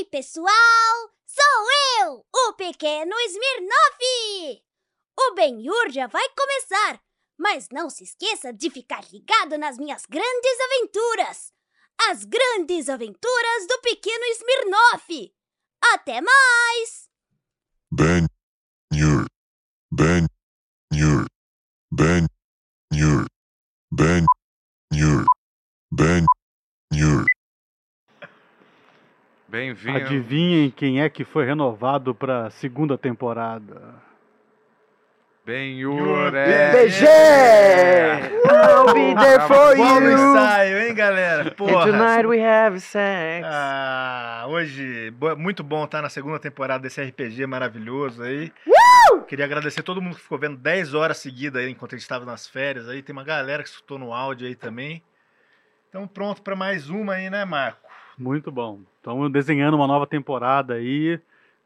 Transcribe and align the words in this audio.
Ei, 0.00 0.06
pessoal! 0.06 1.10
Sou 1.26 1.66
eu, 2.00 2.26
o 2.34 2.54
pequeno 2.54 3.14
Smirnoff! 3.28 4.64
O 5.18 5.34
Ben-Hur 5.34 5.90
já 5.90 6.06
vai 6.06 6.26
começar, 6.30 7.02
mas 7.38 7.68
não 7.70 7.90
se 7.90 8.04
esqueça 8.04 8.50
de 8.50 8.70
ficar 8.70 9.04
ligado 9.12 9.58
nas 9.58 9.76
minhas 9.76 10.06
grandes 10.06 10.60
aventuras! 10.64 11.52
As 12.08 12.24
grandes 12.24 12.88
aventuras 12.88 13.66
do 13.68 13.78
pequeno 13.82 14.24
Smirnoff! 14.36 15.34
Até 15.92 16.22
mais! 16.22 17.10
Ben 17.92 18.26
Nur. 18.90 19.26
Ben 19.92 20.26
Nur. 20.90 21.26
Ben 21.92 22.26
Nur. 22.90 23.26
Ben 23.92 24.24
Nur. 24.90 25.26
Ben 25.92 26.24
Nur. 26.90 27.26
Bem-vindo. 29.50 29.98
Adivinhem 29.98 30.70
quem 30.70 31.02
é 31.02 31.10
que 31.10 31.24
foi 31.24 31.44
renovado 31.44 32.14
para 32.14 32.46
a 32.46 32.50
segunda 32.50 32.96
temporada? 32.96 33.94
Ben-Hur 35.44 36.30
BG! 36.30 37.04
é... 37.04 38.30
I'll 38.46 38.94
be 38.94 39.12
there 39.16 39.40
for 39.48 39.76
Bom 39.76 40.02
you. 40.02 40.12
ensaio, 40.12 40.78
hein, 40.78 40.94
galera? 40.94 41.48
And 41.48 41.50
Porra. 41.56 41.86
tonight 41.86 42.26
we 42.28 42.40
have 42.40 42.78
sex. 42.78 43.44
Ah, 43.44 44.44
hoje, 44.48 45.12
muito 45.36 45.64
bom 45.64 45.82
estar 45.82 46.00
na 46.00 46.08
segunda 46.08 46.38
temporada 46.38 46.84
desse 46.84 47.02
RPG 47.02 47.44
maravilhoso 47.48 48.22
aí. 48.22 48.52
Queria 49.26 49.46
agradecer 49.46 49.82
todo 49.82 50.00
mundo 50.00 50.14
que 50.14 50.22
ficou 50.22 50.38
vendo 50.38 50.58
10 50.58 50.94
horas 50.94 51.18
seguidas 51.18 51.60
aí 51.60 51.72
enquanto 51.72 51.94
a 51.94 51.98
gente 51.98 52.02
estava 52.02 52.24
nas 52.24 52.46
férias 52.46 52.88
aí. 52.88 53.02
Tem 53.02 53.12
uma 53.12 53.24
galera 53.24 53.64
que 53.64 53.68
escutou 53.68 53.98
no 53.98 54.12
áudio 54.14 54.46
aí 54.46 54.54
também. 54.54 55.02
Então 55.88 56.06
pronto 56.06 56.40
para 56.40 56.54
mais 56.54 56.88
uma 56.88 57.14
aí, 57.14 57.28
né, 57.28 57.44
Marco? 57.44 57.89
Muito 58.20 58.52
bom. 58.52 58.80
Estamos 58.98 59.32
desenhando 59.32 59.74
uma 59.74 59.86
nova 59.86 60.06
temporada 60.06 60.74
aí. 60.74 61.18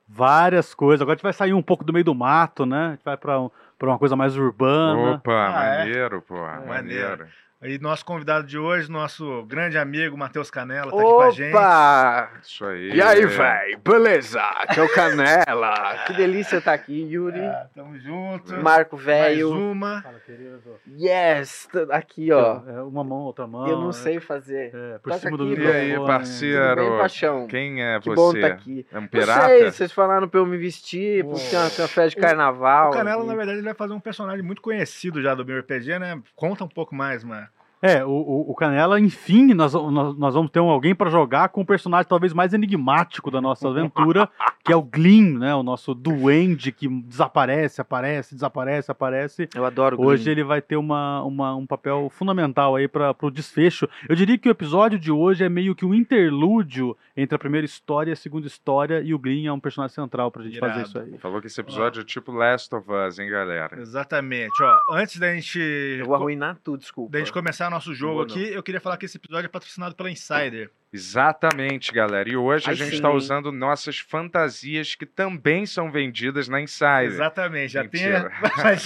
Várias 0.09 0.73
coisas. 0.73 1.03
Agora 1.03 1.15
a 1.15 1.17
gente 1.17 1.25
vai 1.25 1.33
sair 1.33 1.53
um 1.53 1.63
pouco 1.63 1.83
do 1.85 1.93
meio 1.93 2.05
do 2.05 2.15
mato, 2.15 2.65
né? 2.65 2.87
A 2.87 2.91
gente 2.91 3.05
vai 3.05 3.17
para 3.17 3.41
uma 3.83 3.99
coisa 3.99 4.15
mais 4.15 4.37
urbana. 4.37 5.15
Opa, 5.17 5.33
Ah, 5.33 5.65
é? 5.65 5.79
maneiro, 5.79 6.23
pô. 6.23 6.35
maneiro. 6.37 6.69
maneiro. 6.69 7.27
Aí 7.65 7.79
nosso 7.79 8.05
convidado 8.05 8.47
de 8.47 8.59
hoje, 8.59 8.91
nosso 8.91 9.43
grande 9.45 9.79
amigo 9.79 10.19
Matheus 10.19 10.51
Canela, 10.51 10.91
tá 10.91 10.99
aqui 10.99 11.03
com 11.11 11.21
a 11.23 11.31
gente. 11.31 11.55
Opa! 11.55 12.31
Isso 12.43 12.63
aí. 12.67 12.91
E 12.93 13.01
aí, 13.01 13.25
véi? 13.25 13.77
Beleza? 13.83 14.43
Que 14.75 14.81
é 14.81 14.83
o 14.83 14.93
Canela. 14.93 16.05
Que 16.07 16.13
delícia 16.13 16.59
estar 16.59 16.75
aqui, 16.75 17.05
Yuri. 17.11 17.41
Ah, 17.41 17.67
tamo 17.75 17.99
junto. 17.99 18.53
Marco 18.63 18.97
mais 18.97 19.07
velho. 19.07 19.51
uma. 19.51 20.03
Fala, 20.03 20.21
querido. 20.21 20.61
Yes! 21.01 21.67
Aqui, 21.91 22.31
ó. 22.33 22.61
É 22.69 22.83
uma 22.83 23.03
mão, 23.03 23.21
outra 23.21 23.47
mão. 23.47 23.67
Eu 23.67 23.79
não 23.81 23.89
é- 23.89 23.93
sei 23.95 24.21
fazer. 24.21 24.71
É, 24.75 24.99
por 24.99 25.13
Toca 25.13 25.19
cima 25.21 25.39
do 25.39 25.51
aqui, 25.51 25.63
E 25.63 25.67
aí. 25.67 25.95
Tudo 25.95 26.07
parceiro? 26.07 26.77
bem, 26.91 26.99
paixão? 26.99 27.47
Quem 27.47 27.83
é 27.83 27.99
Que 27.99 28.11
você? 28.11 28.15
bom 28.15 28.35
estar 28.35 28.47
aqui. 28.49 28.87
É 28.93 28.99
um 28.99 29.01
Não 29.01 29.09
pirata? 29.09 29.47
sei, 29.49 29.65
vocês 29.71 29.91
falaram 29.91 30.29
pra 30.29 30.39
eu 30.39 30.45
me 30.45 30.59
vestir, 30.59 31.25
porque 31.25 31.49
tem 31.49 31.59
uma, 31.59 31.71
tem 31.71 31.81
uma 31.83 31.89
festa 31.89 32.11
de 32.11 32.17
carnaval. 32.17 32.91
O 32.91 32.93
Canela, 32.93 33.21
aqui. 33.23 33.27
na 33.31 33.35
verdade, 33.35 33.57
ele 33.59 33.65
vai 33.65 33.75
fazer 33.75 33.95
um 33.95 34.01
personagem 34.01 34.43
muito 34.45 34.61
conhecido 34.61 35.23
já 35.23 35.35
do 35.35 35.47
meu 35.47 35.59
RPG, 35.61 35.99
né? 35.99 36.21
Conta 36.37 36.63
um 36.63 36.69
pouco 36.69 36.95
mais, 36.95 37.25
mano. 37.25 37.49
É, 37.87 38.05
o, 38.05 38.09
o, 38.11 38.51
o 38.51 38.55
Canela, 38.55 38.99
enfim, 38.99 39.53
nós, 39.53 39.75
nós, 39.75 40.17
nós 40.17 40.35
vamos 40.35 40.51
ter 40.51 40.61
um, 40.61 40.69
alguém 40.71 40.95
para 40.95 41.11
jogar 41.11 41.51
com 41.51 41.61
o 41.61 41.67
personagem 41.67 42.09
talvez 42.09 42.33
mais 42.33 42.55
enigmático 42.55 43.31
da 43.31 43.41
nossa 43.41 43.69
aventura, 43.69 44.29
que 44.65 44.73
é 44.73 44.77
o 44.77 44.83
Gleam, 44.83 45.39
né? 45.39 45.55
O 45.55 45.63
nosso 45.63 45.95
duende 45.95 46.73
que 46.73 46.89
desaparece, 46.89 47.81
aparece, 47.81 48.35
desaparece, 48.35 48.91
aparece. 48.91 49.49
Eu 49.55 49.65
adoro 49.67 50.01
Hoje 50.01 50.25
Glee. 50.25 50.33
ele 50.33 50.45
vai 50.45 50.63
ter 50.63 50.77
uma, 50.77 51.23
uma- 51.25 51.55
um 51.55 51.67
papel 51.67 52.09
fundamental 52.11 52.75
aí 52.77 52.89
para 52.89 53.15
o 53.21 53.31
desfecho. 53.31 53.87
Eu 54.09 54.17
diria 54.17 54.39
que 54.39 54.49
o 54.49 54.51
episódio 54.53 54.99
de 54.99 55.13
hoje 55.13 55.45
é 55.45 55.49
meio 55.49 55.75
que 55.75 55.85
um 55.85 55.93
interlúdio 55.95 56.97
entre 57.17 57.37
a 57.37 57.39
primeira 57.39 57.65
história 57.65 58.11
e 58.11 58.13
a 58.13 58.17
segunda 58.17 58.47
história, 58.47 59.01
e 59.01 59.13
o 59.15 59.19
Gleam 59.19 59.47
é 59.47 59.53
um 59.53 59.61
personagem 59.61 59.95
central 59.95 60.31
pra 60.31 60.43
gente 60.43 60.57
Irado. 60.57 60.73
fazer 60.73 60.87
isso 60.87 60.99
aí. 60.99 61.19
Falou 61.19 61.41
que 61.41 61.47
esse 61.47 61.61
episódio 61.61 62.01
é 62.01 62.05
tipo 62.05 62.33
Last 62.33 62.75
of 62.75 62.91
Us, 62.91 63.19
hein, 63.19 63.29
galera? 63.31 63.79
Exatamente. 63.81 64.51
Ó, 64.63 64.97
antes 64.97 65.19
da 65.19 65.33
gente, 65.35 65.59
Eu 66.01 66.07
vou 66.07 66.15
arruinar 66.15 66.57
tudo, 66.65 66.79
desculpa. 66.79 67.13
da 67.13 67.19
gente 67.19 67.33
começar 67.33 67.71
nosso 67.75 67.95
jogo 67.95 68.15
vou, 68.15 68.23
aqui, 68.25 68.53
eu 68.53 68.63
queria 68.63 68.81
falar 68.81 68.97
que 68.97 69.05
esse 69.07 69.17
episódio 69.17 69.47
é 69.47 69.49
patrocinado 69.49 69.95
pela 69.95 70.11
Insider. 70.11 70.71
Exatamente, 70.93 71.93
galera. 71.93 72.29
E 72.29 72.37
hoje 72.37 72.67
a 72.67 72.71
Aí 72.71 72.77
gente 72.77 72.95
está 72.95 73.11
usando 73.11 73.51
nossas 73.51 73.99
fantasias 73.99 74.95
que 74.95 75.05
também 75.05 75.67
são 75.67 75.91
vendidas 75.91 76.49
na 76.49 76.61
Insider. 76.61 77.05
Exatamente. 77.07 77.73
Já 77.73 77.83
Mentira. 77.83 78.31
tem. 78.63 78.77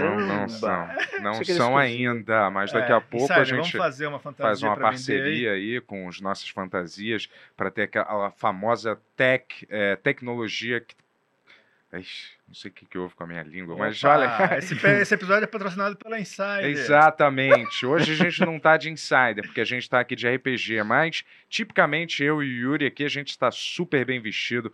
Não, 0.00 0.20
não 0.26 0.48
são. 0.48 0.88
Não 1.22 1.44
são 1.44 1.78
ainda, 1.78 2.50
mas 2.50 2.72
daqui 2.72 2.92
É, 2.92 2.94
a 2.96 3.00
pouco 3.00 3.32
a 3.32 3.40
Insider, 3.40 3.46
gente 3.46 3.72
Vamos 3.72 3.86
fazer 3.86 4.06
uma 4.06 4.18
fantasia 4.18 4.46
faz 4.46 4.62
uma 4.62 4.74
vender 4.74 4.84
aí. 4.84 4.90
parceria 4.90 5.52
aí 5.52 5.80
com 5.80 6.08
as 6.08 6.20
nossas 6.20 6.48
fantasias 6.48 7.28
para 7.56 7.70
ter 7.70 7.82
aquela 7.82 8.30
famosa 8.32 9.00
tech, 9.16 9.66
é, 9.70 9.96
tecnologia 9.96 10.80
que. 10.80 10.94
Ixi, 11.90 12.32
não 12.46 12.54
sei 12.54 12.70
o 12.70 12.74
que, 12.74 12.84
que 12.84 12.98
houve 12.98 13.14
com 13.14 13.24
a 13.24 13.26
minha 13.26 13.42
língua, 13.42 13.74
mas 13.74 14.02
Opa, 14.04 14.14
olha. 14.14 14.58
Esse, 14.58 14.74
esse 14.74 15.14
episódio 15.14 15.44
é 15.44 15.46
patrocinado 15.46 15.96
pela 15.96 16.20
Insider. 16.20 16.64
Exatamente. 16.64 17.84
Hoje 17.86 18.12
a 18.12 18.14
gente 18.14 18.40
não 18.44 18.60
tá 18.60 18.76
de 18.76 18.90
insider, 18.90 19.42
porque 19.42 19.60
a 19.60 19.64
gente 19.64 19.88
tá 19.88 20.00
aqui 20.00 20.14
de 20.14 20.28
RPG, 20.28 20.82
mas 20.82 21.24
tipicamente 21.48 22.22
eu 22.22 22.42
e 22.42 22.46
o 22.46 22.72
Yuri 22.72 22.86
aqui, 22.86 23.04
a 23.04 23.08
gente 23.08 23.30
está 23.30 23.50
super 23.50 24.04
bem 24.04 24.20
vestido 24.20 24.72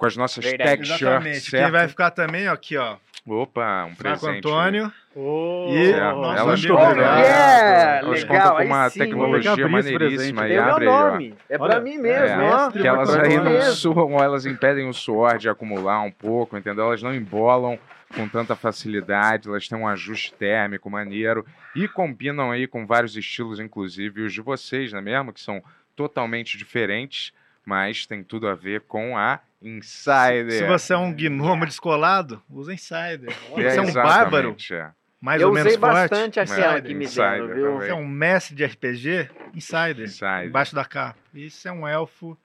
com 0.00 0.06
as 0.06 0.16
nossas 0.16 0.42
Verdade. 0.42 0.70
tech 0.70 0.84
shirts, 0.86 1.02
Exatamente. 1.02 1.40
Quem 1.50 1.60
certo? 1.60 1.72
vai 1.72 1.86
ficar 1.88 2.10
também, 2.10 2.48
ó, 2.48 2.52
aqui, 2.54 2.76
ó. 2.76 2.96
Opa, 3.28 3.60
um 3.84 3.88
Marco 3.88 3.96
presente. 3.98 4.38
Antônio. 4.38 4.92
Oh, 5.14 5.66
E 5.70 5.92
nosso 5.92 6.38
Elas 6.38 6.58
amigo 6.60 6.74
contam, 6.74 6.94
Leonardo. 6.96 7.20
Yeah, 7.20 7.98
elas 7.98 8.22
legal, 8.22 8.38
contam 8.40 8.56
com 8.56 8.64
uma 8.64 8.88
sim. 8.90 8.98
tecnologia 8.98 9.68
maneiríssima. 9.68 9.98
presente. 9.98 10.30
E 10.30 10.48
Tem 10.48 10.58
o 10.58 10.64
meu 10.64 10.72
abre 10.74 10.86
ó. 10.86 11.10
nome. 11.10 11.34
É 11.50 11.58
pra 11.58 11.80
mim 11.80 11.98
mesmo, 11.98 12.40
É, 12.42 12.50
ó. 12.54 12.70
que 12.70 12.86
elas 12.86 13.14
aí 13.14 13.36
não 13.36 13.44
mesmo. 13.44 13.72
suam, 13.72 14.16
elas 14.18 14.46
impedem 14.46 14.88
o 14.88 14.94
suor 14.94 15.36
de 15.36 15.50
acumular 15.50 16.00
um 16.00 16.10
pouco, 16.10 16.56
entendeu? 16.56 16.86
Elas 16.86 17.02
não 17.02 17.14
embolam 17.14 17.78
com 18.16 18.26
tanta 18.26 18.56
facilidade, 18.56 19.48
elas 19.48 19.68
têm 19.68 19.76
um 19.78 19.86
ajuste 19.86 20.32
térmico 20.32 20.88
maneiro 20.88 21.44
e 21.76 21.86
combinam 21.86 22.50
aí 22.50 22.66
com 22.66 22.86
vários 22.86 23.16
estilos, 23.16 23.60
inclusive 23.60 24.22
os 24.22 24.32
de 24.32 24.40
vocês, 24.40 24.92
não 24.92 24.98
é 25.00 25.02
mesmo? 25.02 25.30
Que 25.32 25.40
são 25.42 25.62
totalmente 25.94 26.56
diferentes, 26.56 27.32
mas 27.66 28.06
tem 28.06 28.22
tudo 28.24 28.48
a 28.48 28.54
ver 28.54 28.80
com 28.82 29.16
a 29.18 29.38
Insider. 29.62 30.52
Se 30.52 30.66
você 30.66 30.92
é 30.94 30.96
um 30.96 31.12
gnomo 31.12 31.66
descolado, 31.66 32.42
usa 32.48 32.72
Insider. 32.72 33.30
Se 33.32 33.52
É, 33.60 33.70
você 33.70 33.78
é 33.78 33.82
um 33.82 33.92
bárbaro, 33.92 34.56
é. 34.72 34.90
mais 35.20 35.40
Eu 35.42 35.48
ou 35.48 35.54
menos 35.54 35.68
usei 35.68 35.78
forte. 35.78 35.92
bastante 35.94 36.40
aquela 36.40 36.76
É, 36.78 36.80
que 36.80 36.94
me 36.94 37.04
Insider 37.04 37.46
deram, 37.46 37.54
viu? 37.54 37.74
Você 37.76 37.88
é 37.90 37.94
um 37.94 38.06
mestre 38.08 38.54
de 38.54 38.64
RPG, 38.64 39.28
Insider. 39.54 40.04
Insider. 40.06 40.46
Embaixo 40.46 40.74
da 40.74 40.84
capa. 40.84 41.18
E 41.34 41.50
você 41.50 41.68
é 41.68 41.72
um 41.72 41.86
elfo, 41.86 42.36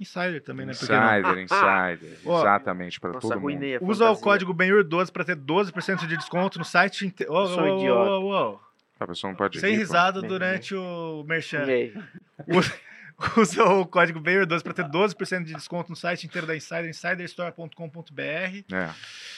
Insider 0.00 0.42
também, 0.42 0.66
né? 0.66 0.72
Por 0.74 0.86
que 0.86 0.92
não? 0.92 1.18
Insider, 1.18 1.38
Insider. 1.44 2.18
Ó, 2.24 2.40
Exatamente, 2.40 3.00
para 3.00 3.12
todo 3.14 3.40
mundo. 3.40 3.58
a 3.80 3.84
Usa 3.84 4.10
o 4.10 4.16
código 4.16 4.52
BENUR12 4.54 5.10
para 5.12 5.24
ter 5.24 5.36
12% 5.36 6.06
de 6.06 6.16
desconto 6.16 6.58
no 6.58 6.64
site 6.64 7.06
inteiro. 7.06 7.32
Ô, 7.32 7.46
Sou 7.46 7.62
ô, 7.62 7.76
idiota. 7.78 8.10
ô, 8.10 8.20
ô, 8.24 8.52
ô. 8.54 8.60
A 9.00 9.06
pessoa 9.06 9.30
não 9.30 9.36
pode 9.36 9.60
Sem 9.60 9.70
rir, 9.72 9.76
risada 9.78 10.20
Bem, 10.20 10.28
durante 10.28 10.74
o 10.74 11.24
merchan. 11.24 11.64
Usa, 12.48 12.72
usa 13.36 13.64
o 13.64 13.84
código 13.86 14.20
BENUR12 14.20 14.62
para 14.62 14.72
ter 14.74 14.84
12% 14.84 15.44
de 15.44 15.54
desconto 15.54 15.90
no 15.90 15.96
site 15.96 16.24
inteiro 16.26 16.46
da 16.46 16.56
Insider, 16.56 16.88
insiderstore.com.br. 16.88 18.74
É. 18.74 18.90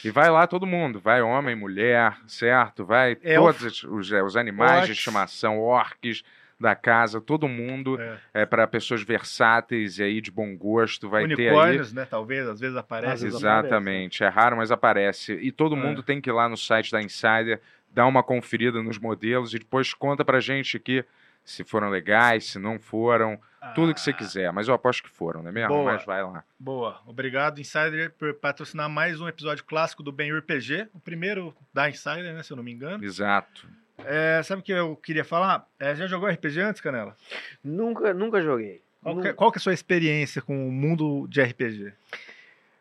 E 0.05 0.11
vai 0.11 0.31
lá 0.31 0.47
todo 0.47 0.67
mundo, 0.67 1.01
vai 1.01 1.23
homem, 1.23 1.55
mulher, 1.57 2.17
certo? 2.27 2.85
Vai 2.85 3.17
Elfo. 3.23 3.59
todos 3.59 3.85
os, 3.85 4.11
os 4.13 4.37
animais 4.37 4.73
de 4.73 4.79
Orcs. 4.91 4.99
estimação, 4.99 5.59
orques 5.59 6.23
da 6.59 6.75
casa, 6.75 7.23
todo 7.23 7.49
mundo. 7.49 7.99
É. 7.99 8.19
É, 8.43 8.47
para 8.47 8.67
pessoas 8.67 9.03
versáteis 9.03 9.99
e 9.99 10.03
aí 10.03 10.21
de 10.21 10.31
bom 10.31 10.55
gosto, 10.57 11.09
vai 11.09 11.27
ter 11.27 11.33
aí. 11.41 11.47
Unicórnios, 11.49 11.93
né? 11.93 12.05
Talvez, 12.05 12.47
às 12.47 12.61
vezes 12.61 12.77
aparece. 12.77 13.13
Às 13.15 13.23
vezes 13.23 13.39
Exatamente, 13.39 14.23
é 14.23 14.29
raro, 14.29 14.59
mas 14.59 14.71
aparece. 14.71 15.33
E 15.41 15.51
todo 15.51 15.75
É. 15.75 15.79
mundo 15.79 16.03
tem 16.03 16.21
que 16.21 16.29
ir 16.29 16.35
lá 16.35 16.49
no 16.51 16.57
site 16.57 16.93
da 16.93 17.01
Insider, 17.03 17.61
dar 17.91 18.07
uma 18.07 18.23
conferida 18.23 18.83
nos 18.83 18.99
modelos 18.99 19.55
e 19.55 19.59
depois 19.59 19.95
conta 19.95 20.23
pra 20.23 20.39
gente 20.39 20.77
aqui 20.77 21.03
se 21.50 21.65
foram 21.65 21.88
legais, 21.91 22.47
se 22.50 22.59
não 22.59 22.78
foram, 22.78 23.38
tudo 23.75 23.93
que 23.94 24.00
você 24.00 24.11
Ah, 24.11 24.15
quiser. 24.15 24.53
Mas 24.53 24.69
eu 24.69 24.75
aposto 24.75 25.03
que 25.03 25.11
foram, 25.11 25.43
não 25.43 25.50
é 25.50 25.53
mesmo? 25.53 25.69
Boa. 25.75 25.92
Mas 25.92 26.04
vai 26.04 26.22
lá. 26.22 26.45
Boa. 26.59 27.01
Obrigado, 27.07 27.60
Insider, 27.60 28.10
por 28.13 28.33
patrocinar 28.34 28.89
mais 28.89 29.21
um 29.21 29.28
episódio 29.28 29.65
clássico 29.65 30.03
do 30.03 30.10
Ben 30.13 30.30
PG. 30.41 30.89
O 30.95 31.01
primeiro 31.01 31.54
da 31.72 31.89
Insider, 31.89 32.33
né? 32.34 32.42
Se 32.42 32.53
eu 32.53 32.57
não 32.57 32.65
me 32.65 32.72
engano. 32.72 33.04
Exato. 33.04 33.69
É, 33.98 34.42
sabe 34.42 34.60
o 34.63 34.65
que 34.65 34.72
eu 34.72 34.97
queria 34.97 35.25
falar? 35.25 35.66
É, 35.78 35.95
já 35.95 36.07
jogou 36.07 36.28
RPG 36.28 36.60
antes, 36.60 36.80
Canela? 36.80 37.15
Nunca, 37.63 38.15
nunca 38.15 38.41
joguei. 38.41 38.80
Qual, 39.03 39.15
Nu- 39.15 39.22
que, 39.22 39.33
qual 39.34 39.53
que 39.53 39.59
é 39.59 39.60
a 39.60 39.63
sua 39.63 39.75
experiência 39.75 40.41
com 40.41 40.69
o 40.69 40.72
mundo 40.72 41.27
de 41.28 41.42
RPG? 41.42 41.92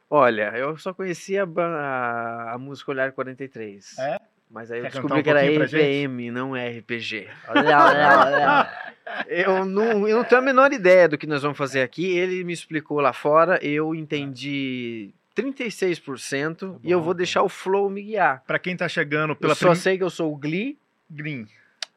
Olha, 0.09 0.51
eu 0.57 0.75
só 0.77 0.94
conhecia 0.94 1.44
a, 1.44 1.61
a, 1.61 2.53
a 2.53 2.57
música 2.57 2.89
Olhar 2.91 3.11
43. 3.11 3.97
É? 3.99 4.19
Mas 4.49 4.71
aí 4.71 4.79
eu 4.79 4.83
Quer 4.83 4.91
descobri 4.91 5.19
um 5.19 5.23
que 5.23 5.29
era? 5.29 5.45
EPM, 5.45 6.31
não 6.31 6.55
é 6.55 6.69
RPG. 6.69 7.27
Olha, 7.49 7.61
olha, 7.85 8.17
olha. 8.17 8.89
Eu 9.27 9.65
não, 9.65 10.07
eu 10.07 10.17
não 10.17 10.23
tenho 10.23 10.41
a 10.41 10.43
menor 10.43 10.71
ideia 10.73 11.07
do 11.07 11.17
que 11.17 11.27
nós 11.27 11.41
vamos 11.43 11.57
fazer 11.57 11.81
aqui. 11.81 12.17
Ele 12.17 12.43
me 12.43 12.53
explicou 12.53 12.99
lá 12.99 13.13
fora, 13.13 13.59
eu 13.63 13.93
entendi 13.93 15.11
36% 15.35 16.79
e 16.83 16.91
eu 16.91 17.01
vou 17.01 17.13
deixar 17.13 17.43
o 17.43 17.49
flow 17.49 17.89
me 17.89 18.01
guiar. 18.01 18.43
Pra 18.45 18.59
quem 18.59 18.75
tá 18.75 18.87
chegando 18.87 19.35
pela 19.35 19.51
Eu 19.51 19.55
só 19.55 19.69
prim... 19.69 19.75
sei 19.79 19.97
que 19.97 20.03
eu 20.03 20.09
sou 20.09 20.31
o 20.33 20.35
Glee, 20.35 20.77
Green. 21.09 21.47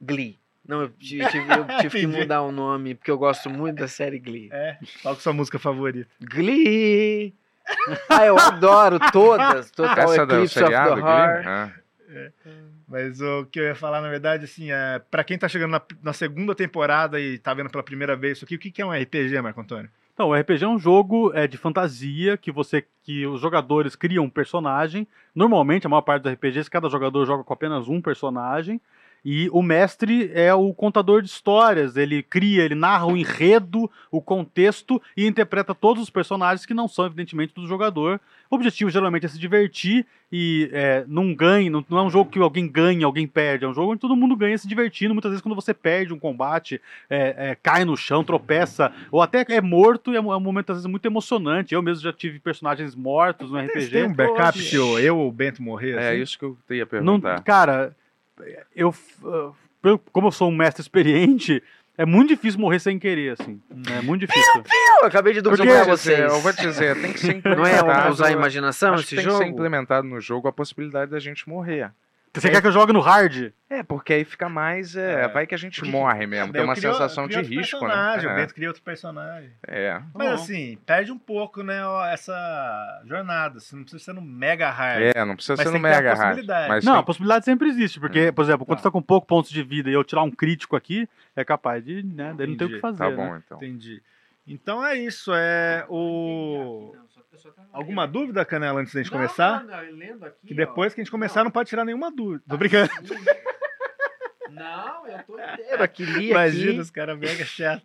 Glee. 0.00 0.38
Não, 0.66 0.82
eu 0.82 0.88
tive, 0.90 1.26
tive- 1.28 1.52
eu 1.52 1.66
tive 1.80 2.00
que 2.00 2.06
mudar 2.20 2.42
o 2.42 2.52
nome, 2.52 2.94
porque 2.94 3.10
eu 3.10 3.18
gosto 3.18 3.50
muito 3.50 3.78
da 3.78 3.88
série 3.88 4.18
Glee. 4.18 4.48
É. 4.52 4.76
Qual 5.02 5.14
que 5.14 5.18
é 5.18 5.20
a 5.20 5.22
sua 5.22 5.32
música 5.32 5.58
favorita? 5.58 6.08
Glee! 6.20 7.34
Ah, 8.08 8.26
eu 8.26 8.38
adoro 8.38 8.98
todas. 9.12 9.70
Total 9.70 10.12
Essa 10.12 10.22
Eclipse 10.22 10.42
of 10.42 10.48
seriado, 10.52 10.94
the 10.96 11.00
Glee? 11.00 11.10
Heart. 11.10 11.81
Ah. 12.14 12.50
Mas 12.88 13.20
o 13.20 13.46
que 13.46 13.60
eu 13.60 13.64
ia 13.64 13.74
falar, 13.74 14.00
na 14.00 14.08
verdade, 14.08 14.44
assim, 14.44 14.70
é, 14.70 15.00
pra 15.10 15.24
quem 15.24 15.38
tá 15.38 15.48
chegando 15.48 15.72
na, 15.72 15.82
na 16.02 16.12
segunda 16.12 16.54
temporada 16.54 17.20
e 17.20 17.38
tá 17.38 17.52
vendo 17.54 17.70
pela 17.70 17.82
primeira 17.82 18.16
vez 18.16 18.38
isso 18.38 18.44
aqui, 18.44 18.56
o 18.56 18.58
que, 18.58 18.70
que 18.70 18.82
é 18.82 18.86
um 18.86 18.92
RPG, 18.92 19.40
Marco 19.40 19.60
Antônio? 19.60 19.90
Então, 20.14 20.28
o 20.28 20.34
RPG 20.34 20.64
é 20.64 20.68
um 20.68 20.78
jogo 20.78 21.32
é, 21.34 21.46
de 21.46 21.56
fantasia 21.56 22.36
que 22.36 22.52
você 22.52 22.84
que 23.02 23.26
os 23.26 23.40
jogadores 23.40 23.96
criam 23.96 24.24
um 24.24 24.30
personagem. 24.30 25.08
Normalmente, 25.34 25.86
a 25.86 25.90
maior 25.90 26.02
parte 26.02 26.22
dos 26.22 26.32
RPGs, 26.32 26.70
cada 26.70 26.88
jogador 26.88 27.24
joga 27.26 27.42
com 27.42 27.52
apenas 27.52 27.88
um 27.88 28.00
personagem. 28.00 28.80
E 29.24 29.48
o 29.52 29.62
mestre 29.62 30.30
é 30.34 30.52
o 30.52 30.74
contador 30.74 31.22
de 31.22 31.28
histórias. 31.28 31.96
Ele 31.96 32.22
cria, 32.22 32.64
ele 32.64 32.74
narra 32.74 33.06
o 33.06 33.16
enredo, 33.16 33.90
o 34.10 34.20
contexto 34.20 35.00
e 35.16 35.26
interpreta 35.26 35.74
todos 35.74 36.02
os 36.02 36.10
personagens 36.10 36.66
que 36.66 36.74
não 36.74 36.88
são, 36.88 37.06
evidentemente, 37.06 37.54
do 37.54 37.66
jogador. 37.66 38.20
O 38.50 38.56
objetivo 38.56 38.90
geralmente 38.90 39.24
é 39.24 39.28
se 39.28 39.38
divertir 39.38 40.04
e 40.30 40.68
é, 40.72 41.04
não 41.06 41.32
ganhe, 41.34 41.70
não, 41.70 41.84
não 41.88 41.98
é 41.98 42.02
um 42.02 42.10
jogo 42.10 42.30
que 42.30 42.38
alguém 42.38 42.66
ganha, 42.66 43.06
alguém 43.06 43.26
perde. 43.26 43.64
É 43.64 43.68
um 43.68 43.74
jogo 43.74 43.92
onde 43.92 44.00
todo 44.00 44.16
mundo 44.16 44.34
ganha 44.34 44.58
se 44.58 44.66
divertindo. 44.66 45.14
Muitas 45.14 45.30
vezes, 45.30 45.42
quando 45.42 45.54
você 45.54 45.72
perde 45.72 46.12
um 46.12 46.18
combate, 46.18 46.80
é, 47.08 47.50
é, 47.50 47.54
cai 47.54 47.84
no 47.84 47.96
chão, 47.96 48.24
tropeça, 48.24 48.92
ou 49.10 49.22
até 49.22 49.44
é 49.48 49.60
morto, 49.60 50.12
e 50.12 50.16
é 50.16 50.20
um, 50.20 50.32
é 50.32 50.36
um 50.36 50.40
momento 50.40 50.70
às 50.70 50.78
vezes 50.78 50.90
muito 50.90 51.06
emocionante. 51.06 51.74
Eu 51.74 51.82
mesmo 51.82 52.02
já 52.02 52.12
tive 52.12 52.40
personagens 52.40 52.94
mortos 52.94 53.50
no 53.50 53.58
RPG. 53.58 53.90
Tem 53.90 54.04
um 54.04 54.14
backup 54.14 54.58
se 54.58 54.74
eu, 54.74 54.98
eu 54.98 55.16
ou 55.16 55.28
o 55.28 55.32
Bento 55.32 55.62
morrer? 55.62 55.92
É 55.92 56.10
assim? 56.10 56.22
isso 56.22 56.38
que 56.38 56.44
eu 56.44 56.56
ia 56.70 56.88
Não, 57.00 57.20
perguntar. 57.20 57.42
cara, 57.42 57.94
eu, 58.74 58.94
como 60.12 60.28
eu 60.28 60.32
sou 60.32 60.48
um 60.50 60.56
mestre 60.56 60.80
experiente, 60.82 61.62
é 61.96 62.06
muito 62.06 62.28
difícil 62.30 62.58
morrer 62.60 62.78
sem 62.78 62.98
querer, 62.98 63.32
assim. 63.38 63.60
É 63.90 64.00
muito 64.02 64.26
difícil. 64.26 64.62
Eu 65.00 65.06
acabei 65.06 65.32
de 65.34 65.40
dublar 65.40 65.66
Quer 65.66 65.74
dizer, 65.74 65.86
vocês. 65.88 66.32
eu 66.32 66.40
vou 66.40 66.52
te 66.52 66.62
dizer, 66.62 67.00
tem 67.00 67.12
que 67.12 67.18
ser 67.20 67.34
Não 67.44 67.66
é 67.66 67.76
implementado. 67.76 68.10
usar 68.12 68.26
a 68.28 68.32
imaginação 68.32 68.94
esse 68.94 69.08
tem 69.16 69.18
que 69.18 69.24
ser 69.24 69.30
jogo? 69.30 69.44
implementado 69.44 70.06
no 70.06 70.20
jogo 70.20 70.48
a 70.48 70.52
possibilidade 70.52 71.10
da 71.10 71.18
gente 71.18 71.48
morrer. 71.48 71.92
Você 72.34 72.48
quer 72.50 72.62
que 72.62 72.66
eu 72.66 72.72
jogue 72.72 72.94
no 72.94 73.00
hard? 73.00 73.52
É, 73.68 73.82
porque 73.82 74.12
aí 74.14 74.24
fica 74.24 74.48
mais. 74.48 74.96
É, 74.96 75.24
É. 75.24 75.28
vai 75.28 75.46
que 75.46 75.54
a 75.54 75.58
gente 75.58 75.80
Porque- 75.80 75.90
morre 75.92 76.26
mesmo. 76.26 76.50
Tem 76.50 76.62
uma 76.64 76.74
crio- 76.74 76.90
sensação 76.92 77.28
de 77.28 77.36
risco, 77.40 77.78
personagem, 77.78 78.26
O 78.26 78.30
né? 78.30 78.36
Bento 78.40 78.54
cria 78.54 78.68
outro 78.68 78.82
personagem. 78.82 79.50
É. 79.66 79.84
é. 79.88 80.02
Mas 80.14 80.28
Uhum. 80.28 80.34
assim, 80.34 80.78
perde 80.86 81.12
um 81.12 81.18
pouco, 81.18 81.62
né, 81.62 81.80
essa 82.10 83.02
jornada. 83.04 83.60
Você 83.60 83.76
não 83.76 83.82
precisa 83.82 84.02
ser 84.04 84.12
no 84.14 84.22
mega 84.22 84.70
hard. 84.70 85.02
É, 85.14 85.24
não 85.26 85.34
precisa 85.36 85.56
ser 85.56 85.64
tem 85.64 85.72
no 85.72 85.78
a 85.78 85.80
mega 85.90 86.14
hard. 86.14 86.46
Mas 86.68 86.84
Não, 86.84 86.94
a 86.94 86.96
tem- 86.96 87.04
possibilidade 87.04 87.44
sempre 87.44 87.68
existe, 87.68 88.00
porque, 88.00 88.18
É. 88.20 88.32
por 88.32 88.42
exemplo, 88.44 88.64
quando 88.64 88.78
Tá. 88.78 88.82
você 88.82 88.88
tá 88.88 88.92
com 88.92 89.02
pouco 89.02 89.26
pontos 89.26 89.50
de 89.50 89.62
vida 89.62 89.90
e 89.90 89.92
eu 89.92 90.02
tirar 90.02 90.22
um 90.22 90.30
crítico 90.30 90.74
aqui, 90.74 91.06
é 91.36 91.44
capaz 91.44 91.84
de, 91.84 92.02
né, 92.02 92.34
daí 92.36 92.46
não 92.46 92.56
ter 92.56 92.64
o 92.64 92.68
que 92.68 92.80
fazer. 92.80 92.98
Tá 92.98 93.10
né? 93.10 93.16
bom, 93.16 93.36
então. 93.36 93.58
Entendi. 93.58 94.02
Então 94.46 94.84
é 94.84 94.96
isso, 94.96 95.32
é 95.34 95.84
o... 95.88 96.94
Alguma 97.72 98.06
dúvida, 98.06 98.44
Canela, 98.44 98.80
antes 98.80 98.92
da 98.94 99.02
gente 99.02 99.10
começar? 99.12 99.64
Que 100.46 100.54
depois 100.54 100.94
que 100.94 101.00
a 101.00 101.04
gente 101.04 101.10
começar 101.10 101.44
não 101.44 101.50
pode 101.50 101.68
tirar 101.68 101.84
nenhuma 101.84 102.10
dúvida. 102.10 102.42
Tô 102.48 102.56
brincando. 102.56 102.90
Não, 104.50 105.06
eu 105.06 105.22
tô 105.24 105.38
inteiro 105.38 105.82
aqui, 105.82 106.04
li 106.04 106.30
Imagina 106.30 106.72
aqui. 106.72 106.80
os 106.80 106.90
caras 106.90 107.18
mega 107.18 107.44
chato. 107.44 107.82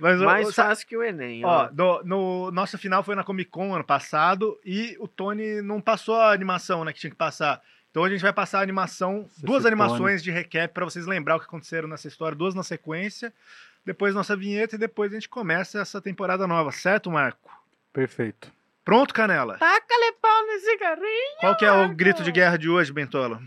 Mas, 0.00 0.20
ó, 0.20 0.24
Mais 0.24 0.48
ó, 0.48 0.52
fácil 0.52 0.86
que 0.86 0.96
o 0.96 1.02
Enem. 1.02 1.44
ó, 1.44 1.66
Ó, 1.66 1.70
no, 1.72 2.02
no 2.02 2.50
nossa 2.50 2.76
final 2.76 3.04
foi 3.04 3.14
na 3.14 3.22
Comic 3.22 3.50
Con 3.50 3.72
ano 3.72 3.84
passado 3.84 4.58
e 4.64 4.96
o 4.98 5.06
Tony 5.06 5.62
não 5.62 5.80
passou 5.80 6.16
a 6.16 6.32
animação, 6.32 6.84
né, 6.84 6.92
que 6.92 6.98
tinha 6.98 7.10
que 7.10 7.16
passar. 7.16 7.62
Então 7.90 8.02
a 8.02 8.08
gente 8.10 8.20
vai 8.20 8.32
passar 8.32 8.58
a 8.58 8.62
animação, 8.62 9.26
Esse 9.30 9.44
duas 9.46 9.62
Tony. 9.62 9.74
animações 9.74 10.22
de 10.22 10.30
recap 10.32 10.74
pra 10.74 10.84
vocês 10.84 11.06
lembrar 11.06 11.36
o 11.36 11.38
que 11.40 11.46
aconteceram 11.46 11.86
nessa 11.88 12.08
história, 12.08 12.36
duas 12.36 12.54
na 12.54 12.64
sequência. 12.64 13.32
Depois 13.86 14.12
nossa 14.14 14.36
vinheta 14.36 14.74
e 14.74 14.78
depois 14.78 15.12
a 15.12 15.14
gente 15.14 15.28
começa 15.28 15.80
essa 15.80 16.00
temporada 16.00 16.46
nova, 16.48 16.72
certo, 16.72 17.10
Marco? 17.12 17.48
Perfeito. 17.92 18.52
Pronto, 18.88 19.12
Canela? 19.12 19.58
Taca-lhe 19.58 20.12
pau 20.12 20.46
nesse 20.46 20.78
carrinho. 20.78 21.36
Qual 21.40 21.54
que 21.58 21.64
é 21.66 21.70
o 21.70 21.90
grito 21.90 22.22
de 22.22 22.32
guerra 22.32 22.56
de 22.56 22.70
hoje, 22.70 22.90
Bentola? 22.90 23.38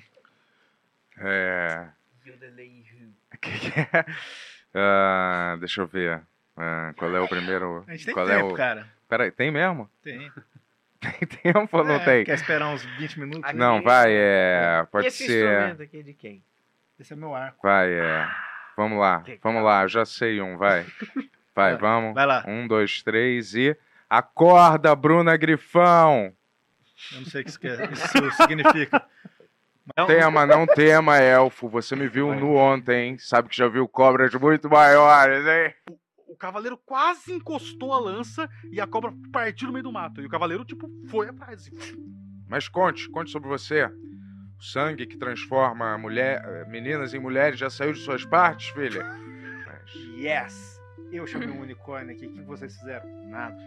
É. 1.18 1.88
Que 3.42 3.60
que 3.60 3.80
é? 3.80 4.06
Ah, 4.76 5.58
deixa 5.60 5.82
eu 5.82 5.88
ver. 5.88 6.22
Ah, 6.56 6.94
qual 6.96 7.16
é 7.16 7.20
o 7.20 7.28
primeiro. 7.28 7.84
A 7.88 7.92
gente 7.94 8.06
tem 8.06 8.14
qual 8.14 8.28
tempo, 8.28 8.50
é 8.50 8.54
o... 8.54 8.54
cara. 8.54 8.88
Peraí, 9.10 9.32
tem 9.32 9.50
mesmo? 9.50 9.90
Tem. 10.04 10.32
Tem 11.02 11.28
tempo 11.28 11.76
ou 11.76 11.84
não 11.84 11.96
É, 11.96 12.06
tem? 12.06 12.24
Quer 12.24 12.36
esperar 12.36 12.68
uns 12.68 12.86
20 13.00 13.20
minutos? 13.20 13.44
Aqui. 13.44 13.58
Não, 13.58 13.82
vai, 13.82 14.12
é. 14.14 14.82
E 14.84 14.86
Pode 14.86 15.08
esse 15.08 15.26
ser. 15.26 15.50
instrumento 15.52 15.82
aqui 15.82 16.04
de 16.04 16.14
quem? 16.14 16.44
Esse 17.00 17.14
é 17.14 17.16
meu 17.16 17.34
arco. 17.34 17.58
Vai, 17.64 17.92
é. 17.92 18.30
Vamos 18.78 19.00
lá, 19.00 19.22
Que 19.22 19.40
vamos 19.42 19.64
lá, 19.64 19.82
eu 19.82 19.88
já 19.90 20.06
sei 20.06 20.40
um, 20.40 20.56
vai. 20.56 20.86
Vai, 21.56 21.72
Vai, 21.72 21.78
vamos. 21.78 22.14
Vai 22.14 22.28
lá. 22.28 22.44
Um, 22.48 22.68
dois, 22.68 23.02
três 23.02 23.56
e. 23.56 23.76
Acorda, 24.16 24.94
Bruna 24.94 25.38
Grifão! 25.38 26.34
Eu 27.14 27.20
não 27.22 27.26
sei 27.26 27.40
o 27.40 27.44
que 27.46 27.50
isso, 27.50 27.60
quer- 27.62 27.90
isso 27.94 28.08
significa. 28.36 29.02
Não 29.96 30.06
tema, 30.06 30.46
não 30.46 30.68
tema, 30.68 31.18
elfo. 31.18 31.70
Você 31.70 31.96
me 31.96 32.10
viu 32.10 32.36
nu 32.36 32.56
ontem, 32.56 33.12
hein? 33.12 33.18
Sabe 33.18 33.48
que 33.48 33.56
já 33.56 33.70
viu 33.70 33.88
cobras 33.88 34.34
muito 34.36 34.70
maiores, 34.70 35.46
hein? 35.48 35.74
O 36.28 36.36
cavaleiro 36.36 36.78
quase 36.78 37.32
encostou 37.32 37.94
a 37.94 38.00
lança 38.02 38.50
e 38.70 38.82
a 38.82 38.86
cobra 38.86 39.14
partiu 39.32 39.68
no 39.68 39.74
meio 39.74 39.84
do 39.84 39.94
mato. 39.94 40.20
E 40.22 40.26
o 40.26 40.30
cavaleiro, 40.30 40.66
tipo, 40.66 40.90
foi 41.10 41.30
atrás. 41.30 41.72
Mas 42.50 42.68
conte, 42.68 43.10
conte 43.10 43.32
sobre 43.32 43.48
você. 43.48 43.86
O 44.60 44.62
sangue 44.62 45.08
que 45.08 45.16
transforma 45.18 45.98
mulher, 45.98 46.44
eh, 46.46 46.66
meninas 46.66 47.14
em 47.14 47.20
mulheres 47.20 47.58
já 47.58 47.70
saiu 47.70 47.94
de 47.94 48.00
suas 48.00 48.26
partes, 48.26 48.68
filha? 48.72 49.06
Mas- 49.66 49.96
Yes! 50.18 50.82
Eu 51.12 51.26
chamei 51.26 51.50
um 51.50 51.62
unicórnio 51.62 52.14
aqui. 52.14 52.26
O 52.28 52.32
que 52.34 52.42
vocês 52.44 52.76
fizeram? 52.78 53.08
Nada. 53.30 53.58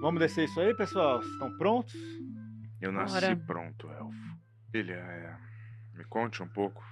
Vamos 0.00 0.20
descer 0.20 0.44
isso 0.44 0.60
aí, 0.60 0.74
pessoal? 0.74 1.20
Vocês 1.20 1.32
Estão 1.32 1.56
prontos? 1.56 1.94
Eu 2.80 2.92
nasci 2.92 3.20
Bora. 3.20 3.36
pronto, 3.46 3.90
elfo. 3.90 4.36
Filha, 4.70 4.94
é, 4.94 5.34
me 5.94 6.04
conte 6.04 6.42
um 6.42 6.48
pouco. 6.48 6.84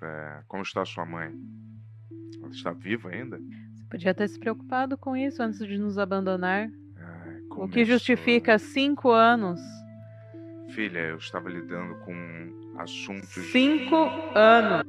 é, 0.00 0.40
como 0.46 0.62
está 0.62 0.84
sua 0.84 1.04
mãe? 1.04 1.32
Ela 2.40 2.50
está 2.50 2.72
viva 2.72 3.10
ainda? 3.10 3.38
Você 3.38 3.84
podia 3.90 4.14
ter 4.14 4.28
se 4.28 4.38
preocupado 4.38 4.96
com 4.96 5.16
isso 5.16 5.42
antes 5.42 5.58
de 5.66 5.76
nos 5.76 5.98
abandonar. 5.98 6.68
Ai, 6.96 7.40
O 7.50 7.68
que 7.68 7.84
justifica 7.84 8.58
cinco 8.58 9.10
anos. 9.10 9.60
Filha, 10.74 11.00
eu 11.00 11.16
estava 11.18 11.50
lidando 11.50 11.94
com 11.96 12.74
assuntos. 12.78 13.28
Cinco 13.50 13.96
anos. 14.34 14.86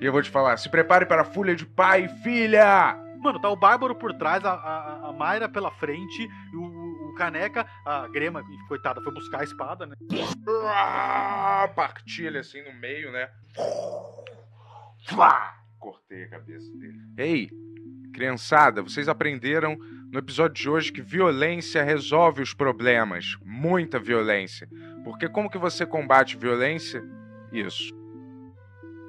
E 0.00 0.04
eu 0.04 0.12
vou 0.12 0.22
te 0.22 0.30
falar: 0.30 0.56
se 0.56 0.70
prepare 0.70 1.04
para 1.04 1.22
a 1.22 1.24
fúria 1.24 1.54
de 1.54 1.66
pai, 1.66 2.08
filha! 2.22 2.96
Mano, 3.20 3.40
tá 3.40 3.48
o 3.48 3.56
Bárbaro 3.56 3.94
por 3.94 4.12
trás, 4.14 4.44
a, 4.44 4.52
a, 4.52 5.08
a 5.08 5.12
Mayra 5.12 5.48
pela 5.48 5.70
frente, 5.72 6.28
e 6.52 6.56
o, 6.56 7.10
o 7.10 7.14
Caneca, 7.14 7.66
a 7.84 8.06
Grema, 8.08 8.42
coitada, 8.68 9.00
foi 9.02 9.12
buscar 9.12 9.40
a 9.40 9.44
espada, 9.44 9.86
né? 9.86 9.94
Ah, 10.66 11.70
Partilha 11.74 12.40
assim 12.40 12.62
no 12.62 12.74
meio, 12.78 13.10
né? 13.12 13.30
Cortei 15.78 16.24
a 16.24 16.28
cabeça 16.28 16.70
dele. 16.76 16.98
Ei, 17.16 17.50
criançada, 18.12 18.82
vocês 18.82 19.08
aprenderam 19.08 19.76
no 20.10 20.18
episódio 20.18 20.54
de 20.54 20.68
hoje 20.68 20.92
que 20.92 21.02
violência 21.02 21.82
resolve 21.82 22.42
os 22.42 22.54
problemas. 22.54 23.36
Muita 23.44 23.98
violência. 23.98 24.68
Porque 25.04 25.28
como 25.28 25.50
que 25.50 25.58
você 25.58 25.84
combate 25.84 26.36
violência? 26.36 27.04
Isso. 27.52 27.94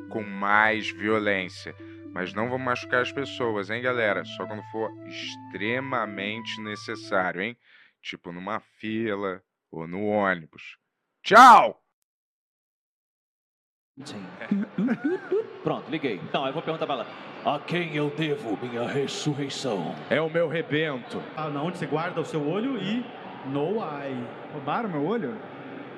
Com 0.09 0.21
mais 0.23 0.89
violência. 0.89 1.73
Mas 2.13 2.33
não 2.33 2.49
vamos 2.49 2.65
machucar 2.65 3.01
as 3.01 3.11
pessoas, 3.11 3.69
hein, 3.69 3.81
galera? 3.81 4.25
Só 4.25 4.45
quando 4.45 4.63
for 4.71 4.91
extremamente 5.07 6.61
necessário, 6.61 7.41
hein? 7.41 7.57
Tipo 8.01 8.31
numa 8.31 8.59
fila 8.59 9.41
ou 9.71 9.87
no 9.87 10.05
ônibus. 10.05 10.77
Tchau! 11.23 11.83
Sim. 14.05 14.25
Pronto, 15.63 15.89
liguei. 15.89 16.15
Então, 16.23 16.45
eu 16.45 16.53
vou 16.53 16.61
perguntar 16.61 16.85
pra 16.85 16.95
ela. 16.95 17.07
A 17.43 17.59
quem 17.59 17.95
eu 17.95 18.09
devo 18.11 18.57
minha 18.61 18.87
ressurreição? 18.87 19.95
É 20.09 20.21
o 20.21 20.29
meu 20.29 20.47
rebento. 20.47 21.21
Ah, 21.35 21.49
na 21.49 21.61
onde 21.63 21.77
você 21.77 21.87
guarda 21.87 22.21
o 22.21 22.25
seu 22.25 22.47
olho 22.47 22.77
e 22.77 23.03
no 23.47 23.77
eye. 23.81 24.27
Roubaram 24.53 24.89
meu 24.89 25.05
olho? 25.05 25.37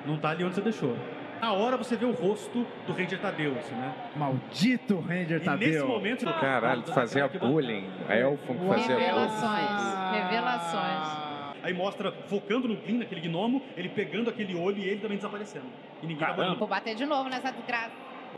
Não 0.06 0.18
tá 0.18 0.30
ali 0.30 0.44
onde 0.44 0.54
você 0.54 0.62
deixou. 0.62 0.96
Na 1.40 1.52
hora 1.52 1.76
você 1.76 1.96
vê 1.96 2.04
o 2.04 2.12
rosto 2.12 2.66
do 2.86 2.92
Ranger 2.92 3.18
Tadeu, 3.18 3.56
assim, 3.58 3.74
né? 3.74 3.92
Maldito 4.14 5.00
Ranger 5.00 5.42
E 5.42 5.50
nesse 5.56 5.84
momento... 5.84 6.24
Caralho, 6.26 6.82
tu 6.82 6.92
fazia 6.92 7.26
bullying. 7.28 7.88
A 8.08 8.16
Elfon 8.16 8.54
que 8.54 8.66
fazia 8.66 8.94
bullying. 8.94 9.06
Revelações. 9.06 10.12
Revelações. 10.12 11.30
Aí 11.62 11.74
mostra, 11.74 12.12
focando 12.26 12.68
no 12.68 12.76
Glyn, 12.76 12.98
naquele 12.98 13.20
gnomo, 13.20 13.62
ele 13.76 13.88
pegando 13.88 14.30
aquele 14.30 14.54
olho 14.54 14.78
e 14.78 14.88
ele 14.88 15.00
também 15.00 15.16
desaparecendo. 15.16 15.66
E 16.02 16.06
ninguém 16.06 16.26
tá 16.26 16.54
Vou 16.54 16.68
bater 16.68 16.94
de 16.94 17.04
novo 17.04 17.28
nessa 17.28 17.50
desgraça. 17.50 17.90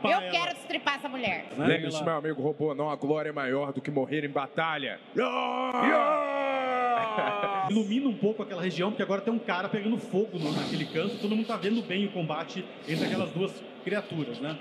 Eu 0.03 0.09
Ela. 0.09 0.31
quero 0.31 0.53
destripar 0.53 0.95
essa 0.95 1.07
mulher. 1.07 1.45
Lembre-se, 1.57 2.03
meu 2.03 2.15
amigo 2.15 2.41
robô, 2.41 2.75
não 2.75 2.89
há 2.89 2.95
glória 2.95 3.31
maior 3.31 3.71
do 3.71 3.81
que 3.81 3.89
morrer 3.89 4.25
em 4.25 4.29
batalha. 4.29 4.99
Ilumina 7.69 8.07
um 8.09 8.17
pouco 8.17 8.43
aquela 8.43 8.61
região, 8.61 8.89
porque 8.91 9.03
agora 9.03 9.21
tem 9.21 9.33
um 9.33 9.39
cara 9.39 9.69
pegando 9.69 9.97
fogo 9.97 10.37
no- 10.37 10.51
naquele 10.51 10.85
canto. 10.85 11.17
Todo 11.19 11.35
mundo 11.35 11.47
tá 11.47 11.55
vendo 11.57 11.81
bem 11.81 12.05
o 12.05 12.11
combate 12.11 12.65
entre 12.87 13.05
aquelas 13.05 13.31
duas 13.31 13.51
criaturas, 13.83 14.39
né? 14.39 14.57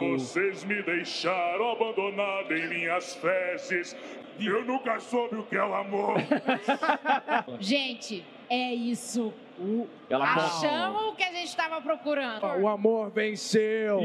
Vocês 0.00 0.64
me 0.64 0.82
deixaram 0.82 1.72
abandonado 1.72 2.52
em 2.52 2.68
minhas 2.68 3.14
fezes. 3.16 3.94
Eu 4.38 4.64
nunca 4.64 4.98
soube 4.98 5.36
o 5.36 5.42
que 5.42 5.54
é 5.56 5.62
o 5.64 5.74
amor. 5.74 6.14
Gente, 7.60 8.24
é 8.48 8.72
isso. 8.74 9.32
Ela 10.08 10.24
Achamos 10.24 11.02
o 11.08 11.12
que 11.14 11.22
a 11.22 11.32
gente 11.32 11.48
estava 11.48 11.82
procurando. 11.82 12.42
O 12.62 12.66
amor 12.68 13.10
venceu. 13.10 13.98
Ó, 13.98 14.00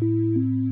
Música 0.00 0.63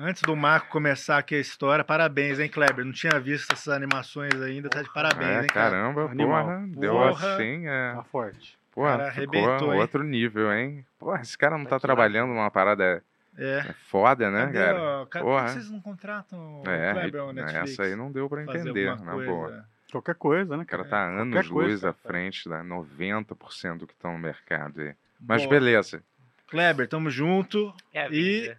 antes 0.00 0.22
do 0.22 0.34
Marco 0.36 0.68
começar 0.68 1.18
aqui 1.18 1.34
a 1.34 1.40
história, 1.40 1.84
parabéns, 1.84 2.38
hein, 2.38 2.48
Kleber? 2.48 2.84
Não 2.84 2.92
tinha 2.92 3.18
visto 3.20 3.52
essas 3.52 3.68
animações 3.68 4.34
ainda, 4.40 4.68
tá 4.68 4.82
de 4.82 4.92
parabéns, 4.92 5.28
É, 5.30 5.40
hein, 5.42 5.46
cara? 5.48 5.70
caramba, 5.70 6.10
Animal. 6.10 6.44
porra. 6.44 6.66
Deu 6.68 6.92
Porra. 6.92 7.34
assim, 7.34 7.66
é. 7.66 7.92
Tá 7.94 8.02
forte. 8.04 8.58
Porra, 8.72 8.96
Cara, 8.98 9.10
ficou 9.12 9.34
arrebentou, 9.40 9.74
hein? 9.74 9.80
outro 9.80 10.02
nível, 10.04 10.52
hein? 10.52 10.86
Porra, 10.98 11.20
esse 11.20 11.36
cara 11.36 11.56
não 11.58 11.64
tá, 11.64 11.70
Tá 11.70 11.76
aqui, 11.76 11.86
trabalhando 11.86 12.28
numa 12.28 12.50
parada 12.50 13.02
É. 13.36 13.58
é 13.68 13.72
foda, 13.88 14.30
né, 14.30 14.46
Cadê, 14.46 14.58
cara? 14.58 14.80
ó, 14.80 15.06
ca- 15.06 15.18
por 15.20 15.26
Porra. 15.26 15.44
que 15.46 15.50
vocês 15.50 15.70
não 15.70 15.80
contratam 15.80 16.62
o 16.62 16.68
É, 16.68 16.92
Kleber 16.92 17.22
ou 17.24 17.32
Netflix? 17.32 17.70
essa 17.72 17.82
aí 17.82 17.96
não 17.96 18.12
deu 18.12 18.28
pra 18.28 18.42
entender, 18.42 18.94
na 19.00 19.12
coisa? 19.12 19.30
boa. 19.30 19.64
Qualquer 19.90 20.14
coisa, 20.16 20.56
né, 20.56 20.62
O 20.62 20.66
cara 20.66 20.84
cara? 20.84 20.90
tá 20.90 21.06
Qualquer 21.08 21.22
anos 21.38 21.48
coisa, 21.48 21.70
luz 21.70 21.84
à 21.84 21.92
cara. 21.94 21.96
frente 22.06 22.48
da 22.48 22.62
90% 22.62 23.86
que 23.86 23.94
estão 23.94 24.12
no 24.12 24.18
mercado 24.18 24.80
aí. 24.82 24.94
Mas 25.20 25.42
Boa. 25.42 25.50
beleza. 25.50 26.02
Kleber, 26.48 26.86
tamo 26.88 27.10
junto. 27.10 27.74
É 27.92 28.02
a 28.02 28.08
E-. 28.10 28.54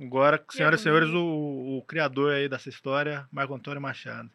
Agora, 0.00 0.42
senhoras 0.50 0.80
e 0.80 0.82
senhores, 0.82 1.10
o, 1.10 1.78
o 1.78 1.84
criador 1.86 2.32
aí 2.32 2.48
dessa 2.48 2.68
história, 2.68 3.26
Marco 3.30 3.54
Antônio 3.54 3.82
Machado. 3.82 4.30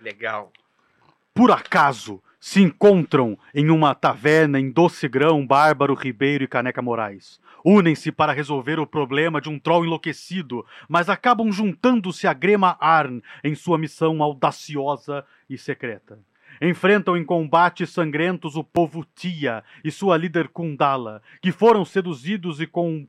Legal. 0.00 0.52
Por 1.32 1.52
acaso 1.52 2.22
se 2.40 2.60
encontram 2.60 3.38
em 3.54 3.70
uma 3.70 3.94
taverna 3.94 4.58
em 4.58 4.70
Docigrão, 4.70 5.46
Bárbaro 5.46 5.94
Ribeiro 5.94 6.44
e 6.44 6.48
Caneca 6.48 6.82
Moraes. 6.82 7.40
Unem-se 7.64 8.10
para 8.10 8.32
resolver 8.32 8.78
o 8.78 8.86
problema 8.86 9.40
de 9.40 9.48
um 9.48 9.58
troll 9.58 9.84
enlouquecido, 9.84 10.64
mas 10.88 11.08
acabam 11.08 11.50
juntando-se 11.52 12.26
a 12.26 12.32
Grema 12.32 12.76
Arn 12.80 13.20
em 13.42 13.54
sua 13.54 13.76
missão 13.78 14.22
audaciosa 14.22 15.24
e 15.50 15.58
secreta. 15.58 16.18
Enfrentam 16.60 17.16
em 17.16 17.24
combates 17.24 17.90
sangrentos 17.90 18.56
o 18.56 18.64
povo 18.64 19.04
Tia 19.14 19.62
e 19.84 19.90
sua 19.90 20.16
líder 20.16 20.48
Kundala, 20.48 21.22
que 21.40 21.52
foram 21.52 21.84
seduzidos 21.84 22.60
e 22.60 22.66
com- 22.66 23.06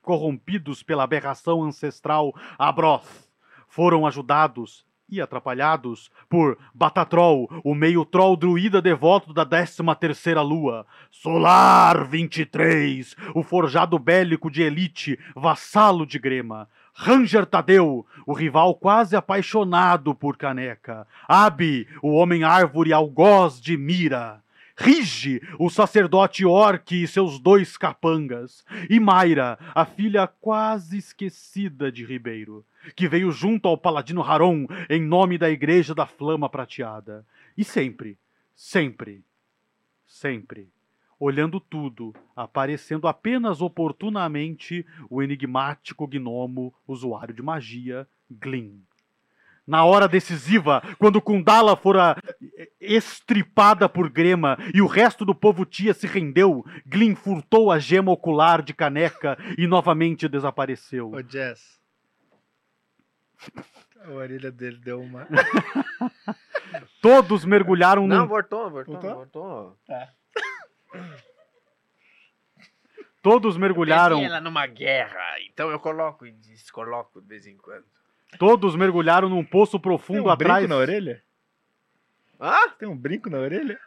corrompidos 0.00 0.82
pela 0.82 1.04
aberração 1.04 1.62
ancestral 1.62 2.34
Abroth. 2.58 3.28
Foram 3.68 4.06
ajudados 4.06 4.84
e 5.12 5.20
atrapalhados 5.20 6.10
por 6.28 6.56
Batatrol, 6.74 7.46
o 7.62 7.74
meio 7.74 8.02
troll 8.02 8.34
druida 8.34 8.80
devoto 8.80 9.34
da 9.34 9.44
13 9.44 9.82
terceira 10.00 10.40
lua. 10.40 10.86
Solar 11.10 12.08
23, 12.08 13.14
o 13.34 13.42
forjado 13.42 13.98
bélico 13.98 14.50
de 14.50 14.62
elite, 14.62 15.18
vassalo 15.36 16.06
de 16.06 16.18
Grema. 16.18 16.66
Ranger 16.94 17.44
Tadeu, 17.46 18.06
o 18.26 18.32
rival 18.32 18.74
quase 18.74 19.14
apaixonado 19.14 20.14
por 20.14 20.36
Caneca. 20.36 21.06
Abi, 21.28 21.86
o 22.02 22.12
homem 22.14 22.42
árvore 22.44 22.92
algoz 22.92 23.60
de 23.60 23.76
Mira. 23.76 24.41
Rige, 24.76 25.40
o 25.58 25.68
sacerdote 25.68 26.44
orc 26.44 26.90
e 26.94 27.06
seus 27.06 27.38
dois 27.38 27.76
capangas. 27.76 28.64
E 28.88 28.98
Mayra, 28.98 29.58
a 29.74 29.84
filha 29.84 30.26
quase 30.26 30.98
esquecida 30.98 31.92
de 31.92 32.04
Ribeiro, 32.04 32.64
que 32.96 33.08
veio 33.08 33.30
junto 33.30 33.68
ao 33.68 33.76
paladino 33.76 34.22
Haron 34.22 34.66
em 34.88 35.02
nome 35.02 35.38
da 35.38 35.50
Igreja 35.50 35.94
da 35.94 36.06
Flama 36.06 36.48
Prateada. 36.48 37.26
E 37.56 37.64
sempre, 37.64 38.18
sempre, 38.54 39.22
sempre, 40.06 40.68
olhando 41.18 41.60
tudo, 41.60 42.14
aparecendo 42.34 43.06
apenas 43.06 43.60
oportunamente 43.60 44.84
o 45.08 45.22
enigmático 45.22 46.06
gnomo 46.06 46.74
usuário 46.86 47.34
de 47.34 47.42
magia, 47.42 48.08
Glyn. 48.30 48.80
Na 49.64 49.84
hora 49.84 50.08
decisiva, 50.08 50.82
quando 50.98 51.22
Kundala 51.22 51.76
fora 51.76 52.16
estripada 52.80 53.88
por 53.88 54.08
Grema 54.10 54.56
e 54.74 54.80
o 54.82 54.86
resto 54.86 55.24
do 55.24 55.34
povo 55.34 55.64
Tia 55.64 55.94
se 55.94 56.06
rendeu, 56.06 56.64
Glyn 56.86 57.14
furtou 57.14 57.70
a 57.70 57.78
gema 57.78 58.10
ocular 58.12 58.62
de 58.62 58.72
Caneca 58.74 59.36
e 59.58 59.66
novamente 59.66 60.28
desapareceu. 60.28 61.10
Ô, 61.12 61.22
Jess. 61.22 61.80
A 64.04 64.10
orelha 64.10 64.50
dele 64.50 64.78
deu 64.78 65.00
uma. 65.00 65.26
Todos 67.00 67.44
mergulharam 67.44 68.06
Não, 68.06 68.20
num 68.22 68.26
voltou, 68.26 68.70
voltou, 68.70 68.94
Voltou? 69.00 69.14
voltou. 69.14 69.78
todos 73.20 73.56
mergulharam, 73.56 74.16
Peguei 74.16 74.30
ela 74.30 74.40
numa 74.40 74.66
guerra, 74.66 75.20
então 75.48 75.70
eu 75.70 75.78
coloco 75.78 76.26
e 76.26 76.32
descoloco 76.32 77.20
de 77.20 77.28
vez 77.28 77.46
em 77.46 77.56
quando. 77.56 77.84
todos 78.38 78.74
mergulharam 78.74 79.28
num 79.28 79.44
poço 79.44 79.72
Tem 79.72 79.82
profundo 79.82 80.24
um 80.24 80.30
atrás. 80.30 80.68
na 80.68 80.76
orelha? 80.76 81.22
Hã? 82.42 82.70
Tem 82.76 82.88
um 82.88 82.96
brinco 82.96 83.30
na 83.30 83.38
orelha? 83.38 83.78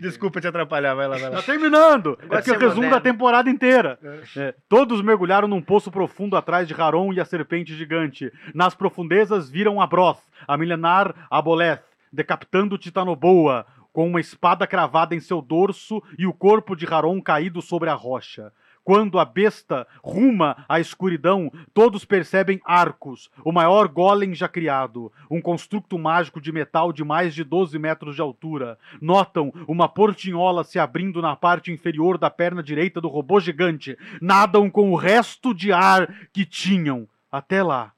Desculpa 0.00 0.40
te 0.40 0.46
atrapalhar, 0.46 0.94
vai 0.94 1.06
lá, 1.06 1.18
vai 1.18 1.28
lá. 1.28 1.36
Tá 1.36 1.42
terminando! 1.42 2.18
É 2.30 2.38
eu 2.38 2.42
ser 2.42 2.52
resumo 2.52 2.76
moderno. 2.76 2.90
da 2.90 3.00
temporada 3.00 3.50
inteira. 3.50 3.98
É, 4.34 4.54
todos 4.66 5.02
mergulharam 5.02 5.46
num 5.46 5.60
poço 5.60 5.90
profundo 5.90 6.36
atrás 6.38 6.66
de 6.66 6.72
Haron 6.72 7.12
e 7.12 7.20
a 7.20 7.24
serpente 7.24 7.76
gigante. 7.76 8.32
Nas 8.54 8.74
profundezas 8.74 9.50
viram 9.50 9.82
Abroth, 9.82 10.20
a 10.48 10.56
milenar 10.56 11.26
Aboleth, 11.30 11.82
decapitando 12.10 12.78
Titanoboa, 12.78 13.66
com 13.92 14.08
uma 14.08 14.20
espada 14.20 14.66
cravada 14.66 15.14
em 15.14 15.20
seu 15.20 15.42
dorso 15.42 16.02
e 16.18 16.26
o 16.26 16.32
corpo 16.32 16.74
de 16.74 16.86
Haron 16.86 17.20
caído 17.20 17.60
sobre 17.60 17.90
a 17.90 17.94
rocha. 17.94 18.52
Quando 18.84 19.18
a 19.18 19.24
besta 19.24 19.86
ruma 20.02 20.64
à 20.68 20.78
escuridão, 20.78 21.50
todos 21.72 22.04
percebem 22.04 22.60
Arcos, 22.66 23.30
o 23.42 23.50
maior 23.50 23.88
golem 23.88 24.34
já 24.34 24.46
criado, 24.46 25.10
um 25.30 25.40
construto 25.40 25.98
mágico 25.98 26.38
de 26.38 26.52
metal 26.52 26.92
de 26.92 27.02
mais 27.02 27.34
de 27.34 27.42
12 27.42 27.78
metros 27.78 28.14
de 28.14 28.20
altura. 28.20 28.78
Notam 29.00 29.50
uma 29.66 29.88
portinhola 29.88 30.62
se 30.62 30.78
abrindo 30.78 31.22
na 31.22 31.34
parte 31.34 31.72
inferior 31.72 32.18
da 32.18 32.28
perna 32.28 32.62
direita 32.62 33.00
do 33.00 33.08
robô 33.08 33.40
gigante. 33.40 33.96
Nadam 34.20 34.70
com 34.70 34.90
o 34.92 34.96
resto 34.96 35.54
de 35.54 35.72
ar 35.72 36.28
que 36.30 36.44
tinham 36.44 37.08
até 37.32 37.62
lá 37.62 37.92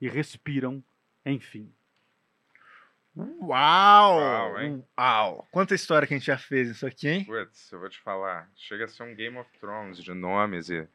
e 0.00 0.08
respiram, 0.08 0.82
enfim. 1.24 1.70
Uau! 3.16 4.18
Uau, 4.18 4.60
hein? 4.60 4.84
Uau! 4.98 5.48
Quanta 5.50 5.74
história 5.74 6.06
que 6.06 6.14
a 6.14 6.16
gente 6.16 6.26
já 6.26 6.38
fez 6.38 6.68
isso 6.68 6.86
aqui, 6.86 7.08
hein? 7.08 7.24
Putz, 7.24 7.72
eu 7.72 7.80
vou 7.80 7.88
te 7.88 8.00
falar. 8.00 8.48
Chega 8.54 8.84
a 8.84 8.88
ser 8.88 9.02
um 9.02 9.14
Game 9.14 9.36
of 9.36 9.50
Thrones 9.58 10.02
de 10.02 10.14
nomes 10.14 10.70
e, 10.70 10.86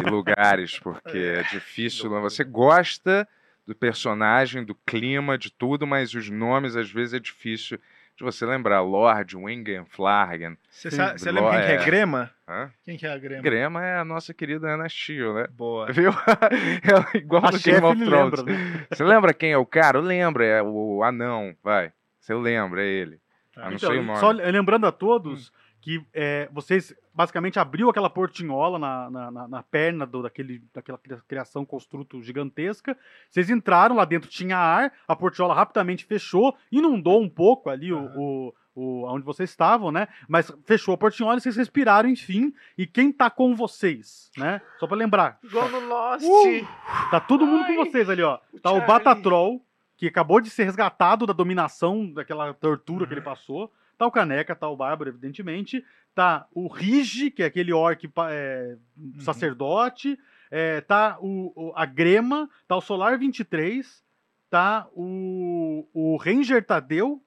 e 0.00 0.10
lugares, 0.10 0.78
porque 0.80 1.18
é 1.18 1.42
difícil. 1.44 2.08
Você 2.08 2.42
gosta 2.44 3.28
do 3.66 3.74
personagem, 3.74 4.64
do 4.64 4.74
clima, 4.74 5.38
de 5.38 5.50
tudo, 5.50 5.86
mas 5.86 6.14
os 6.14 6.28
nomes 6.30 6.76
às 6.76 6.90
vezes 6.90 7.14
é 7.14 7.20
difícil 7.20 7.78
de 8.16 8.22
você 8.24 8.44
lembrar. 8.46 8.80
Lord, 8.80 9.36
Wingen, 9.36 9.84
Flargen. 9.86 10.56
Você 10.70 10.90
Sim. 10.90 10.96
sabe- 10.96 11.18
você 11.18 11.32
lembra 11.32 11.50
quem 11.50 11.60
que 11.66 11.72
é 11.72 11.74
É. 11.76 11.84
Grema? 11.84 12.30
Hã? 12.48 12.70
Quem 12.84 12.96
que 12.96 13.06
é 13.06 13.12
a 13.12 13.18
Grema? 13.18 13.42
Grema 13.42 13.84
é 13.84 13.98
a 13.98 14.04
nossa 14.04 14.32
querida 14.34 14.68
Ana 14.68 14.88
Steel, 14.88 15.34
né? 15.34 15.46
Boa. 15.50 15.86
Viu? 15.92 16.10
Ela 16.82 17.06
é 17.14 17.18
igual 17.18 17.44
A 17.46 17.50
no 17.52 17.58
Game 17.58 17.84
of 17.84 18.04
Thrones. 18.04 18.38
lembra, 18.40 18.42
né? 18.42 18.86
Você 18.90 19.04
lembra 19.04 19.34
quem 19.34 19.52
é 19.52 19.58
o 19.58 19.66
cara? 19.66 19.98
Eu 19.98 20.02
lembro, 20.02 20.42
é 20.42 20.62
o 20.62 21.02
anão, 21.02 21.54
vai. 21.62 21.92
Você 22.20 22.34
lembra, 22.34 22.82
é 22.82 22.86
ele. 22.86 23.20
Tá. 23.54 23.66
Então, 23.72 23.78
sei 23.90 23.98
o 23.98 24.02
nome. 24.02 24.18
só 24.18 24.30
lembrando 24.30 24.86
a 24.86 24.92
todos 24.92 25.52
que 25.84 26.02
é, 26.14 26.48
vocês 26.50 26.94
basicamente 27.12 27.58
abriu 27.58 27.90
aquela 27.90 28.08
portinhola 28.08 28.78
na, 28.78 29.10
na, 29.10 29.30
na- 29.30 29.48
na 29.48 29.62
perna 29.62 30.06
do, 30.06 30.22
daquele, 30.22 30.62
daquela 30.72 30.96
cria- 30.96 31.22
criação 31.28 31.62
construto 31.62 32.22
gigantesca. 32.22 32.96
Vocês 33.28 33.50
entraram 33.50 33.94
lá 33.94 34.06
dentro, 34.06 34.30
tinha 34.30 34.56
ar, 34.56 34.90
a 35.06 35.14
portinhola 35.14 35.52
rapidamente 35.54 36.06
fechou, 36.06 36.56
inundou 36.72 37.20
um 37.20 37.28
pouco 37.28 37.68
ali 37.68 37.92
o- 37.92 37.98
Aham. 37.98 38.14
o, 38.16 38.54
o, 38.74 39.04
onde 39.14 39.26
vocês 39.26 39.50
estavam, 39.50 39.92
né? 39.92 40.08
Mas 40.26 40.50
fechou 40.64 40.94
a 40.94 40.96
portinhola 40.96 41.36
e 41.36 41.40
vocês 41.42 41.54
respiraram, 41.54 42.08
enfim. 42.08 42.54
E 42.78 42.86
quem 42.86 43.12
tá 43.12 43.28
com 43.28 43.54
vocês, 43.54 44.30
né? 44.38 44.62
Só 44.80 44.86
pra 44.86 44.96
lembrar. 44.96 45.38
Igual 45.44 45.68
no 45.68 45.80
Lost. 45.86 46.24
Uh! 46.24 46.66
Tá 47.10 47.20
todo 47.20 47.46
mundo 47.46 47.66
com 47.66 47.74
vocês 47.84 48.08
ali, 48.08 48.22
ó. 48.22 48.38
Tá 48.62 48.70
o 48.70 48.76
Charlie. 48.80 48.86
Batatroll, 48.86 49.62
que 49.98 50.06
acabou 50.06 50.40
de 50.40 50.48
ser 50.48 50.64
resgatado 50.64 51.26
da 51.26 51.34
dominação, 51.34 52.10
daquela 52.10 52.54
tortura 52.54 53.06
que 53.06 53.12
ele 53.12 53.20
passou. 53.20 53.70
Tá 53.98 54.06
o 54.06 54.10
Caneca, 54.10 54.54
tá 54.54 54.68
o 54.68 54.76
Bárbaro, 54.76 55.10
evidentemente. 55.10 55.84
Tá 56.14 56.46
o 56.52 56.68
Rigi, 56.68 57.30
que 57.30 57.42
é 57.42 57.46
aquele 57.46 57.72
orc 57.72 58.08
é, 58.30 58.76
sacerdote. 59.20 60.18
É, 60.50 60.80
tá 60.82 61.18
o, 61.20 61.52
o- 61.56 61.72
a 61.74 61.84
Grema, 61.84 62.48
tá 62.68 62.76
o 62.76 62.80
Solar 62.80 63.18
23, 63.18 64.04
tá 64.50 64.86
o, 64.92 65.88
o 65.92 66.16
Ranger 66.16 66.64
Tadeu 66.64 67.20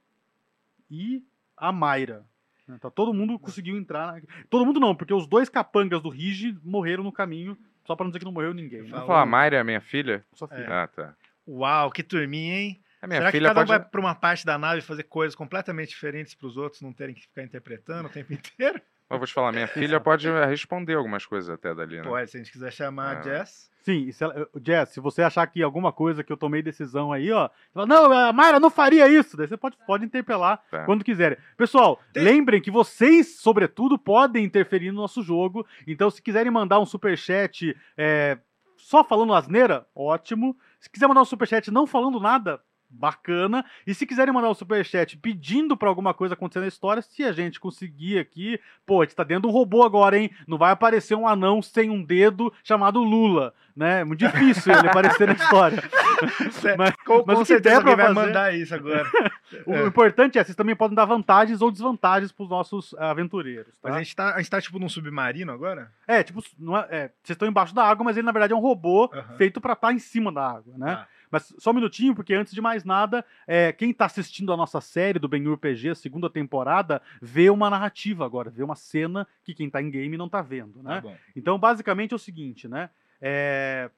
e 0.90 1.24
a 1.58 1.72
Mayra. 1.72 2.24
né? 2.68 2.78
Tá, 2.80 2.90
todo 2.90 3.14
mundo 3.14 3.38
conseguiu 3.40 3.78
entrar. 3.78 4.14
na- 4.14 4.22
Todo 4.50 4.66
mundo 4.66 4.80
não, 4.80 4.96
porque 4.96 5.14
os 5.14 5.28
dois 5.28 5.50
capangas 5.50 6.02
do 6.02 6.10
Rigi 6.10 6.58
morreram 6.64 7.04
no 7.04 7.12
caminho, 7.12 7.58
só 7.86 7.96
pra 7.96 8.04
não 8.06 8.12
dizer 8.12 8.20
que 8.20 8.26
não 8.26 8.32
morreu 8.32 8.54
ninguém. 8.54 8.84
né? 8.84 8.90
Vamos 8.92 9.08
falar, 9.08 9.22
a 9.24 9.26
Mayra 9.26 9.58
é 9.58 9.64
minha 9.64 9.82
filha? 9.82 10.24
Sua 10.34 10.48
filha. 10.48 10.84
Ah, 10.84 10.88
tá. 10.88 11.14
Uau, 11.48 11.92
que 11.92 12.04
turminha, 12.04 12.60
hein? 12.60 12.82
A 13.02 13.08
minha 13.08 13.20
Será 13.20 13.32
filha 13.32 13.50
que 13.50 13.56
cada 13.56 13.60
um 13.62 13.66
pode. 13.68 13.80
vai 13.80 13.90
pra 13.90 14.00
uma 14.02 14.16
parte 14.16 14.46
da 14.46 14.58
nave 14.58 14.82
fazer 14.82 15.04
coisas 15.04 15.36
completamente 15.36 15.90
diferentes 15.90 16.34
pros 16.34 16.58
outros 16.58 16.82
não 16.82 16.92
terem 16.92 17.14
que 17.14 17.22
ficar 17.22 17.44
interpretando 17.44 18.08
o 18.08 18.10
tempo 18.10 18.34
inteiro? 18.34 18.82
Eu 19.10 19.18
vou 19.18 19.26
te 19.26 19.34
falar, 19.34 19.54
minha 19.54 19.68
filha 19.68 20.02
pode 20.02 20.28
responder 20.50 20.96
algumas 20.96 21.26
coisas 21.26 21.50
até 21.50 21.74
dali, 21.74 21.96
né? 21.98 22.04
Pode, 22.04 22.30
se 22.30 22.36
a 22.36 22.40
gente 22.42 22.52
quiser 22.52 22.72
chamar 22.74 23.16
a 23.16 23.20
Ah. 23.20 23.22
Jess. 23.22 23.72
Sim, 23.84 24.12
se 24.12 24.22
ela- 24.22 24.50
Jess, 24.62 24.90
se 24.90 25.00
você 25.00 25.22
achar 25.22 25.48
que 25.48 25.64
alguma 25.64 25.94
coisa 25.94 26.26
que 26.26 26.34
eu 26.34 26.36
tomei 26.36 26.62
decisão 26.62 27.14
aí, 27.14 27.32
ó, 27.32 27.48
você 27.48 27.74
fala, 27.74 27.86
não, 27.86 28.12
a 28.12 28.34
Mayra 28.34 28.60
não 28.60 28.70
faria 28.70 29.08
isso. 29.08 29.38
Daí 29.38 29.48
você 29.48 29.56
pode, 29.56 29.78
pode 29.88 30.04
interpelar 30.04 30.62
Tá. 30.70 30.84
quando 30.84 31.06
quiserem. 31.06 31.38
Pessoal, 31.56 32.02
lembrem 32.14 32.62
que 32.62 32.70
vocês, 32.70 33.40
sobretudo, 33.40 33.98
podem 33.98 34.44
interferir 34.44 34.92
no 34.92 35.00
nosso 35.02 35.24
jogo. 35.24 35.66
Então, 35.88 36.10
se 36.10 36.22
quiserem 36.22 36.52
mandar 36.52 36.80
um 36.82 36.86
superchat 36.86 37.78
é, 37.96 38.38
só 38.76 39.06
falando 39.06 39.34
asneira, 39.34 39.88
ótimo. 39.96 40.58
Se 40.82 40.90
quiser 40.90 41.08
mandar 41.08 41.22
um 41.22 41.26
superchat 41.26 41.72
não 41.72 41.88
falando 41.88 42.20
nada, 42.20 42.60
bacana. 42.90 43.64
E 43.86 43.94
se 43.94 44.06
quiserem 44.06 44.34
mandar 44.34 44.50
um 44.50 44.54
superchat 44.54 45.18
pedindo 45.18 45.76
pra 45.78 45.90
alguma 45.90 46.14
coisa 46.14 46.34
acontecer 46.34 46.60
na 46.62 46.68
história, 46.68 47.02
se 47.02 47.24
a 47.24 47.32
gente 47.32 47.60
conseguir 47.60 48.20
aqui, 48.20 48.60
pô, 48.86 49.02
a 49.02 49.06
gente 49.06 49.16
tá 49.16 49.24
dentro 49.24 49.44
de 49.44 49.48
um 49.48 49.52
robô 49.52 49.84
agora, 49.84 50.18
hein? 50.18 50.32
Não 50.48 50.58
vai 50.58 50.72
aparecer 50.72 51.16
um 51.16 51.28
anão 51.28 51.62
sem 51.62 51.90
um 51.90 52.02
dedo 52.04 52.52
chamado 52.64 53.04
Lula, 53.04 53.54
né? 53.76 54.02
É 54.02 54.04
muito 54.04 54.20
difícil 54.20 54.74
ele 54.74 54.88
aparecer 54.88 55.28
na 55.28 55.34
história. 55.34 55.84
Mas- 56.78 56.96
com 57.06 57.24
mas 57.28 57.36
com 57.38 57.42
o 57.44 57.46
que 57.46 57.60
der 57.60 57.80
pra 57.82 57.92
alguém 57.92 57.96
vai 57.96 58.08
fazer- 58.14 58.28
mandar 58.28 58.56
isso 58.56 58.74
agora. 58.76 59.06
O 59.66 59.74
É. 59.74 59.86
importante 59.88 60.38
é, 60.38 60.44
vocês 60.44 60.56
também 60.58 60.76
podem 60.76 60.94
dar 60.94 61.06
vantagens 61.06 61.62
ou 61.62 61.72
desvantagens 61.72 62.34
pros 62.34 62.50
nossos 62.50 62.94
aventureiros, 62.96 63.74
tá? 63.80 63.88
Mas 63.90 63.96
a 63.96 64.00
gente, 64.04 64.14
tá, 64.16 64.34
a 64.36 64.38
gente 64.40 64.50
tá 64.50 64.60
tipo 64.60 64.78
num 64.78 64.90
submarino 64.90 65.54
agora? 65.54 65.90
É, 66.06 66.22
tipo, 66.22 66.44
não 66.60 66.76
é- 66.78 66.88
é, 66.92 67.00
vocês 67.24 67.36
estão 67.36 67.48
embaixo 67.48 67.74
da 67.74 67.82
água, 67.86 68.04
mas 68.04 68.18
ele 68.18 68.26
na 68.26 68.34
verdade 68.34 68.52
é 68.52 68.56
um 68.56 68.60
robô 68.60 69.10
feito 69.38 69.62
pra 69.62 69.72
estar 69.72 69.94
em 69.94 70.00
cima 70.00 70.34
da 70.34 70.46
água, 70.46 70.74
né? 70.78 70.96
Tá. 70.96 71.08
Mas 71.32 71.54
só 71.58 71.72
um 71.72 71.74
minutinho, 71.74 72.16
porque 72.16 72.34
antes 72.34 72.54
de 72.54 72.62
mais 72.62 72.84
nada, 72.84 73.26
é, 73.46 73.72
quem 73.72 73.94
tá 73.94 74.06
assistindo 74.06 74.52
a 74.54 74.58
nossa 74.58 74.80
série 74.82 75.20
do 75.20 75.28
Ben-Hur 75.28 75.58
PG, 75.58 75.96
segunda 75.96 76.30
temporada, 76.30 77.02
vê 77.22 77.50
uma 77.50 77.70
narrativa 77.70 78.26
agora, 78.26 78.50
vê 78.50 78.64
uma 78.64 78.76
cena 78.76 79.28
que 79.44 79.54
quem 79.54 79.70
tá 79.70 79.82
em 79.82 79.90
game 79.90 80.18
não 80.18 80.30
tá 80.30 80.42
vendo, 80.42 80.82
né? 80.82 81.02
Tá. 81.02 81.14
Então, 81.36 81.58
basicamente 81.58 82.14
é 82.14 82.16
o 82.16 82.20
seguinte, 82.20 82.68
né? 82.68 82.90
É, 83.22 83.90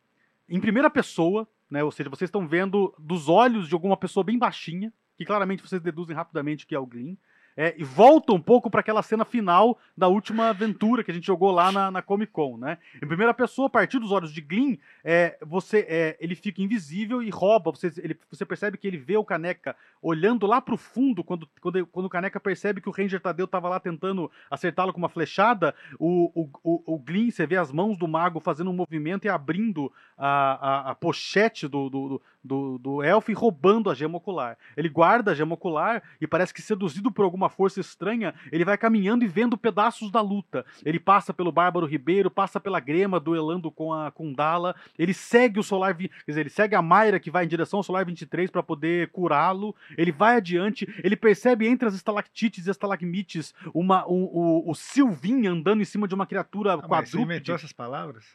em 0.47 0.59
primeira 0.59 0.89
pessoa, 0.89 1.47
né? 1.69 1.83
Ou 1.83 1.91
seja, 1.91 2.09
vocês 2.09 2.27
estão 2.27 2.47
vendo 2.47 2.93
dos 2.97 3.29
olhos 3.29 3.67
de 3.67 3.73
alguma 3.73 3.95
pessoa 3.95 4.23
bem 4.23 4.37
baixinha, 4.37 4.91
que 5.15 5.25
claramente 5.25 5.61
vocês 5.61 5.81
deduzem 5.81 6.15
rapidamente 6.15 6.65
que 6.65 6.73
é 6.73 6.79
o 6.79 6.85
Glyn. 6.85 7.17
É, 7.59 7.75
e 7.77 7.83
volta 7.83 8.31
um 8.31 8.39
pouco 8.39 8.69
para 8.69 8.79
aquela 8.79 9.03
cena 9.03 9.25
final 9.25 9.77
da 9.97 10.07
última 10.07 10.47
aventura 10.47 11.03
que 11.03 11.11
a 11.11 11.13
gente 11.13 11.27
jogou 11.27 11.51
lá 11.51 11.73
na, 11.73 11.91
na 11.91 12.01
Comic 12.01 12.31
Con, 12.31 12.55
né? 12.57 12.77
Em 13.03 13.05
primeira 13.05 13.33
pessoa, 13.33 13.67
a 13.67 13.69
partir 13.69 13.99
dos 13.99 14.13
olhos 14.13 14.31
de 14.31 14.39
Glyn, 14.39 14.77
é, 15.03 15.37
você, 15.45 15.85
é, 15.89 16.17
ele 16.21 16.35
fica 16.35 16.61
invisível 16.61 17.21
e 17.21 17.29
rouba. 17.29 17.69
Você, 17.71 17.91
ele- 17.97 18.17
você 18.31 18.45
percebe 18.45 18.77
que 18.77 18.87
ele 18.87 18.97
vê 18.97 19.17
o 19.17 19.25
Caneca 19.25 19.75
olhando 20.01 20.47
lá 20.47 20.61
pro 20.61 20.77
fundo, 20.77 21.21
quando, 21.21 21.49
quando, 21.59 21.85
quando 21.87 22.05
o 22.05 22.09
Caneca 22.09 22.39
percebe 22.39 22.79
que 22.79 22.87
o 22.87 22.93
Ranger 22.93 23.19
Tadeu 23.19 23.45
tava 23.45 23.67
lá 23.67 23.77
tentando 23.77 24.31
acertá-lo 24.49 24.93
com 24.93 24.99
uma 24.99 25.09
flechada, 25.09 25.75
o, 25.99 26.31
o, 26.33 26.49
o, 26.63 26.93
o 26.95 26.97
Glyn, 26.97 27.29
você 27.29 27.45
vê 27.45 27.57
as 27.57 27.73
mãos 27.73 27.97
do 27.97 28.07
mago 28.07 28.39
fazendo 28.39 28.69
um 28.69 28.73
movimento 28.73 29.25
e 29.25 29.29
abrindo 29.29 29.91
a, 30.17 30.29
a, 30.29 30.91
a 30.91 30.95
pochete 30.95 31.67
do, 31.67 31.89
do, 31.89 32.07
do, 32.07 32.21
do, 32.43 32.77
do 32.77 33.03
elfo 33.03 33.31
e 33.31 33.33
roubando 33.33 33.89
a 33.89 33.93
gema 33.93 34.17
ocular. 34.17 34.57
Ele 34.77 34.87
guarda 34.89 35.31
a 35.31 35.35
gema 35.35 35.53
ocular 35.53 36.01
e 36.21 36.27
parece 36.27 36.53
que 36.53 36.61
seduzido 36.61 37.11
por 37.11 37.23
alguma 37.25 37.49
força 37.49 37.79
estranha, 37.79 38.33
ele 38.51 38.63
vai 38.65 38.77
caminhando 38.77 39.23
e 39.25 39.27
vendo 39.27 39.57
pedaços 39.57 40.09
da 40.11 40.21
luta. 40.21 40.65
Ele 40.85 40.99
passa 40.99 41.33
pelo 41.33 41.51
Bárbaro 41.51 41.85
Ribeiro, 41.85 42.31
passa 42.31 42.59
pela 42.59 42.79
Grema 42.79 43.19
duelando 43.19 43.69
com 43.71 43.93
a 43.93 44.11
Kundala, 44.11 44.75
ele 44.97 45.13
segue 45.13 45.59
o 45.59 45.63
Solar, 45.63 45.95
quer 45.95 46.09
dizer, 46.27 46.41
ele 46.41 46.49
segue 46.49 46.75
a 46.75 46.81
Mayra 46.81 47.19
que 47.19 47.31
vai 47.31 47.45
em 47.45 47.47
direção 47.47 47.79
ao 47.79 47.83
Solar 47.83 48.05
23 48.05 48.49
para 48.49 48.63
poder 48.63 49.09
curá-lo. 49.09 49.75
Ele 49.97 50.11
vai 50.11 50.35
adiante, 50.37 50.87
ele 51.03 51.15
percebe 51.15 51.67
entre 51.67 51.87
as 51.87 51.93
estalactites 51.93 52.67
e 52.67 52.69
estalagmites 52.71 53.53
uma, 53.73 54.07
um- 54.07 54.23
o, 54.31 54.71
o 54.71 54.75
Sylvin 54.75 55.45
andando 55.47 55.81
em 55.81 55.85
cima 55.85 56.07
de 56.07 56.15
uma 56.15 56.25
criatura 56.25 56.73
Ah, 56.73 56.77
mas 56.77 56.85
você 56.85 56.89
quadrúpede. 56.89 57.21
inventou 57.23 57.55
essas 57.55 57.73
palavras? 57.73 58.25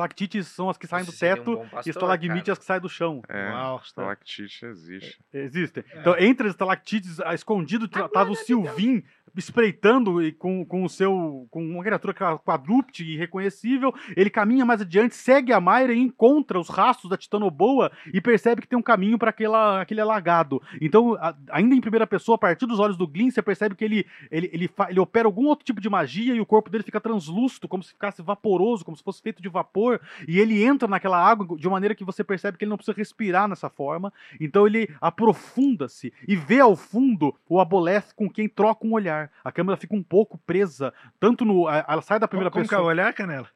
Estalactites 0.00 0.46
são 0.48 0.68
as 0.68 0.76
que 0.76 0.86
saem 0.86 1.04
do 1.06 1.10
um 1.10 1.14
teto 1.16 1.56
bom 1.56 1.62
pastor, 1.68 1.86
e 1.86 1.90
estalagmite 1.90 2.40
cara. 2.42 2.52
as 2.52 2.58
que 2.58 2.64
saem 2.66 2.80
do 2.82 2.88
chão. 2.88 3.22
É, 3.28 3.50
Uau. 3.50 3.80
estalactite 3.82 4.66
existe. 4.66 5.18
Existem. 5.32 5.82
Então, 5.98 6.14
entre 6.18 6.46
as 6.48 6.52
estalactites, 6.52 7.18
ah, 7.20 7.34
escondido, 7.34 7.88
tra- 7.88 8.06
tava 8.08 8.30
o 8.30 8.34
Sylvin 8.36 9.02
espreitando 9.34 10.22
e 10.22 10.32
com, 10.32 10.64
com 10.64 10.84
o 10.84 10.88
seu. 10.88 11.46
com 11.50 11.62
uma 11.64 11.82
criatura 11.82 12.14
qua- 12.14 12.38
quadrúpede 12.38 13.04
e 13.04 13.14
irreconhecível. 13.14 13.94
Ele 14.16 14.30
caminha 14.30 14.64
mais 14.64 14.80
adiante, 14.80 15.14
segue 15.14 15.52
a 15.52 15.60
Mayra 15.60 15.92
e 15.92 15.98
encontra 15.98 16.58
os 16.58 16.68
rastros 16.68 17.10
da 17.10 17.16
Titanoboa 17.16 17.90
e 18.12 18.20
percebe 18.20 18.62
que 18.62 18.68
tem 18.68 18.78
um 18.78 18.82
caminho 18.82 19.18
para 19.18 19.30
aquele 19.30 20.00
alagado. 20.00 20.60
Então, 20.80 21.14
a- 21.14 21.34
ainda 21.50 21.74
em 21.74 21.80
primeira 21.80 22.06
pessoa, 22.06 22.36
a 22.36 22.38
partir 22.38 22.66
dos 22.66 22.78
olhos 22.80 22.96
do 22.96 23.06
Glyn, 23.06 23.30
você 23.30 23.42
percebe 23.42 23.74
que 23.74 23.84
ele, 23.84 24.06
ele, 24.30 24.50
ele, 24.52 24.68
fa- 24.68 24.88
ele 24.90 25.00
opera 25.00 25.26
algum 25.28 25.46
outro 25.46 25.64
tipo 25.64 25.80
de 25.80 25.88
magia 25.88 26.34
e 26.34 26.40
o 26.40 26.46
corpo 26.46 26.70
dele 26.70 26.84
fica 26.84 27.00
translúcido, 27.00 27.68
como 27.68 27.82
se 27.82 27.92
ficasse 27.92 28.22
vaporoso, 28.22 28.84
como 28.84 28.96
se 28.96 29.02
fosse 29.02 29.20
feito 29.22 29.42
de 29.42 29.48
vapor. 29.48 29.85
E 30.26 30.38
ele 30.38 30.62
entra 30.62 30.88
naquela 30.88 31.18
água 31.18 31.56
de 31.56 31.66
uma 31.66 31.76
maneira 31.76 31.94
que 31.94 32.04
você 32.04 32.24
percebe 32.24 32.58
que 32.58 32.64
ele 32.64 32.70
não 32.70 32.76
precisa 32.76 32.96
respirar 32.96 33.48
nessa 33.48 33.68
forma. 33.68 34.12
Então 34.40 34.66
ele 34.66 34.88
aprofunda-se 35.00 36.12
e 36.26 36.36
vê 36.36 36.60
ao 36.60 36.76
fundo 36.76 37.34
o 37.48 37.60
Aboleth 37.60 38.14
com 38.14 38.30
quem 38.30 38.48
troca 38.48 38.86
um 38.86 38.92
olhar. 38.92 39.30
A 39.44 39.52
câmera 39.52 39.76
fica 39.76 39.94
um 39.94 40.02
pouco 40.02 40.38
presa, 40.38 40.92
tanto 41.20 41.44
no. 41.44 41.68
Ela 41.68 42.02
sai 42.02 42.18
da 42.18 42.28
primeira 42.28 42.50
Como 42.50 42.66
que 42.66 42.74
é 42.74 42.78
o 42.78 42.80
pessoa. 42.80 42.90
olhar, 42.90 43.12
Canela? 43.12 43.48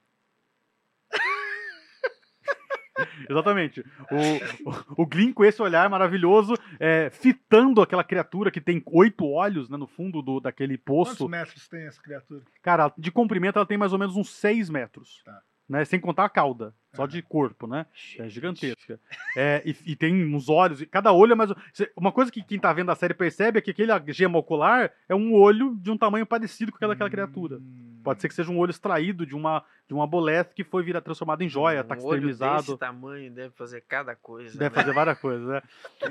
Exatamente. 3.28 3.84
O, 4.10 4.70
o, 4.70 5.02
o 5.02 5.06
Glyn 5.06 5.32
com 5.32 5.44
esse 5.44 5.60
olhar 5.62 5.88
maravilhoso, 5.88 6.54
é, 6.78 7.08
fitando 7.10 7.80
aquela 7.80 8.04
criatura 8.04 8.50
que 8.50 8.60
tem 8.60 8.82
oito 8.86 9.26
olhos 9.26 9.70
né, 9.70 9.76
no 9.76 9.86
fundo 9.86 10.20
do, 10.20 10.40
daquele 10.40 10.76
Quantos 10.76 11.10
poço. 11.10 11.28
metros 11.28 11.68
tem 11.68 11.86
essa 11.86 12.02
criatura? 12.02 12.42
Cara, 12.62 12.92
de 12.98 13.10
comprimento 13.10 13.58
ela 13.58 13.66
tem 13.66 13.78
mais 13.78 13.92
ou 13.92 13.98
menos 13.98 14.16
uns 14.16 14.30
6 14.34 14.68
metros. 14.68 15.22
Tá. 15.24 15.40
Né, 15.70 15.84
sem 15.84 16.00
contar 16.00 16.24
a 16.24 16.28
cauda, 16.28 16.74
só 16.92 17.06
de 17.06 17.22
corpo, 17.22 17.66
né? 17.66 17.86
É 18.18 18.28
gigantesca. 18.28 18.98
É, 19.36 19.62
e, 19.64 19.76
e 19.92 19.96
tem 19.96 20.34
uns 20.34 20.48
olhos, 20.48 20.84
cada 20.90 21.12
olho 21.12 21.32
é 21.32 21.34
mais. 21.34 21.50
Uma 21.96 22.12
coisa 22.12 22.30
que 22.30 22.42
quem 22.42 22.58
tá 22.58 22.72
vendo 22.72 22.90
a 22.90 22.96
série 22.96 23.14
percebe 23.14 23.58
é 23.58 23.62
que 23.62 23.70
aquele 23.70 23.92
gema 24.12 24.38
ocular 24.38 24.90
é 25.08 25.14
um 25.14 25.32
olho 25.32 25.76
de 25.80 25.90
um 25.90 25.96
tamanho 25.96 26.26
parecido 26.26 26.72
com 26.72 26.76
aquela 26.76 26.94
daquela 26.94 27.10
criatura. 27.10 27.56
Hum. 27.56 28.00
Pode 28.02 28.20
ser 28.20 28.28
que 28.28 28.34
seja 28.34 28.50
um 28.50 28.58
olho 28.58 28.70
extraído 28.70 29.26
de 29.26 29.34
uma, 29.34 29.62
de 29.86 29.94
uma 29.94 30.06
boleth 30.06 30.54
que 30.54 30.64
foi 30.64 30.82
virar 30.82 31.00
transformado 31.00 31.42
em 31.42 31.48
joia, 31.48 31.84
tá 31.84 31.94
um 31.96 32.04
olho 32.04 32.28
desse 32.28 32.76
tamanho 32.78 33.30
deve 33.30 33.50
fazer 33.50 33.82
cada 33.86 34.16
coisa. 34.16 34.58
Deve 34.58 34.74
né? 34.74 34.82
fazer 34.82 34.94
várias 34.94 35.18
coisas, 35.18 35.46
né? 35.46 35.62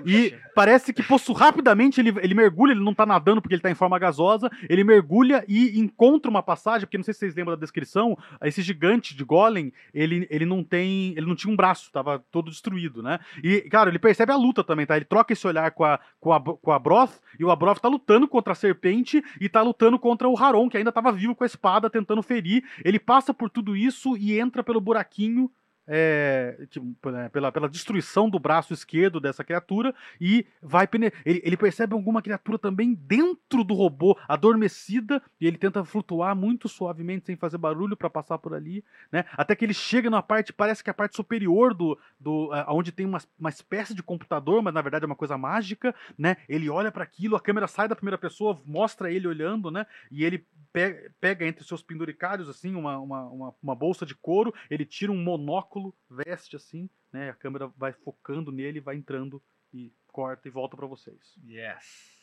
E 0.05 0.35
parece 0.53 0.93
que 0.93 1.01
possu 1.01 1.33
rapidamente 1.33 1.99
ele, 1.99 2.13
ele 2.21 2.33
mergulha, 2.33 2.71
ele 2.71 2.83
não 2.83 2.93
tá 2.93 3.05
nadando 3.05 3.41
porque 3.41 3.55
ele 3.55 3.61
tá 3.61 3.71
em 3.71 3.75
forma 3.75 3.97
gasosa, 3.97 4.49
ele 4.69 4.83
mergulha 4.83 5.43
e 5.47 5.79
encontra 5.79 6.29
uma 6.29 6.43
passagem, 6.43 6.85
porque 6.85 6.97
não 6.97 7.03
sei 7.03 7.13
se 7.13 7.21
vocês 7.21 7.35
lembram 7.35 7.55
da 7.55 7.59
descrição, 7.59 8.17
esse 8.43 8.61
gigante 8.61 9.15
de 9.15 9.23
golem, 9.23 9.73
ele, 9.93 10.27
ele 10.29 10.45
não 10.45 10.63
tem, 10.69 11.11
ele 11.17 11.25
não 11.25 11.35
tinha 11.35 11.51
um 11.51 11.55
braço, 11.55 11.91
tava 11.91 12.23
todo 12.31 12.49
destruído, 12.49 13.01
né? 13.01 13.19
E, 13.43 13.61
cara, 13.61 13.89
ele 13.89 13.99
percebe 13.99 14.31
a 14.31 14.37
luta 14.37 14.63
também, 14.63 14.85
tá? 14.85 14.95
Ele 14.95 15.05
troca 15.05 15.33
esse 15.33 15.45
olhar 15.47 15.71
com 15.71 15.83
a, 15.83 15.99
com 16.19 16.31
a, 16.31 16.39
com 16.39 16.71
a 16.71 16.79
Broth, 16.79 17.19
e 17.39 17.43
o 17.43 17.51
Abroth 17.51 17.79
tá 17.79 17.89
lutando 17.89 18.27
contra 18.27 18.53
a 18.53 18.55
serpente 18.55 19.23
e 19.41 19.49
tá 19.49 19.61
lutando 19.61 19.97
contra 19.97 20.29
o 20.29 20.37
Haron, 20.37 20.69
que 20.69 20.77
ainda 20.77 20.91
tava 20.91 21.11
vivo 21.11 21.35
com 21.35 21.43
a 21.43 21.47
espada, 21.47 21.89
tentando 21.89 22.21
ferir. 22.21 22.63
Ele 22.85 22.99
passa 22.99 23.33
por 23.33 23.49
tudo 23.49 23.75
isso 23.75 24.15
e 24.15 24.39
entra 24.39 24.63
pelo 24.63 24.79
buraquinho 24.79 25.51
é, 25.91 26.67
tipo, 26.69 27.09
né, 27.09 27.29
pela, 27.29 27.51
pela 27.51 27.67
destruição 27.67 28.29
do 28.29 28.37
braço 28.37 28.71
esquerdo 28.73 29.19
dessa 29.19 29.43
criatura 29.43 29.93
e 30.21 30.45
vai 30.61 30.87
ele, 31.25 31.41
ele 31.43 31.57
percebe 31.57 31.93
alguma 31.93 32.21
criatura 32.21 32.59
também 32.59 32.93
dentro 32.93 33.63
do 33.63 33.73
robô, 33.73 34.17
adormecida, 34.27 35.21
e 35.41 35.47
ele 35.47 35.57
tenta 35.57 35.83
flutuar 35.83 36.35
muito 36.35 36.69
suavemente, 36.69 37.25
sem 37.25 37.35
fazer 37.35 37.57
barulho 37.57 37.97
para 37.97 38.09
passar 38.09 38.37
por 38.37 38.53
ali, 38.53 38.83
né? 39.11 39.25
Até 39.33 39.55
que 39.55 39.65
ele 39.65 39.73
chega 39.73 40.09
na 40.09 40.21
parte, 40.21 40.53
parece 40.53 40.83
que 40.83 40.89
é 40.89 40.91
a 40.91 40.93
parte 40.93 41.15
superior 41.15 41.73
do, 41.73 41.97
do 42.19 42.49
ah, 42.51 42.65
onde 42.69 42.91
tem 42.91 43.05
uma, 43.05 43.19
uma 43.39 43.49
espécie 43.49 43.95
de 43.95 44.03
computador, 44.03 44.61
mas 44.61 44.73
na 44.73 44.81
verdade 44.81 45.05
é 45.05 45.07
uma 45.07 45.15
coisa 45.15 45.37
mágica, 45.37 45.95
né? 46.17 46.37
Ele 46.47 46.69
olha 46.69 46.91
para 46.91 47.03
aquilo, 47.03 47.35
a 47.35 47.41
câmera 47.41 47.67
sai 47.67 47.87
da 47.87 47.95
primeira 47.95 48.17
pessoa, 48.17 48.61
mostra 48.65 49.11
ele 49.11 49.27
olhando, 49.27 49.71
né? 49.71 49.85
E 50.11 50.23
ele 50.23 50.45
pe- 50.87 51.11
pega 51.19 51.45
entre 51.45 51.63
seus 51.63 51.81
penduricários, 51.81 52.47
assim, 52.49 52.75
uma, 52.75 52.97
uma, 52.99 53.23
uma, 53.29 53.55
uma 53.61 53.75
bolsa 53.75 54.05
de 54.05 54.15
couro, 54.15 54.53
ele 54.69 54.85
tira 54.85 55.11
um 55.11 55.17
monóculo, 55.21 55.93
veste 56.09 56.55
assim, 56.55 56.89
né? 57.11 57.29
A 57.29 57.33
câmera 57.33 57.67
vai 57.77 57.91
focando 57.93 58.51
nele, 58.51 58.79
vai 58.79 58.95
entrando 58.95 59.41
e 59.73 59.91
corta 60.11 60.47
e 60.47 60.51
volta 60.51 60.75
para 60.77 60.87
vocês. 60.87 61.35
Yes. 61.45 62.17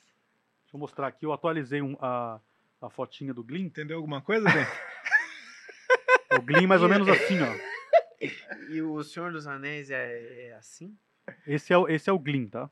Deixa 0.63 0.75
eu 0.75 0.81
mostrar 0.81 1.07
aqui, 1.09 1.25
eu 1.27 1.33
atualizei 1.33 1.81
um- 1.83 1.97
a, 2.01 2.41
a 2.83 2.91
fotinha 2.91 3.33
do 3.33 3.43
Glyn. 3.45 3.67
Entendeu 3.67 3.97
alguma 3.99 4.21
coisa, 4.21 4.45
Ben? 4.51 4.67
O 6.39 6.43
Glyn 6.43 6.67
mais 6.67 6.83
ou 6.83 6.89
menos 6.89 7.09
assim, 7.09 7.39
ó. 7.41 8.27
E 8.69 8.83
o 8.83 9.03
Senhor 9.03 9.33
dos 9.33 9.47
Anéis 9.47 9.91
é, 9.91 10.49
é 10.49 10.55
assim? 10.55 10.95
Esse 11.47 11.73
é, 11.73 11.79
o- 11.79 11.89
esse 11.89 12.11
é 12.11 12.13
o 12.13 12.19
Glyn, 12.19 12.47
tá? 12.49 12.69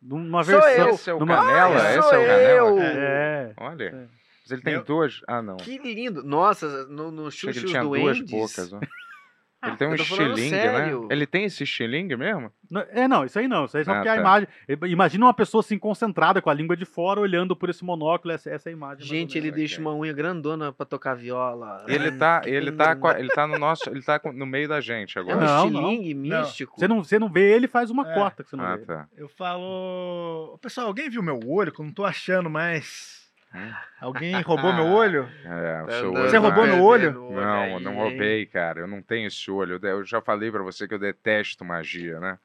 Numa 0.00 0.44
Sou 0.44 0.60
versão. 0.60 0.88
eu. 0.88 0.94
Esse 0.94 1.10
é 1.10 1.14
o 1.14 1.18
numa- 1.18 1.36
Canela? 1.36 1.82
Ah, 1.82 1.90
Esse 1.94 2.02
sou 2.02 2.12
é 2.14 2.18
o 2.18 2.26
Canela? 2.26 2.48
eu. 2.48 2.78
É. 2.82 3.54
Olha. 3.56 3.84
É. 3.84 4.25
Mas 4.48 4.52
ele 4.52 4.62
tem 4.62 4.74
Meu- 4.74 4.84
duas. 4.84 5.20
Ah, 5.26 5.42
não. 5.42 5.56
Que 5.56 5.76
lindo. 5.78 6.22
Nossa, 6.22 6.86
no, 6.86 7.10
no 7.10 7.24
que 7.30 7.36
Xuxa 7.36 7.58
ele 7.60 7.66
tinha 7.68 7.82
duas 7.82 8.20
bocas, 8.20 8.72
ó. 8.72 8.80
Ele 9.64 9.76
tem 9.78 9.88
um 9.88 9.94
estilingue, 9.94 10.48
sério. 10.50 11.00
né? 11.00 11.08
Ele 11.10 11.26
tem 11.26 11.44
esse 11.44 11.64
estilingue 11.64 12.14
mesmo? 12.14 12.52
Não, 12.70 12.82
É, 12.90 13.08
não, 13.08 13.24
isso 13.24 13.36
aí 13.36 13.48
não. 13.48 13.64
Isso 13.64 13.76
aí 13.76 13.80
é 13.80 13.84
só 13.84 13.90
Ah, 13.90 13.94
porque 13.96 14.08
a 14.10 14.14
tá. 14.14 14.20
imagem. 14.20 14.48
Imagina 14.86 15.24
uma 15.26 15.34
pessoa 15.34 15.60
assim 15.60 15.76
concentrada 15.76 16.40
com 16.40 16.48
a 16.50 16.54
língua 16.54 16.76
de 16.76 16.84
fora, 16.84 17.18
olhando 17.18 17.56
por 17.56 17.68
esse 17.68 17.82
monóculo, 17.82 18.32
essa, 18.32 18.48
essa 18.50 18.68
é 18.68 18.70
a 18.70 18.72
imagem. 18.74 19.04
Gente, 19.04 19.36
ele 19.36 19.50
deixa 19.50 19.80
uma 19.80 19.92
unha 19.92 20.12
grandona 20.12 20.72
pra 20.72 20.86
tocar 20.86 21.14
viola. 21.16 21.84
Ele 21.88 22.10
Hum, 22.10 22.18
tá, 22.18 22.42
ele 22.44 22.70
tá, 22.70 22.92
a- 23.02 23.18
ele 23.18 23.28
tá 23.30 23.46
no 23.46 23.58
nosso, 23.58 23.90
ele 23.90 24.02
tá 24.02 24.20
com- 24.20 24.30
no 24.32 24.46
meio 24.46 24.68
da 24.68 24.80
gente 24.80 25.18
É 25.18 25.22
um 25.22 25.30
agora. 25.30 25.68
Não, 25.70 25.90
místico. 26.14 26.78
Você 26.78 26.86
não, 26.86 27.02
você 27.02 27.18
não 27.18 27.28
vê 27.28 27.50
ele, 27.56 27.66
faz 27.66 27.90
uma 27.90 28.08
É. 28.08 28.14
cota 28.14 28.44
que 28.44 28.50
você 28.50 28.56
não 28.56 28.64
Ah, 28.64 28.76
vê. 28.76 28.84
tá. 28.84 29.08
Eu 29.16 29.28
falo. 29.28 30.58
Pessoal, 30.62 30.86
alguém 30.86 31.08
viu 31.10 31.22
meu 31.22 31.40
olho? 31.44 31.72
Que 31.72 31.80
eu 31.80 31.84
não 31.84 31.92
tô 31.92 32.04
achando 32.04 32.48
mais. 32.48 33.25
Hum. 33.54 33.72
Alguém 34.00 34.40
roubou 34.42 34.72
meu 34.72 34.86
olho? 34.86 35.28
É, 35.44 35.82
o 35.82 35.86
Tá 35.86 35.92
seu 36.00 36.12
olho 36.12 36.30
Você 36.30 36.36
roubou 36.36 36.66
vai- 36.66 36.76
no 36.76 36.82
olho? 36.84 37.12
Não, 37.32 37.80
não 37.80 37.94
roubei, 37.94 38.44
cara. 38.46 38.80
Eu 38.80 38.86
não 38.86 39.00
tenho 39.00 39.26
esse 39.28 39.50
olho. 39.50 39.78
Eu 39.82 40.04
já 40.04 40.20
falei 40.20 40.50
pra 40.50 40.62
você 40.62 40.86
que 40.86 40.94
eu 40.94 40.98
detesto 40.98 41.64
magia, 41.64 42.18
né? 42.20 42.38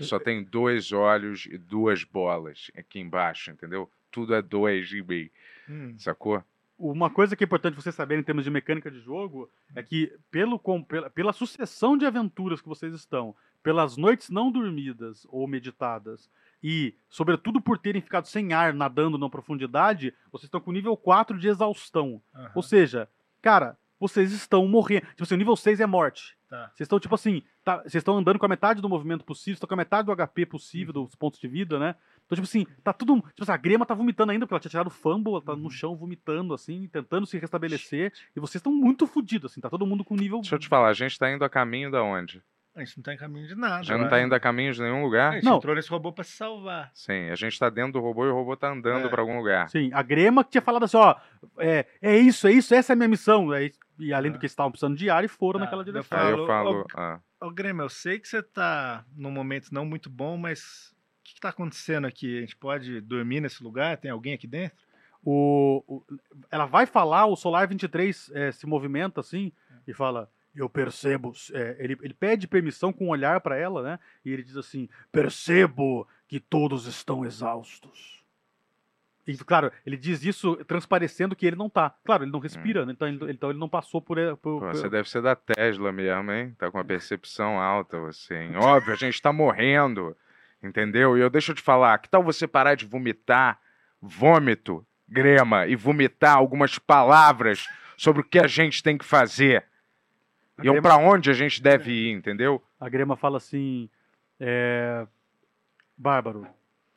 Só 0.00 0.18
tenho 0.18 0.44
dois 0.44 0.92
olhos 0.92 1.46
e 1.46 1.58
duas 1.58 2.04
bolas 2.04 2.70
aqui 2.76 2.98
embaixo, 3.00 3.50
entendeu? 3.50 3.90
Tudo 4.10 4.34
é 4.34 4.40
dois 4.42 4.92
em 4.92 5.02
mim, 5.02 5.30
Hum. 5.68 5.94
sacou? 5.98 6.42
Uma 6.78 7.10
coisa 7.10 7.36
que 7.36 7.44
é 7.44 7.46
importante 7.46 7.74
você 7.74 7.92
saber 7.92 8.18
em 8.18 8.22
termos 8.22 8.42
de 8.44 8.50
mecânica 8.50 8.90
de 8.90 9.00
jogo 9.00 9.50
é 9.76 9.82
que, 9.82 10.12
pelo, 10.30 10.58
com- 10.58 10.82
pela, 10.82 11.10
pela 11.10 11.32
sucessão 11.32 11.96
de 11.98 12.06
aventuras 12.06 12.60
que 12.62 12.68
vocês 12.68 12.94
estão, 12.94 13.34
pelas 13.62 13.96
noites 13.98 14.30
não 14.30 14.50
dormidas 14.50 15.26
ou 15.28 15.46
meditadas, 15.46 16.30
e, 16.62 16.94
sobretudo, 17.08 17.60
por 17.60 17.78
terem 17.78 18.02
ficado 18.02 18.26
sem 18.26 18.52
ar 18.52 18.72
nadando 18.74 19.16
na 19.18 19.28
profundidade, 19.28 20.14
vocês 20.30 20.44
estão 20.44 20.60
com 20.60 20.72
nível 20.72 20.96
4 20.96 21.38
de 21.38 21.48
exaustão. 21.48 22.20
Aham. 22.34 22.50
Ou 22.54 22.62
seja, 22.62 23.08
cara, 23.40 23.76
vocês 23.98 24.32
estão 24.32 24.66
morrendo. 24.66 25.06
Tipo 25.08 25.22
assim, 25.24 25.34
o 25.34 25.38
nível 25.38 25.56
6 25.56 25.80
é 25.80 25.86
morte. 25.86 26.36
Tá. 26.48 26.66
Vocês 26.74 26.86
estão, 26.86 26.98
tipo 26.98 27.14
assim, 27.14 27.42
tá- 27.62 27.78
vocês 27.82 27.96
estão 27.96 28.16
andando 28.18 28.38
com 28.38 28.44
a 28.46 28.48
metade 28.48 28.80
do 28.82 28.88
movimento 28.88 29.24
possível, 29.24 29.54
estão 29.54 29.68
com 29.68 29.74
a 29.74 29.76
metade 29.76 30.06
do 30.06 30.12
HP 30.12 30.46
possível, 30.46 30.92
dos 30.92 31.14
pontos 31.14 31.38
de 31.38 31.46
vida, 31.46 31.78
né? 31.78 31.94
Então, 32.26 32.34
tipo 32.34 32.44
assim, 32.44 32.66
tá 32.82 32.92
tudo. 32.92 33.20
Tipo 33.20 33.42
assim, 33.42 33.52
a 33.52 33.56
Grema 33.56 33.86
tá 33.86 33.94
vomitando 33.94 34.32
ainda, 34.32 34.46
porque 34.46 34.54
ela 34.54 34.60
tinha 34.60 34.70
tirado 34.70 34.88
o 34.88 34.90
fumble, 34.90 35.32
ela 35.34 35.42
tá 35.42 35.54
no 35.54 35.70
chão 35.70 35.94
vomitando, 35.96 36.52
assim, 36.54 36.88
tentando 36.88 37.24
se 37.26 37.38
restabelecer. 37.38 38.12
E 38.34 38.40
vocês 38.40 38.56
estão 38.56 38.72
muito 38.72 39.06
fodidos, 39.06 39.52
assim, 39.52 39.60
tá 39.60 39.70
todo 39.70 39.86
mundo 39.86 40.02
com 40.04 40.16
nível. 40.16 40.40
Deixa 40.40 40.56
eu 40.56 40.58
te 40.58 40.66
falar, 40.68 40.88
a 40.88 40.92
gente 40.94 41.16
tá 41.18 41.30
indo 41.30 41.44
a 41.44 41.48
caminho 41.48 41.90
da 41.90 42.02
onde? 42.02 42.42
A 42.74 42.84
gente 42.84 42.96
não 42.98 43.02
tá 43.02 43.12
em 43.12 43.16
caminho 43.16 43.48
de 43.48 43.54
nada. 43.56 43.82
Já 43.82 43.96
não 43.96 44.04
eu 44.04 44.10
tá 44.10 44.16
acho. 44.16 44.26
indo 44.26 44.34
a 44.34 44.40
caminho 44.40 44.72
de 44.72 44.80
nenhum 44.80 45.00
A 45.00 45.02
lugar? 45.02 45.32
gente 45.34 45.44
Não. 45.44 45.56
entrou 45.56 45.74
nesse 45.74 45.90
robô 45.90 46.12
pra 46.12 46.22
se 46.22 46.32
salvar. 46.32 46.90
Sim, 46.94 47.28
a 47.28 47.34
gente 47.34 47.58
tá 47.58 47.68
dentro 47.68 47.92
do 47.94 48.00
robô 48.00 48.24
e 48.24 48.30
o 48.30 48.34
robô 48.34 48.56
tá 48.56 48.70
andando 48.70 49.06
É. 49.06 49.08
pra 49.08 49.20
algum 49.20 49.36
lugar. 49.36 49.68
Sim, 49.68 49.90
a 49.92 50.02
Grema 50.02 50.44
que 50.44 50.50
tinha 50.50 50.62
falado 50.62 50.84
assim, 50.84 50.96
ó, 50.96 51.16
é, 51.58 51.84
é 52.00 52.16
isso, 52.16 52.46
é 52.46 52.52
isso, 52.52 52.72
essa 52.72 52.92
é 52.92 52.94
a 52.94 52.96
minha 52.96 53.08
missão. 53.08 53.48
E 53.98 54.12
além 54.14 54.30
do 54.30 54.36
Ah. 54.36 54.38
que 54.38 54.44
eles 54.46 54.52
estavam 54.52 54.70
precisando 54.70 54.96
de 54.96 55.10
ar, 55.10 55.24
e 55.24 55.28
foram 55.28 55.58
Tá, 55.58 55.64
naquela 55.64 55.82
eu 55.82 55.84
direção. 55.86 56.16
Aí 56.18 56.30
eu 56.32 56.46
Falo, 56.46 56.86
ah, 56.94 57.18
Ô, 57.40 57.50
Grêmio, 57.50 57.82
eu 57.82 57.88
sei 57.88 58.18
que 58.20 58.28
você 58.28 58.42
tá 58.42 59.04
num 59.16 59.30
momento 59.32 59.72
não 59.72 59.84
muito 59.84 60.08
bom, 60.08 60.36
mas 60.36 60.92
o 60.92 61.24
que, 61.24 61.34
que 61.34 61.40
tá 61.40 61.48
acontecendo 61.48 62.06
aqui? 62.06 62.38
A 62.38 62.40
gente 62.42 62.56
pode 62.56 63.00
dormir 63.00 63.40
nesse 63.40 63.62
lugar? 63.64 63.96
Tem 63.96 64.10
alguém 64.10 64.34
aqui 64.34 64.46
dentro? 64.46 64.78
O, 65.24 65.82
o- 65.86 66.04
ela 66.50 66.66
vai 66.66 66.86
falar, 66.86 67.26
o 67.26 67.36
Solar 67.36 67.66
23 67.68 68.30
eh, 68.34 68.52
se 68.52 68.66
movimenta 68.66 69.20
assim 69.20 69.52
e 69.86 69.92
fala: 69.92 70.30
Eu 70.54 70.68
percebo. 70.68 71.32
eh, 71.52 71.76
ele, 71.78 71.96
ele 72.02 72.14
pede 72.14 72.48
permissão 72.48 72.92
com 72.92 73.06
um 73.06 73.10
olhar 73.10 73.40
para 73.40 73.56
ela, 73.56 73.82
né? 73.82 73.98
E 74.24 74.32
ele 74.32 74.42
diz 74.42 74.56
assim: 74.56 74.88
Percebo 75.12 76.06
que 76.26 76.40
todos 76.40 76.86
estão 76.86 77.24
exaustos. 77.24 78.18
E, 79.26 79.36
claro, 79.38 79.70
ele 79.86 79.96
diz 79.96 80.24
isso 80.24 80.56
transparecendo 80.64 81.36
que 81.36 81.46
ele 81.46 81.54
não 81.54 81.68
tá. 81.68 81.94
Claro, 82.04 82.24
ele 82.24 82.32
não 82.32 82.40
respira, 82.40 82.84
né? 82.84 82.92
então, 82.92 83.06
ele, 83.06 83.30
então 83.30 83.50
ele 83.50 83.58
não 83.58 83.68
passou 83.68 84.00
por. 84.00 84.16
por, 84.16 84.36
pô, 84.38 84.60
por- 84.60 84.74
você 84.74 84.88
deve 84.88 85.08
ser 85.08 85.22
da 85.22 85.36
Tesla 85.36 85.92
mesmo, 85.92 86.32
hein? 86.32 86.54
Tá 86.58 86.68
com 86.70 86.78
uma 86.78 86.84
percepção 86.84 87.60
alta 87.60 87.96
hein? 88.34 88.56
Óbvio, 88.56 88.92
a 88.92 88.96
gente 88.96 89.22
tá 89.22 89.32
morrendo, 89.32 90.16
entendeu? 90.60 91.16
E 91.16 91.20
eu 91.20 91.30
deixa 91.30 91.52
eu 91.52 91.56
te 91.56 91.62
falar, 91.62 91.98
que 91.98 92.08
tal 92.08 92.24
você 92.24 92.48
parar 92.48 92.74
de 92.74 92.86
vomitar 92.86 93.60
vômito, 94.02 94.84
grema, 95.08 95.66
e 95.66 95.76
vomitar 95.76 96.36
algumas 96.36 96.78
palavras 96.78 97.68
sobre 97.96 98.22
o 98.22 98.24
que 98.24 98.38
a 98.38 98.46
gente 98.48 98.82
tem 98.82 98.96
que 98.98 99.04
fazer? 99.04 99.64
A 100.60 100.62
E 100.62 100.70
Grema- 100.70 100.82
pra 100.82 100.96
onde 100.96 101.30
a 101.30 101.32
gente 101.32 101.62
deve 101.62 101.90
ir, 101.90 102.10
entendeu? 102.12 102.62
A 102.78 102.88
Grema 102.88 103.16
fala 103.16 103.38
assim: 103.38 103.88
é, 104.38 105.06
Bárbaro, 105.96 106.46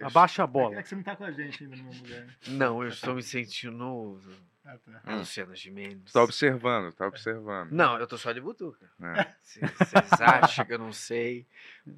abaixa 0.02 0.44
a 0.44 0.48
bola. 0.48 0.80
É 0.80 0.84
que 0.84 0.90
você 0.90 0.96
não 0.96 1.04
tá 1.04 1.16
com 1.16 1.24
a 1.24 1.32
gente 1.32 1.64
ainda 1.64 1.76
no 1.78 1.84
meu 1.84 1.94
lugar. 1.94 2.26
Não, 2.50 2.84
eu 2.84 2.90
estou 2.90 3.16
me 3.16 3.24
sentindo 3.24 4.20
Ah, 4.66 4.78
tá. 5.06 5.16
Luciana 5.16 5.56
Gimenez. 5.56 6.12
Tá 6.14 6.24
observando, 6.24 6.94
tá 6.94 7.06
observando. 7.08 7.70
Não, 7.72 7.98
eu 8.00 8.08
tô 8.08 8.18
só 8.18 8.32
de 8.32 8.40
butuca. 8.40 8.90
É. 9.02 9.28
Vocês 9.44 10.22
acham 10.22 10.66
que 10.66 10.74
eu 10.74 10.80
não 10.80 10.94
sei, 10.94 11.46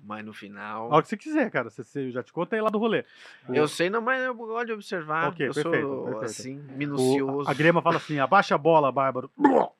mas 0.03 0.25
no 0.25 0.33
final... 0.33 0.91
A 0.91 0.95
hora 0.95 1.03
que 1.03 1.09
você 1.09 1.17
quiser, 1.17 1.49
cara. 1.51 1.69
Você, 1.69 1.83
você 1.83 2.09
já 2.11 2.23
te 2.23 2.33
conta 2.33 2.55
aí 2.55 2.61
lá 2.63 2.69
do 2.69 2.79
rolê. 2.79 3.05
O- 3.47 3.53
Eu 3.53 3.67
sei, 3.67 3.87
não, 3.89 4.01
mas 4.01 4.19
eu 4.23 4.33
gosto 4.33 4.65
de 4.65 4.73
observar. 4.73 5.29
Ok, 5.29 5.47
eu 5.47 5.53
perfeito, 5.53 5.87
sou, 5.87 6.03
perfeito. 6.05 6.25
assim, 6.25 6.59
O- 6.59 6.71
minucioso. 6.77 7.49
a 7.49 7.53
Grema 7.53 7.81
fala 7.83 7.97
assim: 7.97 8.17
abaixa 8.19 8.55
a 8.55 8.57
bola, 8.57 8.91
Bárbaro. 8.91 9.29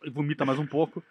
E 0.04 0.10
vomita 0.12 0.46
mais 0.46 0.60
um 0.60 0.68
pouco. 0.68 1.02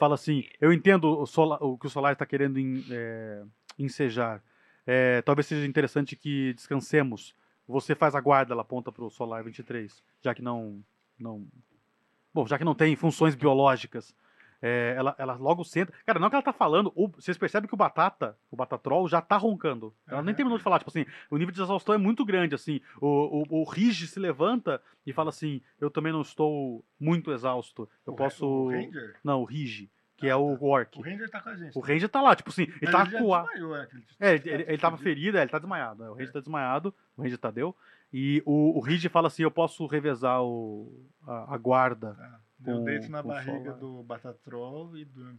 Fala 0.00 0.14
assim: 0.14 0.44
eu 0.58 0.72
entendo 0.72 1.04
o, 1.04 1.24
o 1.24 1.78
que 1.78 1.86
o 1.86 1.90
Solar 1.90 2.14
está 2.14 2.24
querendo 2.24 2.58
en- 2.58 2.82
é, 2.90 3.42
ensejar. 3.78 4.42
É, 4.86 5.20
talvez 5.20 5.46
seja 5.46 5.66
interessante 5.66 6.16
que 6.16 6.54
descansemos. 6.54 7.34
Você 7.68 7.94
faz 7.94 8.14
a 8.14 8.20
guarda, 8.20 8.54
ela 8.54 8.62
aponta 8.62 8.90
pro 8.90 9.10
Solar 9.10 9.44
23, 9.44 10.02
já 10.22 10.34
que 10.34 10.40
não. 10.40 10.82
não 11.18 11.46
bom, 12.32 12.46
já 12.46 12.56
que 12.56 12.64
não 12.64 12.74
tem 12.74 12.96
funções 12.96 13.34
biológicas. 13.34 14.14
É, 14.62 14.94
ela, 14.96 15.14
ela 15.18 15.34
logo 15.36 15.64
senta. 15.64 15.92
Cara, 16.04 16.18
não 16.18 16.28
que 16.28 16.36
ela 16.36 16.42
tá 16.42 16.52
falando, 16.52 16.92
o- 16.94 17.08
vocês 17.08 17.38
percebem 17.38 17.66
que 17.66 17.74
o 17.74 17.78
Batata, 17.78 18.36
o 18.50 18.56
Batatrol, 18.56 19.08
já 19.08 19.20
tá 19.22 19.36
roncando. 19.38 19.94
Ela 20.06 20.20
nem 20.22 20.30
Aham. 20.32 20.36
terminou 20.36 20.58
de 20.58 20.64
falar, 20.64 20.78
tipo 20.78 20.90
assim, 20.90 21.06
o 21.30 21.36
nível 21.38 21.52
de 21.54 21.62
exaustão 21.62 21.94
é 21.94 21.98
muito 21.98 22.24
grande, 22.24 22.54
assim. 22.54 22.80
O, 23.00 23.42
o, 23.48 23.62
o 23.62 23.74
se 23.74 24.20
levanta 24.20 24.82
e 25.06 25.12
fala 25.12 25.30
assim: 25.30 25.62
Eu 25.80 25.90
também 25.90 26.12
não 26.12 26.20
estou 26.20 26.84
muito 26.98 27.32
exausto. 27.32 27.88
Eu 28.06 28.12
O 28.12 28.16
posso. 28.16 28.46
O 28.46 28.70
Ranger? 28.70 29.16
Não, 29.24 29.40
o 29.40 29.44
Rigi, 29.44 29.90
que 30.18 30.26
Ah, 30.26 30.32
é 30.32 30.36
o 30.36 30.54
tá. 30.58 30.64
Orc. 30.64 30.98
O 30.98 31.02
Ranger 31.02 31.30
tá 31.30 31.40
com 31.40 31.48
a 31.48 31.56
gente. 31.56 31.78
O 31.78 31.80
Ranger 31.80 32.08
tá 32.10 32.20
lá, 32.20 32.36
tipo 32.36 32.50
assim, 32.50 32.64
ele 32.82 32.92
tá 32.92 32.98
né, 32.98 33.04
aquele- 33.04 34.04
É, 34.20 34.34
ele, 34.34 34.50
ele, 34.50 34.62
ele 34.68 34.78
tava 34.78 34.98
ferido, 34.98 35.38
é, 35.38 35.42
ele 35.42 35.50
tá 35.50 35.58
desmaiado. 35.58 36.02
né? 36.02 36.10
O 36.10 36.14
Ranger 36.14 36.32
tá 36.32 36.38
desmaiado, 36.40 36.94
o 37.16 37.22
Ranger 37.22 37.38
Tadeu. 37.38 37.74
E 38.12 38.42
o, 38.44 38.76
o 38.76 38.80
Rigi 38.80 39.08
fala 39.08 39.28
assim: 39.28 39.42
Eu 39.42 39.50
posso 39.50 39.86
revezar 39.86 40.42
o, 40.42 41.08
a, 41.26 41.54
a 41.54 41.56
guarda. 41.56 42.14
Tá. 42.64 42.70
Eu 42.70 42.78
com- 42.78 42.84
deito 42.84 43.10
na 43.10 43.22
com 43.22 43.28
barriga 43.28 43.62
solar. 43.64 43.78
do 43.78 44.02
Batatrol 44.02 44.96
e 44.96 45.04
durmo. 45.04 45.38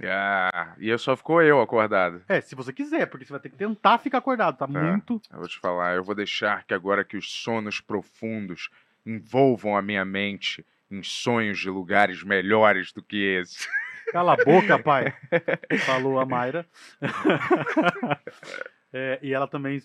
Ah, 0.00 0.74
e 0.78 0.88
eu 0.88 0.98
só 0.98 1.16
ficou 1.16 1.42
eu 1.42 1.60
acordado. 1.60 2.22
É, 2.28 2.40
se 2.40 2.54
você 2.54 2.72
quiser, 2.72 3.06
porque 3.06 3.24
você 3.24 3.32
vai 3.32 3.40
ter 3.40 3.48
que 3.48 3.56
tentar 3.56 3.98
ficar 3.98 4.18
acordado, 4.18 4.56
tá, 4.56 4.64
muito. 4.66 5.20
Eu 5.32 5.38
vou 5.40 5.48
te 5.48 5.58
falar, 5.58 5.96
eu 5.96 6.04
vou 6.04 6.14
deixar 6.14 6.62
que 6.64 6.72
agora 6.72 7.04
que 7.04 7.16
os 7.16 7.32
sonos 7.32 7.80
profundos 7.80 8.70
envolvam 9.04 9.76
a 9.76 9.82
minha 9.82 10.04
mente 10.04 10.64
em 10.88 11.02
sonhos 11.02 11.58
de 11.58 11.68
lugares 11.68 12.22
melhores 12.22 12.92
do 12.92 13.02
que 13.02 13.16
esse. 13.40 13.66
Cala 14.12 14.34
a 14.34 14.36
boca, 14.44 14.78
pai. 14.78 15.12
Falou 15.84 16.18
a 16.20 16.24
Mayra. 16.24 16.64
É, 18.90 19.18
e 19.22 19.34
ela 19.34 19.46
também 19.46 19.82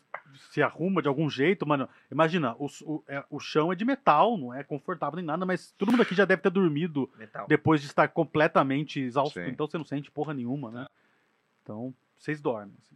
se 0.52 0.62
arruma 0.64 1.02
de 1.02 1.10
algum 1.10 1.30
jeito, 1.30 1.68
mano. 1.68 1.90
Imagina, 2.10 2.56
o, 2.58 2.68
o, 2.84 3.04
é- 3.08 3.24
o 3.30 3.38
chão 3.40 3.72
é 3.72 3.76
de 3.76 3.84
metal, 3.84 4.38
não 4.38 4.54
é 4.54 4.64
confortável 4.64 5.18
nem 5.18 5.26
nada, 5.26 5.46
mas 5.46 5.72
todo 5.78 5.92
mundo 5.92 6.04
aqui 6.04 6.16
já 6.16 6.24
deve 6.24 6.42
ter 6.42 6.50
dormido 6.50 7.10
Metal. 7.18 7.46
depois 7.48 7.82
de 7.82 7.88
estar 7.88 8.08
completamente 8.08 9.02
exausto, 9.02 9.42
Sim. 9.42 9.50
então 9.50 9.68
você 9.68 9.78
não 9.78 9.84
sente 9.84 10.10
porra 10.10 10.34
nenhuma, 10.34 10.72
né? 10.72 10.88
Então, 11.62 11.94
vocês 12.18 12.40
dormem. 12.42 12.74
assim. 12.88 12.94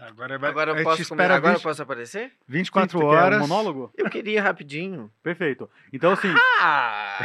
Agora, 0.00 0.38
vai, 0.38 0.50
Agora 0.50 0.70
eu 0.78 0.84
posso, 0.84 1.02
espera 1.02 1.34
agora 1.34 1.54
eu 1.54 1.58
20 1.58 1.62
posso 1.64 1.82
aparecer? 1.82 2.32
24 2.46 2.96
Você 3.00 3.04
quer 3.04 3.10
um 3.10 3.16
horas. 3.16 3.40
monólogo? 3.40 3.90
Eu 3.96 4.08
queria 4.08 4.40
rapidinho. 4.40 5.10
Perfeito. 5.24 5.68
Então, 5.92 6.12
assim, 6.12 6.28
Ah! 6.62 7.18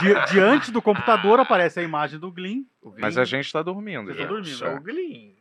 di- 0.00 0.32
diante 0.32 0.72
do 0.72 0.82
computador 0.82 1.38
aparece 1.38 1.78
a 1.78 1.84
imagem 1.84 2.18
do 2.18 2.32
Glyn. 2.32 2.64
Mas 2.98 3.16
a 3.16 3.24
gente 3.24 3.52
tá 3.52 3.62
dormindo. 3.62 4.12
Já. 4.12 4.26
tão 4.26 4.34
dormindo, 4.34 4.56
Sou 4.56 4.68
né? 4.68 4.74
o 4.74 4.80
Glyn. 4.80 5.36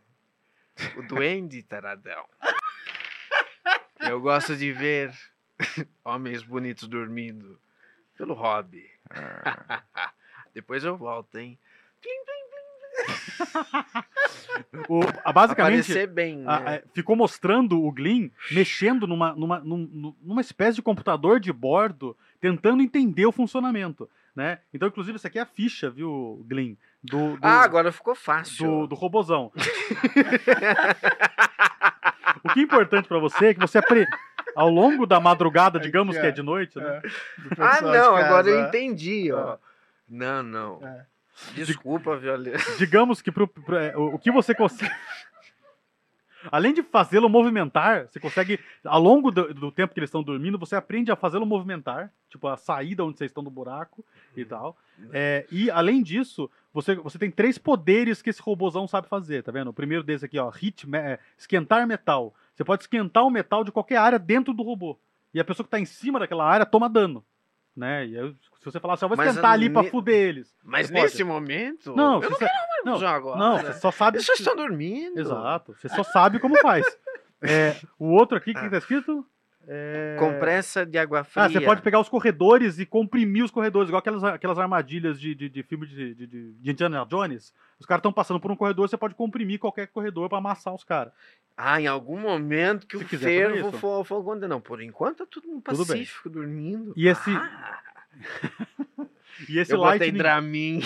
O 0.97 1.03
duende 1.03 1.61
taradão. 1.63 2.25
Eu 3.99 4.19
gosto 4.21 4.55
de 4.55 4.71
ver 4.71 5.13
homens 6.03 6.41
bonitos 6.43 6.87
dormindo 6.87 7.59
pelo 8.17 8.33
hobby. 8.33 8.89
Ah, 9.09 9.81
Depois 10.53 10.83
eu 10.83 10.95
volto, 10.97 11.37
hein? 11.37 11.57
O, 14.87 14.99
a- 15.23 15.31
basicamente, 15.31 16.07
bem, 16.07 16.43
a- 16.47 16.59
né? 16.59 16.75
é, 16.75 16.83
ficou 16.93 17.15
mostrando 17.15 17.81
o 17.81 17.91
Glyn 17.91 18.29
mexendo 18.51 19.07
numa, 19.07 19.33
numa, 19.33 19.59
num- 19.59 20.15
numa 20.21 20.41
espécie 20.41 20.75
de 20.75 20.81
computador 20.81 21.39
de 21.39 21.51
bordo, 21.53 22.17
tentando 22.39 22.81
entender 22.81 23.25
o 23.25 23.31
funcionamento. 23.31 24.09
Né? 24.35 24.59
Então, 24.73 24.87
inclusive, 24.87 25.17
isso 25.17 25.27
aqui 25.27 25.37
é 25.39 25.41
a 25.41 25.45
ficha, 25.45 25.89
viu, 25.89 26.45
Glyn? 26.47 26.77
Do, 27.03 27.35
do, 27.37 27.39
Ah, 27.45 27.61
agora 27.61 27.91
ficou 27.91 28.15
fácil. 28.15 28.65
do, 28.81 28.87
do 28.87 28.95
robozão. 28.95 29.51
o 32.43 32.49
que 32.53 32.59
é 32.59 32.63
importante 32.63 33.07
pra 33.07 33.19
você 33.19 33.47
é 33.47 33.53
que 33.53 33.59
você 33.59 33.77
apre... 33.79 34.05
ao 34.55 34.69
longo 34.69 35.05
da 35.05 35.19
madrugada, 35.19 35.79
digamos 35.79 36.15
Aqui, 36.15 36.21
que 36.25 36.27
é 36.27 36.31
de 36.31 36.41
noite, 36.41 36.77
né? 36.79 37.01
do 37.01 37.63
Ah, 37.63 37.69
pessoal 37.71 37.91
de 37.91 37.97
não, 37.97 38.15
agora 38.15 38.47
eu 38.49 38.67
entendi, 38.67 39.31
ó. 39.31 39.53
É. 39.53 39.57
Não, 40.09 40.43
não. 40.43 40.79
É. 40.87 41.05
Desculpa, 41.53 42.17
violência. 42.17 42.75
digamos 42.77 43.21
que 43.21 43.31
pro- 43.31 43.47
pro- 43.47 43.77
é, 43.77 43.95
o, 43.95 44.15
o 44.15 44.19
que 44.19 44.31
você 44.31 44.53
consegue. 44.53 44.91
Além 46.51 46.73
de 46.73 46.81
fazê-lo 46.81 47.29
movimentar, 47.29 48.07
você 48.07 48.19
consegue, 48.19 48.59
ao 48.83 49.01
longo 49.01 49.31
do, 49.31 49.53
do 49.53 49.71
tempo 49.71 49.93
que 49.93 49.99
eles 49.99 50.09
estão 50.09 50.23
dormindo, 50.23 50.57
você 50.57 50.75
aprende 50.75 51.11
a 51.11 51.15
fazê-lo 51.15 51.45
movimentar, 51.45 52.11
tipo 52.29 52.47
a 52.47 52.55
saída 52.55 53.03
onde 53.03 53.17
vocês 53.17 53.29
estão 53.29 53.43
do 53.43 53.49
buraco 53.49 54.05
e 54.35 54.45
tal. 54.45 54.77
É, 55.11 55.45
e 55.51 55.69
além 55.69 56.01
disso, 56.01 56.49
você, 56.73 56.95
você 56.95 57.17
tem 57.17 57.31
três 57.31 57.57
poderes 57.57 58.21
que 58.21 58.29
esse 58.29 58.41
robozão 58.41 58.87
sabe 58.87 59.07
fazer, 59.07 59.43
tá 59.43 59.51
vendo? 59.51 59.69
O 59.69 59.73
primeiro 59.73 60.03
desses 60.03 60.23
aqui, 60.23 60.39
ó, 60.39 60.49
hit, 60.49 60.87
é, 60.95 61.19
esquentar 61.37 61.85
metal. 61.87 62.33
Você 62.55 62.63
pode 62.63 62.83
esquentar 62.83 63.25
o 63.25 63.29
metal 63.29 63.63
de 63.63 63.71
qualquer 63.71 63.97
área 63.97 64.19
dentro 64.19 64.53
do 64.53 64.63
robô. 64.63 64.97
E 65.33 65.39
a 65.39 65.45
pessoa 65.45 65.63
que 65.63 65.69
tá 65.69 65.79
em 65.79 65.85
cima 65.85 66.19
daquela 66.19 66.45
área 66.45 66.65
toma 66.65 66.89
dano. 66.89 67.23
Né? 67.79 68.07
E 68.07 68.19
aí, 68.19 68.35
se 68.59 68.65
você 68.65 68.79
falar 68.79 68.95
assim, 68.95 69.05
eu 69.05 69.09
vou 69.09 69.17
Mas 69.17 69.29
esquentar 69.29 69.51
ali 69.51 69.69
pra 69.69 69.83
ne- 69.83 69.89
fuder 69.89 70.15
eles. 70.15 70.53
Mas 70.61 70.87
Você 70.87 70.93
pode. 70.93 71.05
nesse 71.05 71.23
momento. 71.23 71.95
Não, 71.95 72.21
eu 72.21 72.29
não 72.29 72.37
quero 72.37 72.51
mais 72.85 73.01
não, 73.01 73.07
agora. 73.07 73.39
Não, 73.39 73.57
você 73.57 73.73
só 73.73 73.89
sabe. 73.89 74.17
Eles 74.17 74.25
só 74.25 74.33
estão 74.33 74.55
dormindo. 74.55 75.17
Exato. 75.17 75.73
Você 75.79 75.87
só 75.87 76.03
sabe 76.03 76.39
como 76.39 76.57
faz. 76.57 76.85
É, 77.41 77.73
o 77.97 78.07
outro 78.07 78.37
aqui, 78.37 78.51
o 78.51 78.53
que 78.53 78.69
tá 78.69 78.77
escrito? 78.79 79.25
É... 79.65 80.17
Compressa 80.19 80.85
de 80.85 80.97
água 80.97 81.23
fria. 81.23 81.45
Ah, 81.45 81.49
você 81.49 81.61
pode 81.61 81.81
pegar 81.81 81.99
os 81.99 82.09
corredores 82.09 82.79
e 82.79 82.85
comprimir 82.85 83.45
os 83.45 83.51
corredores, 83.51 83.87
igual 83.87 83.99
aquelas, 83.99 84.23
aquelas 84.25 84.57
armadilhas 84.59 85.17
de, 85.17 85.33
de, 85.33 85.47
de 85.47 85.63
filme 85.63 85.87
de, 85.87 86.15
de, 86.15 86.27
de, 86.27 86.51
de 86.53 86.71
Indiana 86.71 87.05
Jones. 87.05 87.53
Os 87.79 87.85
caras 87.85 87.99
estão 87.99 88.11
passando 88.11 88.41
por 88.41 88.51
um 88.51 88.57
corredor, 88.57 88.89
você 88.89 88.97
pode 88.97 89.15
comprimir 89.15 89.57
qualquer 89.57 89.87
corredor 89.87 90.27
pra 90.27 90.39
amassar 90.39 90.73
os 90.73 90.83
caras. 90.83 91.13
Ah, 91.61 91.81
em 91.81 91.87
algum 91.87 92.17
momento 92.17 92.87
que 92.87 92.97
Se 92.97 93.03
o 93.03 93.05
quiser 93.05 93.51
fervo 93.51 93.73
for, 93.73 94.05
for 94.05 94.23
condenar. 94.23 94.47
Não, 94.47 94.61
por 94.61 94.81
enquanto 94.81 95.17
tá 95.17 95.25
todo 95.25 95.45
mundo 95.45 95.61
Tudo 95.61 95.85
pacífico, 95.85 96.29
dormindo. 96.29 96.93
E 96.95 97.05
esse, 97.05 97.29
Ah, 97.29 97.81
e 99.49 99.59
esse 99.59 99.73
eu 99.73 99.77
botei 99.79 99.99
Lightning, 99.99 100.17
Dramin 100.17 100.79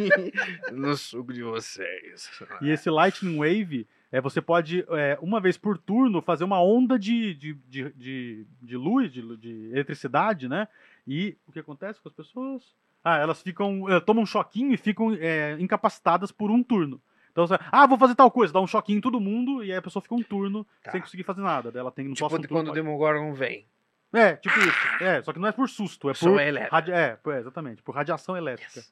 no 0.72 0.96
suco 0.96 1.30
de 1.30 1.42
vocês. 1.42 2.30
e 2.62 2.70
esse 2.70 2.88
Lightning 2.88 3.36
Wave, 3.36 3.86
é, 4.10 4.18
você 4.18 4.40
pode, 4.40 4.82
é, 4.88 5.18
uma 5.20 5.42
vez 5.42 5.58
por 5.58 5.76
turno, 5.76 6.22
fazer 6.22 6.44
uma 6.44 6.62
onda 6.62 6.98
de, 6.98 7.34
de, 7.34 7.52
de, 7.68 7.92
de, 7.92 8.46
de 8.62 8.76
luz, 8.78 9.12
de, 9.12 9.36
de 9.36 9.70
eletricidade, 9.72 10.48
né? 10.48 10.68
E 11.06 11.36
o 11.46 11.52
que 11.52 11.58
acontece 11.58 12.00
com 12.00 12.08
as 12.08 12.14
pessoas? 12.14 12.62
Ah, 13.04 13.18
elas 13.18 13.42
ficam, 13.42 13.86
eh, 13.90 14.00
tomam 14.00 14.22
um 14.22 14.26
choquinho 14.26 14.72
e 14.72 14.78
ficam 14.78 15.12
é, 15.12 15.54
incapacitadas 15.60 16.32
por 16.32 16.50
um 16.50 16.62
turno. 16.62 16.98
Então, 17.38 17.46
você, 17.46 17.56
ah, 17.70 17.86
vou 17.86 17.96
fazer 17.96 18.16
tal 18.16 18.30
coisa, 18.32 18.52
dá 18.52 18.60
um 18.60 18.66
choquinho 18.66 18.98
em 18.98 19.00
todo 19.00 19.20
mundo, 19.20 19.62
e 19.62 19.70
aí 19.70 19.78
a 19.78 19.82
pessoa 19.82 20.02
fica 20.02 20.14
um 20.14 20.22
turno 20.22 20.66
Tá. 20.82 20.90
sem 20.90 21.00
conseguir 21.00 21.22
fazer 21.22 21.40
nada. 21.40 21.70
Daí 21.70 21.78
Ela 21.80 21.92
tem 21.92 22.04
no 22.08 22.14
Tipo 22.14 22.28
próximo 22.28 22.48
quando 22.48 22.66
turno. 22.66 22.70
o 22.72 22.74
Demogorgon 22.74 23.32
vem. 23.32 23.64
É, 24.12 24.34
tipo 24.36 24.58
isso. 24.58 25.02
É, 25.04 25.22
só 25.22 25.32
que 25.32 25.38
não 25.38 25.46
é 25.46 25.52
por 25.52 25.68
susto, 25.68 26.10
é 26.10 26.14
Som 26.14 26.32
por. 26.32 26.40
elétrico. 26.40 26.74
radi- 26.74 26.90
É, 26.92 27.16
é, 27.24 27.38
exatamente, 27.38 27.82
por 27.82 27.94
radiação 27.94 28.36
elétrica. 28.36 28.82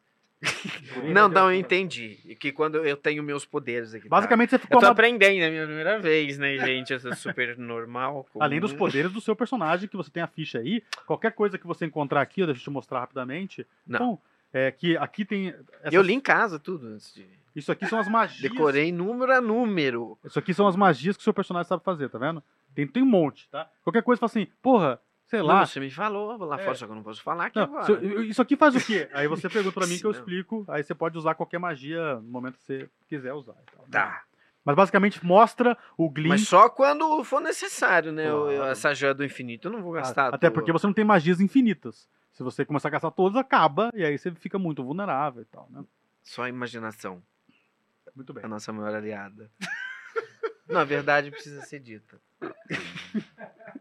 Por 0.94 1.02
Não, 1.04 1.28
não, 1.28 1.50
eu 1.50 1.58
entendi. 1.58 2.18
E 2.26 2.36
que 2.36 2.52
quando 2.52 2.76
eu 2.84 2.94
tenho 2.96 3.22
meus 3.22 3.46
poderes 3.46 3.94
aqui. 3.94 4.04
tá? 4.04 4.10
Basicamente 4.10 4.50
você 4.50 4.56
Eu 4.56 4.60
ficou 4.60 4.78
tô 4.80 4.84
ama- 4.86 4.92
aprendendo, 4.92 5.42
é 5.42 5.46
a 5.46 5.50
minha 5.50 5.64
primeira 5.64 5.98
vez, 5.98 6.36
né, 6.36 6.58
gente? 6.58 6.92
Essa 6.92 7.14
super 7.16 7.56
normal. 7.56 8.26
Além 8.38 8.60
dos 8.60 8.72
comum. 8.72 8.80
poderes 8.84 9.10
do 9.10 9.20
seu 9.22 9.34
personagem, 9.34 9.88
que 9.88 9.96
você 9.96 10.10
tem 10.10 10.22
a 10.22 10.26
ficha 10.26 10.58
aí, 10.58 10.82
qualquer 11.06 11.32
coisa 11.32 11.56
que 11.56 11.66
você 11.66 11.86
encontrar 11.86 12.20
aqui, 12.20 12.44
deixa 12.44 12.60
eu 12.60 12.64
te 12.64 12.70
mostrar 12.70 13.00
rapidamente. 13.00 13.66
Não. 13.86 13.96
Então, 13.96 14.18
é 14.52 14.70
que 14.70 14.94
aqui 14.98 15.24
tem. 15.24 15.48
essas- 15.80 15.92
Eu 15.94 16.02
li 16.02 16.12
em 16.12 16.20
casa 16.20 16.58
tudo 16.58 16.86
antes 16.88 17.14
de. 17.14 17.26
Isso 17.56 17.72
aqui 17.72 17.86
são 17.86 17.98
as 17.98 18.06
magias. 18.08 18.40
Decorei 18.40 18.92
número 18.92 19.32
a 19.32 19.40
número. 19.40 20.18
Isso 20.24 20.38
aqui 20.38 20.52
são 20.54 20.68
as 20.68 20.76
magias 20.76 21.16
que 21.16 21.22
o 21.22 21.24
seu 21.24 21.32
personagem 21.34 21.66
sabe 21.68 21.82
fazer, 21.82 22.08
tá 22.10 22.18
vendo? 22.18 22.42
Tem, 22.74 22.86
tem 22.86 23.02
um 23.02 23.06
monte, 23.06 23.48
tá? 23.50 23.68
Qualquer 23.82 24.02
coisa 24.02 24.20
fala 24.20 24.28
assim, 24.30 24.46
porra, 24.60 25.00
sei 25.26 25.40
lá. 25.40 25.60
Não, 25.60 25.66
você 25.66 25.80
me 25.80 25.90
falou 25.90 26.36
lá 26.36 26.60
É. 26.60 26.64
fora, 26.64 26.74
só 26.76 26.84
que 26.86 26.92
eu 26.92 26.96
não 26.96 27.02
posso 27.02 27.22
falar 27.22 27.46
aqui 27.46 27.56
Não, 27.58 27.64
agora. 27.64 27.90
eu- 27.92 28.22
isso 28.24 28.42
aqui 28.42 28.54
faz 28.56 28.76
o 28.76 28.80
quê? 28.86 29.08
Aí 29.14 29.26
você 29.26 29.48
pergunta 29.48 29.72
pra 29.74 29.86
mim 29.88 29.98
que 29.98 30.04
eu 30.04 30.10
explico, 30.10 30.64
aí 30.68 30.82
você 30.84 30.94
pode 30.94 31.16
usar 31.16 31.34
qualquer 31.34 31.58
magia 31.58 32.16
no 32.16 32.28
momento 32.30 32.58
que 32.58 32.64
você 32.64 32.90
quiser 33.08 33.32
usar. 33.32 33.54
tal, 33.74 33.82
né? 33.84 33.88
Tá. 33.90 34.22
Mas 34.62 34.74
basicamente 34.76 35.24
mostra 35.24 35.78
o 35.96 36.10
Glyn. 36.10 36.28
Mas 36.28 36.46
só 36.48 36.68
quando 36.68 37.22
for 37.24 37.40
necessário, 37.40 38.12
né? 38.12 38.28
Eu- 38.28 38.50
eu- 38.50 38.56
Claro. 38.58 38.72
essa 38.72 38.92
joia 38.94 39.14
do 39.14 39.24
infinito 39.24 39.68
eu 39.68 39.72
não 39.72 39.80
vou 39.80 39.92
gastar. 39.92 40.34
Até 40.34 40.50
porque 40.50 40.72
você 40.72 40.86
não 40.86 40.92
tem 40.94 41.04
magias 41.04 41.40
infinitas. 41.40 42.08
Se 42.32 42.42
você 42.42 42.64
começar 42.66 42.88
a 42.88 42.90
gastar 42.90 43.10
todas, 43.12 43.36
acaba, 43.38 43.90
e 43.94 44.04
aí 44.04 44.18
você 44.18 44.30
fica 44.32 44.58
muito 44.58 44.84
vulnerável 44.84 45.40
e 45.40 45.44
tal, 45.46 45.66
né? 45.70 45.82
Só 46.22 46.42
a 46.42 46.48
imaginação, 46.48 47.22
Muito 48.16 48.32
bem. 48.32 48.42
a 48.44 48.48
nossa 48.48 48.72
maior 48.72 48.94
aliada. 48.94 49.50
Na 50.66 50.82
verdade, 50.82 51.30
precisa 51.30 51.60
ser 51.62 51.78
dita. 51.80 52.18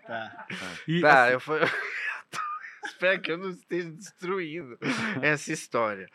Tá. 0.06 0.45
E, 0.88 1.02
Tá, 1.02 1.24
assim, 1.24 1.34
eu 1.34 1.39
fui. 1.39 1.60
Espero 2.86 3.19
que 3.21 3.32
eu 3.32 3.38
não 3.39 3.50
esteja 3.50 3.89
destruindo 3.89 4.78
essa 5.19 5.52
história. 5.52 6.08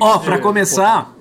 Ó, 0.00 0.18
pra 0.20 0.40
começar, 0.40 1.12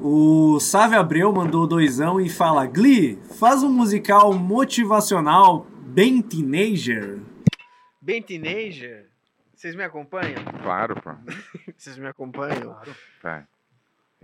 o 0.00 0.60
Sávio 0.60 1.00
Abreu 1.00 1.32
mandou 1.32 1.66
doisão 1.66 2.20
e 2.20 2.30
fala: 2.30 2.64
Glee, 2.64 3.20
faz 3.40 3.64
um 3.64 3.72
musical 3.72 4.32
motivacional 4.34 5.66
bem 5.80 6.22
teenager. 6.22 7.20
Bem 8.00 8.22
teenager, 8.22 9.10
vocês 9.52 9.74
me 9.74 9.82
acompanham? 9.82 10.44
Claro, 10.62 10.94
pô. 11.02 11.10
Vocês 11.76 11.98
me 11.98 12.06
acompanham? 12.06 12.80
Vai. 13.20 13.44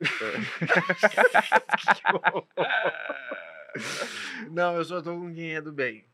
não, 4.50 4.76
eu 4.76 4.84
só 4.84 5.00
tô 5.00 5.12
com 5.16 5.32
quem 5.32 5.54
é 5.54 5.60
do 5.60 5.72
bem. 5.72 6.04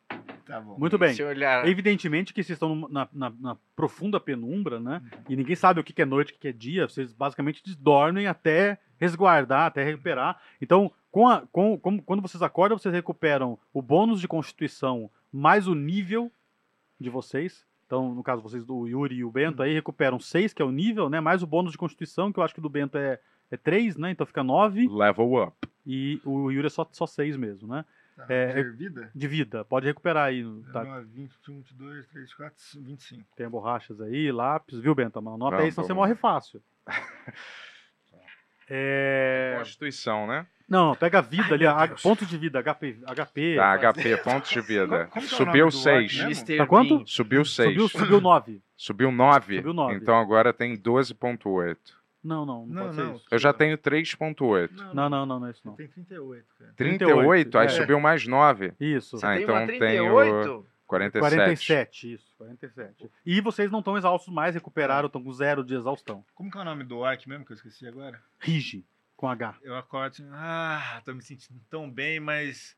Tá 0.47 0.61
bom. 0.61 0.77
Muito 0.79 0.99
bem. 0.99 1.15
Se 1.15 1.23
olhar. 1.23 1.67
Evidentemente 1.67 2.35
que 2.35 2.43
vocês 2.43 2.57
estão 2.57 2.87
na, 2.91 3.09
na- 3.13 3.33
na 3.41 3.57
profunda 3.75 4.21
penumbra, 4.21 4.79
né? 4.79 5.01
E 5.29 5.35
ninguém 5.35 5.57
sabe 5.57 5.81
o 5.81 5.85
que 5.85 6.01
é 6.01 6.05
noite, 6.05 6.31
o 6.31 6.35
que 6.35 6.41
que 6.41 6.49
é 6.49 6.53
dia. 6.53 6.87
Vocês 6.87 7.13
basicamente 7.15 7.63
dormem 7.79 8.27
até 8.27 8.79
resguardar, 8.99 9.67
até 9.67 9.83
recuperar. 9.83 10.39
Então, 10.61 10.93
com 11.15 11.29
a- 11.29 11.43
com- 11.53 11.79
com- 11.79 12.01
quando 12.03 12.21
vocês 12.21 12.43
acordam, 12.43 12.77
vocês 12.77 12.93
recuperam 12.93 13.57
o 13.73 13.81
bônus 13.81 14.21
de 14.21 14.27
constituição 14.27 15.09
mais 15.33 15.69
o 15.69 15.75
nível 15.75 16.29
de 16.99 17.09
vocês. 17.09 17.65
Então, 17.87 18.13
no 18.13 18.21
caso, 18.21 18.43
vocês, 18.43 18.69
o 18.69 18.85
Yuri 18.89 19.15
e 19.19 19.25
o 19.25 19.31
Bento 19.31 19.63
aí 19.63 19.73
recuperam 19.73 20.19
6, 20.19 20.53
que 20.53 20.61
é 20.61 20.65
o 20.65 20.73
nível, 20.73 21.09
né? 21.09 21.21
Mais 21.21 21.41
o 21.41 21.47
bônus 21.47 21.71
de 21.71 21.79
constituição, 21.79 22.33
que 22.33 22.41
eu 22.41 22.43
acho 22.43 22.53
que 22.53 22.61
do 22.61 22.69
Bento 22.69 22.99
é, 22.99 23.21
é 23.49 23.57
3, 23.57 23.97
né? 23.97 24.11
Então 24.11 24.27
fica 24.27 24.43
9. 24.43 24.89
Level 24.89 25.41
up. 25.41 25.69
E 25.87 26.21
o 26.25 26.51
Yuri 26.51 26.67
é 26.67 26.71
só, 26.71 26.85
só 26.91 27.07
6 27.07 27.37
mesmo, 27.37 27.69
né? 27.69 27.85
Tá, 28.17 28.27
É, 28.29 28.61
de 28.65 28.71
vida? 28.71 29.11
De 29.15 29.29
vida. 29.29 29.65
Pode 29.65 29.87
recuperar 29.87 30.25
aí. 30.27 30.43
Tá, 30.73 30.81
19, 30.83 31.07
20, 31.13 31.31
21, 31.33 31.55
22, 31.61 31.95
23, 32.07 32.25
24, 32.31 32.57
25. 32.83 33.25
tem 33.37 33.49
borrachas 33.49 34.01
aí, 34.01 34.33
lápis, 34.33 34.81
viu, 34.81 34.95
Bento? 34.97 35.23
Mas 35.23 35.35
Anota 35.35 35.59
aí, 35.59 35.71
senão 35.71 35.87
você 35.87 35.95
morre 35.95 36.17
fácil. 36.17 36.61
É... 38.69 39.55
Constituição, 39.59 40.27
né? 40.27 40.47
Não, 40.69 40.95
pega 40.95 41.19
a 41.19 41.21
vida 41.21 41.55
ali, 41.55 41.67
a, 41.67 41.89
ponto 42.03 42.25
de 42.25 42.39
vida, 42.39 42.63
HP. 42.63 42.99
HP 43.07 43.57
Tá, 43.57 43.79
HP, 43.79 44.17
pontos 44.19 44.51
de 44.51 44.61
vida. 44.63 45.07
Como 45.11 45.25
é 45.25 45.29
Subiu 45.29 45.47
nome 45.47 45.59
do 45.59 45.65
orc 45.65 46.09
6. 46.09 46.25
mesmo? 46.25 46.57
Tá 46.57 46.67
quanto? 46.67 47.03
Subiu 47.07 47.45
6. 47.45 47.69
Subiu, 47.69 47.89
subiu 47.89 48.21
9. 48.21 48.63
Subiu 48.77 49.13
9? 49.13 49.57
Subiu 49.57 49.73
nove. 49.75 49.95
Então 49.97 50.19
agora 50.19 50.53
tem 50.53 50.77
12.8. 50.77 51.77
Não, 52.25 52.47
não, 52.47 52.67
não, 52.67 52.67
Não, 52.67 52.83
pode 52.85 52.95
ser 52.95 53.05
não. 53.05 53.17
isso. 53.17 53.27
Eu 53.31 53.39
já 53.39 53.53
tenho 53.53 53.77
3.8. 53.77 54.71
Não, 54.95 55.11
não, 55.11 55.27
não, 55.27 55.41
não 55.41 55.47
é 55.47 55.51
isso 55.51 55.61
não. 55.63 55.75
Tem 55.75 55.87
38, 55.87 56.47
cara. 56.59 56.73
38? 56.75 57.59
Aí 57.59 57.67
é. 57.67 57.69
subiu 57.69 58.01
mais 58.01 58.27
9. 58.27 58.73
Isso. 58.81 59.17
Ah, 59.23 59.35
Tem 59.35 59.43
então 59.43 59.55
uma 59.55 59.67
tenho 59.67 59.79
38? 59.79 60.67
47. 60.87 61.21
47, 61.21 62.13
isso, 62.15 62.35
47. 62.37 63.11
E 63.25 63.41
vocês 63.41 63.71
não 63.71 63.79
estão 63.79 63.97
exaustos 63.97 64.33
mais, 64.33 64.55
recuperaram, 64.55 65.07
estão 65.07 65.23
com 65.23 65.33
zero 65.33 65.65
de 65.65 65.75
exaustão. 65.75 66.25
Como 66.35 66.51
que 66.51 66.59
é 66.59 66.61
o 66.61 66.65
nome 66.65 66.85
do 66.85 66.99
orc 66.99 67.29
mesmo 67.29 67.45
que 67.45 67.53
eu 67.53 67.57
esqueci 67.57 67.87
agora? 67.87 68.23
Rige, 68.39 68.85
com 69.17 69.29
H. 69.29 69.59
Eu 69.63 69.77
acordo 69.77 70.13
assim, 70.13 70.29
ah, 70.33 71.01
tô 71.05 71.15
me 71.15 71.23
sentindo 71.23 71.61
tão 71.71 71.91
bem, 71.91 72.21
mas... 72.21 72.77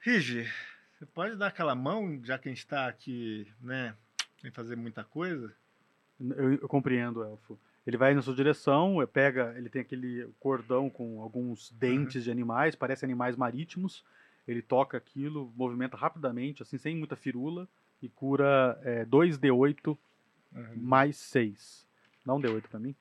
Rigi, 0.00 0.46
você 0.92 1.06
pode 1.06 1.36
dar 1.36 1.48
aquela 1.48 1.74
mão, 1.74 2.20
já 2.22 2.38
que 2.38 2.48
a 2.48 2.52
gente 2.52 2.66
tá 2.66 2.86
aqui, 2.86 3.50
né, 3.60 3.94
sem 4.40 4.50
fazer 4.50 4.76
muita 4.76 5.02
coisa? 5.02 5.54
Eu, 6.20 6.52
eu 6.54 6.68
compreendo, 6.68 7.24
Elfo. 7.24 7.58
Ele 7.86 7.96
vai 7.96 8.14
na 8.14 8.22
sua 8.22 8.34
direção, 8.34 9.02
eh, 9.02 9.06
pega, 9.06 9.54
ele 9.56 9.68
tem 9.68 9.82
aquele 9.82 10.28
cordão 10.38 10.88
com 10.88 11.20
alguns 11.20 11.72
dentes 11.72 12.22
de 12.22 12.30
animais, 12.30 12.76
parece 12.76 13.04
animais 13.04 13.34
marítimos. 13.34 14.04
Ele 14.46 14.62
toca 14.62 14.96
aquilo, 14.96 15.52
movimenta 15.56 15.96
rapidamente, 15.96 16.62
assim, 16.62 16.78
sem 16.78 16.96
muita 16.96 17.16
firula, 17.16 17.68
e 18.02 18.08
cura 18.08 18.78
é, 18.82 19.04
2d8 19.04 19.96
mais 20.76 21.16
6. 21.16 21.86
Dá 22.26 22.34
um 22.34 22.40
d8 22.40 22.62
pra 22.68 22.80
mim? 22.80 22.94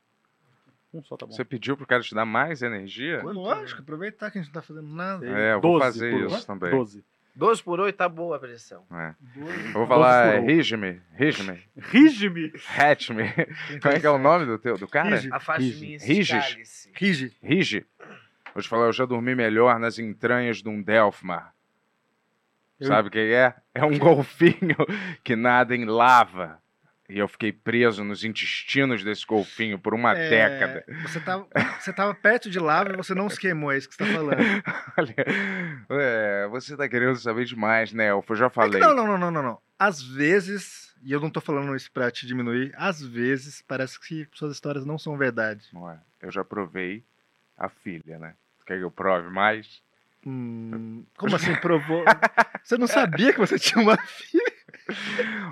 Um 0.94 1.02
só 1.04 1.16
tá 1.16 1.26
bom. 1.26 1.32
Você 1.32 1.46
pediu 1.46 1.78
pro 1.78 1.88
cara 1.88 2.04
te 2.04 2.14
dar 2.14 2.26
mais 2.26 2.62
energia? 2.62 3.22
Lógico, 3.24 3.82
aproveitar 3.82 4.30
que 4.30 4.38
a 4.38 4.42
gente 4.42 4.54
não 4.54 4.62
tá 4.62 4.62
fazendo 4.62 4.88
nada. 4.88 5.26
É, 5.26 5.54
eu 5.54 5.62
vou 5.62 5.80
12 5.80 5.86
fazer 5.86 6.14
isso 6.26 6.36
oito? 6.36 6.46
também. 6.46 6.72
12. 6.72 7.04
12 7.34 7.64
por 7.64 7.80
8 7.80 7.96
tá 7.96 8.10
boa 8.10 8.36
a 8.36 8.40
pressão. 8.40 8.84
É. 8.92 9.16
Eu 9.68 9.72
vou 9.74 9.88
falar, 9.88 10.36
é, 10.36 10.40
rige-me, 10.40 11.02
rige-me, 11.14 11.64
Rige-me! 11.78 12.52
hatch-me. 12.78 13.24
Como 13.82 13.96
é 13.96 14.00
que 14.02 14.06
é 14.06 14.10
o 14.10 14.18
nome 14.18 14.46
do, 14.46 14.60
teu, 14.60 14.78
do 14.78 14.88
cara? 14.88 15.16
Rige. 15.16 15.30
Afaste-me. 15.32 15.98
Rigi. 15.98 17.32
Rige. 17.42 17.86
Vou 18.54 18.62
te 18.62 18.68
falar, 18.70 18.86
eu 18.88 18.94
já 18.94 19.06
dormi 19.06 19.34
melhor 19.36 19.80
nas 19.80 19.98
entranhas 20.00 20.58
de 20.62 20.70
um 20.70 20.82
Delfmar. 20.82 21.54
Eu- 22.80 22.88
Sabe 22.88 23.08
o 23.08 23.12
que 23.12 23.20
é? 23.20 23.56
É 23.74 23.86
um 23.86 23.98
golfinho 23.98 24.76
que 25.24 25.36
nada 25.36 25.76
em 25.76 25.86
lava. 25.86 26.60
E 27.08 27.20
eu 27.20 27.28
fiquei 27.28 27.52
preso 27.52 28.06
nos 28.06 28.24
intestinos 28.24 29.04
desse 29.04 29.26
golfinho 29.26 29.78
por 29.78 29.94
uma 29.94 30.14
É, 30.14 30.30
década. 30.30 30.86
Você 31.04 31.20
tava, 31.20 31.46
você 31.78 31.92
tava 31.92 32.16
perto 32.16 32.50
de 32.50 32.58
lava 32.58 32.94
e 32.94 32.96
você 32.98 33.14
não 33.14 33.30
se 33.30 33.38
queimou, 33.38 33.70
é 33.72 33.78
isso 33.78 33.90
que 33.90 33.96
você 33.96 34.06
tá 34.06 34.14
falando. 34.18 34.38
Olha, 34.98 35.16
é, 35.90 36.48
você 36.50 36.78
tá 36.78 36.88
querendo 36.88 37.16
saber 37.18 37.44
demais, 37.44 37.92
né, 37.92 38.08
Elfo? 38.08 38.32
Eu 38.32 38.38
já 38.38 38.46
É 38.46 38.50
falei. 38.50 38.80
não, 38.80 38.96
não, 38.96 39.06
não, 39.06 39.18
não, 39.18 39.32
não, 39.32 39.44
não. 39.44 39.62
Às 39.78 40.02
vezes, 40.02 40.96
e 41.04 41.12
eu 41.12 41.20
não 41.20 41.30
tô 41.30 41.42
falando 41.42 41.76
isso 41.76 41.92
pra 41.92 42.10
te 42.10 42.26
diminuir, 42.26 42.74
às 42.78 43.02
vezes 43.02 43.62
parece 43.62 44.00
que 44.00 44.26
suas 44.34 44.54
histórias 44.54 44.86
não 44.86 44.98
são 44.98 45.18
verdade. 45.18 45.68
Não 45.74 45.90
é? 45.92 46.00
Eu 46.22 46.32
já 46.32 46.46
provei 46.46 47.04
a 47.66 47.70
filha, 47.70 48.18
né? 48.20 48.34
Quer 48.66 48.78
que 48.78 48.84
eu 48.84 48.92
prove 48.92 49.30
mais? 49.30 49.82
Hum, 50.26 51.04
como 51.18 51.36
assim 51.36 51.56
provou? 51.62 52.04
Você 52.64 52.78
não 52.78 52.88
sabia 52.88 53.34
que 53.34 53.40
você 53.40 53.58
tinha 53.58 53.82
uma 53.84 53.98
filha? 54.06 54.52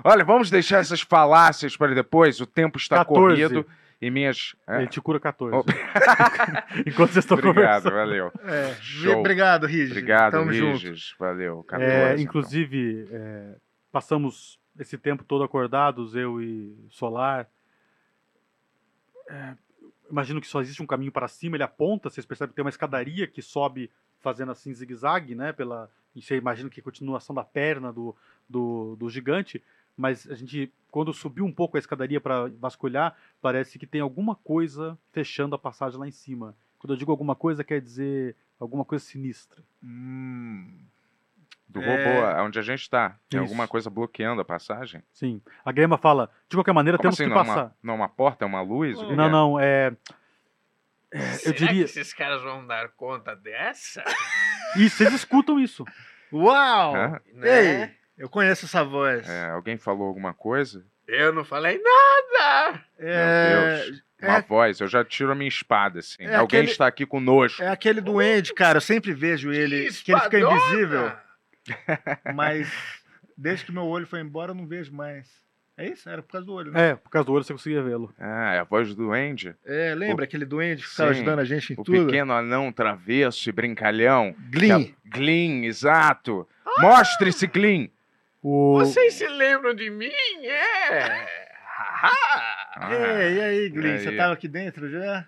Olha, 0.04 0.24
vamos 0.24 0.50
deixar 0.50 0.78
essas 0.78 1.00
falácias 1.00 1.76
para 1.76 1.94
depois. 1.94 2.40
O 2.40 2.46
tempo 2.46 2.78
está 2.78 2.96
14. 2.98 3.14
corrido 3.48 3.66
e 4.00 4.10
minhas. 4.10 4.54
É? 4.66 4.78
Ele 4.78 4.86
te 4.88 5.00
cura 5.00 5.18
14. 5.20 5.56
Oh. 5.56 5.64
Enquanto 6.86 7.12
vocês 7.12 7.24
estão 7.24 7.36
Obrigado, 7.38 7.82
conversando. 7.84 7.94
valeu. 7.94 8.32
É, 8.44 8.74
Show. 8.80 9.18
obrigado, 9.18 9.66
Rigi. 9.66 9.90
Obrigado, 9.92 10.32
Tamo 10.32 10.52
junto. 10.52 10.92
Valeu. 11.18 11.64
14, 11.64 11.90
É, 11.92 12.12
então. 12.12 12.22
inclusive, 12.22 13.08
é, 13.12 13.54
passamos 13.92 14.58
esse 14.78 14.96
tempo 14.96 15.24
todo 15.24 15.42
acordados, 15.44 16.14
eu 16.14 16.40
e 16.40 16.76
Solar. 16.90 17.46
É, 19.28 19.54
imagino 20.10 20.40
que 20.40 20.46
só 20.46 20.60
existe 20.60 20.82
um 20.82 20.86
caminho 20.86 21.12
para 21.12 21.28
cima, 21.28 21.56
ele 21.56 21.62
aponta, 21.62 22.10
vocês 22.10 22.26
percebem 22.26 22.50
que 22.50 22.56
tem 22.56 22.64
uma 22.64 22.70
escadaria 22.70 23.26
que 23.26 23.40
sobe 23.40 23.90
fazendo 24.20 24.52
assim 24.52 24.72
zigue-zague, 24.74 25.34
né? 25.34 25.52
Pela, 25.52 25.90
você 26.14 26.36
imagina 26.36 26.68
que 26.68 26.80
é 26.80 26.82
continuação 26.82 27.34
da 27.34 27.44
perna 27.44 27.92
do, 27.92 28.14
do, 28.48 28.96
do 28.96 29.08
gigante, 29.08 29.62
mas 29.96 30.28
a 30.30 30.34
gente, 30.34 30.72
quando 30.90 31.12
subiu 31.12 31.44
um 31.44 31.52
pouco 31.52 31.76
a 31.76 31.80
escadaria 31.80 32.20
para 32.20 32.48
vasculhar, 32.58 33.16
parece 33.40 33.78
que 33.78 33.86
tem 33.86 34.00
alguma 34.00 34.34
coisa 34.34 34.98
fechando 35.12 35.54
a 35.54 35.58
passagem 35.58 35.98
lá 35.98 36.08
em 36.08 36.12
cima. 36.12 36.54
Quando 36.78 36.94
eu 36.94 36.96
digo 36.96 37.10
alguma 37.10 37.34
coisa, 37.34 37.62
quer 37.62 37.80
dizer 37.80 38.34
alguma 38.58 38.84
coisa 38.84 39.04
sinistra. 39.04 39.62
Hum, 39.82 40.78
Do 41.72 41.80
É. 41.80 41.86
robô, 41.86 42.44
onde 42.46 42.58
a 42.58 42.62
gente 42.62 42.80
está. 42.80 43.10
Tem 43.28 43.38
Isso. 43.38 43.44
alguma 43.44 43.68
coisa 43.68 43.88
bloqueando 43.88 44.40
a 44.42 44.44
passagem? 44.44 45.02
Sim. 45.12 45.40
A 45.64 45.70
Grema 45.70 45.96
fala, 45.96 46.28
de 46.48 46.56
qualquer 46.56 46.72
maneira, 46.72 46.98
Como 46.98 47.02
temos 47.02 47.14
assim? 47.20 47.28
que 47.28 47.30
Não 47.34 47.40
é, 47.40 47.44
passar. 47.44 47.62
uma, 47.66 47.74
não 47.82 47.94
é 47.94 47.96
uma 47.98 48.08
porta? 48.08 48.44
É 48.44 48.46
uma 48.46 48.60
luz? 48.60 48.98
Que 48.98 49.04
Não, 49.04 49.08
que 49.16 49.20
é? 49.22 49.28
não, 49.28 49.60
é. 49.60 49.92
é, 51.12 51.22
eu 51.46 51.52
diria. 51.52 51.84
que 51.84 51.90
esses 51.90 52.12
caras 52.12 52.42
vão 52.42 52.66
dar 52.66 52.88
conta 52.90 53.34
dessa? 53.36 54.02
E 54.76 54.88
vocês 54.88 55.12
escutam 55.12 55.58
isso. 55.58 55.84
Uau! 56.32 56.94
Hã? 56.94 57.20
Né? 57.34 57.82
Ei, 57.82 57.90
eu 58.16 58.28
conheço 58.28 58.66
essa 58.66 58.84
voz. 58.84 59.28
É, 59.28 59.50
alguém 59.50 59.76
falou 59.76 60.06
alguma 60.06 60.32
coisa? 60.32 60.86
Eu 61.08 61.32
não 61.32 61.44
falei 61.44 61.82
nada! 61.82 62.80
É, 62.96 63.48
Meu 63.50 63.84
Deus. 63.84 64.02
Uma 64.22 64.36
é- 64.36 64.42
voz, 64.42 64.78
eu 64.80 64.86
já 64.86 65.04
tiro 65.04 65.32
a 65.32 65.34
minha 65.34 65.48
espada, 65.48 65.98
assim. 65.98 66.22
É 66.22 66.36
alguém 66.36 66.60
aquele- 66.60 66.70
está 66.70 66.86
aqui 66.86 67.04
conosco. 67.04 67.60
é 67.60 67.66
aquele 67.68 68.00
duende, 68.00 68.54
cara. 68.54 68.76
Eu 68.76 68.80
sempre 68.80 69.12
vejo 69.12 69.50
ele. 69.52 69.90
Que, 70.04 70.12
ele 70.12 70.20
fica 70.20 70.38
invisível. 70.38 71.12
Mas 72.34 72.70
desde 73.36 73.64
que 73.66 73.72
meu 73.72 73.84
olho 73.86 74.06
foi 74.06 74.20
embora, 74.20 74.50
eu 74.52 74.54
não 74.54 74.66
vejo 74.66 74.92
mais. 74.92 75.28
É 75.76 75.88
isso? 75.88 76.10
Era 76.10 76.22
por 76.22 76.32
causa 76.32 76.46
do 76.46 76.52
olho, 76.52 76.72
né? 76.72 76.90
É, 76.90 76.94
por 76.94 77.08
causa 77.08 77.24
do 77.24 77.32
olho 77.32 77.42
você 77.44 77.54
conseguia 77.54 77.82
vê-lo. 77.82 78.12
Ah, 78.18 78.52
é 78.54 78.58
a 78.58 78.64
voz 78.64 78.88
do 78.88 78.94
duende. 78.96 79.56
É, 79.64 79.94
lembra 79.94 80.22
O- 80.22 80.24
aquele 80.24 80.44
duende 80.44 80.82
que 80.82 80.88
ficava 80.88 81.14
Sim, 81.14 81.20
ajudando 81.20 81.38
a 81.38 81.44
gente 81.44 81.72
em 81.72 81.76
O 81.80 81.82
tudo? 81.84 82.04
pequeno 82.06 82.32
anão 82.34 82.70
travesso 82.70 83.48
e 83.48 83.52
brincalhão. 83.52 84.34
Que 84.52 84.70
a- 84.70 84.78
Glyn, 85.06 85.64
exato. 85.64 86.46
Mostre-se, 86.78 87.46
Glyn. 87.46 87.90
O... 88.42 88.74
Vocês 88.78 89.14
se 89.14 89.26
lembram 89.26 89.74
de 89.74 89.88
mim? 89.90 90.10
É! 90.44 91.26
Ah, 92.02 92.88
Ei, 92.92 93.34
e 93.36 93.40
aí, 93.40 93.68
Glyn? 93.70 93.94
e 93.94 93.98
Você 94.00 94.08
aí? 94.10 94.16
tava 94.16 94.34
aqui 94.34 94.48
dentro 94.48 94.88
já? 94.90 95.26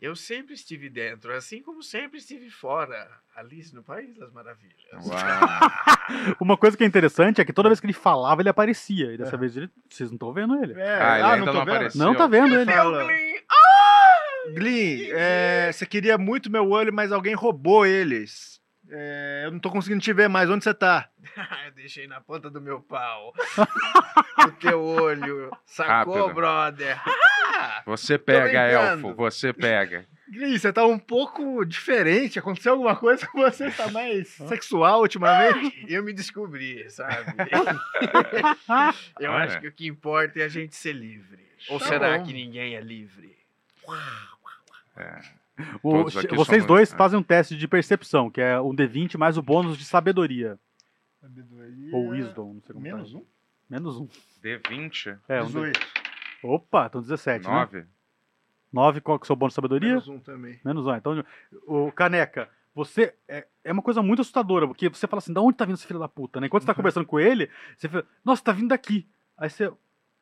Eu 0.00 0.16
sempre 0.16 0.54
estive 0.54 0.88
dentro, 0.88 1.32
assim 1.34 1.62
como 1.62 1.82
sempre 1.82 2.18
estive 2.18 2.50
fora. 2.50 3.08
Alice 3.36 3.74
no 3.74 3.82
País 3.82 4.16
das 4.16 4.30
Maravilhas. 4.32 4.76
Uau. 5.06 6.36
Uma 6.40 6.56
coisa 6.56 6.76
que 6.76 6.84
é 6.84 6.86
interessante 6.86 7.40
é 7.40 7.44
que 7.44 7.52
toda 7.52 7.68
vez 7.68 7.80
que 7.80 7.86
ele 7.86 7.92
falava, 7.92 8.42
ele 8.42 8.48
aparecia. 8.48 9.12
E 9.12 9.18
dessa 9.18 9.36
vez 9.36 9.56
ele... 9.56 9.68
vocês 9.90 10.08
não 10.10 10.14
estão 10.16 10.32
vendo 10.32 10.54
ele. 10.62 10.78
É, 10.80 10.98
Ah, 11.00 11.18
ele 11.18 11.28
ainda 11.28 11.46
tô 11.46 11.52
não 11.52 11.64
vendo? 11.64 11.74
apareceu. 11.74 12.00
Não 12.04 12.14
tá 12.14 12.26
vendo 12.26 12.54
ele. 12.54 12.72
Fala. 12.72 13.04
Glyn, 13.04 13.34
Glyn, 14.54 15.08
é, 15.12 15.70
você 15.72 15.86
queria 15.86 16.16
muito 16.18 16.50
meu 16.50 16.68
olho, 16.68 16.92
mas 16.92 17.10
alguém 17.10 17.34
roubou 17.34 17.84
eles. 17.86 18.60
É, 18.90 19.42
eu 19.46 19.50
não 19.50 19.58
tô 19.58 19.70
conseguindo 19.70 20.02
te 20.02 20.12
ver 20.12 20.28
mais. 20.28 20.48
Onde 20.50 20.62
você 20.62 20.74
tá? 20.74 21.08
Eu 21.66 21.72
deixei 21.72 22.06
na 22.06 22.20
ponta 22.20 22.50
do 22.50 22.60
meu 22.60 22.80
pau. 22.80 23.32
o 24.46 24.52
teu 24.52 24.80
olho. 24.82 25.50
Sacou, 25.64 26.14
Rápido. 26.14 26.34
brother? 26.34 27.00
Você 27.86 28.18
pega, 28.18 28.60
elfo, 28.60 29.14
você 29.14 29.52
pega. 29.52 30.06
Você 30.58 30.72
tá 30.72 30.84
um 30.86 30.98
pouco 30.98 31.64
diferente. 31.64 32.38
Aconteceu 32.38 32.72
alguma 32.72 32.96
coisa 32.96 33.26
com 33.26 33.38
você? 33.40 33.70
Tá 33.70 33.88
mais 33.90 34.28
sexual 34.28 35.00
ultimamente? 35.02 35.84
Eu 35.88 36.02
me 36.02 36.12
descobri, 36.12 36.88
sabe? 36.90 37.32
Eu 39.20 39.30
Olha. 39.30 39.44
acho 39.44 39.60
que 39.60 39.68
o 39.68 39.72
que 39.72 39.86
importa 39.86 40.40
é 40.40 40.44
a 40.44 40.48
gente 40.48 40.74
ser 40.74 40.92
livre. 40.92 41.44
Ou 41.68 41.78
Tá 41.78 41.86
será 41.86 42.18
bom. 42.18 42.24
que 42.24 42.32
ninguém 42.32 42.74
é 42.74 42.80
livre? 42.80 43.36
É. 44.96 45.20
O- 45.82 46.04
vocês 46.04 46.26
somos- 46.28 46.66
dois 46.66 46.92
é. 46.92 46.96
fazem 46.96 47.18
um 47.18 47.22
teste 47.22 47.56
de 47.56 47.68
percepção, 47.68 48.30
que 48.30 48.40
é 48.40 48.60
um 48.60 48.74
D20 48.74 49.16
mais 49.16 49.38
o 49.38 49.42
bônus 49.42 49.78
de 49.78 49.84
sabedoria. 49.84 50.58
Ou 51.92 52.08
wisdom, 52.08 52.54
não 52.54 52.60
sei 52.62 52.72
como 52.74 52.80
Menos 52.82 53.12
tá. 53.12 53.18
um? 53.18 53.24
Menos 53.70 53.96
um. 53.96 54.08
D20, 54.42 55.18
É, 55.28 55.40
um 55.42 55.46
D... 55.46 55.52
18. 55.52 55.80
Opa, 56.42 56.86
então 56.86 57.00
17, 57.00 57.48
né? 57.48 57.86
9. 58.74 58.86
9, 58.86 59.00
qual 59.00 59.18
que 59.18 59.22
é 59.22 59.26
o 59.26 59.26
seu 59.26 59.36
bônus 59.36 59.52
de 59.52 59.56
sabedoria? 59.56 59.88
Menos 59.90 60.08
um 60.08 60.18
também. 60.18 60.60
Menos 60.64 60.86
um. 60.86 60.94
Então, 60.94 61.24
o 61.66 61.92
Caneca, 61.92 62.48
você. 62.74 63.14
É, 63.28 63.46
é 63.62 63.72
uma 63.72 63.82
coisa 63.82 64.02
muito 64.02 64.20
assustadora, 64.20 64.66
porque 64.66 64.88
você 64.88 65.06
fala 65.06 65.18
assim: 65.18 65.32
da 65.32 65.40
onde 65.40 65.56
tá 65.56 65.64
vindo 65.64 65.76
esse 65.76 65.86
filho 65.86 66.00
da 66.00 66.08
puta, 66.08 66.40
né? 66.40 66.46
Enquanto 66.48 66.62
você 66.62 66.66
tá 66.66 66.72
Uhum. 66.72 66.76
conversando 66.82 67.06
com 67.06 67.20
ele, 67.20 67.48
você 67.78 67.88
fala: 67.88 68.04
nossa, 68.24 68.42
tá 68.42 68.52
vindo 68.52 68.68
daqui. 68.68 69.08
Aí 69.38 69.48
você 69.48 69.72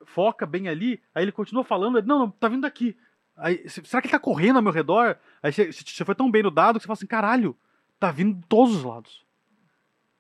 foca 0.05 0.45
bem 0.45 0.69
ali, 0.69 1.01
aí 1.15 1.25
ele 1.25 1.33
continua 1.33 1.65
falando, 1.65 1.99
ele, 1.99 2.07
não, 2.07 2.19
não, 2.19 2.31
tá 2.31 2.49
vindo 2.49 2.63
daqui. 2.63 2.97
Aí, 3.37 3.67
será 3.69 4.03
que 4.03 4.09
ele 4.09 4.13
tá 4.13 4.19
correndo 4.19 4.57
ao 4.57 4.63
meu 4.63 4.73
redor? 4.73 5.17
Aí 5.43 5.53
você, 5.53 5.73
você 5.73 6.05
foi 6.05 6.15
tão 6.15 6.31
bem 6.31 6.43
no 6.43 6.51
dado 6.51 6.79
que 6.79 6.83
você 6.83 6.87
fala 6.87 6.95
assim, 6.95 7.07
caralho, 7.07 7.57
tá 7.99 8.11
vindo 8.11 8.35
de 8.41 8.47
todos 8.47 8.77
os 8.77 8.85
lados. 8.85 9.25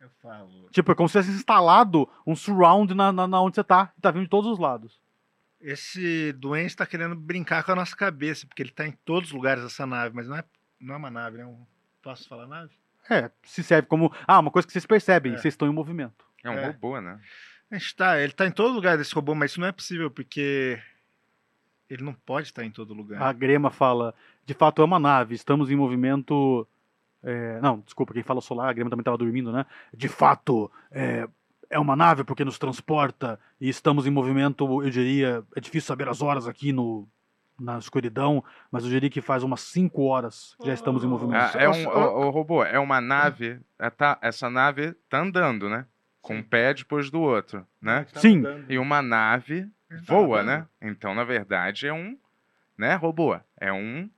Eu 0.00 0.08
falo. 0.22 0.48
Tipo, 0.70 0.92
é 0.92 0.94
como 0.94 1.08
se 1.08 1.12
tivesse 1.18 1.36
instalado 1.36 2.08
um 2.26 2.34
surround 2.34 2.94
na, 2.94 3.12
na, 3.12 3.26
na 3.26 3.40
onde 3.42 3.56
você 3.56 3.64
tá, 3.64 3.92
e 3.98 4.00
tá 4.00 4.10
vindo 4.10 4.22
de 4.22 4.30
todos 4.30 4.50
os 4.50 4.58
lados. 4.58 4.98
Esse 5.62 6.32
doente 6.32 6.76
tá 6.76 6.84
querendo 6.84 7.14
brincar 7.14 7.62
com 7.62 7.72
a 7.72 7.76
nossa 7.76 7.94
cabeça, 7.96 8.46
porque 8.46 8.62
ele 8.62 8.70
tá 8.72 8.86
em 8.86 8.92
todos 9.04 9.28
os 9.30 9.34
lugares 9.34 9.62
dessa 9.62 9.86
nave, 9.86 10.14
mas 10.14 10.26
não 10.28 10.36
é, 10.36 10.44
não 10.80 10.94
é 10.94 10.98
uma 10.98 11.10
nave, 11.10 11.38
né? 11.38 11.46
Um- 11.46 11.64
Posso 12.02 12.28
falar 12.28 12.48
nave? 12.48 12.72
É, 13.08 13.30
se 13.44 13.62
serve 13.62 13.86
como. 13.86 14.12
Ah, 14.26 14.40
uma 14.40 14.50
coisa 14.50 14.66
que 14.66 14.72
vocês 14.72 14.84
percebem, 14.86 15.34
É. 15.34 15.36
vocês 15.36 15.54
estão 15.54 15.68
em 15.68 15.72
movimento. 15.72 16.24
É 16.42 16.50
um 16.50 16.54
É. 16.54 16.66
robô, 16.66 17.00
né? 17.00 17.20
A 17.70 17.78
gente 17.78 17.94
tá, 17.94 18.20
ele 18.20 18.32
tá 18.32 18.44
em 18.44 18.50
todo 18.50 18.74
lugar 18.74 18.98
desse 18.98 19.14
robô, 19.14 19.34
mas 19.36 19.52
isso 19.52 19.60
não 19.60 19.68
é 19.68 19.72
possível, 19.72 20.10
porque 20.10 20.80
ele 21.88 22.02
não 22.02 22.12
pode 22.12 22.48
estar 22.48 22.64
em 22.64 22.70
todo 22.70 22.92
lugar. 22.92 23.22
A 23.22 23.32
Grema 23.32 23.70
fala, 23.70 24.14
de 24.44 24.52
fato 24.54 24.82
é 24.82 24.84
uma 24.84 24.98
nave, 24.98 25.34
estamos 25.34 25.70
em 25.70 25.76
movimento. 25.76 26.66
é, 27.24 27.60
não, 27.60 27.78
desculpa, 27.80 28.12
quem 28.12 28.24
fala 28.24 28.40
o 28.40 28.42
solar, 28.42 28.68
a 28.68 28.72
Grema 28.72 28.90
também 28.90 29.02
estava 29.02 29.16
dormindo, 29.16 29.52
né? 29.52 29.64
De 29.94 30.08
fato, 30.08 30.68
é, 30.90 31.28
é 31.72 31.78
uma 31.78 31.96
nave 31.96 32.22
porque 32.22 32.44
nos 32.44 32.58
transporta 32.58 33.40
e 33.60 33.68
estamos 33.68 34.06
em 34.06 34.10
movimento, 34.10 34.64
eu 34.82 34.90
diria, 34.90 35.42
é 35.56 35.60
difícil 35.60 35.88
saber 35.88 36.06
as 36.06 36.20
horas 36.20 36.46
aqui 36.46 36.70
no, 36.70 37.08
na 37.58 37.78
escuridão, 37.78 38.44
mas 38.70 38.84
eu 38.84 38.90
diria 38.90 39.08
que 39.08 39.22
faz 39.22 39.42
umas 39.42 39.62
5 39.62 40.02
horas 40.02 40.54
que 40.60 40.66
já 40.66 40.74
estamos 40.74 41.02
em 41.02 41.06
movimento. 41.06 41.56
É, 41.56 41.64
é 41.64 41.68
um 41.68 41.88
o, 41.88 42.26
o 42.26 42.30
robô, 42.30 42.62
é 42.62 42.78
uma 42.78 43.00
nave. 43.00 43.58
é, 43.78 43.88
tá, 43.88 44.18
essa 44.20 44.50
nave 44.50 44.92
tá 45.08 45.20
andando, 45.20 45.68
né? 45.68 45.86
Com 46.20 46.36
um 46.36 46.42
pé 46.42 46.74
depois 46.74 47.10
do 47.10 47.20
outro, 47.20 47.66
né? 47.80 48.06
Sim. 48.14 48.44
E 48.68 48.78
uma 48.78 49.02
nave 49.02 49.68
voa, 50.06 50.42
né? 50.42 50.66
Então, 50.80 51.14
na 51.14 51.24
verdade, 51.24 51.86
é 51.86 51.92
um, 51.92 52.16
né, 52.78 52.94
robô? 52.94 53.36
É 53.58 53.72
um 53.72 54.08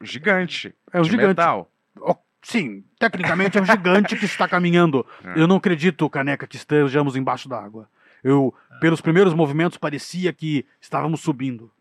gigante. 0.00 0.74
É 0.92 1.00
um 1.00 1.02
de 1.02 1.10
gigante. 1.10 1.28
metal. 1.28 1.70
Ó, 1.98 2.14
Sim, 2.42 2.84
tecnicamente 2.98 3.56
é 3.56 3.62
um 3.62 3.64
gigante 3.64 4.16
que 4.16 4.24
está 4.24 4.48
caminhando. 4.48 5.06
É. 5.24 5.40
Eu 5.40 5.46
não 5.46 5.56
acredito, 5.56 6.10
Caneca, 6.10 6.46
que 6.46 6.56
estejamos 6.56 7.14
embaixo 7.14 7.48
d'água. 7.48 7.88
Eu, 8.22 8.54
pelos 8.80 9.00
primeiros 9.00 9.32
movimentos, 9.32 9.78
parecia 9.78 10.32
que 10.32 10.66
estávamos 10.80 11.20
subindo. 11.20 11.72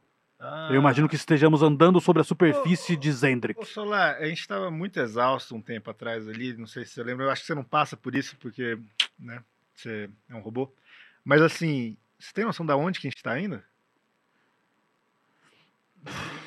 Eu 0.69 0.75
imagino 0.75 1.07
que 1.07 1.15
estejamos 1.15 1.61
andando 1.61 2.01
sobre 2.01 2.21
a 2.21 2.25
superfície 2.25 2.95
de 2.95 3.11
Zendrick. 3.11 3.59
Ô, 3.59 3.65
Solar, 3.65 4.15
a 4.15 4.25
gente 4.25 4.39
estava 4.39 4.71
muito 4.71 4.99
exausto 4.99 5.55
um 5.55 5.61
tempo 5.61 5.91
atrás 5.91 6.27
ali, 6.27 6.57
não 6.57 6.65
sei 6.65 6.83
se 6.83 6.93
você 6.93 7.03
lembra, 7.03 7.25
eu 7.25 7.29
acho 7.29 7.41
que 7.41 7.47
você 7.47 7.53
não 7.53 7.63
passa 7.63 7.95
por 7.95 8.15
isso, 8.15 8.35
porque, 8.37 8.75
né, 9.19 9.43
você 9.75 10.09
é 10.27 10.35
um 10.35 10.39
robô. 10.39 10.73
Mas 11.23 11.43
assim, 11.43 11.95
você 12.17 12.33
tem 12.33 12.43
noção 12.43 12.65
da 12.65 12.75
onde 12.75 12.99
que 12.99 13.05
a 13.05 13.09
gente 13.09 13.17
está 13.17 13.39
indo? 13.39 13.61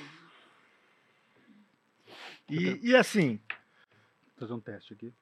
E, 2.46 2.90
e 2.90 2.94
assim, 2.94 3.40
fazer 4.36 4.52
um 4.52 4.60
teste 4.60 4.94
aqui. 4.94 5.12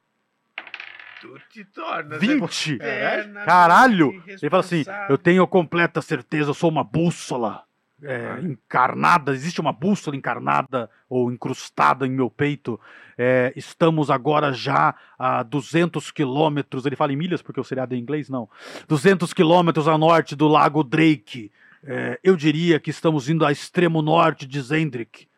Tu 1.20 1.38
te 1.50 1.64
torna 1.66 2.18
20! 2.18 2.74
eterna 2.74 3.44
Caralho! 3.44 4.22
Ele 4.26 4.50
fala 4.50 4.60
assim. 4.60 4.84
Eu 5.08 5.16
tenho 5.16 5.46
completa 5.46 6.02
certeza, 6.02 6.50
eu 6.50 6.54
sou 6.54 6.68
uma 6.68 6.82
bússola 6.82 7.64
é, 8.02 8.40
encarnada. 8.40 9.32
Existe 9.32 9.60
uma 9.60 9.72
bússola 9.72 10.16
encarnada 10.16 10.90
ou 11.08 11.30
incrustada 11.30 12.06
em 12.06 12.10
meu 12.10 12.28
peito. 12.28 12.78
É, 13.16 13.52
estamos 13.54 14.10
agora 14.10 14.52
já 14.52 14.94
a 15.18 15.42
200 15.42 16.10
quilômetros. 16.10 16.84
Ele 16.84 16.96
fala 16.96 17.12
em 17.12 17.16
milhas 17.16 17.40
porque 17.40 17.60
o 17.60 17.64
seriado 17.64 17.94
é 17.94 17.98
em 17.98 18.00
inglês? 18.00 18.28
Não. 18.28 18.48
200 18.88 19.32
quilômetros 19.32 19.86
a 19.86 19.96
norte 19.96 20.34
do 20.34 20.48
Lago 20.48 20.82
Drake. 20.82 21.52
É, 21.84 22.18
eu 22.22 22.36
diria 22.36 22.80
que 22.80 22.90
estamos 22.90 23.28
indo 23.28 23.44
a 23.44 23.52
extremo 23.52 24.02
norte 24.02 24.46
de 24.46 24.60
Zendrick. 24.60 25.28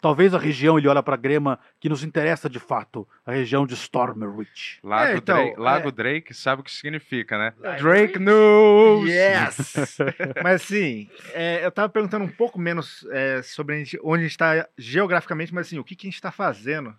Talvez 0.00 0.32
a 0.34 0.38
região, 0.38 0.78
ele 0.78 0.88
olha 0.88 1.02
para 1.02 1.14
Grema, 1.16 1.58
que 1.78 1.88
nos 1.88 2.02
interessa 2.02 2.48
de 2.48 2.58
fato, 2.58 3.06
a 3.26 3.32
região 3.32 3.66
de 3.66 3.74
Stormerwich. 3.74 4.78
Lago, 4.82 5.12
É, 5.12 5.16
então, 5.16 5.36
Drake, 5.44 5.60
Lago 5.60 5.88
é. 5.88 5.92
Drake 5.92 6.34
sabe 6.34 6.62
o 6.62 6.64
que 6.64 6.70
significa, 6.72 7.36
né? 7.38 7.52
Lago 7.58 7.82
Drake 7.82 8.18
knows! 8.18 9.08
Yes! 9.08 9.98
mas 10.42 10.62
assim, 10.62 11.08
é, 11.34 11.64
eu 11.64 11.70
tava 11.70 11.88
perguntando 11.88 12.24
um 12.24 12.28
pouco 12.30 12.58
menos 12.58 13.06
é, 13.10 13.42
sobre 13.42 13.74
a 13.74 13.78
gente- 13.78 13.98
onde 14.02 14.20
a 14.20 14.22
gente 14.22 14.30
está 14.32 14.66
geograficamente, 14.78 15.54
mas 15.54 15.66
assim, 15.66 15.78
o 15.78 15.84
que, 15.84 15.94
que 15.94 16.06
a 16.06 16.08
gente 16.10 16.14
está 16.14 16.30
fazendo? 16.32 16.94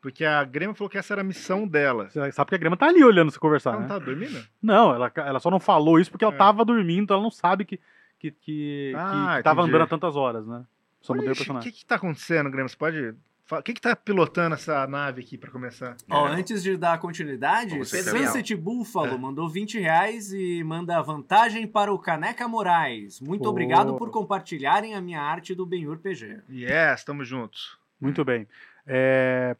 Porque 0.00 0.24
a 0.24 0.42
Grêmio 0.44 0.74
falou 0.74 0.90
que 0.90 0.98
essa 0.98 1.14
era 1.14 1.20
a 1.20 1.24
missão 1.24 1.66
dela. 1.66 2.10
Você 2.10 2.32
sabe 2.32 2.48
que 2.48 2.54
a 2.56 2.58
Grema 2.58 2.76
tá 2.76 2.86
ali 2.88 3.04
olhando 3.04 3.30
você 3.30 3.38
conversar, 3.38 3.70
Ela 3.70 3.80
não 3.82 3.88
né? 3.88 3.94
tá 3.94 3.98
dormindo? 4.00 4.44
Não, 4.60 4.92
ela, 4.94 5.10
ela 5.16 5.38
só 5.40 5.48
não 5.50 5.60
falou 5.60 5.98
isso 6.00 6.10
porque 6.10 6.24
ela 6.24 6.34
É. 6.34 6.36
tava 6.36 6.64
dormindo, 6.64 7.04
então 7.04 7.14
ela 7.14 7.22
não 7.22 7.30
sabe 7.30 7.64
que, 7.64 7.78
que, 8.18 8.32
que, 8.32 8.92
Ah, 8.96 9.34
que 9.36 9.44
tava 9.44 9.62
andando 9.62 9.82
há 9.82 9.86
tantas 9.86 10.16
horas, 10.16 10.44
né? 10.46 10.64
Só 11.02 11.12
mudei 11.14 11.28
o 11.28 11.32
Ixi, 11.32 11.42
O 11.42 11.44
personagem. 11.44 11.70
que 11.72 11.78
que 11.80 11.84
tá 11.86 11.96
acontecendo, 11.96 12.50
Grêmio? 12.50 12.68
Você 12.68 12.76
pode... 12.76 13.14
O 13.50 13.62
que 13.62 13.74
que 13.74 13.80
tá 13.82 13.94
pilotando 13.94 14.54
essa 14.54 14.86
nave 14.86 15.20
aqui 15.20 15.36
pra 15.36 15.50
começar? 15.50 15.94
Ó, 16.08 16.26
antes 16.26 16.62
de 16.62 16.74
dar 16.76 16.98
continuidade, 16.98 17.74
Sunset 17.84 18.54
Buffalo 18.56 19.18
mandou 19.18 19.46
20 19.46 19.78
reais 19.78 20.32
e 20.32 20.62
manda 20.64 21.02
vantagem 21.02 21.66
para 21.66 21.92
o 21.92 21.98
Caneca 21.98 22.48
Moraes. 22.48 23.20
Muito 23.20 23.42
Pô. 23.42 23.50
obrigado 23.50 23.94
por 23.98 24.10
compartilharem 24.10 24.94
a 24.94 25.02
minha 25.02 25.20
arte 25.20 25.54
do 25.54 25.66
Benhur 25.66 25.98
PG. 25.98 26.40
Yes, 26.48 27.04
tamo 27.04 27.24
juntos. 27.24 27.76
Muito 28.00 28.24
bem. 28.24 28.48
É, 28.86 29.54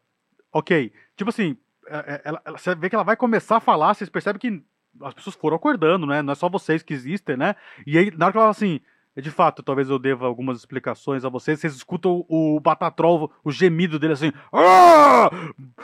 Ok. 0.55 0.91
Tipo 1.17 1.29
assim, 1.31 1.57
é, 1.87 1.97
é, 1.97 2.23
ela- 2.25 2.43
ela- 2.47 2.59
você 2.59 2.75
vê 2.75 2.89
que 2.89 2.95
ela 2.95 3.05
vai 3.05 3.17
começar 3.17 3.57
a 3.57 3.61
falar, 3.61 3.93
vocês 3.95 4.09
percebem 4.11 4.39
que 4.41 4.63
as 5.05 5.15
pessoas 5.15 5.35
foram 5.37 5.57
acordando, 5.57 6.07
né? 6.07 6.23
Não 6.23 6.33
é 6.33 6.37
só 6.37 6.49
vocês 6.49 6.83
que 6.83 6.93
existem, 6.95 7.37
né? 7.37 7.57
E 7.87 7.97
aí, 7.99 8.11
na 8.11 8.27
hora 8.27 8.33
que 8.33 8.39
ela 8.39 8.45
fala 8.45 8.51
assim, 8.51 8.81
de 9.21 9.31
fato, 9.31 9.63
talvez 9.63 9.91
eu 9.91 9.99
deva 9.99 10.27
algumas 10.27 10.57
explicações 10.59 11.25
a 11.25 11.29
vocês, 11.29 11.61
vocês 11.61 11.75
escutam 11.75 12.25
o, 12.29 12.57
o 12.57 12.61
Batatrol, 12.61 13.31
o 13.45 13.51
gemido 13.53 13.99
dele 13.99 14.15
assim, 14.15 14.33
ah! 14.53 15.29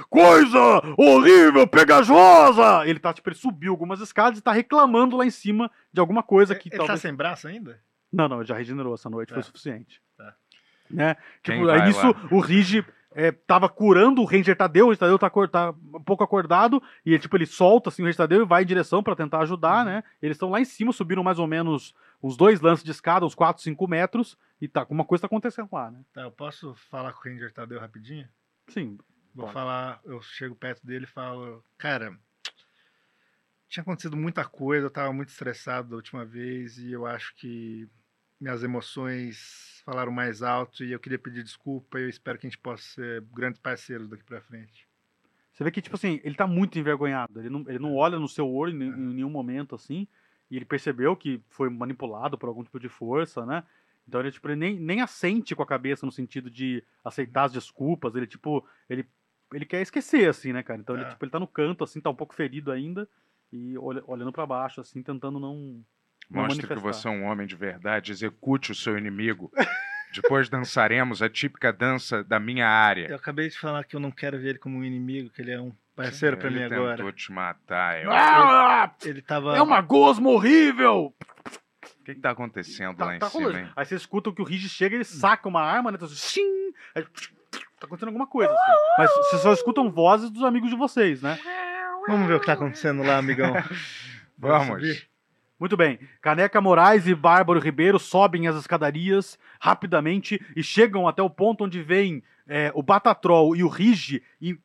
Coisa 0.09 0.59
horrível, 0.97 1.67
pegajosa! 1.67 2.87
Ele 2.87 2.99
tá, 2.99 3.13
tipo, 3.13 3.29
ele 3.29 3.37
subiu 3.37 3.73
algumas 3.73 4.01
escadas 4.01 4.39
e 4.39 4.43
tá 4.43 4.53
reclamando 4.53 5.17
lá 5.17 5.27
em 5.27 5.31
cima 5.31 5.71
de 5.93 6.01
alguma 6.01 6.23
coisa 6.23 6.55
que 6.55 6.69
Ele 6.69 6.77
talvez... 6.79 7.01
tá 7.01 7.09
sem 7.09 7.15
braço 7.15 7.47
ainda? 7.49 7.79
Não, 8.13 8.29
não, 8.29 8.43
já 8.43 8.57
regenerou 8.57 8.95
essa 8.95 9.11
noite, 9.11 9.29
foi 9.33 9.43
Tá. 9.43 9.47
suficiente. 9.47 10.01
Tá. 10.17 10.35
Né? 10.91 11.17
Tipo, 11.43 11.69
aí 11.69 11.83
nisso 11.87 12.07
lá? 12.07 12.15
o 12.31 12.41
Rigi 12.41 12.83
é, 13.19 13.33
tava 13.33 13.69
curando 13.69 14.23
o 14.23 14.25
Ranger 14.25 14.57
Tadeu, 14.57 14.87
o 14.87 14.89
Ranger 14.91 15.19
Tadeu 15.19 15.19
tá, 15.19 15.29
tá 15.49 15.75
um 15.93 16.05
pouco 16.05 16.23
acordado, 16.23 16.81
e 17.05 17.11
ele, 17.11 17.19
tipo, 17.19 17.37
ele 17.37 17.47
solta 17.47 17.89
assim, 17.89 18.01
o 18.01 18.05
Ranger 18.05 18.17
Tadeu 18.17 18.43
e 18.43 18.47
vai 18.47 18.63
em 18.63 18.67
direção 18.67 19.03
pra 19.03 19.17
tentar 19.17 19.41
ajudar, 19.41 19.85
né? 19.85 20.05
Eles 20.23 20.37
estão 20.37 20.51
lá 20.51 20.61
em 20.61 20.65
cima, 20.65 20.93
subiram 20.93 21.25
mais 21.25 21.41
ou 21.41 21.47
menos 21.49 21.97
uns 22.23 22.37
dois 22.37 22.61
lances 22.61 22.85
de 22.85 22.93
escada, 22.93 23.27
uns 23.27 23.35
4, 23.35 23.61
5 23.61 23.89
metros, 23.89 24.39
e 24.61 24.69
tá, 24.69 24.81
alguma 24.81 25.05
coisa 25.05 25.23
tá 25.23 25.27
acontecendo 25.27 25.69
lá, 25.73 25.91
né? 25.91 26.01
Tá, 26.13 26.23
eu 26.23 26.31
posso 26.31 26.77
falar 26.89 27.13
com 27.13 27.29
o 27.29 27.33
Ranger 27.33 27.53
Tadeu 27.53 27.81
rapidinho? 27.81 28.29
Sim. 28.69 28.97
Vou 29.35 29.47
Pode. 29.47 29.53
falar, 29.53 30.01
eu 30.05 30.23
chego 30.23 30.55
perto 30.55 30.87
dele 30.87 31.05
e 31.05 31.09
falo, 31.09 31.65
cara, 31.77 32.17
tinha 33.69 33.83
acontecido 33.83 34.17
muita 34.17 34.45
coisa, 34.45 34.87
eu 34.87 34.91
tava 34.91 35.13
muito 35.13 35.31
estressado 35.31 35.89
da 35.89 35.97
última 35.97 36.25
vez 36.25 36.79
e 36.79 36.93
eu 36.93 37.05
acho 37.05 37.35
que 37.35 37.89
minhas 38.41 38.63
emoções 38.63 39.83
falaram 39.85 40.13
mais 40.13 40.43
alto 40.43 40.85
e 40.85 40.93
eu 40.93 41.01
queria 41.01 41.19
pedir 41.19 41.43
desculpa 41.43 41.99
e 41.99 42.05
eu 42.05 42.09
espero 42.09 42.39
que 42.39 42.47
a 42.47 42.51
gente 42.51 42.59
possa 42.61 42.83
ser 42.83 43.23
grandes 43.35 43.61
parceiros 43.61 44.09
daqui 44.09 44.23
pra 44.25 44.41
frente. 44.41 44.87
Você 45.53 45.65
vê 45.65 45.71
que, 45.71 45.83
tipo 45.83 45.97
assim, 45.97 46.21
ele 46.23 46.37
tá 46.37 46.47
muito 46.47 46.79
envergonhado. 46.79 47.41
Ele 47.41 47.49
não, 47.51 47.61
ele 47.67 47.79
não 47.81 47.97
olha 47.97 48.19
no 48.19 48.29
seu 48.29 48.49
olho 48.49 48.73
em, 48.81 48.87
em 48.89 49.15
nenhum 49.15 49.31
momento, 49.31 49.75
assim. 49.75 50.07
E 50.51 50.57
ele 50.57 50.65
percebeu 50.65 51.17
que 51.17 51.41
foi 51.49 51.69
manipulado 51.69 52.39
por 52.39 52.49
algum 52.49 52.63
tipo 52.63 52.79
de 52.79 52.89
força, 52.89 53.45
né? 53.45 53.65
Então 54.07 54.21
ele, 54.21 54.31
tipo, 54.31 54.47
ele 54.49 54.57
nem, 54.57 54.79
nem 54.79 55.01
assente 55.01 55.55
com 55.57 55.63
a 55.63 55.67
cabeça 55.67 56.07
no 56.07 56.13
sentido 56.13 56.49
de 56.49 56.83
aceitar 57.05 57.45
as 57.45 57.53
desculpas. 57.53 58.15
Ele, 58.15 58.27
tipo, 58.27 58.65
ele, 58.89 59.05
ele 59.53 59.67
quer 59.67 59.83
esquecer, 59.83 60.29
assim, 60.29 60.53
né, 60.53 60.63
cara? 60.63 60.81
Então 60.81 60.95
ele, 60.95 61.05
Tá. 61.05 61.11
tipo, 61.11 61.25
ele 61.25 61.33
tá 61.33 61.41
no 61.41 61.47
canto, 61.49 61.83
assim, 61.83 62.01
tá 62.01 62.09
um 62.09 62.15
pouco 62.15 62.35
ferido 62.35 62.71
ainda. 62.71 63.09
E 63.53 63.77
olha- 63.79 64.03
olhando 64.07 64.33
pra 64.33 64.47
baixo, 64.47 64.81
assim, 64.81 65.03
tentando 65.03 65.41
não. 65.41 65.83
Mostre 66.31 66.67
que 66.67 66.75
você 66.75 67.09
é 67.09 67.11
um 67.11 67.25
homem 67.25 67.47
de 67.47 67.57
verdade, 67.57 68.13
execute 68.13 68.73
o 68.73 68.75
seu 68.75 68.97
inimigo. 68.99 69.51
Depois 70.15 70.49
dançaremos 70.49 71.21
a 71.23 71.29
típica 71.29 71.71
dança 71.73 72.25
da 72.25 72.41
minha 72.41 72.67
área. 72.67 73.09
Eu 73.09 73.17
acabei 73.17 73.49
de 73.51 73.59
falar 73.59 73.85
que 73.85 73.95
eu 73.95 74.01
não 74.01 74.11
quero 74.11 74.39
ver 74.39 74.51
ele 74.51 74.59
como 74.59 74.79
um 74.79 74.85
inimigo, 74.85 75.29
que 75.31 75.43
ele 75.43 75.53
é 75.53 75.61
um 75.61 75.71
parceiro 75.95 76.37
pra 76.39 76.49
Ele 76.49 76.61
mim 76.63 76.69
tentou 76.69 76.89
agora. 76.89 77.13
te 77.13 77.31
matar. 77.31 78.03
Eu... 78.03 78.11
Ah! 78.11 78.91
Ele 79.05 79.21
tava. 79.21 79.55
É 79.57 79.61
uma 79.61 79.81
gosma 79.83 80.31
horrível! 80.31 81.15
O 82.01 82.05
que, 82.05 82.15
que 82.15 82.21
tá 82.21 82.31
acontecendo 82.31 82.97
Tá, 82.97 83.05
lá 83.05 83.17
em 83.17 83.19
tá 83.19 83.29
cima, 83.29 83.45
rolando. 83.45 83.59
hein? 83.67 83.71
Aí 83.77 83.85
você 83.85 83.95
escuta 83.97 84.33
que 84.33 84.41
o 84.41 84.45
Rigi 84.45 84.67
chega, 84.69 84.95
ele 84.95 85.05
saca 85.05 85.47
uma 85.47 85.61
arma, 85.63 85.91
né? 85.93 85.97
Então, 85.97 86.09
xing, 86.09 86.73
aí, 86.95 87.03
tá 87.79 87.85
acontecendo 87.85 88.09
alguma 88.09 88.27
coisa, 88.27 88.51
assim. 88.51 88.73
Mas 88.97 89.11
vocês 89.15 89.43
só 89.43 89.53
escutam 89.53 89.91
vozes 89.91 90.31
dos 90.31 90.43
amigos 90.43 90.71
de 90.71 90.77
vocês, 90.77 91.21
né? 91.21 91.39
Vamos 92.07 92.27
ver 92.27 92.35
o 92.35 92.41
que 92.41 92.47
tá 92.47 92.55
acontecendo 92.55 93.03
lá, 93.03 93.19
amigão. 93.19 93.53
Vamos. 94.39 94.69
subir? 94.69 95.07
Muito 95.59 95.77
bem. 95.77 95.99
Caneca 96.21 96.61
Moraes 96.61 97.07
e 97.07 97.15
Bárbaro 97.15 97.59
Ribeiro 97.59 97.99
sobem 97.99 98.47
as 98.47 98.57
escadarias 98.57 99.39
rapidamente 99.61 100.41
e 100.57 100.63
chegam 100.63 101.09
até 101.09 101.21
o 101.23 101.29
ponto 101.31 101.65
onde 101.65 101.83
vem 101.83 102.23
é, 102.47 102.71
o 102.75 102.83
Batatrol 102.83 103.57
e 103.57 103.63
o 103.65 103.69
Rigi 103.69 104.23
e- 104.41 104.59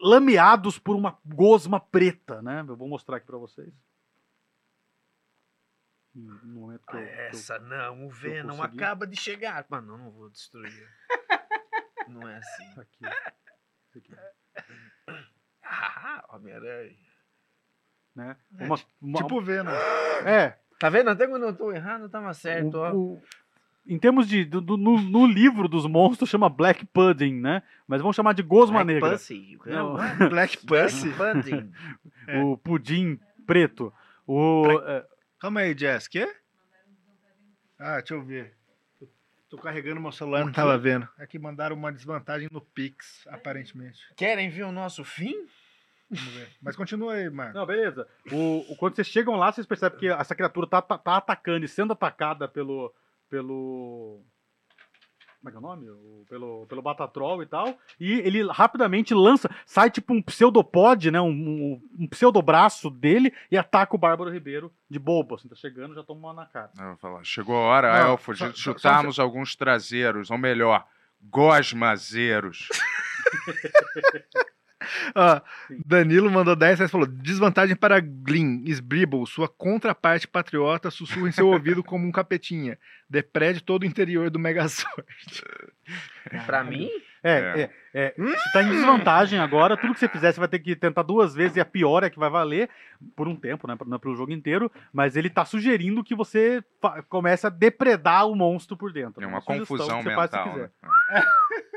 lameados 0.00 0.78
por 0.78 0.94
uma 0.94 1.18
gosma 1.24 1.80
preta, 1.80 2.40
né? 2.42 2.64
Eu 2.66 2.76
vou 2.76 2.86
mostrar 2.88 3.16
aqui 3.16 3.26
pra 3.26 3.38
vocês. 3.38 3.72
Eu, 6.14 6.22
eu- 6.72 6.98
Essa 6.98 7.58
não, 7.58 8.06
o 8.06 8.10
Venom 8.10 8.62
acaba 8.62 9.06
de 9.06 9.16
chegar. 9.16 9.64
Mano, 9.68 9.96
não, 9.96 10.04
não 10.04 10.10
vou 10.10 10.28
destruir. 10.30 10.88
não 12.08 12.28
é 12.28 12.36
assim. 12.36 12.80
Aqui. 12.80 13.04
Aqui, 13.96 14.14
Ah, 15.64 16.24
Homem-Aranha. 16.30 17.09
Né? 18.20 18.36
É, 18.58 18.64
Uma, 18.66 18.76
ti- 18.76 18.86
uma- 19.00 19.18
Tipo 19.22 19.40
Venom. 19.40 19.70
é, 20.26 20.56
Tá 20.78 20.88
vendo? 20.88 21.10
Até 21.10 21.26
quando 21.26 21.44
eu 21.44 21.54
tô 21.54 21.70
errado, 21.72 22.08
tava 22.08 22.32
certo, 22.32 22.74
ó. 22.76 22.92
o- 22.92 23.14
o- 23.14 23.22
em 23.86 23.98
termos 23.98 24.26
de. 24.28 24.44
do- 24.44 24.60
do- 24.60 24.76
no, 24.76 25.00
no 25.00 25.26
livro 25.26 25.68
dos 25.68 25.86
monstros 25.86 26.30
chama 26.30 26.48
Black 26.48 26.86
Pudding, 26.86 27.34
né? 27.40 27.62
Mas 27.88 28.00
vamos 28.00 28.14
chamar 28.16 28.32
de 28.34 28.42
Gosma 28.42 28.84
Black 28.84 28.94
Negra. 28.94 29.10
Pussy. 29.12 29.58
Não. 29.66 29.94
Black 30.30 30.58
Pussy. 30.66 31.10
Pudding. 31.12 31.72
É. 32.26 32.38
O 32.44 32.56
pudim 32.56 33.18
preto. 33.46 33.92
O. 34.26 34.64
é, 34.86 35.04
Calma 35.40 35.60
aí, 35.60 35.76
Jess. 35.76 36.06
Quê? 36.06 36.30
Ah, 37.78 37.96
deixa 37.98 38.14
eu 38.14 38.22
ver. 38.22 38.54
Eu 39.00 39.08
Tô 39.48 39.56
carregando 39.58 40.00
meu 40.00 40.12
celular, 40.12 40.44
não 40.44 40.52
tava 40.52 40.78
vendo. 40.78 41.08
É 41.18 41.26
que 41.26 41.38
mandaram 41.38 41.74
uma 41.74 41.90
desvantagem 41.92 42.48
no 42.52 42.60
Pix, 42.60 43.26
aparentemente. 43.26 43.98
Querem 44.16 44.48
ver 44.48 44.62
o 44.64 44.70
nosso 44.72 45.02
fim? 45.02 45.34
Vamos 46.10 46.32
ver. 46.34 46.48
Mas 46.60 46.74
continua 46.76 47.14
aí, 47.14 47.30
Marco. 47.30 47.54
Não, 47.56 47.64
beleza. 47.66 48.06
O, 48.32 48.72
o- 48.72 48.76
quando 48.76 48.96
vocês 48.96 49.06
chegam 49.06 49.36
lá, 49.36 49.52
vocês 49.52 49.66
percebem 49.66 49.98
que 49.98 50.08
essa 50.08 50.34
criatura 50.34 50.66
tá, 50.66 50.82
tá, 50.82 50.98
tá 50.98 51.16
atacando 51.16 51.64
e 51.64 51.68
sendo 51.68 51.92
atacada 51.92 52.48
pelo. 52.48 52.92
pelo. 53.28 54.20
Como 55.38 55.48
é 55.48 55.50
que 55.52 55.56
é 55.56 55.58
o 55.58 55.62
nome? 55.62 55.88
O- 55.88 56.24
pelo, 56.28 56.66
pelo 56.66 56.82
Batatrol 56.82 57.42
e 57.42 57.46
tal. 57.46 57.78
E 57.98 58.12
ele 58.20 58.46
rapidamente 58.50 59.14
lança, 59.14 59.48
sai 59.64 59.90
tipo 59.90 60.12
um 60.12 60.20
pseudopod, 60.20 61.10
né? 61.10 61.20
Um, 61.20 61.28
um, 61.30 61.82
um 62.00 62.06
pseudobraço 62.08 62.90
dele 62.90 63.32
e 63.50 63.56
ataca 63.56 63.94
o 63.94 63.98
Bárbaro 63.98 64.30
Ribeiro 64.30 64.70
de 64.90 64.98
bobo. 64.98 65.36
Assim, 65.36 65.48
tá 65.48 65.54
chegando, 65.56 65.94
já 65.94 66.02
toma 66.02 66.20
uma 66.28 66.34
na 66.42 66.46
cara. 66.46 66.70
Eu 66.78 66.88
vou 66.88 66.96
falar, 66.98 67.24
chegou 67.24 67.56
a 67.56 67.60
hora, 67.60 68.02
Não, 68.02 68.10
Elfo, 68.10 68.34
só- 68.36 68.48
de 68.48 68.58
só- 68.58 68.72
chutarmos 68.72 69.18
alguns 69.18 69.56
traseiros, 69.56 70.30
ou 70.30 70.36
melhor, 70.36 70.84
gosmazeiros. 71.22 72.68
Ó, 75.14 75.40
Danilo 75.84 76.30
mandou 76.30 76.56
10 76.56 76.78
reais 76.78 76.90
e 76.90 76.92
falou: 76.92 77.06
desvantagem 77.06 77.76
para 77.76 78.00
Glyn, 78.00 78.62
Sbribble, 78.66 79.26
sua 79.26 79.48
contraparte 79.48 80.26
patriota, 80.26 80.90
sussurra 80.90 81.28
em 81.28 81.32
seu 81.32 81.48
ouvido 81.48 81.82
como 81.82 82.06
um 82.06 82.12
capetinha. 82.12 82.78
Deprede 83.08 83.62
todo 83.62 83.82
o 83.82 83.86
interior 83.86 84.30
do 84.30 84.38
Megazord. 84.38 85.04
Pra 86.46 86.62
mim? 86.62 86.88
É, 87.22 87.70
é. 87.92 88.06
é, 88.06 88.14
Você 88.16 88.52
tá 88.52 88.62
em 88.62 88.70
desvantagem 88.70 89.38
agora. 89.38 89.76
Tudo 89.76 89.92
que 89.92 90.00
você 90.00 90.08
fizer, 90.08 90.32
você 90.32 90.40
vai 90.40 90.48
ter 90.48 90.58
que 90.58 90.74
tentar 90.74 91.02
duas 91.02 91.34
vezes 91.34 91.56
e 91.56 91.60
a 91.60 91.64
pior 91.64 92.02
é 92.02 92.08
que 92.08 92.18
vai 92.18 92.30
valer 92.30 92.70
por 93.14 93.28
um 93.28 93.36
tempo, 93.36 93.66
né? 93.66 93.76
Não 93.86 93.96
é 93.96 93.98
pelo 93.98 94.16
jogo 94.16 94.32
inteiro. 94.32 94.70
Mas 94.92 95.16
ele 95.16 95.28
tá 95.28 95.44
sugerindo 95.44 96.02
que 96.04 96.14
você 96.14 96.64
comece 97.08 97.46
a 97.46 97.50
depredar 97.50 98.26
o 98.26 98.34
monstro 98.34 98.76
por 98.76 98.92
dentro. 98.92 99.22
É 99.22 99.26
uma 99.26 99.42
confusão 99.42 99.98
que 99.98 100.04
você 100.04 100.14
faz 100.14 100.30
se 100.30 100.36
mental. 100.36 100.52
quiser. 100.52 100.70
né? 100.82 101.22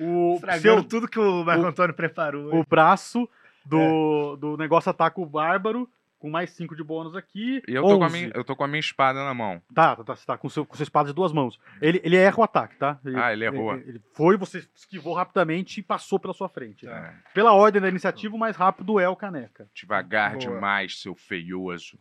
O, 0.00 0.40
seu, 0.60 0.82
tudo 0.84 1.08
que 1.08 1.18
o 1.18 1.44
Marco 1.44 1.66
Antônio 1.66 1.94
preparou. 1.94 2.54
o 2.54 2.64
braço 2.64 3.28
do, 3.64 4.36
do 4.36 4.56
negócio 4.56 4.90
ataca 4.90 5.20
o 5.20 5.26
bárbaro 5.26 5.88
com 6.18 6.28
mais 6.28 6.50
5 6.50 6.74
de 6.74 6.82
bônus 6.82 7.14
aqui. 7.14 7.62
E 7.68 7.74
eu 7.74 7.82
tô, 7.82 7.98
com 7.98 8.04
a 8.04 8.06
11. 8.06 8.16
minha, 8.16 8.32
eu 8.34 8.44
tô 8.44 8.56
com 8.56 8.64
a 8.64 8.68
minha 8.68 8.80
espada 8.80 9.24
na 9.24 9.32
mão. 9.32 9.62
Tá, 9.74 9.96
tá, 9.96 10.04
tá, 10.04 10.16
você 10.16 10.26
tá 10.26 10.36
com, 10.36 10.48
seu, 10.48 10.66
com 10.66 10.76
sua 10.76 10.82
espada 10.82 11.08
de 11.08 11.14
duas 11.14 11.32
mãos. 11.32 11.58
Ele, 11.80 12.00
ele 12.04 12.16
erra 12.16 12.40
o 12.40 12.42
ataque, 12.42 12.76
tá? 12.76 12.98
Ah, 13.14 13.32
ele 13.32 13.44
errou. 13.44 13.74
Ele, 13.74 13.84
ele 13.88 14.02
foi, 14.14 14.36
você 14.36 14.66
esquivou 14.74 15.14
rapidamente 15.14 15.80
e 15.80 15.82
passou 15.82 16.18
pela 16.18 16.34
sua 16.34 16.48
frente. 16.48 16.88
É, 16.88 17.14
Pela 17.32 17.52
ordem 17.52 17.80
da 17.80 17.88
iniciativa, 17.88 18.34
o 18.34 18.38
mais 18.38 18.56
rápido 18.56 18.98
é 18.98 19.08
o 19.08 19.16
caneca. 19.16 19.68
devagar 19.72 20.30
Boa. 20.30 20.40
demais, 20.40 21.00
seu 21.00 21.14
feioso. 21.14 21.98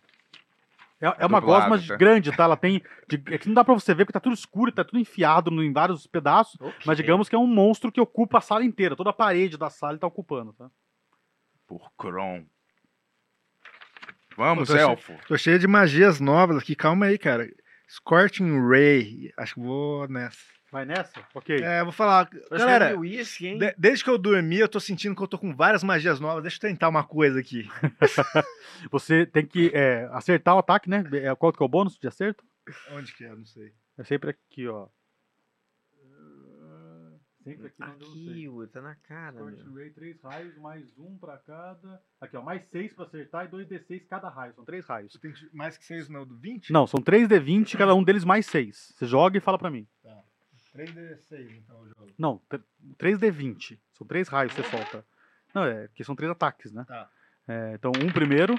É, 0.99 1.07
é 1.07 1.13
É 1.19 1.25
uma 1.25 1.39
gosma 1.39 1.77
tá? 1.79 1.95
grande, 1.95 2.31
tá? 2.35 2.43
Ela 2.43 2.57
tem. 2.57 2.81
de- 3.07 3.21
é 3.33 3.37
que 3.37 3.47
não 3.47 3.53
dá 3.53 3.63
pra 3.63 3.73
você 3.73 3.93
ver 3.93 4.03
porque 4.05 4.13
tá 4.13 4.19
tudo 4.19 4.33
escuro, 4.33 4.71
tá 4.71 4.83
tudo 4.83 4.99
enfiado 4.99 5.51
no- 5.51 5.63
em 5.63 5.71
vários 5.71 6.07
pedaços. 6.07 6.57
Mas 6.85 6.97
digamos 6.97 7.29
que 7.29 7.35
é 7.35 7.39
um 7.39 7.45
monstro 7.47 7.91
que 7.91 8.01
ocupa 8.01 8.39
a 8.39 8.41
sala 8.41 8.63
inteira. 8.65 8.95
Toda 8.95 9.11
a 9.11 9.13
parede 9.13 9.57
da 9.57 9.69
sala 9.69 9.93
ele 9.93 9.99
tá 9.99 10.07
ocupando, 10.07 10.53
tá? 10.53 10.69
Por 11.67 11.91
Kron. 11.97 12.45
Vamos, 14.35 14.67
Pô, 14.67 14.73
tô 14.75 14.79
elfo. 14.79 15.13
Tô 15.27 15.37
cheio 15.37 15.57
de 15.59 15.67
magias 15.67 16.19
novas 16.19 16.57
aqui, 16.57 16.75
calma 16.75 17.07
aí, 17.07 17.17
cara. 17.17 17.47
Scorching 17.89 18.67
Ray. 18.69 19.31
Acho 19.37 19.55
que 19.55 19.61
vou 19.61 20.07
nessa. 20.07 20.37
Vai 20.71 20.85
nessa? 20.85 21.13
Ok. 21.33 21.61
É, 21.61 21.81
vou 21.83 21.93
falar. 21.93 22.25
Parece 22.29 22.49
Galera, 22.65 22.87
que 22.89 22.93
é 22.93 22.97
uísque, 22.97 23.47
hein? 23.47 23.57
de- 23.57 23.73
desde 23.77 24.03
que 24.03 24.09
eu 24.09 24.17
dormi, 24.17 24.57
eu 24.57 24.67
tô 24.67 24.79
sentindo 24.79 25.15
que 25.15 25.23
eu 25.23 25.27
tô 25.27 25.37
com 25.37 25.55
várias 25.55 25.81
magias 25.83 26.19
novas. 26.19 26.41
Deixa 26.43 26.57
eu 26.57 26.69
tentar 26.69 26.89
uma 26.89 27.03
coisa 27.05 27.39
aqui. 27.39 27.69
Você 28.91 29.25
tem 29.25 29.45
que 29.45 29.71
é, 29.73 30.09
acertar 30.11 30.55
o 30.55 30.59
ataque, 30.59 30.89
né? 30.89 31.03
É, 31.13 31.33
qual 31.35 31.53
que 31.53 31.63
é 31.63 31.65
o 31.65 31.69
bônus 31.69 31.97
de 31.97 32.07
acerto? 32.07 32.43
Onde 32.91 33.13
que 33.15 33.23
é? 33.23 33.29
Não 33.33 33.45
sei. 33.45 33.71
É 33.97 34.03
sempre 34.03 34.29
aqui, 34.31 34.67
ó. 34.67 34.87
Sempre 37.43 37.67
aqui 37.67 37.79
não. 37.79 37.87
Aqui, 37.87 38.49
Ui, 38.49 38.67
tá 38.67 38.81
na 38.81 38.95
cara, 38.95 39.41
Ray, 39.73 39.89
três 39.91 40.21
raios, 40.21 40.57
mais 40.57 40.83
um 40.97 41.17
pra 41.17 41.37
cada. 41.37 42.01
Aqui, 42.19 42.35
ó, 42.35 42.41
mais 42.41 42.61
seis 42.69 42.91
pra 42.91 43.05
acertar 43.05 43.45
e 43.45 43.47
dois 43.47 43.65
D6 43.69 44.05
cada 44.09 44.27
raio. 44.27 44.53
São 44.53 44.65
três 44.65 44.85
raios. 44.85 45.13
Você 45.13 45.19
tem 45.19 45.31
que- 45.31 45.49
mais 45.55 45.77
que 45.77 45.85
6 45.85 46.09
no 46.09 46.25
do 46.25 46.35
20? 46.35 46.73
Não, 46.73 46.85
são 46.85 47.01
três 47.01 47.25
D20, 47.25 47.77
cada 47.77 47.95
um 47.95 48.03
deles 48.03 48.25
mais 48.25 48.45
seis. 48.47 48.93
Você 48.97 49.05
joga 49.05 49.37
e 49.37 49.41
fala 49.41 49.57
pra 49.57 49.71
mim. 49.71 49.87
3D6, 50.77 51.51
então, 51.57 51.79
o 51.81 51.87
jogo. 51.87 52.13
Não, 52.17 52.37
tr- 52.49 52.57
três 52.97 53.17
D20. 53.19 53.79
São 53.93 54.05
três 54.05 54.27
raios 54.27 54.53
que 54.53 54.61
você 54.61 54.69
solta. 54.69 55.05
Não, 55.53 55.63
é 55.63 55.87
porque 55.87 56.03
são 56.03 56.15
três 56.15 56.31
ataques, 56.31 56.71
né? 56.71 56.85
Tá. 56.87 57.09
É, 57.47 57.73
então, 57.73 57.91
um 58.03 58.11
primeiro, 58.11 58.55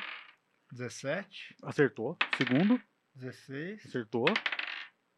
17, 0.73 1.57
acertou. 1.63 2.17
Segundo, 2.37 2.81
16, 3.15 3.87
acertou. 3.87 4.25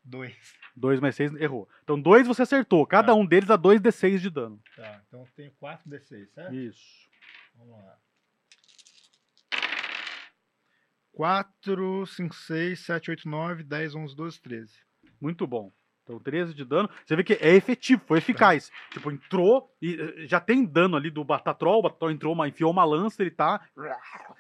2. 0.03 0.35
Dois 0.75 0.99
mais 0.99 1.15
seis, 1.15 1.33
errou. 1.35 1.69
Então, 1.83 2.01
dois 2.01 2.27
você 2.27 2.43
acertou. 2.43 2.87
Cada 2.87 3.09
Tá. 3.09 3.15
um 3.15 3.25
deles 3.27 3.47
dá 3.49 3.57
dois 3.57 3.81
D6 3.81 4.19
de 4.21 4.31
dano. 4.31 4.61
Tá, 4.75 5.03
então 5.07 5.21
eu 5.21 5.29
tenho 5.37 5.53
4D6, 5.61 6.27
certo? 6.33 6.55
Isso. 6.55 7.09
Vamos 7.55 7.77
lá. 7.77 7.99
4, 11.13 12.07
5, 12.07 12.35
6, 12.35 12.81
7, 12.81 13.11
8, 13.11 13.29
9, 13.29 13.63
10, 13.63 13.95
11, 13.95 14.17
12, 14.17 14.41
13. 14.41 14.73
Muito 15.21 15.47
bom. 15.47 15.71
Então, 16.11 16.19
13 16.19 16.53
de 16.53 16.65
dano. 16.65 16.91
Você 17.07 17.15
vê 17.15 17.23
que 17.23 17.35
é 17.35 17.55
efetivo, 17.55 18.03
foi 18.05 18.19
eficaz. 18.19 18.73
Tipo, 18.91 19.13
entrou 19.13 19.73
e 19.81 19.95
eh, 19.95 20.27
já 20.27 20.41
tem 20.41 20.65
dano 20.65 20.97
ali 20.97 21.09
do 21.09 21.23
Batatrol. 21.25 21.79
O 21.79 21.83
Batatrol 21.83 22.11
entrou, 22.11 22.35
uma, 22.35 22.49
enfiou 22.49 22.73
uma 22.73 22.85
lança, 22.85 23.23
ele 23.23 23.31
tá. 23.31 23.61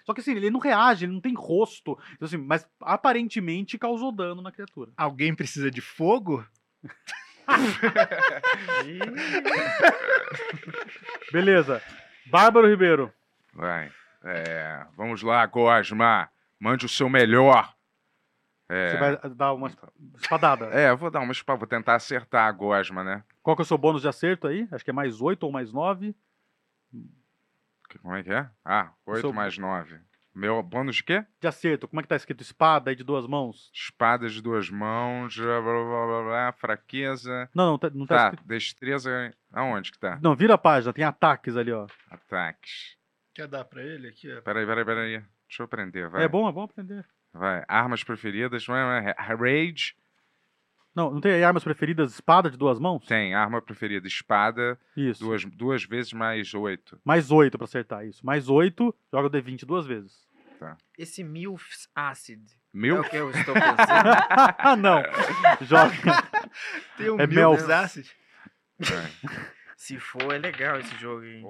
Só 0.04 0.12
que 0.12 0.20
assim, 0.20 0.32
ele 0.32 0.50
não 0.50 0.58
reage, 0.58 1.04
ele 1.04 1.12
não 1.12 1.20
tem 1.20 1.34
rosto. 1.34 1.96
Então, 2.14 2.26
assim, 2.26 2.36
mas 2.36 2.68
aparentemente 2.80 3.78
causou 3.78 4.10
dano 4.10 4.42
na 4.42 4.50
criatura. 4.50 4.90
Alguém 4.96 5.32
precisa 5.34 5.70
de 5.70 5.80
fogo? 5.80 6.44
Beleza. 11.32 11.80
Bárbaro 12.26 12.68
Ribeiro. 12.68 13.12
Vai. 13.54 13.92
É, 14.24 14.84
vamos 14.96 15.22
lá, 15.22 15.46
Gosma. 15.46 16.28
Mande 16.58 16.86
o 16.86 16.88
seu 16.88 17.08
melhor. 17.08 17.72
É, 18.72 18.90
Você 18.90 18.96
vai 18.98 19.30
dar 19.34 19.52
uma 19.52 19.68
espadada. 20.16 20.66
é, 20.66 20.90
eu 20.90 20.96
vou 20.96 21.10
dar 21.10 21.20
uma 21.20 21.32
espada, 21.32 21.58
vou 21.58 21.66
tentar 21.66 21.96
acertar 21.96 22.46
a 22.46 22.52
Gosma, 22.52 23.02
né? 23.02 23.24
Qual 23.42 23.56
que 23.56 23.62
é 23.62 23.64
o 23.64 23.66
seu 23.66 23.76
bônus 23.76 24.02
de 24.02 24.08
acerto 24.08 24.46
aí? 24.46 24.68
Acho 24.70 24.84
que 24.84 24.90
é 24.90 24.92
mais 24.92 25.20
8 25.20 25.42
ou 25.44 25.50
mais 25.52 25.72
9. 25.72 26.14
Que- 27.88 27.98
Como 27.98 28.14
é 28.14 28.22
que 28.22 28.32
é? 28.32 28.48
Ah, 28.64 28.92
8 29.04 29.20
seu- 29.22 29.32
mais 29.32 29.58
9. 29.58 29.98
Meu 30.32 30.62
bônus 30.62 30.96
de 30.96 31.02
quê? 31.02 31.26
De 31.40 31.48
acerto, 31.48 31.88
como 31.88 31.98
é 31.98 32.02
que 32.04 32.08
tá 32.08 32.14
escrito? 32.14 32.40
Espada 32.42 32.90
aí 32.90 32.94
de 32.96 33.02
duas 33.02 33.26
mãos? 33.26 33.68
Espada 33.74 34.28
de 34.28 34.40
duas 34.40 34.70
mãos, 34.70 35.36
blá, 35.36 35.60
blá, 35.60 35.72
blá, 35.72 36.06
blá, 36.06 36.22
blá, 36.22 36.52
fraqueza. 36.52 37.50
Não, 37.52 37.72
não 37.72 37.78
tá, 37.78 37.90
não 37.90 38.06
tá 38.06 38.14
Tá, 38.16 38.24
escrito. 38.28 38.46
destreza. 38.46 39.34
Aonde 39.52 39.90
que 39.90 39.98
tá? 39.98 40.20
Não, 40.22 40.36
vira 40.36 40.54
a 40.54 40.58
página, 40.58 40.92
tem 40.92 41.04
ataques 41.04 41.56
ali, 41.56 41.72
ó. 41.72 41.88
Ataques. 42.08 42.96
Quer 43.34 43.48
dar 43.48 43.64
pra 43.64 43.82
ele 43.82 44.06
aqui? 44.08 44.28
Peraí, 44.42 44.64
peraí, 44.64 44.84
peraí. 44.84 45.18
Deixa 45.48 45.62
eu 45.62 45.64
aprender, 45.64 46.08
vai. 46.08 46.22
É 46.22 46.28
bom, 46.28 46.48
é 46.48 46.52
bom 46.52 46.62
aprender. 46.62 47.04
Vai. 47.32 47.64
Armas 47.68 48.02
preferidas, 48.04 48.66
não 48.66 48.74
é? 48.76 49.14
Rage. 49.18 49.94
Não, 50.94 51.10
não 51.12 51.20
tem 51.20 51.32
aí 51.34 51.44
armas 51.44 51.62
preferidas, 51.62 52.12
espada 52.14 52.50
de 52.50 52.56
duas 52.56 52.78
mãos? 52.80 53.06
Tem, 53.06 53.32
arma 53.32 53.62
preferida, 53.62 54.08
espada, 54.08 54.78
Isso. 54.96 55.22
duas, 55.24 55.44
duas 55.44 55.84
vezes 55.84 56.12
mais 56.12 56.52
oito. 56.52 57.00
Mais 57.04 57.30
8 57.30 57.56
pra 57.56 57.64
acertar 57.64 58.04
isso. 58.04 58.26
Mais 58.26 58.48
8, 58.48 58.92
joga 59.12 59.28
o 59.28 59.30
D20 59.30 59.64
duas 59.64 59.86
vezes. 59.86 60.28
Esse 60.98 61.22
Milf's 61.24 61.88
Acid. 61.94 62.42
Mil? 62.72 62.96
É 62.96 63.00
o 63.00 63.04
que 63.04 63.16
eu 63.16 63.30
estou 63.30 63.54
pensando. 63.54 63.78
Ah, 64.58 64.74
não. 64.76 65.02
Joga. 65.62 65.94
Tem 66.96 67.10
um 67.10 67.20
É 67.20 67.26
mil 67.26 67.36
Melf. 67.52 67.70
Acid. 67.70 68.06
Se 69.76 69.98
for, 69.98 70.34
é 70.34 70.38
legal 70.38 70.78
esse 70.78 70.94
jogo, 70.98 71.24
hein? 71.24 71.42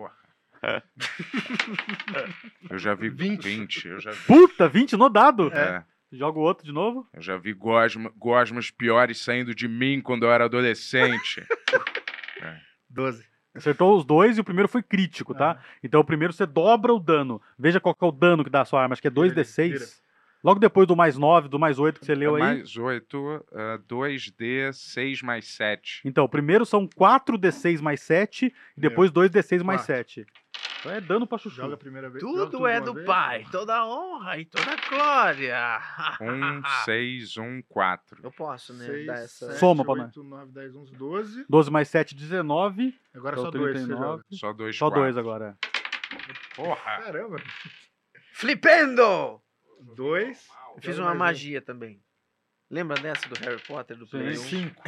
Eu 2.69 2.79
já 2.79 2.95
vi 2.95 3.09
20. 3.09 3.43
20 3.43 3.89
eu 3.89 4.01
já 4.01 4.11
vi. 4.11 4.27
Puta, 4.27 4.69
20 4.69 4.97
no 4.97 5.09
dado. 5.09 5.53
É. 5.53 5.85
Joga 6.13 6.39
o 6.39 6.43
outro 6.43 6.65
de 6.65 6.73
novo. 6.73 7.09
Eu 7.13 7.23
já 7.23 7.37
vi 7.37 7.53
gosma, 7.53 8.13
gosmas 8.17 8.71
piores 8.71 9.19
saindo 9.21 9.55
de 9.55 9.69
mim 9.69 10.01
quando 10.01 10.25
eu 10.25 10.33
era 10.33 10.45
adolescente. 10.47 11.47
12. 12.91 13.25
Acertou 13.55 13.97
os 13.97 14.05
dois 14.05 14.39
e 14.39 14.41
o 14.41 14.45
primeiro 14.45 14.69
foi 14.69 14.83
crítico, 14.83 15.35
tá? 15.35 15.61
Então 15.83 16.01
o 16.01 16.05
primeiro 16.05 16.33
você 16.33 16.47
dobra 16.47 16.93
o 16.93 17.01
dano. 17.01 17.41
Veja 17.59 17.81
qual 17.81 17.95
que 17.95 18.05
é 18.05 18.09
o 18.09 18.13
dano 18.13 18.45
que 18.45 18.51
dá 18.51 18.63
a 18.63 18.65
sua 18.65 18.83
arma. 18.83 18.93
Acho 18.93 19.03
que 19.03 19.09
é 19.09 19.11
2d6. 19.11 20.01
Logo 20.43 20.59
depois 20.59 20.87
do 20.87 20.97
mais 20.97 21.19
9, 21.19 21.49
do 21.49 21.59
mais 21.59 21.79
8 21.79 22.01
que 22.01 22.07
você 22.07 22.15
leu 22.15 22.35
aí. 22.37 22.43
Mais 22.43 22.77
8, 22.77 23.45
2D, 23.87 24.73
6 24.73 25.23
mais 25.23 25.47
7. 25.47 26.01
Então, 26.05 26.27
primeiro 26.27 26.65
são 26.65 26.89
4d6 26.89 27.81
mais 27.83 28.01
7 28.01 28.47
e 28.47 28.81
depois 28.81 29.11
2d6 29.11 29.63
mais 29.63 29.83
Quatro. 29.83 29.97
7. 29.97 30.27
Então 30.81 30.93
é 30.93 31.01
dano 31.01 31.26
pra 31.26 31.37
chuchu. 31.37 31.57
Joga 31.57 31.74
a 31.74 31.76
primeira 31.78 32.09
vez. 32.09 32.22
joga 32.22 32.51
Tudo 32.51 32.66
é 32.66 32.81
do 32.81 32.95
vez. 32.95 33.07
pai, 33.07 33.45
toda 33.53 33.76
a 33.76 33.87
honra 33.87 34.39
e 34.39 34.47
toda 34.47 34.72
a 34.72 34.89
glória. 34.89 35.81
1, 36.20 36.62
6, 36.87 37.37
1, 37.37 37.62
4. 37.68 38.20
Eu 38.22 38.33
posso, 38.33 38.72
né? 38.72 38.87
Seis, 38.87 39.07
dar 39.07 39.14
essa... 39.18 39.47
sete, 39.49 39.59
Soma 39.59 39.85
pra 39.85 39.95
nós. 39.95 40.07
oito, 40.07 40.24
nove, 40.24 40.53
dez, 40.53 40.74
onze, 40.74 40.93
doze. 40.95 41.45
12 41.49 41.70
mais 41.70 41.89
7, 41.89 42.14
19. 42.14 42.99
Agora 43.14 43.35
Então, 43.35 43.45
só 43.45 43.51
dois 43.51 43.72
você 43.78 43.87
39. 43.87 44.01
joga. 44.11 44.24
Só 44.33 44.53
2, 44.55 44.76
Só 44.76 44.91
2 44.91 45.16
agora. 45.18 45.59
Porra! 46.57 47.03
Caramba. 47.03 47.37
Flipendo! 48.33 49.41
Dois. 49.95 50.47
Eu 50.76 50.83
fiz 50.83 50.99
uma 50.99 51.12
um. 51.12 51.16
magia 51.16 51.61
também. 51.61 52.03
Lembra 52.70 52.97
dessa 53.01 53.28
do 53.28 53.39
Harry 53.41 53.61
Potter, 53.66 53.97
do 53.97 54.07
Play 54.07 54.31
1? 54.31 54.37
Cinco. 54.37 54.83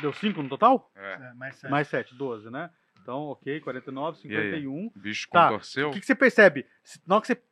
Deu 0.00 0.12
5 0.12 0.42
no 0.42 0.48
total? 0.48 0.90
É. 0.94 1.14
É, 1.14 1.34
mais 1.34 1.56
sete. 1.56 1.70
Mais 1.70 1.88
7, 1.88 2.14
12, 2.14 2.50
né? 2.50 2.70
Então, 3.02 3.18
ok, 3.28 3.60
49, 3.60 4.18
E 4.28 4.36
aí? 4.36 4.50
51. 4.50 4.86
O 4.86 4.92
bicho 4.98 5.28
Tá. 5.30 5.48
contorceu? 5.48 5.88
O 5.90 5.92
que, 5.92 6.00
que 6.00 6.06
você 6.06 6.14
percebe? 6.14 6.66
Na 7.06 7.16
hora 7.16 7.22
que 7.22 7.26
você 7.28 7.42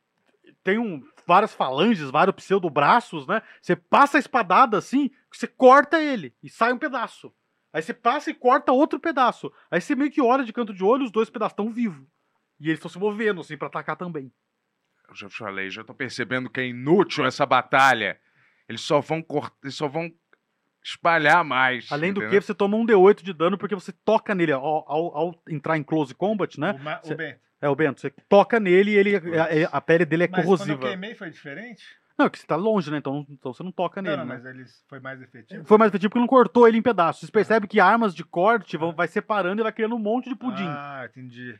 tem 0.63 0.77
um, 0.77 1.03
várias 1.27 1.53
falanges, 1.53 2.09
vários 2.09 2.35
pseudobraços, 2.35 3.27
né? 3.27 3.41
Você 3.61 3.75
passa 3.75 4.17
a 4.17 4.19
espadada 4.19 4.77
assim, 4.77 5.11
você 5.31 5.47
corta 5.47 6.01
ele 6.01 6.33
e 6.41 6.49
sai 6.49 6.71
um 6.73 6.77
pedaço. 6.77 7.33
Aí 7.73 7.81
você 7.81 7.93
passa 7.93 8.29
e 8.29 8.33
corta 8.33 8.71
outro 8.71 8.99
pedaço. 8.99 9.51
Aí 9.69 9.79
você 9.79 9.95
meio 9.95 10.11
que 10.11 10.21
olha 10.21 10.43
de 10.43 10.51
canto 10.53 10.73
de 10.73 10.83
olho, 10.83 11.03
os 11.05 11.11
dois 11.11 11.29
pedaços 11.29 11.53
estão 11.53 11.69
vivos. 11.71 12.05
E 12.59 12.65
eles 12.67 12.77
estão 12.79 12.89
se 12.89 12.99
movendo, 12.99 13.41
assim, 13.41 13.57
pra 13.57 13.67
atacar 13.67 13.95
também. 13.95 14.31
Eu 15.07 15.15
já 15.15 15.29
falei, 15.29 15.69
já 15.69 15.83
tô 15.83 15.93
percebendo 15.93 16.49
que 16.49 16.59
é 16.59 16.67
inútil 16.67 17.25
essa 17.25 17.45
batalha. 17.45 18.19
Eles 18.67 18.81
só 18.81 18.99
vão 19.01 19.21
cortar, 19.21 19.55
eles 19.63 19.75
só 19.75 19.87
vão 19.87 20.13
espalhar 20.83 21.43
mais. 21.43 21.91
Além 21.91 22.11
do 22.13 22.21
entendeu? 22.21 22.39
que, 22.39 22.45
você 22.45 22.53
toma 22.53 22.77
um 22.77 22.85
D8 22.85 23.23
de 23.23 23.33
dano 23.33 23.57
porque 23.57 23.75
você 23.75 23.91
toca 23.91 24.33
nele. 24.35 24.51
Ao, 24.51 24.63
ao- 24.65 25.17
ao 25.17 25.43
entrar 25.49 25.77
em 25.77 25.83
close 25.83 26.13
combat, 26.15 26.59
né? 26.59 26.71
O, 26.71 26.79
ma- 26.83 27.01
o 27.03 27.15
Bento. 27.15 27.39
É, 27.61 27.69
o 27.69 27.75
Bento, 27.75 28.01
você 28.01 28.09
toca 28.27 28.59
nele 28.59 28.91
e 28.91 28.95
ele, 28.95 29.15
a, 29.15 29.77
a 29.77 29.81
pele 29.81 30.03
dele 30.03 30.23
é 30.23 30.27
Mas 30.27 30.41
corrosiva. 30.43 30.73
quando 30.77 30.83
eu 30.83 30.89
queimei 30.89 31.13
foi 31.13 31.29
diferente? 31.29 31.83
Não, 32.17 32.25
é 32.25 32.29
que 32.29 32.39
você 32.39 32.45
tá 32.45 32.55
longe, 32.55 32.89
né? 32.91 32.97
Então, 32.97 33.25
então 33.29 33.53
você 33.53 33.61
não 33.63 33.71
toca 33.71 34.01
nele. 34.01 34.15
não, 34.17 34.25
não, 34.25 34.29
né? 34.35 34.41
mas 34.43 34.53
eles 34.55 34.83
foi 34.87 34.99
mais 34.99 35.21
efetivo. 35.21 35.63
Foi 35.65 35.77
mais 35.77 35.89
efetivo 35.91 36.09
porque 36.09 36.19
não 36.19 36.27
cortou 36.27 36.67
ele 36.67 36.77
em 36.77 36.81
pedaços. 36.81 37.21
Vocês 37.21 37.29
percebem 37.29 37.67
que 37.69 37.79
armas 37.79 38.13
de 38.15 38.23
corte 38.23 38.77
vão, 38.77 38.91
vai 38.93 39.07
separando 39.07 39.61
e 39.61 39.63
vai 39.63 39.71
criando 39.71 39.95
um 39.95 39.99
monte 39.99 40.29
de 40.29 40.35
pudim. 40.35 40.65
Ah, 40.67 41.07
entendi. 41.09 41.57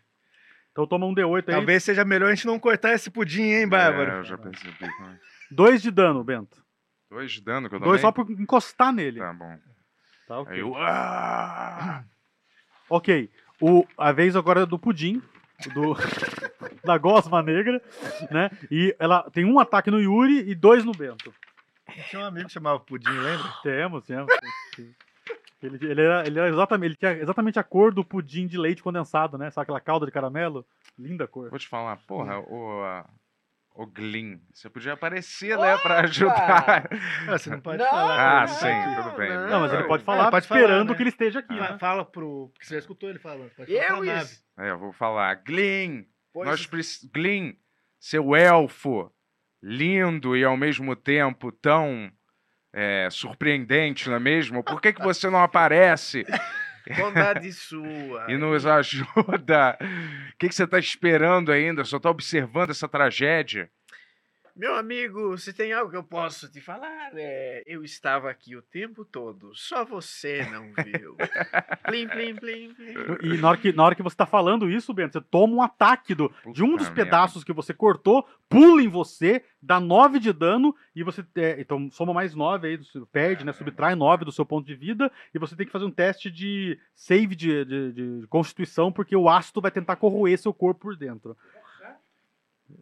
Então 0.71 0.87
toma 0.87 1.05
um 1.05 1.13
D8 1.13 1.35
aí. 1.49 1.55
Talvez 1.55 1.83
seja 1.83 2.03
melhor 2.05 2.31
a 2.31 2.35
gente 2.35 2.47
não 2.47 2.57
cortar 2.59 2.93
esse 2.93 3.09
pudim, 3.11 3.41
hein, 3.43 3.67
Bárbaro? 3.67 4.11
É, 4.11 4.19
eu 4.19 4.23
já 4.23 4.37
percebi. 4.37 4.73
né? 4.81 5.19
Dois 5.51 5.81
de 5.81 5.91
dano, 5.91 6.23
Bento. 6.23 6.63
Dois 7.11 7.29
de 7.29 7.41
dano 7.41 7.67
que 7.67 7.75
eu 7.75 7.79
tomei? 7.79 7.91
Dois 7.91 8.01
só 8.01 8.09
por 8.09 8.31
encostar 8.31 8.93
nele. 8.93 9.19
Tá 9.19 9.33
bom. 9.33 9.59
Tá, 10.25 10.39
ok. 10.39 10.53
Aí 10.53 10.59
eu... 10.61 10.75
Ah! 10.77 12.05
Ok. 12.89 13.29
O, 13.61 13.87
a 13.97 14.11
vez 14.11 14.35
agora 14.35 14.63
é 14.63 14.65
do 14.65 14.77
pudim. 14.77 15.21
Do, 15.73 15.95
da 16.83 16.97
gosma 16.97 17.41
negra, 17.41 17.81
né? 18.29 18.49
E 18.69 18.93
ela 18.99 19.29
tem 19.31 19.45
um 19.45 19.59
ataque 19.59 19.89
no 19.89 20.01
Yuri 20.01 20.49
e 20.49 20.53
dois 20.53 20.83
no 20.83 20.91
Bento. 20.91 21.33
Tinha 22.09 22.23
um 22.23 22.25
amigo 22.25 22.47
que 22.47 22.53
chamava 22.53 22.81
Pudim, 22.81 23.09
lembra? 23.09 23.47
Temos, 23.63 24.05
temos. 24.05 24.27
Ele, 25.61 25.77
ele 25.85 26.01
era, 26.01 26.27
ele 26.27 26.37
era 26.37 26.49
exatamente, 26.49 26.89
ele 26.89 26.95
tinha 26.95 27.13
exatamente 27.13 27.59
a 27.59 27.63
cor 27.63 27.93
do 27.93 28.03
pudim 28.03 28.45
de 28.45 28.57
leite 28.57 28.83
condensado, 28.83 29.37
né? 29.37 29.49
Sabe 29.51 29.63
aquela 29.63 29.79
calda 29.79 30.05
de 30.05 30.11
caramelo? 30.11 30.65
Linda 30.99 31.27
cor. 31.27 31.49
Vou 31.49 31.59
te 31.59 31.67
falar, 31.67 31.97
porra, 32.05 32.39
o, 32.39 33.03
o 33.73 33.85
Glyn, 33.85 34.39
você 34.53 34.69
podia 34.69 34.93
aparecer, 34.93 35.57
né, 35.57 35.77
pra 35.77 36.01
ajudar. 36.01 36.89
Ah, 37.27 37.37
você 37.37 37.49
não 37.49 37.59
pode 37.61 37.77
Não, 37.81 37.89
falar. 37.89 38.43
Ah, 38.43 38.47
pô, 38.47 38.53
sim, 38.53 38.67
não, 38.67 39.03
tudo 39.03 39.17
bem. 39.17 39.29
Não, 39.29 39.59
mas 39.61 39.73
ele 39.73 39.83
pode 39.83 40.03
É, 40.03 40.05
falar 40.05 40.29
pode 40.31 40.47
falar, 40.47 40.61
esperando 40.61 40.89
né? 40.89 40.95
que 40.95 41.01
ele 41.03 41.09
esteja 41.09 41.39
aqui, 41.39 41.57
Fa- 41.57 41.71
né? 41.71 41.79
Fala 41.79 42.05
pro. 42.05 42.49
Porque 42.53 42.65
você 42.65 42.73
já 42.75 42.79
escutou 42.79 43.09
ele 43.09 43.19
falando. 43.19 43.49
Pode 43.55 43.71
falar 43.73 43.83
Eu 43.89 43.97
pra 43.97 44.05
nave. 44.13 44.23
isso. 44.25 44.43
É, 44.59 44.69
eu 44.71 44.77
vou 44.79 44.91
falar, 44.91 45.33
Glyn, 45.35 46.03
Pois- 46.33 46.47
nós 46.49 46.65
preci- 46.65 47.09
Glyn, 47.13 47.53
seu 47.99 48.35
elfo, 48.35 49.11
lindo 49.63 50.35
e 50.35 50.43
ao 50.43 50.57
mesmo 50.57 50.95
tempo 50.95 51.51
tão 51.51 52.11
é, 52.73 53.07
surpreendente, 53.11 54.07
não 54.09 54.15
é 54.15 54.19
mesmo? 54.19 54.63
Por 54.63 54.79
que, 54.81 54.93
que 54.93 55.01
você 55.03 55.29
não 55.29 55.41
aparece 55.43 56.25
Bondade 56.97 57.51
sua. 57.53 58.25
e 58.29 58.37
nos 58.37 58.65
ajuda? 58.65 59.77
O 59.81 60.37
que, 60.37 60.49
que 60.49 60.55
você 60.55 60.63
está 60.63 60.79
esperando 60.79 61.51
ainda? 61.51 61.83
Só 61.83 61.97
está 61.97 62.09
observando 62.09 62.71
essa 62.71 62.87
tragédia? 62.87 63.69
Meu 64.61 64.75
amigo, 64.75 65.35
se 65.39 65.51
tem 65.53 65.73
algo 65.73 65.89
que 65.89 65.97
eu 65.97 66.03
posso 66.03 66.47
te 66.47 66.61
falar, 66.61 67.09
é, 67.15 67.63
eu 67.65 67.83
estava 67.83 68.29
aqui 68.29 68.55
o 68.55 68.61
tempo 68.61 69.03
todo, 69.03 69.55
só 69.55 69.83
você 69.83 70.45
não 70.51 70.71
viu. 70.85 71.15
plim, 71.83 72.07
plim, 72.07 72.35
plim, 72.35 72.71
plim. 72.75 72.93
E 73.23 73.37
na 73.37 73.49
hora, 73.49 73.57
que, 73.57 73.73
na 73.73 73.83
hora 73.83 73.95
que 73.95 74.03
você 74.03 74.15
tá 74.15 74.27
falando 74.27 74.69
isso, 74.69 74.93
Bento, 74.93 75.13
você 75.13 75.21
toma 75.31 75.55
um 75.55 75.63
ataque 75.63 76.13
do, 76.13 76.31
de 76.53 76.63
um 76.63 76.77
dos 76.77 76.89
pedaços 76.89 77.43
que 77.43 77.51
você 77.51 77.73
cortou, 77.73 78.23
pula 78.47 78.83
em 78.83 78.87
você, 78.87 79.43
dá 79.59 79.79
9 79.79 80.19
de 80.19 80.31
dano, 80.31 80.75
e 80.95 81.01
você. 81.01 81.25
é, 81.37 81.59
então 81.59 81.89
soma 81.89 82.13
mais 82.13 82.35
9 82.35 82.67
aí, 82.67 82.77
do 82.77 83.07
perde, 83.07 83.43
né? 83.43 83.53
Subtrai 83.53 83.95
9 83.95 84.25
do 84.25 84.31
seu 84.31 84.45
ponto 84.45 84.67
de 84.67 84.75
vida, 84.75 85.11
e 85.33 85.39
você 85.39 85.55
tem 85.55 85.65
que 85.65 85.71
fazer 85.71 85.85
um 85.85 85.91
teste 85.91 86.29
de 86.29 86.77
save 86.93 87.35
de, 87.35 87.65
de, 87.65 87.91
de 87.93 88.27
constituição, 88.27 88.91
porque 88.91 89.15
o 89.15 89.27
ácido 89.27 89.59
vai 89.59 89.71
tentar 89.71 89.95
corroer 89.95 90.37
seu 90.37 90.53
corpo 90.53 90.81
por 90.81 90.95
dentro. 90.95 91.35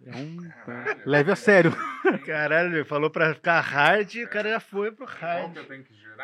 É 0.05 0.15
um. 0.15 0.37
é, 0.71 1.01
leve 1.05 1.31
a 1.31 1.35
sério. 1.35 1.71
Caralho, 2.25 2.75
ele 2.75 2.85
falou 2.85 3.09
pra 3.09 3.33
ficar 3.33 3.59
hard 3.61 4.13
e 4.15 4.23
o 4.23 4.29
cara 4.29 4.49
já 4.49 4.59
foi 4.59 4.91
pro 4.91 5.05
hard. 5.05 5.53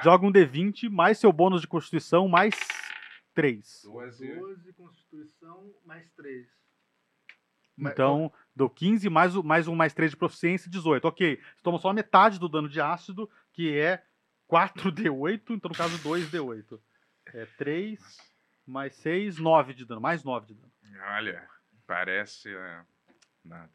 Joga 0.04 0.26
um 0.26 0.32
D20 0.32 0.90
mais 0.90 1.18
seu 1.18 1.32
bônus 1.32 1.62
de 1.62 1.68
constituição 1.68 2.28
mais 2.28 2.56
3. 3.34 3.82
12, 3.84 4.74
Constituição, 4.74 5.74
mais 5.86 6.10
3. 6.12 6.48
Então, 7.78 8.32
deu 8.56 8.70
15 8.70 9.10
mais, 9.10 9.36
o- 9.36 9.44
mais 9.44 9.68
um 9.68 9.76
mais 9.76 9.94
3 9.94 10.12
de 10.12 10.18
proficiência, 10.18 10.70
18. 10.72 11.06
Ok, 11.06 11.36
você 11.56 11.62
toma 11.62 11.78
só 11.78 11.90
a 11.90 11.94
metade 11.94 12.40
do 12.40 12.48
dano 12.48 12.70
de 12.70 12.80
ácido, 12.80 13.30
que 13.52 13.78
é 13.78 14.02
4d8, 14.50 15.42
então 15.52 15.70
no 15.70 15.76
caso 15.76 15.98
2d8. 16.02 16.80
É 17.34 17.46
3 17.58 18.00
mais 18.66 18.96
6, 18.96 19.38
9 19.38 19.74
de 19.74 19.86
dano, 19.86 20.00
mais 20.00 20.24
9 20.24 20.48
de 20.48 20.54
dano. 20.54 20.72
Olha, 21.18 21.46
parece 21.86 22.50
é, 22.56 22.82
nada. 23.48 23.72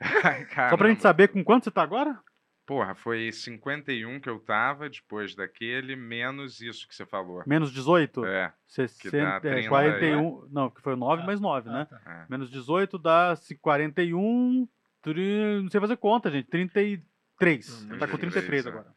Só 0.70 0.76
pra 0.76 0.88
gente 0.88 1.02
saber 1.02 1.28
com 1.28 1.44
quanto 1.44 1.64
você 1.64 1.70
tá 1.70 1.82
agora? 1.82 2.18
Porra, 2.66 2.94
foi 2.94 3.32
51 3.32 4.20
que 4.20 4.30
eu 4.30 4.38
tava 4.38 4.88
depois 4.88 5.34
daquele, 5.34 5.96
menos 5.96 6.60
isso 6.60 6.86
que 6.86 6.94
você 6.94 7.04
falou. 7.04 7.42
Menos 7.44 7.72
18? 7.72 8.24
É, 8.24 8.52
60, 8.68 9.10
dá 9.18 9.36
é, 9.36 9.40
30 9.40 9.68
41, 9.68 10.48
não, 10.52 10.70
que 10.70 10.80
foi 10.80 10.94
9 10.94 11.26
mais 11.26 11.40
9, 11.40 11.68
né? 11.68 11.88
é. 12.06 12.26
Menos 12.28 12.48
18 12.48 12.96
dá 12.96 13.34
ci- 13.34 13.56
41, 13.56 14.68
tri, 15.02 15.60
não 15.62 15.68
sei 15.68 15.80
fazer 15.80 15.96
conta, 15.96 16.30
gente, 16.30 16.46
33. 16.48 17.82
Hum, 17.90 17.98
tá 17.98 18.06
com 18.06 18.16
33 18.16 18.64
é. 18.64 18.68
agora. 18.68 18.94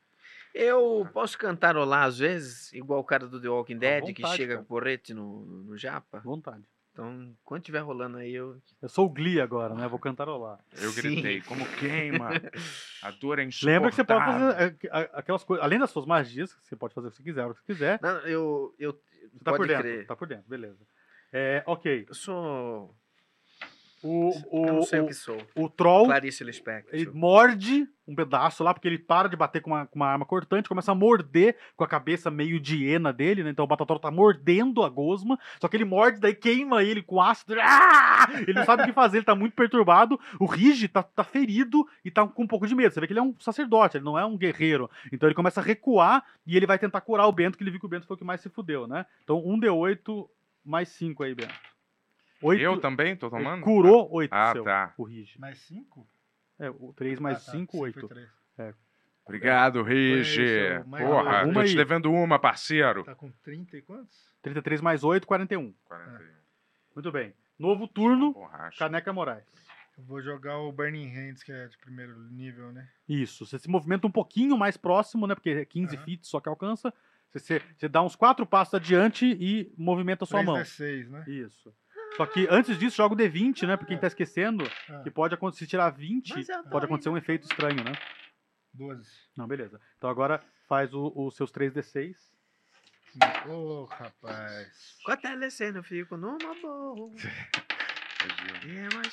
Eu 0.54 1.10
posso 1.12 1.36
cantarolar 1.36 2.04
às 2.04 2.20
vezes, 2.20 2.72
igual 2.74 3.00
o 3.00 3.04
cara 3.04 3.28
do 3.28 3.42
The 3.42 3.50
Walking 3.50 3.80
Dead, 3.80 4.14
que 4.14 4.22
vontade, 4.22 4.38
chega 4.38 4.54
cara. 4.54 4.60
com 4.62 4.68
porrete 4.68 5.16
no, 5.16 5.46
no 5.46 5.76
japa? 5.76 6.20
Vontade. 6.20 6.64
Então, 6.94 7.36
quando 7.44 7.64
tiver 7.64 7.80
rolando 7.80 8.18
aí, 8.18 8.36
eu... 8.36 8.62
Eu 8.80 8.88
sou 8.88 9.08
o 9.08 9.10
Glee 9.10 9.42
agora, 9.42 9.74
né? 9.74 9.88
Vou 9.88 9.98
cantarolar. 9.98 10.60
Eu 10.80 10.92
Sim. 10.92 11.02
gritei, 11.02 11.42
como 11.42 11.66
queima? 11.80 12.30
A 13.02 13.10
dor 13.10 13.40
é 13.40 13.50
Lembra 13.64 13.90
que 13.90 13.96
você 13.96 14.04
pode 14.04 14.22
insuportável. 14.22 14.54
fazer 14.54 14.78
é, 14.84 15.10
aquelas 15.14 15.44
coisas, 15.44 15.66
além 15.66 15.80
das 15.80 15.90
suas 15.90 16.06
magias, 16.06 16.54
que 16.54 16.68
você 16.68 16.76
pode 16.76 16.94
fazer 16.94 17.08
o 17.08 17.10
que 17.10 17.18
você 17.18 17.24
quiser, 17.24 17.46
hora 17.46 17.54
que 17.56 17.60
você 17.62 17.66
quiser. 17.66 18.00
Não, 18.00 18.20
eu... 18.20 18.76
eu 18.78 18.92
Você 18.94 19.44
tá 19.44 19.54
por 19.54 19.68
dentro, 19.68 19.84
crer. 19.84 20.06
tá 20.06 20.16
por 20.16 20.28
dentro, 20.28 20.48
beleza. 20.48 20.86
É, 21.32 21.64
ok. 21.66 22.06
Eu 22.08 22.14
sou... 22.14 22.96
O, 24.04 24.30
o, 24.52 24.66
eu 24.68 24.74
não 24.74 24.82
sei 24.82 25.00
o, 25.00 25.04
o, 25.04 25.08
que 25.08 25.14
sou. 25.14 25.38
o 25.56 25.70
troll, 25.70 26.06
Clarice 26.06 26.44
Lispector. 26.44 26.94
ele 26.94 27.10
morde 27.12 27.88
um 28.08 28.16
pedaço 28.16 28.64
lá, 28.64 28.74
porque 28.74 28.88
ele 28.88 28.98
para 28.98 29.30
de 29.30 29.36
bater 29.36 29.62
com 29.62 29.72
uma, 29.72 29.86
com 29.86 29.96
uma 29.96 30.08
arma 30.08 30.26
cortante, 30.26 30.68
começa 30.68 30.92
a 30.92 30.96
morder 30.96 31.56
com 31.76 31.84
a 31.84 31.88
cabeça 31.88 32.30
meio 32.30 32.60
de 32.60 32.84
hiena 32.84 33.14
dele, 33.14 33.44
né? 33.44 33.50
Então 33.50 33.64
o 33.64 33.68
Batatoro 33.68 34.00
tá 34.00 34.12
mordendo 34.12 34.84
a 34.84 34.90
gosma, 34.90 35.40
só 35.60 35.68
que 35.68 35.78
ele 35.78 35.86
morde, 35.86 36.20
daí 36.20 36.36
queima 36.36 36.84
ele 36.84 37.02
com 37.02 37.22
ácido. 37.22 37.56
Ah! 37.62 38.28
Ele 38.42 38.54
não 38.54 38.66
sabe 38.66 38.84
o 38.84 38.86
que 38.86 38.94
fazer, 38.94 39.18
ele 39.18 39.26
tá 39.26 39.36
muito 39.36 39.54
perturbado. 39.54 40.20
O 40.40 40.46
Rigi 40.46 40.88
tá, 40.88 41.02
tá 41.02 41.24
ferido 41.24 41.88
e 42.04 42.12
tá 42.12 42.28
com 42.28 42.44
um 42.44 42.48
pouco 42.48 42.68
de 42.68 42.76
medo. 42.76 42.94
Você 42.94 43.00
vê 43.00 43.08
que 43.08 43.14
ele 43.14 43.20
é 43.20 43.24
um 43.24 43.36
sacerdote, 43.40 43.98
ele 43.98 44.06
não 44.06 44.20
é 44.20 44.26
um 44.26 44.38
guerreiro. 44.38 44.90
Então 45.12 45.28
ele 45.28 45.36
começa 45.36 45.62
a 45.62 45.64
recuar 45.64 46.26
e 46.46 46.58
ele 46.58 46.68
vai 46.68 46.78
tentar 46.78 47.02
curar 47.02 47.28
o 47.28 47.32
Bento, 47.32 47.58
que 47.58 47.64
ele 47.64 47.72
viu 47.72 47.80
que 47.80 47.86
o 47.86 47.90
Bento 47.90 48.06
foi 48.06 48.16
o 48.16 48.18
que 48.18 48.26
mais 48.26 48.42
se 48.42 48.50
fudeu, 48.50 48.88
né? 48.88 49.06
Então 49.24 49.42
1d8 49.42 50.28
mais 50.66 50.90
5 50.90 51.24
aí, 51.24 51.34
Bento. 51.34 51.73
Oito- 52.44 52.62
Eu 52.62 52.80
também 52.80 53.16
tô 53.16 53.28
ele 53.28 53.36
tomando? 53.38 53.62
Curou 53.64 54.10
8 54.12 54.32
Ah, 54.34 54.52
seu, 54.54 54.64
tá. 54.64 54.94
o 54.98 55.04
Rigi. 55.04 55.40
Mais 55.40 55.58
5? 55.60 56.08
É, 56.60 56.70
o 56.70 56.94
3 56.94 57.20
mais 57.20 57.40
5, 57.44 57.78
8. 57.80 58.10
Obrigado, 59.26 59.82
Rigi. 59.84 60.36
Foi, 60.36 60.48
seu, 60.48 60.86
mais 60.88 61.06
Porra, 61.06 61.44
tô 61.44 61.50
Uma 61.50 61.64
te 61.66 61.76
devendo 61.76 62.12
uma, 62.12 62.38
parceiro. 62.38 63.04
Tá 63.04 63.16
com 63.16 63.32
30 63.44 63.78
e 63.78 63.82
quantos? 63.82 64.34
33 64.42 64.82
mais 64.82 65.04
8, 65.04 65.26
41. 65.26 65.74
41. 65.86 66.26
Muito 66.96 67.12
bem. 67.12 67.34
Novo 67.58 67.88
turno, 67.88 68.34
Borracha. 68.34 68.78
Caneca 68.80 69.14
Moraes. 69.14 69.46
Eu 69.98 70.04
vou 70.04 70.22
jogar 70.22 70.58
o 70.58 70.72
Burning 70.72 71.08
Hands, 71.08 71.42
que 71.44 71.52
é 71.52 71.68
de 71.68 71.78
primeiro 71.78 72.20
nível, 72.32 72.72
né? 72.74 72.90
Isso. 73.08 73.46
Você 73.46 73.58
se 73.60 73.70
movimenta 73.70 74.08
um 74.08 74.12
pouquinho 74.12 74.58
mais 74.58 74.76
próximo, 74.76 75.26
né? 75.28 75.36
Porque 75.36 75.52
é 75.52 75.66
15 75.66 75.96
Aham. 75.96 76.04
feet 76.06 76.28
só 76.28 76.40
que 76.42 76.50
alcança. 76.50 76.94
Você, 77.32 77.40
você, 77.40 77.62
você 77.78 77.88
dá 77.88 78.02
uns 78.04 78.16
quatro 78.16 78.46
passos 78.46 78.74
adiante 78.74 79.26
e 79.40 79.72
movimenta 79.78 80.24
a 80.24 80.28
sua 80.28 80.44
mão. 80.44 80.56
3d6, 80.56 81.10
né? 81.10 81.24
Isso. 81.28 81.74
Só 82.18 82.26
que 82.26 82.48
antes 82.50 82.78
disso, 82.78 82.98
joga 82.98 83.16
o 83.16 83.18
D20, 83.18 83.66
né? 83.68 83.76
Porque 83.76 83.94
quem 83.94 84.00
tá 84.00 84.08
esquecendo, 84.08 84.64
Ah. 84.90 85.02
que 85.04 85.10
pode 85.10 85.34
acontecer, 85.34 85.66
se 85.66 85.70
tirar 85.70 85.90
20, 85.90 86.34
Mas 86.34 86.48
eu 86.50 86.64
tô 86.64 86.70
pode 86.70 86.86
acontecer 86.86 87.10
um 87.10 87.18
efeito 87.18 87.44
estranho, 87.44 87.84
né? 87.84 87.94
12. 88.74 89.10
Não, 89.36 89.48
beleza. 89.48 89.80
Então 89.98 90.10
agora 90.10 90.44
faz 90.68 90.92
os 90.94 91.36
seus 91.36 91.52
3D6. 91.52 92.16
Ô, 93.48 93.86
rapaz. 93.86 94.98
Com 95.04 95.12
a 95.12 95.18
telecena 95.18 95.80
eu 95.80 95.84
fico 95.84 96.18
numa 96.18 96.38
boa. 96.62 97.12
É 98.66 98.96
mais. 98.96 99.12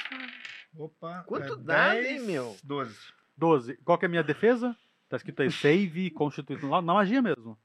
Opa. 0.77 1.25
Quanto 1.25 1.55
é 1.55 1.57
dá, 1.65 1.95
10, 1.95 2.07
hein, 2.07 2.21
meu? 2.27 2.57
12. 2.63 2.97
12. 3.37 3.77
Qual 3.79 3.99
que 3.99 4.05
é 4.05 4.07
a 4.07 4.09
minha 4.09 4.23
defesa? 4.23 4.77
Tá 5.09 5.17
escrito 5.17 5.43
aí 5.43 5.51
save, 5.51 6.11
constituição. 6.13 6.71
Na 6.71 6.95
magia 6.95 7.21
mesmo. 7.21 7.59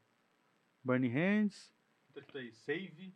Burning 0.83 1.09
Hands. 1.11 1.71
Tá 2.15 2.19
escrito 2.21 2.38
aí 2.39 2.51
save. 2.51 3.15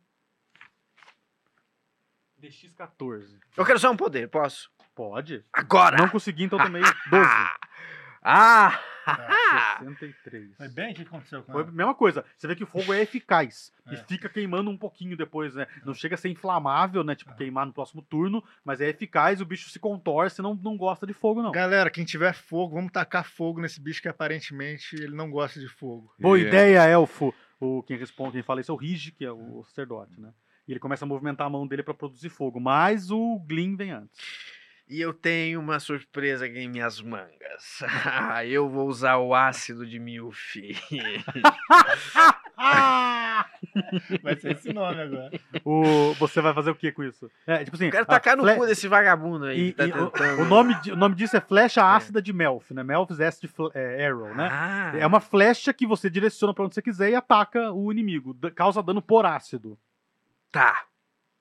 DX14. 2.40 3.26
Eu 3.56 3.64
quero 3.64 3.78
só 3.78 3.90
um 3.90 3.96
poder, 3.96 4.28
posso? 4.28 4.70
Pode. 4.94 5.44
Agora! 5.52 5.96
Não 5.96 6.08
consegui, 6.08 6.44
então 6.44 6.58
também 6.58 6.82
12. 7.10 7.30
Ah! 8.22 8.78
Tá, 9.02 9.78
63. 9.80 10.56
Foi 10.56 10.68
bem? 10.68 10.92
O 10.92 10.94
que 10.94 11.02
aconteceu 11.02 11.42
com 11.42 11.52
Foi 11.52 11.62
a 11.62 11.66
mesma 11.66 11.94
coisa. 11.94 12.24
Você 12.36 12.46
vê 12.46 12.54
que 12.54 12.62
o 12.62 12.66
fogo 12.66 12.92
é 12.92 13.00
eficaz. 13.00 13.72
E 13.90 13.94
É. 13.94 14.04
fica 14.04 14.28
queimando 14.28 14.70
um 14.70 14.76
pouquinho 14.76 15.16
depois, 15.16 15.54
né? 15.54 15.66
Não 15.84 15.94
chega 15.94 16.14
a 16.14 16.18
ser 16.18 16.28
inflamável, 16.28 17.02
né? 17.02 17.14
Tipo, 17.14 17.34
queimar 17.34 17.64
no 17.66 17.72
próximo 17.72 18.02
turno. 18.02 18.44
Mas 18.62 18.80
é 18.80 18.88
eficaz, 18.88 19.40
o 19.40 19.44
bicho 19.46 19.70
se 19.70 19.78
contorce, 19.80 20.42
não, 20.42 20.54
não 20.54 20.76
gosta 20.76 21.06
de 21.06 21.14
fogo, 21.14 21.42
não. 21.42 21.50
Galera, 21.50 21.90
quem 21.90 22.04
tiver 22.04 22.34
fogo, 22.34 22.74
vamos 22.76 22.92
tacar 22.92 23.24
fogo 23.24 23.60
nesse 23.60 23.80
bicho 23.80 24.02
que 24.02 24.08
aparentemente 24.08 24.94
ele 24.96 25.16
não 25.16 25.30
gosta 25.30 25.58
de 25.58 25.66
fogo. 25.68 26.12
Boa 26.20 26.38
E- 26.38 26.42
ideia, 26.46 26.86
elfo. 26.86 27.34
O, 27.58 27.82
quem 27.82 27.96
responde, 27.96 28.32
quem 28.32 28.42
fala 28.42 28.60
isso 28.60 28.70
é 28.70 28.74
o 28.74 28.78
Rigi, 28.78 29.12
que 29.12 29.24
é 29.24 29.32
o 29.32 29.64
sacerdote, 29.64 30.20
né? 30.20 30.30
E 30.70 30.72
ele 30.72 30.78
começa 30.78 31.04
a 31.04 31.08
movimentar 31.08 31.48
a 31.48 31.50
mão 31.50 31.66
dele 31.66 31.82
pra 31.82 31.92
produzir 31.92 32.28
fogo. 32.28 32.60
Mas 32.60 33.10
o 33.10 33.40
Glyn 33.44 33.74
vem 33.74 33.90
antes. 33.90 34.16
E 34.88 35.00
eu 35.00 35.12
tenho 35.12 35.58
uma 35.60 35.80
surpresa 35.80 36.46
aqui 36.46 36.60
em 36.60 36.68
minhas 36.68 37.00
mangas. 37.00 37.80
eu 38.48 38.68
vou 38.70 38.86
usar 38.88 39.16
o 39.16 39.34
ácido 39.34 39.84
de 39.84 39.98
Milf. 39.98 40.54
Vai 44.22 44.36
ser 44.36 44.52
esse 44.52 44.72
nome 44.72 45.00
agora. 45.00 45.30
O, 45.64 46.14
você 46.14 46.40
vai 46.40 46.52
fazer 46.54 46.70
o 46.70 46.74
que 46.74 46.92
com 46.92 47.02
isso? 47.02 47.30
É, 47.46 47.64
tipo 47.64 47.76
assim. 47.76 47.86
Eu 47.86 47.90
quero 47.90 48.06
tacar 48.06 48.36
no 48.36 48.42
fle- 48.42 48.56
cu 48.56 48.66
desse 48.66 48.88
vagabundo 48.88 49.46
aí. 49.46 49.68
E, 49.68 49.72
que 49.72 49.78
tá 49.78 49.86
e 49.86 49.92
o- 49.92 50.10
tentando. 50.10 50.42
o, 50.42 50.44
nome, 50.44 50.74
o 50.92 50.96
nome 50.96 51.14
disso 51.14 51.36
é 51.36 51.40
flecha 51.40 51.82
ácida 51.84 52.20
de 52.20 52.32
Melf, 52.32 52.70
né? 52.72 52.82
Melf's 52.82 53.20
Acid 53.20 53.50
é, 53.74 54.06
Arrow, 54.06 54.34
né? 54.34 54.48
Ah, 54.50 54.92
É 54.96 55.06
uma 55.06 55.20
flecha 55.20 55.72
que 55.72 55.86
você 55.86 56.10
direciona 56.10 56.52
pra 56.54 56.64
onde 56.64 56.74
você 56.74 56.82
quiser 56.82 57.10
e 57.10 57.14
ataca 57.14 57.72
o 57.72 57.90
inimigo. 57.90 58.36
Causa 58.54 58.82
dano 58.82 59.00
por 59.02 59.24
ácido. 59.24 59.78
Tá. 60.52 60.84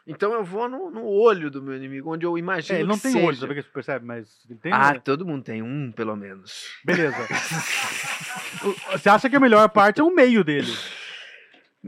Então 0.08 0.34
eu 0.34 0.44
vou 0.44 0.68
no, 0.68 0.90
no 0.90 1.06
olho 1.06 1.52
do 1.52 1.62
meu 1.62 1.76
inimigo, 1.76 2.12
onde 2.12 2.26
eu 2.26 2.36
imagino 2.38 2.78
É, 2.78 2.82
ele 2.82 2.88
não 2.90 2.96
que 2.96 3.04
tem 3.04 3.12
seja. 3.12 3.26
olho, 3.26 3.38
sabe 3.38 3.54
que 3.56 3.62
você 3.62 3.70
percebe? 3.70 4.06
Mas 4.06 4.44
ele 4.50 4.58
tem. 4.60 4.72
Ah, 4.74 5.00
todo 5.00 5.26
mundo 5.26 5.44
tem 5.44 5.62
um, 5.62 5.92
pelo 5.92 6.16
menos. 6.16 6.68
Beleza. 6.84 7.16
Você 8.92 9.08
acha 9.10 9.30
que 9.30 9.36
a 9.36 9.40
melhor 9.40 9.70
parte 9.70 10.02
é 10.02 10.04
o 10.04 10.14
meio 10.14 10.44
dele? 10.44 10.72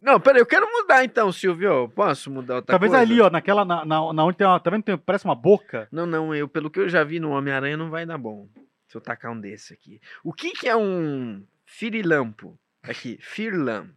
Não, 0.02 0.20
peraí, 0.20 0.40
eu 0.40 0.46
quero 0.46 0.66
mudar 0.72 1.04
então, 1.04 1.32
Silvio. 1.32 1.90
Posso 1.90 2.30
mudar 2.32 2.56
outra 2.58 2.74
Talvez 2.74 2.92
coisa? 2.92 3.02
ali, 3.04 3.20
ó, 3.20 3.30
naquela. 3.30 3.66
Na, 3.66 3.84
na, 3.84 4.14
na 4.14 4.24
onde 4.24 4.38
tem 4.38 4.48
uma. 4.48 4.60
Tá 4.60 4.70
vendo? 4.70 4.84
Tem, 4.84 4.98
parece 4.98 5.26
uma 5.26 5.36
boca. 5.36 5.88
Não, 5.92 6.06
não, 6.06 6.34
eu, 6.34 6.48
pelo 6.48 6.70
que 6.70 6.80
eu 6.80 6.88
já 6.88 7.04
vi 7.04 7.20
no 7.20 7.32
Homem-Aranha, 7.32 7.76
não 7.76 7.90
vai 7.90 8.06
dar 8.06 8.18
bom. 8.18 8.48
Se 8.88 8.96
eu 8.96 9.02
tacar 9.02 9.32
um 9.32 9.40
desse 9.40 9.74
aqui. 9.74 10.00
O 10.24 10.32
que 10.32 10.52
que 10.52 10.70
é 10.70 10.76
um 10.78 11.44
firilampo? 11.66 12.58
Aqui, 12.84 13.18
firlam. 13.22 13.90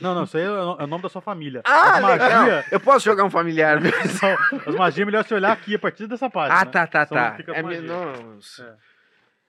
Não, 0.00 0.14
não, 0.14 0.24
isso 0.24 0.36
aí 0.36 0.44
é 0.44 0.50
o 0.50 0.76
é 0.78 0.84
o 0.84 0.86
nome 0.86 1.02
da 1.02 1.08
sua 1.08 1.20
família. 1.20 1.60
Ah, 1.64 1.98
as 1.98 2.04
legal. 2.04 2.42
magia, 2.42 2.64
Eu 2.70 2.80
posso 2.80 3.04
jogar 3.04 3.24
um 3.24 3.30
familiar 3.30 3.80
meu? 3.80 3.92
as 4.66 4.74
magias 4.74 5.02
é 5.02 5.04
melhor 5.04 5.24
você 5.24 5.34
olhar 5.34 5.52
aqui 5.52 5.74
a 5.74 5.78
partir 5.78 6.06
dessa 6.06 6.30
página. 6.30 6.60
Ah, 6.60 6.64
tá, 6.64 6.86
tá, 6.86 7.04
tá. 7.04 7.36
É, 7.48 7.80
nossa. 7.80 8.78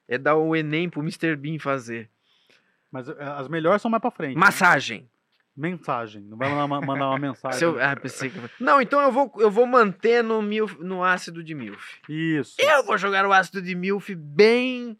É 0.07 0.17
dar 0.17 0.35
o 0.35 0.55
Enem 0.55 0.89
pro 0.89 1.01
Mr. 1.01 1.35
Bean 1.35 1.59
fazer. 1.59 2.09
Mas 2.91 3.07
é, 3.07 3.15
as 3.19 3.47
melhores 3.47 3.81
são 3.81 3.91
mais 3.91 4.01
pra 4.01 4.11
frente. 4.11 4.37
Massagem. 4.37 5.07
Mensagem. 5.55 6.21
Não 6.23 6.37
vai 6.37 6.49
mandar 6.49 6.65
uma, 6.65 6.81
mandar 6.81 7.07
uma 7.09 7.19
mensagem. 7.19 7.61
Eu- 7.61 7.79
ah, 7.81 7.95
pensei 7.95 8.29
que... 8.29 8.39
Não, 8.59 8.81
então 8.81 8.99
eu 9.01 9.11
vou, 9.11 9.31
eu 9.37 9.49
vou 9.49 9.65
manter 9.65 10.23
no, 10.23 10.41
milf, 10.41 10.77
no 10.79 11.03
ácido 11.03 11.41
de 11.43 11.55
milf. 11.55 11.97
Isso. 12.09 12.55
Eu 12.59 12.83
vou 12.85 12.97
jogar 12.97 13.25
o 13.25 13.31
ácido 13.31 13.61
de 13.61 13.73
milf 13.73 14.09
bem 14.15 14.97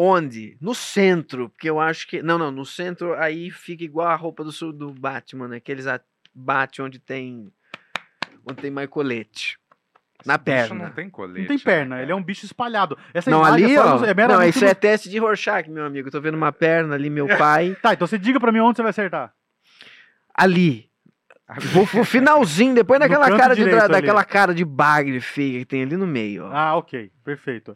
onde? 0.00 0.56
No 0.60 0.74
centro, 0.74 1.48
porque 1.48 1.68
eu 1.68 1.80
acho 1.80 2.06
que 2.06 2.22
não, 2.22 2.38
não, 2.38 2.50
no 2.52 2.64
centro 2.64 3.14
aí 3.14 3.50
fica 3.50 3.82
igual 3.82 4.06
a 4.08 4.14
roupa 4.14 4.44
do 4.44 4.52
su- 4.52 4.72
do 4.72 4.92
Batman, 4.92 5.48
né? 5.48 5.56
Aqueles 5.56 5.86
a- 5.86 6.00
bate 6.34 6.80
onde 6.80 6.98
tem 7.00 7.52
onde 8.46 8.62
tem 8.62 8.70
mais 8.70 8.88
colete. 8.88 9.58
Na 10.24 10.34
Esse 10.34 10.42
bicho 10.44 10.68
perna. 10.68 10.84
Não 10.86 10.94
tem 10.94 11.10
colete. 11.10 11.40
Não 11.40 11.46
tem 11.48 11.56
né, 11.56 11.62
perna, 11.64 11.90
cara? 11.96 12.02
ele 12.02 12.12
é 12.12 12.14
um 12.14 12.22
bicho 12.22 12.44
espalhado. 12.44 12.96
Essa 13.14 13.30
Não, 13.30 13.38
imagem 13.40 13.64
ali, 13.66 13.74
é, 13.74 13.80
ó. 13.80 14.04
é 14.04 14.28
não, 14.28 14.42
isso 14.42 14.64
é 14.64 14.74
teste 14.74 15.08
de 15.08 15.18
Rorschach, 15.18 15.68
meu 15.70 15.84
amigo. 15.84 16.08
Eu 16.08 16.12
tô 16.12 16.20
vendo 16.20 16.36
uma 16.36 16.50
perna 16.52 16.94
ali, 16.94 17.08
meu 17.10 17.26
pai. 17.38 17.76
Tá, 17.82 17.92
então 17.94 18.06
você 18.06 18.18
diga 18.18 18.40
pra 18.40 18.50
mim 18.52 18.58
onde 18.60 18.76
você 18.76 18.82
vai 18.82 18.90
acertar. 18.90 19.32
ali. 20.34 20.87
Pro 21.90 22.04
finalzinho, 22.04 22.74
depois 22.74 23.00
daquela 23.00 23.34
cara 23.36 23.54
de, 23.56 23.64
daquela 23.64 24.22
cara 24.24 24.54
de 24.54 24.64
bagre 24.64 25.18
feia 25.20 25.60
que 25.60 25.64
tem 25.64 25.82
ali 25.82 25.96
no 25.96 26.06
meio, 26.06 26.44
ó. 26.44 26.50
Ah, 26.52 26.76
ok. 26.76 27.10
Perfeito. 27.24 27.72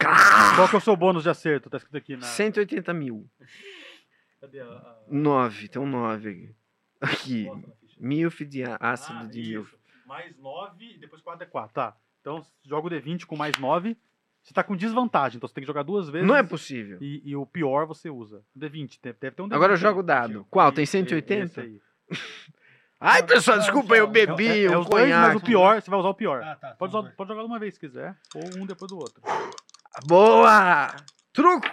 Qual 0.54 0.68
que 0.68 0.74
é 0.74 0.78
o 0.78 0.80
seu 0.80 0.94
bônus 0.94 1.22
de 1.22 1.30
acerto? 1.30 1.70
Tá 1.70 1.78
escrito 1.78 1.96
aqui 1.96 2.16
na. 2.16 2.22
180 2.22 2.92
mil. 2.92 3.26
Cadê 4.40 4.60
a- 4.60 4.64
a- 4.64 4.96
9, 5.08 5.68
tem 5.68 5.80
um 5.80 5.86
9 5.86 6.54
aqui. 7.00 7.46
Ficha. 7.48 7.52
Milf 7.98 8.40
de 8.44 8.62
á- 8.64 8.76
ácido 8.78 9.20
Ah, 9.20 9.24
de 9.26 9.40
isso. 9.40 9.50
milf. 9.50 9.74
Mais 10.06 10.36
9 10.38 10.84
e 10.84 10.98
depois 10.98 11.22
4 11.22 11.42
é 11.44 11.46
4. 11.46 11.72
Tá. 11.72 11.96
Então 12.20 12.44
joga 12.64 12.88
o 12.88 12.90
D20 12.90 13.24
com 13.24 13.36
mais 13.36 13.56
9. 13.58 13.96
Você 14.42 14.52
tá 14.52 14.62
com 14.62 14.76
desvantagem, 14.76 15.36
então 15.36 15.48
você 15.48 15.54
tem 15.54 15.62
que 15.62 15.66
jogar 15.68 15.84
duas 15.84 16.08
vezes. 16.10 16.26
Não 16.26 16.34
é 16.36 16.42
possível. 16.42 16.98
E, 17.00 17.22
e 17.24 17.36
o 17.36 17.46
pior 17.46 17.86
você 17.86 18.10
usa. 18.10 18.42
D20. 18.58 18.98
Deve, 19.00 19.14
ter 19.30 19.40
um 19.40 19.46
D20. 19.48 19.54
Agora 19.54 19.72
eu 19.72 19.76
jogo 19.76 20.00
o 20.00 20.02
dado. 20.02 20.44
Qual? 20.50 20.70
Tem 20.72 20.82
Esse- 20.82 20.92
180? 20.98 21.44
esse 21.44 21.60
aí. 21.60 21.80
Ai, 23.04 23.22
pessoal, 23.24 23.58
desculpa, 23.58 23.96
eu 23.96 24.06
bebi 24.06 24.66
É, 24.66 24.72
é 24.72 24.78
um 24.78 24.84
mas 24.84 25.36
o 25.36 25.40
pior, 25.40 25.82
você 25.82 25.90
vai 25.90 25.98
usar 25.98 26.08
o 26.08 26.14
pior. 26.14 26.40
Ah, 26.42 26.54
tá. 26.54 26.74
Pode, 26.74 26.92
tá, 26.92 27.00
usar, 27.00 27.10
pode 27.10 27.28
jogar 27.28 27.42
de 27.42 27.48
uma 27.48 27.58
vez 27.58 27.74
se 27.74 27.80
quiser. 27.80 28.16
Ou 28.34 28.62
um 28.62 28.64
depois 28.64 28.88
do 28.90 28.96
outro. 28.96 29.20
Boa! 30.06 30.94
Truco! 31.32 31.66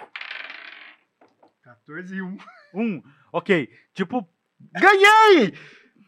14 1.62 2.16
e 2.16 2.20
1. 2.20 2.38
Um. 2.74 3.02
Ok. 3.32 3.70
Tipo, 3.94 4.28
Ganhei! 4.72 5.54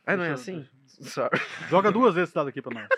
Ah, 0.04 0.16
não 0.16 0.24
é 0.24 0.32
assim? 0.32 0.68
Sorry. 0.86 1.40
joga 1.68 1.92
duas 1.92 2.14
vezes 2.14 2.30
esse 2.30 2.34
dado 2.34 2.48
aqui 2.48 2.60
pra 2.60 2.74
nós. 2.74 2.88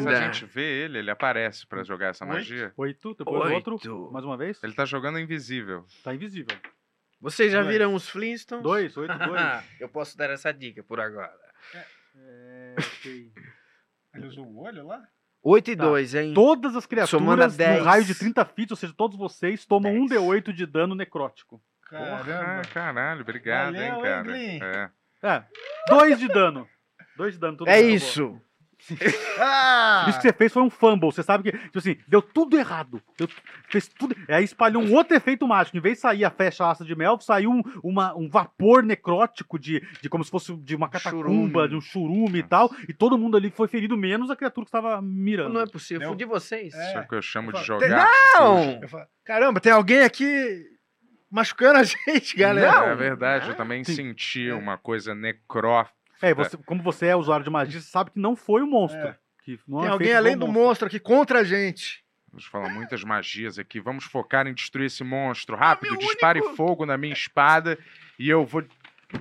Se 0.00 0.08
a 0.08 0.32
gente 0.32 0.44
vê 0.46 0.84
ele, 0.84 0.98
ele 0.98 1.10
aparece 1.10 1.64
pra 1.66 1.84
jogar 1.84 2.08
essa 2.08 2.26
magia. 2.26 2.72
Oito, 2.76 3.14
depois 3.14 3.50
o 3.50 3.54
outro. 3.54 3.74
Oito. 3.74 4.10
Mais 4.12 4.24
uma 4.24 4.36
vez. 4.36 4.62
Ele 4.62 4.72
tá 4.72 4.84
jogando 4.84 5.20
invisível. 5.20 5.86
Tá 6.02 6.12
invisível. 6.12 6.56
Vocês 7.20 7.50
já 7.52 7.60
Dois. 7.62 7.72
viram 7.72 7.94
os 7.94 8.08
Flintstones? 8.08 8.62
Dois, 8.62 8.96
oito, 8.96 9.16
dois. 9.18 9.64
eu 9.80 9.88
posso 9.88 10.16
dar 10.16 10.30
essa 10.30 10.52
dica 10.52 10.82
por 10.82 11.00
agora. 11.00 11.32
É, 12.14 12.74
ok. 12.78 13.32
Ele 14.14 14.26
usou 14.26 14.46
o 14.46 14.62
olho 14.62 14.86
lá? 14.86 15.02
8 15.42 15.70
e 15.70 15.76
Tá. 15.76 15.84
2, 15.84 16.14
hein? 16.14 16.34
Todas 16.34 16.74
as 16.74 16.86
criaturas 16.86 17.56
10. 17.56 17.78
no 17.78 17.84
raio 17.84 18.04
de 18.04 18.14
30 18.14 18.44
feet, 18.46 18.70
ou 18.72 18.76
seja, 18.76 18.92
todos 18.96 19.16
vocês 19.16 19.64
tomam 19.64 19.92
um 19.94 20.06
Dez. 20.06 20.20
D8 20.20 20.52
de 20.52 20.66
dano 20.66 20.94
necrótico. 20.94 21.62
Porra, 21.88 22.24
Caramba. 22.24 22.62
caralho, 22.72 23.20
obrigado, 23.20 23.74
Valeu, 23.74 23.94
hein, 23.94 24.02
cara. 24.02 24.38
É. 24.38 24.90
É, 25.22 25.44
dois 25.88 26.18
de 26.18 26.26
dano. 26.28 26.68
Dois 27.16 27.34
de 27.34 27.40
dano. 27.40 27.56
tudo 27.56 27.68
É 27.70 27.80
bem, 27.80 27.94
isso. 27.94 28.40
Isso 28.94 30.18
que 30.18 30.22
você 30.22 30.32
fez 30.32 30.52
foi 30.52 30.62
um 30.62 30.70
fumble. 30.70 31.10
Você 31.10 31.22
sabe 31.22 31.50
que, 31.50 31.58
tipo 31.58 31.78
assim, 31.78 31.96
deu 32.06 32.22
tudo 32.22 32.56
errado. 32.58 33.02
Deu- 33.18 33.28
fez 33.68 33.88
tudo. 33.88 34.14
Aí 34.28 34.44
espalhou 34.44 34.82
um 34.82 34.92
outro 34.94 35.16
efeito 35.16 35.46
mágico. 35.46 35.76
Em 35.76 35.80
vez 35.80 35.96
de 35.96 36.00
sair 36.02 36.24
a 36.24 36.30
flecha 36.30 36.68
ácida 36.70 36.86
de 36.86 36.94
Melf, 36.94 37.22
saiu 37.22 37.50
um, 37.50 37.62
uma- 37.82 38.14
um 38.16 38.28
vapor 38.28 38.82
necrótico 38.82 39.58
de, 39.58 39.80
de 40.00 40.08
como 40.08 40.24
se 40.24 40.30
fosse 40.30 40.54
de 40.56 40.74
uma 40.76 40.88
catacumba, 40.88 41.22
Churume. 41.60 41.68
de 41.68 41.76
um 41.76 41.80
churume 41.80 42.38
e 42.38 42.42
tal. 42.42 42.70
E 42.88 42.92
todo 42.92 43.18
mundo 43.18 43.36
ali 43.36 43.50
foi 43.50 43.68
ferido, 43.68 43.96
menos 43.96 44.30
a 44.30 44.36
criatura 44.36 44.64
que 44.64 44.68
estava 44.68 45.00
mirando. 45.02 45.52
Não 45.54 45.60
é 45.60 45.66
possível. 45.66 46.02
Não. 46.02 46.08
Fudi 46.10 46.24
vocês. 46.24 46.74
É. 46.74 46.88
Isso 46.88 46.98
é 46.98 47.00
o 47.00 47.08
que 47.08 47.14
eu 47.14 47.22
chamo 47.22 47.52
de 47.52 47.58
Tem- 47.58 47.66
jogar. 47.66 48.10
Não! 48.38 48.80
Eu 48.82 48.88
falo, 48.88 49.06
Caramba, 49.24 49.60
tem 49.60 49.72
alguém 49.72 50.00
aqui 50.02 50.64
machucando 51.30 51.78
a 51.80 51.82
gente, 52.06 52.36
galera. 52.36 52.72
Não. 52.72 52.84
É 52.88 52.94
verdade, 52.94 53.46
eu 53.48 53.52
Ah, 53.52 53.56
também 53.56 53.82
sim. 53.84 53.94
senti 53.94 54.50
uma 54.52 54.78
coisa 54.78 55.14
necrófica. 55.14 55.96
É, 56.22 56.32
você, 56.34 56.56
como 56.56 56.82
você 56.82 57.06
é 57.06 57.16
usuário 57.16 57.44
de 57.44 57.50
magia, 57.50 57.80
você 57.80 57.86
sabe 57.88 58.10
que 58.10 58.18
não 58.18 58.34
foi 58.36 58.62
o 58.62 58.66
monstro. 58.66 59.00
É. 59.00 59.16
Que 59.44 59.58
não 59.68 59.80
Tem 59.80 59.88
é 59.88 59.92
alguém 59.92 60.14
além 60.14 60.36
do 60.36 60.46
o 60.46 60.52
monstro 60.52 60.86
aqui 60.88 60.98
contra 60.98 61.40
a 61.40 61.44
gente. 61.44 62.04
Vamos 62.30 62.44
falar 62.46 62.68
muitas 62.68 63.02
magias 63.04 63.58
aqui. 63.58 63.80
Vamos 63.80 64.04
focar 64.04 64.46
em 64.46 64.52
destruir 64.52 64.86
esse 64.86 65.02
monstro. 65.04 65.56
Rápido, 65.56 65.92
meu 65.92 66.00
dispare 66.00 66.40
único- 66.40 66.56
fogo 66.56 66.84
na 66.84 66.96
minha 66.98 67.12
espada 67.12 67.78
e 68.18 68.28
eu 68.28 68.44
vou 68.44 68.64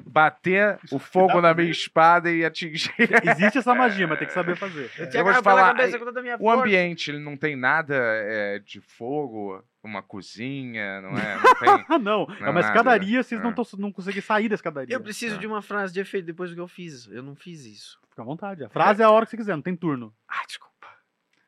bater 0.05 0.79
o 0.91 0.97
fogo 0.99 1.39
na 1.41 1.53
minha 1.53 1.69
espada 1.69 2.31
e 2.31 2.43
atingir. 2.43 2.91
Existe 3.23 3.59
essa 3.59 3.73
magia, 3.75 4.07
mas 4.07 4.17
tem 4.19 4.27
que 4.27 4.33
saber 4.33 4.55
fazer. 4.55 4.89
Eu 4.97 5.09
te 5.09 5.17
Eu 5.17 5.23
vou 5.23 5.33
te 5.33 5.41
falar, 5.41 5.75
cabeça 5.75 5.97
O 5.97 6.38
força. 6.39 6.59
ambiente, 6.61 7.11
ele 7.11 7.19
não 7.19 7.38
tem 7.38 7.55
nada 7.55 7.95
é, 7.95 8.59
de 8.59 8.81
fogo, 8.81 9.63
uma 9.83 10.01
cozinha, 10.01 11.01
não 11.01 11.17
é? 11.17 11.36
Não 11.36 11.55
tem. 11.55 11.86
Ah, 11.89 11.99
não. 11.99 12.23
É 12.23 12.27
Não, 12.27 12.51
uma 12.51 12.53
nada. 12.53 12.59
escadaria, 12.67 13.21
vocês 13.23 13.39
não, 13.41 13.51
Ah. 13.51 13.53
tão, 13.53 13.65
não 13.77 13.91
conseguem 13.91 14.21
sair 14.21 14.49
da 14.49 14.55
escadaria. 14.55 14.95
Eu 14.95 15.01
preciso 15.01 15.38
de 15.38 15.45
uma 15.45 15.61
frase 15.61 15.93
de 15.93 15.99
efeito 15.99 16.25
depois 16.25 16.49
do 16.49 16.55
que 16.55 16.61
eu 16.61 16.67
fiz. 16.67 17.07
Eu 17.07 17.21
não 17.21 17.36
fiz 17.36 17.65
isso. 17.65 17.99
Fica 18.09 18.21
à 18.21 18.25
vontade. 18.25 18.63
A 18.63 18.69
frase 18.69 19.01
é 19.01 19.05
a 19.05 19.09
hora 19.11 19.25
que 19.25 19.31
você 19.31 19.38
quiser, 19.38 19.55
não 19.55 19.61
tem 19.61 19.75
turno. 19.75 20.13
Ah, 20.27 20.43
desculpa. 20.47 20.73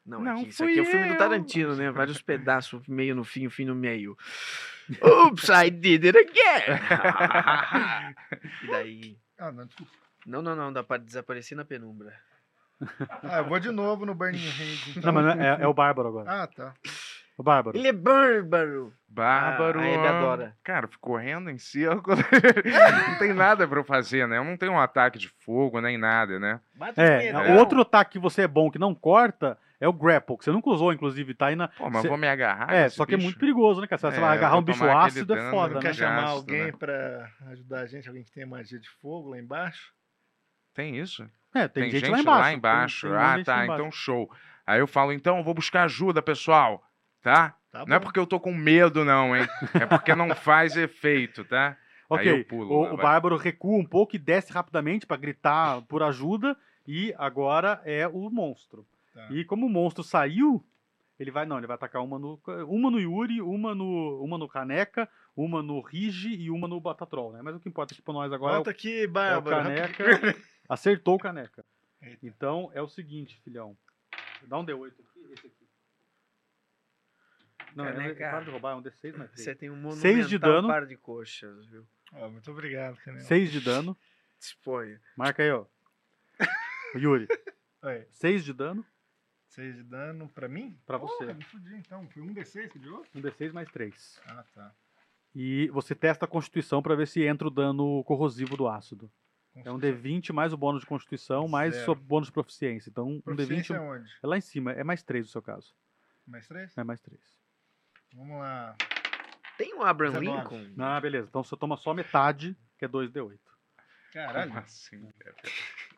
Não, 0.05 0.21
Não 0.21 0.31
é 0.37 0.43
que 0.43 0.49
isso 0.49 0.63
fui 0.63 0.71
aqui 0.71 0.79
é 0.79 0.81
o 0.83 0.85
filme 0.85 1.07
do 1.07 1.13
eu. 1.13 1.17
Tarantino, 1.17 1.75
né? 1.75 1.91
Vários 1.91 2.21
pedaços, 2.21 2.81
meio 2.87 3.13
no 3.15 3.23
fim, 3.25 3.45
o 3.47 3.49
fim 3.51 3.65
no 3.65 3.75
meio. 3.75 4.15
Oops, 5.03 5.49
I 5.49 5.69
did 5.69 6.05
it 6.05 6.17
again! 6.17 6.79
e 8.63 8.67
daí? 8.67 9.17
Ah, 9.37 9.51
não, 9.51 9.65
desculpa. 9.65 9.91
Não, 10.25 10.41
não, 10.41 10.55
não, 10.55 10.73
dá 10.73 10.83
pra 10.83 10.97
desaparecer 10.97 11.57
na 11.57 11.65
penumbra. 11.65 12.13
Ah, 13.23 13.39
eu 13.39 13.45
vou 13.45 13.59
de 13.59 13.71
novo 13.71 14.05
no 14.05 14.13
Burning 14.13 14.37
Hands. 14.37 14.87
Então. 14.89 15.11
Não, 15.11 15.13
mas 15.13 15.35
não 15.35 15.43
é, 15.43 15.61
é 15.61 15.67
o 15.67 15.73
Bárbaro 15.73 16.09
agora. 16.09 16.43
Ah, 16.43 16.47
tá. 16.47 16.73
O 17.37 17.43
Bárbaro. 17.43 17.77
Ele 17.77 17.87
é 17.87 17.93
bárbaro! 17.93 18.91
Bárbaro. 19.07 19.79
Ah, 19.79 19.87
Hebe 19.87 20.07
adora. 20.07 20.55
Cara, 20.63 20.87
fico 20.87 21.01
correndo 21.01 21.51
em 21.51 21.57
círculo. 21.59 22.17
não 23.09 23.19
tem 23.19 23.31
nada 23.31 23.67
pra 23.67 23.79
eu 23.79 23.83
fazer, 23.83 24.27
né? 24.27 24.37
Eu 24.37 24.43
não 24.43 24.57
tenho 24.57 24.71
um 24.71 24.79
ataque 24.79 25.19
de 25.19 25.29
fogo 25.45 25.79
nem 25.79 25.99
nada, 25.99 26.39
né? 26.39 26.59
Bate 26.73 26.99
É, 26.99 27.31
o 27.51 27.59
outro 27.59 27.81
ataque 27.81 28.13
que 28.13 28.19
você 28.19 28.41
é 28.43 28.47
bom, 28.47 28.71
que 28.71 28.79
não 28.79 28.95
corta, 28.95 29.57
é 29.79 29.87
o 29.87 29.93
grapple, 29.93 30.37
que 30.37 30.43
você 30.43 30.51
nunca 30.51 30.69
usou, 30.69 30.91
inclusive, 30.91 31.33
tá 31.33 31.47
aí 31.47 31.55
na. 31.55 31.67
Pô, 31.67 31.89
mas 31.89 32.01
Cê- 32.01 32.07
eu 32.07 32.11
vou 32.11 32.17
me 32.17 32.27
agarrar. 32.27 32.73
É, 32.73 32.89
só 32.89 33.05
que 33.05 33.13
é 33.13 33.17
bicho? 33.17 33.27
muito 33.27 33.39
perigoso, 33.39 33.79
né, 33.81 33.87
cara? 33.87 33.99
Você 33.99 34.07
É, 34.07 34.19
vai 34.19 34.37
agarrar 34.37 34.57
um 34.57 34.61
bicho 34.61 34.83
ácido, 34.89 35.35
é 35.35 35.49
foda, 35.51 35.73
Não 35.75 35.81
quer 35.81 35.87
né? 35.89 35.93
chamar 35.93 36.21
gasto, 36.21 36.35
alguém 36.37 36.65
né? 36.65 36.71
pra 36.71 37.31
ajudar 37.51 37.79
a 37.81 37.85
gente? 37.85 38.07
Alguém 38.07 38.23
que 38.23 38.31
tem 38.31 38.45
magia 38.45 38.79
de 38.79 38.89
fogo 39.01 39.29
lá 39.29 39.39
embaixo? 39.39 39.93
Tem 40.73 40.97
isso? 40.97 41.23
É, 41.53 41.67
tem, 41.67 41.83
Tem, 41.83 41.91
gente, 41.91 42.01
gente, 42.01 42.11
lá 42.11 42.19
embaixo. 42.19 42.39
lá 42.39 42.47
tem- 42.47 42.57
embaixo. 42.57 43.07
tem 43.07 43.15
um 43.15 43.19
ah, 43.19 43.35
gente 43.37 43.45
tá. 43.45 43.63
embaixo. 43.63 43.81
Então 43.81 43.91
show. 43.91 44.31
Aí 44.65 44.79
eu 44.79 44.87
falo, 44.87 45.11
então 45.13 45.37
eu 45.37 45.43
vou 45.43 45.53
buscar 45.53 45.83
ajuda, 45.83 46.21
pessoal. 46.21 46.83
Tá? 47.21 47.55
Tá 47.71 47.83
não 47.85 47.95
é 47.95 47.99
porque 47.99 48.19
eu 48.19 48.27
tô 48.27 48.39
com 48.39 48.53
medo, 48.53 49.03
não, 49.03 49.35
hein? 49.35 49.47
É 49.73 49.85
porque 49.85 50.13
não 50.15 50.33
faz 50.35 50.77
efeito, 50.77 51.43
tá? 51.43 51.69
Aí 51.69 51.75
Ok, 52.09 52.31
eu 52.31 52.45
pulo 52.45 52.73
o, 52.73 52.83
lá, 52.83 52.93
o. 52.93 52.97
Bárbaro 52.97 53.35
recua 53.37 53.77
um 53.77 53.85
pouco 53.85 54.15
e 54.15 54.19
desce 54.19 54.51
rapidamente 54.53 55.05
pra 55.05 55.17
gritar 55.17 55.81
por 55.83 56.01
ajuda. 56.03 56.55
E 56.87 57.13
agora 57.17 57.81
é 57.85 58.07
o 58.07 58.29
monstro. 58.29 58.85
Tá. 59.17 59.29
E 59.31 59.43
como 59.43 59.65
o 59.65 59.69
monstro 59.69 60.03
saiu, 60.03 60.63
ele 61.19 61.31
vai. 61.31 61.43
Não, 61.43 61.57
ele 61.57 61.65
vai 61.65 61.73
atacar 61.73 62.03
uma 62.03 62.19
no, 62.19 62.39
uma 62.67 62.91
no 62.91 62.99
Yuri, 62.99 63.41
uma 63.41 63.73
no, 63.73 64.23
uma 64.23 64.37
no 64.37 64.47
Caneca, 64.47 65.09
uma 65.35 65.63
no 65.63 65.81
Rigi 65.81 66.35
e 66.35 66.51
uma 66.51 66.67
no 66.67 66.79
Batatrol, 66.79 67.33
né? 67.33 67.41
Mas 67.41 67.55
o 67.55 67.59
que 67.59 67.67
importa 67.67 67.95
aqui 67.95 68.01
pra 68.03 68.13
nós 68.13 68.31
agora 68.31 68.53
Volta 68.53 68.69
é 68.69 68.73
aqui, 68.73 68.89
o, 68.89 69.01
é 69.01 69.07
o 69.07 69.11
Bárbara. 69.11 69.63
Caneca. 69.63 70.03
Acertou 70.69 71.15
o 71.15 71.17
Caneca. 71.19 71.65
Eita. 71.99 72.19
Então 72.27 72.69
é 72.75 72.81
o 72.81 72.87
seguinte, 72.87 73.41
filhão. 73.41 73.75
Dá 74.43 74.59
um 74.59 74.65
D8 74.65 74.91
aqui, 74.91 75.33
esse 75.33 75.47
aqui. 75.47 75.67
Não, 77.75 77.85
é, 77.85 77.93
Caneca. 77.93 78.29
para 78.29 78.43
de 78.43 78.51
roubar, 78.51 78.73
é 78.73 78.75
um 78.75 78.83
D6 78.83 79.17
mais 79.17 79.31
Você 79.31 79.55
3. 79.55 79.57
tem 79.57 79.71
um 79.71 79.91
Seis 79.93 80.29
de 80.29 80.37
monumental 80.37 80.61
dano. 80.61 80.67
par 80.67 80.85
de 80.85 80.95
coxas, 80.95 81.65
viu? 81.65 81.87
Ó, 82.13 82.29
muito 82.29 82.51
obrigado, 82.51 82.95
Canel. 82.97 83.21
6 83.21 83.51
de 83.51 83.61
dano. 83.61 83.97
Disponha. 84.39 85.01
Marca 85.17 85.41
aí, 85.41 85.49
ó. 85.49 85.65
Yuri, 86.95 87.27
Oi, 87.81 88.05
6 88.11 88.45
de 88.45 88.53
dano 88.53 88.85
6 89.57 89.75
de 89.77 89.83
dano 89.83 90.29
pra 90.29 90.47
mim? 90.47 90.79
pra 90.85 90.99
Porra, 90.99 91.25
você. 91.25 91.33
me 91.33 91.43
fudi 91.43 91.75
então. 91.75 92.07
Foi 92.09 92.21
um 92.21 92.31
D6 92.31 92.69
que 92.69 92.77
deu? 92.77 93.03
Um 93.15 93.21
D6 93.21 93.51
mais 93.51 93.67
3. 93.71 94.21
Ah, 94.27 94.43
tá. 94.53 94.71
E 95.33 95.67
você 95.69 95.95
testa 95.95 96.25
a 96.25 96.27
constituição 96.27 96.81
pra 96.81 96.93
ver 96.95 97.07
se 97.07 97.23
entra 97.23 97.47
o 97.47 97.51
dano 97.51 98.03
corrosivo 98.03 98.55
do 98.55 98.67
ácido. 98.67 99.11
É 99.65 99.71
um 99.71 99.79
D20 99.79 100.31
mais 100.31 100.53
o 100.53 100.57
bônus 100.57 100.81
de 100.81 100.85
constituição, 100.87 101.47
mais 101.47 101.75
seu 101.77 101.95
bônus 101.95 102.27
de 102.27 102.31
proficiência. 102.33 102.91
Então, 102.91 103.07
um 103.07 103.17
D20 103.19 103.23
Proficiência 103.23 103.73
é 103.73 103.79
onde? 103.79 104.09
é 104.21 104.27
lá 104.27 104.37
em 104.37 104.41
cima. 104.41 104.71
É 104.73 104.83
mais 104.83 105.01
3 105.01 105.25
no 105.25 105.31
seu 105.31 105.41
caso. 105.41 105.73
Mais 106.27 106.47
3? 106.47 106.77
É 106.77 106.83
mais 106.83 107.01
3. 107.01 107.19
Vamos 108.13 108.37
lá. 108.37 108.75
Tem 109.57 109.73
um 109.73 109.81
Abraham 109.81 110.19
19. 110.19 110.37
Lincoln? 110.55 110.83
Ah, 110.83 111.01
beleza. 111.01 111.27
Então 111.27 111.43
você 111.43 111.57
toma 111.57 111.75
só 111.77 111.91
metade, 111.95 112.55
que 112.77 112.85
é 112.85 112.87
2D8. 112.87 113.39
Caralho. 114.13 114.49
Como 114.51 114.59
assim? 114.63 115.11
cara? 115.19 115.35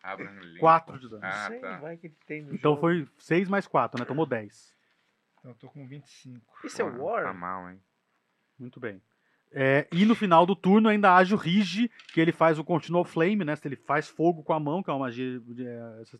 Abraham 0.01 0.39
Lincoln. 0.39 0.59
4 0.59 0.99
de 0.99 1.09
dano. 1.09 1.21
Ah, 1.25 1.47
Sei, 1.47 1.59
tá. 1.59 1.77
vai 1.77 1.97
que 1.97 2.09
tem 2.25 2.41
no 2.41 2.53
Então 2.55 2.71
jogo. 2.71 2.81
foi 2.81 3.07
6 3.17 3.47
mais 3.49 3.67
4, 3.67 3.99
né? 3.99 4.05
Tomou 4.05 4.25
10. 4.25 4.73
Então 5.39 5.51
eu 5.51 5.55
tô 5.55 5.67
com 5.69 5.87
25. 5.87 6.45
Esse 6.63 6.81
é 6.81 6.85
o 6.85 6.91
Porra, 6.91 7.21
Tá 7.21 7.25
War? 7.27 7.33
mal, 7.35 7.69
hein? 7.69 7.81
Muito 8.57 8.79
bem. 8.79 9.01
É, 9.51 9.87
e 9.91 10.05
no 10.05 10.13
final 10.13 10.45
do 10.45 10.55
turno 10.55 10.89
ainda 10.89 11.15
age 11.15 11.33
o 11.33 11.37
Rigi, 11.37 11.89
que 12.13 12.21
ele 12.21 12.31
faz 12.31 12.59
o 12.59 12.63
Continual 12.63 13.03
Flame, 13.03 13.43
né? 13.43 13.55
Ele 13.65 13.75
faz 13.75 14.07
fogo 14.07 14.43
com 14.43 14.53
a 14.53 14.59
mão, 14.59 14.83
que 14.83 14.89
é 14.89 14.93
uma 14.93 14.99
magia 15.05 15.39
de, 15.39 15.55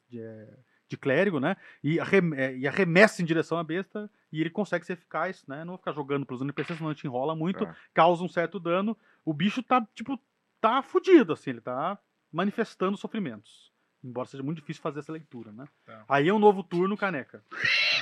de- 0.09 0.47
de 0.87 0.97
clérigo, 0.97 1.39
né? 1.39 1.55
E, 1.83 1.99
arrem- 1.99 2.33
é, 2.35 2.57
e 2.57 2.67
arremessa 2.67 3.21
em 3.21 3.25
direção 3.25 3.59
à 3.59 3.63
besta, 3.63 4.09
e 4.31 4.41
ele 4.41 4.49
consegue 4.49 4.83
ser 4.83 4.93
eficaz, 4.93 5.45
né? 5.45 5.59
Não 5.59 5.73
vou 5.73 5.77
ficar 5.77 5.91
jogando 5.91 6.25
pros 6.25 6.41
NPCs, 6.41 6.77
senão 6.77 6.89
a 6.89 6.93
gente 6.93 7.05
enrola 7.05 7.35
muito, 7.35 7.63
Tá. 7.63 7.75
causa 7.93 8.23
um 8.23 8.27
certo 8.29 8.59
dano. 8.59 8.97
O 9.23 9.31
bicho 9.31 9.61
tá, 9.61 9.85
tipo, 9.93 10.19
tá 10.59 10.81
fudido, 10.81 11.33
assim, 11.33 11.51
ele 11.51 11.61
tá 11.61 11.99
manifestando 12.31 12.97
sofrimentos. 12.97 13.68
Embora 14.03 14.27
seja 14.27 14.41
muito 14.43 14.59
difícil 14.59 14.81
fazer 14.81 14.99
essa 14.99 15.11
leitura, 15.11 15.51
né? 15.51 15.65
Tá. 15.85 16.05
Aí 16.07 16.29
é 16.29 16.33
um 16.33 16.39
novo 16.39 16.63
turno, 16.63 16.95
caneca. 16.95 17.43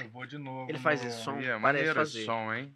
Eu 0.01 0.09
vou 0.09 0.25
de 0.27 0.37
novo. 0.37 0.69
Ele 0.69 0.77
faz 0.77 1.01
no- 1.01 1.07
esse 1.09 1.23
som, 1.23 1.39
Ih, 1.39 1.45
é 1.45 1.47
parece 1.47 1.61
maneiro 1.61 1.89
esse 1.89 1.95
fazer. 1.95 2.25
som, 2.25 2.53
hein? 2.53 2.75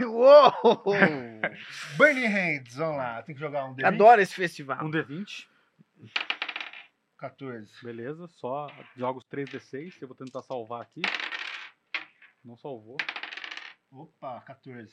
Uou! 0.00 0.52
Burning 1.96 2.26
Hands, 2.26 2.74
vamos 2.74 2.96
lá. 2.96 3.22
Tem 3.22 3.34
que 3.34 3.40
jogar 3.40 3.64
um 3.66 3.74
D20. 3.74 3.84
Adoro 3.84 4.20
esse 4.20 4.34
festival. 4.34 4.84
Um 4.84 4.90
D20, 4.90 5.46
14. 7.18 7.70
beleza. 7.82 8.26
Só 8.28 8.68
joga 8.96 9.18
os 9.18 9.24
3D6, 9.26 9.94
eu 10.00 10.08
vou 10.08 10.16
tentar 10.16 10.42
salvar 10.42 10.82
aqui. 10.82 11.02
Não 12.44 12.56
salvou. 12.56 12.96
Opa, 13.90 14.40
14. 14.42 14.90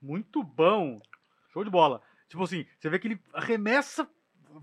Muito 0.00 0.42
bom. 0.42 1.00
Show 1.52 1.64
de 1.64 1.70
bola. 1.70 2.02
Tipo 2.28 2.42
assim, 2.44 2.66
você 2.78 2.88
vê 2.88 2.98
que 2.98 3.08
ele 3.08 3.20
arremessa. 3.32 4.08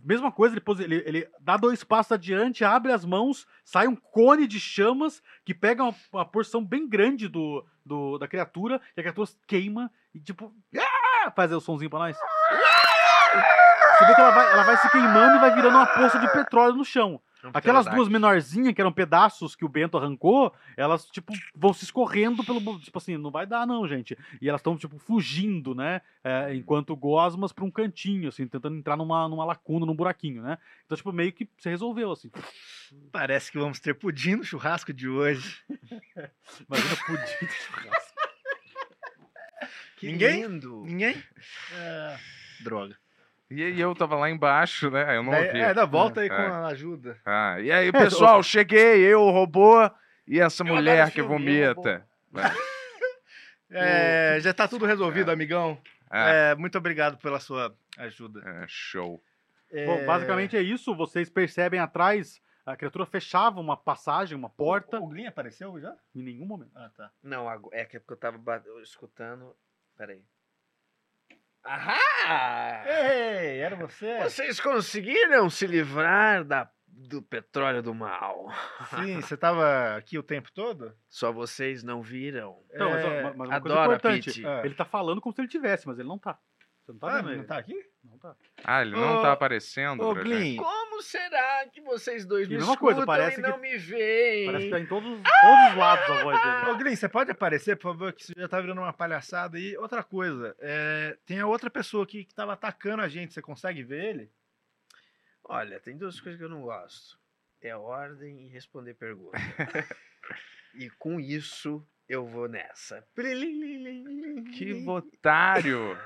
Mesma 0.04 0.32
coisa, 0.34 0.54
ele, 0.56 0.84
ele, 0.84 1.04
ele 1.08 1.32
dá 1.40 1.56
dois 1.56 1.82
passos 1.82 2.12
adiante, 2.12 2.66
abre 2.66 2.92
as 2.92 3.06
mãos, 3.06 3.48
sai 3.64 3.88
um 3.88 3.96
cone 3.96 4.46
de 4.46 4.60
chamas 4.60 5.24
que 5.46 5.54
pega 5.54 5.82
uma, 5.82 5.96
uma 6.12 6.26
porção 6.26 6.62
bem 6.64 6.86
grande 6.90 7.30
do, 7.30 7.66
do- 7.86 8.18
da 8.18 8.28
criatura, 8.28 8.82
e 8.98 9.00
a 9.00 9.04
criatura 9.04 9.30
queima 9.48 9.90
e 10.14 10.20
tipo. 10.20 10.54
"Ah!" 10.78 11.32
Faz 11.34 11.52
aí 11.52 11.58
o 11.58 11.62
somzinho 11.62 11.90
pra 11.90 12.00
nós. 12.00 12.18
Você 12.18 14.06
vê 14.08 14.14
que 14.16 14.22
ela 14.22 14.32
vai, 14.32 14.52
ela 14.52 14.64
vai 14.64 14.78
se 14.78 14.90
queimando 14.92 15.38
e 15.38 15.40
vai 15.40 15.56
virando 15.56 15.78
uma 15.78 15.88
poça 15.88 16.20
de 16.20 16.32
petróleo 16.34 16.76
no 16.76 16.84
chão. 16.86 17.22
Aquelas 17.54 17.86
duas 17.86 18.08
menorzinhas, 18.08 18.74
que 18.74 18.82
eram 18.82 18.92
pedaços 18.92 19.56
que 19.56 19.66
o 19.66 19.70
Bento 19.70 19.98
arrancou, 19.98 20.54
elas, 20.76 21.06
tipo, 21.06 21.34
vão 21.56 21.74
se 21.74 21.84
escorrendo 21.84 22.44
pelo. 22.44 22.80
Tipo 22.80 22.98
assim, 22.98 23.18
não 23.18 23.32
vai 23.32 23.46
dar, 23.46 23.66
não, 23.66 23.88
gente. 23.88 24.18
E 24.42 24.48
elas 24.48 24.60
estão, 24.60 24.78
tipo, 24.78 24.98
fugindo, 24.98 25.74
né? 25.74 26.02
É, 26.24 26.54
enquanto 26.56 26.96
gosmas 26.96 27.52
pra 27.52 27.66
um 27.66 27.72
cantinho, 27.72 28.30
assim, 28.30 28.48
tentando 28.48 28.78
entrar 28.78 28.98
numa, 28.98 29.28
numa 29.28 29.46
lacuna, 29.46 29.86
num 29.86 29.96
buraquinho, 29.96 30.42
né? 30.42 30.58
Então, 30.86 30.96
tipo, 30.98 31.12
meio 31.12 31.32
que 31.32 31.50
se 31.58 31.70
resolveu, 31.70 32.12
assim. 32.12 32.32
Parece 33.12 33.52
que 33.52 33.58
vamos 33.58 33.80
ter 33.80 33.94
pudim 33.94 34.36
no 34.36 34.44
churrasco 34.44 34.94
de 34.94 35.08
hoje. 35.08 35.62
Imagina 36.68 36.96
pudim 37.06 37.46
de 37.46 37.54
churrasco. 37.54 38.18
Que 39.98 40.12
Ninguém? 40.12 40.44
lindo. 40.44 40.84
Ninguém? 40.86 41.24
É, 41.74 42.18
droga. 42.64 42.96
E 43.50 43.64
aí 43.64 43.80
eu 43.80 43.96
tava 43.96 44.16
lá 44.16 44.30
embaixo, 44.30 44.90
né? 44.92 45.16
Eu 45.18 45.24
não 45.24 45.32
Daí- 45.32 45.48
ouvi. 45.48 45.60
é, 45.60 45.74
dá 45.74 45.86
volta 45.86 46.20
aí 46.22 46.28
É. 46.28 46.30
com 46.30 46.36
a 46.42 46.68
ajuda. 46.68 47.18
Ah, 47.26 47.58
e 47.62 47.72
aí, 47.72 47.92
pessoal, 48.38 48.44
cheguei, 48.44 49.00
eu, 49.02 49.22
o 49.22 49.32
robô 49.32 49.90
e 50.28 50.40
essa 50.40 50.64
Eu 50.64 50.68
mulher 50.68 51.12
que 51.12 51.22
vomita. 51.22 52.06
É, 53.70 54.40
já 54.40 54.54
tá 54.54 54.68
tudo 54.68 54.86
resolvido, 54.86 55.30
amigão. 55.30 55.78
É, 56.10 56.56
muito 56.56 56.78
obrigado 56.78 57.18
pela 57.18 57.40
sua 57.40 57.76
ajuda. 57.98 58.42
é, 58.46 58.66
show. 58.68 59.22
Bom, 59.86 60.06
basicamente 60.06 60.56
é 60.56 60.62
isso. 60.62 60.96
Vocês 60.96 61.30
percebem 61.30 61.78
atrás, 61.80 62.42
a 62.66 62.78
criatura 62.78 63.06
fechava 63.06 63.60
uma 63.60 63.76
passagem, 63.76 64.38
uma 64.38 64.50
porta, 64.50 65.00
O 65.00 65.08
Glyn 65.08 65.26
apareceu 65.28 65.78
já? 65.82 65.94
em 66.16 66.24
nenhum 66.24 66.46
momento. 66.46 66.72
Ah, 66.76 66.90
tá. 66.96 67.12
Não, 67.22 67.52
é 67.74 67.84
que 67.84 67.98
é 67.98 68.00
porque 68.00 68.14
eu 68.14 68.18
tava 68.18 68.40
escutando. 68.82 69.54
Peraí. 69.98 70.22
Ahá! 71.68 72.84
Ei, 72.88 73.60
era 73.60 73.76
você? 73.76 74.20
Vocês 74.24 74.60
conseguiram 74.60 75.50
se 75.50 75.68
livrar 75.68 76.44
da, 76.46 76.70
do 76.88 77.22
petróleo 77.22 77.84
do 77.84 77.94
mal. 77.94 78.48
Sim, 78.96 79.20
você 79.22 79.36
tava 79.36 79.96
aqui 79.98 80.18
o 80.18 80.24
tempo 80.24 80.50
todo? 80.54 80.94
Só 81.10 81.32
vocês 81.32 81.84
não 81.84 82.02
viram. 82.02 82.58
Então, 82.74 82.90
mas, 82.90 83.06
É, 83.06 83.22
mas 83.24 83.34
uma 83.36 83.36
coisa 83.36 83.56
adoro 83.56 83.80
a 83.80 83.86
importante, 83.96 84.26
Pete. 84.30 84.46
É. 84.48 84.66
ele 84.66 84.76
tá 84.76 84.86
falando 84.86 85.20
como 85.22 85.36
se 85.36 85.42
ele 85.42 85.48
tivesse, 85.50 85.86
mas 85.88 86.00
ele 86.00 86.08
não 86.08 86.18
tá. 86.18 86.40
Você 86.86 86.94
não 86.94 87.00
tá 87.00 87.08
Ah, 87.08 87.16
vendo 87.18 87.26
ele 87.26 87.32
ele? 87.34 87.40
não 87.42 87.48
tá 87.48 87.58
aqui? 87.58 87.76
Não 88.24 88.32
tá. 88.32 88.36
Ah, 88.64 88.82
ele 88.82 88.92
não 88.92 89.20
Ô, 89.20 89.22
tá 89.22 89.32
aparecendo 89.32 90.04
Ô, 90.04 90.14
pra 90.14 90.24
Glyn, 90.24 90.42
gente. 90.52 90.58
como 90.58 91.02
será 91.04 91.68
que 91.72 91.80
vocês 91.82 92.26
dois 92.26 92.48
E 92.48 92.52
me 92.52 92.58
escutam 92.58 92.78
coisa, 92.78 93.06
parece 93.06 93.40
e 93.40 93.44
não 93.44 93.54
que- 93.54 93.60
me 93.62 93.78
veem? 93.78 94.46
Parece 94.48 94.66
que 94.66 94.72
tá 94.72 94.80
em 94.80 94.86
todos, 94.88 95.10
todos 95.10 95.70
os 95.72 95.78
lados 95.78 96.10
a 96.10 96.24
voz 96.24 96.42
dele. 96.42 96.72
Ô, 96.72 96.78
Glyn, 96.78 96.96
você 96.96 97.08
pode 97.08 97.30
aparecer, 97.32 97.76
por 97.76 97.84
favor, 97.94 98.12
que 98.14 98.24
isso 98.24 98.34
já 98.36 98.48
tá 98.48 98.60
virando 98.60 98.82
uma 98.82 98.94
palhaçada. 98.94 99.60
E 99.60 99.78
outra 99.78 100.04
coisa, 100.04 100.56
é, 100.60 101.18
tem 101.26 101.40
a 101.40 101.46
outra 101.48 101.70
pessoa 101.70 102.04
aqui 102.04 102.24
que 102.26 102.34
tava 102.34 102.54
atacando 102.54 103.04
a 103.04 103.08
gente, 103.08 103.34
você 103.34 103.42
consegue 103.42 103.84
ver 103.84 104.04
ele? 104.06 104.32
Olha, 105.44 105.80
tem 105.80 105.96
duas 105.98 106.20
coisas 106.20 106.38
que 106.40 106.44
eu 106.44 106.50
não 106.50 106.62
gosto. 106.62 107.18
É 107.62 107.76
ordem 107.76 108.46
e 108.46 108.48
responder 108.50 108.94
pergunta. 108.96 109.38
e 110.76 110.90
com 110.92 111.20
isso, 111.20 111.86
eu 112.08 112.26
vou 112.26 112.48
nessa. 112.48 113.04
Que 114.56 114.84
otário! 114.88 115.98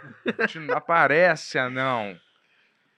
Não 0.67 0.75
aparece, 0.77 1.57
anão. 1.57 2.19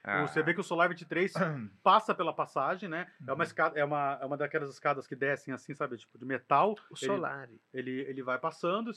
Ah, 0.02 0.26
Você 0.26 0.42
vê 0.42 0.52
que 0.52 0.60
o 0.60 0.64
Solar 0.64 0.88
23 0.88 1.32
passa 1.82 2.14
pela 2.14 2.32
passagem, 2.32 2.88
né? 2.88 3.06
É 3.26 3.30
Uhum. 3.30 3.34
uma 3.36 3.44
escada, 3.44 3.78
é 3.78 3.84
uma, 3.84 4.18
é 4.20 4.26
uma 4.26 4.36
daquelas 4.36 4.68
escadas 4.70 5.06
que 5.06 5.16
descem 5.16 5.54
assim, 5.54 5.74
sabe? 5.74 5.96
Tipo, 5.96 6.18
de 6.18 6.26
metal. 6.26 6.72
O 6.90 6.94
Ele- 7.00 7.06
solar. 7.06 7.48
Ele, 7.72 8.00
ele 8.02 8.22
vai 8.22 8.38
passando, 8.38 8.90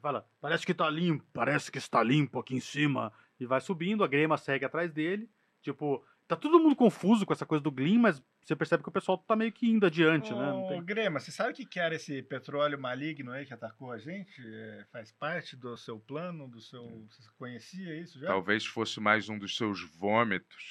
fala, 0.00 0.26
parece 0.40 0.66
que 0.66 0.74
tá 0.74 0.90
limpo, 0.90 1.24
parece 1.32 1.70
que 1.70 1.78
está 1.78 2.02
limpo 2.02 2.40
aqui 2.40 2.56
em 2.56 2.60
cima. 2.60 3.12
E 3.38 3.46
vai 3.46 3.60
subindo, 3.60 4.02
a 4.02 4.08
grema 4.08 4.36
segue 4.36 4.64
atrás 4.64 4.92
dele. 4.92 5.30
Tipo, 5.62 6.04
tá 6.30 6.36
todo 6.36 6.60
mundo 6.60 6.76
confuso 6.76 7.26
com 7.26 7.32
essa 7.32 7.44
coisa 7.44 7.62
do 7.62 7.72
Gleam, 7.72 7.98
mas 7.98 8.22
você 8.40 8.54
percebe 8.54 8.84
que 8.84 8.88
o 8.88 8.92
pessoal 8.92 9.18
tá 9.18 9.34
meio 9.34 9.50
que 9.50 9.68
indo 9.68 9.84
adiante, 9.84 10.32
né? 10.32 10.46
Não 10.46 10.64
Ô, 10.64 10.68
tem... 10.68 10.84
Grema, 10.84 11.18
você 11.18 11.32
sabe 11.32 11.50
o 11.50 11.54
que 11.54 11.66
que 11.66 11.80
era 11.80 11.96
esse 11.96 12.22
petróleo 12.22 12.80
maligno 12.80 13.32
aí 13.32 13.44
que 13.44 13.52
atacou 13.52 13.90
a 13.90 13.98
gente? 13.98 14.40
É, 14.40 14.86
faz 14.92 15.10
parte 15.10 15.56
do 15.56 15.76
seu 15.76 15.98
plano, 15.98 16.46
do 16.46 16.60
seu... 16.60 16.84
Você 17.08 17.28
conhecia 17.36 18.00
isso 18.00 18.20
já? 18.20 18.28
Talvez 18.28 18.64
fosse 18.64 19.00
mais 19.00 19.28
um 19.28 19.36
dos 19.36 19.56
seus 19.56 19.82
vômitos. 19.96 20.70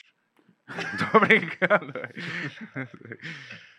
Tô 1.12 1.20
brincando. 1.20 1.93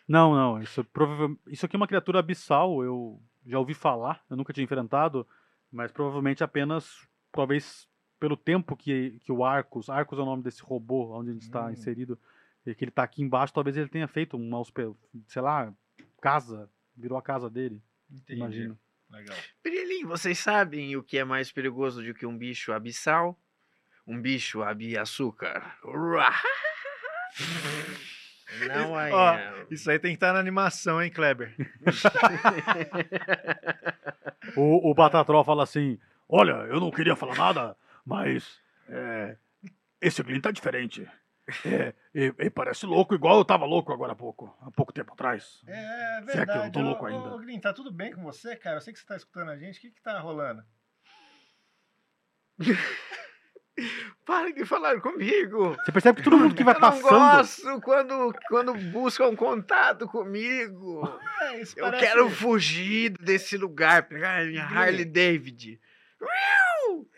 Não, 0.06 0.34
não, 0.34 0.60
isso, 0.60 0.84
provavelmente, 0.84 1.40
isso 1.46 1.64
aqui 1.64 1.76
é 1.76 1.78
uma 1.78 1.88
criatura 1.88 2.18
abissal, 2.18 2.84
eu 2.84 3.22
já 3.46 3.58
ouvi 3.58 3.72
falar, 3.72 4.22
eu 4.28 4.36
nunca 4.36 4.52
tinha 4.52 4.64
enfrentado, 4.64 5.26
mas 5.72 5.90
provavelmente 5.92 6.44
apenas, 6.44 6.90
talvez 7.32 7.88
pelo 8.20 8.36
tempo 8.36 8.76
que, 8.76 9.18
que 9.24 9.32
o 9.32 9.44
Arcos, 9.44 9.88
Arcos 9.88 10.18
é 10.18 10.22
o 10.22 10.26
nome 10.26 10.42
desse 10.42 10.62
robô 10.62 11.16
onde 11.18 11.30
a 11.30 11.32
gente 11.32 11.42
está 11.42 11.66
Hum. 11.66 11.70
inserido, 11.70 12.18
e 12.66 12.74
que 12.74 12.84
ele 12.84 12.90
está 12.90 13.02
aqui 13.02 13.22
embaixo, 13.22 13.54
talvez 13.54 13.76
ele 13.76 13.88
tenha 13.88 14.06
feito 14.06 14.36
uma, 14.36 14.62
sei 15.26 15.40
lá, 15.42 15.72
casa, 16.20 16.68
virou 16.94 17.16
a 17.16 17.22
casa 17.22 17.48
dele, 17.48 17.80
Entendi. 18.10 18.38
imagino. 18.38 18.78
Legal. 19.10 19.36
Pirilim, 19.62 20.04
vocês 20.04 20.38
sabem 20.38 20.94
o 20.96 21.02
que 21.02 21.18
é 21.18 21.24
mais 21.24 21.50
perigoso 21.50 22.02
do 22.02 22.14
que 22.14 22.26
um 22.26 22.36
bicho 22.36 22.72
abissal? 22.72 23.38
Um 24.06 24.20
bicho 24.20 24.62
abi-açúcar. 24.62 25.76
Não 28.68 29.00
é. 29.00 29.12
Ó, 29.12 29.36
isso 29.70 29.90
aí 29.90 29.98
tem 29.98 30.10
que 30.10 30.16
estar 30.16 30.32
na 30.32 30.40
animação, 30.40 31.02
hein, 31.02 31.10
Kleber? 31.10 31.54
O, 34.56 34.90
o 34.90 34.94
Batatrol 34.94 35.44
fala 35.44 35.62
assim, 35.62 35.98
olha, 36.28 36.52
eu 36.68 36.80
não 36.80 36.90
queria 36.90 37.14
falar 37.14 37.36
nada, 37.36 37.76
mas 38.10 38.60
é, 38.88 39.36
esse 40.00 40.22
Glyn 40.22 40.40
tá 40.40 40.50
diferente. 40.50 41.08
É, 41.64 41.94
e- 42.14 42.34
ele 42.38 42.50
parece 42.50 42.86
louco, 42.86 43.14
igual 43.14 43.38
eu 43.38 43.44
tava 43.44 43.64
louco 43.66 43.92
agora 43.92 44.12
há 44.12 44.16
pouco, 44.16 44.56
há 44.60 44.70
pouco 44.70 44.92
tempo 44.92 45.12
atrás. 45.12 45.60
É 45.66 45.72
Se 45.72 45.80
é 45.80 46.22
que 46.22 46.30
eu 46.30 46.36
verdade. 46.36 46.58
não 46.64 46.70
tô 46.70 46.80
louco 46.80 47.04
Ô, 47.04 47.06
ainda. 47.08 47.34
Ô, 47.34 47.38
Glyn, 47.38 47.58
tá 47.60 47.72
tudo 47.72 47.90
bem 47.92 48.12
com 48.12 48.22
você, 48.22 48.54
cara? 48.56 48.76
Eu 48.76 48.80
sei 48.80 48.92
que 48.92 48.98
você 49.00 49.06
tá 49.06 49.16
escutando 49.16 49.50
a 49.50 49.56
gente. 49.56 49.78
O 49.78 49.80
que 49.80 49.90
que 49.90 50.00
tá 50.02 50.18
rolando? 50.20 50.62
Parem 54.26 54.54
de 54.54 54.64
falar 54.66 55.00
comigo. 55.00 55.74
Você 55.76 55.90
percebe 55.90 56.18
que 56.18 56.24
todo 56.24 56.38
mundo 56.38 56.54
que 56.54 56.62
vai 56.62 56.74
eu 56.76 56.80
não 56.80 56.90
passando. 56.90 57.08
gosto 57.08 57.80
quando, 57.80 58.34
quando 58.48 58.74
buscam 58.74 59.34
contato 59.34 60.06
comigo. 60.06 61.02
É, 61.40 61.62
Eu 61.62 61.66
parece- 61.84 62.04
quero 62.06 62.28
fugir 62.30 63.10
desse 63.18 63.56
lugar, 63.56 64.02
pegar 64.06 64.44
minha. 64.44 64.64
Harley 64.64 65.04
David. 65.06 65.80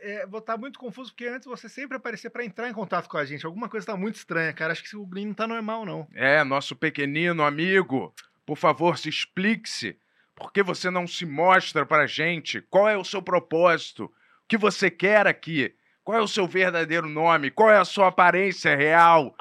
É, 0.04 0.26
vou 0.26 0.40
estar 0.40 0.56
muito 0.56 0.80
confuso, 0.80 1.12
porque 1.12 1.28
antes 1.28 1.46
você 1.46 1.68
sempre 1.68 1.96
aparecia 1.96 2.28
pra 2.28 2.44
entrar 2.44 2.68
em 2.68 2.72
contato 2.72 3.08
com 3.08 3.16
a 3.16 3.24
gente. 3.24 3.46
Alguma 3.46 3.68
coisa 3.68 3.86
tá 3.86 3.96
muito 3.96 4.16
estranha, 4.16 4.52
cara. 4.52 4.72
Acho 4.72 4.82
que 4.82 4.96
o 4.96 5.06
Glyn 5.06 5.26
não 5.26 5.34
tá 5.34 5.46
normal, 5.46 5.86
não. 5.86 6.08
É, 6.12 6.42
nosso 6.42 6.74
pequenino 6.74 7.44
amigo. 7.44 8.12
Por 8.44 8.56
favor, 8.56 8.98
se 8.98 9.08
explique-se. 9.08 9.96
Por 10.34 10.52
que 10.52 10.60
você 10.60 10.90
não 10.90 11.06
se 11.06 11.24
mostra 11.24 11.86
pra 11.86 12.06
gente? 12.08 12.60
Qual 12.62 12.88
é 12.88 12.96
o 12.96 13.04
seu 13.04 13.22
propósito? 13.22 14.06
O 14.06 14.12
que 14.48 14.58
você 14.58 14.90
quer 14.90 15.28
aqui? 15.28 15.72
Qual 16.02 16.18
é 16.18 16.20
o 16.20 16.26
seu 16.26 16.48
verdadeiro 16.48 17.08
nome? 17.08 17.52
Qual 17.52 17.70
é 17.70 17.78
a 17.78 17.84
sua 17.84 18.08
aparência 18.08 18.74
real? 18.74 19.36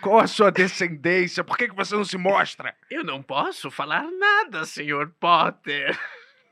Qual 0.00 0.20
a 0.20 0.28
sua 0.28 0.52
descendência? 0.52 1.42
Por 1.42 1.58
que, 1.58 1.68
que 1.68 1.74
você 1.74 1.96
não 1.96 2.04
se 2.04 2.16
mostra? 2.16 2.74
Eu 2.88 3.02
não 3.02 3.20
posso 3.20 3.68
falar 3.68 4.08
nada, 4.12 4.64
Sr. 4.64 5.10
Potter. 5.18 5.98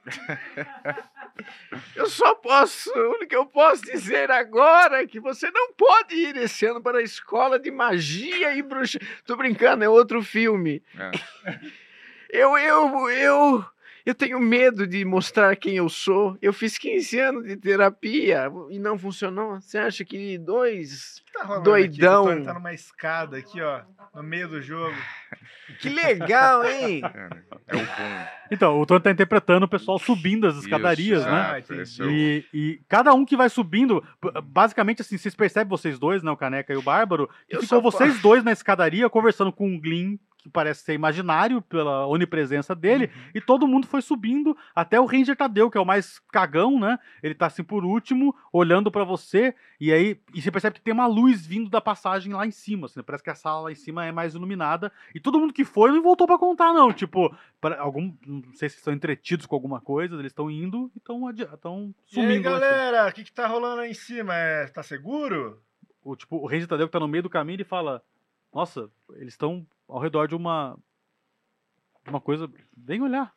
Eu 1.95 2.09
só 2.09 2.35
posso. 2.35 2.91
O 2.91 3.11
único 3.11 3.29
que 3.29 3.37
eu 3.37 3.47
posso 3.47 3.83
dizer 3.83 4.31
agora 4.31 5.03
é 5.03 5.07
que 5.07 5.21
você 5.21 5.51
não 5.51 5.73
pode 5.73 6.15
ir 6.15 6.37
esse 6.37 6.67
ano 6.67 6.83
para 6.83 6.99
a 6.99 7.03
escola 7.03 7.59
de 7.59 7.71
magia 7.71 8.55
e 8.55 8.63
bruxa. 8.63 8.99
Tô 9.25 9.37
brincando, 9.37 9.85
é 9.85 9.89
outro 9.89 10.23
filme. 10.23 10.83
É. 10.99 11.59
Eu, 12.31 12.59
eu, 12.59 13.09
eu. 13.09 13.65
Eu 14.09 14.15
tenho 14.15 14.41
medo 14.41 14.87
de 14.87 15.05
mostrar 15.05 15.55
quem 15.55 15.77
eu 15.77 15.87
sou. 15.91 16.39
Eu 16.41 16.51
fiz 16.51 16.79
15 16.79 17.21
anos 17.21 17.45
de 17.45 17.59
terapia 17.59 18.51
e 18.71 18.79
não 18.79 18.99
funcionou. 18.99 19.61
Você 19.61 19.77
acha 19.77 20.03
que 20.03 20.39
dois 20.39 21.23
Tá 21.31 21.45
rolando 21.45 21.65
doidão. 21.65 22.27
Aqui, 22.29 22.43
tá 22.43 22.55
numa 22.55 22.73
escada 22.73 23.37
aqui, 23.37 23.61
ó, 23.61 23.83
no 24.15 24.23
meio 24.23 24.49
do 24.49 24.63
jogo. 24.63 24.95
Que 25.81 25.91
legal, 25.91 26.65
hein? 26.65 27.03
É 27.05 27.77
o 27.77 27.79
boom. 27.79 28.27
Então, 28.51 28.81
o 28.81 28.87
Tony 28.87 29.03
tá 29.03 29.11
interpretando 29.11 29.65
o 29.65 29.69
pessoal 29.69 29.99
subindo 29.99 30.47
as 30.47 30.57
escadarias, 30.57 31.21
Isso, 31.21 31.31
né? 31.31 31.37
Ah, 31.39 32.11
E, 32.11 32.45
e 32.55 32.81
cada 32.89 33.13
um 33.13 33.27
que 33.27 33.37
vai 33.37 33.51
subindo, 33.51 34.03
basicamente 34.45 35.03
assim, 35.03 35.19
vocês 35.19 35.35
percebem 35.35 35.69
vocês 35.69 35.99
dois, 35.99 36.23
né, 36.23 36.31
o 36.31 36.37
Caneca 36.39 36.73
e 36.73 36.77
o 36.79 36.81
Bárbaro, 36.83 37.29
que 37.47 37.55
Eu 37.57 37.61
ficou 37.61 37.67
só 37.69 37.81
vocês 37.83 38.13
posso- 38.13 38.23
dois 38.23 38.43
na 38.43 38.51
escadaria 38.51 39.11
conversando 39.11 39.53
com 39.53 39.77
o 39.77 39.79
Glyn, 39.79 40.19
parece 40.53 40.83
ser 40.85 40.95
imaginário 40.95 41.61
pela 41.63 42.07
onipresença 42.07 42.75
dele, 42.75 43.07
Uhum. 43.07 43.31
e 43.35 43.41
todo 43.41 43.67
mundo 43.67 43.87
foi 43.87 44.01
subindo 44.03 44.57
até 44.75 45.01
o 45.01 45.05
Ranger 45.07 45.37
Tadeu, 45.37 45.71
que 45.71 45.79
é 45.79 45.81
o 45.81 45.85
mais 45.87 46.19
cagão, 46.33 46.79
né? 46.79 46.99
Ele 47.23 47.35
tá 47.35 47.47
assim 47.47 47.63
por 47.65 47.85
último, 47.85 48.35
olhando 48.53 48.91
pra 48.91 49.05
você, 49.05 49.55
e 49.81 49.93
aí 49.93 50.21
e 50.35 50.41
você 50.43 50.51
percebe 50.51 50.75
que 50.77 50.83
tem 50.83 50.95
uma 50.95 51.07
luz 51.07 51.47
vindo 51.47 51.69
da 51.71 51.81
passagem 51.81 52.33
lá 52.33 52.47
em 52.47 52.51
cima, 52.51 52.87
assim, 52.87 53.03
parece 53.03 53.23
que 53.25 53.31
a 53.31 53.35
sala 53.35 53.63
lá 53.63 53.73
em 53.73 53.77
cima 53.77 54.05
é 54.05 54.13
mais 54.13 54.35
iluminada, 54.35 54.93
e 55.15 55.21
todo 55.21 55.39
mundo 55.39 55.53
que 55.53 55.65
foi 55.65 55.91
não 55.91 56.03
voltou 56.03 56.27
pra 56.27 56.39
contar 56.39 56.73
não, 56.73 56.93
tipo, 56.93 57.35
algum, 57.79 58.13
não 58.27 58.53
sei 58.55 58.69
se 58.69 58.77
estão 58.77 58.93
entretidos 58.93 59.47
com 59.47 59.55
alguma 59.55 59.81
coisa, 59.81 60.15
eles 60.15 60.27
estão 60.33 60.51
indo 60.51 60.91
e 60.95 60.99
estão 60.99 61.95
E 62.13 62.21
aí, 62.21 62.25
sumindo. 62.25 62.29
lá 62.29 62.35
em 62.35 62.43
cima. 62.43 62.51
galera, 62.61 63.09
o 63.09 63.13
que 63.13 63.25
que 63.25 63.33
tá 63.33 63.47
rolando 63.47 63.81
aí 63.83 63.91
em 63.91 63.95
cima? 63.95 64.35
É, 64.35 64.67
tá 64.69 64.83
seguro? 64.83 65.61
o 66.03 66.17
tipo, 66.17 66.37
o 66.37 66.47
Ranger 66.47 66.67
Tadeu 66.69 66.87
que 66.87 66.93
tá 66.93 67.01
no 67.01 67.09
meio 67.09 67.23
do 67.23 67.29
caminho, 67.31 67.57
ele 67.57 67.65
fala: 67.65 68.03
Nossa, 68.55 68.89
eles 69.17 69.35
estão 69.35 69.67
ao 69.89 69.99
redor 70.01 70.26
de 70.28 70.34
uma. 70.34 70.78
de 72.05 72.11
uma 72.11 72.20
coisa. 72.20 72.51
Vem 72.76 73.03
olhar. 73.03 73.34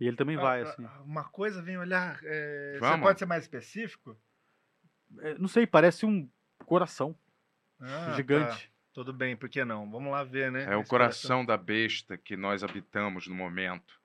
E 0.00 0.06
ele 0.08 0.16
também 0.16 0.36
vai, 0.36 0.62
Ah, 0.62 0.68
assim. 0.68 0.84
ah, 0.84 1.00
Uma 1.02 1.24
coisa, 1.24 1.62
vem 1.62 1.78
olhar. 1.78 2.18
é, 2.24 2.76
você 2.80 2.98
pode 2.98 3.18
ser 3.20 3.26
mais 3.26 3.44
específico? 3.44 4.16
É, 5.20 5.38
não 5.38 5.46
sei, 5.46 5.66
parece 5.66 6.04
um 6.04 6.28
coração 6.66 7.16
Ah, 7.80 8.12
gigante. 8.16 8.66
tá. 8.66 8.72
Tudo 8.92 9.12
bem, 9.12 9.36
por 9.36 9.48
que 9.48 9.64
não? 9.64 9.88
Vamos 9.90 10.10
lá 10.12 10.22
ver, 10.24 10.50
né? 10.52 10.64
É 10.64 10.76
o 10.76 10.80
Esse 10.80 10.90
coração 10.90 11.44
da 11.46 11.56
besta 11.56 12.18
que 12.18 12.36
nós 12.36 12.62
habitamos 12.64 13.26
no 13.26 13.34
momento. 13.34 13.98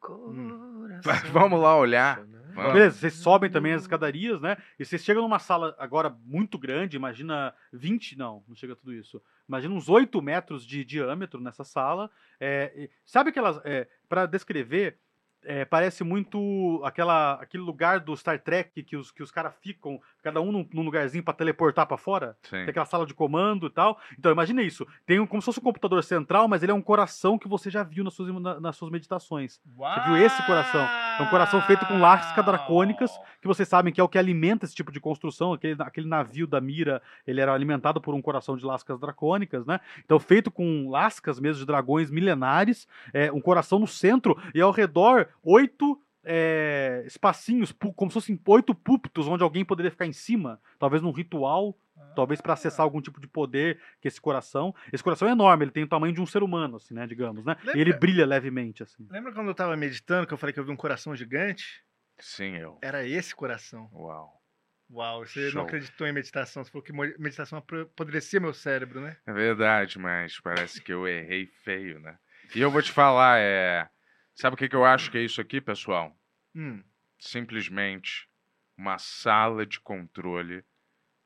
Coração. 0.00 1.02
Vamos 1.32 1.60
lá 1.60 1.76
olhar. 1.76 2.16
Vamos. 2.54 2.72
Beleza, 2.72 2.98
vocês 2.98 3.14
sobem 3.14 3.50
também 3.50 3.72
as 3.72 3.82
escadarias, 3.82 4.40
né? 4.40 4.56
E 4.78 4.84
vocês 4.84 5.02
chegam 5.04 5.22
numa 5.22 5.38
sala 5.38 5.74
agora 5.78 6.10
muito 6.10 6.58
grande, 6.58 6.96
imagina 6.96 7.54
20, 7.72 8.16
não, 8.18 8.44
não 8.48 8.54
chega 8.54 8.72
a 8.72 8.76
tudo 8.76 8.92
isso. 8.92 9.22
Imagina 9.48 9.74
uns 9.74 9.88
8 9.88 10.20
metros 10.20 10.64
de 10.66 10.84
diâmetro 10.84 11.40
nessa 11.40 11.64
sala. 11.64 12.10
É, 12.40 12.88
sabe 13.04 13.30
aquelas. 13.30 13.60
É, 13.64 13.88
para 14.08 14.26
descrever, 14.26 14.98
é, 15.46 15.64
parece 15.64 16.02
muito 16.04 16.80
aquela, 16.84 17.34
aquele 17.34 17.62
lugar 17.62 18.00
do 18.00 18.16
Star 18.16 18.38
Trek 18.40 18.82
que 18.82 18.96
os, 18.96 19.10
que 19.10 19.22
os 19.22 19.30
caras 19.30 19.54
ficam, 19.60 20.00
cada 20.22 20.40
um 20.40 20.50
num, 20.52 20.68
num 20.72 20.82
lugarzinho 20.82 21.22
pra 21.24 21.32
teleportar 21.32 21.86
pra 21.86 21.96
fora. 21.96 22.36
Sim. 22.42 22.50
Tem 22.50 22.68
aquela 22.68 22.84
sala 22.86 23.06
de 23.06 23.14
comando 23.14 23.66
e 23.66 23.70
tal. 23.70 23.98
Então, 24.18 24.30
imagina 24.32 24.62
isso. 24.62 24.86
Tem 25.06 25.20
um, 25.20 25.26
como 25.26 25.40
se 25.40 25.46
fosse 25.46 25.60
um 25.60 25.62
computador 25.62 26.02
central, 26.04 26.48
mas 26.48 26.62
ele 26.62 26.72
é 26.72 26.74
um 26.74 26.82
coração 26.82 27.38
que 27.38 27.48
você 27.48 27.70
já 27.70 27.82
viu 27.82 28.02
nas 28.04 28.14
suas, 28.14 28.32
na- 28.42 28.60
nas 28.60 28.76
suas 28.76 28.90
meditações. 28.90 29.60
Você 29.64 30.00
viu 30.06 30.16
esse 30.16 30.44
coração? 30.46 30.80
É 30.80 31.22
um 31.22 31.30
coração 31.30 31.62
feito 31.62 31.86
com 31.86 31.98
lascas 31.98 32.44
dracônicas, 32.44 33.10
que 33.40 33.46
vocês 33.46 33.68
sabem 33.68 33.92
que 33.92 34.00
é 34.00 34.04
o 34.04 34.08
que 34.08 34.18
alimenta 34.18 34.64
esse 34.64 34.74
tipo 34.74 34.90
de 34.92 35.00
construção. 35.00 35.52
Aquele, 35.52 35.80
aquele 35.80 36.08
navio 36.08 36.46
da 36.46 36.60
Mira, 36.60 37.00
ele 37.26 37.40
era 37.40 37.52
alimentado 37.54 38.00
por 38.00 38.14
um 38.14 38.20
coração 38.20 38.56
de 38.56 38.64
lascas 38.64 38.98
dracônicas, 38.98 39.64
né? 39.66 39.80
Então, 40.04 40.18
feito 40.18 40.50
com 40.50 40.90
lascas 40.90 41.38
mesmo 41.40 41.60
de 41.60 41.66
dragões 41.66 42.10
milenares, 42.10 42.86
é, 43.12 43.30
um 43.32 43.40
coração 43.40 43.78
no 43.78 43.86
centro 43.86 44.36
e 44.54 44.60
ao 44.60 44.70
redor 44.70 45.28
oito 45.42 46.00
é, 46.24 47.04
espacinhos, 47.06 47.72
como 47.94 48.10
se 48.10 48.14
fossem 48.14 48.40
oito 48.46 48.74
púlpitos 48.74 49.28
onde 49.28 49.42
alguém 49.42 49.64
poderia 49.64 49.90
ficar 49.90 50.06
em 50.06 50.12
cima, 50.12 50.60
talvez 50.78 51.00
num 51.02 51.12
ritual, 51.12 51.78
talvez 52.14 52.40
para 52.40 52.54
acessar 52.54 52.82
algum 52.84 53.00
tipo 53.00 53.20
de 53.20 53.28
poder 53.28 53.80
que 54.00 54.08
esse 54.08 54.20
coração. 54.20 54.74
Esse 54.92 55.04
coração 55.04 55.28
é 55.28 55.32
enorme, 55.32 55.64
ele 55.64 55.70
tem 55.70 55.84
o 55.84 55.88
tamanho 55.88 56.12
de 56.14 56.20
um 56.20 56.26
ser 56.26 56.42
humano, 56.42 56.76
assim, 56.76 56.94
né, 56.94 57.06
digamos, 57.06 57.44
né? 57.44 57.56
E 57.66 57.70
ele 57.70 57.84
Lembra- 57.84 57.98
brilha 57.98 58.26
levemente, 58.26 58.82
assim. 58.82 59.06
Lembra 59.10 59.32
quando 59.32 59.48
eu 59.48 59.54
tava 59.54 59.76
meditando 59.76 60.26
que 60.26 60.34
eu 60.34 60.38
falei 60.38 60.52
que 60.52 60.58
eu 60.60 60.64
vi 60.64 60.70
um 60.72 60.76
coração 60.76 61.14
gigante? 61.14 61.84
Sim, 62.18 62.56
eu. 62.56 62.78
Era 62.82 63.06
esse 63.06 63.34
coração. 63.34 63.88
Uau. 63.92 64.42
Uau, 64.90 65.26
você 65.26 65.50
Show. 65.50 65.58
não 65.60 65.66
acreditou 65.66 66.06
em 66.06 66.12
meditação, 66.12 66.62
você 66.64 66.70
falou 66.70 66.84
que 66.84 66.92
meditação 66.92 67.58
apodrecia 67.58 68.38
meu 68.40 68.54
cérebro, 68.54 69.00
né? 69.00 69.16
É 69.26 69.32
verdade, 69.32 69.98
mas 69.98 70.38
parece 70.40 70.80
que 70.80 70.92
eu 70.92 71.06
errei 71.08 71.46
feio, 71.64 71.98
né? 72.00 72.16
E 72.54 72.60
eu 72.60 72.70
vou 72.70 72.80
te 72.80 72.92
falar, 72.92 73.38
é. 73.40 73.88
Sabe 74.36 74.54
o 74.54 74.56
que, 74.56 74.68
que 74.68 74.76
eu 74.76 74.84
acho 74.84 75.10
que 75.10 75.16
é 75.16 75.22
isso 75.22 75.40
aqui, 75.40 75.62
pessoal? 75.62 76.14
Hum. 76.54 76.84
Simplesmente 77.18 78.28
uma 78.76 78.98
sala 78.98 79.64
de 79.64 79.80
controle 79.80 80.62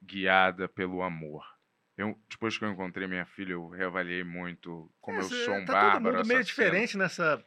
guiada 0.00 0.68
pelo 0.68 1.02
amor. 1.02 1.44
Eu, 1.96 2.16
depois 2.30 2.56
que 2.56 2.64
eu 2.64 2.70
encontrei 2.70 3.08
minha 3.08 3.26
filha, 3.26 3.52
eu 3.52 3.68
reavaliei 3.68 4.22
muito 4.22 4.90
como 5.00 5.18
É, 5.18 5.20
eu 5.20 5.24
sou 5.24 5.54
um 5.54 5.64
tá 5.64 5.72
bárbaro. 5.72 6.04
todo 6.04 6.16
mundo 6.18 6.28
meio 6.28 6.44
diferente 6.44 6.96
nessa, 6.96 7.44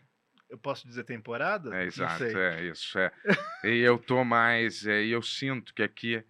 eu 0.49 0.57
posso 0.57 0.86
dizer, 0.86 1.05
temporada? 1.05 1.74
É, 1.76 1.86
exato, 1.86 2.24
é 2.24 2.66
isso, 2.66 2.99
é. 2.99 3.11
E 3.64 3.80
eu 3.80 3.97
tô 3.97 4.24
mais, 4.26 4.86
é, 4.86 5.01
e 5.01 5.11
eu 5.11 5.22
sinto 5.22 5.74
que 5.74 5.82
aqui 5.82 6.24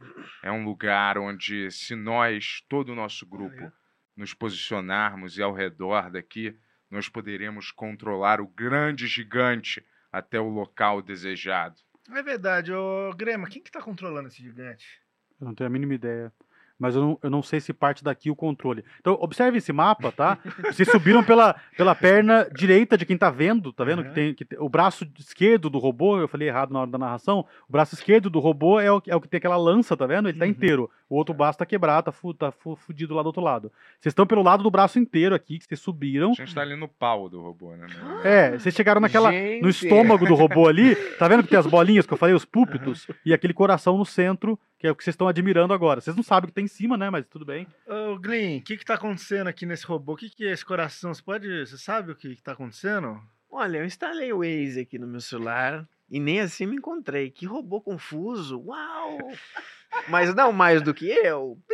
é 0.43 0.51
um 0.51 0.63
lugar 0.63 1.17
onde 1.17 1.71
se 1.71 1.95
nós, 1.95 2.63
todo 2.69 2.89
o 2.89 2.95
nosso 2.95 3.25
grupo, 3.25 3.73
nos 4.15 4.33
posicionarmos 4.33 5.39
e 5.39 5.41
ao 5.41 5.51
redor 5.53 6.11
daqui, 6.11 6.55
nós 6.93 7.09
poderemos 7.09 7.71
controlar 7.71 8.39
o 8.39 8.47
grande 8.47 9.07
gigante 9.07 9.83
até 10.11 10.39
o 10.39 10.47
local 10.47 11.01
desejado. 11.01 11.75
É 12.11 12.21
verdade, 12.21 12.71
ô 12.71 13.11
Grema, 13.15 13.49
quem 13.49 13.63
que 13.63 13.71
tá 13.71 13.81
controlando 13.81 14.27
esse 14.27 14.43
gigante? 14.43 15.01
Eu 15.41 15.47
não 15.47 15.55
tenho 15.55 15.67
a 15.67 15.73
mínima 15.73 15.95
ideia. 15.95 16.31
Mas 16.79 16.95
eu 16.95 17.01
não, 17.01 17.19
eu 17.23 17.29
não 17.29 17.41
sei 17.43 17.59
se 17.59 17.71
parte 17.71 18.03
daqui 18.03 18.29
o 18.29 18.35
controle. 18.35 18.83
Então, 18.99 19.17
observe 19.21 19.57
esse 19.59 19.71
mapa, 19.71 20.11
tá? 20.11 20.37
Vocês 20.65 20.89
subiram 20.89 21.23
pela, 21.23 21.55
pela 21.77 21.93
perna 21.95 22.47
direita 22.53 22.97
de 22.97 23.05
quem 23.05 23.17
tá 23.17 23.29
vendo, 23.29 23.71
tá 23.71 23.83
vendo? 23.83 24.03
Que 24.03 24.09
tem, 24.11 24.33
que 24.33 24.43
tem- 24.43 24.59
o 24.59 24.67
braço 24.67 25.07
esquerdo 25.17 25.69
do 25.69 25.77
robô, 25.79 26.17
eu 26.19 26.27
falei 26.27 26.47
errado 26.49 26.73
na 26.73 26.81
hora 26.81 26.89
da 26.89 26.97
narração, 26.97 27.45
o 27.69 27.71
braço 27.71 27.93
esquerdo 27.95 28.29
do 28.29 28.39
robô 28.39 28.79
é 28.79 28.91
o, 28.91 28.99
que- 28.99 29.11
é 29.11 29.15
o 29.15 29.21
que 29.21 29.27
tem 29.29 29.37
aquela 29.37 29.55
lança, 29.55 29.95
tá 29.95 30.05
vendo? 30.05 30.27
Ele 30.27 30.37
tá 30.37 30.47
inteiro. 30.47 30.89
O 31.09 31.15
outro 31.15 31.33
braço 31.33 31.59
tá 31.59 31.65
quebrado, 31.65 32.05
tá, 32.05 32.11
fu, 32.11 32.33
tá 32.33 32.51
fu- 32.51 32.75
fudido 32.75 33.13
lá 33.13 33.21
do 33.21 33.27
outro 33.27 33.41
lado. 33.41 33.71
Vocês 34.01 34.11
estão 34.11 34.25
pelo 34.25 34.41
lado 34.41 34.63
do 34.63 34.71
braço 34.71 34.97
inteiro 34.97 35.35
aqui, 35.35 35.59
que 35.59 35.65
vocês 35.65 35.79
subiram. 35.79 36.31
A 36.31 36.33
gente 36.33 36.55
tá 36.55 36.61
ali 36.61 36.75
no 36.75 36.87
pau 36.87 37.29
do 37.29 37.39
robô, 37.39 37.75
né? 37.75 37.85
É, 38.25 38.57
vocês 38.57 38.73
chegaram 38.73 38.99
naquela. 38.99 39.31
Gente! 39.31 39.61
no 39.61 39.69
estômago 39.69 40.25
do 40.25 40.33
robô 40.33 40.67
ali. 40.67 40.95
Tá 41.17 41.27
vendo 41.27 41.43
que 41.43 41.49
tem 41.49 41.59
as 41.59 41.67
bolinhas 41.67 42.05
que 42.07 42.13
eu 42.13 42.17
falei, 42.17 42.33
os 42.35 42.45
púlpitos? 42.45 43.07
E 43.25 43.31
aquele 43.33 43.53
coração 43.53 43.97
no 43.97 44.05
centro, 44.05 44.57
que 44.83 44.87
é 44.87 44.91
o 44.91 44.95
que 44.97 45.01
vocês 45.01 45.13
estão 45.13 45.29
admirando 45.29 45.73
agora. 45.73 46.01
Vocês 46.01 46.13
não 46.13 46.23
sabem 46.23 46.43
o 46.43 46.47
que 46.49 46.53
tem 46.55 46.65
em 46.65 46.67
cima, 46.67 46.97
né? 46.97 47.09
Mas 47.09 47.25
tudo 47.25 47.45
bem. 47.45 47.65
Ô 47.87 48.19
Glyn, 48.19 48.57
o 48.57 48.61
que 48.63 48.75
que 48.75 48.83
tá 48.83 48.95
acontecendo 48.95 49.47
aqui 49.47 49.65
nesse 49.65 49.85
robô? 49.85 50.11
O 50.11 50.17
que 50.17 50.29
que 50.29 50.45
é 50.45 50.51
esse 50.51 50.65
coração? 50.65 51.13
Você 51.13 51.23
pode, 51.23 51.65
você 51.65 51.77
sabe 51.77 52.11
o 52.11 52.15
que 52.17 52.35
que 52.35 52.43
tá 52.43 52.51
acontecendo? 52.51 53.17
Olha, 53.49 53.77
eu 53.77 53.85
instalei 53.85 54.33
o 54.33 54.39
Waze 54.39 54.81
aqui 54.81 54.99
no 54.99 55.07
meu 55.07 55.21
celular 55.21 55.87
e 56.09 56.19
nem 56.19 56.41
assim 56.41 56.65
me 56.65 56.75
encontrei. 56.75 57.31
Que 57.31 57.45
robô 57.45 57.79
confuso. 57.79 58.59
Uau! 58.59 59.17
Mas 60.09 60.35
não 60.35 60.51
mais 60.51 60.81
do 60.81 60.93
que 60.93 61.05
eu. 61.07 61.57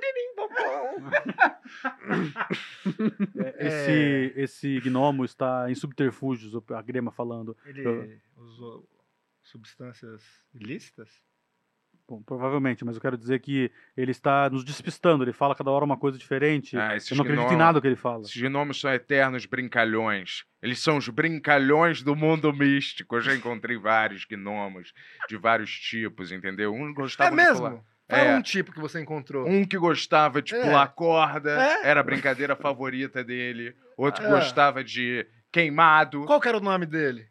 É, 3.57 3.68
Esse, 3.68 4.34
esse 4.39 4.80
gnomo 4.82 5.26
está 5.26 5.70
em 5.72 5.76
subterfúgios, 5.76 6.53
a 6.76 6.82
Grema 6.84 7.12
falando. 7.12 7.57
Ele 7.66 7.82
Eu- 7.86 8.10
usou 8.38 8.88
substâncias 9.41 10.24
ilícitas? 10.53 11.10
Bom, 12.10 12.24
provavelmente, 12.24 12.84
mas 12.84 12.95
eu 12.95 13.01
quero 13.01 13.16
dizer 13.16 13.39
que 13.39 13.72
ele 13.95 14.10
está 14.10 14.49
nos 14.49 14.66
despistando. 14.66 15.24
Ele 15.24 15.32
fala 15.32 15.53
cada 15.53 15.70
hora 15.70 15.86
uma 15.86 15.95
coisa 15.95 16.18
diferente. 16.18 16.76
Ah, 16.76 16.95
eu 16.97 17.16
não 17.18 17.24
acredito 17.24 17.53
em 17.53 17.57
nada 17.57 17.80
que 17.80 17.86
ele 17.86 17.95
fala. 17.95 18.24
Esses 18.24 18.41
gnomos 18.41 18.80
são 18.82 18.91
eternos 18.91 19.45
brincalhões. 19.45 20.43
Eles 20.60 20.80
são 20.80 20.97
os 20.97 21.07
brincalhões 21.07 22.01
do 22.01 22.16
mundo 22.16 22.51
místico. 22.51 23.18
Eu 23.18 23.22
já 23.22 23.36
encontrei 23.36 23.78
vários 23.78 24.26
gnomos 24.26 24.91
de 25.30 25.38
vários 25.38 25.70
tipos, 25.72 26.32
entendeu? 26.32 26.74
Um 26.74 26.91
gostava 26.95 27.28
é 27.30 27.30
de 27.30 27.36
mesmo? 27.36 27.68
pular- 27.68 27.84
Fala 28.10 28.24
É. 28.24 28.36
um 28.38 28.41
tipo 28.41 28.72
que 28.72 28.80
você 28.80 28.99
encontrou. 28.99 29.47
Um 29.47 29.64
que 29.64 29.78
gostava 29.78 30.41
de 30.41 30.55
É. 30.55 30.64
pular 30.64 30.88
corda, 30.88 31.51
É? 31.62 31.89
era 31.89 31.99
a 31.99 32.03
brincadeira 32.03 32.55
favorita 32.55 33.24
dele. 33.24 33.76
Outro 33.95 34.26
É. 34.26 34.30
gostava 34.32 34.84
de 34.84 35.28
queimado. 35.51 36.26
Qual 36.26 36.41
que 36.41 36.47
era 36.47 36.57
o 36.57 36.62
nome 36.62 36.88
dele? 36.88 37.28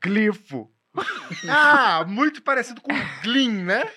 Glifo. 0.00 0.70
Ah, 1.48 2.04
muito 2.06 2.42
parecido 2.42 2.80
com 2.80 2.92
Glyn, 3.22 3.62
né? 3.64 3.88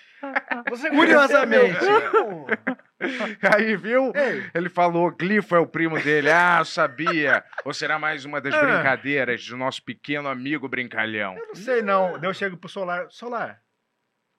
Você 0.70 0.90
Curiosamente. 0.90 1.80
Aí, 3.54 3.76
viu? 3.76 4.14
Ele 4.54 4.70
falou, 4.70 5.12
Glifo 5.12 5.56
é 5.56 5.60
o 5.60 5.68
primo 5.68 6.00
dele. 6.02 6.32
Ah, 6.32 6.58
eu 6.60 6.66
sabia. 6.66 7.44
Ou 7.66 7.74
será 7.74 8.00
mais 8.00 8.24
uma 8.24 8.40
das 8.40 8.54
É. 8.54 8.62
brincadeiras 8.62 9.46
do 9.46 9.58
nosso 9.58 9.84
pequeno 9.84 10.30
amigo 10.30 10.70
brincalhão? 10.70 11.36
Não 11.36 11.56
sei 11.56 11.82
não. 11.82 12.18
Daí 12.18 12.30
eu 12.30 12.34
chego 12.34 12.56
pro 12.56 12.70
Solar. 12.70 13.08
Solar, 13.10 13.62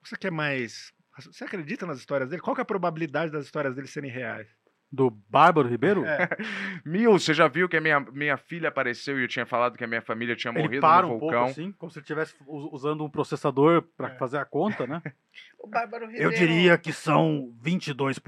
você 0.03 0.15
quer 0.17 0.31
mais... 0.31 0.91
Você 1.19 1.43
acredita 1.45 1.85
nas 1.85 1.99
histórias 1.99 2.29
dele? 2.29 2.41
Qual 2.41 2.57
é 2.57 2.61
a 2.61 2.65
probabilidade 2.65 3.31
das 3.31 3.45
histórias 3.45 3.75
dele 3.75 3.87
serem 3.87 4.09
reais? 4.11 4.47
Do 4.91 5.09
Bárbaro 5.09 5.67
Ribeiro? 5.67 6.05
É. 6.05 6.29
Mil, 6.85 7.11
você 7.13 7.33
já 7.33 7.47
viu 7.47 7.67
que 7.67 7.75
a 7.75 7.81
minha, 7.81 7.99
minha 7.99 8.37
filha 8.37 8.69
apareceu 8.69 9.19
e 9.19 9.23
eu 9.23 9.27
tinha 9.27 9.45
falado 9.45 9.77
que 9.77 9.83
a 9.83 9.87
minha 9.87 10.01
família 10.01 10.35
tinha 10.35 10.53
Ele 10.53 10.61
morrido 10.63 10.81
para 10.81 11.07
no 11.07 11.15
um 11.15 11.19
pouco 11.19 11.33
vulcão? 11.33 11.45
assim, 11.45 11.71
como 11.73 11.91
se 11.91 11.99
ele 11.99 12.03
estivesse 12.03 12.35
usando 12.47 13.03
um 13.03 13.09
processador 13.09 13.81
para 13.97 14.11
fazer 14.15 14.37
a 14.37 14.45
conta, 14.45 14.87
né? 14.87 15.01
O 15.59 15.67
Bárbaro 15.67 16.09
Eu 16.11 16.29
diria 16.29 16.77
que 16.77 16.93
são 16.93 17.51
22%. 17.61 18.21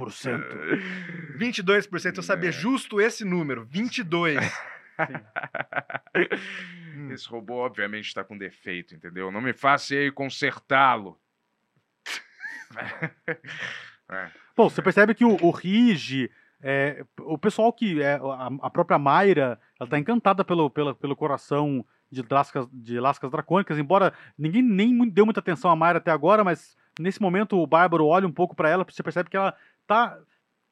22%, 1.38 2.18
eu 2.18 2.24
sabia 2.24 2.52
justo 2.52 3.00
esse 3.00 3.24
número, 3.24 3.64
22. 3.64 4.40
Esse 7.14 7.30
robô, 7.30 7.58
obviamente, 7.58 8.08
está 8.08 8.24
com 8.24 8.38
defeito, 8.38 8.96
entendeu? 8.96 9.32
Não 9.32 9.40
me 9.40 9.54
faça 9.54 9.94
ir 9.94 10.12
consertá-lo. 10.12 11.18
É. 14.10 14.32
Bom, 14.56 14.70
você 14.70 14.82
percebe 14.82 15.14
que 15.14 15.26
o, 15.26 15.38
o 15.42 15.52
Rigi, 15.52 16.32
é, 16.62 17.06
o 17.20 17.38
pessoal 17.38 17.72
que 17.72 18.02
é 18.02 18.16
a, 18.16 18.50
a 18.62 18.70
própria 18.70 18.98
Mayra, 18.98 19.60
ela 19.80 19.90
tá 19.90 20.00
encantada 20.00 20.44
pelo, 20.44 20.70
pelo, 20.70 20.96
pelo 20.96 21.16
coração 21.16 21.86
de 22.12 22.24
lascas, 22.30 22.68
de 22.72 23.00
lascas 23.00 23.30
dracônicas, 23.30 23.78
embora 23.78 24.14
ninguém 24.38 24.62
nem 24.62 25.08
deu 25.10 25.26
muita 25.26 25.40
atenção 25.40 25.70
a 25.70 25.76
Mayra 25.76 26.00
até 26.00 26.12
agora, 26.12 26.44
mas 26.44 26.76
nesse 27.00 27.22
momento 27.22 27.58
o 27.58 27.68
Bárbaro 27.68 28.06
olha 28.06 28.28
um 28.28 28.32
pouco 28.32 28.56
pra 28.56 28.70
ela, 28.70 28.84
você 28.84 29.04
percebe 29.04 29.30
que 29.30 29.38
ela 29.38 29.56
tá 29.86 30.18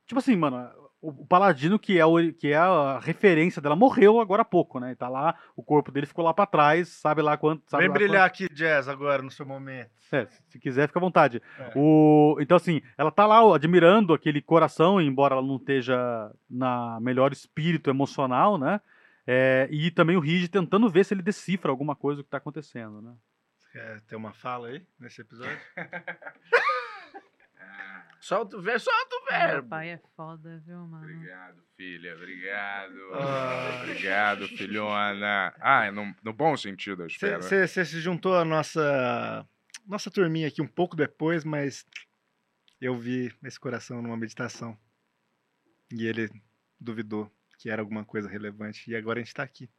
tipo 0.07 0.19
assim, 0.19 0.35
mano, 0.35 0.69
o, 1.09 1.25
paladino 1.25 1.77
que 1.77 1.99
é 1.99 2.05
o, 2.05 2.33
que 2.33 2.47
é 2.47 2.57
a 2.57 2.99
referência 2.99 3.61
dela 3.61 3.75
morreu 3.75 4.19
agora 4.19 4.41
há 4.41 4.45
pouco, 4.45 4.79
né? 4.79 4.91
E 4.91 4.95
tá 4.95 5.07
lá, 5.07 5.35
o 5.55 5.63
corpo 5.63 5.91
dele 5.91 6.05
ficou 6.05 6.23
lá 6.23 6.33
pra 6.33 6.45
trás, 6.45 6.89
sabe 6.89 7.21
lá 7.21 7.37
quanto, 7.37 7.63
sabe 7.67 7.83
Vem 7.83 7.89
lá 7.89 7.93
brilhar 7.93 8.25
aqui, 8.25 8.47
Jazz, 8.49 8.87
agora, 8.87 9.21
no 9.21 9.29
seu 9.29 9.45
momento. 9.45 9.91
é, 10.11 10.27
se 10.49 10.59
quiser, 10.59 10.87
fica 10.87 10.99
à 10.99 11.01
vontade. 11.01 11.41
É. 11.59 11.71
O, 11.75 12.37
então, 12.39 12.57
assim, 12.57 12.81
ela 12.97 13.11
tá 13.11 13.25
lá 13.25 13.55
admirando 13.55 14.13
aquele 14.13 14.41
coração, 14.41 14.99
embora 14.99 15.35
ela 15.35 15.45
não 15.45 15.57
esteja 15.57 16.31
na 16.49 16.99
melhor 16.99 17.31
espírito 17.31 17.89
emocional, 17.89 18.57
né? 18.57 18.81
É, 19.27 19.67
e 19.71 19.89
também 19.91 20.15
o 20.15 20.19
Rigi 20.19 20.47
tentando 20.47 20.89
ver 20.89 21.03
se 21.03 21.13
ele 21.13 21.21
decifra 21.23 21.71
alguma 21.71 21.95
coisa 21.95 22.21
do 22.21 22.23
que 22.23 22.29
tá 22.29 22.37
acontecendo, 22.37 23.01
né? 23.01 23.13
Quer 23.71 24.01
ter 24.01 24.15
uma 24.15 24.33
fala 24.33 24.67
aí 24.67 24.85
nesse 24.99 25.21
episódio? 25.21 25.57
Solta 28.25 28.57
o 28.57 28.59
verbo, 28.59 28.79
solta 28.79 29.15
o 29.17 29.19
Meu 29.19 29.39
verbo. 29.39 29.69
pai 29.69 29.89
é 29.89 29.97
foda, 30.15 30.57
viu, 30.65 30.79
mano? 30.87 31.05
Obrigado, 31.05 31.61
filha. 31.77 32.15
Obrigado. 32.15 33.13
Ah. 33.13 33.81
Obrigado, 33.83 34.47
filhona. 34.47 35.53
Ah, 35.59 35.91
no, 35.91 36.11
no 36.23 36.33
bom 36.33 36.57
sentido, 36.57 37.03
eu 37.03 37.05
espero. 37.05 37.43
Você 37.43 37.67
se 37.67 38.01
juntou 38.01 38.35
à 38.35 38.43
nossa, 38.43 39.47
nossa 39.85 40.09
turminha 40.09 40.47
aqui 40.47 40.59
um 40.59 40.67
pouco 40.67 40.95
depois, 40.95 41.43
mas 41.43 41.85
eu 42.81 42.97
vi 42.97 43.31
esse 43.43 43.59
coração 43.59 44.01
numa 44.01 44.17
meditação. 44.17 44.75
E 45.91 46.07
ele 46.07 46.27
duvidou 46.79 47.31
que 47.59 47.69
era 47.69 47.83
alguma 47.83 48.03
coisa 48.03 48.27
relevante. 48.27 48.89
E 48.89 48.95
agora 48.95 49.19
a 49.19 49.23
gente 49.23 49.35
tá 49.35 49.43
aqui. 49.43 49.69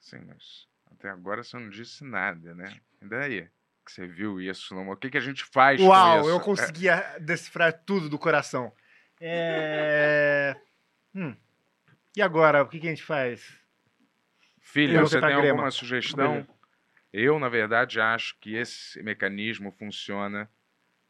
Sim, 0.00 0.18
mas 0.26 0.68
até 0.84 1.08
agora 1.08 1.42
você 1.42 1.58
não 1.58 1.70
disse 1.70 2.04
nada, 2.04 2.54
né? 2.54 2.78
E 3.00 3.08
daí? 3.08 3.48
Que 3.86 3.92
você 3.92 4.06
viu 4.06 4.40
isso? 4.40 4.74
Não? 4.74 4.90
O 4.90 4.96
que, 4.96 5.08
que 5.08 5.16
a 5.16 5.20
gente 5.20 5.44
faz 5.44 5.80
com 5.80 5.86
Uau, 5.86 6.22
isso? 6.22 6.30
eu 6.30 6.40
conseguia 6.40 7.16
decifrar 7.20 7.72
tudo 7.72 8.08
do 8.08 8.18
coração. 8.18 8.72
É... 9.20 10.54
Hum. 11.18 11.34
E 12.14 12.20
agora, 12.20 12.62
o 12.62 12.68
que, 12.68 12.78
que 12.78 12.86
a 12.86 12.90
gente 12.90 13.02
faz? 13.02 13.58
Filha, 14.60 15.00
você 15.00 15.18
tem 15.18 15.30
grema. 15.30 15.48
alguma 15.48 15.70
sugestão? 15.70 16.46
Eu, 17.10 17.38
na 17.38 17.48
verdade, 17.48 17.98
acho 17.98 18.38
que 18.38 18.54
esse 18.54 19.02
mecanismo 19.02 19.72
funciona 19.72 20.46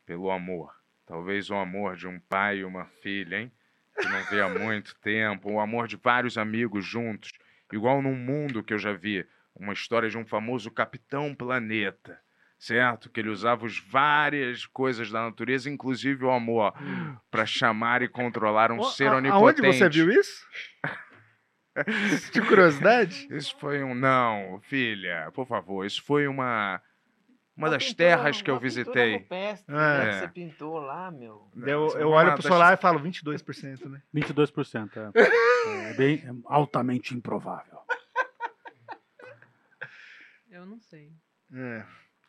pelo 0.04 0.30
amor. 0.30 0.72
Talvez 1.04 1.50
o 1.50 1.56
amor 1.56 1.96
de 1.96 2.06
um 2.06 2.20
pai 2.20 2.58
e 2.58 2.64
uma 2.64 2.86
filha, 3.02 3.40
hein? 3.40 3.52
Que 3.98 4.08
não 4.08 4.22
vê 4.26 4.40
há 4.40 4.48
muito 4.48 4.94
tempo. 5.02 5.50
O 5.50 5.58
amor 5.58 5.88
de 5.88 5.96
vários 5.96 6.38
amigos 6.38 6.84
juntos. 6.84 7.32
Igual 7.72 8.00
num 8.00 8.14
mundo 8.14 8.62
que 8.62 8.72
eu 8.72 8.78
já 8.78 8.92
vi. 8.92 9.26
uma 9.56 9.72
história 9.72 10.08
de 10.08 10.16
um 10.16 10.24
famoso 10.24 10.70
Capitão 10.70 11.34
Planeta, 11.34 12.20
certo? 12.58 13.10
Que 13.10 13.20
ele 13.20 13.28
usava 13.30 13.64
os 13.66 13.78
várias 13.78 14.66
coisas 14.66 15.10
da 15.10 15.22
natureza, 15.22 15.70
inclusive 15.70 16.24
o 16.24 16.30
amor, 16.30 16.72
para 17.30 17.44
chamar 17.46 18.02
e 18.02 18.08
controlar 18.08 18.70
um 18.72 18.80
Ó, 18.80 18.84
ser 18.84 19.08
a- 19.08 19.16
onipotente. 19.16 19.66
Aonde 19.66 19.78
você 19.78 19.88
viu 19.88 20.10
isso? 20.10 20.46
De 22.32 22.40
curiosidade? 22.40 23.28
Isso 23.30 23.54
foi 23.58 23.82
um. 23.84 23.94
Não, 23.94 24.58
filha, 24.62 25.30
por 25.34 25.46
favor, 25.46 25.84
isso 25.84 26.02
foi 26.02 26.26
uma. 26.26 26.80
Uma 27.54 27.70
das 27.70 27.92
terras 27.94 28.42
que 28.42 28.50
eu 28.50 28.58
visitei. 28.58 29.26
É. 29.30 29.52
É. 29.52 29.56
que 30.10 30.12
você 30.18 30.28
pintou 30.28 30.78
lá, 30.78 31.10
meu. 31.10 31.50
Eu, 31.56 31.88
eu 31.98 32.08
olho 32.10 32.28
uma 32.28 32.34
pro 32.34 32.42
das- 32.42 32.52
solar 32.52 32.74
e 32.74 32.76
falo 32.76 33.00
22%, 33.00 33.88
né? 33.88 34.02
22%. 34.14 34.90
É, 35.14 35.20
é 35.90 35.94
bem 35.94 36.16
é 36.26 36.30
altamente 36.46 37.14
improvável. 37.14 37.78
Eu 40.50 40.66
não 40.66 40.78
sei. 40.80 41.12
É. 41.54 41.84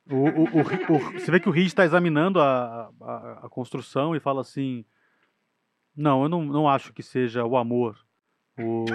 O, 0.10 0.16
o, 0.16 0.44
o, 0.44 1.00
você 1.20 1.30
vê 1.32 1.40
que 1.40 1.50
o 1.50 1.52
Rich 1.52 1.68
está 1.68 1.84
examinando 1.86 2.40
a, 2.40 2.90
a, 3.02 3.40
a 3.46 3.50
construção 3.50 4.16
e 4.16 4.20
fala 4.20 4.42
assim: 4.42 4.86
Não, 5.96 6.24
eu 6.24 6.30
não, 6.30 6.44
não 6.46 6.70
acho 6.70 6.94
que 6.94 7.04
seja 7.04 7.44
o 7.44 7.58
amor 7.58 7.98
o, 8.60 8.86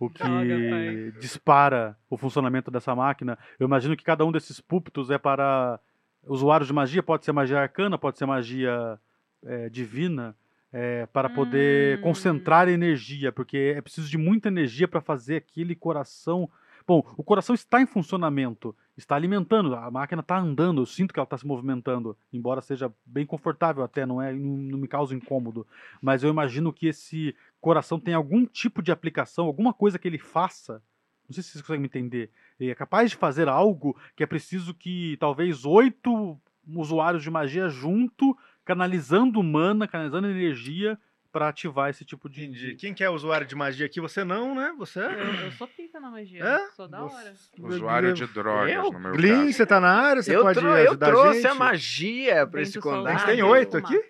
o 0.00 0.10
que, 0.10 0.22
que 0.22 0.24
Droga, 0.24 1.20
dispara 1.20 1.96
o 2.10 2.16
funcionamento 2.16 2.70
dessa 2.70 2.94
máquina. 2.94 3.38
Eu 3.58 3.66
imagino 3.66 3.96
que 3.96 4.04
cada 4.04 4.24
um 4.24 4.32
desses 4.32 4.60
púlpitos 4.60 5.10
é 5.10 5.18
para 5.18 5.78
usuários 6.26 6.68
de 6.68 6.72
magia, 6.74 7.02
pode 7.02 7.24
ser 7.24 7.32
magia 7.32 7.60
arcana, 7.60 7.96
pode 7.98 8.18
ser 8.18 8.26
magia 8.26 8.98
é, 9.44 9.68
divina. 9.68 10.34
é, 10.72 11.06
para 11.06 11.30
poder 11.30 11.98
Hum. 11.98 12.02
concentrar 12.02 12.68
energia, 12.68 13.32
porque 13.32 13.74
é 13.76 13.80
preciso 13.80 14.10
de 14.10 14.18
muita 14.18 14.48
energia 14.48 14.86
para 14.86 15.00
fazer 15.00 15.36
aquele 15.36 15.74
coração 15.74 16.50
Bom, 16.86 17.02
o 17.16 17.24
coração 17.24 17.52
está 17.52 17.80
em 17.80 17.86
funcionamento, 17.86 18.74
está 18.96 19.16
alimentando, 19.16 19.74
a 19.74 19.90
máquina 19.90 20.20
está 20.20 20.38
andando, 20.38 20.82
eu 20.82 20.86
sinto 20.86 21.12
que 21.12 21.18
ela 21.18 21.24
está 21.24 21.36
se 21.36 21.44
movimentando, 21.44 22.16
embora 22.32 22.60
seja 22.60 22.92
bem 23.04 23.26
confortável 23.26 23.82
até, 23.82 24.06
não 24.06 24.22
é, 24.22 24.32
não, 24.32 24.78
me 24.78 24.86
causa 24.86 25.12
incômodo. 25.12 25.66
Mas 26.00 26.22
eu 26.22 26.30
imagino 26.30 26.72
que 26.72 26.86
esse 26.86 27.34
coração 27.60 27.98
tem 27.98 28.14
algum 28.14 28.46
tipo 28.46 28.80
de 28.80 28.92
aplicação, 28.92 29.46
alguma 29.46 29.72
coisa 29.72 29.98
que 29.98 30.06
ele 30.06 30.18
faça. 30.18 30.80
Não 31.28 31.34
sei 31.34 31.42
se 31.42 31.50
vocês 31.50 31.62
conseguem 31.62 31.80
me 31.80 31.86
entender. 31.86 32.30
Ele 32.60 32.70
é 32.70 32.74
capaz 32.74 33.10
de 33.10 33.16
fazer 33.16 33.48
algo 33.48 33.98
que 34.14 34.22
é 34.22 34.26
preciso 34.26 34.72
que 34.72 35.16
talvez 35.18 35.64
oito 35.64 36.40
usuários 36.68 37.24
de 37.24 37.30
magia 37.30 37.68
junto, 37.68 38.36
canalizando 38.64 39.42
mana, 39.42 39.88
canalizando 39.88 40.28
energia 40.28 40.96
para 41.36 41.48
ativar 41.48 41.90
esse 41.90 42.02
tipo 42.02 42.30
de. 42.30 42.44
Entendi. 42.46 42.74
Quem 42.76 42.94
que 42.94 43.04
é 43.04 43.10
usuário 43.10 43.46
de 43.46 43.54
magia 43.54 43.84
aqui? 43.84 44.00
Você 44.00 44.24
não, 44.24 44.54
né? 44.54 44.74
Você 44.78 45.00
Eu, 45.00 45.10
é. 45.10 45.46
eu 45.48 45.52
sou 45.52 45.68
pica 45.68 46.00
na 46.00 46.10
magia. 46.10 46.42
É? 46.42 46.70
Sou 46.70 46.88
da 46.88 47.04
hora. 47.04 47.34
Usuário 47.60 48.14
de 48.14 48.26
drogas, 48.26 48.72
Eu? 48.72 48.90
no 48.90 48.98
meu 48.98 49.12
Glyn, 49.12 49.36
caso. 49.44 49.52
você 49.52 49.66
tá 49.66 49.78
na 49.78 49.90
área? 49.92 50.22
Você 50.22 50.34
eu, 50.34 50.40
pode 50.40 50.58
eu 50.64 50.72
ajudar 50.72 51.06
a 51.06 51.10
trouxe 51.10 51.42
gente? 51.42 51.46
a 51.50 51.54
magia 51.54 52.46
pra 52.46 52.62
esse 52.62 52.80
solar. 52.80 52.94
A 52.94 52.98
condado. 53.00 53.18
gente 53.18 53.26
tem 53.26 53.40
Ah, 53.42 53.46
oito 53.46 53.76
eu 53.76 53.84
aqui? 53.84 54.04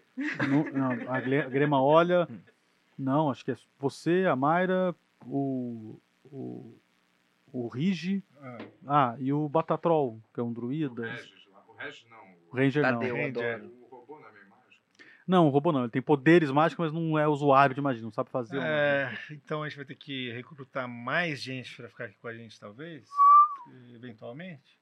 Não, 0.48 0.64
não, 0.72 1.12
a 1.12 1.20
Grema 1.20 1.82
olha. 1.82 2.28
Não, 2.96 3.28
acho 3.28 3.44
que 3.44 3.50
é 3.50 3.56
você, 3.76 4.24
a 4.30 4.36
Mayra, 4.36 4.94
o. 5.26 5.98
o. 6.30 6.78
o 7.52 7.66
Rigi. 7.66 8.22
Ah, 8.86 9.16
e 9.18 9.32
o 9.32 9.48
Batatrol, 9.48 10.20
que 10.32 10.38
é 10.38 10.42
um 10.44 10.52
druida. 10.52 11.02
O 11.02 11.74
Regis 11.76 12.06
não. 12.08 12.18
O 12.52 12.56
Ranger 12.56 12.82
não. 12.84 12.90
Tadeu, 13.00 13.14
Ranger. 13.16 13.28
adoro. 13.56 13.64
O 13.64 13.64
robô 13.64 13.64
na 13.64 13.64
minha 13.64 13.64
imagem. 13.64 13.75
Não, 15.26 15.46
o 15.46 15.50
robô 15.50 15.72
não. 15.72 15.80
Ele 15.80 15.90
tem 15.90 16.00
poderes 16.02 16.50
mágicos, 16.50 16.86
mas 16.86 16.92
não 16.92 17.18
é 17.18 17.26
usuário 17.26 17.74
de 17.74 17.80
magia, 17.80 18.02
não 18.02 18.12
sabe 18.12 18.30
fazer. 18.30 18.58
um- 18.58 18.62
É, 18.62 19.18
então 19.30 19.62
a 19.62 19.68
gente 19.68 19.76
vai 19.76 19.84
ter 19.84 19.96
que 19.96 20.30
recrutar 20.32 20.86
mais 20.88 21.42
gente 21.42 21.76
pra 21.76 21.88
ficar 21.88 22.04
aqui 22.04 22.16
com 22.20 22.28
a 22.28 22.34
gente, 22.34 22.58
talvez? 22.60 23.08
Eventualmente? 23.94 24.78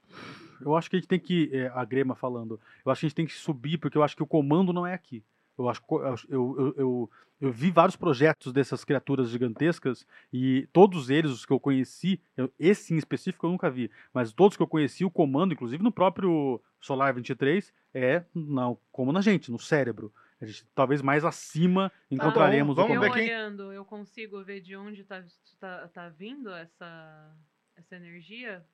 Eu 0.60 0.76
acho 0.76 0.90
que 0.90 0.96
a 0.96 0.98
gente 0.98 1.08
tem 1.08 1.18
que. 1.18 1.50
é, 1.52 1.68
a 1.74 1.84
Grema 1.84 2.14
falando. 2.14 2.60
Eu 2.84 2.92
acho 2.92 3.00
que 3.00 3.06
a 3.06 3.08
gente 3.08 3.16
tem 3.16 3.26
que 3.26 3.32
subir, 3.32 3.78
porque 3.78 3.96
eu 3.96 4.02
acho 4.02 4.14
que 4.16 4.22
o 4.22 4.26
comando 4.26 4.72
não 4.72 4.86
é 4.86 4.92
aqui. 4.94 5.24
Eu 5.56 5.68
acho 5.68 5.80
eu, 5.88 6.16
eu, 6.28 6.74
eu, 6.76 7.10
eu, 7.40 7.52
vi 7.52 7.70
vários 7.70 7.94
projetos 7.96 8.52
dessas 8.52 8.84
criaturas 8.84 9.30
gigantescas 9.30 10.04
e 10.32 10.68
todos 10.72 11.10
eles, 11.10 11.30
os 11.30 11.46
que 11.46 11.52
eu 11.52 11.60
conheci, 11.60 12.20
esse 12.58 12.92
em 12.92 12.96
específico 12.96 13.46
eu 13.46 13.50
nunca 13.50 13.70
vi, 13.70 13.88
mas 14.12 14.32
todos 14.32 14.56
que 14.56 14.62
eu 14.62 14.66
conheci, 14.66 15.04
o 15.04 15.10
comando, 15.10 15.54
inclusive 15.54 15.80
no 15.82 15.92
próprio 15.92 16.60
Solar 16.80 17.14
23, 17.14 17.72
é 17.94 18.24
na, 18.34 18.74
como 18.90 19.12
na 19.12 19.20
gente, 19.20 19.52
no 19.52 19.58
cérebro. 19.58 20.12
A 20.40 20.47
gente, 20.47 20.66
talvez 20.74 21.01
mais 21.01 21.24
acima 21.24 21.90
encontraremos 22.11 22.74
bom, 22.77 22.82
o 22.82 22.86
vamos 22.89 22.97
Eu 22.97 23.01
ver 23.01 23.12
quem- 23.12 23.24
olhando, 23.24 23.73
eu 23.73 23.85
consigo 23.85 24.43
ver 24.44 24.61
de 24.61 24.77
onde 24.77 25.05
tá, 25.05 25.24
tá, 25.59 25.89
tá 25.89 26.09
vindo 26.11 26.51
essa, 26.51 27.35
essa 27.77 27.97
energia? 27.97 28.65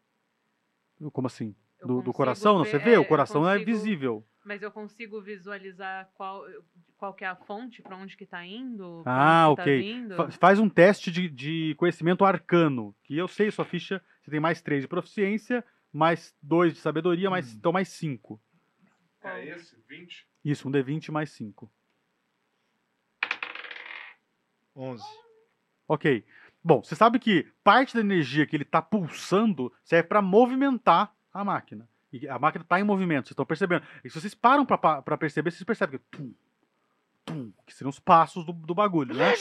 Como 1.12 1.26
assim? 1.26 1.54
Do, 1.84 2.02
do 2.02 2.12
coração, 2.12 2.58
não? 2.58 2.64
Você 2.64 2.78
ver- 2.78 2.84
vê? 2.84 2.92
é, 2.94 2.98
o 2.98 3.04
coração 3.04 3.48
é 3.48 3.52
consigo- 3.58 3.70
visível. 3.70 4.26
Mas 4.44 4.62
eu 4.62 4.70
consigo 4.72 5.20
visualizar 5.22 6.10
qual, 6.14 6.44
qual 6.96 7.14
que 7.14 7.24
é 7.24 7.28
a 7.28 7.36
fonte, 7.36 7.82
pra 7.82 7.96
onde 7.96 8.16
que 8.16 8.26
tá 8.26 8.44
indo? 8.44 9.02
Ah, 9.06 9.44
que 9.54 9.60
ok. 9.62 10.08
Tá 10.16 10.30
faz 10.32 10.58
um 10.58 10.68
teste 10.68 11.10
de, 11.10 11.28
de 11.28 11.74
conhecimento 11.76 12.24
arcano. 12.24 12.94
Que 13.04 13.16
eu 13.16 13.28
sei, 13.28 13.50
sua 13.50 13.64
ficha, 13.66 14.02
você 14.22 14.30
tem 14.30 14.40
mais 14.40 14.60
3 14.62 14.82
de 14.82 14.88
proficiência, 14.88 15.64
mais 15.92 16.34
2 16.42 16.72
de 16.74 16.80
sabedoria, 16.80 17.30
mais, 17.30 17.52
então 17.54 17.70
mais 17.72 17.88
5. 17.90 18.40
Qual? 19.20 19.34
É 19.36 19.48
esse? 19.50 19.76
20? 19.88 20.26
Isso, 20.44 20.68
um 20.68 20.72
D20 20.72 21.10
mais 21.10 21.30
5. 21.30 21.70
11. 24.74 25.02
Ok. 25.86 26.24
Bom, 26.62 26.82
você 26.82 26.94
sabe 26.94 27.18
que 27.18 27.50
parte 27.64 27.94
da 27.94 28.00
energia 28.00 28.46
que 28.46 28.54
ele 28.54 28.64
está 28.64 28.82
pulsando 28.82 29.72
serve 29.82 30.08
para 30.08 30.22
movimentar 30.22 31.14
a 31.32 31.44
máquina. 31.44 31.88
E 32.12 32.28
a 32.28 32.38
máquina 32.38 32.62
está 32.62 32.80
em 32.80 32.84
movimento, 32.84 33.26
vocês 33.26 33.32
estão 33.32 33.46
percebendo. 33.46 33.84
E 34.04 34.10
se 34.10 34.20
vocês 34.20 34.34
param 34.34 34.66
para 34.66 35.18
perceber, 35.18 35.50
vocês 35.50 35.62
percebem 35.62 35.98
que. 35.98 36.04
Tum, 36.10 36.34
tum, 37.24 37.52
que 37.66 37.74
seriam 37.74 37.90
os 37.90 37.98
passos 37.98 38.44
do, 38.44 38.52
do 38.52 38.74
bagulho, 38.74 39.14
né? 39.14 39.32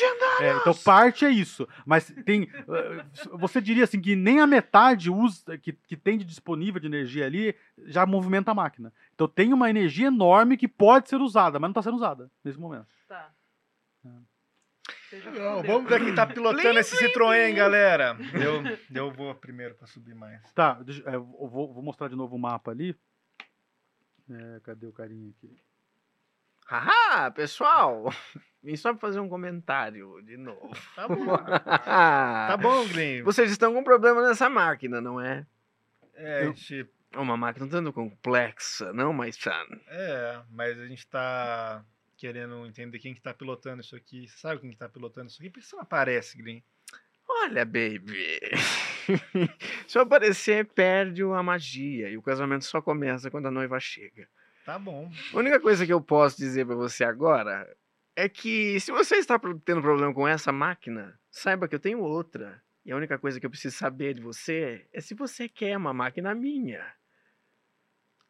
É, 0.41 0.56
então 0.57 0.73
parte 0.73 1.26
é 1.26 1.30
isso. 1.30 1.68
Mas 1.85 2.14
tem. 2.26 2.43
eh, 2.53 3.06
Você 3.34 3.60
diria 3.60 3.84
assim 3.84 3.99
que 3.99 4.15
nem 4.15 4.39
a 4.39 4.47
metade 4.47 5.10
usa, 5.10 5.57
que, 5.57 5.73
que 5.73 5.97
tem 5.97 6.18
de 6.18 6.23
disponível 6.26 6.80
de 6.80 6.88
energia 6.88 7.26
ali 7.26 7.56
já 7.85 8.06
movimenta 8.06 8.51
a 8.51 8.56
máquina. 8.56 8.93
Então 9.14 9.27
tem 9.27 9.51
uma 9.53 9.69
energia 9.69 10.07
enorme 10.07 10.56
que 10.57 10.68
pode 10.68 11.10
ser 11.10 11.18
usada, 11.22 11.60
mas 11.60 11.68
não 11.68 11.72
está 11.72 11.81
sendo 11.81 11.95
usada 11.97 12.31
nesse 12.43 12.60
momento. 12.60 12.88
Tá. 13.07 13.31
Não, 15.35 15.64
vamos 15.64 15.89
ver 15.89 16.03
quem 16.06 16.14
tá 16.14 16.26
pilotando 16.26 16.77
esse 16.77 16.95
Citroën, 16.95 17.53
galera. 17.56 18.15
Eu, 18.34 18.61
eu 18.95 19.11
vou 19.11 19.34
primeiro 19.34 19.73
pra 19.73 19.88
subir 19.88 20.14
mais. 20.14 20.39
Tá, 20.53 20.73
deixa- 20.76 21.03
é, 21.10 21.15
eu 21.15 21.26
vou, 21.26 21.73
vou 21.73 21.81
mostrar 21.84 22.07
de 22.07 22.15
novo 22.15 22.35
o 22.35 22.39
mapa 22.39 22.69
ali. 22.72 22.95
É, 24.30 24.60
cadê 24.61 24.85
o 24.85 24.93
carinha 24.93 25.31
aqui? 25.31 25.57
Haha, 26.70 27.32
pessoal! 27.32 28.14
Vim 28.62 28.76
só 28.76 28.91
pra 28.91 29.00
fazer 29.00 29.20
um 29.20 29.30
comentário 29.30 30.22
de 30.22 30.36
novo. 30.38 30.70
Tá 30.96 31.08
bom. 31.08 31.26
Tá 31.86 32.58
bom, 32.58 32.88
Glenn. 32.90 33.24
Vocês 33.24 33.50
estão 33.50 33.74
com 33.74 33.84
problema 33.84 34.22
nessa 34.28 34.50
máquina, 34.50 35.00
não 35.02 35.20
é? 35.20 35.46
É, 36.14 36.41
a 36.41 36.46
gente, 36.46 36.88
É 37.14 37.18
uma 37.18 37.38
máquina 37.38 37.68
tanto 37.68 37.91
complexa, 37.94 38.91
não, 38.94 39.14
mais 39.14 39.38
Chan? 39.38 39.66
é, 39.88 40.41
mas 40.52 40.78
a 40.78 40.86
gente 40.86 41.08
tá 41.08 41.84
querendo 42.18 42.66
entender 42.66 43.00
quem 43.00 43.14
que 43.16 43.22
tá 43.22 43.34
pilotando 43.34 43.82
isso 43.82 43.96
aqui. 43.96 44.28
Você 44.28 44.38
sabe 44.38 44.60
quem 44.60 44.70
que 44.72 44.78
tá 44.78 44.90
pilotando 44.90 45.28
isso 45.28 45.40
aqui? 45.41 45.50
Por 45.50 45.60
que 45.62 45.66
você 45.66 45.76
não 45.76 45.84
aparece, 45.84 46.38
Glenn? 46.38 46.60
Olha, 47.28 47.64
baby. 47.64 48.40
Se 49.88 49.98
eu 49.98 50.02
aparecer, 50.02 50.66
perde 50.66 51.24
a 51.24 51.41
magia. 51.41 52.10
E 52.10 52.18
o 52.18 52.22
casamento 52.22 52.66
só 52.66 52.82
começa 52.82 53.32
quando 53.32 53.48
a 53.48 53.52
noiva 53.52 53.80
chega. 53.80 54.28
Tá 54.70 54.78
bom. 54.78 55.10
A 55.34 55.38
única 55.38 55.60
coisa 55.60 55.84
que 55.84 55.91
eu 55.91 56.00
posso 56.00 56.38
dizer 56.38 56.64
pra 56.64 56.76
você 56.76 57.04
agora 57.04 57.68
é 58.16 58.30
que 58.30 58.80
se 58.80 58.91
você 58.91 59.16
está 59.16 59.40
tendo 59.66 59.82
problema 59.82 60.14
com 60.14 60.28
essa 60.28 60.52
máquina, 60.52 61.20
saiba 61.32 61.68
que 61.68 61.74
eu 61.74 61.80
tenho 61.80 62.02
outra. 62.02 62.62
E 62.86 62.91
a 62.91 62.96
única 62.96 63.18
coisa 63.18 63.40
que 63.40 63.48
eu 63.48 63.50
preciso 63.50 63.76
saber 63.76 64.14
de 64.14 64.22
você 64.22 64.88
é 64.94 65.02
se 65.02 65.16
você 65.16 65.50
quer 65.50 65.76
uma 65.76 65.91
máquina 65.91 66.36
minha. 66.36 66.86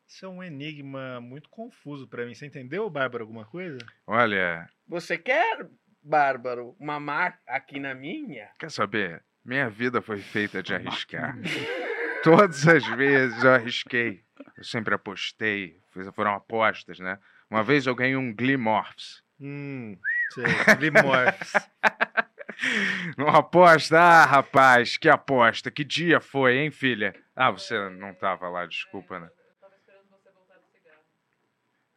Isso 0.08 0.26
é 0.26 0.30
um 0.30 0.42
enigma 0.42 1.20
muito 1.20 1.50
confuso 1.50 2.08
pra 2.08 2.26
mim. 2.26 2.34
Você 2.34 2.46
entendeu, 2.46 2.90
Bárbara, 2.90 3.22
alguma 3.22 3.44
coisa? 3.44 3.80
Olha, 4.08 4.66
Você 4.88 5.18
quer, 5.18 5.70
Bárbaro, 6.02 6.74
uma 6.80 7.02
máquina 7.02 7.94
minha? 7.94 8.50
quer 8.58 8.72
saber? 8.72 9.22
Minha 9.44 9.70
vida 9.70 10.02
foi 10.02 10.20
feita 10.20 10.64
de 10.64 10.74
arriscar. 10.74 11.36
Todas 12.24 12.68
as 12.68 12.86
vezes 12.86 13.44
eu 13.44 13.54
arrisquei. 13.54 14.22
Eu 14.58 14.64
sempre 14.64 14.94
apostei. 14.96 15.78
Foram 16.14 16.34
apostas, 16.34 17.00
né? 17.00 17.18
Uma 17.50 17.64
vez 17.64 17.88
eu 17.88 17.96
ganhei 17.96 18.16
um 18.16 18.34
Glimorphs. 18.34 19.22
Hum, 19.40 19.98
sei. 20.34 20.44
Glimorphs. 20.78 21.54
Uma 23.18 23.38
aposta? 23.40 23.98
Ah, 23.98 24.26
rapaz, 24.26 24.98
que 24.98 25.08
aposta. 25.08 25.72
Que 25.72 25.84
dia 25.84 26.20
foi, 26.20 26.58
hein, 26.58 26.72
filha? 26.72 27.16
Ah, 27.36 27.52
você 27.52 27.90
não 27.92 28.14
tava 28.14 28.50
lá, 28.50 28.66
desculpa, 28.66 29.18
né? 29.18 29.30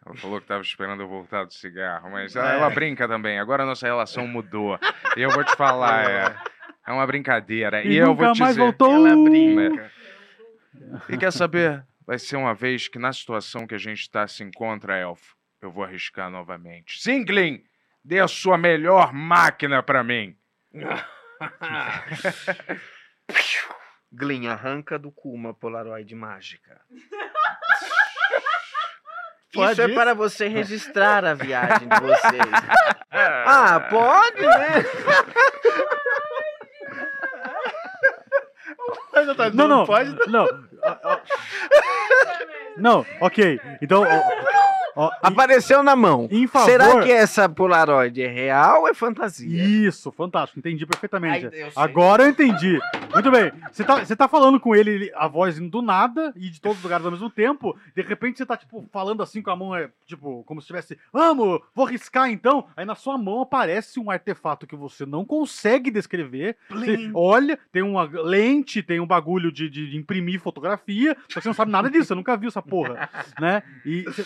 Ela 0.04 0.16
falou 0.16 0.40
que 0.40 0.46
tava 0.46 0.62
esperando 0.62 1.02
eu 1.02 1.08
voltar 1.08 1.44
do 1.44 1.52
cigarro, 1.52 2.10
mas 2.10 2.34
ela, 2.36 2.52
É. 2.52 2.56
ela 2.56 2.70
brinca 2.70 3.06
também. 3.08 3.38
Agora 3.38 3.62
a 3.62 3.66
nossa 3.66 3.86
relação 3.86 4.26
mudou. 4.26 4.78
E 5.16 5.20
eu 5.22 5.30
vou 5.30 5.44
te 5.44 5.54
falar, 5.56 6.04
é, 6.10 6.36
É 6.86 6.92
uma 6.92 7.06
brincadeira. 7.06 7.82
E 7.84 7.92
E, 7.92 7.96
eu 7.96 8.14
vou 8.14 8.32
te 8.32 8.40
mais 8.40 8.54
dizer. 8.54 8.60
voltou. 8.60 9.06
Ela 9.06 9.16
brinca. 9.22 9.90
E 11.08 11.16
quer 11.16 11.32
saber? 11.32 11.84
Vai 12.06 12.18
ser 12.18 12.36
uma 12.36 12.54
vez 12.54 12.88
que 12.88 12.98
na 12.98 13.12
situação 13.12 13.66
que 13.66 13.74
a 13.74 13.78
gente 13.78 14.10
tá 14.10 14.26
se 14.26 14.42
encontra, 14.42 14.96
Elfo, 14.96 15.36
eu 15.60 15.70
vou 15.70 15.84
arriscar 15.84 16.30
novamente. 16.30 17.00
Sim, 17.00 17.24
Glyn, 17.24 17.62
dê 18.04 18.18
a 18.18 18.28
sua 18.28 18.58
melhor 18.58 19.12
máquina 19.12 19.82
pra 19.82 20.02
mim. 20.02 20.36
Glyn, 24.12 24.48
arranca 24.48 24.98
do 24.98 25.10
cu 25.10 25.32
uma 25.32 25.54
Polaroid 25.54 26.14
mágica. 26.14 26.80
Pode 29.52 29.72
isso 29.72 29.82
é 29.82 29.86
isso? 29.86 29.94
para 29.94 30.14
você 30.14 30.48
registrar 30.48 31.24
a 31.24 31.34
viagem 31.34 31.88
de 31.88 32.00
vocês. 32.00 32.52
ah, 33.10 33.80
pode, 33.88 34.42
né? 34.42 34.84
Ainda 39.22 39.34
tá 39.34 39.50
Não, 39.50 39.68
não. 39.68 39.86
pode. 39.86 40.14
Não. 40.28 40.44
Ó, 40.82 40.96
ó. 41.04 41.18
Não, 42.76 43.06
ok. 43.20 43.60
Então, 43.80 44.04
ó, 44.96 45.10
Apareceu 45.22 45.82
na 45.82 45.94
mão. 45.96 46.28
favor... 46.48 46.66
Será 46.66 47.02
que 47.02 47.10
essa 47.10 47.48
Polaroid 47.48 48.20
é 48.22 48.28
real 48.28 48.82
ou 48.82 48.88
é 48.88 48.94
fantasia? 48.94 49.62
Isso, 49.64 50.10
fantástico, 50.12 50.58
entendi 50.58 50.84
perfeitamente. 50.86 51.46
Ai, 51.46 51.62
eu. 51.62 51.68
Agora 51.76 52.24
eu 52.24 52.28
entendi. 52.30 52.78
Muito 53.12 53.30
bem. 53.30 53.52
Você 53.70 53.84
tá, 53.84 54.04
você 54.04 54.16
tá 54.16 54.28
falando 54.28 54.58
com 54.60 54.74
ele, 54.74 54.90
ele- 54.90 55.12
a 55.14 55.28
voz 55.28 55.58
indo 55.58 55.68
do 55.70 55.82
nada 55.82 56.32
e 56.36 56.50
de 56.50 56.60
todos 56.60 56.78
os 56.78 56.82
lugares 56.84 57.04
ao 57.04 57.12
mesmo 57.12 57.30
tempo. 57.30 57.76
De 57.94 58.02
repente 58.02 58.38
você 58.38 58.46
tá, 58.46 58.56
tipo, 58.56 58.86
falando 58.92 59.22
assim 59.22 59.40
com 59.42 59.50
a 59.50 59.56
mão, 59.56 59.74
é, 59.74 59.88
tipo, 60.06 60.42
como 60.44 60.60
se 60.60 60.66
tivesse, 60.66 60.98
vamos, 61.12 61.60
vou 61.74 61.84
riscar 61.86 62.30
então. 62.30 62.66
Aí 62.76 62.84
na 62.84 62.94
sua 62.94 63.16
mão 63.18 63.40
aparece 63.42 63.98
um 64.00 64.10
artefato 64.10 64.66
que 64.66 64.76
você 64.76 65.04
não 65.06 65.24
consegue 65.24 65.90
descrever. 65.90 66.56
Você 66.70 67.10
olha, 67.14 67.58
tem 67.70 67.82
uma 67.82 68.02
lente, 68.04 68.82
tem 68.82 69.00
um 69.00 69.06
bagulho 69.06 69.50
de, 69.52 69.68
de 69.68 69.96
imprimir 69.96 70.40
fotografia, 70.40 71.16
só 71.28 71.34
que 71.38 71.42
você 71.42 71.48
não 71.48 71.54
sabe 71.54 71.70
nada 71.70 71.90
disso, 71.90 72.06
você 72.08 72.14
nunca 72.14 72.36
viu 72.36 72.48
essa 72.48 72.62
porra, 72.62 73.08
né? 73.40 73.62
E, 73.84 74.02
você- 74.10 74.24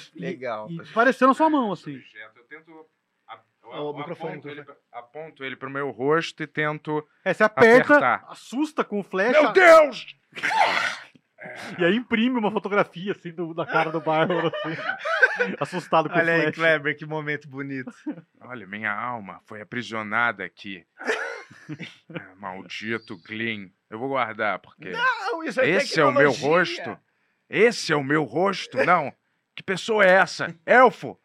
Legal. 0.65 0.71
e 0.71 0.91
apareceu 0.91 1.29
na 1.29 1.35
sua 1.35 1.51
mão, 1.51 1.73
assim. 1.73 2.01
Eu 2.37 2.45
tento. 2.45 2.71
eu 2.71 3.71
o 3.71 3.97
microfone, 3.97 4.33
aponto, 4.35 4.49
ele, 4.49 4.65
aponto 4.93 5.45
ele 5.45 5.57
pro 5.57 5.71
meu 5.71 5.91
rosto 5.91 6.43
e 6.43 6.47
tento. 6.47 7.07
É, 7.25 7.35
você 7.35 7.45
aperta, 7.45 7.97
Apertar. 7.97 8.25
assusta 8.29 8.85
com 8.85 9.03
flecha. 9.03 9.41
Meu 9.43 9.53
Deus! 9.53 10.17
E 11.79 11.85
aí 11.85 11.95
imprime 11.95 12.39
uma 12.39 12.51
fotografia 12.51 13.13
assim 13.13 13.31
do, 13.33 13.55
da 13.55 13.65
cara 13.65 13.91
do 13.91 14.01
Bárbaro, 14.01 14.49
assim, 14.49 15.55
assustado 15.61 16.09
com 16.09 16.17
Olha 16.19 16.33
aí, 16.33 16.41
flash. 16.43 16.55
Kleber, 16.55 16.97
que 16.97 17.07
momento 17.07 17.49
bonito. 17.49 17.93
Olha, 18.41 18.67
minha 18.67 18.93
alma 18.93 19.41
foi 19.45 19.61
aprisionada 19.61 20.45
aqui. 20.45 20.85
Ah, 22.13 22.35
Maldito 22.37 23.17
Glyn. 23.23 23.71
Eu 23.89 23.99
vou 23.99 24.09
guardar, 24.09 24.59
porque. 24.59 24.91
Não, 24.91 25.45
isso 25.45 25.61
Esse 25.61 26.01
é 26.01 26.05
o 26.05 26.13
meu 26.13 26.33
rosto? 26.33 26.99
Esse 27.49 27.93
é 27.93 27.97
o 27.97 28.03
meu 28.03 28.25
rosto? 28.25 28.79
Não. 28.85 29.13
Que 29.57 29.63
pessoa 29.63 30.05
é 30.05 30.11
essa? 30.13 30.55
Elfo? 30.67 31.19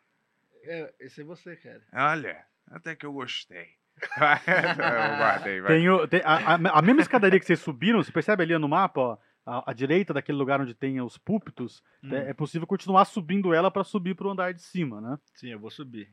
É, 0.63 0.93
esse 0.99 1.21
é 1.21 1.23
você, 1.23 1.55
cara. 1.57 1.81
Olha, 1.93 2.43
até 2.71 2.95
que 2.95 3.05
eu 3.05 3.13
gostei. 3.13 3.67
eu 4.01 5.17
guardei, 5.17 5.61
vai. 5.61 5.71
Tem, 5.73 5.89
o- 5.89 6.07
tem 6.07 6.21
a, 6.23 6.55
a- 6.55 6.79
a 6.79 6.81
mesma 6.81 7.01
escadaria 7.01 7.39
que 7.39 7.45
vocês 7.45 7.59
subiram, 7.59 8.01
você 8.01 8.11
percebe 8.11 8.43
ali 8.43 8.57
no 8.57 8.69
mapa, 8.69 8.99
ó, 9.01 9.17
à, 9.45 9.71
à 9.71 9.73
direita 9.73 10.13
daquele 10.13 10.37
lugar 10.37 10.61
onde 10.61 10.73
tem 10.73 11.01
os 11.01 11.17
púlpitos, 11.17 11.83
Hum. 12.03 12.13
é, 12.15 12.29
é 12.29 12.33
possível 12.33 12.65
continuar 12.65 13.05
subindo 13.05 13.53
ela 13.53 13.69
para 13.69 13.83
subir 13.83 14.15
pro 14.15 14.29
andar 14.31 14.53
de 14.53 14.61
cima, 14.61 15.01
né? 15.01 15.17
Sim, 15.35 15.49
eu 15.49 15.59
vou 15.59 15.69
subir. 15.69 16.09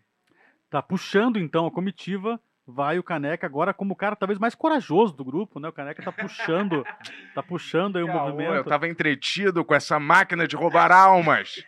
Tá 0.69 0.83
puxando 0.83 1.39
então 1.39 1.67
a 1.67 1.71
comitiva, 1.71 2.39
vai 2.71 2.99
o 2.99 3.03
Caneca 3.03 3.47
agora 3.47 3.73
como 3.73 3.95
o 3.95 3.97
cara 3.97 4.15
talvez 4.15 4.39
mais 4.39 4.55
corajoso 4.55 5.17
do 5.17 5.25
grupo, 5.25 5.59
né? 5.59 5.69
O 5.69 5.73
Caneca 5.73 6.03
tá 6.03 6.13
puxando, 6.13 6.85
tá 7.35 7.43
puxando 7.43 7.97
aí 7.97 8.03
o 8.03 8.07
Caô, 8.07 8.29
movimento. 8.29 8.55
Eu 8.57 8.65
tava 8.65 8.87
entretido 8.87 9.65
com 9.65 9.75
essa 9.75 9.99
máquina 9.99 10.47
de 10.47 10.55
roubar 10.55 10.93
almas. 10.93 11.65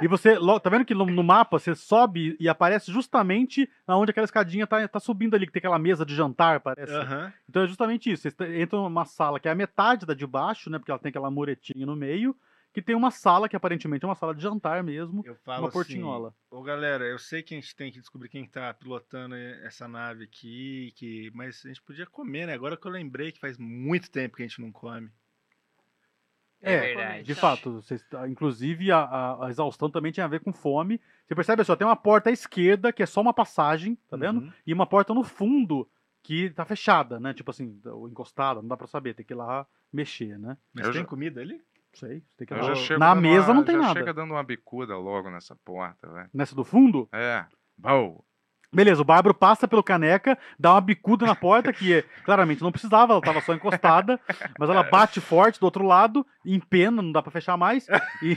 E 0.00 0.06
você, 0.06 0.36
tá 0.62 0.68
vendo 0.68 0.84
que 0.84 0.94
no, 0.94 1.06
mapa 1.22 1.58
você 1.58 1.74
sobe 1.74 2.36
e 2.38 2.50
aparece 2.50 2.92
justamente 2.92 3.66
onde 3.88 4.10
aquela 4.10 4.26
escadinha 4.26 4.66
tá, 4.66 4.86
tá 4.86 5.00
subindo 5.00 5.34
ali, 5.34 5.46
que 5.46 5.52
tem 5.52 5.60
aquela 5.60 5.78
mesa 5.78 6.04
de 6.04 6.14
jantar, 6.14 6.60
parece. 6.60 6.92
Aham. 6.92 7.32
Então 7.48 7.62
é 7.62 7.66
justamente 7.66 8.12
isso. 8.12 8.22
Vocês 8.22 8.34
t- 8.34 8.60
entram 8.62 8.82
numa 8.82 9.06
sala 9.06 9.40
que 9.40 9.48
é 9.48 9.50
a 9.50 9.54
metade 9.54 10.04
da 10.04 10.12
de 10.12 10.26
baixo, 10.26 10.68
né? 10.68 10.78
Porque 10.78 10.90
ela 10.90 11.00
tem 11.00 11.08
aquela 11.08 11.30
muretinha 11.30 11.86
no 11.86 11.96
meio, 11.96 12.36
que 12.72 12.80
tem 12.82 12.94
uma 12.94 13.10
sala 13.10 13.48
que 13.48 13.54
aparentemente 13.56 14.04
é 14.04 14.08
uma 14.08 14.14
sala 14.14 14.34
de 14.34 14.42
jantar 14.42 14.82
mesmo, 14.82 15.22
Eu 15.26 15.34
falo 15.36 15.62
uma 15.62 15.68
assim, 15.68 15.76
portinhola. 15.78 16.34
Ô, 16.50 16.62
galera, 16.62 17.04
eu 17.04 17.18
sei 17.18 17.42
que 17.42 17.54
a 17.54 17.60
gente 17.60 17.76
tem 17.76 17.92
que 17.92 18.00
descobrir 18.00 18.28
quem 18.28 18.46
tá 18.46 18.72
pilotando 18.72 19.34
essa 19.34 19.86
nave 19.86 20.24
aqui, 20.24 20.92
que... 20.96 21.30
mas 21.34 21.64
a 21.64 21.68
gente 21.68 21.82
podia 21.82 22.06
comer, 22.06 22.46
né? 22.46 22.54
Agora 22.54 22.76
que 22.76 22.86
eu 22.86 22.90
lembrei 22.90 23.30
que 23.30 23.38
faz 23.40 23.58
muito 23.58 24.10
tempo 24.10 24.36
que 24.36 24.42
a 24.42 24.46
gente 24.46 24.60
não 24.60 24.72
come. 24.72 25.10
É 26.64 26.74
É, 26.74 26.80
verdade. 26.80 27.22
De 27.24 27.34
fato, 27.34 27.72
vocês, 27.82 28.04
inclusive 28.28 28.92
a, 28.92 28.98
a- 29.00 29.46
a 29.46 29.50
exaustão 29.50 29.90
também 29.90 30.12
tinha 30.12 30.24
a 30.24 30.28
ver 30.28 30.40
com 30.40 30.52
fome. 30.52 31.00
Você 31.26 31.34
percebe 31.34 31.64
só, 31.64 31.74
tem 31.74 31.86
uma 31.86 31.96
porta 31.96 32.30
à 32.30 32.32
esquerda, 32.32 32.92
que 32.92 33.02
é 33.02 33.06
só 33.06 33.20
uma 33.20 33.34
passagem, 33.34 33.96
tá 34.08 34.16
vendo? 34.16 34.40
Uhum. 34.42 34.52
E 34.66 34.72
uma 34.72 34.86
porta 34.86 35.12
no 35.12 35.24
fundo, 35.24 35.88
que 36.22 36.50
tá 36.50 36.64
fechada, 36.64 37.18
né? 37.18 37.34
Tipo 37.34 37.50
assim, 37.50 37.80
encostada, 38.08 38.62
não 38.62 38.68
dá 38.68 38.76
pra 38.76 38.86
saber, 38.86 39.12
tem 39.14 39.26
que 39.26 39.32
ir 39.32 39.36
lá 39.36 39.66
mexer, 39.92 40.38
né? 40.38 40.56
Mas 40.72 40.86
Eu 40.86 40.92
tem 40.92 41.02
já- 41.02 41.06
comida 41.08 41.40
ali? 41.40 41.60
Não 41.92 41.98
sei, 42.08 42.22
tem 42.38 42.46
que 42.46 42.54
ir 42.54 42.90
Eu 42.92 42.98
Na 42.98 43.14
mesa 43.14 43.48
uma- 43.48 43.54
não 43.54 43.64
tem 43.64 43.74
já 43.74 43.80
nada. 43.82 43.92
chega 44.00 44.14
dando 44.14 44.32
uma 44.32 44.42
bicuda 44.42 44.96
logo 44.96 45.30
nessa 45.30 45.54
porta, 45.64 46.08
velho. 46.08 46.30
Nessa 46.32 46.54
do 46.54 46.64
fundo? 46.64 47.08
É. 47.12 47.44
Bom. 47.76 48.22
Beleza, 48.74 49.02
o 49.02 49.04
Bárbaro 49.04 49.34
passa 49.34 49.68
pelo 49.68 49.82
caneca, 49.82 50.38
dá 50.58 50.72
uma 50.72 50.80
bicuda 50.80 51.26
na 51.26 51.34
porta, 51.34 51.70
que 51.74 51.92
é- 51.92 52.02
claramente 52.24 52.62
não 52.62 52.72
precisava, 52.72 53.12
ela 53.12 53.20
tava 53.20 53.42
só 53.42 53.52
encostada, 53.52 54.18
mas 54.58 54.70
ela 54.70 54.82
bate 54.82 55.20
forte 55.20 55.60
do 55.60 55.64
outro 55.64 55.84
lado, 55.84 56.26
empena, 56.42 57.02
não 57.02 57.12
dá 57.12 57.20
pra 57.20 57.30
fechar 57.30 57.54
mais, 57.58 57.86
e, 58.22 58.34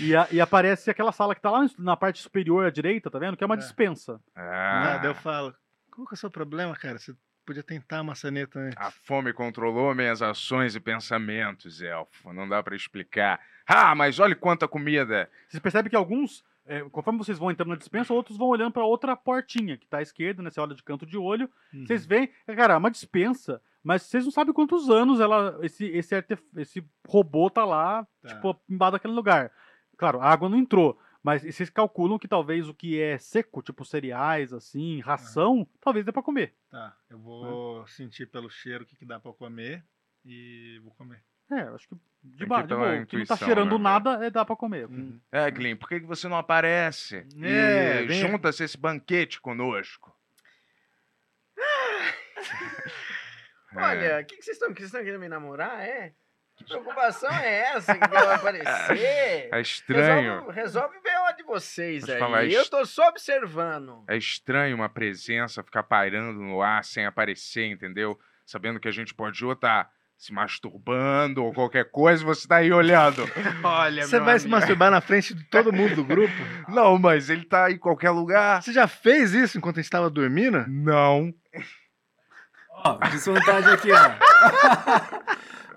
e, 0.00 0.14
a- 0.14 0.28
e 0.30 0.40
aparece 0.40 0.88
aquela 0.88 1.10
sala 1.10 1.34
que 1.34 1.40
tá 1.40 1.50
lá 1.50 1.66
na 1.80 1.96
parte 1.96 2.22
superior 2.22 2.64
à 2.66 2.70
direita, 2.70 3.10
tá 3.10 3.18
vendo? 3.18 3.36
Que 3.36 3.42
é 3.42 3.46
uma 3.46 3.56
É. 3.56 3.58
dispensa. 3.58 4.20
Ah, 4.36 4.82
Nada, 4.84 5.08
eu 5.08 5.14
falo. 5.16 5.52
Qual 5.90 6.06
que 6.06 6.14
é 6.14 6.16
o 6.16 6.18
seu 6.18 6.30
problema, 6.30 6.76
cara? 6.76 6.96
Você 7.00 7.12
podia 7.44 7.62
tentar 7.62 7.98
a 7.98 8.04
maçaneta 8.04 8.58
antes. 8.58 8.76
A 8.78 8.90
fome 8.90 9.32
controlou 9.32 9.94
minhas 9.94 10.22
ações 10.22 10.74
e 10.74 10.80
pensamentos, 10.80 11.80
elfo. 11.82 12.32
Não 12.32 12.48
dá 12.48 12.62
pra 12.62 12.76
explicar. 12.76 13.40
Ah, 13.66 13.94
mas 13.94 14.18
olha 14.18 14.34
quanta 14.34 14.66
comida. 14.68 15.28
Vocês 15.48 15.60
percebem 15.62 15.90
que 15.90 15.96
alguns, 15.96 16.44
é, 16.66 16.80
conforme 16.90 17.18
vocês 17.18 17.38
vão 17.38 17.50
entrando 17.50 17.70
na 17.70 17.76
dispensa, 17.76 18.12
outros 18.12 18.36
vão 18.38 18.48
olhando 18.48 18.72
pra 18.72 18.84
outra 18.84 19.16
portinha, 19.16 19.76
que 19.76 19.86
tá 19.86 19.98
à 19.98 20.02
esquerda, 20.02 20.42
né? 20.42 20.50
Você 20.50 20.60
olha 20.60 20.74
de 20.74 20.82
canto 20.82 21.04
de 21.06 21.16
olho, 21.18 21.48
Uhum. 21.72 21.86
Vocês 21.86 22.04
veem, 22.06 22.28
cara, 22.56 22.74
é 22.74 22.76
uma 22.76 22.90
dispensa, 22.90 23.60
mas 23.82 24.02
vocês 24.02 24.24
não 24.24 24.30
sabem 24.32 24.52
quantos 24.54 24.88
anos 24.90 25.20
ela, 25.20 25.58
esse, 25.62 25.84
esse, 25.86 26.14
artef- 26.14 26.42
esse 26.56 26.84
robô 27.08 27.48
tá 27.50 27.64
lá, 27.64 28.06
Tá. 28.22 28.28
tipo, 28.34 28.60
embaixo 28.68 28.92
daquele 28.92 29.14
lugar. 29.14 29.50
Claro, 29.96 30.20
a 30.20 30.28
água 30.30 30.48
não 30.48 30.58
entrou, 30.58 30.98
mas 31.22 31.42
vocês 31.42 31.70
calculam 31.70 32.18
que 32.18 32.26
talvez 32.28 32.68
o 32.68 32.74
que 32.74 33.00
é 33.00 33.16
seco, 33.18 33.62
tipo 33.62 33.84
cereais, 33.84 34.52
assim, 34.52 35.00
ração, 35.00 35.66
talvez 35.80 36.04
dê 36.04 36.12
pra 36.12 36.22
comer. 36.22 36.54
Tá, 36.70 36.96
eu 37.08 37.18
vou 37.18 37.86
sentir 37.86 38.26
pelo 38.26 38.50
cheiro 38.50 38.84
o 38.84 38.86
que, 38.86 38.96
que 38.96 39.04
dá 39.06 39.20
pra 39.20 39.32
comer 39.32 39.84
e 40.24 40.80
vou 40.82 40.92
comer. 40.94 41.22
É, 41.50 41.60
acho 41.74 41.88
que 41.88 41.96
de, 42.24 42.38
Tem 42.38 42.46
ba- 42.48 42.58
que 42.58 42.62
ir 42.64 42.66
de 42.68 42.74
boa, 42.74 43.06
que 43.06 43.16
não 43.18 43.24
tá 43.26 43.36
cheirando 43.36 43.76
né? 43.76 43.82
nada, 43.84 44.24
é, 44.24 44.30
dá 44.30 44.44
pra 44.44 44.56
comer. 44.56 44.86
Uhum. 44.86 45.20
É, 45.30 45.50
Glyn, 45.50 45.76
por 45.76 45.88
que 45.88 46.00
que 46.00 46.06
você 46.06 46.26
não 46.28 46.36
aparece? 46.38 47.26
É, 47.42 48.02
e 48.04 48.12
junta-se 48.14 48.64
esse 48.64 48.78
banquete 48.78 49.40
conosco. 49.40 50.16
É. 53.74 53.80
Olha, 53.80 54.20
o 54.20 54.24
que, 54.26 54.36
que 54.36 54.42
vocês 54.42 54.56
estão 54.56 54.68
Vocês 54.68 54.86
estão 54.88 55.02
querendo 55.02 55.20
me 55.20 55.28
namorar, 55.30 55.80
é? 55.80 56.12
Que 56.62 56.68
preocupação 56.70 57.30
é 57.30 57.74
essa 57.74 57.94
que 57.94 58.08
vai 58.08 58.34
aparecer? 58.34 59.48
É 59.52 59.60
estranho. 59.60 60.32
Resolve, 60.50 60.52
resolve 60.52 60.98
ver 61.02 61.18
uma 61.20 61.32
de 61.32 61.42
vocês 61.42 62.04
Vou 62.04 62.14
aí. 62.14 62.18
falar, 62.20 62.44
Eu 62.44 62.60
est- 62.62 62.70
tô 62.70 62.84
só 62.86 63.08
observando. 63.08 64.04
É 64.08 64.16
estranho 64.16 64.76
uma 64.76 64.88
presença 64.88 65.62
ficar 65.62 65.82
pairando 65.82 66.40
no 66.40 66.62
ar 66.62 66.84
sem 66.84 67.06
aparecer, 67.06 67.66
entendeu? 67.66 68.18
Sabendo 68.46 68.80
que 68.80 68.88
a 68.88 68.92
gente 68.92 69.14
pode 69.14 69.44
ou 69.44 69.54
tá 69.56 69.88
se 70.16 70.32
masturbando 70.32 71.44
ou 71.44 71.52
qualquer 71.52 71.90
coisa, 71.90 72.24
você 72.24 72.46
tá 72.46 72.56
aí 72.56 72.72
olhando. 72.72 73.24
Olha, 73.64 74.06
Você 74.06 74.16
meu 74.16 74.24
vai 74.24 74.38
se 74.38 74.46
amigo. 74.46 74.60
masturbar 74.60 74.90
na 74.90 75.00
frente 75.00 75.34
de 75.34 75.42
todo 75.44 75.72
mundo 75.72 75.96
do 75.96 76.04
grupo? 76.04 76.32
Não, 76.68 76.96
mas 76.98 77.28
ele 77.28 77.44
tá 77.44 77.70
em 77.72 77.76
qualquer 77.78 78.10
lugar. 78.10 78.62
Você 78.62 78.72
já 78.72 78.86
fez 78.86 79.32
isso 79.34 79.58
enquanto 79.58 79.76
a 79.76 79.80
gente 79.80 79.86
estava 79.86 80.08
dormindo? 80.08 80.64
Não. 80.68 81.34
Ó, 82.84 82.98
desvantagem 83.08 83.72
aqui, 83.72 83.90
ó. 83.92 84.10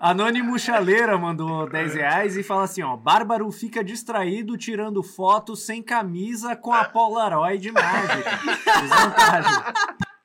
Anônimo 0.00 0.58
Chaleira 0.58 1.16
mandou 1.16 1.68
10 1.68 1.94
reais 1.94 2.36
e 2.36 2.42
fala 2.42 2.64
assim, 2.64 2.82
ó. 2.82 2.96
Bárbaro 2.96 3.50
fica 3.50 3.82
distraído 3.82 4.56
tirando 4.56 5.02
fotos 5.02 5.64
sem 5.64 5.82
camisa 5.82 6.54
com 6.54 6.72
a 6.72 6.84
Polaroid 6.84 7.72
mágica. 7.72 8.30
Desvantagem. 8.82 9.52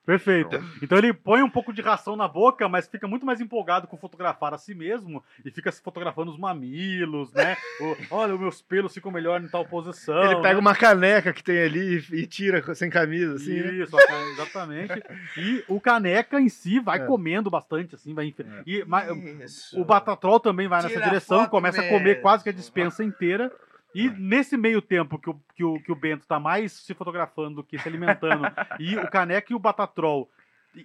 Perfeito. 0.06 0.60
Então 0.82 0.98
ele 0.98 1.14
põe 1.14 1.44
um 1.44 1.50
pouco 1.50 1.72
de 1.72 1.82
ração 1.82 2.16
na 2.16 2.28
boca, 2.28 2.68
mas 2.68 2.88
fica 2.88 3.08
muito 3.08 3.26
mais 3.26 3.40
empolgado 3.40 3.88
com 3.88 3.96
fotografar 3.98 4.52
a 4.54 4.58
si 4.58 4.74
mesmo 4.74 5.24
e 5.46 5.52
fica 5.52 5.72
se 5.72 5.82
fotografando 5.82 6.32
os 6.32 6.40
mamilos, 6.40 7.32
né? 7.34 7.56
O- 7.80 7.98
olha, 8.16 8.34
os 8.34 8.40
meus 8.40 8.62
pelos 8.64 8.94
ficam 8.94 9.12
melhor 9.12 9.40
em 9.42 9.48
tal 9.48 9.64
posição. 9.66 10.24
Ele 10.24 10.36
pega 10.42 10.56
né? 10.56 10.60
uma 10.60 10.76
caneca 10.76 11.32
que 11.32 11.44
tem 11.44 11.60
ali 11.62 12.04
e, 12.12 12.26
tira 12.26 12.74
sem 12.74 12.90
camisa, 12.90 13.36
assim, 13.36 13.54
né? 13.62 13.74
Isso, 13.74 13.96
cane- 13.96 14.32
exatamente. 14.32 15.04
E 15.38 15.64
o 15.68 15.80
caneca 15.80 16.42
em 16.42 16.50
si 16.50 16.80
vai 16.80 17.00
É. 17.00 17.06
comendo 17.06 17.50
bastante, 17.52 17.94
assim, 17.96 18.14
vai. 18.14 18.26
enfi- 18.26 18.46
E, 18.66 18.84
mas, 18.88 19.72
o 19.74 19.86
Batatrol 19.86 20.40
também 20.40 20.68
vai 20.68 20.82
nessa 20.82 20.96
Tira 20.96 21.06
direção, 21.06 21.42
foto 21.42 21.52
começa 21.52 21.80
a 21.82 21.88
comer 21.88 22.04
mesmo. 22.04 22.22
quase 22.24 22.44
que 22.44 22.50
a 22.50 22.54
dispensa 22.54 23.04
inteira. 23.04 23.52
E 23.94 24.10
nesse 24.10 24.56
meio 24.56 24.82
tempo 24.82 25.20
que 25.20 25.30
o, 25.30 25.42
que 25.56 25.64
o, 25.64 25.82
que 25.82 25.92
o 25.92 25.96
Bento 25.96 26.26
tá 26.26 26.40
mais 26.40 26.72
se 26.72 26.94
fotografando 26.94 27.56
do 27.58 27.64
que 27.64 27.78
se 27.78 27.88
alimentando, 27.88 28.44
e 28.80 28.96
o 28.98 29.10
Caneca 29.10 29.52
e 29.52 29.56
o 29.56 29.60
Batatrol 29.60 30.30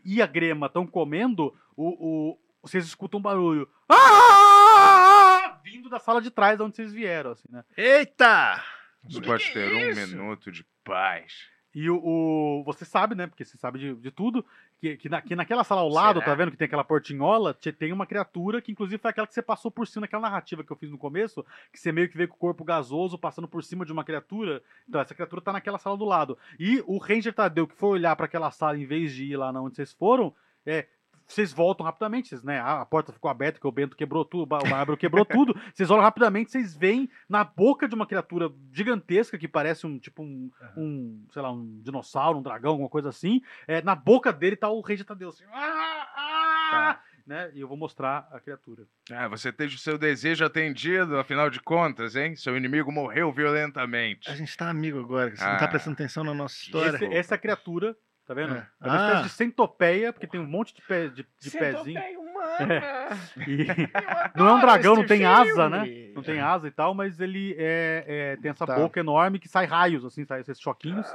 e 0.04 0.20
a 0.20 0.26
Grema 0.26 0.66
estão 0.66 0.86
comendo, 0.86 1.54
o, 1.76 1.88
o- 2.32 2.38
vocês 2.62 2.84
escutam 2.84 3.20
um 3.20 3.22
barulho. 3.22 3.68
Ah! 3.88 5.60
Vindo 5.62 5.88
da 5.88 5.98
sala 5.98 6.20
de 6.20 6.30
trás 6.30 6.56
de 6.56 6.62
onde 6.64 6.74
vocês 6.76 6.92
vieram, 6.92 7.32
assim, 7.32 7.48
né? 7.50 7.64
Eita! 7.76 8.62
Você 9.04 9.20
pode 9.20 9.52
ter 9.52 9.72
um 9.72 9.94
minuto 9.94 10.50
de 10.50 10.64
paz. 10.84 11.46
E 11.74 11.88
o, 11.90 11.96
o- 12.02 12.64
você 12.64 12.84
sabe, 12.84 13.14
né? 13.14 13.26
Porque 13.26 13.44
você 13.44 13.56
sabe 13.56 13.78
de, 13.78 13.94
de 13.94 14.10
tudo, 14.10 14.44
que, 14.80 14.96
que, 14.96 15.08
na- 15.08 15.22
que 15.22 15.34
naquela 15.34 15.64
sala 15.64 15.80
ao 15.80 15.88
lado, 15.88 16.20
Será? 16.20 16.26
tá 16.26 16.34
vendo 16.34 16.50
que 16.50 16.56
tem 16.56 16.66
aquela 16.66 16.84
portinhola, 16.84 17.54
te- 17.54 17.72
tem 17.72 17.92
uma 17.92 18.06
criatura 18.06 18.60
que 18.60 18.70
inclusive 18.72 19.00
foi 19.00 19.10
aquela 19.10 19.26
que 19.26 19.32
você 19.34 19.42
passou 19.42 19.70
por 19.70 19.86
cima 19.86 20.02
naquela 20.02 20.22
narrativa 20.22 20.62
que 20.62 20.70
eu 20.70 20.76
fiz 20.76 20.90
no 20.90 20.98
começo, 20.98 21.44
que 21.72 21.78
você 21.80 21.90
meio 21.92 22.08
que 22.08 22.16
veio 22.16 22.28
com 22.28 22.36
o 22.36 22.38
corpo 22.38 22.62
gasoso 22.64 23.18
passando 23.18 23.48
por 23.48 23.64
cima 23.64 23.84
de 23.86 23.92
uma 23.92 24.04
criatura. 24.04 24.62
Então 24.88 25.00
essa 25.00 25.14
criatura 25.14 25.40
tá 25.40 25.52
naquela 25.52 25.78
sala 25.78 25.96
do 25.96 26.04
lado. 26.04 26.36
E 26.58 26.82
o 26.86 26.98
Ranger 26.98 27.32
Tadeu, 27.32 27.66
que 27.66 27.74
foi 27.76 27.90
olhar 27.90 28.14
para 28.16 28.26
aquela 28.26 28.50
sala 28.50 28.78
em 28.78 28.84
vez 28.86 29.12
de 29.12 29.24
ir 29.24 29.36
lá 29.36 29.50
na 29.52 29.60
onde 29.62 29.76
vocês 29.76 29.92
foram, 29.92 30.34
é. 30.64 30.86
Vocês 31.26 31.52
voltam 31.52 31.84
rapidamente, 31.84 32.28
vocês, 32.28 32.42
né? 32.42 32.60
A 32.60 32.82
a 32.82 32.86
porta 32.86 33.12
ficou 33.12 33.30
aberta, 33.30 33.58
que 33.60 33.66
o 33.66 33.72
Bento 33.72 33.96
quebrou 33.96 34.24
tudo, 34.24 34.42
o 34.44 34.46
Ba- 34.46 34.58
o 34.58 34.68
Bárbaro 34.68 34.96
quebrou 34.96 35.24
tudo. 35.26 35.54
Vocês 35.74 35.90
olham 35.90 36.02
rapidamente, 36.02 36.50
vocês 36.52 36.76
veem 36.76 37.08
na 37.28 37.42
boca 37.42 37.88
de 37.88 37.94
uma 37.94 38.06
criatura 38.06 38.50
gigantesca 38.72 39.36
que 39.36 39.48
parece 39.48 39.86
um 39.86 39.98
tipo 39.98 40.22
um, 40.22 40.50
um, 40.76 41.26
sei 41.32 41.42
lá, 41.42 41.50
um 41.52 41.80
dinossauro, 41.82 42.38
um 42.38 42.42
dragão, 42.42 42.72
alguma 42.72 42.88
coisa 42.88 43.08
assim. 43.08 43.40
É, 43.66 43.82
na 43.82 43.94
boca 43.94 44.32
dele 44.32 44.56
tá 44.56 44.68
o 44.70 44.80
rei 44.80 44.96
de 44.96 45.04
Tadeu, 45.04 45.30
assim. 45.30 45.44
Ah, 45.52 46.06
ah, 46.18 47.00
né? 47.26 47.50
E 47.54 47.60
eu 47.60 47.68
vou 47.68 47.76
mostrar 47.76 48.28
a 48.30 48.38
criatura. 48.40 48.84
Ah, 49.10 49.26
você 49.28 49.52
teve 49.52 49.74
o 49.74 49.78
seu 49.78 49.98
desejo 49.98 50.44
atendido, 50.44 51.18
afinal 51.18 51.50
de 51.50 51.60
contas, 51.60 52.14
hein? 52.14 52.36
Seu 52.36 52.56
inimigo 52.56 52.92
morreu 52.92 53.32
violentamente. 53.32 54.30
A 54.30 54.34
gente 54.36 54.56
tá 54.56 54.68
amigo 54.70 55.00
agora, 55.00 55.34
você 55.34 55.44
não 55.44 55.56
tá 55.58 55.64
Ah. 55.64 55.68
prestando 55.68 55.94
atenção 55.94 56.22
na 56.24 56.34
nossa 56.34 56.54
história. 56.54 56.96
Esse- 56.96 57.14
essa 57.14 57.34
é 57.34 57.38
criatura, 57.38 57.96
tá 58.26 58.34
vendo? 58.34 58.54
É. 58.56 58.66
É 58.82 58.86
uma 58.88 58.96
espécie 58.96 59.18
Ah. 59.18 59.22
de 59.22 59.28
centopeia, 59.30 60.12
porque 60.12 60.26
tem 60.26 60.40
um 60.40 60.46
monte 60.46 60.74
de, 60.74 60.82
pé, 60.82 61.08
de, 61.08 61.26
de 61.40 61.50
pezinho. 61.50 61.98
É. 61.98 63.08
E 63.46 63.66
não 64.36 64.48
é 64.48 64.52
um 64.54 64.60
dragão, 64.60 64.94
não 64.96 65.06
tem 65.06 65.24
asa, 65.24 65.68
né? 65.68 66.10
Não 66.14 66.22
tem 66.22 66.40
asa 66.40 66.66
e 66.68 66.70
tal, 66.70 66.94
mas 66.94 67.20
ele 67.20 67.54
é, 67.58 68.04
é- 68.06 68.36
tem 68.36 68.50
essa 68.50 68.66
Tá. 68.66 68.74
boca 68.74 69.00
enorme 69.00 69.38
que 69.38 69.48
sai 69.48 69.66
raios, 69.66 70.04
assim, 70.04 70.24
sai 70.24 70.40
esses 70.40 70.60
choquinhos. 70.60 71.06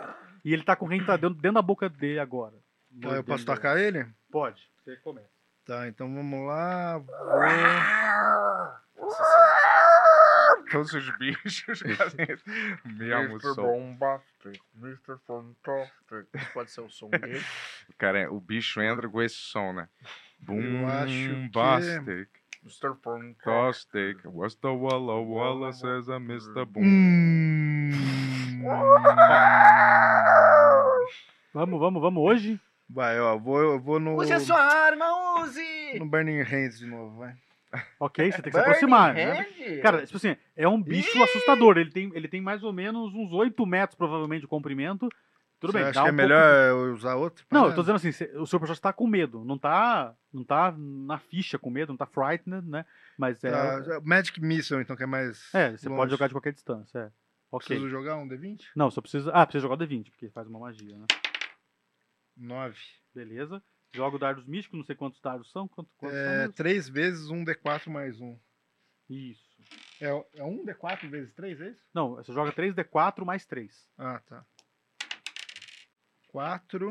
E 0.43 0.53
ele 0.53 0.63
tá 0.63 0.75
com 0.75 0.85
o 0.85 0.89
rei 0.89 0.99
dentro, 0.99 1.29
dentro 1.31 1.53
da 1.53 1.61
boca 1.61 1.88
dele 1.89 2.19
agora. 2.19 2.55
Tá, 3.01 3.09
eu 3.09 3.23
posso 3.23 3.45
tocar 3.45 3.77
ele? 3.79 4.05
Pode, 4.31 4.61
você 4.83 4.95
começa. 4.97 5.29
Tá, 5.65 5.88
então 5.88 6.13
vamos 6.13 6.47
lá. 6.47 6.97
Vou... 8.95 9.11
Todos 10.72 10.93
os 10.93 11.18
bichos 11.18 11.80
fazem 11.98 12.27
o 12.85 12.89
mesmo 12.89 13.41
som. 13.41 13.56
Bombastic, 13.64 14.61
Mr. 14.81 15.18
Fantastic. 15.27 16.27
Isso 16.35 16.53
pode 16.53 16.72
ser 16.72 16.81
o 16.81 16.89
som 16.89 17.10
dele. 17.19 17.41
Cara, 17.98 18.31
o 18.31 18.39
bicho 18.39 18.81
entra 18.81 19.10
com 19.10 19.22
esse 19.22 19.35
som, 19.35 19.73
né? 19.73 19.88
Eu 20.48 20.88
acho 20.88 21.14
que- 21.14 21.49
Bombastic. 21.52 22.30
Mr. 22.64 22.95
Fantastic. 23.03 24.18
What's 24.26 24.56
the 24.56 24.68
Walla 24.68 25.19
Walla 25.19 25.73
says 25.73 26.07
a 26.10 26.18
Mr. 26.18 26.65
Boom. 26.65 26.84
Hum. 26.84 27.91
Vamos, 31.53 31.80
vamos, 31.80 32.02
vamos 32.02 32.23
hoje. 32.23 32.60
Vai, 32.89 33.19
ó, 33.19 33.38
vou, 33.38 33.60
eu 33.61 33.80
vou 33.80 33.99
no. 33.99 34.15
Use 34.15 34.31
a 34.31 34.39
sua 34.39 34.61
arma, 34.61 35.06
use! 35.41 35.99
No 35.99 36.06
Burning 36.06 36.41
Hands 36.43 36.80
de 36.80 36.85
novo, 36.85 37.18
vai. 37.18 37.35
Ok, 37.99 38.31
você 38.31 38.41
tem 38.41 38.52
que 38.52 38.57
se 38.57 38.60
aproximar. 38.60 39.14
né? 39.14 39.43
Cara, 39.81 40.06
tipo 40.06 40.18
assim, 40.18 40.35
é 40.56 40.68
um 40.68 40.81
bicho 40.81 41.22
assustador. 41.23 41.77
Ele 41.77 41.91
tem, 41.91 42.11
ele 42.14 42.27
tem 42.27 42.41
mais 42.41 42.64
ou 42.64 42.73
menos 42.73 43.14
uns 43.14 43.31
8 43.31 43.65
metros, 43.65 43.98
provavelmente, 43.98 44.41
de 44.41 44.48
comprimento. 44.48 45.07
Tudo 45.60 45.73
Você 45.73 45.77
bem, 45.77 45.88
acha 45.88 45.93
dá 45.99 46.03
que 46.03 46.10
é 46.10 46.11
um 46.11 46.15
melhor 46.15 46.69
eu 46.69 46.93
usar 46.93 47.15
outro? 47.15 47.45
Pouco... 47.45 47.53
Não, 47.53 47.69
eu 47.69 47.76
tô 47.76 47.81
dizendo 47.81 47.95
assim, 47.98 48.10
o 48.39 48.48
seu 48.48 48.60
personagem 48.60 48.81
tá 48.81 48.91
com 48.91 49.06
medo. 49.06 49.45
Não 49.45 49.60
tá, 49.60 50.15
não 50.34 50.43
tá 50.43 50.73
na 50.76 51.19
ficha 51.19 51.60
com 51.60 51.69
medo, 51.69 51.89
não 51.89 51.98
tá 51.98 52.07
frightened, 52.07 52.68
né? 52.68 52.84
Mas 53.15 53.43
é. 53.43 53.52
Já- 53.52 54.02
Magic 54.03 54.41
Missile, 54.41 54.81
então, 54.81 54.95
que 54.95 55.03
é 55.03 55.06
mais. 55.06 55.53
É, 55.53 55.72
você 55.77 55.88
longe. 55.88 55.99
pode 55.99 56.11
jogar 56.11 56.27
de 56.27 56.34
qualquer 56.34 56.53
distância. 56.53 56.98
É. 56.98 57.11
Ok. 57.52 57.68
Preciso 57.68 57.89
jogar 57.89 58.15
um 58.18 58.27
D20? 58.27 58.60
Não, 58.76 58.89
só 58.89 59.02
precisa. 59.02 59.31
Ah, 59.31 59.45
precisa 59.45 59.61
jogar 59.61 59.76
o 59.76 59.88
D20, 59.88 60.10
porque 60.10 60.30
faz 60.31 60.48
uma 60.48 60.60
magia, 60.60 60.98
né? 60.98 61.06
9. 62.35 62.76
Beleza. 63.14 63.61
Joga 63.93 64.15
o 64.15 64.19
dardos 64.19 64.45
místicos, 64.45 64.77
não 64.77 64.85
sei 64.85 64.95
quantos 64.95 65.19
dardos 65.19 65.51
são. 65.51 65.68
Quanto, 65.68 65.89
quantos 65.97 66.18
são 66.18 66.27
É, 66.27 66.38
mesmo? 66.39 66.53
3 66.53 66.89
vezes 66.89 67.30
um 67.30 67.43
D4 67.43 67.89
mais 67.89 68.19
um. 68.22 68.39
Isso. 69.09 69.51
É, 69.99 70.07
é 70.35 70.43
um 70.43 70.65
D4 70.65 71.09
vezes 71.09 71.34
3, 71.34 71.59
é 71.59 71.69
isso? 71.69 71.81
Não, 71.93 72.15
você 72.15 72.31
joga 72.31 72.53
3D4 72.53 73.26
mais 73.26 73.45
3. 73.45 73.89
Ah, 73.97 74.19
tá. 74.22 74.45
4. 76.30 76.88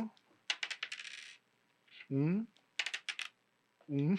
1. 2.10 2.46
1. 3.88 4.16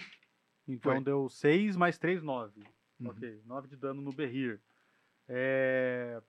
Então 0.66 0.92
Foi. 0.94 1.04
deu 1.04 1.28
6 1.28 1.76
mais 1.76 1.98
3, 1.98 2.22
9. 2.22 2.60
Uhum. 2.98 3.08
Ok, 3.08 3.42
9 3.44 3.68
de 3.68 3.76
dano 3.76 4.02
no 4.02 4.12
Berrir. 4.12 4.60
É. 5.28 6.20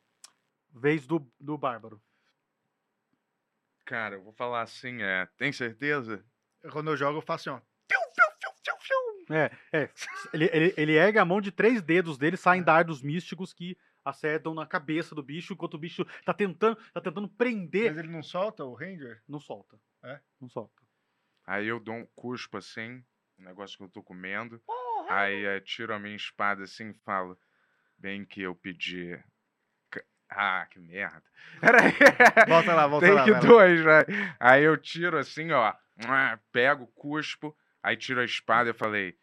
Vez 0.71 1.07
do, 1.07 1.19
do 1.39 1.57
Bárbaro. 1.57 2.01
Cara, 3.85 4.15
eu 4.15 4.23
vou 4.23 4.33
falar 4.33 4.61
assim, 4.61 5.01
é. 5.01 5.27
Tem 5.37 5.51
certeza? 5.51 6.23
Quando 6.71 6.89
eu 6.91 6.97
jogo, 6.97 7.17
eu 7.17 7.21
faço 7.21 7.49
assim, 7.49 7.59
ó. 7.59 7.73
É, 9.29 9.51
é. 9.71 9.89
Ele, 10.33 10.49
ele, 10.51 10.73
ele 10.75 10.91
ergue 10.97 11.17
a 11.17 11.25
mão 11.25 11.39
de 11.39 11.51
três 11.51 11.81
dedos 11.81 12.17
dele, 12.17 12.35
saem 12.35 12.61
É. 12.61 12.65
dardos 12.65 13.01
místicos 13.01 13.53
que 13.53 13.77
acertam 14.03 14.53
na 14.53 14.65
cabeça 14.65 15.15
do 15.15 15.23
bicho, 15.23 15.53
enquanto 15.53 15.75
o 15.75 15.77
bicho 15.77 16.05
tá 16.25 16.33
tentando, 16.33 16.75
tá 16.93 16.99
tentando 16.99 17.29
prender. 17.29 17.91
Mas 17.91 17.99
ele 17.99 18.09
não 18.11 18.21
solta 18.21 18.65
o 18.65 18.73
Ranger? 18.73 19.21
Não 19.27 19.39
solta. 19.39 19.79
É? 20.03 20.19
Não 20.41 20.49
solta. 20.49 20.81
Aí 21.47 21.67
eu 21.67 21.79
dou 21.79 21.95
um 21.95 22.05
cuspo 22.15 22.57
assim, 22.57 23.03
um 23.39 23.43
negócio 23.45 23.77
que 23.77 23.83
eu 23.83 23.89
tô 23.89 24.03
comendo. 24.03 24.61
Aí 25.09 25.45
eh, 25.45 25.59
tiro 25.61 25.93
a 25.93 25.99
minha 25.99 26.15
espada 26.15 26.63
assim 26.63 26.89
e 26.89 26.99
falo: 27.05 27.37
Bem 27.97 28.25
que 28.25 28.41
eu 28.41 28.53
pedi. 28.55 29.17
Ah, 30.29 30.65
que 30.69 30.79
merda. 30.79 31.23
Peraí. 31.61 31.93
Volta 32.47 32.73
lá, 32.73 32.87
volta 32.87 33.05
Tem 33.05 33.15
lá, 33.15 33.25
lá. 33.25 33.39
dois, 33.39 33.85
né? 33.85 34.05
Aí 34.39 34.63
eu 34.63 34.75
tiro 34.77 35.17
assim, 35.17 35.51
ó. 35.51 35.73
Mua, 35.97 36.39
Pego, 36.51 36.87
cuspo. 36.87 37.55
Aí 37.81 37.97
tiro 37.97 38.19
a 38.21 38.25
espada 38.25 38.69
e 38.69 38.73
falei: 38.73 39.15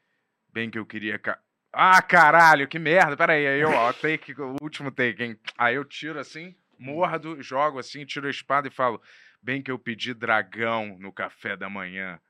Bem 0.53 0.71
que 0.71 0.79
eu 0.79 0.87
queria. 0.87 1.19
ca- 1.19 1.39
Ah, 1.73 2.01
caralho, 2.03 2.69
que 2.69 2.79
merda. 2.79 3.17
Peraí. 3.17 3.47
Aí 3.47 3.61
eu, 3.61 3.71
ó, 3.71 3.93
take, 3.93 4.33
o 4.41 4.57
último 4.63 4.91
take, 4.91 5.23
hein? 5.23 5.41
Aí 5.57 5.75
eu 5.77 5.85
tiro 5.85 6.19
assim, 6.19 6.55
mordo, 6.79 7.41
jogo 7.43 7.79
assim, 7.79 8.05
tiro 8.05 8.27
a 8.27 8.31
espada 8.31 8.69
e 8.69 8.71
falo: 8.71 9.01
Bem 9.43 9.63
que 9.63 9.71
eu 9.71 9.79
pedi 9.79 10.13
dragão 10.13 10.97
no 10.99 11.13
café 11.13 11.57
da 11.57 11.69
manhã. 11.69 12.21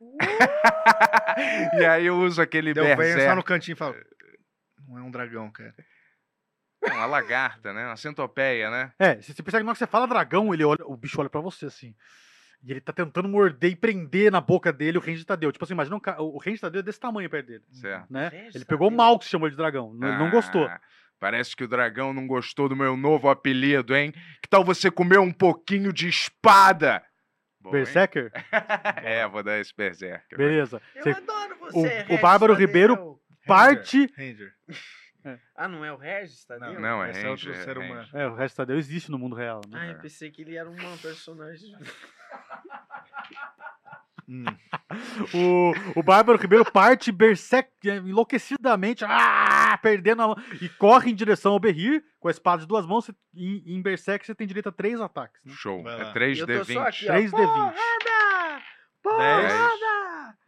e 1.80 1.84
aí 1.84 2.06
eu 2.06 2.16
uso 2.18 2.40
aquele 2.40 2.72
Deu 2.74 2.84
venho 2.84 2.96
berserk. 2.96 3.24
só 3.28 3.34
no 3.36 3.42
cantinho 3.42 3.74
e 3.74 3.78
falo. 3.78 3.94
Não 4.88 4.98
é 4.98 5.02
um 5.02 5.10
dragão, 5.10 5.50
cara. 5.50 5.74
Não, 6.82 6.96
Uma 6.96 7.06
lagarta, 7.06 7.72
né? 7.72 7.86
Uma 7.86 7.96
centopeia, 7.96 8.70
né? 8.70 8.92
É, 8.98 9.20
se 9.20 9.32
você 9.34 9.42
percebe 9.42 9.62
que 9.62 9.64
na 9.64 9.70
hora 9.70 9.74
que 9.74 9.78
você 9.78 9.86
fala 9.86 10.06
dragão, 10.06 10.52
ele 10.54 10.64
olha, 10.64 10.84
o 10.86 10.96
bicho 10.96 11.20
olha 11.20 11.28
pra 11.30 11.40
você 11.40 11.66
assim. 11.66 11.94
E 12.66 12.72
ele 12.72 12.80
tá 12.80 12.92
tentando 12.92 13.28
morder 13.28 13.70
e 13.70 13.76
prender 13.76 14.30
na 14.32 14.40
boca 14.40 14.72
dele 14.72 14.98
o 14.98 15.00
Range 15.00 15.24
Tadeu. 15.24 15.52
Tipo 15.52 15.64
assim, 15.64 15.74
imagina 15.74 15.96
um 15.96 16.00
o 16.24 16.36
Range 16.38 16.60
Tadeu 16.60 16.80
é 16.80 16.82
desse 16.82 16.98
tamanho 16.98 17.30
perto 17.30 17.46
dele. 17.46 17.62
Certo. 17.70 18.12
Né? 18.12 18.50
Ele 18.52 18.64
pegou 18.64 18.90
mal 18.90 19.18
que 19.20 19.24
chamou 19.24 19.48
de 19.48 19.56
dragão. 19.56 19.94
Não, 19.94 20.08
ele 20.08 20.18
não 20.18 20.30
gostou. 20.30 20.66
Ah, 20.66 20.80
Parece 21.20 21.54
que 21.54 21.62
o 21.64 21.68
dragão 21.68 22.12
não 22.12 22.26
gostou 22.26 22.68
do 22.68 22.74
meu 22.76 22.96
novo 22.96 23.28
apelido, 23.30 23.94
hein? 23.96 24.12
Que 24.42 24.48
tal 24.50 24.64
você 24.64 24.90
comer 24.90 25.18
um 25.18 25.32
pouquinho 25.32 25.92
de 25.92 26.08
espada? 26.08 27.02
Bom? 27.60 27.70
Berserker? 27.70 28.30
É, 29.02 29.26
vou 29.28 29.42
dar 29.44 29.58
esse 29.60 29.72
berserker. 29.74 30.36
Beleza. 30.36 30.82
Eu 30.96 31.02
Você- 31.04 31.10
adoro 31.10 31.56
você, 31.60 31.78
o 31.78 31.82
Regis 31.82 32.20
Bárbaro 32.20 32.52
Tadeu. 32.52 32.66
Ribeiro 32.66 33.20
parte. 33.46 34.12
Ranger. 34.16 34.52
Ah, 35.56 35.66
não 35.66 35.84
é 35.84 35.92
o 35.92 35.96
Regis, 35.96 36.44
Tadeu? 36.44 36.78
Não, 36.78 37.02
é 37.02 37.10
Esse 37.10 37.26
é 37.26 37.28
outro 37.28 37.48
Ranger, 37.48 37.64
ser 37.64 37.76
é 37.76 37.80
humano. 37.80 38.00
Ranger. 38.02 38.20
É, 38.20 38.28
o 38.28 38.34
resto 38.36 38.56
Tadeu 38.58 38.78
existe 38.78 39.10
no 39.10 39.18
mundo 39.18 39.34
real. 39.34 39.60
Né? 39.68 39.76
Ah, 39.80 39.86
eu 39.88 39.98
pensei 39.98 40.30
que 40.30 40.42
ele 40.42 40.54
era 40.56 40.70
uma 40.70 40.96
personagem. 41.02 41.74
Hum. 44.28 44.44
O, 45.32 46.00
o 46.00 46.02
Bárbaro 46.02 46.38
Ribeiro 46.38 46.64
parte 46.70 47.12
berserk, 47.12 47.70
enlouquecidamente, 47.84 49.04
ah, 49.04 49.78
perdendo 49.80 50.22
a 50.22 50.28
mão, 50.28 50.36
e 50.60 50.68
corre 50.68 51.12
em 51.12 51.14
direção 51.14 51.52
ao 51.52 51.60
Berrir 51.60 52.04
com 52.18 52.26
a 52.26 52.30
espada 52.30 52.62
de 52.62 52.66
duas 52.66 52.84
mãos. 52.84 53.08
E 53.32 53.74
em 53.74 53.80
Berserk 53.80 54.26
você 54.26 54.34
tem 54.34 54.46
direito 54.46 54.68
a 54.68 54.72
três 54.72 55.00
ataques. 55.00 55.40
Né? 55.44 55.52
Show. 55.54 55.88
É 55.88 56.04
lá. 56.04 56.12
3 56.12 56.38
Eu 56.40 56.46
d 56.46 56.58
tô 56.58 56.64
só 56.64 56.84
20 56.84 56.88
aqui, 56.88 57.08
ó. 57.08 57.12
3D20. 57.12 57.30
Porrada! 57.30 58.62
Porrada! 59.02 60.38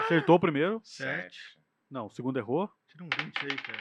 Acertou 0.00 0.36
o 0.36 0.40
primeiro. 0.40 0.80
Sete. 0.84 1.38
Não, 1.90 2.06
o 2.06 2.10
segundo 2.10 2.38
errou. 2.38 2.70
Tira 2.88 3.04
um 3.04 3.08
20 3.08 3.46
aí, 3.46 3.56
cara. 3.56 3.80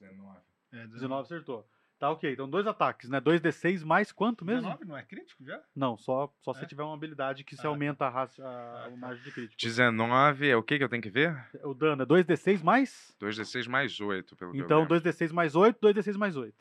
19. 0.00 0.40
É, 0.72 0.86
19 0.86 1.22
acertou. 1.22 1.68
Tá 2.02 2.10
ok, 2.10 2.32
então 2.32 2.50
dois 2.50 2.66
ataques, 2.66 3.08
né? 3.08 3.20
2d6 3.20 3.84
mais 3.84 4.10
quanto 4.10 4.44
mesmo? 4.44 4.62
19 4.62 4.84
não 4.86 4.96
é 4.96 5.04
crítico 5.04 5.44
já? 5.44 5.62
Não, 5.72 5.96
só, 5.96 6.34
só 6.40 6.52
se 6.52 6.64
É? 6.64 6.66
tiver 6.66 6.82
uma 6.82 6.94
habilidade 6.94 7.44
que 7.44 7.54
se 7.54 7.64
Ah, 7.64 7.70
aumenta 7.70 8.06
a, 8.06 8.08
raça, 8.08 8.44
a, 8.44 8.86
a 8.86 8.90
margem 8.96 9.22
de 9.22 9.30
crítico. 9.30 9.62
19 9.62 10.48
é 10.48 10.56
o 10.56 10.64
que 10.64 10.78
que 10.78 10.82
eu 10.82 10.88
tenho 10.88 11.00
que 11.00 11.08
ver? 11.10 11.32
O 11.62 11.72
dano 11.72 12.02
é 12.02 12.04
2d6 12.04 12.60
mais? 12.64 13.14
2d6 13.20 13.68
mais 13.68 14.00
8, 14.00 14.34
pelo 14.34 14.50
que 14.50 14.58
eu 14.58 14.64
Então 14.64 14.80
lembro. 14.80 14.96
2d6 15.00 15.32
mais 15.32 15.54
8, 15.54 15.78
2d6 15.78 16.16
mais 16.16 16.36
8. 16.36 16.52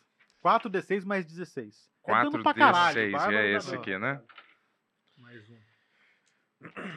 4d6 0.45 1.05
mais 1.05 1.25
16. 1.25 1.89
É 2.05 2.11
dano 2.13 2.43
pra 2.43 2.53
4d6, 2.53 2.57
caralho. 2.59 3.11
Bárbaro 3.11 3.35
é 3.37 3.51
esse 3.53 3.73
aqui, 3.73 3.97
né? 3.97 4.21
Mais 5.17 5.49
um. 5.49 5.57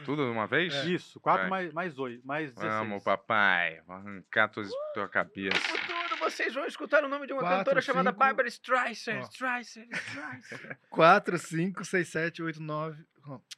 Tudo 0.04 0.22
de 0.26 0.30
uma 0.30 0.46
vez? 0.46 0.74
Isso, 0.84 1.18
4 1.18 1.40
Vai. 1.40 1.50
mais, 1.50 1.72
mais 1.72 1.98
8, 1.98 2.26
mais 2.26 2.52
16. 2.52 2.74
Vamos, 2.74 3.02
papai. 3.02 3.80
Vou 3.86 3.96
arrancar 3.96 4.48
tua, 4.48 4.64
tua 4.92 5.08
cabeça. 5.08 5.93
Vocês 6.24 6.54
vão 6.54 6.66
escutar 6.66 7.04
o 7.04 7.08
nome 7.08 7.26
de 7.26 7.32
uma 7.32 7.42
Quatro, 7.42 7.58
cantora 7.58 7.80
chamada 7.82 8.10
cinco- 8.10 8.18
Barbara 8.18 8.48
Streisand. 8.48 9.20
Streisand, 9.30 9.88
Streisand. 9.92 10.78
4, 10.90 11.38
5, 11.38 11.84
6, 11.84 12.08
7, 12.08 12.42
8, 12.42 12.62
9. 12.62 13.04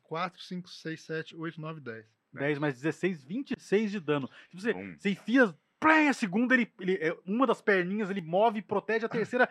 4, 0.02 0.42
5, 0.42 0.68
6, 0.68 1.02
7, 1.02 1.36
8, 1.36 1.60
9, 1.60 1.80
10. 1.80 2.06
10 2.32 2.58
mais 2.58 2.74
16, 2.74 3.24
26 3.24 3.90
de 3.90 4.00
dano. 4.00 4.28
Tipo, 4.50 4.60
você, 4.62 4.72
você 4.98 5.10
enfia. 5.10 5.54
Plém, 5.78 6.08
a 6.08 6.14
segunda, 6.14 6.54
ele, 6.54 6.72
ele, 6.80 6.94
é, 6.94 7.14
uma 7.26 7.46
das 7.46 7.60
perninhas 7.60 8.08
ele 8.08 8.22
move 8.22 8.58
e 8.58 8.62
protege, 8.62 9.04
a 9.04 9.08
terceira 9.44 9.48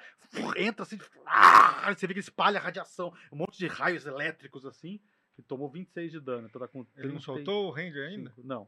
entra 0.57 0.81
assim. 0.83 0.97
ah, 1.25 1.93
você 1.93 2.07
vê 2.07 2.13
que 2.13 2.19
ele 2.19 2.25
espalha 2.25 2.59
radiação, 2.59 3.13
um 3.31 3.37
monte 3.37 3.57
de 3.59 3.67
raios 3.67 4.05
elétricos 4.07 4.65
assim. 4.65 4.99
Ele 5.37 5.45
tomou 5.47 5.69
26 5.69 6.11
de 6.13 6.19
dano. 6.19 6.47
Então 6.47 6.59
tá 6.59 6.67
com 6.67 6.79
Ele 6.95 7.09
não 7.09 7.19
35. 7.19 7.21
soltou 7.23 7.67
o 7.67 7.71
Ranger 7.71 8.07
ainda? 8.09 8.33
Não. 8.37 8.67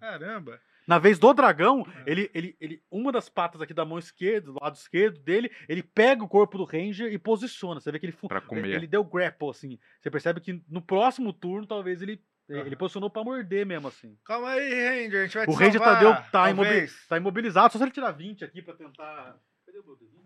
Caramba. 0.00 0.60
Na 0.86 0.98
vez 0.98 1.18
do 1.18 1.32
dragão, 1.32 1.86
É. 2.04 2.10
ele, 2.10 2.30
ele, 2.34 2.56
ele, 2.60 2.82
uma 2.90 3.10
das 3.10 3.28
patas 3.30 3.60
aqui 3.62 3.72
da 3.72 3.86
mão 3.86 3.98
esquerda, 3.98 4.52
do 4.52 4.58
lado 4.62 4.74
esquerdo 4.74 5.18
dele, 5.20 5.50
ele 5.66 5.82
pega 5.82 6.22
o 6.22 6.28
corpo 6.28 6.58
do 6.58 6.64
Ranger 6.64 7.10
e 7.10 7.18
posiciona. 7.18 7.80
Você 7.80 7.90
vê 7.90 7.98
que 7.98 8.04
ele, 8.06 8.12
Pra 8.28 8.40
comer. 8.42 8.68
ele 8.68 8.86
deu 8.86 9.02
grapple, 9.02 9.48
assim. 9.48 9.78
Você 10.00 10.10
percebe 10.10 10.40
que 10.40 10.62
no 10.68 10.82
próximo 10.82 11.32
turno, 11.32 11.66
talvez 11.66 12.02
ele, 12.02 12.22
Aham. 12.50 12.66
ele 12.66 12.76
posicionou 12.76 13.08
pra 13.08 13.24
morder 13.24 13.64
mesmo, 13.64 13.88
assim. 13.88 14.18
Calma 14.26 14.50
aí, 14.50 15.04
Ranger. 15.04 15.20
A 15.20 15.24
gente 15.24 15.34
vai 15.38 15.46
O 15.46 15.50
te 15.52 15.56
Ranger 15.58 15.72
salvar, 15.80 15.94
Tadeu 15.94 16.30
tá, 16.30 16.50
imobi 16.50 16.68
talvez. 16.68 17.06
tá 17.08 17.16
imobilizado. 17.16 17.72
Só 17.72 17.78
se 17.78 17.84
ele 17.84 17.90
tirar 17.90 18.10
20 18.12 18.44
aqui 18.44 18.60
pra 18.60 18.74
tentar. 18.74 19.38
Cadê 19.64 19.78
o 19.78 19.84
meu 19.86 19.96
dedinho? 19.96 20.22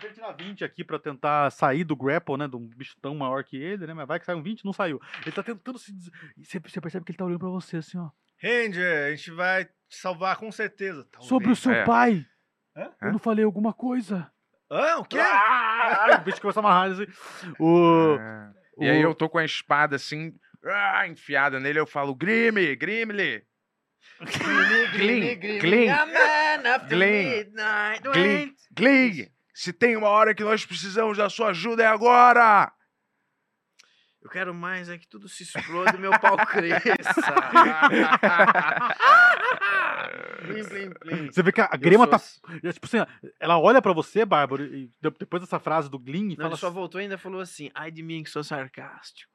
Se 0.00 0.06
ele 0.06 0.14
tirar 0.14 0.32
20 0.32 0.64
aqui 0.64 0.84
pra 0.84 0.98
tentar 0.98 1.50
sair 1.50 1.84
do 1.84 1.96
grapple, 1.96 2.36
né? 2.36 2.46
De 2.48 2.56
um 2.56 2.66
bicho 2.66 2.96
tão 3.00 3.14
maior 3.14 3.42
que 3.44 3.56
ele, 3.56 3.86
né? 3.86 3.94
Mas 3.94 4.06
vai 4.06 4.18
que 4.20 4.26
sai 4.26 4.34
um 4.34 4.42
20, 4.42 4.64
não 4.64 4.72
saiu. 4.72 5.00
Ele 5.22 5.32
tá 5.32 5.42
tentando 5.42 5.78
se. 5.78 5.92
des- 5.92 6.10
e 6.36 6.44
Você, 6.44 6.60
percebe 6.60 7.04
que 7.04 7.10
ele 7.12 7.18
tá 7.18 7.24
olhando 7.24 7.38
pra 7.40 7.48
você, 7.48 7.78
assim, 7.78 7.98
ó. 7.98 8.10
Ranger, 8.42 9.06
a 9.06 9.10
gente 9.16 9.30
vai 9.32 9.64
te 9.64 9.72
salvar 9.90 10.36
com 10.36 10.50
certeza. 10.52 11.04
Talvez. 11.10 11.28
Sobre 11.28 11.50
o 11.50 11.56
seu 11.56 11.72
É. 11.72 11.84
pai. 11.84 12.24
Hã? 12.76 12.90
Eu 13.02 13.12
não 13.12 13.18
falei 13.18 13.44
alguma 13.44 13.72
coisa. 13.72 14.30
Hã? 14.70 14.98
O 14.98 15.04
quê? 15.04 15.18
Ah, 15.18 15.18
o 16.20 16.24
bicho 16.24 16.40
começa 16.40 16.60
a 16.60 16.62
amarrar 16.62 16.90
assim. 16.92 17.06
O. 17.58 18.16
É. 18.20 18.50
E 18.80 18.88
aí 18.88 19.04
o- 19.04 19.08
eu 19.10 19.14
tô 19.14 19.28
com 19.28 19.38
a 19.38 19.44
espada 19.44 19.96
assim, 19.96 20.32
ah, 20.64 21.04
enfiada 21.08 21.58
nele, 21.58 21.80
eu 21.80 21.86
falo, 21.86 22.14
Grimmy, 22.14 22.76
Grimly. 22.76 23.42
Glyn, 24.92 25.38
Glyn, 25.60 25.88
A 25.90 26.06
man 26.06 26.76
of 26.76 26.88
the 26.88 26.96
Se 29.60 29.72
tem 29.72 29.96
uma 29.96 30.08
hora 30.08 30.32
que 30.36 30.44
nós 30.44 30.64
precisamos 30.64 31.18
da 31.18 31.28
sua 31.28 31.48
ajuda 31.48 31.82
é 31.82 31.86
agora. 31.88 32.72
Eu 34.22 34.30
quero 34.30 34.54
mais 34.54 34.88
é 34.88 34.96
que 34.96 35.08
tudo 35.08 35.28
se 35.28 35.42
exploda 35.42 35.96
e 35.96 35.98
meu 36.00 36.12
pau 36.20 36.36
cresça. 36.46 36.86
plim, 40.46 40.64
plim, 40.64 40.90
plim. 40.90 41.26
Você 41.32 41.42
vê 41.42 41.50
que 41.50 41.60
a 41.60 41.70
Eu 41.72 41.78
grema 41.78 42.06
tá. 42.06 42.16
assim. 42.16 42.40
Tipo 42.72 42.86
assim, 42.86 42.98
ela 43.40 43.58
olha 43.58 43.82
pra 43.82 43.92
você, 43.92 44.24
Bárbaro, 44.24 44.64
e 44.64 44.86
de- 45.00 45.10
depois 45.18 45.42
dessa 45.42 45.58
frase 45.58 45.90
do 45.90 45.98
Glyn, 45.98 46.26
e 46.26 46.28
Não, 46.30 46.36
fala 46.36 46.48
ele 46.50 46.56
só 46.56 46.66
assim- 46.68 46.74
voltou 46.74 47.00
e 47.00 47.04
ainda 47.04 47.18
falou 47.18 47.40
assim, 47.40 47.68
ai 47.74 47.90
de 47.90 48.02
mim 48.02 48.22
que 48.22 48.30
sou 48.30 48.44
sarcástico. 48.44 49.32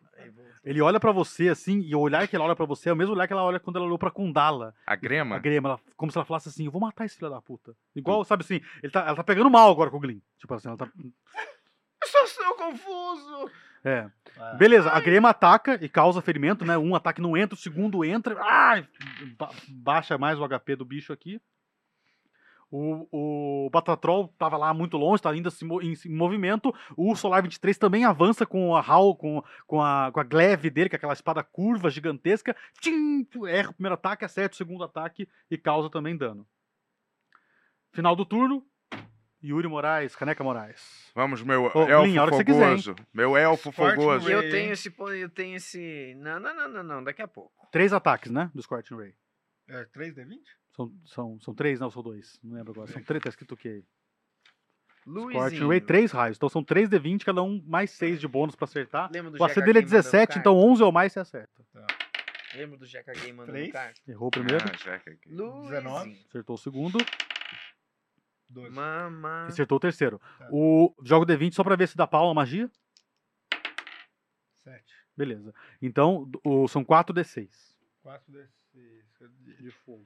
Ele 0.64 0.82
olha 0.82 1.00
pra 1.00 1.12
você 1.12 1.50
assim, 1.50 1.82
e 1.82 1.94
o 1.96 2.00
olhar 2.00 2.28
que 2.28 2.36
ela 2.36 2.46
olha 2.46 2.56
pra 2.56 2.66
você 2.66 2.90
é 2.90 2.94
o 2.94 2.96
mesmo 2.96 3.14
olhar 3.14 3.28
que 3.28 3.34
ela 3.34 3.44
olha 3.44 3.60
quando 3.60 3.76
ela 3.76 3.86
olhou 3.86 3.98
pra 3.98 4.10
Kundala. 4.12 4.74
A 4.88 4.96
grema? 4.96 5.36
A 5.36 5.40
Grema, 5.40 5.70
ela- 5.70 5.80
como 5.98 6.12
se 6.12 6.18
ela 6.18 6.26
falasse 6.26 6.48
assim: 6.50 6.66
Eu 6.66 6.72
vou 6.72 6.80
matar 6.82 7.06
esse 7.06 7.18
filho 7.18 7.30
da 7.30 7.42
puta. 7.42 7.76
Igual, 7.96 8.24
sabe 8.24 8.44
assim, 8.44 8.62
ele 8.82 8.92
tá, 8.92 9.02
ela 9.02 9.16
tá 9.16 9.24
pegando 9.24 9.50
mal 9.50 9.70
agora 9.72 9.90
com 9.92 9.98
o 9.98 10.00
Glyn. 10.00 10.22
Tipo 10.40 10.54
assim, 10.54 10.70
ela 10.70 10.78
tá. 10.78 10.90
Eu 10.96 12.08
só 12.08 12.26
sou 12.28 12.54
confuso. 12.56 13.52
É. 13.86 14.10
Ah. 14.40 14.54
Beleza, 14.54 14.90
a 14.90 15.00
Grema 15.02 15.30
ataca 15.30 15.78
e 15.84 15.90
causa 15.90 16.22
ferimento, 16.22 16.64
né? 16.64 16.78
Um 16.78 16.96
ataque 16.96 17.22
não 17.22 17.36
entra, 17.36 17.56
o 17.56 17.60
segundo 17.60 18.06
entra. 18.06 18.38
Ai, 18.42 18.88
ba- 19.38 19.52
baixa 19.70 20.18
mais 20.18 20.40
o 20.40 20.44
HP 20.48 20.76
do 20.78 20.86
bicho 20.86 21.12
aqui. 21.12 21.42
O, 22.76 23.66
o 23.66 23.70
Batatrol 23.70 24.30
tava 24.30 24.58
lá 24.58 24.74
muito 24.74 24.98
longe, 24.98 25.22
tá 25.22 25.30
ainda 25.30 25.52
em, 25.84 25.94
em 25.94 26.16
movimento. 26.16 26.74
O 26.98 27.16
Solar 27.16 27.44
23 27.44 27.78
também 27.78 28.04
avança 28.04 28.48
com 28.48 28.76
a 28.76 28.82
Hal, 28.82 29.16
com, 29.16 29.44
com, 29.68 29.80
a, 29.80 30.10
com 30.12 30.20
a 30.20 30.24
glaive 30.24 30.72
dele, 30.72 30.90
que 30.90 30.96
é 30.96 30.98
aquela 30.98 31.14
espada 31.14 31.44
curva 31.44 31.92
gigantesca. 31.92 32.56
Tchim, 32.82 33.28
erra 33.48 33.70
o 33.70 33.74
primeiro 33.76 33.94
ataque, 33.94 34.26
acerta 34.26 34.56
o 34.56 34.58
segundo 34.58 34.84
ataque 34.84 35.30
e 35.52 35.56
causa 35.56 35.88
também 35.88 36.18
dano. 36.18 36.48
Final 37.92 38.16
do 38.16 38.26
turno. 38.26 38.66
Yuri 39.44 39.68
Moraes, 39.68 40.16
Caneca 40.16 40.44
Moraes. 40.44 41.12
Vamos, 41.14 41.44
meu 41.44 41.66
Ô, 41.76 41.88
elfo 41.88 42.44
quiser, 42.44 42.72
hein? 42.72 42.82
fogoso. 42.82 42.96
meu 43.14 43.38
elfo 43.38 43.72
fogoso. 43.72 44.28
E 44.28 44.32
eu 44.32 44.40
Ray, 44.40 44.50
tenho 44.50 44.72
esse, 44.72 44.92
eu 45.20 45.30
tenho 45.30 45.58
esse... 45.58 46.16
Não, 46.18 46.40
não, 46.40 46.56
não, 46.56 46.70
não, 46.70 46.84
não, 46.84 47.04
daqui 47.04 47.22
a 47.22 47.28
pouco. 47.28 47.68
Três 47.72 47.94
ataques, 47.94 48.32
né? 48.32 48.50
Do 48.56 48.64
Scorching 48.64 48.96
Ray. 48.96 49.14
É 49.68 49.86
3D20? 49.86 50.40
São, 50.76 50.92
são, 51.06 51.40
são 51.40 51.54
três, 51.54 51.80
não, 51.80 51.90
são 51.92 52.02
dois. 52.02 52.40
Não 52.44 52.56
lembro 52.56 52.72
agora. 52.72 52.92
São 52.92 53.02
três, 53.04 53.22
tá 53.22 53.30
escrito 53.30 53.54
o 53.54 53.58
quê? 53.58 53.84
Luizinho. 55.06 55.68
Ray, 55.68 55.82
três 55.82 56.12
raios. 56.12 56.38
Então 56.38 56.50
são 56.50 56.64
três 56.64 56.90
D20, 56.90 57.24
cada 57.26 57.44
um 57.44 57.62
mais 57.66 57.92
seis 57.92 58.20
de 58.20 58.28
bônus 58.28 58.56
pra 58.56 58.66
acertar. 58.66 59.10
Lembra 59.12 59.32
do 59.32 59.40
O 59.42 59.44
AC 59.46 59.56
dele 59.56 59.62
é 59.62 59.74
Gay 59.74 59.82
mandando 59.84 59.90
17, 59.92 60.28
carta? 60.28 60.40
então 60.40 60.58
11 60.58 60.82
ou 60.84 60.92
mais 60.92 61.12
você 61.14 61.20
acerta. 61.20 61.64
Lembra 62.56 62.78
do 62.78 62.86
Jeca 62.86 63.12
Gay 63.14 63.34
mandando 63.34 63.52
Três? 63.52 63.72
carta? 63.72 64.00
Errou 64.08 64.28
o 64.28 64.32
primeiro, 64.32 64.64
Ah. 64.64 65.02
Luizinho. 65.28 65.62
19. 65.70 66.26
acertou 66.30 66.56
o 66.56 66.58
segundo, 66.58 66.98
12. 68.50 68.70
Mamá. 68.70 69.48
acertou 69.48 69.76
o 69.76 69.80
terceiro. 69.82 70.20
Tá. 70.40 70.48
O 70.52 70.96
jogo 71.04 71.26
D20 71.26 71.54
só 71.54 71.64
pra 71.64 71.76
ver 71.76 71.88
se 71.88 71.98
dá 71.98 72.08
pau 72.08 72.28
na 72.30 72.34
magia. 72.34 72.72
7. 74.64 74.84
Beleza. 75.18 75.54
Então, 75.82 76.30
o, 76.44 76.68
são 76.68 76.84
4 76.84 77.14
D6 77.14 77.50
4D6. 78.06 78.48
de 79.60 79.72
fogo. 79.72 80.06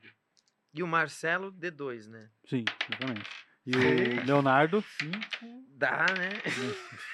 E 0.74 0.84
o 0.84 0.88
Marcelo, 0.88 1.52
D2, 1.52 2.08
né? 2.08 2.30
Sim, 2.46 2.64
exatamente. 2.90 3.30
E 3.66 3.72
o 3.76 4.26
Leonardo, 4.26 4.82
5. 4.82 5.18
Dá, 5.76 6.06
né? 6.18 6.30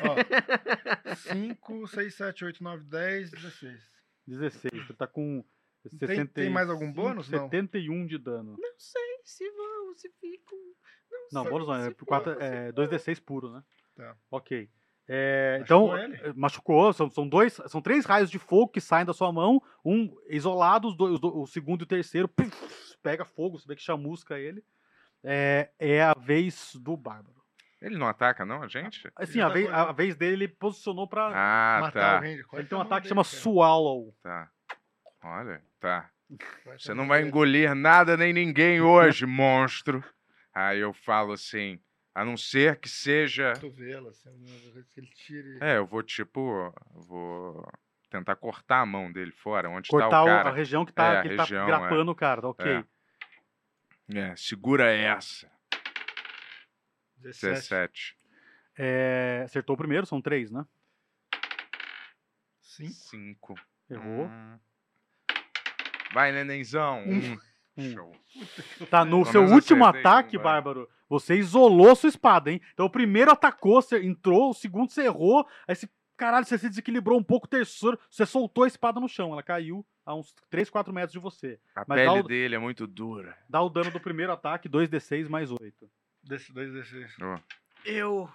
Ó. 0.02 1.16
5, 1.16 1.88
6, 1.88 2.14
7, 2.16 2.46
8, 2.46 2.64
9, 2.64 2.84
10, 2.84 3.32
16. 3.32 3.82
16. 4.28 4.88
Você 4.88 4.94
tá 4.94 5.08
com 5.08 5.44
Tem- 6.00 6.26
tem 6.28 6.50
mais 6.50 6.70
algum 6.70 6.86
65, 6.88 7.02
bônus, 7.10 7.30
não? 7.30 7.40
71 7.50 8.06
de 8.08 8.18
dano. 8.18 8.56
Não 8.58 8.74
sei 8.78 9.02
se 9.26 9.50
vão, 9.52 9.94
se 9.96 10.10
ficam. 10.20 10.58
Não, 11.12 11.20
Não, 11.32 11.42
sei 11.44 11.52
bônus 11.52 11.68
não, 11.68 11.76
é 11.76 11.90
se 11.90 11.96
por 11.96 12.06
quatro- 12.06 12.32
vão, 12.32 12.40
se 12.40 12.46
é 12.48 12.72
vão. 12.72 12.86
2d6 12.86 13.20
puro, 13.20 13.52
né? 13.52 13.64
Tá. 13.96 14.16
Ok. 14.32 14.70
É, 15.06 15.58
Machucou 15.60 15.88
então, 15.98 15.98
ele? 15.98 16.16
eh, 16.16 16.34
machucou, 16.34 16.94
são, 16.94 17.10
são 17.10 17.28
dois, 17.28 17.54
são 17.68 17.82
três 17.82 18.06
raios 18.06 18.32
de 18.32 18.40
fogo 18.40 18.72
que 18.72 18.80
saem 18.80 19.06
da 19.06 19.12
sua 19.14 19.34
mão, 19.34 19.62
um 19.84 20.16
isolado, 20.30 20.88
os 20.88 20.96
dois, 20.96 21.20
o 21.22 21.46
segundo 21.46 21.82
e 21.82 21.84
o 21.84 21.88
terceiro, 21.88 22.30
puf, 22.30 22.93
pega 23.04 23.26
fogo, 23.26 23.60
você 23.60 23.68
vê 23.68 23.76
que 23.76 23.82
chamusca 23.84 24.40
ele. 24.40 24.64
É, 25.24 25.70
é 25.78 26.02
a 26.04 26.14
vez 26.14 26.76
do 26.76 26.98
Bárbaro. 26.98 27.44
Ele 27.82 27.98
não 27.98 28.08
ataca, 28.08 28.46
não, 28.46 28.64
a 28.64 28.68
gente? 28.68 29.12
Assim, 29.16 29.42
a 29.42 29.48
tá 29.48 29.54
vez, 29.54 29.68
com- 29.70 29.76
a 29.76 29.92
vez 29.92 30.16
dele, 30.16 30.34
ele 30.46 30.48
posicionou 30.48 31.06
pra. 31.08 31.28
Ah, 31.34 31.82
Matar 31.82 31.92
tá. 32.14 32.18
o 32.18 32.22
Ranger. 32.22 32.48
Qual 32.48 32.60
ele 32.60 32.66
é 32.66 32.70
tem 32.70 32.78
um 32.78 32.82
ataque 32.82 33.02
que 33.04 33.10
chama 33.10 33.24
dele, 33.24 33.36
Swallow. 33.36 34.16
Tá. 34.24 34.50
Olha, 35.22 35.62
tá. 35.80 36.10
cara? 36.38 36.76
É 36.76 36.78
Você 36.80 36.94
não 36.94 37.08
vai 37.08 37.22
engolir 37.22 37.76
nada 37.76 38.16
nem 38.18 38.32
ninguém 38.34 38.82
hoje, 38.82 39.26
monstro. 39.28 40.04
Aí 40.54 40.80
eu 40.80 40.94
falo 40.94 41.34
assim, 41.34 41.80
a 42.16 42.24
não 42.24 42.38
ser 42.38 42.80
que 42.80 42.88
seja. 42.88 43.54
Cotovelo, 43.54 44.10
assim, 44.10 44.30
alguma 44.30 44.60
coisa 44.62 44.84
que 44.90 45.00
ele 45.00 45.08
tire. 45.08 45.58
É, 45.62 45.78
eu 45.78 45.86
vou 45.86 46.02
tipo, 46.04 46.74
vou 47.08 47.66
tentar 48.10 48.36
cortar 48.36 48.80
a 48.82 48.86
mão 48.86 49.12
dele 49.12 49.32
fora, 49.32 49.70
onde 49.70 49.90
Cortar 49.90 50.08
está 50.08 50.24
o 50.24 50.26
cara. 50.28 50.50
a 50.50 50.54
região 50.54 50.86
que, 50.86 50.94
tá, 50.94 51.16
É, 51.16 51.22
que 51.22 51.28
ele 51.30 51.38
região, 51.38 51.68
tá 51.68 51.80
grapando 51.80 52.12
o 52.12 52.16
cara, 52.16 52.42
tá 52.42 52.48
ok. 52.50 52.72
É. 52.72 52.86
É, 54.10 54.36
segura 54.36 54.92
essa. 54.92 55.52
17. 57.18 57.54
17. 57.54 58.18
É, 58.78 59.42
acertou 59.46 59.76
o 59.76 59.78
primeiro, 59.78 60.06
são 60.06 60.22
três, 60.22 60.52
né? 60.52 60.66
5. 62.62 62.94
5. 62.94 63.56
Errou. 63.90 64.26
Hum. 64.26 64.60
Vai, 66.14 66.32
nenenzão. 66.32 67.00
Um. 67.00 67.38
Um. 67.78 67.92
Show. 67.92 68.12
Tá, 68.90 69.04
no 69.04 69.22
Pelo 69.24 69.32
seu 69.32 69.44
último 69.46 69.86
ataque, 69.86 70.38
vai. 70.38 70.44
Bárbaro, 70.44 70.88
você 71.10 71.36
isolou 71.36 71.96
sua 71.96 72.10
espada, 72.10 72.52
hein? 72.52 72.62
Então 72.74 72.86
o 72.86 72.90
primeiro 72.90 73.32
atacou, 73.32 73.82
você 73.82 74.04
entrou, 74.04 74.50
o 74.50 74.54
segundo 74.54 74.92
você 74.92 75.06
errou, 75.06 75.48
aí 75.68 75.76
você 75.76 75.90
caralho, 76.18 76.46
você 76.46 76.58
se 76.58 76.70
desequilibrou 76.70 77.18
um 77.20 77.24
pouco, 77.24 77.48
terceiro, 77.48 78.00
você 78.10 78.26
soltou 78.26 78.64
a 78.64 78.68
espada 78.68 79.00
no 79.00 79.08
chão, 79.10 79.32
ela 79.34 79.44
caiu 79.44 79.86
a 80.06 80.14
uns 80.16 80.34
3, 80.50 80.70
4 80.70 80.94
metros 80.94 81.14
de 81.14 81.20
você. 81.20 81.60
A 81.76 81.84
Mas 81.88 82.00
pele 82.02 82.20
o- 82.20 82.24
dele 82.24 82.56
é 82.56 82.60
muito 82.60 82.86
dura. 82.88 83.38
Dá 83.50 83.62
o 83.62 83.70
dano 83.70 83.92
do 83.92 84.00
primeiro 84.00 84.32
ataque, 84.32 84.68
2d6 84.70 85.28
mais 85.30 85.52
8. 85.52 85.90
Desse, 86.24 86.54
dois 86.54 86.72
desses. 86.72 87.16
Ó, 87.22 87.38
Eu, 87.86 88.30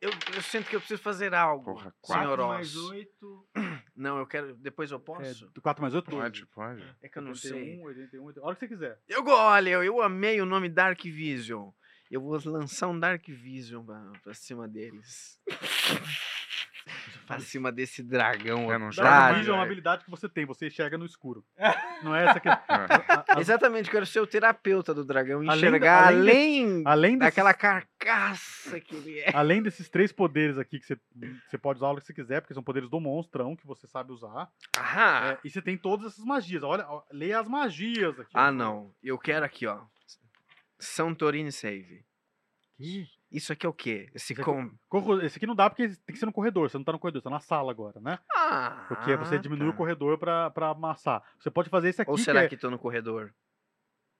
eu. 0.00 0.10
Eu 0.34 0.42
sinto 0.42 0.68
que 0.68 0.76
eu 0.76 0.80
preciso 0.80 1.00
fazer 1.02 1.32
algo. 1.34 1.72
Porra, 1.74 1.94
quatro 2.02 2.24
senhor 2.34 2.48
mais 2.48 2.76
Oz. 2.76 2.90
oito. 2.90 3.46
Não, 3.96 4.18
eu 4.18 4.26
quero. 4.26 4.54
Depois 4.56 4.90
eu 4.90 5.00
posso? 5.00 5.44
É, 5.56 5.60
4 5.60 5.80
mais 5.82 5.94
8, 5.94 6.10
12. 6.10 6.22
pode, 6.22 6.46
pode. 6.46 6.96
É 7.02 7.08
que 7.08 7.18
eu 7.18 7.22
não 7.22 7.34
sei. 7.34 7.52
81, 7.52 7.84
81, 7.84 8.24
81. 8.24 8.42
A 8.42 8.46
hora 8.46 8.56
que 8.56 8.60
você 8.60 8.68
quiser. 8.68 8.98
Eu, 9.08 9.26
olha, 9.26 9.70
eu, 9.70 9.82
eu 9.84 10.02
amei 10.02 10.40
o 10.40 10.46
nome 10.46 10.68
Dark 10.70 11.02
Vision. 11.02 11.70
Eu 12.10 12.20
vou 12.20 12.38
lançar 12.46 12.88
um 12.88 12.98
Dark 12.98 13.26
Vision 13.28 13.84
pra, 13.84 14.10
pra 14.22 14.34
cima 14.34 14.66
deles. 14.68 15.38
pra 17.36 17.40
cima 17.40 17.72
desse 17.72 18.02
dragão. 18.02 18.72
É, 18.72 18.78
não 18.78 18.88
otário. 18.88 19.38
Vision 19.38 19.54
é 19.54 19.58
uma 19.58 19.64
habilidade 19.64 20.04
que 20.04 20.10
você 20.10 20.28
tem, 20.28 20.44
você 20.44 20.66
enxerga 20.66 20.96
no 20.98 21.04
escuro. 21.06 21.44
Não 22.02 22.14
é 22.14 22.26
essa 22.26 22.40
que. 22.40 22.48
a- 22.48 22.60
a- 22.68 23.40
Exatamente, 23.40 23.86
eu 23.86 23.92
quero 23.92 24.06
ser 24.06 24.20
o 24.20 24.26
terapeuta 24.26 24.92
do 24.94 25.04
dragão. 25.04 25.38
Além 25.40 25.48
da- 25.48 25.56
Enxergar 25.56 26.06
além 26.08 26.22
de- 26.22 26.30
além, 26.30 26.82
além 26.86 27.18
desses- 27.18 27.34
daquela 27.34 27.54
carcaça 27.54 28.80
que 28.80 28.94
ele 28.94 29.18
é. 29.20 29.30
Além 29.34 29.62
desses 29.62 29.88
três 29.88 30.12
poderes 30.12 30.58
aqui 30.58 30.78
que 30.80 30.86
você, 30.86 30.98
você 31.48 31.58
pode 31.58 31.78
usar 31.78 31.86
a 31.86 31.90
hora 31.90 32.00
que 32.00 32.06
você 32.06 32.14
quiser, 32.14 32.40
porque 32.40 32.54
são 32.54 32.62
poderes 32.62 32.88
do 32.88 33.00
monstrão 33.00 33.54
que 33.56 33.66
você 33.66 33.86
sabe 33.86 34.12
usar. 34.12 34.48
Aham. 34.78 35.30
É, 35.32 35.38
e 35.44 35.50
você 35.50 35.60
tem 35.62 35.76
todas 35.76 36.12
essas 36.12 36.24
magias. 36.24 36.62
Olha, 36.62 36.86
ó, 36.88 37.02
leia 37.12 37.40
as 37.40 37.48
magias 37.48 38.18
aqui. 38.18 38.30
Ah, 38.34 38.50
não. 38.50 38.92
Eu 39.02 39.18
quero 39.18 39.44
aqui, 39.44 39.66
ó. 39.66 39.78
Santorini 40.78 41.52
Save. 41.52 42.04
Ih, 42.78 43.06
Isso 43.30 43.52
aqui 43.52 43.64
é 43.64 43.68
o 43.68 43.72
quê? 43.72 44.08
Esse 44.14 44.32
Esse 44.32 44.42
aqui- 44.42 44.42
com... 44.42 44.70
corro- 44.88 45.20
Esse 45.22 45.36
aqui 45.36 45.46
não 45.46 45.54
dá 45.54 45.70
porque 45.70 45.86
tem 45.88 46.12
que 46.12 46.16
ser 46.18 46.26
no 46.26 46.32
corredor. 46.32 46.68
Você 46.68 46.76
não 46.76 46.84
tá 46.84 46.90
no 46.92 46.98
corredor, 46.98 47.20
você 47.20 47.24
tá 47.24 47.30
na 47.30 47.38
sala 47.40 47.70
agora, 47.70 48.00
né? 48.00 48.18
Ah, 48.34 48.84
Porque 48.88 49.14
você 49.16 49.38
diminui 49.38 49.68
o 49.68 49.72
tá. 49.72 49.76
corredor 49.78 50.18
pra, 50.18 50.50
pra 50.50 50.70
amassar. 50.70 51.22
Você 51.38 51.50
pode 51.50 51.68
fazer 51.70 51.90
esse 51.90 52.02
aqui. 52.02 52.10
Ou 52.10 52.16
que 52.16 52.22
será 52.24 52.42
é- 52.42 52.48
que 52.48 52.56
tô 52.56 52.68
no 52.70 52.78
corredor? 52.78 53.32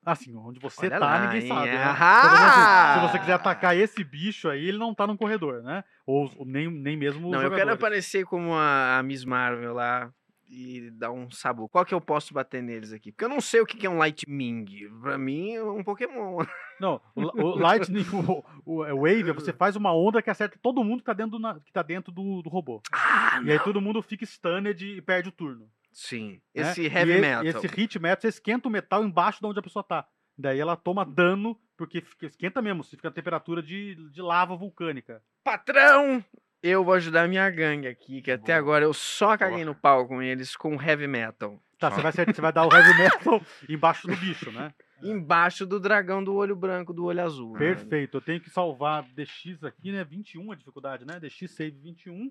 Assim, 0.06 0.34
onde 0.34 0.58
você 0.58 0.86
Olha 0.86 0.98
tá, 0.98 1.04
lá, 1.06 1.20
ninguém 1.26 1.42
hein? 1.42 1.48
sabe. 1.48 1.70
Né? 1.72 1.84
Ah! 1.84 2.94
Se 2.94 3.12
você 3.12 3.18
quiser 3.18 3.32
atacar 3.34 3.76
esse 3.76 4.02
bicho 4.02 4.48
aí, 4.48 4.64
ele 4.68 4.78
não 4.78 4.94
tá 4.94 5.06
no 5.06 5.14
corredor, 5.18 5.62
né? 5.62 5.84
Ou, 6.06 6.30
ou 6.38 6.46
nem, 6.46 6.70
nem 6.70 6.96
mesmo 6.96 7.30
Não, 7.30 7.42
eu 7.42 7.50
quero 7.50 7.72
aparecer 7.74 8.24
como 8.24 8.54
a, 8.54 8.98
a 8.98 9.02
Miss 9.02 9.24
Marvel 9.26 9.74
lá 9.74 10.10
e 10.50 10.90
dar 10.90 11.12
um 11.12 11.30
sabu. 11.30 11.68
Qual 11.68 11.84
que 11.84 11.94
eu 11.94 12.00
posso 12.00 12.34
bater 12.34 12.60
neles 12.62 12.92
aqui? 12.92 13.12
Porque 13.12 13.24
eu 13.24 13.28
não 13.28 13.40
sei 13.40 13.60
o 13.60 13.66
que 13.66 13.86
é 13.86 13.90
um 13.90 13.98
Lightning. 13.98 14.66
Pra 15.00 15.16
mim, 15.16 15.52
é 15.54 15.62
um 15.62 15.84
Pokémon. 15.84 16.44
Não, 16.80 17.00
o, 17.14 17.22
o 17.42 17.54
Lightning, 17.58 18.04
o, 18.12 18.44
o, 18.64 18.84
é 18.84 18.92
Wave, 18.92 19.32
você 19.32 19.52
faz 19.52 19.76
uma 19.76 19.94
onda 19.94 20.20
que 20.20 20.28
acerta 20.30 20.58
todo 20.60 20.82
mundo 20.82 20.98
que 21.00 21.06
tá 21.06 21.12
dentro 21.12 21.38
do, 21.38 21.60
que 21.60 21.72
tá 21.72 21.82
dentro 21.82 22.12
do, 22.12 22.42
do 22.42 22.48
robô. 22.50 22.82
Ah, 22.92 23.40
E 23.44 23.50
aí 23.52 23.58
todo 23.60 23.80
mundo 23.80 24.02
fica 24.02 24.26
stunned 24.26 24.84
e 24.84 25.00
perde 25.00 25.28
o 25.28 25.32
turno. 25.32 25.70
Sim. 25.92 26.40
né? 26.54 26.62
Esse 26.62 26.86
heavy 26.86 27.12
e- 27.12 27.20
metal. 27.20 27.44
E 27.44 27.48
esse 27.48 27.66
hit 27.66 27.98
metal, 27.98 28.20
você 28.22 28.28
esquenta 28.28 28.68
o 28.68 28.70
metal 28.70 29.04
embaixo 29.04 29.40
de 29.40 29.46
onde 29.46 29.58
a 29.58 29.62
pessoa 29.62 29.82
tá. 29.84 30.06
Daí 30.38 30.58
ela 30.58 30.74
toma 30.76 31.04
dano, 31.04 31.58
porque 31.76 32.00
fica- 32.00 32.26
esquenta 32.26 32.62
mesmo, 32.62 32.82
você 32.82 32.96
fica 32.96 33.08
a 33.08 33.12
temperatura 33.12 33.62
de, 33.62 33.94
de 34.10 34.22
lava 34.22 34.56
vulcânica. 34.56 35.22
Patrão! 35.44 36.24
Eu 36.62 36.84
vou 36.84 36.94
ajudar 36.94 37.24
a 37.24 37.28
minha 37.28 37.48
gangue 37.50 37.88
aqui, 37.88 38.20
que 38.20 38.30
até 38.30 38.52
agora 38.52 38.84
eu 38.84 38.92
só 38.92 39.36
caguei 39.36 39.64
no 39.64 39.74
pau 39.74 40.06
com 40.06 40.20
eles 40.22 40.54
com 40.56 40.80
heavy 40.80 41.06
metal. 41.06 41.58
Tá, 41.78 41.90
você 41.90 42.02
vai, 42.02 42.12
você 42.12 42.40
vai 42.42 42.52
dar 42.52 42.66
o 42.66 42.72
heavy 42.74 42.94
metal 42.98 43.40
embaixo 43.68 44.06
do 44.06 44.14
bicho, 44.16 44.52
né? 44.52 44.74
Embaixo 45.02 45.64
do 45.64 45.80
dragão 45.80 46.22
do 46.22 46.34
olho 46.34 46.54
branco, 46.54 46.92
do 46.92 47.06
olho 47.06 47.22
azul. 47.22 47.54
né? 47.54 47.58
Perfeito. 47.58 48.18
Eu 48.18 48.20
tenho 48.20 48.40
que 48.40 48.50
salvar 48.50 49.02
DX 49.14 49.64
aqui, 49.64 49.90
né? 49.90 50.04
21 50.04 50.52
a 50.52 50.54
dificuldade, 50.54 51.06
né? 51.06 51.18
DX 51.18 51.50
save 51.50 51.70
21. 51.70 52.30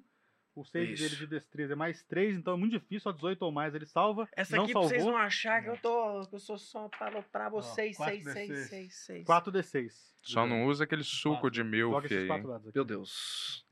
O 0.55 0.63
save 0.63 0.93
Isso. 0.93 1.03
dele 1.03 1.15
de 1.15 1.27
destreza 1.27 1.73
é 1.73 1.75
mais 1.75 2.03
3, 2.03 2.35
então 2.37 2.53
é 2.53 2.57
muito 2.57 2.73
difícil. 2.73 2.99
Só 3.01 3.11
18 3.11 3.41
ou 3.43 3.51
mais 3.51 3.73
ele 3.73 3.85
salva. 3.87 4.27
Essa 4.35 4.55
não 4.57 4.65
aqui 4.65 4.73
pra 4.73 4.81
salvou. 4.81 4.89
vocês 4.99 5.05
não 5.05 5.17
achar 5.17 5.63
que 5.63 5.69
eu 5.69 5.77
tô. 5.77 6.27
que 6.27 6.35
eu 6.35 6.39
sou 6.39 6.57
só 6.59 6.87
para 6.89 7.21
pra 7.23 7.49
vocês. 7.49 7.97
quatro 7.97 8.21
6, 8.21 8.33
6, 8.33 8.49
D6. 8.49 8.55
6, 8.67 8.95
6. 9.05 9.25
4d6. 9.25 9.91
Só 10.21 10.45
não 10.45 10.65
usa 10.65 10.83
aquele 10.83 11.03
suco 11.03 11.49
de 11.49 11.57
Joga 11.59 11.69
milk 11.71 12.05
esses 12.05 12.17
aí. 12.19 12.27
quatro 12.27 12.47
dados 12.49 12.67
aqui. 12.67 12.77
Meu 12.77 12.85
Deus. 12.85 13.65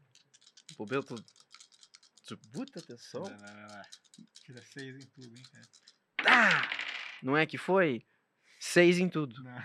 Tu. 1.03 1.15
tu 2.27 2.39
Muita 2.55 2.79
atenção. 2.79 3.23
Vai 3.23 3.37
lá, 3.39 3.47
vai 3.53 3.67
lá. 3.69 3.85
Tira 4.43 4.61
seis 4.61 4.95
em 4.95 5.07
tudo, 5.09 5.35
hein, 5.37 5.43
cara. 5.51 5.67
Ah! 6.29 6.69
Não 7.21 7.35
é 7.35 7.45
que 7.45 7.57
foi? 7.57 8.05
6 8.59 8.99
em 8.99 9.09
tudo. 9.09 9.41
Não. 9.43 9.63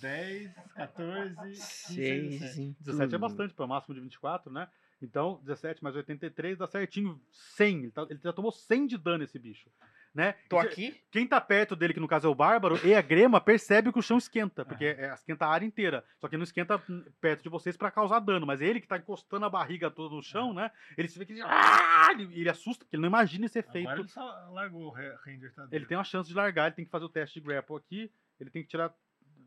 10, 0.00 0.52
14, 0.74 1.34
15, 1.36 1.60
6 1.60 2.40
17. 2.40 2.60
em 2.60 2.76
17 2.80 3.14
é 3.14 3.18
bastante 3.18 3.54
para 3.54 3.64
o 3.64 3.68
máximo 3.68 3.94
de 3.94 4.00
24, 4.00 4.52
né? 4.52 4.68
Então, 5.00 5.40
17 5.44 5.82
mais 5.82 5.94
83 5.96 6.58
dá 6.58 6.66
certinho 6.66 7.20
100. 7.56 7.78
Ele, 7.78 7.90
tá- 7.90 8.06
ele 8.08 8.20
já 8.22 8.32
tomou 8.32 8.50
100 8.52 8.86
de 8.86 8.98
dano 8.98 9.22
esse 9.24 9.38
bicho. 9.38 9.70
Né? 10.14 10.34
Tô 10.48 10.58
aqui? 10.58 11.00
Quem 11.10 11.26
tá 11.26 11.40
perto 11.40 11.74
dele, 11.74 11.94
que 11.94 12.00
no 12.00 12.08
caso 12.08 12.28
é 12.28 12.30
o 12.30 12.34
Bárbaro, 12.34 12.78
e 12.86 12.94
a 12.94 13.00
Grema, 13.00 13.40
percebe 13.40 13.90
que 13.90 13.98
o 13.98 14.02
chão 14.02 14.18
esquenta, 14.18 14.62
porque 14.62 14.84
é, 14.84 15.12
esquenta 15.14 15.46
a 15.46 15.50
área 15.50 15.64
inteira. 15.64 16.04
Só 16.18 16.28
que 16.28 16.36
não 16.36 16.44
esquenta 16.44 16.78
perto 17.18 17.42
de 17.42 17.48
vocês 17.48 17.76
pra 17.78 17.90
causar 17.90 18.20
dano. 18.20 18.46
Mas 18.46 18.60
ele 18.60 18.80
que 18.80 18.86
tá 18.86 18.98
encostando 18.98 19.46
a 19.46 19.50
barriga 19.50 19.90
toda 19.90 20.14
no 20.14 20.22
chão, 20.22 20.52
né? 20.52 20.70
Ele 20.98 21.08
se 21.08 21.18
vê 21.18 21.24
que 21.24 21.32
ele, 21.32 21.42
ah! 21.42 22.08
ele, 22.12 22.24
ele 22.38 22.48
assusta, 22.50 22.84
porque 22.84 22.96
ele 22.96 23.02
não 23.02 23.08
imagina 23.08 23.46
esse 23.46 23.58
efeito. 23.58 23.88
Agora 23.88 24.00
ele 24.00 24.08
só 24.08 24.50
largou 24.52 24.86
o 24.86 24.90
Ranger, 24.90 25.54
tá 25.54 25.66
Ele 25.72 25.86
tem 25.86 25.96
uma 25.96 26.04
chance 26.04 26.28
de 26.28 26.34
largar, 26.34 26.66
ele 26.66 26.76
tem 26.76 26.84
que 26.84 26.90
fazer 26.90 27.06
o 27.06 27.08
teste 27.08 27.40
de 27.40 27.46
grapple 27.46 27.76
aqui. 27.76 28.12
Ele 28.38 28.50
tem 28.50 28.62
que 28.62 28.68
tirar. 28.68 28.92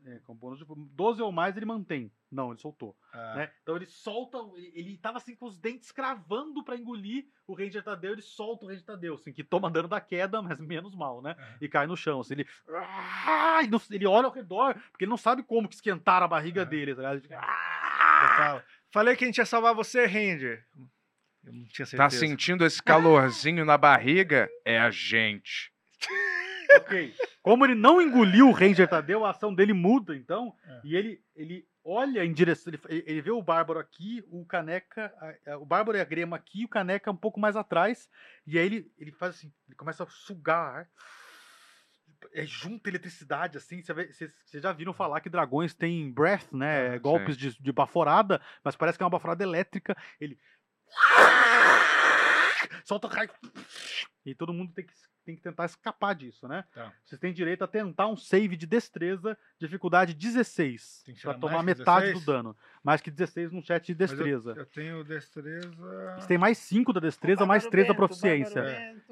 É, 0.07 0.19
com 0.19 0.35
bônus 0.35 0.59
de 0.59 0.65
12 0.67 1.19
ou 1.21 1.31
mais 1.31 1.57
ele 1.57 1.65
mantém. 1.65 2.11
Não, 2.31 2.51
ele 2.51 2.59
soltou. 2.59 2.95
Ah, 3.11 3.33
né? 3.37 3.51
Então 3.63 3.75
ele 3.75 3.87
solta. 3.87 4.37
Ele, 4.55 4.71
ele 4.75 4.97
tava 4.97 5.17
assim 5.17 5.35
com 5.35 5.47
os 5.47 5.57
dentes 5.57 5.91
cravando 5.91 6.63
pra 6.63 6.75
engolir 6.75 7.25
o 7.47 7.55
Ranger 7.55 7.83
Tadeu. 7.83 8.11
Ele 8.11 8.21
solta 8.21 8.65
o 8.65 8.67
Ranger 8.67 8.83
Tadeu, 8.85 9.15
assim, 9.15 9.33
que 9.33 9.43
toma 9.43 9.69
dano 9.71 9.87
da 9.87 9.99
queda, 9.99 10.41
mas 10.43 10.59
menos 10.59 10.93
mal, 10.93 11.21
né? 11.23 11.35
Aham. 11.39 11.57
E 11.59 11.67
cai 11.67 11.87
no 11.87 11.97
chão. 11.97 12.19
Assim, 12.21 12.35
ele, 12.35 12.47
ah, 12.69 13.57
ele, 13.61 13.71
não- 13.71 13.81
ele 13.89 14.05
olha 14.05 14.27
ao 14.27 14.31
redor, 14.31 14.75
porque 14.91 15.05
ele 15.05 15.09
não 15.09 15.17
sabe 15.17 15.41
como 15.41 15.67
que 15.67 15.73
esquentaram 15.75 16.25
a 16.25 16.29
barriga 16.29 16.61
Aham. 16.61 16.69
dele. 16.69 16.93
Tá 16.93 17.01
ligado? 17.01 17.13
Ele 17.13 17.21
fica, 17.21 17.33
eu 17.35 17.39
"Ah!" 17.41 18.33
falo, 18.37 18.63
Falei 18.91 19.15
que 19.15 19.23
a 19.25 19.27
gente 19.27 19.39
ia 19.39 19.45
salvar 19.45 19.73
você, 19.73 20.05
Ranger. 20.05 20.65
Eu 21.43 21.51
não 21.53 21.65
tinha 21.65 21.85
certeza. 21.85 21.97
Tá 21.97 22.09
sentindo 22.11 22.63
esse 22.65 22.81
calorzinho 22.81 23.65
na 23.65 23.77
barriga? 23.77 24.47
É 24.63 24.79
a 24.79 24.91
gente. 24.91 25.73
Ok. 26.77 27.13
Como 27.45 27.63
ele 27.63 27.75
não 27.75 28.01
engoliu 28.01 28.47
o 28.49 28.51
Ranger 28.51 28.87
Tadeu, 28.89 29.23
a 29.23 29.29
ação 29.29 29.53
dele 29.53 29.71
muda, 29.71 30.15
então. 30.15 30.51
É. 30.65 30.81
E 30.83 30.95
ele, 30.95 31.21
ele 31.35 31.67
olha 31.83 32.25
em 32.25 32.33
direção. 32.33 32.73
Ele, 32.73 33.03
ele 33.05 33.21
vê 33.21 33.29
o 33.29 33.39
Bárbaro 33.41 33.79
aqui, 33.79 34.23
o 34.31 34.43
Caneca. 34.45 35.13
a- 35.21 35.51
a- 35.53 35.57
o 35.59 35.65
Bárbaro 35.65 35.95
e 35.95 36.01
a 36.01 36.05
Grema 36.05 36.35
aqui, 36.35 36.65
o 36.65 36.67
Caneca 36.67 37.11
um 37.11 37.15
pouco 37.15 37.39
mais 37.39 37.55
atrás. 37.55 38.09
E 38.47 38.57
aí 38.57 38.65
ele, 38.65 38.91
ele 38.97 39.11
faz 39.11 39.35
assim: 39.35 39.53
ele 39.67 39.75
começa 39.75 40.03
a 40.03 40.07
sugar 40.07 40.75
ar. 40.75 40.89
É, 42.33 42.43
junta 42.47 42.89
eletricidade, 42.89 43.57
assim. 43.59 43.83
Vocês 43.83 44.31
já 44.63 44.71
viram 44.73 44.93
falar 44.93 45.21
que 45.21 45.29
dragões 45.29 45.75
têm 45.75 46.11
breath, 46.11 46.51
né? 46.51 46.95
Ah, 46.95 46.97
Golpes 46.97 47.37
de, 47.37 47.61
de 47.61 47.71
baforada, 47.71 48.41
mas 48.63 48.75
parece 48.75 48.97
que 48.97 49.03
é 49.03 49.05
uma 49.05 49.11
baforada 49.11 49.43
elétrica. 49.43 49.95
Ele. 50.19 50.39
Solta 52.83 53.07
raio. 53.07 53.29
E 54.25 54.33
todo 54.33 54.53
mundo 54.53 54.73
tem 54.73 54.85
que, 54.85 54.93
tem 55.25 55.35
que 55.35 55.41
tentar 55.41 55.65
escapar 55.65 56.13
disso, 56.15 56.47
né? 56.47 56.63
Tá. 56.73 56.91
Vocês 57.03 57.19
têm 57.19 57.33
direito 57.33 57.63
a 57.63 57.67
tentar 57.67 58.07
um 58.07 58.15
save 58.15 58.55
de 58.55 58.65
destreza, 58.67 59.37
dificuldade 59.59 60.13
16. 60.13 61.01
Tem 61.05 61.15
que 61.15 61.21
Pra 61.21 61.31
tirar 61.33 61.41
tomar 61.41 61.63
mais 61.63 61.77
metade 61.79 62.05
16? 62.07 62.19
do 62.23 62.31
dano. 62.31 62.55
Mais 62.83 63.01
que 63.01 63.09
16 63.09 63.51
num 63.51 63.63
chat 63.63 63.83
de 63.85 63.93
Mas 63.99 64.11
eu- 64.11 64.17
destreza. 64.17 64.53
Eu, 64.55 64.65
tenho 64.67 65.03
destreza. 65.03 66.15
Você 66.19 66.27
tem 66.27 66.37
mais 66.37 66.57
5 66.59 66.93
da 66.93 66.99
destreza, 66.99 67.45
mais 67.45 67.65
3 67.65 67.87
da 67.87 67.95
proficiência. 67.95 68.63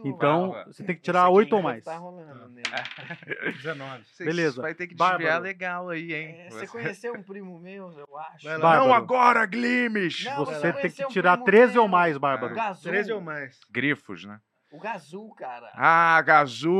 Então, 0.05 0.49
Bárbaro. 0.49 0.73
você 0.73 0.83
tem 0.83 0.95
que 0.95 1.01
tirar 1.01 1.29
8 1.29 1.55
ou 1.55 1.61
mais. 1.63 1.83
Tá 1.83 1.97
rolando, 1.97 2.49
né? 2.49 2.61
19. 3.57 4.03
Vocês 4.05 4.27
Beleza. 4.29 4.61
Vai 4.61 4.75
ter 4.75 4.87
que 4.87 4.95
Bárbaro. 4.95 5.19
desviar 5.23 5.41
legal 5.41 5.89
aí, 5.89 6.13
hein? 6.13 6.35
É, 6.41 6.49
Você 6.49 6.67
conheceu 6.67 7.13
um 7.15 7.23
primo 7.23 7.59
meu, 7.59 7.91
eu 7.91 8.17
acho. 8.17 8.45
Bárbaro. 8.45 8.85
Não 8.85 8.93
agora, 8.93 9.45
Glimes! 9.45 10.23
Não, 10.25 10.45
Você 10.45 10.71
tem 10.73 10.91
que 10.91 11.05
um 11.05 11.07
tirar 11.09 11.33
primo 11.37 11.45
13 11.45 11.77
ou 11.79 11.85
meu. 11.85 11.91
mais, 11.91 12.15
O 12.15 12.19
Bárbaro. 12.19 12.53
Gazul. 12.53 12.91
13 12.91 13.11
ou 13.11 13.21
mais. 13.21 13.59
Grifos, 13.71 14.23
né? 14.25 14.39
O 14.73 14.79
Gazul, 14.79 15.29
cara. 15.35 15.71
Ah, 15.75 16.19
Gazu! 16.23 16.73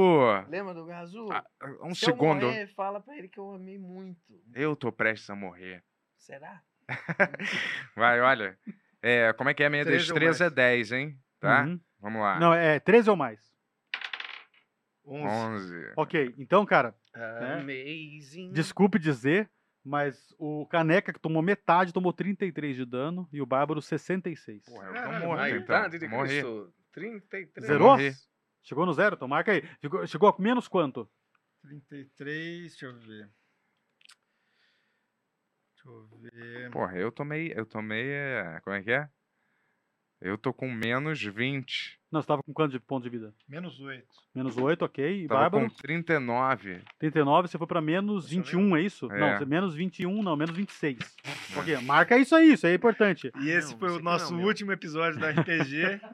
Lembra 0.50 0.74
do 0.74 0.84
Gazul? 0.86 1.32
Ah, 1.32 1.44
Um 1.84 1.94
Se 1.94 2.06
eu 2.06 2.10
segundo. 2.14 2.48
morrer, 2.48 2.68
fala 2.76 3.00
pra 3.00 3.16
ele 3.16 3.28
que 3.30 3.40
eu 3.40 3.54
amei 3.54 3.78
muito. 3.78 4.20
Eu 4.54 4.76
tô 4.76 4.92
prestes 4.92 5.30
a 5.30 5.36
morrer. 5.36 5.84
Será? 6.18 6.62
Vai, 7.96 8.20
olha. 8.20 8.58
É, 9.02 9.32
como 9.34 9.50
é 9.50 9.54
que 9.54 9.64
é? 9.64 9.70
Minha 9.70 9.84
13 9.86 9.98
ou 10.12 10.20
destreza 10.20 10.46
é 10.46 10.48
mais. 10.48 10.56
10, 10.56 10.92
hein? 10.92 11.20
Tá? 11.40 11.64
Uhum. 11.66 11.80
Vamos 12.00 12.22
lá. 12.22 12.40
Não, 12.40 12.52
é 12.54 12.80
13 12.80 13.10
ou 13.12 13.16
mais. 13.16 13.40
11. 15.06 15.28
11. 15.28 15.92
Ok, 15.96 16.34
então, 16.38 16.66
cara, 16.66 16.96
É. 17.14 17.54
Amazing. 17.60 18.52
desculpe 18.54 18.98
dizer, 18.98 19.50
mas 19.84 20.34
o 20.40 20.66
Caneca, 20.66 21.12
que 21.14 21.20
tomou 21.20 21.42
metade, 21.44 21.94
tomou 21.94 22.12
33 22.14 22.76
de 22.76 22.86
dano, 22.86 23.28
e 23.32 23.42
o 23.42 23.46
Bárbaro 23.46 23.82
66. 23.82 24.64
Porra, 24.66 24.88
eu 24.88 24.94
tô 24.94 25.28
mas 25.36 25.94
então. 25.94 26.10
Morri. 26.10 26.42
Cristo, 26.94 27.28
33. 27.30 27.68
Zerou? 27.68 27.88
morri. 27.90 28.14
Chegou 28.62 28.86
no 28.86 28.94
zero? 28.94 29.16
Então 29.16 29.28
marca 29.28 29.52
aí. 29.52 29.62
Chegou, 29.82 30.08
chegou 30.08 30.30
a 30.30 30.36
menos 30.42 30.68
quanto? 30.68 31.10
33, 31.64 32.72
deixa 32.72 32.86
eu 32.86 32.98
ver. 33.00 33.30
Deixa 35.76 35.88
eu 35.88 36.08
ver. 36.20 36.72
Porra, 36.72 36.98
eu 36.98 37.12
tomei. 37.12 37.52
Eu 37.56 37.66
tomei. 37.66 38.10
é, 38.10 38.62
Como 38.64 38.76
é 38.76 38.84
que 38.84 38.92
é? 38.92 39.10
Eu 40.22 40.38
tô 40.38 40.54
com 40.54 40.72
menos 40.72 41.22
20. 41.22 42.00
Não, 42.14 42.22
você 42.22 42.28
tava 42.28 42.44
com 42.44 42.54
quanto 42.54 42.72
de 42.74 42.80
ponto 42.80 43.02
de 43.04 43.10
vida? 43.10 43.34
Menos 43.50 43.80
8. 43.82 44.06
Menos 44.36 44.56
8, 44.56 44.86
ok. 44.86 45.24
E 45.24 45.28
Tava 45.28 45.42
Bárbaro? 45.42 45.68
com 45.68 45.76
39. 45.78 46.82
39, 47.00 47.48
você 47.48 47.58
foi 47.58 47.66
pra 47.66 47.82
menos 47.82 48.30
21, 48.30 48.78
é 48.78 48.82
isso? 48.82 49.12
É. 49.12 49.20
Não, 49.20 49.38
você- 49.40 49.46
menos 49.46 49.74
21, 49.74 50.22
não, 50.22 50.36
menos 50.36 50.56
26. 50.56 51.00
Ok, 51.58 51.76
marca 51.82 52.16
isso 52.18 52.36
aí, 52.36 52.54
isso 52.54 52.66
aí 52.68 52.74
é 52.74 52.76
importante. 52.76 53.32
E 53.40 53.50
esse 53.50 53.76
foi 53.78 53.90
o 53.90 54.00
nosso 54.00 54.36
último 54.36 54.72
episódio 54.72 55.20
do 55.20 55.26
RPG. 55.26 56.00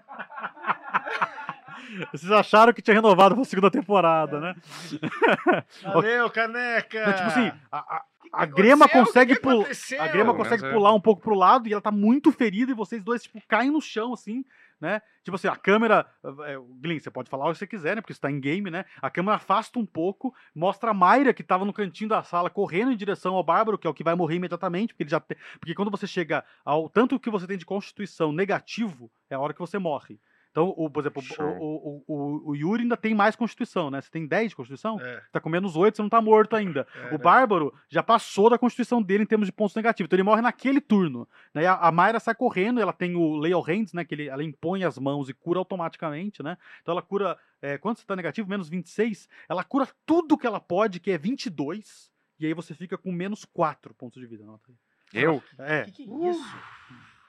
Vocês 2.13 2.31
acharam 2.31 2.73
que 2.73 2.81
tinha 2.81 2.93
renovado 2.93 3.35
pra 3.35 3.43
segunda 3.43 3.71
temporada, 3.71 4.39
né? 4.39 4.55
Valeu, 5.84 6.30
caneca! 6.30 7.05
Não, 7.05 7.13
tipo 7.13 7.27
assim, 7.27 7.51
a, 7.71 7.77
a, 7.77 8.03
a 8.34 8.45
grema 8.45 8.88
consegue 8.88 9.39
pular. 9.39 9.67
A 9.99 10.07
grema 10.07 10.34
Pelo 10.34 10.43
consegue 10.43 10.65
é. 10.65 10.71
pular 10.71 10.93
um 10.93 11.01
pouco 11.01 11.21
pro 11.21 11.35
lado 11.35 11.67
e 11.67 11.73
ela 11.73 11.81
tá 11.81 11.91
muito 11.91 12.31
ferida 12.31 12.71
e 12.71 12.76
vocês 12.76 13.03
dois, 13.03 13.23
tipo, 13.23 13.41
caem 13.47 13.71
no 13.71 13.81
chão, 13.81 14.13
assim, 14.13 14.45
né? 14.80 15.01
Tipo 15.23 15.35
assim, 15.35 15.47
a 15.47 15.56
câmera. 15.56 16.06
É, 16.45 16.57
o 16.57 16.65
Glyn, 16.65 16.99
você 16.99 17.11
pode 17.11 17.30
falar 17.30 17.47
o 17.47 17.51
que 17.51 17.57
você 17.60 17.68
quiser, 17.68 17.95
né? 17.95 18.01
Porque 18.01 18.14
você 18.14 18.19
tá 18.19 18.31
em 18.31 18.39
game, 18.39 18.69
né? 18.69 18.85
A 19.01 19.10
câmera 19.10 19.38
afasta 19.38 19.77
um 19.77 19.85
pouco, 19.85 20.34
mostra 20.56 20.91
a 20.91 20.93
Mayra 20.93 21.34
que 21.34 21.43
tava 21.43 21.65
no 21.65 21.73
cantinho 21.73 22.10
da 22.10 22.23
sala 22.23 22.49
correndo 22.49 22.91
em 22.91 22.97
direção 22.97 23.35
ao 23.35 23.43
Bárbaro, 23.43 23.77
que 23.77 23.88
é 23.88 23.89
o 23.89 23.93
que 23.93 24.03
vai 24.03 24.15
morrer 24.15 24.35
imediatamente, 24.35 24.93
porque 24.93 25.03
ele 25.03 25.10
já 25.10 25.19
tem. 25.19 25.38
Porque 25.60 25.76
quando 25.76 25.91
você 25.91 26.07
chega 26.07 26.43
ao 26.64 26.89
tanto 26.89 27.19
que 27.19 27.30
você 27.30 27.45
tem 27.45 27.57
de 27.57 27.65
constituição 27.65 28.31
negativo, 28.31 29.11
é 29.30 29.35
a 29.35 29.39
hora 29.39 29.53
que 29.53 29.60
você 29.60 29.77
morre. 29.77 30.19
Então, 30.51 30.73
o, 30.76 30.89
por 30.89 31.01
exemplo, 31.01 31.21
o, 31.59 31.63
o, 31.63 32.03
o, 32.07 32.49
o 32.49 32.55
Yuri 32.55 32.84
ainda 32.84 32.97
tem 32.97 33.13
mais 33.13 33.35
constituição, 33.35 33.91
né? 33.91 34.01
Você 34.01 34.09
tem 34.09 34.26
10 34.26 34.49
de 34.49 34.55
constituição? 34.55 34.99
É. 34.99 35.21
Tá 35.31 35.39
com 35.39 35.49
menos 35.49 35.76
8, 35.76 35.95
você 35.95 36.01
não 36.01 36.09
tá 36.09 36.19
morto 36.19 36.55
ainda. 36.55 36.88
É, 36.95 37.07
o 37.09 37.11
né? 37.11 37.17
Bárbaro 37.17 37.73
já 37.88 38.01
passou 38.01 38.49
da 38.49 38.57
constituição 38.57 39.01
dele 39.01 39.23
em 39.23 39.27
termos 39.27 39.47
de 39.47 39.51
pontos 39.51 39.76
negativos. 39.76 40.07
Então 40.07 40.17
ele 40.17 40.23
morre 40.23 40.41
naquele 40.41 40.81
turno. 40.81 41.27
Daí 41.53 41.65
a, 41.65 41.76
a 41.76 41.91
Mayra 41.91 42.19
sai 42.19 42.34
correndo, 42.34 42.80
ela 42.80 42.93
tem 42.93 43.15
o 43.15 43.35
Lay 43.35 43.53
of 43.53 43.71
Hands, 43.71 43.93
né? 43.93 44.03
Que 44.03 44.15
ele, 44.15 44.27
ela 44.27 44.43
impõe 44.43 44.84
as 44.84 44.97
mãos 44.97 45.30
e 45.30 45.34
cura 45.34 45.59
automaticamente, 45.59 46.41
né? 46.41 46.57
Então 46.81 46.93
ela 46.93 47.01
cura. 47.01 47.38
É, 47.61 47.77
quando 47.77 47.97
você 47.97 48.05
tá 48.05 48.15
negativo, 48.15 48.49
menos 48.49 48.69
26, 48.69 49.27
ela 49.47 49.63
cura 49.63 49.88
tudo 50.05 50.38
que 50.38 50.47
ela 50.47 50.59
pode, 50.59 50.99
que 50.99 51.11
é 51.11 51.17
22. 51.17 52.09
E 52.39 52.45
aí 52.45 52.53
você 52.53 52.73
fica 52.73 52.97
com 52.97 53.11
menos 53.11 53.45
4 53.45 53.93
pontos 53.93 54.19
de 54.19 54.26
vida. 54.26 54.43
Anota 54.43 54.63
aí. 54.69 54.76
Eu? 55.13 55.43
É. 55.57 55.84
Que 55.84 55.91
que 55.91 56.03
é 56.03 56.30
isso? 56.30 56.57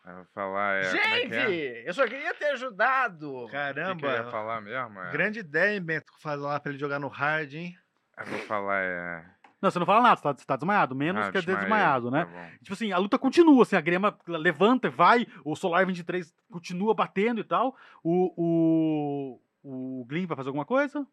Eu 0.07 0.25
falar, 0.35 0.77
é. 0.83 0.91
como 0.91 0.97
é 1.15 1.21
que 1.21 1.35
é? 1.35 1.47
Gente, 1.49 1.87
eu 1.87 1.95
só 1.95 2.07
queria 2.07 2.35
ter 2.35 2.47
ajudado. 2.53 3.35
O 3.35 3.45
que, 3.47 3.51
que 3.51 3.57
eu 3.57 3.61
ia 3.61 3.75
Caramba! 3.75 4.31
falar 4.31 4.61
mesmo? 4.61 5.01
É, 5.01 5.11
Grande 5.13 5.41
ideia, 5.41 5.75
hein, 5.75 5.83
Bento, 5.83 6.13
falar 6.21 6.59
pra 6.61 6.71
ele 6.73 6.79
jogar 6.79 6.99
no 6.99 7.09
hard, 7.09 7.53
hein? 7.55 7.77
Eu 8.19 8.27
vou 8.27 8.39
falar, 8.41 8.83
é. 8.83 9.25
Não, 9.61 9.71
você 9.71 9.79
não 9.79 9.85
fala 9.85 10.01
nada, 10.01 10.17
você 10.17 10.23
tá, 10.23 10.33
você 10.33 10.47
tá 10.47 10.57
desmaiado. 10.57 10.95
Menos 10.97 11.27
Ah, 11.27 11.31
quer 11.33 11.41
dizer 11.41 11.57
desmaiei, 11.57 11.69
desmaiado, 11.69 12.11
né? 12.11 12.25
tá. 12.25 12.51
Tipo 12.63 12.73
assim, 12.73 12.93
a 12.93 12.99
luta 12.99 13.19
continua, 13.19 13.63
assim, 13.63 13.77
a 13.77 13.81
grema 13.81 14.19
levanta, 14.27 14.89
vai, 14.89 15.27
o 15.45 15.55
Solar 15.55 15.85
23 15.87 16.35
continua 16.51 16.95
batendo 16.95 17.41
e 17.43 17.45
tal. 17.45 17.77
O, 18.03 19.39
o, 19.63 20.01
o 20.01 20.05
Glyn 20.07 20.25
vai 20.27 20.37
fazer 20.37 20.49
alguma 20.49 20.65
coisa? 20.65 21.07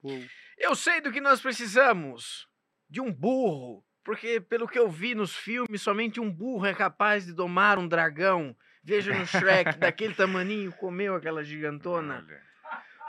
O- 0.00 0.24
Eu 0.58 0.76
sei 0.76 1.00
do 1.00 1.10
que 1.10 1.20
nós 1.20 1.40
precisamos. 1.40 2.46
De 2.88 3.00
um 3.00 3.12
burro. 3.12 3.84
Porque, 4.04 4.40
pelo 4.40 4.66
que 4.66 4.78
eu 4.78 4.88
vi 4.88 5.14
nos 5.14 5.34
filmes, 5.34 5.80
somente 5.80 6.20
um 6.20 6.30
burro 6.30 6.66
é 6.66 6.74
capaz 6.74 7.26
de 7.26 7.32
domar 7.32 7.78
um 7.78 7.86
dragão. 7.86 8.54
Veja 8.82 9.16
no 9.16 9.24
Shrek, 9.26 9.78
daquele 9.78 10.14
tamaninho, 10.14 10.72
comeu 10.72 11.14
aquela 11.14 11.44
gigantona. 11.44 12.26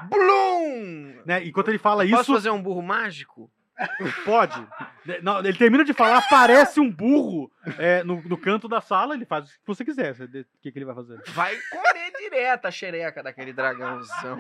Bloom! 0.10 1.22
né? 1.26 1.44
Enquanto 1.46 1.70
ele 1.70 1.78
fala 1.78 2.08
Posso 2.08 2.22
isso, 2.22 2.34
fazer 2.34 2.50
um 2.50 2.62
burro 2.62 2.82
mágico? 2.82 3.50
pode. 4.24 4.60
Né, 5.06 5.20
Não, 5.22 5.40
ele 5.40 5.58
termina 5.58 5.84
de 5.84 5.94
falar, 5.94 6.18
aparece 6.18 6.80
um 6.80 6.92
burro 6.92 7.52
é, 7.78 8.04
no, 8.04 8.22
no 8.22 8.38
canto 8.38 8.68
da 8.68 8.82
sala, 8.82 9.16
ele 9.16 9.26
faz 9.26 9.46
o 9.46 9.48
que 9.48 9.66
você 9.66 9.84
quiser. 9.84 10.14
O 10.14 10.62
que, 10.62 10.72
que 10.72 10.78
ele 10.78 10.86
vai 10.86 10.96
fazer? 10.96 11.20
Vai 11.30 11.56
correr 11.72 12.12
direto 12.20 12.66
a 12.66 12.72
xereca 12.72 13.24
daquele 13.24 13.52
dragãozão. 13.52 14.38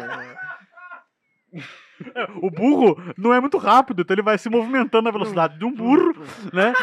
O 2.42 2.50
burro 2.50 2.98
não 3.18 3.34
é 3.34 3.40
muito 3.40 3.58
rápido, 3.58 4.02
então 4.02 4.14
ele 4.16 4.22
vai 4.22 4.38
se 4.38 4.50
movimentando 4.50 5.04
na 5.04 5.12
velocidade 5.12 5.58
de 5.58 5.66
um 5.66 5.72
burro, 5.72 6.14
né? 6.52 6.74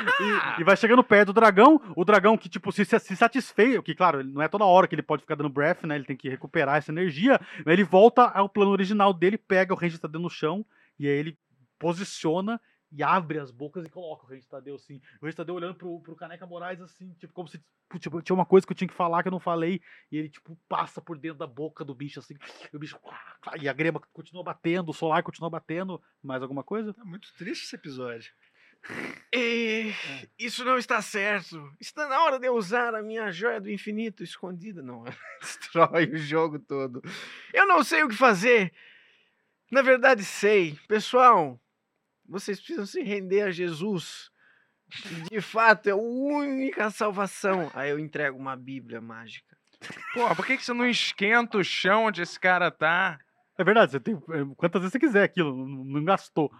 E, 0.58 0.60
e 0.60 0.64
vai 0.64 0.76
chegando 0.76 1.02
perto 1.02 1.26
do 1.26 1.32
dragão. 1.32 1.80
O 1.96 2.04
dragão 2.04 2.38
que, 2.38 2.48
tipo, 2.48 2.70
se, 2.70 2.84
se 2.84 3.16
satisfez, 3.16 3.80
que, 3.80 3.94
claro, 3.94 4.22
não 4.24 4.40
é 4.40 4.48
toda 4.48 4.64
hora 4.64 4.86
que 4.86 4.94
ele 4.94 5.02
pode 5.02 5.22
ficar 5.22 5.34
dando 5.34 5.50
breath, 5.50 5.82
né? 5.84 5.96
Ele 5.96 6.04
tem 6.04 6.16
que 6.16 6.28
recuperar 6.28 6.76
essa 6.76 6.92
energia. 6.92 7.40
Ele 7.66 7.84
volta 7.84 8.22
ao 8.22 8.48
plano 8.48 8.70
original 8.70 9.12
dele, 9.12 9.36
pega 9.36 9.74
o 9.74 9.76
Range 9.76 9.98
Tadeu 9.98 10.20
no 10.20 10.30
chão, 10.30 10.64
e 10.98 11.06
aí 11.06 11.14
ele 11.14 11.38
posiciona 11.78 12.60
e 12.92 13.02
abre 13.02 13.38
as 13.38 13.50
bocas 13.50 13.84
e 13.84 13.88
coloca 13.88 14.24
o 14.24 14.28
Range 14.28 14.46
Tadeu 14.46 14.74
assim. 14.74 15.00
O 15.20 15.24
Range 15.24 15.36
Tadeu 15.36 15.54
olhando 15.54 15.74
pro, 15.74 16.00
pro 16.00 16.16
Caneca 16.16 16.46
Moraes 16.46 16.80
assim, 16.80 17.12
tipo, 17.14 17.32
como 17.32 17.48
se 17.48 17.62
tipo, 17.98 18.22
tinha 18.22 18.34
uma 18.34 18.46
coisa 18.46 18.66
que 18.66 18.72
eu 18.72 18.76
tinha 18.76 18.88
que 18.88 18.94
falar 18.94 19.22
que 19.22 19.28
eu 19.28 19.32
não 19.32 19.40
falei, 19.40 19.80
e 20.10 20.18
ele, 20.18 20.28
tipo, 20.28 20.56
passa 20.68 21.00
por 21.00 21.18
dentro 21.18 21.38
da 21.38 21.46
boca 21.46 21.84
do 21.84 21.94
bicho 21.94 22.20
assim, 22.20 22.34
e 22.72 22.76
o 22.76 22.78
bicho. 22.78 22.98
E 23.60 23.68
a 23.68 23.72
grema 23.72 24.00
continua 24.12 24.42
batendo, 24.42 24.90
o 24.90 24.94
solar 24.94 25.22
continua 25.22 25.50
batendo. 25.50 26.00
Mais 26.22 26.42
alguma 26.42 26.62
coisa? 26.62 26.92
Tá 26.92 27.04
muito 27.04 27.32
triste 27.34 27.64
esse 27.64 27.74
episódio. 27.74 28.32
E 29.32 29.92
isso 30.38 30.64
não 30.64 30.78
está 30.78 31.02
certo. 31.02 31.72
Está 31.80 32.08
na 32.08 32.22
hora 32.22 32.38
de 32.38 32.46
eu 32.46 32.54
usar 32.54 32.94
a 32.94 33.02
minha 33.02 33.30
joia 33.30 33.60
do 33.60 33.70
infinito 33.70 34.22
escondida. 34.22 34.82
Não, 34.82 35.04
destrói 35.40 36.06
o 36.06 36.18
jogo 36.18 36.58
todo. 36.58 37.02
Eu 37.52 37.66
não 37.66 37.82
sei 37.82 38.02
o 38.02 38.08
que 38.08 38.16
fazer. 38.16 38.72
Na 39.70 39.82
verdade, 39.82 40.24
sei. 40.24 40.78
Pessoal, 40.88 41.60
vocês 42.30 42.58
precisam 42.58 42.86
se 42.86 43.02
render 43.02 43.42
a 43.42 43.50
Jesus. 43.50 44.30
De 45.30 45.40
fato, 45.40 45.88
é 45.88 45.92
a 45.92 45.96
única 45.96 46.90
salvação. 46.90 47.70
Aí 47.74 47.90
eu 47.90 47.98
entrego 47.98 48.38
uma 48.38 48.56
Bíblia 48.56 49.00
mágica. 49.00 49.56
Pô, 50.14 50.34
por 50.36 50.46
que, 50.46 50.56
que 50.56 50.64
você 50.64 50.72
não 50.72 50.86
esquenta 50.86 51.58
o 51.58 51.64
chão 51.64 52.04
onde 52.04 52.22
esse 52.22 52.38
cara 52.38 52.70
tá? 52.70 53.18
É 53.60 53.64
verdade, 53.64 53.92
você 53.92 54.00
tem 54.00 54.14
é, 54.14 54.46
quantas 54.56 54.80
vezes 54.80 54.92
você 54.92 54.98
quiser 54.98 55.22
aquilo, 55.22 55.54
não, 55.54 56.02
gastou. 56.02 56.50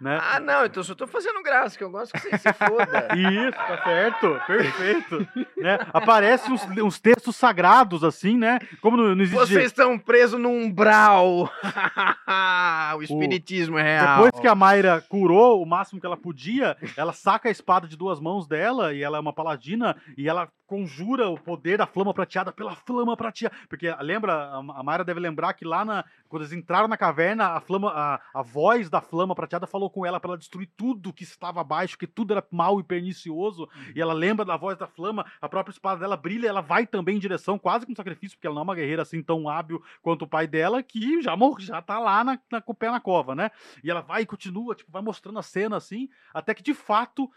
Né? 0.00 0.18
Ah, 0.20 0.40
não, 0.40 0.64
então 0.64 0.80
eu 0.80 0.84
só 0.84 0.92
tô 0.92 1.06
fazendo 1.06 1.40
graça, 1.40 1.78
que 1.78 1.84
eu 1.84 1.90
gosto 1.90 2.10
que 2.14 2.18
você 2.18 2.36
se 2.36 2.52
foda. 2.52 3.06
Isso, 3.14 3.52
tá 3.52 3.84
certo, 3.84 4.40
perfeito. 4.44 5.28
né? 5.56 5.78
Aparecem 5.92 6.52
uns, 6.52 6.64
uns 6.78 6.98
textos 6.98 7.36
sagrados, 7.36 8.02
assim, 8.02 8.36
né? 8.36 8.58
Como 8.80 8.96
não, 8.96 9.14
não 9.14 9.22
existe. 9.22 9.38
Vocês 9.38 9.66
estão 9.66 9.96
presos 9.96 10.40
no 10.40 10.48
umbral. 10.48 11.48
o 12.98 13.02
espiritismo 13.04 13.78
é 13.78 13.82
real. 13.84 14.24
Depois 14.24 14.40
que 14.40 14.48
a 14.48 14.54
Mayra 14.56 15.00
curou 15.08 15.62
o 15.62 15.64
máximo 15.64 16.00
que 16.00 16.06
ela 16.06 16.16
podia, 16.16 16.76
ela 16.96 17.12
saca 17.12 17.48
a 17.48 17.52
espada 17.52 17.86
de 17.86 17.96
duas 17.96 18.18
mãos 18.18 18.48
dela, 18.48 18.92
e 18.92 19.00
ela 19.00 19.16
é 19.16 19.20
uma 19.20 19.32
paladina, 19.32 19.96
e 20.18 20.28
ela 20.28 20.48
conjura 20.72 21.28
o 21.28 21.38
poder 21.38 21.76
da 21.76 21.86
flama 21.86 22.14
prateada 22.14 22.50
pela 22.50 22.74
flama 22.74 23.14
prateada. 23.14 23.54
Porque 23.68 23.94
lembra, 24.00 24.54
a 24.54 24.82
Mayra 24.82 25.04
deve 25.04 25.20
lembrar 25.20 25.52
que 25.52 25.66
lá 25.66 25.84
na. 25.84 26.02
Quando 26.32 26.44
eles 26.44 26.54
entraram 26.54 26.88
na 26.88 26.96
caverna, 26.96 27.48
a 27.48 27.60
flama, 27.60 27.92
a, 27.94 28.18
a 28.32 28.42
voz 28.42 28.88
da 28.88 29.02
flama 29.02 29.34
prateada 29.34 29.66
falou 29.66 29.90
com 29.90 30.06
ela 30.06 30.18
para 30.18 30.30
ela 30.30 30.38
destruir 30.38 30.66
tudo 30.74 31.12
que 31.12 31.24
estava 31.24 31.60
abaixo, 31.60 31.98
que 31.98 32.06
tudo 32.06 32.32
era 32.32 32.42
mal 32.50 32.80
e 32.80 32.82
pernicioso. 32.82 33.68
E 33.94 34.00
ela 34.00 34.14
lembra 34.14 34.42
da 34.42 34.56
voz 34.56 34.78
da 34.78 34.86
flama, 34.86 35.26
a 35.42 35.46
própria 35.46 35.74
espada 35.74 36.00
dela 36.00 36.16
brilha, 36.16 36.48
ela 36.48 36.62
vai 36.62 36.86
também 36.86 37.16
em 37.16 37.18
direção, 37.18 37.58
quase 37.58 37.84
com 37.84 37.94
sacrifício, 37.94 38.38
porque 38.38 38.46
ela 38.46 38.54
não 38.54 38.62
é 38.62 38.64
uma 38.64 38.74
guerreira 38.74 39.02
assim 39.02 39.22
tão 39.22 39.46
hábil 39.46 39.82
quanto 40.00 40.22
o 40.22 40.26
pai 40.26 40.46
dela, 40.46 40.82
que 40.82 41.20
já 41.20 41.36
morreu, 41.36 41.60
já 41.60 41.82
tá 41.82 41.98
lá 41.98 42.24
na, 42.24 42.40
na, 42.50 42.62
com 42.62 42.72
o 42.72 42.74
pé 42.74 42.90
na 42.90 42.98
cova, 42.98 43.34
né? 43.34 43.50
E 43.84 43.90
ela 43.90 44.00
vai 44.00 44.22
e 44.22 44.26
continua, 44.26 44.74
tipo, 44.74 44.90
vai 44.90 45.02
mostrando 45.02 45.38
a 45.38 45.42
cena 45.42 45.76
assim, 45.76 46.08
até 46.32 46.54
que 46.54 46.62
de 46.62 46.72
fato, 46.72 47.30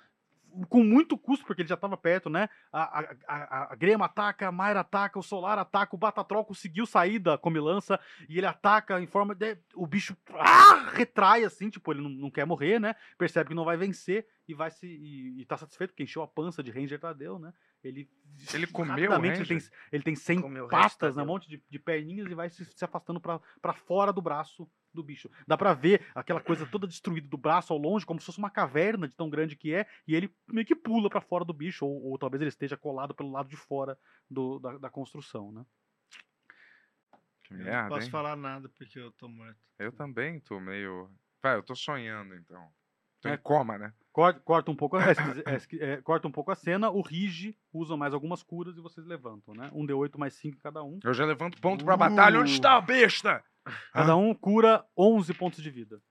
com 0.70 0.84
muito 0.84 1.18
custo, 1.18 1.46
porque 1.46 1.62
ele 1.62 1.70
já 1.70 1.76
estava 1.76 1.98
perto, 1.98 2.30
né? 2.30 2.50
A, 2.72 3.00
a, 3.00 3.16
a, 3.28 3.74
a 3.74 3.76
Grema 3.76 4.06
ataca, 4.06 4.48
a 4.48 4.52
Mayra 4.52 4.82
ataca, 4.82 5.20
o 5.20 5.24
Solar 5.24 5.58
ataca, 5.58 5.96
o 5.96 6.00
Batatrol 6.00 6.46
conseguiu 6.46 6.86
sair 6.86 7.20
da 7.20 7.38
comilança 7.38 8.00
e 8.30 8.38
ele 8.38 8.48
ataca 8.48 9.00
em 9.02 9.08
forma 9.08 9.36
de. 9.36 9.58
O 9.76 9.86
bicho 9.86 10.16
ah, 10.34 10.92
retrai 10.94 11.44
assim, 11.44 11.70
tipo, 11.70 11.92
ele 11.92 12.02
não, 12.02 12.10
não 12.10 12.32
quer 12.32 12.46
morrer, 12.46 12.80
né? 12.80 12.96
Percebe 13.18 13.50
que 13.50 13.56
não 13.56 13.66
vai 13.66 13.78
vencer 13.78 14.26
e 14.48 14.54
vai 14.54 14.72
se. 14.72 14.88
E, 14.88 15.42
e 15.42 15.46
tá 15.46 15.58
satisfeito 15.58 15.92
porque 15.92 16.04
encheu 16.04 16.22
a 16.22 16.28
pança 16.28 16.64
de 16.64 16.72
Ranger 16.72 17.00
Tadeu, 17.00 17.40
né? 17.40 17.54
Ele. 17.84 18.10
Ele 18.54 18.68
comeu 18.68 19.10
o 19.10 19.14
rapidamente, 19.14 19.40
ele 19.40 19.48
tem, 19.48 19.70
ele 19.92 20.04
tem 20.04 20.16
100 20.16 20.42
Comeu 20.42 20.68
pastas, 20.68 21.16
né? 21.16 21.24
Um 21.24 21.28
monte 21.28 21.48
de, 21.48 21.64
de 21.70 21.80
perninhas 21.80 22.30
e 22.30 22.36
vai 22.36 22.50
se, 22.50 22.66
se 22.66 22.84
afastando 22.84 23.20
pra 23.20 23.74
fora 23.74 24.12
do 24.12 24.22
braço 24.22 24.70
do 24.96 25.04
bicho. 25.04 25.30
Dá 25.48 25.58
pra 25.58 25.74
ver 25.74 26.06
aquela 26.16 26.42
coisa 26.42 26.66
toda 26.66 26.88
destruída 26.88 27.28
do 27.28 27.38
braço 27.38 27.72
ao 27.74 27.80
longe, 27.80 28.06
como 28.06 28.20
se 28.20 28.26
fosse 28.26 28.40
uma 28.40 28.50
caverna 28.50 29.08
de 29.08 29.16
tão 29.16 29.30
grande 29.30 29.56
que 29.56 29.74
é, 29.74 29.86
e 30.08 30.16
ele 30.16 30.34
meio 30.48 30.66
que 30.66 30.76
pula 30.76 31.10
pra 31.10 31.22
fora 31.22 31.46
do 31.46 31.54
bicho, 31.54 31.86
ou, 31.86 32.12
ou 32.12 32.18
talvez 32.18 32.42
ele 32.42 32.50
esteja 32.50 32.76
colado 32.78 33.14
pelo 33.14 33.32
lado 33.32 33.48
de 33.50 33.58
fora 33.58 33.98
do- 34.30 34.58
da, 34.60 34.78
da 34.78 34.90
construção, 34.90 35.52
né? 35.52 35.66
Que 37.44 37.54
Eu 37.54 37.58
não 37.58 37.66
merda, 37.66 37.90
posso 37.90 38.06
hein? 38.06 38.12
falar 38.12 38.36
nada 38.36 38.70
porque 38.70 38.98
eu 39.00 39.12
tô 39.12 39.28
morto. 39.28 39.58
Eu 39.78 39.92
também 39.92 40.40
tô 40.40 40.60
meio. 40.60 41.10
Vai, 41.44 41.56
eu 41.56 41.64
tô 41.64 41.76
sonhando 41.76 42.34
então. 42.36 42.68
Tô 43.22 43.30
É. 43.30 43.36
em 43.36 43.38
coma, 43.38 43.78
né? 43.78 43.94
Corta, 44.12 44.40
corta 44.40 44.72
um 44.72 44.76
pouco, 44.76 44.98
a- 44.98 45.04
é, 45.04 45.14
é, 45.46 45.94
é, 45.94 46.02
corta 46.02 46.28
um 46.28 46.32
pouco 46.32 46.50
a 46.52 46.56
cena, 46.56 46.90
o 46.90 47.02
Rige 47.02 47.58
usa 47.74 47.96
mais 47.98 48.14
algumas 48.14 48.42
curas 48.42 48.78
e 48.78 48.82
vocês 48.82 49.06
levantam, 49.06 49.54
né? 49.54 49.70
Um 49.74 49.86
D8 49.86 50.18
mais 50.18 50.34
5 50.36 50.58
cada 50.60 50.84
um. 50.84 51.00
Eu 51.04 51.14
já 51.14 51.26
levanto 51.26 51.60
ponto 51.62 51.84
pra 51.86 51.98
batalha. 51.98 52.40
Onde 52.40 52.52
está 52.52 52.78
a 52.78 52.82
besta? 52.82 53.44
Cada 53.92 54.16
um 54.16 54.34
cura 54.34 54.86
11 54.98 55.34
pontos 55.34 55.62
de 55.64 55.70
vida. 55.70 56.02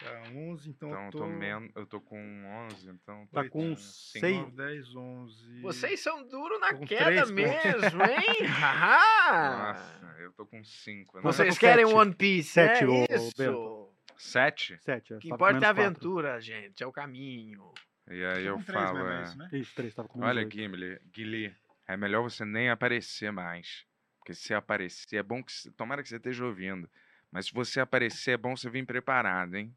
Tá, 0.00 0.22
11, 0.32 0.70
então, 0.70 0.88
Então 0.90 1.00
eu 1.00 1.04
eu 1.06 1.10
tô... 1.10 1.18
tô, 1.18 1.26
men... 1.26 1.70
eu 1.74 1.86
tô 1.86 2.00
com 2.00 2.66
11, 2.70 2.88
então... 2.90 3.26
Tá 3.32 3.42
tô 3.42 3.50
com 3.50 3.74
cinco. 3.76 4.20
seis. 4.20 4.36
9, 4.36 4.52
10, 4.56 4.94
11... 4.94 5.60
Vocês 5.62 6.00
são 6.00 6.24
duros 6.28 6.60
na 6.60 6.72
Tô 6.72 6.86
queda 6.86 7.10
pontos. 7.22 7.30
mesmo, 7.32 8.02
hein? 8.06 8.46
Haha! 8.46 9.72
Nossa, 9.72 10.16
eu 10.20 10.32
tô 10.34 10.46
com 10.46 10.62
5. 10.62 11.20
Vocês 11.20 11.58
com 11.58 11.60
querem 11.60 11.84
sete. 11.84 11.96
One 11.96 12.14
Piece, 12.14 12.50
Sete, 12.50 12.84
é 12.84 12.86
ô, 12.86 13.02
ô, 13.02 13.04
isso. 13.10 13.32
Bento. 13.36 13.92
7? 14.16 14.78
Sete. 14.82 15.14
O 15.14 15.18
que 15.18 15.28
com 15.28 15.34
importa 15.34 15.66
é 15.66 15.68
a 15.68 15.74
menos 15.74 15.74
quatro. 15.74 15.82
aventura, 15.82 16.40
gente, 16.40 16.82
é 16.82 16.86
o 16.86 16.92
caminho. 16.92 17.72
E 18.08 18.24
aí 18.24 18.44
Tô 18.44 18.50
eu 18.50 18.54
com 18.54 18.62
três 18.62 18.90
falo, 18.90 19.08
é... 19.08 19.20
é 19.20 19.22
isso, 19.24 19.36
né? 19.38 19.48
Isso, 19.52 19.74
três, 19.74 19.94
tava 19.94 20.08
com 20.08 20.20
Olha, 20.20 20.42
oito. 20.42 20.54
Gimli, 20.54 21.00
Guili, 21.12 21.56
é 21.88 21.96
melhor 21.96 22.22
você 22.22 22.44
nem 22.44 22.70
aparecer 22.70 23.32
mais. 23.32 23.84
Porque 24.28 24.34
se 24.34 24.52
aparecer, 24.52 25.16
é 25.16 25.22
bom 25.22 25.42
que. 25.42 25.50
você- 25.50 25.70
Tomara 25.70 26.02
que 26.02 26.08
você 26.10 26.16
esteja 26.16 26.44
ouvindo. 26.44 26.86
Mas 27.32 27.46
se 27.46 27.52
você 27.54 27.80
aparecer, 27.80 28.32
é 28.32 28.36
bom 28.36 28.54
você 28.54 28.68
vir 28.68 28.84
preparado, 28.84 29.54
hein? 29.56 29.74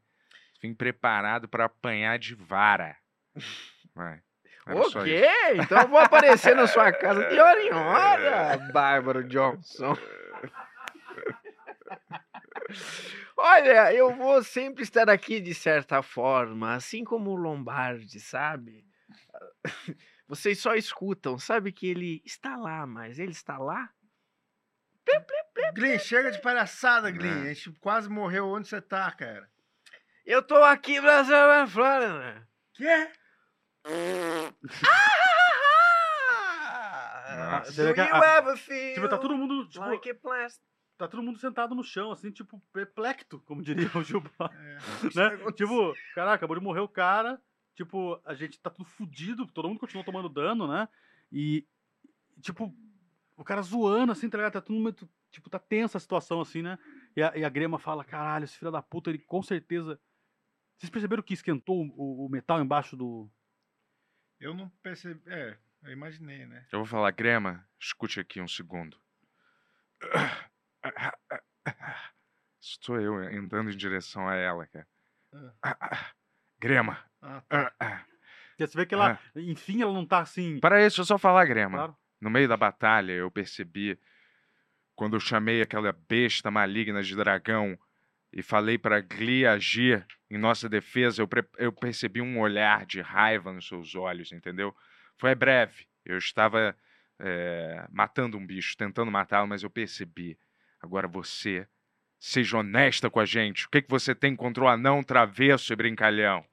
Vim 0.60 0.74
preparado 0.74 1.48
pra 1.48 1.64
apanhar 1.64 2.18
de 2.18 2.34
vara. 2.34 2.94
Vai. 3.94 4.20
Era 4.66 4.76
O 4.78 4.90
só 4.90 5.02
quê? 5.04 5.24
isso. 5.54 5.62
Então 5.62 5.80
eu 5.80 5.88
vou 5.88 5.98
aparecer 5.98 6.54
na 6.54 6.66
sua 6.66 6.92
casa 6.92 7.26
de 7.30 7.38
hora 7.40 7.62
em 7.62 7.72
hora, 7.72 8.58
Bárbaro 8.72 9.24
Johnson. 9.26 9.96
Olha, 13.34 13.92
eu 13.94 14.14
vou 14.14 14.42
sempre 14.44 14.82
estar 14.82 15.08
aqui 15.08 15.40
de 15.40 15.54
certa 15.54 16.02
forma, 16.02 16.74
assim 16.74 17.04
como 17.04 17.30
o 17.30 17.36
Lombardi, 17.36 18.20
sabe? 18.20 18.84
Vocês 20.28 20.58
só 20.58 20.74
escutam, 20.74 21.38
sabe 21.38 21.72
que 21.72 21.86
ele 21.88 22.22
está 22.24 22.56
lá, 22.56 22.86
mas 22.86 23.18
ele 23.18 23.32
está 23.32 23.56
lá? 23.58 23.90
Glyn, 25.74 25.98
chega 25.98 26.30
de 26.30 26.40
palhaçada, 26.40 27.10
Glyn. 27.10 27.42
A 27.42 27.54
gente 27.54 27.72
quase 27.80 28.08
morreu 28.08 28.46
onde 28.48 28.68
você 28.68 28.80
tá, 28.80 29.10
cara. 29.10 29.48
Eu 30.24 30.42
tô 30.42 30.56
aqui 30.62 30.96
salvar 31.00 31.64
a 31.64 31.66
Flórida. 31.66 32.48
Quê? 32.74 33.10
Nossa. 37.34 37.72
Você 37.72 37.82
vê 37.84 37.88
Do 37.88 37.94
que 37.94 38.00
you 38.02 38.14
a- 38.14 38.36
ever 38.38 38.56
feel 38.56 38.94
Tipo, 38.94 39.08
tá 39.08 39.18
todo 39.18 39.36
mundo, 39.36 39.66
tipo, 39.68 39.84
like 39.84 40.10
a 40.10 40.14
plastic? 40.14 40.62
tá 40.98 41.08
todo 41.08 41.22
mundo 41.22 41.38
sentado 41.38 41.74
no 41.74 41.82
chão, 41.82 42.12
assim, 42.12 42.30
tipo, 42.30 42.60
perplexo, 42.72 43.40
como 43.46 43.60
diria 43.62 43.90
o 43.94 44.04
Gilba. 44.04 44.30
É. 44.40 44.76
né? 45.16 45.52
Tipo, 45.56 45.92
caraca, 46.14 46.36
acabou 46.36 46.56
de 46.56 46.62
morrer 46.62 46.80
o 46.80 46.88
cara, 46.88 47.40
tipo, 47.74 48.20
a 48.24 48.34
gente 48.34 48.60
tá 48.60 48.70
tudo 48.70 48.84
fudido, 48.88 49.46
todo 49.46 49.66
mundo 49.68 49.80
continua 49.80 50.04
tomando 50.04 50.28
dano, 50.28 50.68
né? 50.68 50.88
E, 51.32 51.66
tipo, 52.40 52.72
o 53.36 53.44
cara 53.44 53.62
zoando, 53.62 54.12
assim, 54.12 54.28
tá 54.28 54.38
ligado? 54.38 54.52
Tá 54.52 54.60
todo 54.60 54.76
mundo, 54.76 55.08
tipo, 55.30 55.50
tá 55.50 55.58
tensa 55.58 55.98
a 55.98 56.00
situação, 56.00 56.40
assim, 56.40 56.62
né? 56.62 56.78
E 57.16 57.22
a, 57.22 57.36
e 57.36 57.44
a 57.44 57.48
Grema 57.48 57.78
fala, 57.78 58.04
caralho, 58.04 58.44
esse 58.44 58.56
filho 58.58 58.70
da 58.70 58.82
puta, 58.82 59.10
ele 59.10 59.18
com 59.18 59.42
certeza... 59.42 60.00
Vocês 60.78 60.90
perceberam 60.90 61.22
que 61.22 61.34
esquentou 61.34 61.86
o, 61.96 62.26
o 62.26 62.28
metal 62.28 62.60
embaixo 62.60 62.96
do... 62.96 63.30
Eu 64.40 64.52
não 64.52 64.68
percebi. 64.82 65.22
É, 65.26 65.56
eu 65.82 65.92
imaginei, 65.92 66.44
né? 66.46 66.66
Eu 66.72 66.80
vou 66.80 66.86
falar, 66.86 67.12
Grema, 67.12 67.64
escute 67.80 68.18
aqui 68.18 68.40
um 68.40 68.48
segundo. 68.48 69.00
Estou 72.60 73.00
eu 73.00 73.14
andando 73.14 73.70
em 73.70 73.76
direção 73.76 74.28
a 74.28 74.34
ela, 74.34 74.66
cara. 74.66 74.88
Grema. 76.58 76.98
Ah, 77.20 77.40
tá. 77.42 78.06
Você 78.58 78.76
vê 78.76 78.86
que 78.86 78.94
ela, 78.94 79.18
enfim, 79.36 79.82
ela 79.82 79.92
não 79.92 80.04
tá 80.04 80.18
assim... 80.18 80.58
Para 80.58 80.84
isso, 80.84 81.00
eu 81.00 81.04
só 81.04 81.16
falar, 81.16 81.44
Grema. 81.46 81.78
Claro. 81.78 81.96
No 82.22 82.30
meio 82.30 82.46
da 82.46 82.56
batalha, 82.56 83.10
eu 83.10 83.28
percebi, 83.32 83.98
quando 84.94 85.16
eu 85.16 85.20
chamei 85.20 85.60
aquela 85.60 85.90
besta 85.90 86.52
maligna 86.52 87.02
de 87.02 87.16
dragão 87.16 87.76
e 88.32 88.40
falei 88.40 88.78
para 88.78 89.00
Glee 89.00 89.44
agir 89.44 90.06
em 90.30 90.38
nossa 90.38 90.68
defesa, 90.68 91.20
eu, 91.20 91.28
eu 91.58 91.72
percebi 91.72 92.20
um 92.20 92.38
olhar 92.38 92.86
de 92.86 93.00
raiva 93.00 93.52
nos 93.52 93.66
seus 93.66 93.96
olhos, 93.96 94.30
entendeu? 94.30 94.72
Foi 95.18 95.34
breve. 95.34 95.84
Eu 96.04 96.16
estava 96.16 96.76
eh, 97.18 97.84
matando 97.90 98.38
um 98.38 98.46
bicho, 98.46 98.76
tentando 98.76 99.10
matá-lo, 99.10 99.48
mas 99.48 99.64
eu 99.64 99.70
percebi. 99.70 100.38
Agora 100.80 101.08
você, 101.08 101.66
seja 102.20 102.56
honesta 102.56 103.10
com 103.10 103.18
a 103.18 103.24
gente. 103.24 103.66
O 103.66 103.68
que, 103.68 103.82
que 103.82 103.90
você 103.90 104.14
tem 104.14 104.36
contra 104.36 104.62
o 104.62 104.68
anão 104.68 105.02
travesso 105.02 105.72
e 105.72 105.76
brincalhão? 105.76 106.46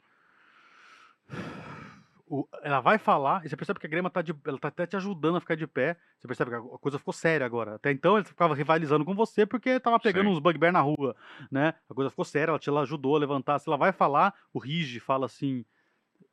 O- 2.29 2.47
ela 2.61 2.79
vai 2.79 2.97
falar, 2.99 3.43
e 3.45 3.49
você 3.49 3.57
percebe 3.57 3.79
que 3.79 3.87
a 3.87 3.89
Grema 3.89 4.09
tá, 4.09 4.21
de, 4.21 4.33
ela 4.45 4.59
tá 4.59 4.67
até 4.67 4.85
te 4.85 4.95
ajudando 4.95 5.37
a 5.37 5.39
ficar 5.41 5.55
de 5.55 5.65
pé. 5.67 5.97
Você 6.19 6.27
percebe 6.27 6.51
que 6.51 6.57
a 6.57 6.77
coisa 6.77 6.99
ficou 6.99 7.13
séria 7.13 7.45
agora. 7.45 7.75
Até 7.75 7.91
então 7.91 8.17
ele 8.17 8.25
ficava 8.25 8.53
rivalizando 8.55 9.03
com 9.03 9.15
você 9.15 9.45
porque 9.45 9.79
tava 9.79 9.99
pegando 9.99 10.29
Sim. 10.29 10.33
uns 10.33 10.39
bugbear 10.39 10.71
na 10.71 10.81
rua, 10.81 11.15
né? 11.51 11.73
A 11.89 11.93
coisa 11.93 12.09
ficou 12.09 12.23
séria, 12.25 12.51
ela 12.51 12.59
te 12.59 12.69
ela 12.69 12.81
ajudou 12.81 13.15
a 13.15 13.19
levantar. 13.19 13.59
Se 13.59 13.67
ela 13.67 13.77
vai 13.77 13.91
falar, 13.91 14.33
o 14.53 14.59
Rige 14.59 14.99
fala 14.99 15.25
assim: 15.25 15.65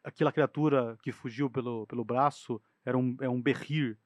aquela 0.04 0.32
criatura 0.32 0.96
que 1.02 1.12
fugiu 1.12 1.50
pelo, 1.50 1.86
pelo 1.86 2.04
braço 2.04 2.60
era 2.84 2.96
um, 2.96 3.16
é 3.20 3.28
um 3.28 3.40
Berrir, 3.42 3.98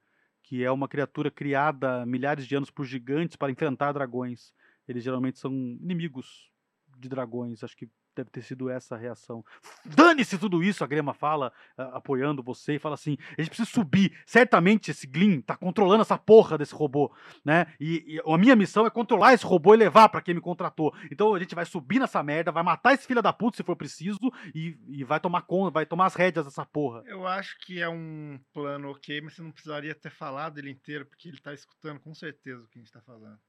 que 0.43 0.63
é 0.63 0.71
uma 0.71 0.87
criatura 0.87 1.29
criada 1.29 2.05
milhares 2.05 2.47
de 2.47 2.55
anos 2.55 2.71
por 2.71 2.85
gigantes 2.85 3.35
para 3.35 3.51
enfrentar 3.51 3.91
dragões. 3.91 4.53
Eles 4.87 5.03
geralmente 5.03 5.39
são 5.39 5.51
inimigos 5.53 6.51
de 6.97 7.07
dragões. 7.07 7.63
Acho 7.63 7.77
que 7.77 7.89
deve 8.15 8.29
ter 8.29 8.41
sido 8.41 8.69
essa 8.69 8.95
a 8.95 8.97
reação. 8.97 9.43
Dane-se 9.85 10.37
tudo 10.37 10.63
isso, 10.63 10.83
a 10.83 10.87
Grema 10.87 11.13
fala, 11.13 11.51
a- 11.77 11.97
apoiando 11.97 12.43
você, 12.43 12.75
e 12.75 12.79
fala 12.79 12.95
assim: 12.95 13.17
a 13.37 13.41
gente 13.41 13.49
precisa 13.49 13.69
subir. 13.69 14.17
Certamente 14.25 14.91
esse 14.91 15.07
Glyn 15.07 15.41
tá 15.41 15.55
controlando 15.55 16.01
essa 16.01 16.17
porra 16.17 16.57
desse 16.57 16.73
robô, 16.73 17.13
né? 17.43 17.73
E, 17.79 18.15
e 18.15 18.21
a 18.25 18.37
minha 18.37 18.55
missão 18.55 18.85
é 18.85 18.89
controlar 18.89 19.33
esse 19.33 19.45
robô 19.45 19.73
e 19.73 19.77
levar 19.77 20.09
pra 20.09 20.21
quem 20.21 20.35
me 20.35 20.41
contratou. 20.41 20.93
Então 21.11 21.33
a 21.33 21.39
gente 21.39 21.55
vai 21.55 21.65
subir 21.65 21.99
nessa 21.99 22.21
merda, 22.23 22.51
vai 22.51 22.63
matar 22.63 22.93
esse 22.93 23.07
filho 23.07 23.21
da 23.21 23.33
puta 23.33 23.57
se 23.57 23.63
for 23.63 23.75
preciso 23.75 24.19
e, 24.53 24.77
e 24.87 25.03
vai 25.03 25.19
tomar 25.19 25.41
conta, 25.43 25.71
vai 25.71 25.85
tomar 25.85 26.05
as 26.07 26.15
rédeas 26.15 26.45
dessa 26.45 26.65
porra. 26.65 27.03
Eu 27.05 27.27
acho 27.27 27.57
que 27.59 27.81
é 27.81 27.89
um 27.89 28.39
plano 28.53 28.91
ok, 28.91 29.21
mas 29.21 29.35
você 29.35 29.41
não 29.41 29.51
precisaria 29.51 29.95
ter 29.95 30.09
falado 30.11 30.57
ele 30.57 30.69
inteiro, 30.69 31.05
porque 31.05 31.29
ele 31.29 31.39
tá 31.39 31.53
escutando 31.53 31.99
com 31.99 32.13
certeza 32.13 32.63
o 32.63 32.67
que 32.67 32.79
a 32.79 32.81
gente 32.81 32.91
tá 32.91 33.01
falando. 33.01 33.39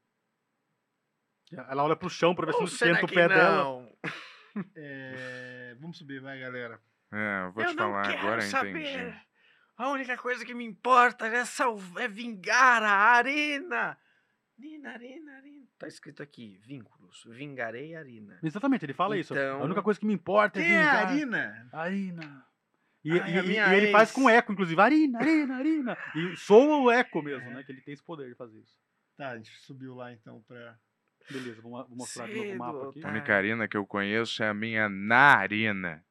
Ela 1.52 1.84
olha 1.84 1.96
pro 1.96 2.08
chão 2.08 2.34
pra 2.34 2.46
ver 2.46 2.52
se 2.54 2.58
não 2.60 2.66
esquenta 2.66 3.04
o 3.04 3.08
pé 3.08 3.28
não? 3.28 3.34
dela. 3.34 3.88
É, 4.76 5.76
Vamos 5.80 5.98
subir, 5.98 6.20
vai, 6.20 6.38
galera. 6.40 6.80
É, 7.12 7.44
eu 7.46 7.52
vou 7.52 7.62
eu 7.64 7.70
te 7.70 7.76
não 7.76 7.84
falar 7.90 8.02
quero 8.06 8.18
agora, 8.18 8.42
saber. 8.42 8.70
entendi. 8.70 9.14
A 9.76 9.88
única 9.90 10.16
coisa 10.16 10.44
que 10.44 10.54
me 10.54 10.64
importa 10.64 11.26
é, 11.26 11.44
salv... 11.44 11.96
é 11.98 12.06
vingar 12.08 12.82
a 12.82 12.90
arena. 13.16 13.98
Nina, 14.58 14.90
arena, 14.92 15.32
arena. 15.36 15.66
Tá 15.78 15.88
escrito 15.88 16.22
aqui, 16.22 16.58
vínculos. 16.64 17.24
Vingarei 17.28 17.94
a 17.96 17.98
arena. 18.00 18.38
Exatamente, 18.42 18.84
ele 18.84 18.92
fala 18.94 19.16
isso. 19.18 19.32
Então- 19.34 19.60
A 19.60 19.64
única 19.64 19.82
coisa 19.82 19.98
que 19.98 20.06
me 20.06 20.14
importa 20.14 20.60
é 20.60 20.62
é 20.70 20.76
a 20.76 20.78
vingar. 20.80 21.06
Arina? 21.08 21.68
Arina. 21.72 22.46
E, 23.04 23.10
Ai, 23.18 23.18
e- 23.34 23.38
a 23.38 23.42
e- 23.42 23.74
e 23.74 23.76
ele 23.76 23.90
faz 23.90 24.12
com 24.12 24.30
eco, 24.30 24.52
inclusive. 24.52 24.80
Arina, 24.80 25.18
Arina, 25.18 25.56
Arina. 25.56 25.98
E 26.14 26.36
soa 26.36 26.76
o 26.76 26.90
eco 26.90 27.20
mesmo, 27.20 27.50
né? 27.50 27.64
Que 27.64 27.72
ele 27.72 27.80
tem 27.80 27.92
esse 27.94 28.02
poder 28.04 28.28
de 28.28 28.36
fazer 28.36 28.60
isso. 28.60 28.76
Tá, 29.16 29.30
a 29.30 29.36
gente 29.36 29.50
subiu 29.60 29.94
lá 29.96 30.12
então 30.12 30.40
pra. 30.46 30.78
Beleza, 31.30 31.60
vou, 31.62 31.86
mostrar 31.90 32.26
de 32.28 32.36
novo 32.36 32.52
o 32.52 32.58
mapa 32.58 32.78
Cedo, 32.78 32.90
aqui. 32.90 33.00
A 33.00 33.02
tá. 33.02 33.08
única 33.08 33.34
arena 33.34 33.68
que 33.68 33.76
eu 33.76 33.86
conheço 33.86 34.42
é 34.42 34.48
a 34.48 34.54
minha 34.54 34.88
narina. 34.88 36.04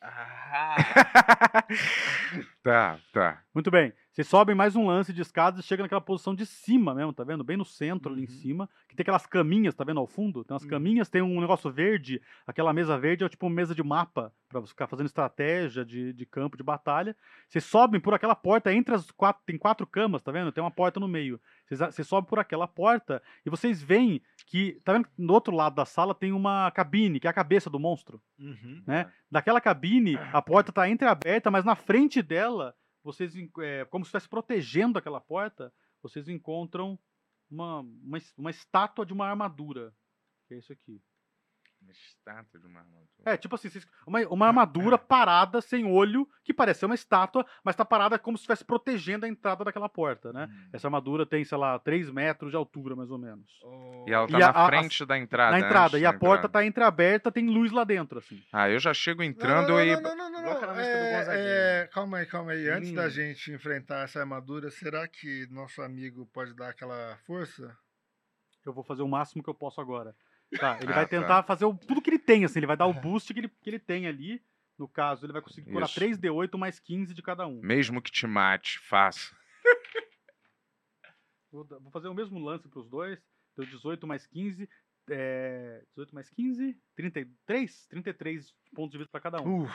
Ah, 0.00 0.76
Tá, 2.62 2.98
tá. 3.12 3.42
Muito 3.54 3.70
bem. 3.70 3.92
Vocês 4.12 4.26
sobem 4.26 4.56
mais 4.56 4.74
um 4.74 4.88
lance 4.88 5.12
de 5.12 5.22
escadas 5.22 5.60
e 5.60 5.66
chegam 5.66 5.84
naquela 5.84 6.00
posição 6.00 6.34
de 6.34 6.44
cima 6.44 6.92
mesmo, 6.92 7.12
tá 7.12 7.22
vendo? 7.22 7.44
Bem 7.44 7.56
no 7.56 7.64
centro 7.64 8.12
ali 8.12 8.24
em 8.24 8.26
cima. 8.26 8.68
Que 8.88 8.96
tem 8.96 9.04
aquelas 9.04 9.24
caminhas, 9.24 9.72
tá 9.72 9.84
vendo 9.84 10.00
ao 10.00 10.06
fundo? 10.06 10.42
Tem 10.42 10.52
umas 10.52 10.64
caminhas, 10.64 11.08
tem 11.08 11.22
um 11.22 11.40
negócio 11.40 11.70
verde. 11.70 12.20
Aquela 12.44 12.72
mesa 12.72 12.98
verde 12.98 13.22
é 13.22 13.28
tipo 13.28 13.46
uma 13.46 13.54
mesa 13.54 13.72
de 13.72 13.84
mapa 13.84 14.32
pra 14.48 14.58
você 14.58 14.70
ficar 14.70 14.88
fazendo 14.88 15.06
estratégia 15.06 15.84
de, 15.84 16.12
de 16.12 16.26
campo 16.26 16.56
de 16.56 16.62
batalha. 16.64 17.16
Vocês 17.48 17.64
sobem 17.64 18.00
por 18.00 18.12
aquela 18.12 18.34
porta 18.34 18.72
entre 18.72 18.96
as 18.96 19.12
quatro. 19.12 19.44
Tem 19.46 19.56
quatro 19.56 19.86
camas, 19.86 20.22
tá 20.22 20.32
vendo? 20.32 20.50
Tem 20.50 20.62
uma 20.62 20.72
porta 20.72 20.98
no 20.98 21.06
meio. 21.06 21.40
Vocês, 21.68 22.06
sobem 22.08 22.28
por 22.28 22.40
aquela 22.40 22.66
porta 22.66 23.22
e 23.46 23.48
vocês 23.48 23.80
veem 23.80 24.20
que. 24.44 24.80
Tá 24.84 24.92
vendo? 24.92 25.04
que 25.04 25.12
No 25.16 25.32
outro 25.32 25.54
lado 25.54 25.76
da 25.76 25.84
sala 25.84 26.16
tem 26.16 26.32
uma 26.32 26.68
cabine, 26.72 27.20
que 27.20 27.28
é 27.28 27.30
a 27.30 27.32
cabeça 27.32 27.70
do 27.70 27.78
monstro. 27.78 28.20
né? 28.84 29.08
Daquela 29.30 29.60
cabine, 29.60 30.18
a 30.32 30.42
porta 30.42 30.72
está 30.72 30.88
entreaberta, 30.88 31.48
mas 31.48 31.64
na 31.64 31.76
frente 31.76 32.20
dela, 32.20 32.74
vocês, 33.02 33.32
é, 33.60 33.84
como 33.86 34.04
se 34.04 34.08
estivesse 34.08 34.28
protegendo 34.28 34.98
aquela 34.98 35.20
porta, 35.20 35.72
vocês 36.02 36.28
encontram 36.28 36.98
uma, 37.50 37.80
uma, 37.80 38.18
uma 38.36 38.50
estátua 38.50 39.04
de 39.04 39.12
uma 39.12 39.26
armadura. 39.26 39.94
Que 40.46 40.54
é 40.54 40.58
isso 40.58 40.72
aqui. 40.72 41.02
Uma 41.82 41.92
estátua 41.92 42.60
de 42.60 42.66
uma 42.66 42.80
armadura. 42.80 43.08
É, 43.24 43.36
tipo 43.38 43.54
assim, 43.54 43.68
uma, 44.06 44.20
uma 44.28 44.46
armadura 44.48 44.98
parada, 44.98 45.60
sem 45.62 45.84
olho, 45.86 46.28
que 46.44 46.52
parece 46.52 46.80
ser 46.80 46.86
uma 46.86 46.94
estátua, 46.94 47.44
mas 47.64 47.74
tá 47.74 47.84
parada 47.86 48.18
como 48.18 48.36
se 48.36 48.42
estivesse 48.42 48.64
protegendo 48.64 49.24
a 49.24 49.28
entrada 49.28 49.64
daquela 49.64 49.88
porta, 49.88 50.30
né? 50.32 50.46
Essa 50.74 50.88
armadura 50.88 51.24
tem, 51.24 51.42
sei 51.42 51.56
lá, 51.56 51.78
3 51.78 52.10
metros 52.10 52.50
de 52.50 52.56
altura, 52.56 52.94
mais 52.94 53.10
ou 53.10 53.18
menos. 53.18 53.50
E 54.06 54.12
ela 54.12 54.28
tá 54.28 54.38
E 54.38 54.42
a- 54.42 54.52
na 54.52 54.64
a- 54.64 54.66
frente 54.66 55.04
da 55.06 55.18
entrada. 55.18 55.52
Na 55.52 55.58
entrada, 55.58 55.98
e 55.98 56.04
a 56.04 56.12
porta 56.12 56.46
entrada. 56.46 56.48
tá 56.52 56.64
entreaberta, 56.66 57.32
tem 57.32 57.48
luz 57.48 57.72
lá 57.72 57.82
dentro, 57.84 58.18
assim. 58.18 58.42
Ah, 58.52 58.68
eu 58.68 58.78
já 58.78 58.92
chego 58.92 59.22
Não, 59.22 59.28
entrando 59.30 59.68
não, 59.72 59.80
e. 59.80 59.96
não, 59.96 60.02
não, 60.02 60.16
não, 60.16 60.30
não, 60.30 60.42
não. 60.42 60.80
É, 60.80 61.82
é, 61.82 61.86
calma 61.92 62.18
aí, 62.18 62.26
calma 62.26 62.52
aí. 62.52 62.68
Antes 62.68 62.92
da 62.92 63.06
Hum. 63.06 63.10
gente 63.10 63.50
enfrentar 63.52 64.04
essa 64.04 64.20
armadura, 64.20 64.70
será 64.70 65.08
que 65.08 65.46
nosso 65.50 65.80
amigo 65.80 66.26
pode 66.32 66.54
dar 66.54 66.68
aquela 66.70 67.16
força? 67.26 67.74
Eu 68.66 68.72
vou 68.74 68.84
fazer 68.84 69.02
o 69.02 69.08
máximo 69.08 69.42
que 69.42 69.48
eu 69.48 69.54
posso 69.54 69.80
agora. 69.80 70.14
Tá, 70.58 70.78
ele 70.80 70.92
Ah, 70.92 70.96
vai 70.96 71.04
tá. 71.04 71.10
tentar 71.10 71.42
fazer 71.44 71.64
o- 71.64 71.74
tudo 71.76 72.02
que 72.02 72.10
ele 72.10 72.18
tem, 72.18 72.44
assim, 72.44 72.58
ele 72.58 72.66
vai 72.66 72.76
dar 72.76 72.86
o 72.86 72.92
boost 72.94 73.32
que 73.32 73.40
ele, 73.40 73.48
que 73.48 73.70
ele 73.70 73.78
tem 73.78 74.06
ali. 74.06 74.42
No 74.78 74.88
caso, 74.88 75.26
ele 75.26 75.32
vai 75.32 75.42
conseguir 75.42 75.70
curar 75.70 75.86
Isso. 75.88 75.94
3D8 76.00 76.56
mais 76.58 76.78
15 76.80 77.12
de 77.14 77.22
cada 77.22 77.46
um. 77.46 77.60
Mesmo 77.60 78.00
que 78.00 78.10
te 78.10 78.26
mate, 78.26 78.78
faça. 78.78 79.36
Vou, 81.52 81.64
vou 81.66 81.90
fazer 81.90 82.08
o 82.08 82.14
mesmo 82.14 82.38
lance 82.38 82.68
para 82.68 82.78
os 82.80 82.88
dois. 82.88 83.18
Deu 83.56 83.66
18 83.66 84.06
mais 84.06 84.24
15. 84.26 84.68
É, 85.10 85.82
18 85.96 86.14
mais 86.14 86.30
15, 86.30 86.78
33? 86.94 87.86
33 87.88 88.54
pontos 88.74 88.92
de 88.92 88.98
vida 88.98 89.10
para 89.10 89.20
cada 89.20 89.42
um. 89.42 89.66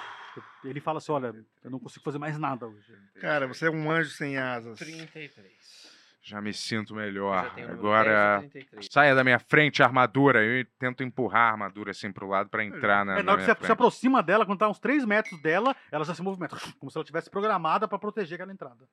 Ele 0.63 0.79
fala 0.79 0.99
assim: 0.99 1.11
olha, 1.11 1.35
eu 1.63 1.69
não 1.69 1.79
consigo 1.79 2.05
fazer 2.05 2.17
mais 2.17 2.37
nada 2.39 2.65
hoje. 2.67 2.97
Cara, 3.19 3.45
você 3.45 3.67
é 3.67 3.69
um 3.69 3.91
anjo 3.91 4.11
sem 4.11 4.37
asas. 4.37 4.79
33. 4.79 5.93
Já 6.27 6.41
me 6.41 6.51
sinto 6.51 6.95
melhor. 6.95 7.53
Agora, 7.69 8.39
10 8.39 8.51
33. 8.51 8.87
saia 8.91 9.13
da 9.13 9.23
minha 9.23 9.37
frente 9.37 9.83
a 9.83 9.85
armadura. 9.85 10.43
Eu 10.43 10.65
tento 10.79 11.03
empurrar 11.03 11.49
a 11.49 11.51
armadura 11.51 11.91
assim 11.91 12.11
pro 12.11 12.27
lado 12.27 12.49
pra 12.49 12.63
entrar 12.63 13.05
na, 13.05 13.19
É, 13.19 13.21
na 13.21 13.33
hora 13.33 13.41
que 13.45 13.45
você 13.53 13.65
se 13.67 13.71
aproxima 13.71 14.23
dela, 14.23 14.43
quando 14.43 14.57
tá 14.57 14.67
uns 14.67 14.79
3 14.79 15.05
metros 15.05 15.39
dela, 15.39 15.75
ela 15.91 16.03
já 16.03 16.15
se 16.15 16.23
movimenta, 16.23 16.55
como 16.79 16.89
se 16.89 16.97
ela 16.97 17.05
tivesse 17.05 17.29
programada 17.29 17.87
para 17.87 17.99
proteger 17.99 18.35
aquela 18.37 18.51
entrada. 18.51 18.89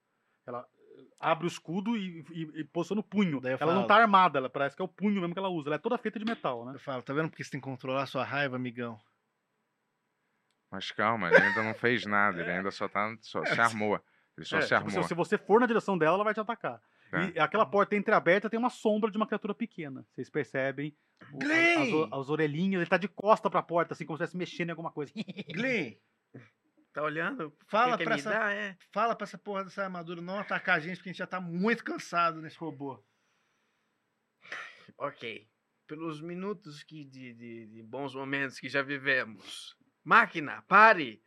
Ela 0.46 0.66
eh, 0.98 1.04
abre 1.18 1.46
o 1.46 1.48
escudo 1.48 1.96
e, 1.96 2.22
e, 2.32 2.60
e 2.60 2.64
posiciona 2.64 3.00
o 3.00 3.04
punho. 3.04 3.40
Daí 3.40 3.56
Ela 3.58 3.72
não 3.72 3.80
falo- 3.82 3.86
tá 3.86 3.96
armada, 3.96 4.38
ela 4.38 4.50
parece 4.50 4.76
que 4.76 4.82
é 4.82 4.84
o 4.84 4.88
punho 4.88 5.18
mesmo 5.18 5.32
que 5.32 5.38
ela 5.38 5.48
usa. 5.48 5.70
Ela 5.70 5.76
é 5.76 5.78
toda 5.78 5.96
feita 5.96 6.18
de 6.18 6.26
metal, 6.26 6.66
né? 6.66 6.74
Eu 6.74 6.80
falo, 6.80 7.02
tá 7.02 7.14
vendo 7.14 7.30
porque 7.30 7.42
você 7.42 7.50
tem 7.52 7.60
que 7.60 7.64
controlar 7.64 8.02
a 8.02 8.06
sua 8.06 8.24
raiva, 8.24 8.56
amigão? 8.56 9.00
Mas 10.70 10.90
calma, 10.90 11.28
ele 11.28 11.36
ainda 11.36 11.62
não 11.62 11.72
fez 11.72 12.04
nada. 12.04 12.40
Ele 12.42 12.50
ainda 12.50 12.70
só, 12.70 12.88
tá, 12.88 13.14
só 13.22 13.42
se 13.44 13.58
armou. 13.58 13.98
Ele 14.36 14.46
só 14.46 14.58
É, 14.58 14.62
se 14.62 14.68
tipo, 14.68 14.76
armou. 14.86 15.02
se, 15.02 15.08
se 15.08 15.14
você 15.14 15.38
for 15.38 15.60
na 15.60 15.66
direção 15.66 15.96
dela, 15.96 16.14
ela 16.16 16.24
vai 16.24 16.34
te 16.34 16.40
atacar. 16.40 16.78
Tá. 17.12 17.30
E 17.30 17.38
aquela 17.38 17.66
porta 17.66 17.94
entreaberta 17.94 18.48
tem 18.48 18.58
uma 18.58 18.70
sombra 18.70 19.10
de 19.10 19.18
uma 19.18 19.26
criatura 19.26 19.54
pequena. 19.54 20.06
Vocês 20.14 20.30
percebem 20.30 20.96
o- 21.32 21.38
Glenn! 21.38 22.04
as, 22.06 22.12
as 22.20 22.28
orelhinhas, 22.30 22.80
ele 22.80 22.88
tá 22.88 22.96
de 22.96 23.06
costa 23.06 23.50
pra 23.50 23.62
porta, 23.62 23.92
assim, 23.92 24.06
como 24.06 24.16
se 24.16 24.24
estivesse 24.24 24.36
mexendo 24.38 24.68
em 24.68 24.72
alguma 24.72 24.90
coisa. 24.90 25.12
Glenn, 25.54 25.94
Tá 26.94 27.02
olhando? 27.02 27.54
Fala 27.68 27.96
pra 27.98 28.14
essa- 28.14 28.30
dar, 28.30 28.54
é? 28.54 28.76
fala 28.90 29.14
pra 29.14 29.24
essa 29.24 29.36
porra 29.38 29.64
dessa 29.64 29.82
armadura 29.84 30.20
não 30.22 30.38
atacar 30.38 30.76
a 30.76 30.80
gente, 30.80 30.96
porque 30.96 31.10
a 31.10 31.12
gente 31.12 31.18
já 31.18 31.26
tá 31.26 31.40
muito 31.40 31.84
cansado 31.84 32.40
nesse 32.40 32.56
robô. 32.58 33.02
Ok. 34.98 35.48
Pelos 35.86 36.20
minutos 36.20 36.82
que 36.82 37.04
de, 37.04 37.34
de, 37.34 37.66
de 37.66 37.82
bons 37.82 38.14
momentos 38.14 38.58
que 38.58 38.68
já 38.68 38.82
vivemos. 38.82 39.76
Máquina, 40.04 40.62
pare! 40.62 41.22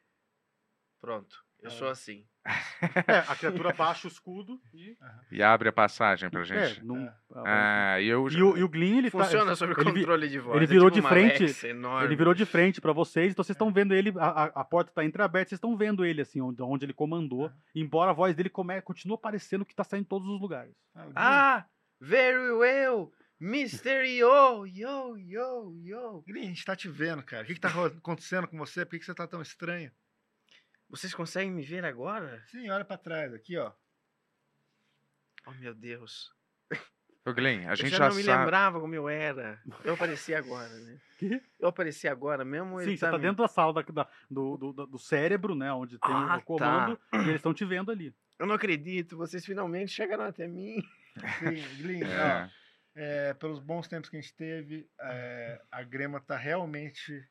Pronto, 0.99 1.45
eu 1.60 1.70
sou 1.70 1.88
assim. 1.88 2.28
É, 3.07 3.17
a 3.27 3.35
criatura 3.35 3.73
baixa 3.73 4.07
o 4.07 4.11
escudo 4.11 4.61
e. 4.73 4.95
E 5.31 5.41
abre 5.41 5.67
a 5.69 5.72
passagem 5.73 6.30
pra 6.30 6.41
É, 6.41 6.45
gente. 6.45 6.85
não, 6.85 7.11
Ah, 7.43 7.99
e 7.99 8.07
eu. 8.07 8.27
E 8.30 8.41
o, 8.43 8.57
e 8.57 8.63
o 8.63 8.69
Glyn, 8.69 8.99
ele 8.99 9.09
Funciona 9.09 9.51
tá, 9.51 9.55
sobre 9.55 9.73
ele 9.81 9.91
controle 9.91 10.30
de 10.30 10.38
voz. 10.39 10.55
Ele 10.55 10.65
é 10.65 10.67
virou 10.67 10.91
tipo 10.91 11.01
de 11.07 11.13
frente. 11.13 11.43
Alexa. 11.43 11.67
Ele 12.03 12.15
virou 12.15 12.34
de 12.35 12.45
frente 12.45 12.80
pra 12.80 12.93
vocês, 12.93 13.31
então 13.31 13.43
vocês 13.43 13.55
estão 13.55 13.73
vendo 13.73 13.93
ele. 13.95 14.13
A, 14.19 14.43
a- 14.43 14.63
porta 14.63 14.91
tá 14.93 15.03
entreaberta, 15.03 15.49
vocês 15.49 15.57
estão 15.57 15.76
vendo 15.76 16.05
ele, 16.05 16.22
assim, 16.22 16.39
onde, 16.39 16.61
onde 16.61 16.85
ele 16.85 16.93
comandou. 16.93 17.51
Embora 17.73 18.11
a 18.11 18.13
voz 18.13 18.35
dele 18.35 18.49
come, 18.49 18.80
continua 18.81 19.17
parecendo 19.17 19.65
que 19.65 19.73
tá 19.76 19.84
saindo 19.84 20.03
em 20.03 20.07
todos 20.07 20.27
os 20.27 20.39
lugares. 20.39 20.73
Ah, 21.15 21.65
very 21.99 22.51
well! 22.51 23.11
Mr. 23.41 24.05
Yo, 24.17 24.65
yo, 24.65 25.17
yo, 25.17 25.73
yo. 25.84 26.23
Glenn, 26.27 26.43
a 26.43 26.47
gente 26.47 26.63
tá 26.65 26.76
te 26.76 26.88
vendo, 26.88 27.22
cara. 27.23 27.43
O 27.43 27.45
que, 27.47 27.55
que 27.55 27.59
tá 27.59 27.69
acontecendo 27.69 28.47
com 28.47 28.57
você? 28.57 28.85
Por 28.85 28.91
que, 28.91 28.99
que 28.99 29.05
você 29.05 29.13
tá 29.15 29.27
tão 29.27 29.41
estranho? 29.41 29.91
Vocês 30.90 31.14
conseguem 31.14 31.52
me 31.52 31.64
ver 31.64 31.84
agora? 31.84 32.44
Sim, 32.48 32.70
olha 32.70 32.86
pra 32.86 32.98
trás, 32.98 33.34
aqui, 33.34 33.57
ó. 33.57 33.72
Oh, 35.48 35.52
meu 35.52 35.74
Deus. 35.74 36.32
Ô, 37.28 37.34
Glenn, 37.34 37.66
a 37.68 37.72
eu 37.72 37.76
gente 37.76 37.90
já, 37.90 37.98
já, 37.98 38.10
não 38.10 38.16
me 38.16 38.24
sabe. 38.24 38.40
lembrava 38.40 38.80
como 38.80 38.94
eu 38.94 39.10
era. 39.10 39.60
Eu 39.84 39.95
apareci 39.95 40.34
agora, 40.36 40.70
né? 40.70 40.99
Quê? 41.18 41.41
Eu 41.60 41.70
apareci 41.70 42.07
agora 42.07 42.45
mesmo. 42.45 42.78
Sim, 42.80 42.88
ele 42.90 42.98
você 42.98 43.06
tá 43.06 43.14
me- 43.14 43.20
dentro 43.24 43.38
da 43.44 43.48
sala 43.48 43.74
da- 43.74 43.82
da- 43.82 44.10
do, 44.30 44.57
do, 44.57 44.74
do- 44.74 44.88
do 44.88 44.99
cérebro, 44.99 45.56
né? 45.56 45.72
Onde 45.74 45.98
tem 45.98 46.12
Ah, 46.14 46.38
o 46.38 46.41
comando, 46.44 46.98
tá. 47.12 47.18
e 47.18 47.22
eles 47.24 47.36
estão 47.36 47.53
te 47.53 47.66
vendo 47.66 47.91
ali. 47.91 48.16
Eu 48.38 48.45
não 48.45 48.53
acredito, 48.56 49.18
vocês 49.18 49.44
finalmente 49.45 49.91
chegaram 49.91 50.26
até 50.26 50.48
mim. 50.48 50.84
Sim, 51.40 51.82
Glenn, 51.82 52.03
É. 52.03 52.44
ó. 52.52 52.66
É, 52.98 53.34
pelos 53.34 53.60
bons 53.60 53.88
tempos 53.88 54.10
que 54.10 54.18
a 54.18 54.22
gente 54.22 54.34
teve, 54.36 54.88
é, 55.02 55.62
a 55.72 55.84
Grema 55.84 56.22
tá 56.22 56.38
realmente 56.38 57.28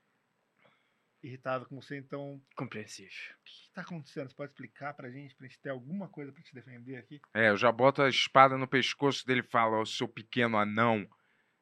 irritada 1.26 1.64
com 1.64 1.80
você, 1.80 1.96
então 1.96 2.40
Compreensível. 2.56 3.10
o 3.40 3.44
que, 3.44 3.64
que 3.64 3.70
tá 3.72 3.80
acontecendo? 3.80 4.28
Você 4.28 4.34
pode 4.34 4.52
explicar 4.52 4.94
pra 4.94 5.10
gente, 5.10 5.34
pra 5.34 5.46
gente 5.46 5.58
ter 5.58 5.70
alguma 5.70 6.08
coisa 6.08 6.30
pra 6.32 6.42
te 6.42 6.54
defender 6.54 6.96
aqui? 6.96 7.20
É, 7.32 7.48
eu 7.48 7.56
já 7.56 7.72
boto 7.72 8.02
a 8.02 8.08
espada 8.08 8.56
no 8.58 8.68
pescoço 8.68 9.26
dele 9.26 9.40
e 9.40 9.50
falo, 9.50 9.80
ô 9.80 9.86
seu 9.86 10.06
pequeno 10.06 10.58
anão, 10.58 11.08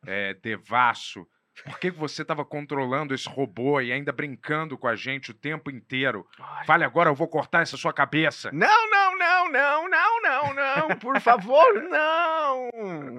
é, 0.05 0.35
devasso, 0.35 1.27
por 1.65 1.79
que 1.79 1.93
que 1.93 1.99
você 1.99 2.25
tava 2.25 2.45
controlando 2.45 3.15
esse 3.15 3.29
robô 3.29 3.81
e 3.81 3.93
ainda 3.93 4.11
brincando 4.11 4.77
com 4.79 4.89
a 4.89 4.97
gente 4.97 5.31
o 5.31 5.35
tempo 5.35 5.71
inteiro? 5.71 6.27
Fale 6.65 6.83
agora, 6.83 7.11
eu 7.11 7.15
vou 7.15 7.29
cortar 7.29 7.61
essa 7.63 7.77
sua 7.77 7.93
cabeça. 7.93 8.51
Não, 8.53 8.91
não, 8.91 9.19
não, 9.19 9.53
não, 9.53 9.89
não, 9.89 10.23
não, 10.23 10.55
não, 10.55 10.99
por 10.99 11.21
favor, 11.21 11.75
não. 11.83 12.71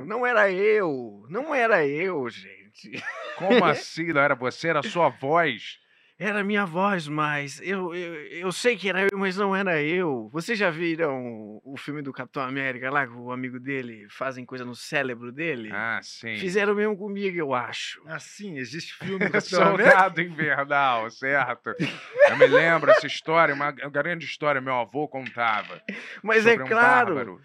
Não 0.06 0.26
era 0.26 0.52
eu. 0.52 1.26
Não 1.30 1.54
era 1.54 1.86
eu, 1.86 2.28
gente. 2.30 2.92
Como 3.38 3.64
assim 3.64 4.12
não 4.12 4.22
era 4.22 4.36
você? 4.36 4.70
Era 4.70 4.80
a 4.80 4.84
sua 4.84 5.10
voz. 5.10 5.80
Era 6.24 6.40
a 6.40 6.44
minha 6.44 6.66
voz, 6.66 7.06
mas 7.06 7.60
eu, 7.62 7.94
eu, 7.94 8.16
eu 8.28 8.52
sei 8.54 8.78
que 8.78 8.88
era 8.88 9.02
eu, 9.02 9.18
mas 9.18 9.36
não 9.36 9.54
era 9.54 9.84
eu. 9.84 10.30
Vocês 10.32 10.58
já 10.58 10.70
viram 10.70 11.60
o 11.66 11.76
filme 11.78 12.02
do 12.02 12.14
Capitão 12.14 12.44
América 12.44 12.90
lá, 12.90 13.06
com 13.06 13.24
o 13.24 13.32
amigo 13.34 13.60
dele 13.60 14.08
fazem 14.10 14.46
coisa 14.46 14.64
no 14.64 14.74
cérebro 14.74 15.34
dele? 15.34 15.70
Ah, 15.74 16.00
sim. 16.02 16.38
Fizeram 16.38 16.72
o 16.72 16.76
mesmo 16.78 16.96
comigo, 16.96 17.36
eu 17.36 17.54
acho. 17.54 18.02
Assim, 18.08 18.58
existe 18.58 18.94
filme 18.94 19.20
do 19.28 19.32
Capitão 19.34 19.74
América? 19.74 19.92
Soldado 19.92 20.22
Invernal, 20.22 21.12
certo? 21.12 21.76
Eu 22.30 22.38
me 22.38 22.48
lembro 22.48 22.90
essa 22.92 23.06
história, 23.06 23.54
uma 23.54 23.72
grande 23.72 24.24
história, 24.24 24.62
meu 24.62 24.76
avô 24.76 25.10
contava. 25.10 25.84
Mas 26.24 26.46
é 26.46 26.52
sobre 26.52 26.64
um 26.64 26.68
claro. 26.68 27.16
bárbaro 27.16 27.42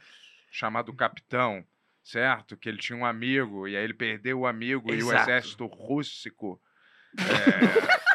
chamado 0.53 0.95
Capitão, 0.95 1.65
certo? 2.05 2.57
Que 2.57 2.69
ele 2.69 2.79
tinha 2.79 2.97
um 2.97 3.05
amigo, 3.05 3.67
e 3.67 3.77
aí 3.77 3.83
ele 3.83 3.95
perdeu 3.95 4.39
o 4.39 4.47
amigo, 4.47 4.95
e 4.95 5.03
o 5.03 5.09
Exato. 5.09 5.23
exército 5.23 5.67
rússico 5.67 6.61
é, 7.17 7.99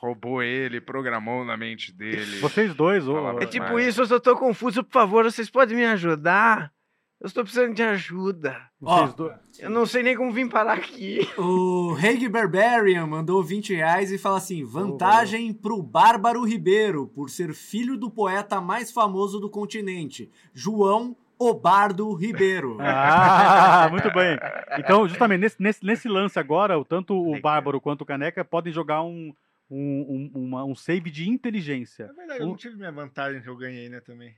roubou 0.00 0.42
ele, 0.42 0.80
programou 0.80 1.44
na 1.44 1.56
mente 1.56 1.92
dele. 1.92 2.38
Vocês 2.40 2.74
dois, 2.74 3.06
ô. 3.08 3.14
Palavra 3.14 3.44
É 3.44 3.46
tipo 3.46 3.64
mágica. 3.66 3.82
isso, 3.88 4.00
eu 4.02 4.06
só 4.06 4.18
tô 4.20 4.36
confuso, 4.36 4.82
por 4.84 4.92
favor, 4.92 5.24
vocês 5.24 5.50
podem 5.50 5.76
me 5.76 5.84
ajudar? 5.86 6.72
Eu 7.20 7.26
estou 7.26 7.42
precisando 7.42 7.74
de 7.74 7.82
ajuda. 7.82 8.56
Vocês 8.80 9.12
dois. 9.14 9.34
Eu 9.58 9.68
não 9.70 9.84
sei 9.84 10.04
nem 10.04 10.16
como 10.16 10.30
vim 10.30 10.46
parar 10.48 10.74
aqui. 10.74 11.28
O 11.36 11.96
Haig 12.00 12.28
Barbarian 12.28 13.08
mandou 13.08 13.42
20 13.42 13.74
reais 13.74 14.12
e 14.12 14.18
fala 14.18 14.36
assim: 14.38 14.62
vantagem 14.64 15.52
pro 15.52 15.82
Bárbaro 15.82 16.44
Ribeiro, 16.44 17.08
por 17.08 17.28
ser 17.28 17.52
filho 17.54 17.96
do 17.98 18.08
poeta 18.08 18.60
mais 18.60 18.92
famoso 18.92 19.40
do 19.40 19.50
continente, 19.50 20.30
João 20.54 21.16
Obardo 21.36 22.12
Ribeiro. 22.14 22.76
Ah, 22.82 23.88
muito 23.90 24.12
bem. 24.12 24.38
Então, 24.78 25.08
justamente 25.08 25.40
nesse, 25.40 25.56
nesse, 25.60 25.84
nesse 25.84 26.08
lance 26.08 26.38
agora, 26.38 26.78
o- 26.78 26.84
tanto 26.84 27.14
o 27.14 27.40
Bárbaro 27.40 27.80
quanto 27.80 28.02
o 28.02 28.06
Caneca 28.06 28.44
podem 28.44 28.72
jogar 28.72 29.02
um, 29.02 29.32
um, 29.70 30.30
um, 30.34 30.42
uma- 30.44 30.64
um 30.64 30.74
save 30.74 31.10
de 31.10 31.28
inteligência. 31.28 32.04
É 32.04 32.12
verdade, 32.12 32.40
eu 32.40 32.46
não 32.46 32.56
tive 32.56 32.76
minha 32.76 32.92
vantagem 32.92 33.42
que 33.42 33.48
eu 33.48 33.56
ganhei, 33.56 33.88
né, 33.88 34.00
também. 34.00 34.34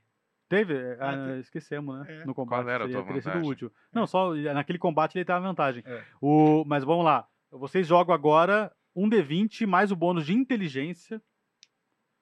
Teve? 0.49 0.75
Ah, 0.99 1.11
Ah, 1.11 1.35
te- 1.35 1.41
esquecemos, 1.41 2.01
né? 2.01 2.23
É. 2.23 2.25
No 2.25 2.35
combate. 2.35 2.65
Qual 2.65 2.69
era 2.75 2.85
a 2.85 2.89
tua 2.89 3.05
teria 3.05 3.21
sido 3.23 3.33
vantagem? 3.33 3.51
útil. 3.51 3.73
Não, 3.93 4.07
só 4.07 4.35
naquele 4.35 4.79
combate 4.79 5.17
ele 5.17 5.25
tava 5.25 5.47
vantagem. 5.47 5.83
É. 5.87 6.03
O, 6.21 6.65
mas 6.67 6.83
vamos 6.83 7.05
lá. 7.05 7.27
Vocês 7.53 7.87
jogam 7.87 8.13
agora 8.15 8.73
um 8.95 9.09
D20 9.09 9.65
mais 9.67 9.93
o 9.93 9.97
bônus 9.97 10.27
de 10.27 10.33
inteligência. 10.35 11.23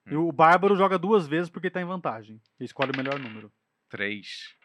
E 0.05 0.15
Hum. 0.15 0.27
o 0.27 0.31
Bárbaro 0.31 0.75
joga 0.75 0.97
duas 0.99 1.27
vezes 1.27 1.49
porque 1.49 1.69
tá 1.71 1.81
em 1.81 1.85
vantagem. 1.85 2.39
Ele 2.59 2.65
escolhe 2.65 2.91
o 2.91 2.97
melhor 2.97 3.17
número. 3.19 3.51
Três. 3.89 4.55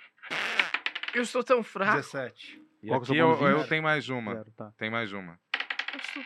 Eu 1.14 1.22
estou 1.22 1.42
tão 1.42 1.62
fraco. 1.62 1.96
17. 1.96 2.62
E 2.82 2.88
Qual 2.88 3.00
é 3.00 3.02
aqui 3.02 3.16
eu, 3.16 3.30
eu 3.48 3.66
tenho 3.66 3.82
mais 3.82 4.08
uma. 4.10 4.34
Zero, 4.34 4.50
tá. 4.52 4.72
Tem 4.76 4.90
mais 4.90 5.12
uma. 5.12 5.38
Eu 5.94 6.00
estou. 6.00 6.22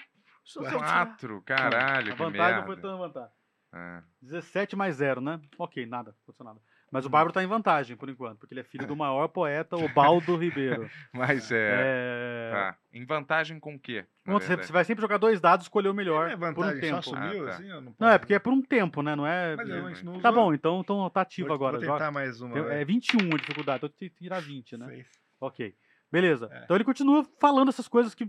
Quatro, 0.55 1.43
caralho, 1.43 2.13
a 2.13 2.17
que 2.17 2.23
vantagem 2.23 2.57
não 2.57 2.67
merda. 2.67 2.67
foi 2.67 2.77
tão 2.77 2.99
vantagem. 2.99 3.33
É. 3.75 4.03
17 4.23 4.75
mais 4.77 4.97
0, 4.97 5.21
né? 5.21 5.41
Ok, 5.59 5.85
nada, 5.85 6.11
não 6.13 6.17
aconteceu 6.23 6.45
nada. 6.45 6.59
Mas 6.91 7.05
Hum. 7.05 7.09
o 7.09 7.11
Bárbaro 7.11 7.35
tá 7.35 7.43
em 7.43 7.47
vantagem, 7.47 7.95
por 7.99 8.09
enquanto, 8.09 8.39
porque 8.39 8.55
ele 8.55 8.63
é 8.63 8.65
filho 8.65 8.87
do 8.87 8.97
maior 8.97 9.29
poeta, 9.29 9.77
Obaldo 9.77 10.37
Ribeiro. 10.37 10.89
Mas 11.13 11.53
é. 11.53 11.75
É... 11.85 12.51
Tá. 12.51 12.77
Em 12.91 13.05
vantagem 13.05 13.61
com 13.61 13.75
o 13.75 13.79
quê? 13.79 14.07
Quando 14.25 14.43
você, 14.43 14.57
vai 14.73 14.85
sempre 14.87 15.03
jogar 15.03 15.19
dois 15.19 15.39
dados 15.39 15.65
e 15.65 15.69
escolher 15.69 15.91
o 15.91 15.95
melhor 15.95 16.31
É 16.31 16.37
por 16.37 16.49
um 16.49 16.55
vantagem, 16.55 16.81
tempo. 16.81 17.03
só 17.03 17.11
sumiu, 17.11 17.43
Ah, 17.45 17.51
tá. 17.51 17.57
assim? 17.57 17.69
Não, 17.69 17.95
Não, 17.99 18.09
é 18.09 18.17
porque 18.19 18.33
é 18.35 18.39
por 18.39 18.55
um 18.55 18.63
tempo, 18.63 19.03
né? 19.03 19.15
Não 19.15 19.27
é. 19.27 19.55
Mas 19.55 20.03
não 20.03 20.19
Tá 20.19 20.33
bom, 20.33 20.55
então, 20.55 20.81
então 20.81 21.11
tá 21.11 21.21
ativo 21.21 21.49
Vou- 21.49 21.55
agora. 21.55 21.77
Vou 21.77 21.85
joga- 21.85 21.99
tentar 21.99 22.11
mais 22.11 22.41
uma. 22.41 22.55
Tem-. 22.55 22.81
É 22.81 22.85
21 22.87 23.35
a 23.35 23.37
dificuldade, 23.39 23.77
então 23.85 23.89
tem 23.91 24.09
que 24.09 24.17
tirar 24.17 24.41
20, 24.41 24.79
né? 24.79 24.87
Seis. 24.87 25.07
Ok. 25.39 25.75
Beleza. 26.11 26.49
É. 26.51 26.65
Então 26.65 26.75
ele 26.75 26.85
continua 26.85 27.23
falando 27.39 27.69
essas 27.69 27.87
coisas 27.87 28.15
que. 28.15 28.27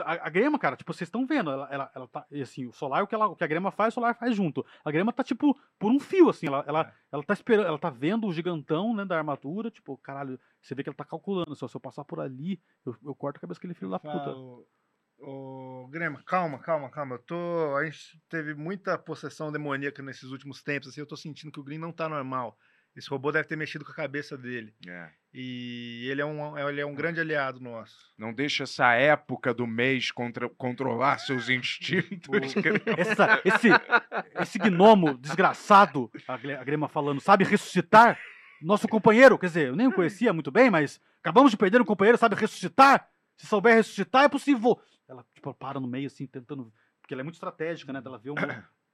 A, 0.00 0.26
a 0.26 0.30
grema, 0.30 0.58
cara, 0.58 0.76
tipo, 0.76 0.92
vocês 0.92 1.08
estão 1.08 1.26
vendo, 1.26 1.50
ela, 1.50 1.68
ela, 1.70 1.90
ela 1.94 2.08
tá. 2.08 2.26
e 2.30 2.40
assim, 2.40 2.66
o 2.66 2.72
solar, 2.72 3.02
o 3.02 3.06
que, 3.06 3.14
ela, 3.14 3.26
o 3.26 3.36
que 3.36 3.44
a 3.44 3.46
grema 3.46 3.70
faz, 3.70 3.92
o 3.92 3.96
solar 3.96 4.14
faz 4.16 4.34
junto. 4.34 4.64
A 4.84 4.90
grema 4.90 5.12
tá, 5.12 5.22
tipo, 5.22 5.58
por 5.78 5.90
um 5.90 6.00
fio, 6.00 6.28
assim. 6.30 6.46
Ela, 6.46 6.64
ela, 6.66 6.80
É. 6.82 6.94
ela 7.12 7.22
tá 7.22 7.34
esperando, 7.34 7.66
ela 7.66 7.78
tá 7.78 7.90
vendo 7.90 8.26
o 8.26 8.32
gigantão, 8.32 8.94
né, 8.94 9.04
da 9.04 9.18
armadura, 9.18 9.70
tipo, 9.70 9.96
caralho, 9.98 10.38
você 10.60 10.74
vê 10.74 10.82
que 10.82 10.88
ela 10.88 10.96
tá 10.96 11.04
calculando. 11.04 11.54
Se 11.54 11.62
eu, 11.64 11.68
se 11.68 11.76
eu 11.76 11.80
passar 11.80 12.04
por 12.04 12.20
ali, 12.20 12.60
eu, 12.86 12.96
eu 13.04 13.14
corto 13.14 13.38
a 13.38 13.40
cabeça 13.40 13.58
daquele 13.58 13.74
filho 13.74 13.90
da 13.90 13.98
puta. 13.98 14.34
Ô, 15.18 15.86
Grêmio, 15.88 16.22
calma, 16.24 16.58
calma, 16.58 16.90
calma. 16.90 17.14
Eu 17.14 17.22
tô. 17.22 17.76
A 17.76 17.84
gente 17.84 18.20
teve 18.28 18.54
muita 18.54 18.98
possessão 18.98 19.52
demoníaca 19.52 20.02
nesses 20.02 20.30
últimos 20.30 20.62
tempos. 20.62 20.88
Assim, 20.88 21.00
eu 21.00 21.06
tô 21.06 21.16
sentindo 21.16 21.52
que 21.52 21.60
o 21.60 21.62
Green 21.62 21.78
não 21.78 21.92
tá 21.92 22.08
normal. 22.08 22.58
Esse 22.96 23.08
robô 23.08 23.30
deve 23.30 23.46
ter 23.46 23.56
mexido 23.56 23.84
com 23.84 23.92
a 23.92 23.94
cabeça 23.94 24.36
dele. 24.36 24.74
É. 24.86 25.10
E 25.34 26.06
ele 26.10 26.20
é 26.20 26.26
um, 26.26 26.58
ele 26.68 26.80
é 26.80 26.84
um 26.86 26.94
grande 26.94 27.18
aliado 27.20 27.58
nosso. 27.58 28.12
Não 28.18 28.34
deixa 28.34 28.64
essa 28.64 28.92
época 28.92 29.54
do 29.54 29.66
mês 29.66 30.10
contra- 30.10 30.48
controlar 30.50 31.18
seus 31.18 31.48
instintos. 31.48 32.28
Essa- 32.98 33.40
esse, 33.44 33.68
esse 34.40 34.58
gnomo 34.58 35.16
desgraçado, 35.16 36.10
a 36.28 36.36
Grema 36.64 36.86
falando, 36.88 37.20
sabe 37.20 37.44
ressuscitar 37.44 38.18
nosso 38.60 38.86
companheiro. 38.86 39.38
Quer 39.38 39.46
dizer, 39.46 39.68
eu 39.68 39.76
nem 39.76 39.86
o 39.86 39.92
conhecia 39.92 40.32
muito 40.34 40.50
bem, 40.50 40.70
mas 40.70 41.00
acabamos 41.20 41.50
de 41.50 41.56
perder 41.56 41.80
um 41.80 41.84
companheiro, 41.86 42.18
sabe 42.18 42.36
ressuscitar? 42.36 43.08
Se 43.36 43.46
souber 43.46 43.74
ressuscitar, 43.74 44.24
é 44.24 44.28
possível. 44.28 44.78
Ela 45.08 45.24
tipo, 45.34 45.52
para 45.54 45.80
no 45.80 45.88
meio, 45.88 46.08
assim, 46.08 46.26
tentando. 46.26 46.70
Porque 47.00 47.14
ela 47.14 47.22
é 47.22 47.24
muito 47.24 47.34
estratégica, 47.36 47.90
né? 47.92 48.02
Ela 48.04 48.18
vê 48.18 48.28
mo- 48.30 48.36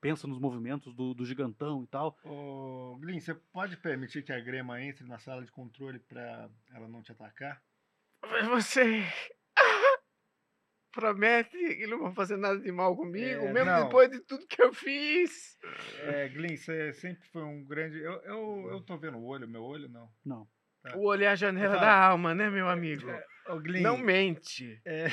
pensa 0.01 0.27
nos 0.27 0.39
movimentos 0.39 0.95
do, 0.95 1.15
do 1.15 1.25
gigantão 1.25 1.83
e 1.83 1.87
tal. 1.87 2.16
Ô, 2.25 2.97
Glyn, 3.01 3.20
você 3.20 3.35
pode 3.35 3.77
permitir 3.77 4.23
que 4.23 4.33
a 4.33 4.41
Grema 4.41 4.81
entre 4.83 5.05
na 5.07 5.19
sala 5.19 5.45
de 5.45 5.51
controle 5.51 5.99
pra 5.99 6.49
ela 6.75 6.89
não 6.89 7.03
te 7.03 7.12
atacar? 7.12 7.62
Mas 8.23 8.47
você 8.47 9.03
promete 10.93 11.57
que 11.77 11.87
não 11.87 12.01
vai 12.03 12.12
fazer 12.15 12.37
nada 12.37 12.59
de 12.59 12.73
mal 12.73 12.97
comigo, 12.97 13.47
É, 13.47 13.53
mesmo 13.53 13.70
não. 13.70 13.85
depois 13.85 14.11
de 14.11 14.20
tudo 14.20 14.47
que 14.47 14.61
eu 14.62 14.73
fiz. 14.73 15.57
É, 16.03 16.29
Glyn, 16.29 16.57
você 16.57 16.93
sempre 16.95 17.27
foi 17.29 17.43
um 17.43 17.65
grande. 17.65 17.99
Eu, 18.01 18.15
eu, 18.23 18.69
eu 18.70 18.81
tô 18.83 18.97
vendo 18.99 19.19
o 19.19 19.25
olho, 19.25 19.49
meu 19.49 19.62
olho 19.62 19.89
não. 19.89 20.11
Não. 20.25 20.49
O 20.95 21.07
olho 21.07 21.25
é 21.25 21.29
a 21.29 21.35
janela 21.35 21.77
da 21.77 21.93
alma, 22.07 22.35
né, 22.35 22.49
meu 22.49 22.69
amigo? 22.69 23.07
Ô, 23.49 23.57
Glyn, 23.61 23.83
Não 23.83 23.99
mente. 23.99 24.81
É, 24.87 25.09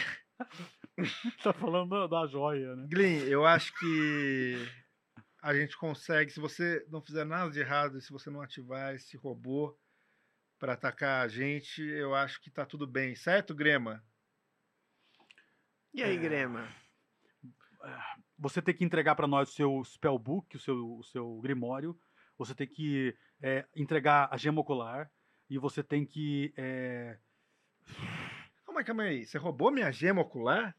Tá 1.44 1.54
falando 1.54 2.08
da, 2.08 2.26
joia, 2.26 2.76
né? 2.76 2.88
Glyn, 2.90 3.20
eu 3.28 3.46
acho 3.46 3.78
que 3.78 4.56
a 5.42 5.54
gente 5.54 5.78
consegue, 5.78 6.32
se 6.32 6.40
você 6.40 6.86
não 6.90 7.02
fizer 7.02 7.26
nada 7.26 7.52
de 7.52 7.60
errado, 7.60 7.98
e 7.98 8.02
se 8.02 8.12
você 8.12 8.30
não 8.30 8.42
ativar 8.42 8.96
esse 8.96 9.18
robô 9.18 9.78
pra 10.58 10.74
atacar 10.74 11.26
a 11.26 11.28
gente, 11.28 11.82
eu 11.82 12.16
acho 12.16 12.42
que 12.42 12.50
tá 12.50 12.66
tudo 12.66 12.88
bem, 12.88 13.16
certo, 13.16 13.54
Grema? 13.54 14.04
E 15.94 16.04
aí, 16.04 16.18
Grema? 16.18 16.68
Você 18.38 18.62
tem 18.62 18.76
que 18.76 18.84
entregar 18.84 19.16
pra 19.16 19.28
nós 19.28 19.50
o 19.50 19.54
seu 19.54 19.84
spellbook, 19.86 20.58
o 20.58 20.60
seu, 20.60 20.98
o 20.98 21.04
seu 21.04 21.40
grimório. 21.42 21.98
Você 22.38 22.54
tem 22.54 22.68
que 22.68 23.16
é, 23.42 23.66
entregar 23.76 24.28
a 24.32 24.38
gema 24.38 24.60
ocular. 24.60 25.10
E 25.50 25.58
você 25.58 25.84
tem 25.84 26.06
que. 26.06 26.54
é, 26.58 27.18
Calma 28.76 28.82
aí, 28.82 28.86
calma 28.86 29.04
aí. 29.04 29.26
Você 29.26 29.38
roubou 29.38 29.72
minha 29.72 29.92
gema 29.92 30.22
ocular? 30.22 30.76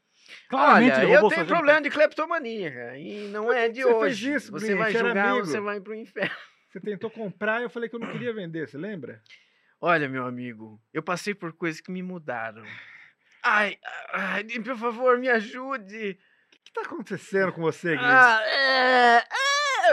Claramente 0.49 0.97
Olha, 0.97 1.13
eu 1.13 1.29
tenho 1.29 1.45
problema 1.47 1.81
de 1.81 1.89
cleptomania, 1.89 2.71
cara, 2.71 2.97
e 2.97 3.27
não 3.29 3.51
é 3.51 3.69
de 3.69 3.81
Você 3.81 3.89
fez 3.89 4.01
hoje. 4.01 4.33
isso, 4.33 4.51
você 4.51 4.75
vai 4.75 4.91
julgar, 4.91 5.29
amigo. 5.29 5.45
você 5.45 5.59
vai 5.59 5.79
pro 5.79 5.95
inferno. 5.95 6.35
Você 6.69 6.81
tentou 6.81 7.09
comprar 7.09 7.61
e 7.61 7.63
eu 7.63 7.69
falei 7.69 7.89
que 7.89 7.95
eu 7.95 7.99
não 7.99 8.11
queria 8.11 8.33
vender, 8.33 8.67
você 8.67 8.77
lembra? 8.77 9.21
Olha, 9.79 10.09
meu 10.09 10.25
amigo, 10.25 10.81
eu 10.93 11.01
passei 11.01 11.33
por 11.33 11.53
coisas 11.53 11.79
que 11.79 11.89
me 11.89 12.03
mudaram. 12.03 12.63
Ai, 13.41 13.77
ai, 14.11 14.43
por 14.43 14.77
favor, 14.77 15.17
me 15.17 15.29
ajude. 15.29 16.19
O 16.53 16.63
que 16.65 16.73
tá 16.73 16.81
acontecendo 16.81 17.53
com 17.53 17.61
você, 17.61 17.95
Glyn? 17.95 18.05
Ah, 18.05 18.41
é, 18.43 19.23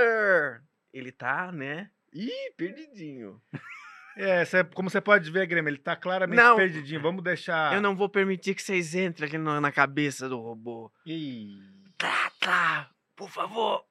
é. 0.00 0.60
Ele 0.92 1.12
tá, 1.12 1.52
né? 1.52 1.90
Ih, 2.12 2.52
perdidinho. 2.56 3.40
É, 4.16 4.44
cê- 4.44 4.62
como 4.64 4.88
você 4.88 5.00
pode 5.00 5.30
ver, 5.30 5.46
Grêmio, 5.46 5.68
ele 5.70 5.78
tá 5.78 5.96
claramente 5.96 6.36
Não. 6.36 6.56
perdidinho. 6.56 7.00
Vamos 7.02 7.22
deixar. 7.22 7.74
Eu 7.74 7.80
não 7.80 7.96
vou 7.96 8.08
permitir 8.08 8.54
que 8.54 8.62
vocês 8.62 8.94
entrem 8.94 9.26
aqui 9.28 9.38
na 9.38 9.72
cabeça 9.72 10.28
do 10.28 10.38
robô. 10.40 10.90
Ih. 11.06 11.58
Tá, 11.98 12.30
tá, 12.40 12.90
por 13.16 13.30
favor, 13.30 13.84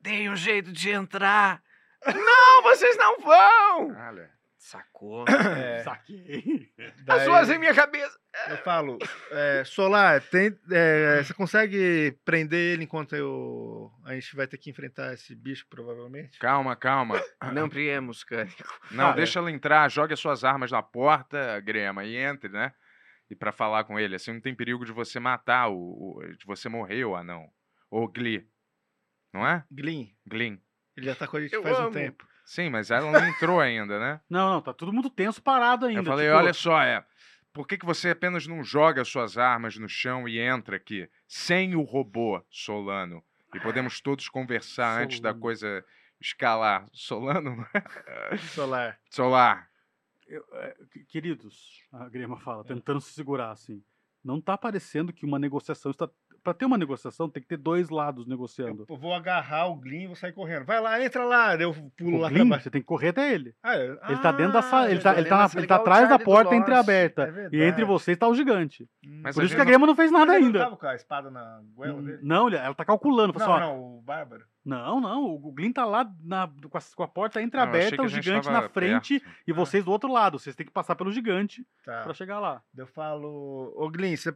deem 0.00 0.30
um 0.30 0.36
jeito 0.36 0.72
de 0.72 0.90
entrar. 0.90 1.62
Não, 2.06 2.62
vocês 2.62 2.96
não 2.96 3.18
vão! 3.20 3.96
Olha. 4.08 4.30
Sacou? 4.64 5.24
É, 5.28 5.82
Saquei. 5.82 6.72
As 6.78 7.04
daí 7.04 7.24
suas 7.24 7.50
em 7.50 7.58
minha 7.58 7.74
cabeça. 7.74 8.16
Eu 8.48 8.56
falo, 8.58 8.96
é, 9.32 9.64
Solar, 9.64 10.22
tem, 10.22 10.56
é, 10.70 11.20
você 11.22 11.34
consegue 11.34 12.16
prender 12.24 12.74
ele 12.74 12.84
enquanto 12.84 13.14
eu, 13.16 13.90
a 14.04 14.14
gente 14.14 14.36
vai 14.36 14.46
ter 14.46 14.56
que 14.58 14.70
enfrentar 14.70 15.12
esse 15.14 15.34
bicho, 15.34 15.66
provavelmente? 15.68 16.38
Calma, 16.38 16.76
calma. 16.76 17.20
Não 17.52 17.68
priemos, 17.68 18.22
Cânico. 18.22 18.62
Não, 18.92 19.06
Cara. 19.06 19.16
deixa 19.16 19.40
ela 19.40 19.50
entrar, 19.50 19.90
jogue 19.90 20.14
as 20.14 20.20
suas 20.20 20.44
armas 20.44 20.70
na 20.70 20.80
porta, 20.80 21.58
Grema, 21.60 22.04
e 22.04 22.14
entre, 22.16 22.48
né? 22.48 22.72
E 23.28 23.34
pra 23.34 23.50
falar 23.50 23.82
com 23.82 23.98
ele, 23.98 24.14
assim 24.14 24.32
não 24.32 24.40
tem 24.40 24.54
perigo 24.54 24.84
de 24.84 24.92
você 24.92 25.18
matar 25.18 25.68
o, 25.70 25.74
o- 26.18 26.36
de 26.38 26.46
você 26.46 26.68
morrer 26.68 27.04
o 27.04 27.16
anão. 27.16 27.50
Ou 27.90 28.06
Glee. 28.06 28.46
Não 29.34 29.44
é? 29.46 29.64
Glyn, 29.70 30.14
Glyn. 30.24 30.58
ele 30.96 31.06
já 31.06 31.14
tá 31.16 31.26
com 31.26 31.36
a 31.36 31.40
gente 31.40 31.52
Eu 31.52 31.62
faz 31.64 31.78
um 31.80 31.82
amo. 31.84 31.92
tempo. 31.92 32.26
Sim, 32.44 32.70
mas 32.70 32.90
ela 32.90 33.10
não 33.10 33.26
entrou 33.28 33.60
ainda, 33.60 33.98
né? 33.98 34.20
Não, 34.28 34.50
não, 34.54 34.60
tá 34.60 34.72
todo 34.74 34.92
mundo 34.92 35.08
tenso, 35.08 35.40
parado 35.42 35.86
ainda. 35.86 36.00
Eu 36.00 36.04
falei, 36.04 36.26
tipo, 36.26 36.36
olha 36.38 36.52
só, 36.52 36.82
é. 36.82 37.04
Por 37.52 37.66
que, 37.66 37.76
que 37.78 37.84
você 37.86 38.10
apenas 38.10 38.46
não 38.46 38.64
joga 38.64 39.04
suas 39.04 39.36
armas 39.36 39.76
no 39.76 39.88
chão 39.88 40.26
e 40.26 40.38
entra 40.38 40.76
aqui, 40.76 41.08
sem 41.28 41.74
o 41.74 41.82
robô 41.82 42.42
Solano? 42.50 43.22
E 43.54 43.60
podemos 43.60 44.00
todos 44.00 44.28
conversar 44.28 45.02
antes 45.02 45.20
da 45.20 45.28
Solano. 45.30 45.40
coisa 45.42 45.84
escalar. 46.20 46.86
Solano, 46.92 47.66
é? 47.74 48.36
Solar. 48.38 48.98
Solar. 49.10 49.68
eu- 50.26 50.44
é, 50.54 50.74
que- 50.90 51.04
queridos, 51.04 51.82
a 51.92 52.08
Grema 52.08 52.38
fala, 52.40 52.64
tentando 52.64 53.00
se 53.00 53.12
segurar 53.12 53.50
assim. 53.50 53.82
Não 54.24 54.40
tá 54.40 54.56
parecendo 54.56 55.12
que 55.12 55.26
uma 55.26 55.38
negociação 55.38 55.90
está. 55.90 56.08
Pra 56.42 56.52
ter 56.52 56.64
uma 56.64 56.76
negociação, 56.76 57.28
tem 57.28 57.40
que 57.42 57.48
ter 57.48 57.56
dois 57.56 57.88
lados 57.88 58.26
negociando. 58.26 58.84
Eu 58.88 58.96
vou 58.96 59.14
agarrar 59.14 59.66
o 59.66 59.76
Glyn 59.76 60.02
e 60.02 60.06
vou 60.08 60.16
sair 60.16 60.32
correndo. 60.32 60.64
Vai 60.64 60.80
lá, 60.80 61.00
entra 61.00 61.24
lá. 61.24 61.54
Eu 61.54 61.72
pulo 61.96 62.16
O 62.16 62.20
lá 62.20 62.28
Glyn, 62.28 62.48
você 62.48 62.68
tem 62.68 62.80
que 62.80 62.86
correr 62.86 63.08
até 63.10 63.32
ele. 63.32 63.54
Ah, 63.62 63.76
é- 63.76 63.96
Ele 64.08 64.18
tá 64.20 64.32
dentro 64.32 64.52
da 64.52 64.58
ah, 64.58 64.62
sala, 64.62 64.90
ele 64.90 64.98
eu 64.98 65.02
tá, 65.02 65.12
ele 65.16 65.28
tá, 65.28 65.48
ele 65.56 65.66
tá 65.68 65.76
o 65.78 65.80
atrás 65.80 66.08
da 66.08 66.18
porta 66.18 66.54
entreaberta. 66.56 67.22
É 67.52 67.56
e 67.56 67.62
entre 67.62 67.84
vocês 67.84 68.18
tá 68.18 68.26
o 68.26 68.34
gigante. 68.34 68.88
Mas 69.22 69.34
Por 69.36 69.44
isso 69.44 69.54
que 69.54 69.60
a 69.60 69.64
Grema 69.64 69.86
não 69.86 69.94
fez 69.94 70.10
nada 70.10 70.34
ele 70.36 70.46
ainda. 70.46 70.58
Não 70.58 70.64
tava 70.66 70.76
com 70.76 70.86
a 70.86 70.94
espada 70.96 71.30
na 71.30 71.60
goela 71.74 72.02
dele? 72.02 72.18
Não, 72.22 72.48
ele- 72.48 72.56
ela 72.56 72.74
tá 72.74 72.84
calculando. 72.84 73.32
Não, 73.38 73.46
Não, 73.46 73.60
não, 73.60 73.96
o 73.98 74.02
Bárbaro. 74.02 74.42
não, 74.64 75.00
não, 75.00 75.24
o 75.26 75.52
Glyn 75.52 75.72
tá 75.72 75.84
lá 75.84 76.10
na- 76.24 76.50
com, 76.68 76.76
a, 76.76 76.80
com 76.96 77.02
a 77.04 77.08
porta 77.08 77.40
entreaberta, 77.40 78.02
o 78.02 78.08
gigante 78.08 78.50
na 78.50 78.68
frente 78.68 79.20
perto. 79.20 79.36
e 79.46 79.52
vocês 79.52 79.84
do 79.84 79.92
outro 79.92 80.12
lado. 80.12 80.40
Vocês 80.40 80.56
têm 80.56 80.66
que 80.66 80.72
passar 80.72 80.96
pelo 80.96 81.12
gigante 81.12 81.64
Tá. 81.84 82.02
pra 82.02 82.14
chegar 82.14 82.40
lá. 82.40 82.60
Eu 82.76 82.86
falo, 82.88 83.72
ô 83.76 83.88
Glyn, 83.90 84.16
você 84.16 84.34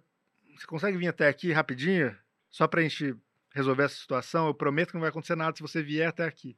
você 0.61 0.67
consegue 0.67 0.97
vir 0.99 1.09
até 1.09 1.29
aqui 1.29 1.53
rapidinho? 1.53 2.17
Só 2.51 2.67
pra 2.67 2.83
gente 2.83 3.15
resolver 3.55 3.85
essa 3.85 3.97
situação? 3.97 4.47
Eu 4.47 4.55
prometo 4.55 4.89
que 4.89 4.95
não 4.95 5.01
vai 5.01 5.11
acontecer 5.11 5.37
nada 5.37 5.57
se 5.57 5.63
você 5.63 5.83
vier 5.83 6.09
até 6.09 6.25
aqui. 6.25 6.57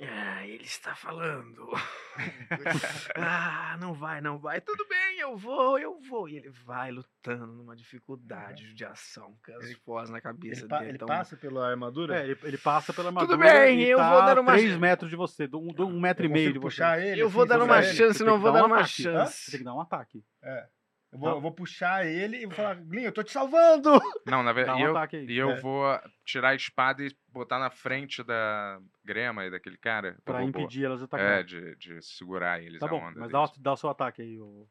Ah, 0.00 0.46
ele 0.46 0.62
está 0.62 0.94
falando. 0.94 1.68
ah, 3.16 3.76
não 3.80 3.92
vai, 3.94 4.20
não 4.20 4.38
vai. 4.38 4.60
Tudo 4.60 4.86
bem, 4.88 5.18
eu 5.18 5.36
vou, 5.36 5.76
eu 5.76 6.00
vou. 6.08 6.28
E 6.28 6.36
ele 6.36 6.50
vai 6.64 6.92
lutando 6.92 7.48
numa 7.48 7.74
dificuldade 7.74 8.74
de 8.74 8.84
ação, 8.84 9.36
com 9.44 9.52
as 9.56 9.72
vozes 9.84 10.10
na 10.10 10.20
cabeça 10.20 10.60
Ele, 10.60 10.68
pa- 10.68 10.78
dele. 10.78 10.90
ele 10.92 10.98
tão- 10.98 11.08
passa 11.08 11.36
pela 11.36 11.68
armadura? 11.68 12.20
É, 12.20 12.24
ele, 12.30 12.38
ele 12.44 12.58
passa 12.58 12.92
pela 12.92 13.08
armadura 13.08 13.36
bem, 13.38 13.80
e 13.80 13.88
eu 13.90 13.98
tá 13.98 14.10
vou 14.12 14.20
dar 14.24 14.38
uma 14.38 14.52
3 14.52 14.68
chance. 14.68 14.80
metros 14.80 15.10
de 15.10 15.16
você, 15.16 15.48
do- 15.48 15.58
um, 15.58 15.72
do- 15.72 15.86
um 15.88 15.98
metro 16.00 16.24
e 16.24 16.28
Eu 16.28 16.32
meio 16.32 16.46
consigo 16.50 16.52
de 16.52 16.58
você. 16.60 16.76
puxar 16.76 17.00
ele? 17.04 17.20
Eu 17.20 17.28
vou 17.28 17.42
assim, 17.42 17.48
dar 17.48 17.58
puxar 17.58 17.72
uma 17.72 17.78
ele? 17.84 17.96
chance, 17.96 18.22
não 18.24 18.40
vou 18.40 18.52
dar 18.52 18.58
dar 18.60 18.64
um 18.64 18.68
uma 18.68 18.76
ataque. 18.76 19.08
Hã? 19.08 19.24
Você 19.26 19.32
chance. 19.32 19.50
tem 19.50 19.58
que 19.58 19.64
dar 19.64 19.74
um 19.74 19.80
ataque. 19.80 20.24
É. 20.42 20.68
Eu 21.10 21.18
vou, 21.18 21.30
eu 21.30 21.40
vou 21.40 21.52
puxar 21.52 22.06
ele 22.06 22.36
e 22.42 22.44
vou 22.46 22.54
falar, 22.54 22.74
Glyn, 22.74 23.04
eu 23.04 23.12
tô 23.12 23.22
te 23.22 23.32
salvando! 23.32 23.90
Não, 24.26 24.42
na 24.42 24.50
Dá 24.50 24.52
verdade, 24.52 24.82
um 24.82 24.84
eu, 24.86 24.90
ataque 24.90 25.16
aí. 25.16 25.26
e 25.26 25.38
eu 25.38 25.50
É. 25.52 25.60
vou 25.60 25.98
tirar 26.24 26.50
a 26.50 26.54
espada 26.54 27.02
e 27.02 27.10
botar 27.28 27.58
na 27.58 27.70
frente 27.70 28.22
da 28.22 28.78
Grema 29.02 29.46
e 29.46 29.50
daquele 29.50 29.78
cara. 29.78 30.12
do 30.12 30.22
Pra 30.22 30.40
robô. 30.40 30.60
impedir 30.60 30.84
elas 30.84 30.98
de 30.98 31.04
É, 31.04 31.06
atacar. 31.06 31.44
de, 31.44 31.76
de 31.76 32.02
segurar 32.02 32.62
eles 32.62 32.78
tá 32.78 32.84
a 32.86 32.88
bom, 32.90 33.00
onda 33.00 33.18
mas 33.20 33.30
dá, 33.32 33.40
o- 33.42 33.46
deles. 33.46 33.58
dá 33.62 33.72
o 33.72 33.76
seu 33.76 33.88
ataque 33.88 34.20
aí. 34.20 34.38
O... 34.38 34.68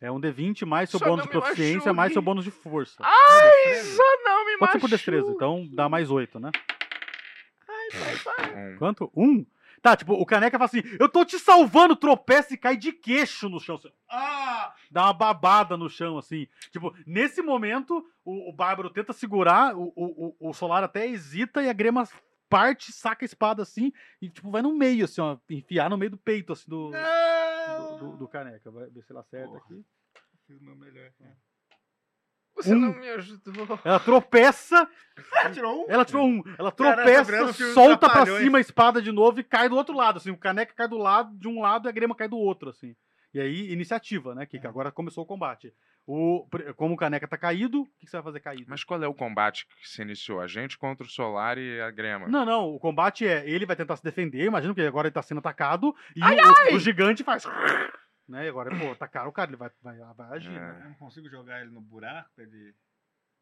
É 0.00 0.10
um 0.10 0.18
D20 0.18 0.64
mais 0.64 0.88
seu 0.88 0.98
Só 0.98 1.04
bônus 1.04 1.26
não 1.26 1.30
de 1.30 1.36
me 1.36 1.40
proficiência, 1.42 1.92
mais 1.92 2.12
seu 2.12 2.22
machuque. 2.22 2.24
bônus 2.24 2.44
de 2.44 2.50
força. 2.50 3.02
Ai, 3.04 3.74
só 3.74 4.02
não 4.24 4.46
me 4.46 4.56
Pode 4.58 4.72
ser 4.72 4.80
por 4.80 4.88
destreza, 4.90 5.30
então 5.30 5.68
dá 5.74 5.86
mais 5.88 6.10
8, 6.10 6.40
né? 6.40 6.50
Um. 8.56 8.76
Quanto? 8.78 9.12
Um? 9.14 9.46
Tá, 9.82 9.96
tipo, 9.96 10.12
o 10.14 10.24
caneca 10.24 10.56
fala 10.56 10.66
assim: 10.66 10.82
Eu 11.00 11.08
tô 11.08 11.24
te 11.24 11.38
salvando, 11.40 11.96
tropeça 11.96 12.54
e 12.54 12.56
cai 12.56 12.76
de 12.76 12.92
queixo 12.92 13.48
no 13.48 13.58
chão. 13.58 13.80
Ah! 14.08 14.72
Dá 14.90 15.02
uma 15.06 15.12
babada 15.12 15.76
no 15.76 15.90
chão, 15.90 16.16
assim. 16.16 16.46
Tipo, 16.70 16.94
nesse 17.04 17.42
momento, 17.42 18.06
o, 18.24 18.48
o 18.50 18.52
Bárbaro 18.52 18.88
tenta 18.90 19.12
segurar, 19.12 19.76
o, 19.76 19.92
o, 19.96 20.36
o- 20.48 20.54
Solar 20.54 20.84
até 20.84 21.08
hesita 21.08 21.62
e 21.62 21.68
a 21.68 21.72
Grema 21.72 22.08
parte, 22.48 22.92
saca 22.92 23.24
a 23.24 23.26
espada 23.26 23.62
assim 23.62 23.92
e, 24.20 24.28
tipo, 24.28 24.50
vai 24.50 24.60
no 24.62 24.76
meio, 24.76 25.06
assim, 25.06 25.20
ó, 25.22 25.36
enfiar 25.50 25.88
no 25.90 25.96
meio 25.96 26.10
do 26.12 26.18
peito, 26.18 26.52
assim, 26.52 26.68
do, 26.68 26.90
do, 26.90 27.96
do- 27.98 28.16
do 28.18 28.28
caneca. 28.28 28.70
Vai 28.70 28.88
ver 28.88 29.02
se 29.02 29.12
ele 29.12 29.18
acerta 29.18 29.56
aqui. 29.56 29.84
Fiz 30.46 30.60
o 30.60 30.64
meu 30.64 30.76
melhor. 30.76 31.10
Você 32.62 32.74
Um. 32.74 32.78
não 32.78 32.94
me 32.94 33.08
ajudou. 33.10 33.78
Ela 33.84 34.00
tropeça, 34.00 34.88
Ah, 35.36 35.50
tirou 35.50 35.84
um? 35.84 35.90
ela 35.90 36.04
tirou 36.04 36.26
um. 36.26 36.42
Ela 36.58 36.70
tropeça, 36.72 37.52
solta 37.74 38.08
pra 38.08 38.24
cima 38.26 38.58
a 38.58 38.60
espada 38.60 39.00
de 39.02 39.12
novo 39.12 39.40
e 39.40 39.44
cai 39.44 39.68
do 39.68 39.76
outro 39.76 39.94
lado, 39.94 40.16
assim. 40.18 40.30
O 40.30 40.36
caneca 40.38 40.72
cai 40.74 40.88
do 40.88 40.96
lado, 40.98 41.36
de 41.36 41.48
um 41.48 41.60
lado 41.60 41.86
e 41.86 41.90
a 41.90 41.92
grema 41.92 42.14
cai 42.14 42.28
do 42.28 42.36
outro, 42.38 42.70
assim. 42.70 42.94
E 43.34 43.40
aí, 43.40 43.72
iniciativa, 43.72 44.34
né? 44.34 44.44
Que 44.46 44.58
que 44.58 44.66
agora 44.66 44.92
começou 44.92 45.24
o 45.24 45.26
combate. 45.26 45.72
O, 46.06 46.46
como 46.76 46.94
o 46.94 46.96
caneca 46.96 47.28
tá 47.28 47.38
caído, 47.38 47.82
o 47.82 47.84
que 47.98 48.04
que 48.04 48.10
você 48.10 48.16
vai 48.16 48.24
fazer 48.24 48.40
caído? 48.40 48.66
Mas 48.68 48.82
qual 48.82 49.00
é 49.02 49.06
o 49.06 49.14
combate 49.14 49.66
que 49.80 49.88
se 49.88 50.02
iniciou? 50.02 50.40
A 50.40 50.46
gente 50.48 50.76
contra 50.76 51.06
o 51.06 51.08
Solar 51.08 51.56
e 51.58 51.80
a 51.80 51.90
Grema. 51.92 52.26
Não, 52.28 52.44
não, 52.44 52.74
o 52.74 52.78
combate 52.80 53.24
é, 53.26 53.48
ele 53.48 53.64
vai 53.64 53.76
tentar 53.76 53.96
se 53.96 54.02
defender, 54.02 54.44
imagina 54.44 54.74
que 54.74 54.82
agora 54.82 55.06
ele 55.06 55.14
tá 55.14 55.22
sendo 55.22 55.38
atacado, 55.38 55.94
e 56.16 56.20
Ai, 56.22 56.36
o, 56.36 56.42
ai! 56.44 56.74
o 56.74 56.78
gigante 56.80 57.22
faz... 57.22 57.44
Né, 58.32 58.46
e 58.46 58.48
agora, 58.48 58.70
pô, 58.78 58.92
atacaram 58.92 59.28
o 59.28 59.32
cara, 59.32 59.50
ele 59.50 59.56
vai, 59.58 59.70
vai, 59.82 59.98
vai 60.14 60.36
agir, 60.38 60.48
É. 60.50 60.58
né? 60.58 60.80
Eu 60.84 60.88
não 60.88 60.94
consigo 60.94 61.28
jogar 61.28 61.60
ele 61.60 61.70
no 61.70 61.82
buraco, 61.82 62.30
ele. 62.40 62.74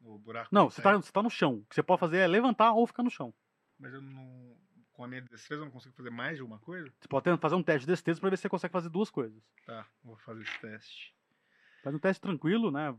No 0.01 0.17
buraco. 0.19 0.49
Não, 0.51 0.69
você 0.69 0.81
tá, 0.81 0.97
você 0.97 1.11
tá 1.11 1.23
no 1.23 1.29
chão. 1.29 1.55
O 1.59 1.65
que 1.65 1.75
você 1.75 1.81
pode 1.83 1.99
fazer 1.99 2.17
é 2.17 2.27
levantar 2.27 2.73
ou 2.73 2.85
ficar 2.85 3.01
no 3.03 3.09
chão. 3.09 3.33
Mas 3.79 3.93
eu 3.93 4.01
não. 4.01 4.57
Com 4.91 5.05
a 5.05 5.07
minha 5.07 5.21
destreza 5.21 5.61
eu 5.61 5.65
não 5.65 5.71
consigo 5.71 5.95
fazer 5.95 6.09
mais 6.09 6.35
de 6.37 6.43
uma 6.43 6.59
coisa? 6.59 6.91
Você 6.99 7.07
pode 7.07 7.37
fazer 7.37 7.55
um 7.55 7.63
teste 7.63 7.85
de 7.85 7.93
destreza 7.93 8.19
pra 8.19 8.29
ver 8.29 8.35
se 8.35 8.41
você 8.41 8.49
consegue 8.49 8.71
fazer 8.73 8.89
duas 8.89 9.09
coisas. 9.09 9.41
Tá, 9.65 9.87
vou 10.03 10.17
fazer 10.17 10.41
esse 10.41 10.59
teste. 10.59 11.15
Faz 11.83 11.95
um 11.95 11.99
teste 11.99 12.19
tranquilo, 12.21 12.69
né? 12.69 12.93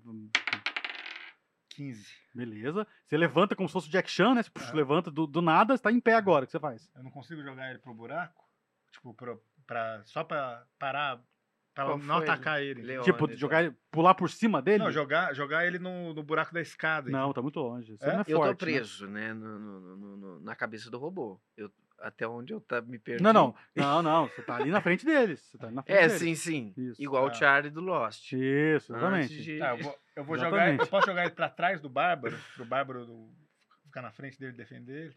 15. 1.71 2.07
Beleza. 2.35 2.87
Você 3.07 3.17
levanta 3.17 3.55
como 3.57 3.69
se 3.69 3.73
fosse 3.73 3.89
o 3.89 3.91
Jack 3.93 4.11
Chan, 4.11 4.35
né? 4.35 4.43
Você 4.43 4.51
puxa, 4.51 4.71
Ah. 4.73 4.75
levanta 4.77 5.11
do, 5.11 5.27
do 5.27 5.41
nada, 5.43 5.77
você 5.77 5.83
tá 5.83 5.93
em 5.93 6.01
pé 6.01 6.15
agora. 6.15 6.45
O 6.45 6.47
que 6.47 6.53
você 6.53 6.61
faz? 6.61 6.91
Eu 6.95 7.03
não 7.03 7.11
consigo 7.11 7.43
jogar 7.43 7.71
ele 7.71 7.79
pro 7.79 7.95
buraco? 7.95 8.43
Tipo, 8.91 9.15
pro, 9.15 9.43
pra, 9.67 10.03
só 10.05 10.23
pra 10.25 10.67
parar. 10.79 11.21
Pra 11.75 11.85
Qual 11.87 11.99
não 11.99 12.17
foi, 12.19 12.25
atacar 12.29 12.61
ele. 12.63 12.83
Leone, 12.83 13.05
tipo, 13.05 13.27
tá? 13.27 13.35
jogar, 13.35 13.65
ele- 13.65 13.75
pular 13.91 14.15
por 14.15 14.29
cima 14.29 14.61
dele? 14.61 14.85
Não, 14.85 14.91
jogar, 14.91 15.35
jogar 15.35 15.67
ele 15.67 15.79
no, 15.79 16.13
no 16.13 16.23
buraco 16.23 16.53
da 16.53 16.61
escada. 16.61 17.11
Não, 17.11 17.33
tá 17.33 17.41
muito 17.41 17.59
longe. 17.59 17.97
Você 17.97 18.05
É? 18.05 18.13
não 18.13 18.19
é 18.21 18.25
Eu 18.27 18.37
forte, 18.37 18.59
tô 18.59 18.67
né? 18.67 18.73
preso, 18.73 19.07
né? 19.09 19.33
no- 19.33 19.59
no- 19.59 19.97
no- 19.97 20.17
no- 20.17 20.41
na 20.41 20.55
cabeça 20.55 20.91
do 20.91 20.99
robô. 20.99 21.41
Eu, 21.57 21.71
até 21.99 22.29
onde 22.29 22.53
eu 22.53 22.61
tá, 22.61 22.83
me 22.83 22.99
perdi. 22.99 23.23
Não, 23.23 23.33
não. 23.33 23.55
Não, 23.75 24.03
não. 24.03 24.29
Você 24.29 24.43
tá 24.43 24.57
ali 24.57 24.71
na 24.71 24.81
frente 24.83 25.07
deles. 25.07 25.41
Você 25.41 25.57
tá 25.57 25.67
ali 25.69 25.75
na 25.77 25.83
frente 25.83 25.97
É, 25.97 26.09
deles. 26.09 26.19
sim, 26.21 26.35
sim. 26.35 26.75
Isso. 26.77 27.01
Igual 27.03 27.27
Ah. 27.27 27.31
o 27.31 27.35
Charlie 27.35 27.71
do 27.71 27.81
Lost. 27.81 28.33
Isso, 28.33 28.93
exatamente. 28.93 29.43
de- 29.43 29.59
Tá, 29.59 29.71
eu 29.71 29.79
vou, 29.83 29.99
eu 30.17 30.25
vou 30.25 30.37
jogar. 30.37 30.49
Exatamente. 30.69 30.81
Eu 30.83 30.87
posso 30.89 31.07
jogar 31.07 31.23
ele 31.25 31.35
pra 31.35 31.49
trás 31.49 31.81
do 31.81 31.89
Bárbaro? 31.89 32.37
Pro 32.55 32.65
Bárbaro 32.67 33.07
do- 33.07 33.31
ficar 33.85 34.03
na 34.03 34.11
frente 34.13 34.39
dele 34.39 34.53
e 34.53 34.57
defender 34.57 35.07
ele? 35.07 35.17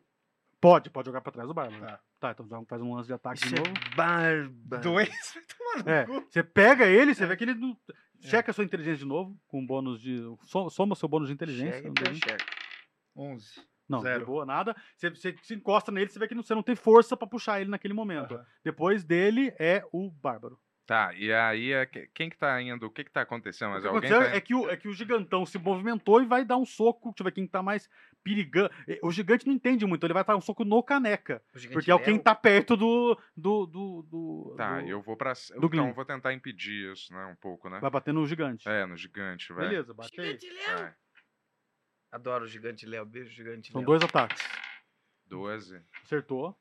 Pode, 0.66 0.90
pode 0.90 1.06
jogar 1.08 1.22
pra 1.22 1.32
trás 1.32 1.48
do 1.48 1.54
Bárbaro. 1.54 1.80
Tá. 1.86 2.00
Tá, 2.20 2.32
então 2.32 2.48
já 2.48 2.62
faz 2.66 2.82
um 2.82 2.94
lance 2.96 3.08
de 3.08 3.14
ataque 3.14 3.40
Isso 3.46 3.54
de 3.54 3.56
é 3.56 3.64
novo. 3.64 3.74
bárbaro. 3.96 4.82
Dois? 4.84 5.10
Vai 5.36 5.44
tomar 5.44 5.84
no 5.84 5.90
É, 5.92 6.06
cu. 6.06 6.28
você 6.32 6.44
pega 6.44 6.86
ele, 6.88 7.14
você 7.14 7.26
vê 7.26 7.36
que 7.38 7.44
ele. 7.44 7.54
não- 7.56 7.78
Checa 8.22 8.50
a 8.50 8.54
sua 8.54 8.64
inteligência 8.64 9.00
de 9.00 9.06
novo, 9.06 9.38
com 9.48 9.64
bônus 9.66 10.02
de. 10.02 10.18
so- 10.44 10.70
Soma 10.70 10.96
seu 10.96 11.08
bônus 11.08 11.28
de 11.28 11.34
inteligência. 11.34 11.82
Checa, 11.84 11.90
não 12.10 12.16
checa. 12.16 12.46
11. 13.16 13.46
Não, 13.88 14.00
Zero. 14.02 14.20
de 14.22 14.26
boa, 14.26 14.46
nada. 14.46 14.76
Você, 14.98 15.10
você 15.12 15.36
se 15.44 15.54
encosta 15.54 15.92
nele, 15.92 16.10
você 16.10 16.18
vê 16.18 16.28
que 16.28 16.34
não- 16.34 16.42
você 16.42 16.56
não 16.56 16.64
tem 16.64 16.76
força 16.76 17.16
pra 17.16 17.28
puxar 17.28 17.62
ele 17.62 17.70
naquele 17.70 17.94
momento. 17.94 18.34
Aham. 18.34 18.46
Depois 18.64 19.04
dele 19.04 19.54
é 19.60 19.84
o 19.92 20.10
Bárbaro. 20.10 20.58
Tá, 20.88 21.14
e 21.16 21.32
aí 21.34 21.72
é 21.72 21.86
que- 21.86 22.08
quem 22.14 22.30
que 22.30 22.38
tá 22.38 22.60
indo? 22.62 22.86
O 22.86 22.92
que 22.92 23.04
que 23.04 23.12
tá 23.12 23.22
acontecendo? 23.22 23.70
O 23.70 23.74
Mas 23.74 23.82
que 23.84 23.88
alguém 23.88 24.10
tá 24.10 24.24
é, 24.36 24.42
que 24.42 24.54
o, 24.56 24.70
é 24.70 24.78
que 24.78 24.88
o 24.88 24.94
gigantão 24.94 25.46
se 25.46 25.58
movimentou 25.60 26.22
e 26.22 26.26
vai 26.26 26.44
dar 26.46 26.58
um 26.58 26.66
soco. 26.66 27.10
Deixa 27.10 27.22
eu 27.22 27.26
ver 27.26 27.32
quem 27.32 27.48
tá 27.48 27.62
mais 27.64 27.90
perigando. 28.26 28.72
O 29.04 29.12
gigante 29.12 29.46
não 29.46 29.54
entende 29.54 29.86
muito, 29.86 30.04
ele 30.06 30.14
vai 30.16 30.24
dar 30.26 30.36
um 30.36 30.42
soco 30.42 30.66
no 30.66 30.82
caneca. 30.82 31.42
Porque 31.72 31.92
é 31.92 31.96
o 31.96 32.00
quem 32.00 32.16
Léo? 32.16 32.24
tá 32.24 32.34
perto 32.34 32.76
do. 32.76 33.16
do, 33.38 33.66
do, 33.68 34.02
do- 34.04 34.56
Tá, 34.58 34.82
do- 34.82 34.88
eu 34.88 35.00
vou 35.02 35.16
pra. 35.16 35.34
Então, 35.56 35.88
eu 35.88 35.94
vou 35.94 36.04
tentar 36.04 36.34
impedir 36.34 36.92
isso, 36.92 37.14
né? 37.14 37.24
Um 37.28 37.36
pouco, 37.36 37.70
né? 37.70 37.80
Vai 37.80 37.92
bater 37.92 38.14
no 38.14 38.26
gigante. 38.26 38.68
É, 38.68 38.86
no 38.88 38.98
gigante, 38.98 39.54
vai. 39.54 39.70
Beleza, 39.70 39.94
bate 39.94 40.20
aí. 40.20 40.38
Gigante 40.40 40.50
Léo. 40.50 40.78
Vai. 40.80 40.94
Adoro 42.12 42.46
o 42.46 42.48
gigante 42.48 42.86
Léo. 42.86 43.06
Beijo, 43.06 43.30
gigante 43.30 43.72
São 43.72 43.80
Léo. 43.82 43.86
dois 43.88 44.04
ataques. 44.04 44.42
12 45.28 45.80
Acertou. 46.04 46.58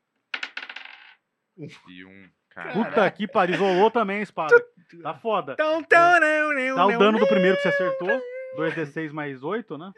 e 1.88 2.04
1. 2.04 2.28
Cara. 2.50 2.72
Puta 2.72 3.10
que 3.10 3.26
pariu, 3.26 3.56
isolou 3.56 3.90
também 3.90 4.18
a 4.18 4.22
espada. 4.22 4.54
Tá 5.02 5.14
foda. 5.14 5.56
Tão, 5.56 5.82
tão, 5.82 6.20
não, 6.20 6.54
não, 6.54 6.76
Dá 6.76 6.86
o 6.86 6.90
não, 6.92 6.98
dano 6.98 7.18
do 7.18 7.26
primeiro 7.26 7.56
que 7.56 7.62
você 7.62 7.68
acertou. 7.68 8.08
2d6 8.56 9.10
mais 9.12 9.42
8, 9.42 9.76
né? 9.76 9.92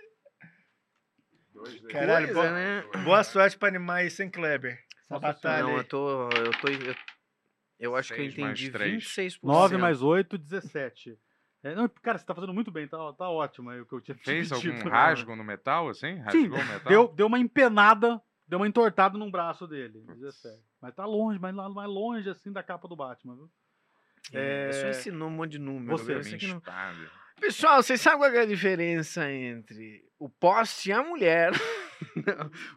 Dois, 1.56 1.80
dois. 1.80 1.92
Caralho, 1.92 2.32
boa, 2.34 2.50
né? 2.52 2.84
boa 3.04 3.24
sorte 3.24 3.56
pra 3.58 3.68
animar 3.68 4.04
isso, 4.04 4.22
hein, 4.22 4.30
Kleber? 4.30 4.78
Essa 5.00 5.18
batalha 5.18 5.62
Não, 5.64 5.76
eu 5.78 5.84
tô. 5.84 6.28
Eu 6.30 6.50
tô. 6.60 6.68
Eu, 6.68 6.94
eu 7.78 7.96
acho 7.96 8.12
que 8.12 8.20
eu 8.20 8.24
entendi 8.26 8.70
três. 8.70 9.04
26%. 9.04 9.38
9 9.42 9.76
mais 9.76 10.02
8, 10.02 10.36
17. 10.38 11.18
É, 11.62 11.74
não, 11.74 11.88
cara, 11.88 12.18
você 12.18 12.24
tá 12.24 12.34
fazendo 12.34 12.54
muito 12.54 12.70
bem, 12.70 12.86
tá, 12.86 12.96
tá 13.14 13.28
ótimo 13.28 13.70
aí 13.70 13.80
o 13.80 13.86
que 13.86 13.94
eu 13.94 14.00
tinha 14.00 14.16
Fez 14.18 14.50
pedido. 14.50 14.72
algum 14.76 14.88
rasgo 14.88 15.34
no 15.34 15.42
metal, 15.42 15.88
assim? 15.88 16.14
Sim, 16.30 16.48
Rasgou 16.48 16.58
o 16.60 16.64
metal? 16.66 16.88
deu, 16.92 17.08
deu 17.08 17.26
uma 17.26 17.38
empenada, 17.40 18.22
deu 18.46 18.58
uma 18.60 18.68
entortada 18.68 19.18
num 19.18 19.30
braço 19.30 19.66
dele. 19.66 20.04
17. 20.06 20.62
Mas 20.80 20.94
tá 20.94 21.04
longe, 21.04 21.38
mas 21.40 21.54
lá 21.54 21.68
mais 21.68 21.88
longe 21.88 22.28
assim 22.30 22.52
da 22.52 22.62
capa 22.62 22.86
do 22.86 22.94
Batman, 22.94 23.34
viu? 23.34 23.50
É, 24.32 24.68
É, 24.68 24.72
Só 24.72 24.88
ensinou 24.88 25.28
um 25.28 25.32
monte 25.32 25.52
de 25.52 25.58
número. 25.58 25.96
você? 25.96 26.12
Minha 26.12 26.20
Isso 26.20 26.34
aqui 26.36 26.46
não-. 26.46 26.60
Pessoal, 27.40 27.82
vocês 27.82 28.00
sabem 28.00 28.18
qual 28.20 28.30
é 28.30 28.40
a 28.40 28.46
diferença 28.46 29.30
entre 29.30 30.04
o 30.18 30.28
poste 30.28 30.88
e 30.88 30.92
a 30.92 31.02
mulher? 31.02 31.52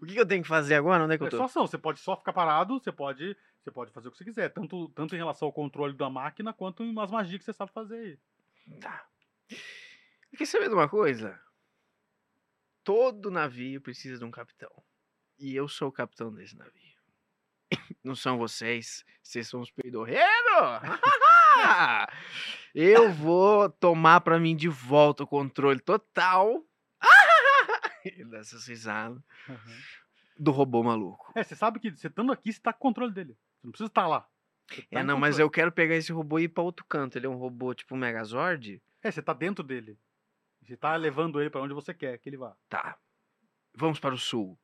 O 0.02 0.06
que, 0.06 0.14
que 0.14 0.20
eu 0.20 0.26
tenho 0.26 0.42
que 0.42 0.48
fazer 0.48 0.76
agora? 0.76 1.04
Onde 1.04 1.16
é 1.16 1.18
que 1.18 1.24
eu 1.24 1.28
É 1.28 1.30
tô? 1.30 1.38
só 1.38 1.44
ação, 1.44 1.68
você 1.68 1.78
pode 1.78 2.00
só 2.00 2.16
ficar 2.16 2.32
parado, 2.32 2.80
você 2.80 2.90
pode, 2.90 3.36
você 3.62 3.70
pode 3.70 3.92
fazer 3.92 4.08
o 4.08 4.12
que 4.12 4.18
você 4.18 4.24
quiser, 4.24 4.48
tanto, 4.48 4.88
tanto 4.90 5.14
em 5.14 5.18
relação 5.18 5.46
ao 5.46 5.52
controle 5.52 5.94
da 5.94 6.10
máquina 6.10 6.54
quanto 6.54 6.84
em 6.86 6.90
umas 6.90 7.12
magias 7.12 7.38
que 7.38 7.44
você 7.44 7.52
sabe 7.52 7.70
fazer 7.74 7.98
aí. 7.98 8.80
Tá. 8.80 9.06
Quer 10.38 10.46
saber 10.46 10.70
de 10.70 10.74
uma 10.74 10.88
coisa? 10.88 11.38
Todo 12.82 13.30
navio 13.30 13.82
precisa 13.82 14.18
de 14.18 14.24
um 14.24 14.32
capitão. 14.32 14.72
E 15.38 15.54
eu 15.54 15.68
sou 15.68 15.90
o 15.90 15.94
capitão 15.94 16.34
desse 16.34 16.56
navio. 16.56 16.98
Não 18.02 18.16
são 18.16 18.38
vocês, 18.38 19.04
vocês 19.22 19.50
são 19.50 19.60
os 19.60 19.70
peidorreiros! 19.70 20.24
eu 22.76 23.12
vou 23.12 23.70
tomar 23.70 24.22
pra 24.22 24.40
mim 24.40 24.56
de 24.56 24.70
volta 24.70 25.24
o 25.24 25.28
controle 25.28 25.80
total. 25.80 26.64
Dessas 28.30 28.68
risadas 28.68 29.22
do 30.40 30.52
robô 30.52 30.82
maluco. 30.82 31.32
É, 31.36 31.44
você 31.44 31.56
sabe 31.56 31.80
que 31.80 31.92
você 31.92 32.08
estando 32.08 32.32
aqui, 32.32 32.54
você 32.54 32.62
tá 32.62 32.72
com 32.72 32.78
o 32.78 32.90
controle 32.90 33.14
dele. 33.14 33.38
Você 33.58 33.68
não 33.68 33.72
precisa 33.72 33.90
estar 33.90 34.08
lá. 34.08 34.22
Tá 34.22 34.84
É, 34.92 35.04
não, 35.04 35.20
mas 35.20 35.38
eu 35.38 35.50
quero 35.50 35.72
pegar 35.72 35.96
esse 35.96 36.14
robô 36.14 36.40
e 36.40 36.44
ir 36.44 36.50
pra 36.50 36.64
outro 36.64 36.86
canto. 36.86 37.18
Ele 37.18 37.26
é 37.26 37.30
um 37.30 37.36
robô 37.36 37.74
tipo 37.74 37.96
Megazord? 37.96 38.82
É, 39.04 39.12
você 39.12 39.22
tá 39.22 39.34
dentro 39.34 39.64
dele. 39.64 40.00
Você 40.64 40.78
tá 40.78 40.96
levando 40.96 41.42
ele 41.42 41.50
pra 41.50 41.62
onde 41.62 41.74
você 41.74 41.94
quer 41.94 42.18
que 42.18 42.30
ele 42.30 42.38
vá. 42.38 42.56
Tá. 42.70 42.98
Vamos 43.76 44.00
para 44.00 44.16
o 44.16 44.18
sul. 44.18 44.58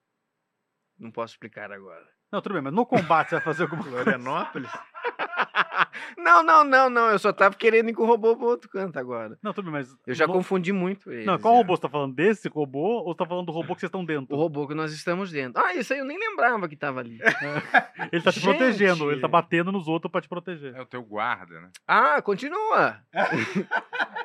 Não 0.97 1.11
posso 1.11 1.34
explicar 1.34 1.72
agora. 1.72 2.07
Não, 2.31 2.41
tudo 2.41 2.53
bem, 2.53 2.61
mas 2.61 2.73
no 2.73 2.85
combate 2.85 3.30
você 3.30 3.35
vai 3.35 3.43
fazer 3.43 3.63
alguma 3.63 3.84
coisa. 3.84 4.03
Florianópolis? 4.03 4.72
Não, 6.18 6.41
não, 6.43 6.64
não, 6.64 6.89
não. 6.89 7.10
Eu 7.11 7.19
só 7.19 7.31
tava 7.34 7.56
querendo 7.56 7.89
ir 7.89 7.93
com 7.93 8.03
o 8.03 8.06
robô 8.06 8.35
pro 8.35 8.45
outro 8.47 8.69
canto 8.69 8.97
agora. 8.97 9.38
Não, 9.43 9.53
tudo 9.53 9.65
bem, 9.65 9.73
mas. 9.73 9.95
Eu 10.07 10.14
já 10.14 10.26
no- 10.27 10.34
confundi 10.34 10.72
muito 10.73 11.11
ele. 11.11 11.26
Não, 11.26 11.38
qual 11.38 11.53
robô? 11.56 11.76
Você 11.76 11.81
tá 11.84 11.89
falando 11.89 12.14
desse 12.15 12.47
robô 12.47 12.99
ou 13.03 13.14
você 13.14 13.18
tá 13.18 13.26
falando 13.26 13.45
do 13.47 13.52
robô 13.52 13.73
que 13.76 13.81
vocês 13.81 13.89
estão 13.89 14.03
dentro? 14.06 14.35
O 14.35 14.38
robô 14.39 14.68
que 14.68 14.73
nós 14.73 14.91
estamos 14.93 15.31
dentro. 15.31 15.61
Ah, 15.64 15.73
isso 15.76 15.93
aí 15.93 15.99
eu 15.99 16.06
nem 16.06 16.18
lembrava 16.18 16.68
que 16.68 16.76
tava 16.76 16.99
ali. 17.02 17.19
Ele 18.11 18.22
tá 18.23 18.31
te 18.31 18.39
Gente! 18.39 18.57
protegendo, 18.57 19.11
ele 19.11 19.22
tá 19.22 19.27
batendo 19.27 19.72
nos 19.72 19.88
outros 19.88 20.11
pra 20.11 20.22
te 20.22 20.27
proteger. 20.27 20.76
É 20.76 20.81
o 20.81 20.85
teu 20.85 21.02
guarda, 21.02 21.60
né? 21.61 21.69
Ah, 21.88 22.22
continua. 22.22 22.97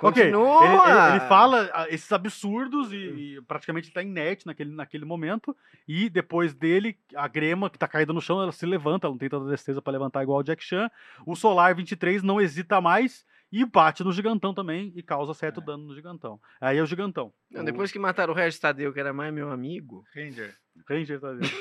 Ok, 0.03 0.23
ele, 0.23 0.33
continua. 0.33 0.65
ele- 0.65 1.11
ele 1.11 1.21
fala 1.29 1.69
ah, 1.75 1.87
esses 1.91 2.11
absurdos 2.11 2.91
e, 2.91 2.97
e 3.37 3.43
praticamente 3.43 3.89
ele 3.89 3.95
tá 3.95 4.03
inerte 4.03 4.47
naquele, 4.47 4.75
naquele 4.75 5.05
momento. 5.05 5.55
E 5.87 6.09
depois 6.09 6.55
dele, 6.55 6.97
a 7.15 7.29
grema 7.29 7.69
que 7.69 7.79
tá 7.79 7.87
caída 7.87 8.11
no 8.13 8.21
chão, 8.21 8.41
ela 8.41 8.51
se 8.53 8.65
levanta, 8.65 9.07
ela 9.07 9.13
não 9.13 9.19
tem 9.19 9.29
tanta 9.29 9.47
destreza 9.51 9.83
pra 9.83 9.93
levantar 9.93 10.23
igual 10.23 10.39
o 10.39 10.43
Jack 10.43 10.65
Chan. 10.65 10.91
O 11.27 11.37
Solar 11.41 11.75
23 11.75 12.23
não 12.23 12.41
hesita 12.41 12.81
mais 12.81 13.25
e 13.51 13.65
bate 13.65 14.05
no 14.05 14.13
gigantão 14.13 14.55
também 14.55 14.93
e 14.95 15.03
causa 15.03 15.35
certo 15.35 15.61
dano 15.61 15.85
no 15.85 15.95
gigantão. 15.95 16.41
Aí 16.61 16.79
é 16.79 16.83
o 16.83 16.87
gigantão. 16.87 17.33
Não, 17.51 17.65
depois 17.65 17.91
que 17.91 17.99
mataram 17.99 18.33
o 18.33 18.37
Regis 18.37 18.61
Tadeu, 18.61 18.93
que 18.93 19.01
era 19.01 19.13
mais 19.13 19.33
meu 19.35 19.51
amigo. 19.51 20.05
Ranger. 20.15 20.57
O 20.77 20.83
Ranger 20.93 21.21
tá 21.21 21.33
dentro. 21.33 21.57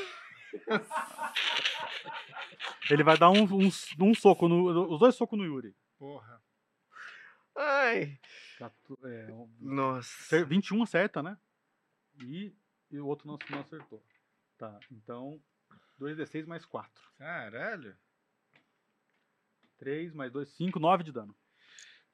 Ele 2.90 3.04
vai 3.04 3.18
dar 3.18 3.30
um, 3.30 3.44
um, 3.44 3.70
um 4.02 4.14
soco 4.16 4.48
no. 4.48 4.94
Os 4.94 5.00
dois 5.00 5.16
socos 5.16 5.38
no 5.38 5.46
Yuri. 5.46 5.76
Porra. 5.98 6.42
Ai. 7.56 8.18
Quatro- 8.58 8.98
é, 9.06 9.32
um- 9.32 9.50
Nossa. 9.60 10.10
Cer- 10.24 10.46
21 10.46 10.84
acerta, 10.84 11.22
né? 11.22 11.38
E, 12.22 12.54
e 12.92 13.00
o 13.00 13.06
outro 13.08 13.28
não, 13.28 13.38
não 13.50 13.60
acertou. 13.62 14.04
Tá, 14.58 14.78
então 14.92 15.40
2d6 16.00 16.46
mais 16.46 16.66
4. 16.66 16.92
Caralho. 17.18 17.96
3 19.80 20.14
mais 20.14 20.32
2, 20.32 20.50
5, 20.56 20.80
9 20.80 21.04
de 21.04 21.12
dano. 21.12 21.36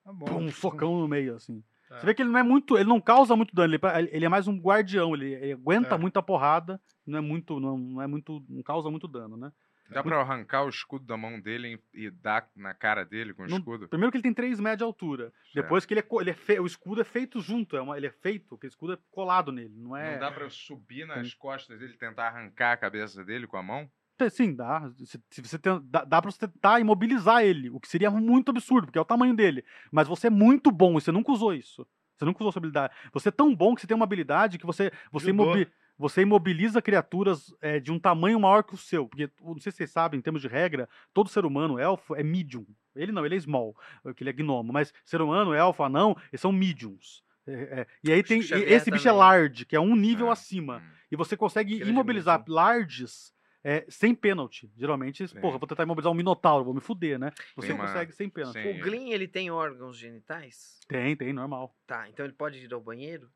Tá 0.03 0.13
bom. 0.13 0.25
Pum, 0.25 0.43
um 0.43 0.51
socão 0.51 0.99
no 0.99 1.07
meio, 1.07 1.35
assim. 1.35 1.63
Tá. 1.89 1.99
Você 1.99 2.05
vê 2.05 2.13
que 2.13 2.21
ele 2.21 2.29
não 2.29 2.39
é 2.39 2.43
muito. 2.43 2.77
Ele 2.77 2.87
não 2.89 3.01
causa 3.01 3.35
muito 3.35 3.53
dano, 3.55 3.71
ele, 3.73 3.79
pa- 3.79 3.99
ele 4.01 4.25
é 4.25 4.29
mais 4.29 4.47
um 4.47 4.57
guardião, 4.59 5.13
ele, 5.13 5.33
ele 5.33 5.51
aguenta 5.53 5.95
É. 5.95 5.97
muita 5.97 6.21
porrada, 6.21 6.79
não 7.05 7.17
é 7.17 7.21
muito. 7.21 7.59
Não, 7.59 7.77
não 7.77 8.01
é 8.01 8.07
muito. 8.07 8.43
não 8.49 8.63
causa 8.63 8.89
muito 8.89 9.07
dano, 9.07 9.35
né? 9.37 9.51
Dá 9.87 10.01
pra 10.01 10.19
arrancar 10.19 10.63
o 10.63 10.69
escudo 10.69 11.05
da 11.05 11.15
mão 11.15 11.39
dele 11.39 11.79
e 11.93 12.09
dar 12.09 12.49
na 12.55 12.73
cara 12.73 13.03
dele 13.05 13.35
com 13.35 13.43
o 13.43 13.47
Não- 13.47 13.57
escudo? 13.57 13.87
Primeiro 13.87 14.11
que 14.11 14.17
ele 14.17 14.23
tem 14.23 14.33
3 14.33 14.59
metros 14.59 14.79
de 14.79 14.83
altura. 14.83 15.31
Depois 15.53 15.85
que 15.85 15.93
ele 15.93 16.01
é, 16.01 16.07
ele 16.21 16.29
é 16.31 16.33
fe- 16.33 16.59
o 16.59 16.65
escudo 16.65 17.01
é 17.01 17.03
feito 17.03 17.39
junto, 17.39 17.77
é 17.77 17.81
uma, 17.81 17.95
ele 17.95 18.07
é 18.07 18.11
feito, 18.11 18.57
que 18.57 18.65
o 18.65 18.67
escudo 18.67 18.93
é 18.93 18.97
colado 19.11 19.51
nele, 19.51 19.75
não 19.77 19.95
é. 19.95 20.13
Não 20.13 20.19
dá 20.21 20.31
pra 20.31 20.43
eu 20.45 20.49
subir 20.49 21.05
nas 21.05 21.35
costas 21.35 21.77
dele 21.77 21.93
e 21.93 21.97
tentar 21.97 22.29
arrancar 22.29 22.71
a 22.71 22.77
cabeça 22.77 23.23
dele 23.23 23.45
com 23.45 23.57
a 23.57 23.61
mão? 23.63 23.87
Sim, 24.31 24.55
dá. 24.55 24.89
Se, 25.03 25.19
se 25.29 25.41
você 25.41 25.57
tem, 25.59 25.79
dá, 25.85 26.03
dá 26.03 26.21
pra 26.21 26.31
você 26.31 26.47
tentar 26.47 26.79
imobilizar 26.79 27.43
ele, 27.43 27.69
o 27.69 27.79
que 27.79 27.87
seria 27.87 28.09
muito 28.09 28.49
absurdo, 28.49 28.87
porque 28.87 28.97
é 28.97 29.01
o 29.01 29.05
tamanho 29.05 29.35
dele. 29.35 29.63
Mas 29.91 30.07
você 30.07 30.27
é 30.27 30.29
muito 30.29 30.71
bom 30.71 30.97
e 30.97 31.01
você 31.01 31.11
nunca 31.11 31.31
usou 31.31 31.53
isso. 31.53 31.85
Você 32.17 32.23
nunca 32.23 32.41
usou 32.41 32.51
sua 32.51 32.59
habilidade. 32.59 32.93
Você 33.13 33.27
é 33.29 33.31
tão 33.31 33.53
bom 33.53 33.75
que 33.75 33.81
você 33.81 33.87
tem 33.87 33.95
uma 33.95 34.05
habilidade 34.05 34.57
que 34.57 34.65
você, 34.65 34.89
você, 35.11 35.31
imobi- 35.31 35.67
você 35.97 36.21
imobiliza 36.21 36.81
criaturas 36.81 37.53
é, 37.61 37.77
de 37.79 37.91
um 37.91 37.99
tamanho 37.99 38.39
maior 38.39 38.63
que 38.63 38.73
o 38.73 38.77
seu. 38.77 39.05
Porque, 39.07 39.29
não 39.41 39.59
sei 39.59 39.71
se 39.71 39.79
vocês 39.79 39.91
sabem, 39.91 40.17
em 40.17 40.21
termos 40.21 40.41
de 40.41 40.47
regra, 40.47 40.87
todo 41.13 41.29
ser 41.29 41.45
humano, 41.45 41.77
elfo, 41.77 42.15
é 42.15 42.23
medium. 42.23 42.65
Ele 42.95 43.11
não, 43.11 43.25
ele 43.25 43.35
é 43.35 43.39
small, 43.41 43.75
que 44.15 44.23
ele 44.23 44.29
é 44.29 44.33
gnomo. 44.33 44.71
Mas 44.71 44.93
ser 45.03 45.21
humano, 45.21 45.53
elfo, 45.53 45.83
anão, 45.83 46.15
eles 46.31 46.39
são 46.39 46.53
mediums. 46.53 47.21
É, 47.45 47.51
é, 47.81 47.87
e 48.01 48.11
aí 48.13 48.23
tem. 48.23 48.41
Xavier 48.41 48.71
esse 48.71 48.89
bicho 48.89 49.07
é 49.07 49.11
também. 49.11 49.19
large, 49.19 49.65
que 49.65 49.75
é 49.75 49.79
um 49.79 49.95
nível 49.95 50.29
É. 50.29 50.31
acima. 50.31 50.77
Hum. 50.77 50.95
E 51.11 51.15
você 51.17 51.35
consegue 51.37 51.75
Grande 51.75 51.91
imobilizar 51.91 52.43
larges 52.47 53.34
é, 53.67 53.83
sem 53.89 54.13
pênalti. 54.13 54.71
Geralmente, 54.77 55.27
Sim. 55.27 55.41
porra, 55.41 55.57
vou 55.57 55.67
tentar 55.67 55.81
imobilizar 55.81 56.11
um 56.11 56.15
minotauro, 56.15 56.63
vou 56.63 56.73
me 56.75 56.79
fuder, 56.79 57.17
né? 57.17 57.31
Você 57.55 57.73
uma- 57.73 57.87
consegue 57.87 58.11
sem 58.11 58.29
pênalti. 58.29 58.61
Sim. 58.61 58.79
O 58.79 58.83
Glyn, 58.83 59.09
ele 59.09 59.27
tem 59.27 59.49
órgãos 59.49 59.97
genitais? 59.97 60.79
Tem, 60.87 61.15
tem, 61.15 61.33
normal. 61.33 61.75
Tá, 61.87 62.07
então 62.07 62.23
ele 62.23 62.33
pode 62.33 62.63
ir 62.63 62.71
ao 62.71 62.79
banheiro? 62.79 63.27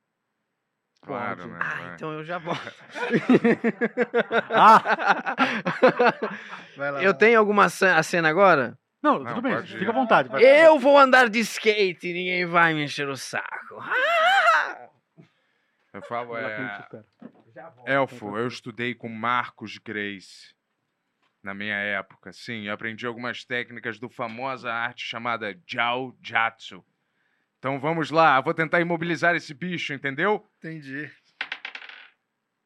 Claro, 1.01 1.47
né? 1.47 1.57
Ah, 1.61 1.75
vai. 1.81 1.95
então 1.95 2.11
eu 2.13 2.23
já 2.23 2.37
volto. 2.37 2.61
Ah! 4.51 4.83
Vai 6.77 6.91
lá. 6.91 7.03
eu 7.03 7.13
tenho 7.13 7.39
alguma 7.39 7.69
cena 7.69 8.29
agora? 8.29 8.77
Não, 9.01 9.19
Não, 9.19 9.33
tudo 9.33 9.41
bem, 9.41 9.53
ir. 9.53 9.65
fica 9.65 9.89
à 9.89 9.93
vontade. 9.93 10.27
vai. 10.29 10.43
Eu 10.43 10.77
vou 10.77 10.97
andar 10.97 11.29
de 11.29 11.39
skate 11.39 12.07
e 12.09 12.13
ninguém 12.13 12.45
vai 12.45 12.73
me 12.73 12.83
encher 12.83 13.07
o 13.07 13.15
saco. 13.15 13.79
Ah! 13.79 14.89
Eu 15.93 16.01
falo, 16.03 16.37
é. 16.37 16.87
Elfo, 17.85 18.37
eu 18.37 18.47
estudei 18.47 18.93
com 18.95 19.09
Marcos 19.09 19.77
Grace 19.77 20.53
na 21.43 21.53
minha 21.53 21.75
época. 21.75 22.31
Sim, 22.33 22.67
eu 22.67 22.73
aprendi 22.73 23.05
algumas 23.05 23.43
técnicas 23.45 23.99
do 23.99 24.09
famosa 24.09 24.71
arte 24.71 25.05
chamada 25.05 25.57
Jiao 25.67 26.15
Jatsu. 26.21 26.83
Então 27.57 27.79
vamos 27.79 28.09
lá, 28.11 28.39
vou 28.41 28.53
tentar 28.53 28.79
imobilizar 28.79 29.35
esse 29.35 29.53
bicho, 29.53 29.93
entendeu? 29.93 30.45
Entendi. 30.57 31.09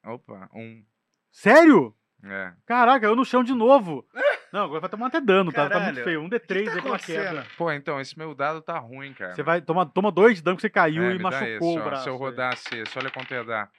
Opa, 0.06 0.50
um. 0.54 0.84
Sério? 1.32 1.96
É. 2.24 2.54
Caraca, 2.66 3.06
eu 3.06 3.16
no 3.16 3.26
chão 3.26 3.44
de 3.44 3.54
novo. 3.54 4.08
Não, 4.52 4.66
agora 4.66 4.82
vai 4.82 4.90
tomar 4.90 5.08
até 5.08 5.20
dano, 5.20 5.52
tá? 5.52 5.68
Tá 5.68 5.80
muito 5.80 6.04
feio. 6.04 6.22
Um 6.22 6.28
O 6.28 6.30
que 6.30 6.40
D3 6.40 6.66
tá 6.66 6.72
aí 6.76 6.82
pela 6.82 7.00
queda. 7.00 7.30
acontecendo? 7.32 7.58
Pô, 7.58 7.72
então, 7.72 8.00
esse 8.00 8.18
meu 8.18 8.36
dado 8.36 8.62
tá 8.62 8.78
ruim, 8.78 9.14
cara. 9.14 9.34
Você 9.34 9.42
vai 9.44 9.62
tomar 9.62 9.88
toma 9.88 10.12
dois 10.12 10.38
de 10.38 10.44
dano 10.44 10.56
que 10.56 10.62
você 10.62 10.70
caiu 10.70 11.04
É, 11.04 11.10
e 11.10 11.14
me 11.14 11.18
dá 11.18 11.24
machucou 11.24 11.48
esse, 11.72 11.80
o 11.80 11.82
ó. 11.82 11.84
braço. 11.84 12.04
Se 12.04 12.10
eu 12.10 12.16
rodasse 12.18 12.78
esse, 12.78 13.00
olha 13.00 13.10
quanto 13.10 13.34
ia 13.34 13.44
dar. 13.44 13.72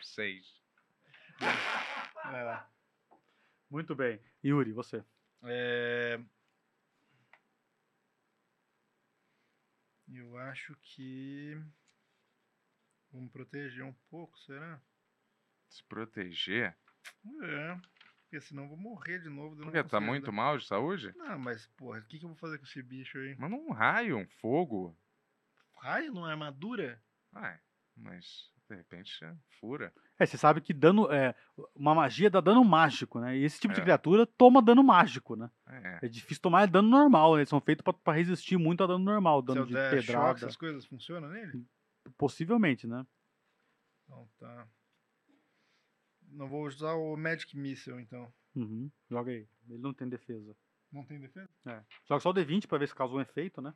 Seis. 0.00 0.46
Vai 2.24 2.44
lá. 2.44 2.70
Muito 3.70 3.94
bem. 3.94 4.20
Yuri, 4.44 4.72
você. 4.72 5.04
É... 5.44 6.20
Eu 10.08 10.36
acho 10.36 10.74
que. 10.76 11.56
Vamos 13.10 13.30
proteger 13.30 13.84
um 13.84 13.92
pouco, 14.10 14.38
será? 14.40 14.80
Se 15.68 15.82
proteger? 15.84 16.76
É. 17.42 17.80
Porque 18.22 18.40
senão 18.40 18.64
eu 18.64 18.68
vou 18.70 18.78
morrer 18.78 19.18
de 19.20 19.28
novo. 19.28 19.56
Porque 19.56 19.82
tá 19.84 20.00
muito 20.00 20.26
dar- 20.26 20.32
mal 20.32 20.56
de 20.58 20.66
saúde? 20.66 21.12
Não, 21.16 21.38
mas, 21.38 21.66
porra, 21.76 21.98
o 21.98 22.04
que, 22.04 22.18
que 22.18 22.24
eu 22.24 22.28
vou 22.28 22.36
fazer 22.36 22.58
com 22.58 22.64
esse 22.64 22.82
bicho 22.82 23.18
aí? 23.18 23.36
Manda 23.36 23.56
um 23.56 23.72
raio, 23.72 24.16
um 24.16 24.26
fogo. 24.26 24.96
Raio 25.76 26.12
numa 26.12 26.30
armadura? 26.30 27.02
Ai, 27.32 27.58
mas 27.96 28.51
de 28.72 28.76
repente 28.78 29.12
fura. 29.60 29.92
É, 30.18 30.24
você 30.26 30.36
sabe 30.38 30.60
que 30.60 30.72
dano. 30.72 31.10
É, 31.12 31.34
uma 31.74 31.94
magia 31.94 32.30
dá 32.30 32.40
dano 32.40 32.64
mágico, 32.64 33.20
né? 33.20 33.36
E 33.36 33.44
esse 33.44 33.60
tipo 33.60 33.74
de 33.74 33.80
É. 33.80 33.82
criatura 33.82 34.26
toma 34.26 34.62
dano 34.62 34.82
mágico, 34.82 35.36
né? 35.36 35.50
É. 35.66 36.06
É 36.06 36.08
difícil 36.08 36.40
tomar 36.42 36.66
dano 36.66 36.88
normal, 36.88 37.34
né? 37.34 37.40
Eles 37.40 37.48
são 37.48 37.60
feitos 37.60 37.82
pra, 37.82 37.92
pra 37.92 38.12
resistir 38.14 38.56
muito 38.56 38.82
a 38.82 38.86
dano 38.86 39.04
normal, 39.04 39.42
dano 39.42 39.66
de 39.66 39.72
choque, 39.72 39.96
pedrada. 39.96 40.38
essas 40.38 40.56
coisas 40.56 40.84
funcionam 40.86 41.28
nele? 41.28 41.64
Possivelmente, 42.16 42.86
né? 42.86 43.06
Então 44.04 44.28
tá. 44.38 44.66
Não 46.28 46.48
vou 46.48 46.66
usar 46.66 46.94
o 46.94 47.16
Magic 47.16 47.56
Missile, 47.56 48.00
então. 48.00 48.32
Uhum. 48.54 48.90
Joga 49.10 49.30
aí. 49.32 49.46
Ele 49.68 49.78
não 49.78 49.92
tem 49.92 50.08
defesa. 50.08 50.56
Não 50.90 51.04
tem 51.04 51.18
defesa? 51.20 51.48
É. 51.66 51.82
Joga 52.08 52.20
só 52.20 52.30
o 52.30 52.34
D20 52.34 52.66
pra 52.66 52.78
ver 52.78 52.88
se 52.88 52.94
causa 52.94 53.14
um 53.14 53.20
efeito, 53.20 53.60
né? 53.60 53.74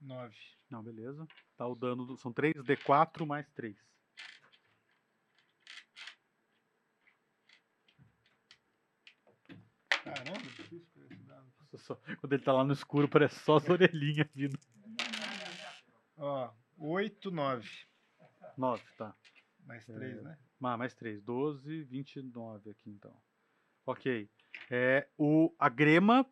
9. 0.00 0.36
Não, 0.70 0.82
beleza. 0.82 1.26
Tá 1.56 1.66
o 1.66 1.74
dano. 1.74 2.04
do- 2.06 2.16
São 2.16 2.32
3 2.32 2.54
D4 2.62 3.26
mais 3.26 3.48
3. 3.50 3.76
Caramba, 10.04 10.38
difícil 10.38 10.86
pra 10.94 11.04
esse 11.04 11.22
dado. 11.24 11.46
Quando 12.20 12.32
ele 12.32 12.42
tá 12.42 12.52
lá 12.52 12.64
no 12.64 12.72
escuro, 12.72 13.08
parece 13.08 13.38
só 13.40 13.56
as 13.56 13.68
orelhinhas 13.68 14.28
vindo. 14.34 14.58
Ó, 16.16 16.50
8, 16.78 17.30
9. 17.30 17.68
9, 18.56 18.82
tá. 18.96 19.14
Mais 19.64 19.84
3, 19.84 20.18
É. 20.18 20.22
né? 20.22 20.38
Ah, 20.62 20.76
mais 20.76 20.94
3. 20.94 21.22
12, 21.22 21.82
29 21.84 22.70
aqui 22.70 22.90
então. 22.90 23.14
Ok. 23.84 24.28
É, 24.70 25.08
o, 25.18 25.54
a 25.58 25.68
Grema 25.68 26.26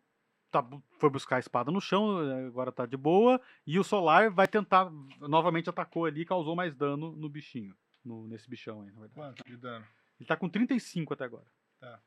tá 0.62 0.66
foi 0.98 1.10
buscar 1.10 1.36
a 1.36 1.38
espada 1.40 1.70
no 1.72 1.80
chão, 1.80 2.22
é, 2.30 2.46
agora 2.46 2.70
tá 2.70 2.86
de 2.86 2.96
boa. 2.96 3.40
E 3.66 3.78
o 3.78 3.84
Solar 3.84 4.30
vai 4.30 4.46
tentar. 4.46 4.90
Novamente 5.20 5.68
atacou 5.68 6.04
ali 6.04 6.22
e 6.22 6.26
causou 6.26 6.54
mais 6.54 6.74
dano 6.74 7.12
no 7.16 7.28
bichinho. 7.28 7.74
No, 8.04 8.26
nesse 8.28 8.48
bichão 8.48 8.82
aí, 8.82 8.90
na 8.92 9.00
verdade. 9.00 9.14
Quanto 9.36 9.44
de 9.44 9.56
dano? 9.56 9.84
Ele 10.20 10.26
tá 10.26 10.36
com 10.36 10.48
35 10.48 11.14
até 11.14 11.24
agora. 11.24 11.46
Tá. 11.80 11.98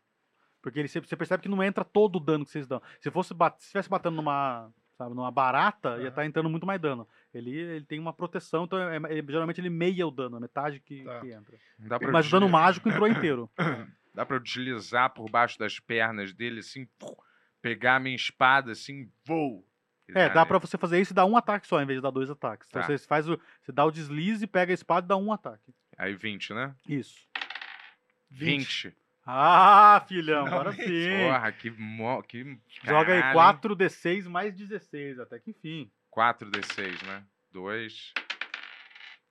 Porque 0.61 0.79
ele, 0.79 0.87
você 0.87 1.01
percebe 1.15 1.43
que 1.43 1.49
não 1.49 1.61
entra 1.63 1.83
todo 1.83 2.17
o 2.17 2.19
dano 2.19 2.45
que 2.45 2.51
vocês 2.51 2.67
dão. 2.67 2.81
Se 2.99 3.09
fosse 3.11 3.33
bat- 3.33 3.57
se 3.59 3.65
estivesse 3.65 3.89
batendo 3.89 4.15
numa, 4.15 4.71
sabe, 4.97 5.13
numa 5.15 5.31
barata, 5.31 5.89
ia 5.89 5.95
Aham. 5.95 6.07
estar 6.07 6.25
entrando 6.25 6.49
muito 6.49 6.65
mais 6.67 6.79
dano. 6.81 7.07
Ele, 7.33 7.51
ele 7.51 7.85
tem 7.85 7.99
uma 7.99 8.13
proteção, 8.13 8.63
então 8.65 8.77
é- 8.79 8.97
é- 9.19 9.23
geralmente 9.27 9.59
ele 9.61 9.69
meia 9.69 10.05
o 10.07 10.11
dano, 10.11 10.37
a 10.37 10.39
metade 10.39 10.79
que, 10.79 11.03
Tá. 11.03 11.19
que 11.21 11.31
entra. 11.31 11.57
Mas 12.11 12.27
o 12.27 12.31
dano 12.31 12.49
mágico 12.49 12.89
entrou 12.89 13.07
inteiro. 13.07 13.49
Dá 14.13 14.25
pra 14.25 14.37
eu 14.37 14.39
deslizar 14.39 15.13
por 15.13 15.29
baixo 15.29 15.59
das 15.59 15.79
pernas 15.79 16.33
dele, 16.33 16.59
assim, 16.59 16.87
pegar 17.67 17.95
a 17.95 17.99
minha 17.99 18.15
espada, 18.15 18.71
assim, 18.71 19.11
vou. 19.25 19.65
É, 20.15 20.29
dá 20.29 20.45
pra 20.45 20.57
você 20.57 20.77
fazer 20.77 21.01
isso 21.01 21.11
e 21.11 21.15
dar 21.15 21.25
um 21.25 21.35
ataque 21.35 21.67
só, 21.67 21.81
em 21.81 21.85
vez 21.85 21.97
de 21.97 22.01
dar 22.03 22.11
dois 22.11 22.29
ataques. 22.29 22.67
Então 22.69 22.81
Tá. 22.81 22.87
você 22.87 22.97
faz 23.05 23.27
o. 23.27 23.37
Você 23.61 23.73
dá 23.73 23.83
o 23.83 23.91
deslize, 23.91 24.47
pega 24.47 24.71
a 24.71 24.73
espada 24.73 25.05
e 25.05 25.09
dá 25.09 25.17
um 25.17 25.33
ataque. 25.33 25.73
Aí 25.97 26.15
20, 26.15 26.53
né? 26.53 26.73
Isso. 26.87 27.27
20. 28.29 28.95
Ah, 29.25 30.05
filhão, 30.07 30.45
agora 30.47 30.71
sim. 30.71 31.09
Porra, 31.25 31.51
que. 31.51 31.69
Mo... 31.71 32.23
que 32.23 32.57
Joga 32.83 33.13
aí 33.13 33.21
caralho, 33.21 33.57
hein? 33.57 33.59
4d6 33.77 34.29
mais 34.29 34.53
16, 34.53 35.19
até 35.19 35.37
que 35.39 35.51
enfim. 35.51 35.91
4d6, 36.15 37.05
né? 37.05 37.25
2, 37.51 38.13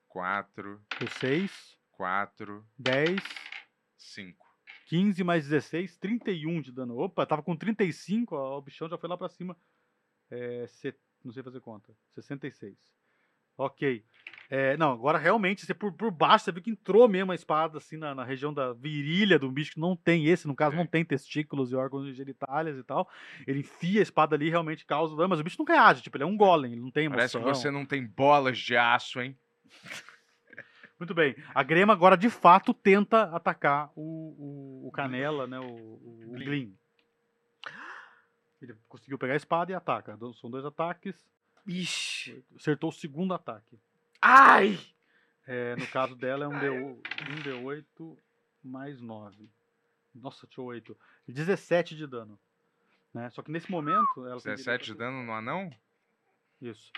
4, 0.07 0.81
Deu 0.99 1.09
6, 1.09 1.77
4, 1.91 2.63
10, 2.77 3.19
5. 3.97 4.46
15 4.87 5.23
mais 5.23 5.47
16, 5.47 5.97
31 5.97 6.61
de 6.61 6.71
dano. 6.71 6.97
Opa, 6.97 7.25
tava 7.25 7.43
com 7.43 7.55
35, 7.55 8.35
ó, 8.35 8.57
o 8.57 8.61
bichão 8.61 8.89
já 8.89 8.97
foi 8.97 9.09
lá 9.09 9.17
pra 9.17 9.29
cima. 9.29 9.55
É, 10.31 10.65
não 11.23 11.31
sei 11.31 11.43
fazer 11.43 11.59
conta. 11.59 11.93
66. 12.15 12.75
Ok. 13.57 14.03
É, 14.49 14.77
não, 14.77 14.93
agora 14.93 15.17
realmente, 15.17 15.65
você 15.65 15.73
por, 15.73 15.91
por 15.91 16.09
baixo, 16.09 16.45
você 16.45 16.51
viu 16.53 16.63
que 16.63 16.69
entrou 16.69 17.07
mesmo 17.09 17.33
a 17.33 17.35
espada, 17.35 17.79
assim, 17.79 17.97
na, 17.97 18.15
na 18.15 18.23
região 18.23 18.53
da 18.53 18.71
virilha 18.71 19.37
do 19.37 19.51
bicho, 19.51 19.73
que 19.73 19.79
não 19.79 19.93
tem 19.93 20.27
esse, 20.27 20.47
no 20.47 20.55
caso, 20.55 20.71
Sim. 20.71 20.77
não 20.77 20.85
tem 20.85 21.03
testículos 21.03 21.71
e 21.71 21.75
órgãos 21.75 22.15
genitálios 22.15 22.77
e 22.77 22.83
tal. 22.83 23.09
Ele 23.45 23.59
enfia 23.59 23.99
a 23.99 24.03
espada 24.03 24.35
ali, 24.35 24.49
realmente 24.49 24.85
causa 24.85 25.17
dano, 25.17 25.29
mas 25.29 25.39
o 25.41 25.43
bicho 25.43 25.57
não 25.59 25.65
reage, 25.65 26.01
tipo, 26.01 26.15
ele 26.15 26.23
é 26.23 26.27
um 26.27 26.37
golem, 26.37 26.71
ele 26.71 26.81
não 26.81 26.91
tem 26.91 27.05
emoção. 27.05 27.41
Parece 27.41 27.59
que 27.59 27.65
você 27.65 27.71
não 27.71 27.85
tem 27.85 28.05
bolas 28.05 28.57
de 28.57 28.77
aço, 28.77 29.19
hein? 29.19 29.37
Muito 30.99 31.13
bem. 31.13 31.35
A 31.53 31.61
Grema 31.63 31.93
agora, 31.93 32.17
de 32.17 32.29
fato, 32.29 32.73
tenta 32.73 33.23
atacar 33.35 33.91
o, 33.95 34.81
o, 34.81 34.87
o 34.87 34.91
Canela, 34.91 35.45
né? 35.45 35.59
O, 35.59 35.63
o, 35.63 36.23
o 36.29 36.31
Glyn. 36.33 36.73
Ele 38.61 38.75
conseguiu 38.87 39.17
pegar 39.17 39.33
a 39.33 39.37
espada 39.37 39.71
e 39.71 39.75
ataca. 39.75 40.17
São 40.39 40.49
dois 40.49 40.65
ataques. 40.65 41.15
Ixi. 41.67 42.43
Acertou 42.55 42.89
o 42.89 42.93
segundo 42.93 43.33
ataque. 43.33 43.79
Ai! 44.21 44.79
É, 45.45 45.75
no 45.75 45.85
caso 45.87 46.15
dela 46.15 46.45
é 46.45 46.47
um, 46.47 46.59
D, 46.59 46.69
um 46.69 47.01
D8 47.43 48.17
mais 48.63 48.99
9. 48.99 49.49
Nossa, 50.15 50.47
tinha 50.47 50.63
8. 50.63 50.97
17 51.27 51.95
de 51.95 52.07
dano. 52.07 52.39
Né? 53.13 53.29
Só 53.29 53.41
que 53.43 53.51
nesse 53.51 53.69
momento. 53.69 54.25
Ela 54.25 54.41
tem 54.41 54.55
17 54.55 54.85
de 54.85 54.95
dano 54.95 55.23
no 55.23 55.31
anão? 55.31 55.69
Isso. 56.59 56.91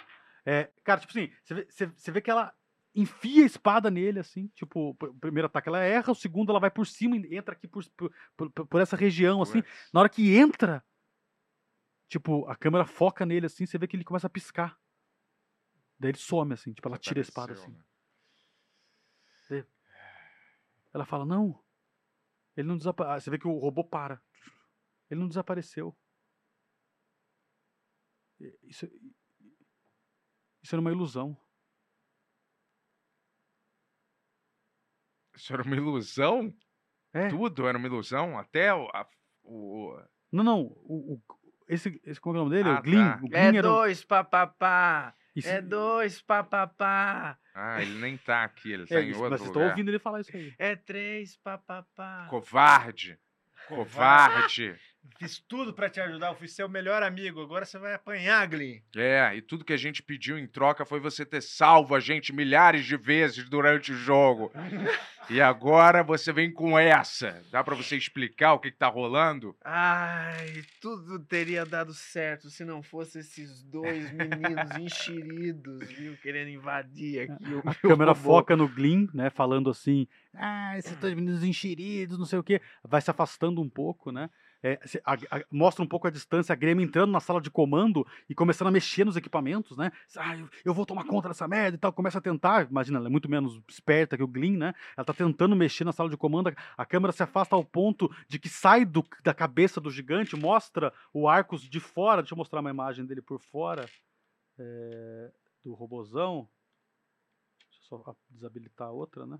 É, 0.46 0.70
cara, 0.84 1.02
tipo 1.02 1.12
assim, 1.12 1.32
você 1.44 1.54
vê, 1.54 1.66
você- 1.70 1.86
você 1.88 2.12
vê 2.12 2.22
que 2.22 2.32
ela 2.32 2.54
enfia 2.96 3.44
a 3.44 3.46
espada 3.46 3.90
nele, 3.92 4.20
assim, 4.20 4.48
tipo, 4.50 4.90
o 4.90 5.14
primeiro 5.20 5.46
ataque 5.48 5.70
ela 5.70 5.80
erra, 5.80 6.12
o 6.12 6.16
segundo 6.16 6.52
ela 6.52 6.60
vai 6.60 6.72
por 6.72 6.86
cima 6.88 7.16
e 7.16 7.36
entra 7.36 7.54
aqui 7.54 7.68
por, 7.68 7.84
por, 8.36 8.52
por- 8.52 8.82
essa 8.82 8.96
região, 8.96 9.42
assim. 9.42 9.62
Na 9.94 10.00
hora 10.02 10.10
que 10.10 10.36
entra, 10.36 10.84
tipo, 12.08 12.48
a 12.48 12.56
câmera 12.56 12.86
foca 12.86 13.26
nele, 13.26 13.46
assim, 13.46 13.66
você 13.66 13.78
vê 13.78 13.88
que 13.88 13.96
ele 13.96 14.04
começa 14.04 14.28
a 14.28 14.30
piscar. 14.30 14.80
Daí 16.00 16.12
ele 16.12 16.18
some, 16.18 16.54
assim, 16.54 16.74
tipo, 16.74 16.88
ela 16.88 16.98
tira 16.98 17.20
a 17.20 17.22
espada, 17.22 17.54
Desapareceu, 17.54 17.76
assim. 17.76 17.90
Ela 20.94 21.06
fala, 21.06 21.26
não, 21.26 21.64
ele 22.58 22.68
não 22.68 22.78
desapareceu. 22.78 23.22
Você 23.22 23.30
vê 23.30 23.38
que 23.38 23.48
o 23.48 23.58
robô 23.60 23.84
para. 23.84 24.22
Ele 25.10 25.20
não 25.20 25.28
desapareceu. 25.28 25.96
Isso, 28.64 28.90
Isso 30.62 30.76
era 30.76 30.80
uma 30.82 30.92
ilusão. 30.92 31.38
Isso 35.40 35.54
era 35.54 35.64
uma 35.64 35.76
ilusão? 35.76 36.54
É. 37.14 37.28
Tudo 37.30 37.68
era 37.68 37.78
uma 37.78 37.88
ilusão? 37.88 38.38
Até 38.38 38.74
o. 38.74 38.88
a- 38.94 39.08
o- 39.44 39.98
Não, 40.32 40.44
não. 40.44 40.62
O, 40.62 41.14
o- 41.16 41.22
esse, 41.68 42.00
esse, 42.06 42.20
como 42.20 42.36
é 42.38 42.42
o 42.42 42.44
nome 42.44 42.56
dele? 42.56 42.70
Ah, 42.70 42.80
o 42.80 42.82
Glyn. 42.84 42.98
tá. 43.06 43.16
O 43.24 43.28
Glyn 43.30 43.40
É 43.40 43.46
era 43.58 43.58
um- 43.70 43.74
dois 43.74 44.04
papapá. 44.04 45.14
Isso- 45.36 45.48
É 45.48 45.62
dois 45.62 46.22
papapá. 46.22 47.38
Ah, 47.56 47.82
ele 47.82 48.00
nem 48.00 48.18
tá 48.18 48.44
aqui, 48.44 48.72
ele 48.72 48.86
tá 48.88 48.96
É, 48.96 49.04
em 49.04 49.10
isso, 49.10 49.18
outro 49.20 49.32
mas 49.32 49.40
vocês 49.40 49.50
estão 49.50 49.62
lugar. 49.62 49.72
ouvindo 49.72 49.90
ele 49.90 50.00
falar 50.00 50.22
isso 50.22 50.36
aí. 50.36 50.54
É 50.58 50.76
três 50.76 51.38
papapá. 51.38 52.28
Covarde! 52.30 53.18
Covarde! 53.68 54.76
Fiz 55.18 55.40
tudo 55.40 55.74
pra 55.74 55.90
te 55.90 56.00
ajudar, 56.00 56.28
eu 56.30 56.36
fui 56.36 56.48
seu 56.48 56.70
melhor 56.70 57.02
amigo. 57.04 57.42
Agora 57.42 57.66
você 57.66 57.78
vai 57.78 57.94
apanhar, 57.94 58.48
Glyn. 58.48 58.80
É, 58.96 59.36
e 59.36 59.42
tudo 59.42 59.66
que 59.66 59.74
a 59.74 59.78
gente 59.78 60.02
pediu 60.04 60.38
em 60.38 60.48
troca 60.48 60.86
foi 60.86 61.00
você 61.00 61.26
ter 61.26 61.42
salvo 61.42 61.96
a 61.96 62.00
gente 62.00 62.32
milhares 62.34 62.86
de 62.86 62.96
vezes 62.96 63.50
durante 63.50 63.92
o 63.92 63.96
jogo. 63.96 64.52
E 65.30 65.40
agora 65.42 66.02
você 66.04 66.32
vem 66.34 66.52
com 66.52 66.78
essa. 66.78 67.42
Dá 67.52 67.64
pra 67.64 67.76
você 67.76 67.96
explicar 67.98 68.54
o 68.54 68.60
que, 68.60 68.72
que 68.72 68.78
tá 68.78 68.88
rolando? 68.88 69.56
Ai, 69.64 70.64
tudo 70.82 71.20
teria 71.20 71.66
dado 71.66 71.94
certo 71.94 72.50
se 72.50 72.64
não 72.66 72.82
fosse 72.82 73.20
esses 73.20 73.62
dois 73.64 74.10
meninos 74.14 74.72
enxeridos, 74.80 75.88
viu? 75.88 76.18
Querendo 76.22 76.50
invadir 76.50 77.22
aqui 77.30 77.54
o 77.54 77.60
A 77.60 77.64
meu 77.66 77.76
câmera 77.82 78.12
robô. 78.14 78.24
foca 78.24 78.56
no 78.56 78.68
Glyn, 78.68 79.08
né? 79.14 79.30
Falando 79.30 79.70
assim, 79.70 80.08
ah, 80.34 80.78
esses 80.78 80.96
dois 80.98 81.14
meninos 81.14 81.44
enxeridos, 81.44 82.18
não 82.18 82.26
sei 82.26 82.40
o 82.40 82.44
quê. 82.44 82.62
Vai 82.84 83.02
se 83.02 83.12
afastando 83.12 83.62
um 83.62 83.70
pouco, 83.70 84.12
né? 84.12 84.30
É, 84.62 84.78
a- 85.06 85.14
a- 85.38 85.44
mostra 85.50 85.84
um 85.84 85.88
pouco 85.88 86.08
a 86.08 86.12
distância, 86.12 86.52
a 86.52 86.56
Grêmio 86.56 86.84
entrando 86.84 87.12
na 87.12 87.22
sala 87.22 87.40
de 87.40 87.50
comando 87.50 88.06
e 88.30 88.36
começando 88.36 88.68
a 88.68 88.72
mexer 88.72 89.06
nos 89.06 89.16
equipamentos, 89.16 89.78
né? 89.78 89.90
Ah, 90.18 90.38
eu, 90.38 90.50
eu 90.66 90.74
vou 90.74 90.86
tomar 90.86 91.06
conta 91.06 91.30
dessa 91.30 91.48
merda 91.48 91.76
e 91.76 91.80
tal. 91.80 91.94
Começa 91.94 92.18
a 92.18 92.22
tentar, 92.22 92.70
imagina, 92.70 92.98
ela 93.00 93.08
é 93.08 93.10
muito 93.10 93.30
menos 93.30 93.62
esperta 93.70 94.18
que 94.18 94.24
o 94.24 94.28
Glyn, 94.28 94.58
né? 94.58 94.74
Ela 94.98 95.06
tá 95.06 95.14
tentando 95.14 95.56
mexer 95.56 95.86
na 95.86 95.94
sala 95.94 96.10
de 96.10 96.18
comando, 96.18 96.50
a, 96.50 96.54
a 96.78 96.86
câmera 96.86 97.14
se 97.14 97.24
afasta 97.24 97.56
ao 97.56 97.64
ponto 97.64 98.14
de 98.28 98.38
que 98.38 98.50
sai 98.50 98.84
do- 98.84 99.06
da 99.24 99.34
cabeça 99.34 99.80
do 99.80 99.90
gigante, 99.90 100.36
mostra 100.36 100.92
o 101.14 101.28
Arcos 101.30 101.62
de 101.62 101.80
fora. 101.80 102.22
Deixa 102.22 102.34
eu 102.34 102.38
mostrar 102.38 102.60
uma 102.60 102.70
imagem 102.70 103.06
dele 103.06 103.22
por 103.22 103.40
fora 103.40 103.90
é, 104.58 105.32
do 105.64 105.74
robozão. 105.74 106.50
Deixa 107.70 107.96
eu 107.96 108.04
só 108.04 108.16
desabilitar 108.30 108.90
a 108.90 108.92
outra, 108.92 109.26
né? 109.26 109.40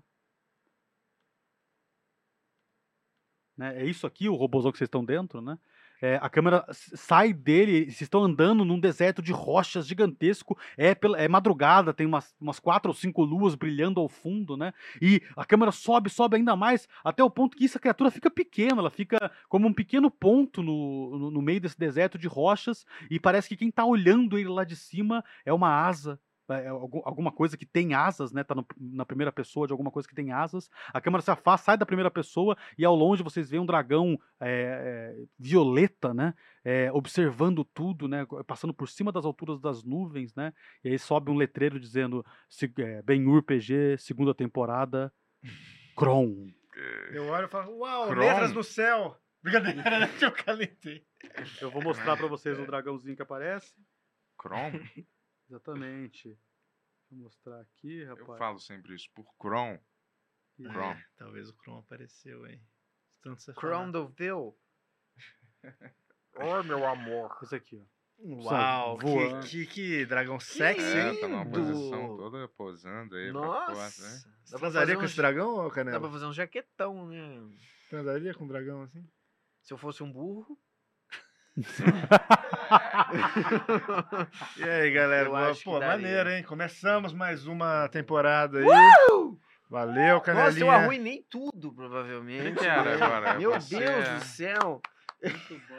Né, 3.60 3.82
É 3.82 3.84
isso 3.84 4.06
aqui, 4.06 4.26
o 4.26 4.34
robôzão 4.34 4.72
que 4.72 4.78
vocês 4.78 4.88
estão 4.88 5.04
dentro, 5.04 5.42
né? 5.42 5.58
É, 6.00 6.16
a 6.22 6.30
câmera 6.30 6.64
sai 6.72 7.30
dele, 7.30 7.84
vocês 7.84 8.00
estão 8.00 8.24
andando 8.24 8.64
num 8.64 8.80
deserto 8.80 9.20
de 9.20 9.32
rochas 9.32 9.86
gigantesco, 9.86 10.56
é, 10.74 10.94
pela- 10.94 11.18
é 11.18 11.28
madrugada, 11.28 11.92
tem 11.92 12.06
umas, 12.06 12.34
umas 12.40 12.58
quatro 12.58 12.90
ou 12.90 12.94
cinco 12.94 13.22
luas 13.22 13.54
brilhando 13.54 14.00
ao 14.00 14.08
fundo, 14.08 14.56
né? 14.56 14.72
E 15.02 15.20
a 15.36 15.44
câmera 15.44 15.70
sobe, 15.70 16.08
sobe 16.08 16.38
ainda 16.38 16.56
mais, 16.56 16.88
até 17.04 17.22
o 17.22 17.28
ponto 17.28 17.54
que 17.54 17.66
essa 17.66 17.78
criatura 17.78 18.10
fica 18.10 18.30
pequena, 18.30 18.78
ela 18.78 18.88
fica 18.90 19.30
como 19.46 19.68
um 19.68 19.74
pequeno 19.74 20.10
ponto 20.10 20.62
no, 20.62 21.18
no, 21.18 21.30
no 21.30 21.42
meio 21.42 21.60
desse 21.60 21.78
deserto 21.78 22.16
de 22.16 22.26
rochas, 22.26 22.86
e 23.10 23.20
parece 23.20 23.50
que 23.50 23.56
quem 23.58 23.70
tá 23.70 23.84
olhando 23.84 24.38
ele 24.38 24.48
lá 24.48 24.64
de 24.64 24.76
cima 24.76 25.22
é 25.44 25.52
uma 25.52 25.68
asa 25.68 26.18
alguma 27.04 27.30
coisa 27.32 27.56
que 27.56 27.64
tem 27.66 27.94
asas, 27.94 28.32
né? 28.32 28.42
Tá 28.44 28.54
no- 28.54 28.66
na 28.78 29.04
primeira 29.04 29.30
pessoa 29.32 29.66
de 29.66 29.72
alguma 29.72 29.90
coisa 29.90 30.08
que 30.08 30.14
tem 30.14 30.32
asas. 30.32 30.68
A 30.92 31.00
câmera 31.00 31.22
se 31.22 31.30
afasta, 31.30 31.66
sai 31.66 31.76
da 31.78 31.86
primeira 31.86 32.10
pessoa 32.10 32.56
e 32.78 32.84
ao 32.84 32.94
longe 32.94 33.22
vocês 33.22 33.50
veem 33.50 33.62
um 33.62 33.66
dragão 33.66 34.18
é, 34.40 35.14
é, 35.18 35.24
violeta, 35.38 36.12
né? 36.14 36.34
É, 36.64 36.90
observando 36.92 37.64
tudo, 37.64 38.06
né? 38.08 38.26
Passando 38.46 38.74
por 38.74 38.88
cima 38.88 39.10
das 39.12 39.24
alturas 39.24 39.60
das 39.60 39.82
nuvens, 39.84 40.34
né? 40.34 40.52
E 40.84 40.88
aí 40.90 40.98
sobe 40.98 41.30
um 41.30 41.36
letreiro 41.36 41.78
dizendo 41.80 42.24
se- 42.48 42.72
é, 42.78 43.02
Ben-Hur 43.02 43.42
PG, 43.42 43.96
segunda 43.98 44.34
temporada, 44.34 45.12
Kron. 45.96 46.48
Eu 47.12 47.26
olho 47.28 47.46
e 47.46 47.48
falo, 47.50 47.78
uau, 47.78 48.08
Kron. 48.08 48.20
letras 48.20 48.52
no 48.52 48.62
céu. 48.64 49.16
Brincadeira, 49.42 49.82
né? 49.82 50.08
eu 50.22 50.32
calentei. 50.32 51.02
Eu 51.60 51.70
vou 51.70 51.82
mostrar 51.82 52.16
pra 52.16 52.26
vocês 52.26 52.58
o 52.58 52.66
dragãozinho 52.66 53.16
que 53.16 53.22
aparece. 53.22 53.72
Chrome? 54.40 54.80
Exatamente. 55.50 56.38
Vou 57.10 57.24
mostrar 57.24 57.60
aqui, 57.60 58.02
Eu 58.02 58.14
rapaz. 58.14 58.38
falo 58.38 58.60
sempre 58.60 58.94
isso, 58.94 59.10
por 59.14 59.26
Chrome. 59.40 59.74
Aqui. 60.54 60.62
Chrome. 60.68 61.00
É, 61.00 61.04
talvez 61.16 61.48
o 61.50 61.54
Chrome 61.54 61.80
apareceu, 61.80 62.46
hein? 62.46 62.62
Tanto 63.20 63.42
você 63.42 63.52
falar. 63.52 63.66
Crondoville. 63.66 64.54
Oi, 66.36 66.62
meu 66.64 66.86
amor. 66.86 67.36
Esse 67.42 67.56
aqui, 67.56 67.76
ó. 67.76 68.00
Uau, 68.22 68.98
que, 68.98 69.48
que, 69.48 69.66
que 69.66 70.06
dragão 70.06 70.38
sexy, 70.38 70.84
É, 70.84 71.08
hein? 71.10 71.20
tá 71.20 71.26
numa 71.26 71.44
posição 71.50 72.16
toda 72.18 72.46
posando 72.48 73.16
aí 73.16 73.32
pra 73.32 73.40
Nossa. 73.40 74.02
foto, 74.02 74.02
né? 74.08 74.22
Dá 74.50 74.50
pra 74.50 74.58
transaria 74.58 74.72
fazer 74.86 74.94
com 74.96 75.00
um 75.02 75.04
esse 75.06 75.16
dragão, 75.16 75.54
ô 75.54 75.68
Dá 75.68 75.74
Canela? 75.74 76.00
pra 76.00 76.10
fazer 76.10 76.26
um 76.26 76.32
jaquetão, 76.32 77.06
né? 77.06 77.56
Transaria 77.88 78.34
com 78.34 78.44
um 78.44 78.48
dragão 78.48 78.82
assim? 78.82 79.08
Se 79.62 79.72
eu 79.72 79.78
fosse 79.78 80.02
um 80.02 80.12
burro. 80.12 80.60
E 84.56 84.62
aí, 84.64 84.90
galera? 84.92 85.28
Boa- 85.28 85.52
Pô, 85.64 85.80
maneiro, 85.80 86.30
hein? 86.30 86.42
Começamos 86.42 87.12
mais 87.12 87.46
uma 87.46 87.88
temporada 87.88 88.58
aí. 88.58 88.66
Valeu, 89.68 90.20
Canelinha. 90.20 90.46
Nossa, 90.50 90.58
eu 90.60 90.70
arruinei 90.70 91.24
tudo, 91.30 91.72
provavelmente. 91.72 92.58
Que 92.58 92.66
era 92.66 92.94
agora? 92.94 93.34
Meu 93.38 93.52
Você- 93.52 93.78
Deus 93.78 94.08
do 94.08 94.24
céu. 94.24 94.80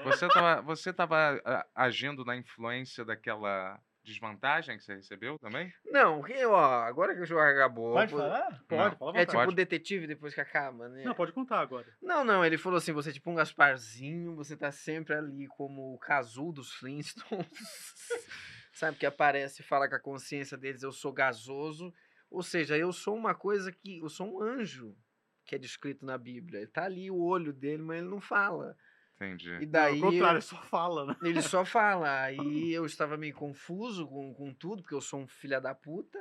Você 0.04 0.28
tava, 0.28 0.62
você 0.62 0.94
tava 0.94 1.42
ah, 1.44 1.66
agindo 1.76 2.24
na 2.24 2.36
influência 2.38 3.04
daquela 3.04 3.80
desvantagem 4.04 4.78
que 4.78 4.84
você 4.84 4.96
recebeu 4.96 5.38
também? 5.38 5.72
Não, 5.86 6.22
que, 6.22 6.46
ó, 6.46 6.84
agora 6.84 7.14
que 7.14 7.22
o 7.22 7.26
jogo 7.26 7.42
acabou. 7.42 7.94
Pode 7.94 8.12
pô, 8.12 8.18
falar? 8.18 8.64
Pode, 8.68 8.98
fala 8.98 9.18
É 9.18 9.26
tipo 9.26 9.38
Pode. 9.38 9.52
o 9.52 9.56
detetive 9.56 10.08
depois 10.08 10.34
que 10.34 10.42
acaba, 10.42 10.90
né? 10.90 11.04
Não, 11.04 11.14
pode 11.14 11.32
contar 11.32 11.60
agora. 11.60 11.88
Não, 12.02 12.24
não, 12.24 12.44
ele 12.44 12.58
falou 12.58 12.78
assim, 12.78 12.92
você 12.92 13.10
é 13.12 13.14
tipo 13.14 13.30
um 13.30 13.36
Gasparzinho, 13.36 14.36
você 14.36 14.58
tá 14.58 14.72
sempre 14.72 15.16
ali 15.16 15.48
como 15.48 15.94
o 15.94 16.00
Cazu 16.00 16.52
dos 16.52 16.74
Flintstones, 16.74 17.48
sabe, 18.74 18.98
que 18.98 19.06
aparece 19.06 19.62
e 19.62 19.66
fala 19.66 19.88
com 19.88 19.96
a 19.96 20.00
consciência 20.00 20.58
deles, 20.58 20.84
eu 20.84 20.92
sou 20.92 21.14
gasoso, 21.14 21.94
ou 22.30 22.42
seja, 22.42 22.78
eu 22.78 22.92
sou 22.92 23.16
uma 23.16 23.36
coisa 23.36 23.72
que, 23.72 24.00
eu 24.00 24.10
sou 24.10 24.28
um 24.28 24.42
anjo, 24.42 24.96
que 25.46 25.56
é 25.56 25.58
descrito 25.58 26.06
na 26.06 26.18
Bíblia, 26.18 26.62
ele 26.62 26.68
tá 26.68 26.86
ali 26.86 27.12
o 27.12 27.22
olho 27.22 27.54
dele, 27.54 27.84
mas 27.84 28.00
ele 28.00 28.10
não 28.10 28.22
fala, 28.22 28.76
Entendi. 29.26 29.58
e 29.62 29.66
daí... 29.66 30.02
Ao 30.02 30.10
contrário, 30.12 30.38
ele 30.38 30.42
só 30.42 30.62
fala, 30.64 31.06
né? 31.06 31.16
Ele 31.22 31.42
só 31.42 31.66
fala, 31.66 32.22
aí 32.22 32.72
eu 32.74 32.86
estava 32.86 33.18
meio 33.18 33.34
confuso 33.34 34.08
com, 34.08 34.34
com 34.34 34.54
tudo, 34.54 34.82
porque 34.82 34.96
eu 34.96 35.02
sou 35.02 35.20
um 35.20 35.28
filho 35.28 35.62
da 35.62 35.76
puta. 35.76 36.20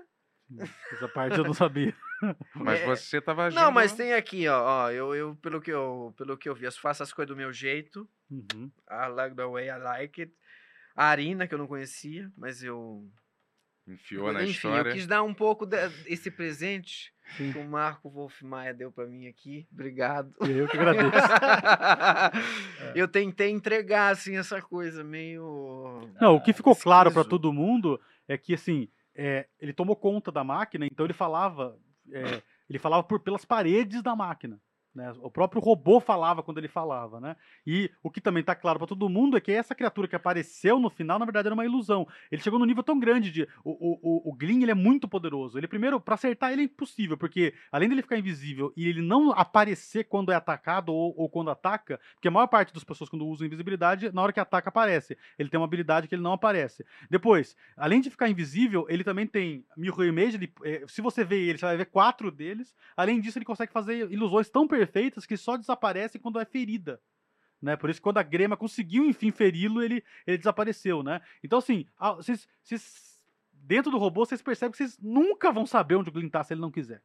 Essa 0.92 1.08
parte 1.08 1.38
eu 1.38 1.44
não 1.44 1.54
sabia. 1.54 1.94
Mas 2.54 2.80
É, 2.80 2.86
você 2.86 3.20
tava 3.20 3.44
agindo... 3.44 3.60
Não, 3.60 3.70
mas 3.70 3.92
tem 3.92 4.12
aqui, 4.12 4.46
ó, 4.48 4.62
ó 4.62 4.90
eu, 4.90 5.14
eu, 5.14 5.36
pelo, 5.36 5.60
que 5.60 5.70
eu, 5.70 6.12
pelo 6.18 6.36
que 6.36 6.48
eu 6.48 6.54
vi, 6.54 6.64
eu 6.64 6.72
faço 6.72 7.02
as 7.02 7.12
coisas 7.12 7.28
do 7.28 7.36
meu 7.36 7.52
jeito, 7.52 8.06
Uhum. 8.30 8.70
I 8.88 9.08
like 9.08 9.34
the 9.34 9.46
way 9.46 9.68
I 9.68 9.78
like 9.78 10.20
it. 10.20 10.32
A 10.94 11.06
Arina, 11.06 11.46
que 11.46 11.54
eu 11.54 11.58
não 11.58 11.66
conhecia, 11.66 12.30
mas 12.36 12.62
eu. 12.62 13.08
Enfiou 13.86 14.32
na 14.32 14.42
Enfim, 14.42 14.52
história. 14.52 14.90
eu 14.90 14.94
quis 14.94 15.06
dar 15.06 15.22
um 15.22 15.34
pouco 15.34 15.66
desse 15.66 16.30
presente 16.30 17.12
que 17.36 17.58
o 17.58 17.64
Marco 17.64 18.10
Wolf 18.10 18.42
Maia 18.42 18.74
deu 18.74 18.90
pra 18.90 19.06
mim 19.06 19.26
aqui. 19.26 19.66
Obrigado. 19.72 20.34
Eu 20.40 20.68
que 20.68 20.76
agradeço. 20.76 21.10
eu 22.94 23.08
tentei 23.08 23.50
entregar, 23.50 24.10
assim, 24.12 24.36
essa 24.36 24.60
coisa 24.60 25.02
meio. 25.04 26.08
Não, 26.20 26.36
o 26.36 26.40
que 26.40 26.52
ficou 26.52 26.74
claro 26.76 27.10
pra 27.10 27.20
esquizo. 27.22 27.30
todo 27.30 27.52
mundo 27.52 28.00
é 28.28 28.36
que, 28.36 28.54
assim, 28.54 28.88
é, 29.14 29.46
ele 29.60 29.72
tomou 29.72 29.96
conta 29.96 30.30
da 30.30 30.44
máquina, 30.44 30.86
então 30.86 31.06
ele 31.06 31.12
falava, 31.12 31.76
é, 32.12 32.42
ele 32.68 32.78
falava 32.78 33.02
por, 33.02 33.20
pelas 33.20 33.44
paredes 33.44 34.02
da 34.02 34.14
máquina. 34.14 34.60
Né? 34.92 35.12
O 35.22 35.30
próprio 35.30 35.62
robô 35.62 36.00
falava 36.00 36.42
quando 36.42 36.58
ele 36.58 36.66
falava, 36.66 37.20
né? 37.20 37.36
E 37.64 37.90
o 38.02 38.10
que 38.10 38.20
também 38.20 38.42
tá 38.42 38.56
claro 38.56 38.78
pra 38.78 38.88
todo 38.88 39.08
mundo 39.08 39.36
é 39.36 39.40
que 39.40 39.52
essa 39.52 39.72
criatura 39.72 40.08
que 40.08 40.16
apareceu 40.16 40.80
no 40.80 40.90
final, 40.90 41.16
na 41.16 41.24
verdade, 41.24 41.46
era 41.46 41.54
uma 41.54 41.64
ilusão. 41.64 42.08
Ele 42.30 42.42
chegou 42.42 42.58
num 42.58 42.64
nível 42.64 42.82
tão 42.82 42.98
grande 42.98 43.30
de. 43.30 43.48
O, 43.64 43.70
o, 43.70 44.30
o, 44.30 44.32
o 44.32 44.36
ele 44.40 44.70
é 44.70 44.74
muito 44.74 45.06
poderoso. 45.06 45.56
Ele, 45.56 45.68
primeiro, 45.68 46.00
pra 46.00 46.14
acertar 46.14 46.52
ele 46.52 46.62
é 46.62 46.64
impossível, 46.64 47.16
porque 47.16 47.54
além 47.70 47.88
dele 47.88 48.02
ficar 48.02 48.18
invisível 48.18 48.72
e 48.76 48.88
ele 48.88 49.00
não 49.00 49.30
aparecer 49.30 50.04
quando 50.04 50.32
é 50.32 50.34
atacado 50.34 50.92
ou, 50.92 51.14
ou 51.16 51.28
quando 51.28 51.50
ataca, 51.50 52.00
porque 52.14 52.26
a 52.26 52.30
maior 52.30 52.48
parte 52.48 52.74
das 52.74 52.82
pessoas, 52.82 53.08
quando 53.08 53.26
usam 53.26 53.46
invisibilidade, 53.46 54.12
na 54.12 54.22
hora 54.22 54.32
que 54.32 54.40
ataca, 54.40 54.70
aparece. 54.70 55.16
Ele 55.38 55.48
tem 55.48 55.60
uma 55.60 55.66
habilidade 55.66 56.08
que 56.08 56.14
ele 56.16 56.22
não 56.22 56.32
aparece. 56.32 56.84
Depois, 57.08 57.56
além 57.76 58.00
de 58.00 58.10
ficar 58.10 58.28
invisível, 58.28 58.86
ele 58.88 59.04
também 59.04 59.26
tem 59.26 59.64
Mirror 59.76 60.06
Image. 60.06 60.36
Ele, 60.36 60.52
eh, 60.64 60.84
se 60.88 61.00
você 61.00 61.22
vê 61.22 61.40
ele, 61.40 61.58
você 61.58 61.66
vai 61.66 61.76
ver 61.76 61.86
quatro 61.86 62.32
deles. 62.32 62.74
Além 62.96 63.20
disso, 63.20 63.38
ele 63.38 63.44
consegue 63.44 63.72
fazer 63.72 64.10
ilusões 64.10 64.50
tão 64.50 64.66
perfeitas 64.66 64.79
que 65.26 65.36
só 65.36 65.56
desaparecem 65.56 66.20
quando 66.20 66.38
é 66.40 66.44
ferida. 66.44 67.00
Né? 67.60 67.76
Por 67.76 67.90
isso, 67.90 68.00
quando 68.00 68.18
a 68.18 68.22
Grema 68.22 68.56
conseguiu, 68.56 69.04
enfim, 69.04 69.30
feri-lo, 69.30 69.82
ele, 69.82 70.02
ele 70.26 70.38
desapareceu, 70.38 71.02
né? 71.02 71.20
Então, 71.44 71.58
assim, 71.58 71.86
a- 71.98 72.12
vocês, 72.14 72.48
vocês- 72.62 73.20
dentro 73.52 73.90
do 73.90 73.98
robô, 73.98 74.24
vocês 74.24 74.40
percebem 74.40 74.72
que 74.72 74.78
vocês 74.78 74.98
nunca 74.98 75.52
vão 75.52 75.66
saber 75.66 75.96
onde 75.96 76.08
o 76.08 76.12
Glyn 76.12 76.28
tá 76.30 76.42
se 76.42 76.54
ele 76.54 76.60
não 76.62 76.70
quiser. 76.70 77.02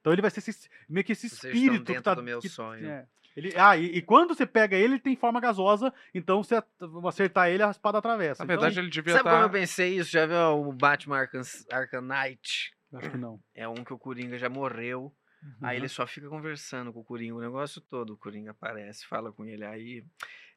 Então 0.00 0.12
ele 0.12 0.20
vai 0.22 0.30
ser 0.30 0.40
esse- 0.40 0.68
meio 0.88 1.04
que 1.04 1.12
esse 1.12 1.28
Vocês 1.28 1.32
estão 1.34 1.50
espírito 1.50 1.84
que 1.84 1.92
dentro 1.92 2.02
tá... 2.02 2.14
do 2.14 2.22
meu 2.22 2.40
que- 2.40 2.48
sonho. 2.48 2.86
é. 2.88 3.06
Ele, 3.36 3.52
ah, 3.56 3.76
e, 3.76 3.86
e 3.86 4.00
quando 4.02 4.32
você 4.32 4.46
pega 4.46 4.76
ele, 4.76 4.94
ele 4.94 5.00
tem 5.00 5.16
forma 5.16 5.40
gasosa, 5.40 5.92
então 6.14 6.40
você 6.42 6.62
acertar 7.08 7.48
ele, 7.48 7.64
a 7.64 7.70
espada 7.70 7.98
atravessa. 7.98 8.44
Na 8.44 8.46
verdade, 8.46 8.74
então, 8.74 8.82
ele 8.84 8.90
devia 8.92 9.12
Sabe 9.12 9.28
como 9.28 9.42
eu 9.42 9.50
pensei 9.50 9.96
isso? 9.98 10.08
Já 10.12 10.24
viu 10.24 10.68
o 10.68 10.72
Batman 10.72 11.18
Arkham, 11.18 11.42
Arkham 11.72 12.00
Knight? 12.02 12.72
Acho 12.92 13.10
que 13.10 13.16
não. 13.16 13.40
É 13.52 13.66
um 13.66 13.74
que 13.82 13.92
o 13.92 13.98
Coringa 13.98 14.38
já 14.38 14.48
morreu. 14.48 15.12
Aí 15.60 15.76
Uhum. 15.76 15.82
ele 15.82 15.88
só 15.88 16.06
fica 16.06 16.28
conversando 16.28 16.92
com 16.92 17.00
o 17.00 17.04
Coringa 17.04 17.34
o 17.36 17.40
negócio 17.40 17.80
todo. 17.80 18.14
O 18.14 18.16
Coringa 18.16 18.52
aparece, 18.52 19.06
fala 19.06 19.32
com 19.32 19.44
ele. 19.44 19.64
Aí, 19.64 20.04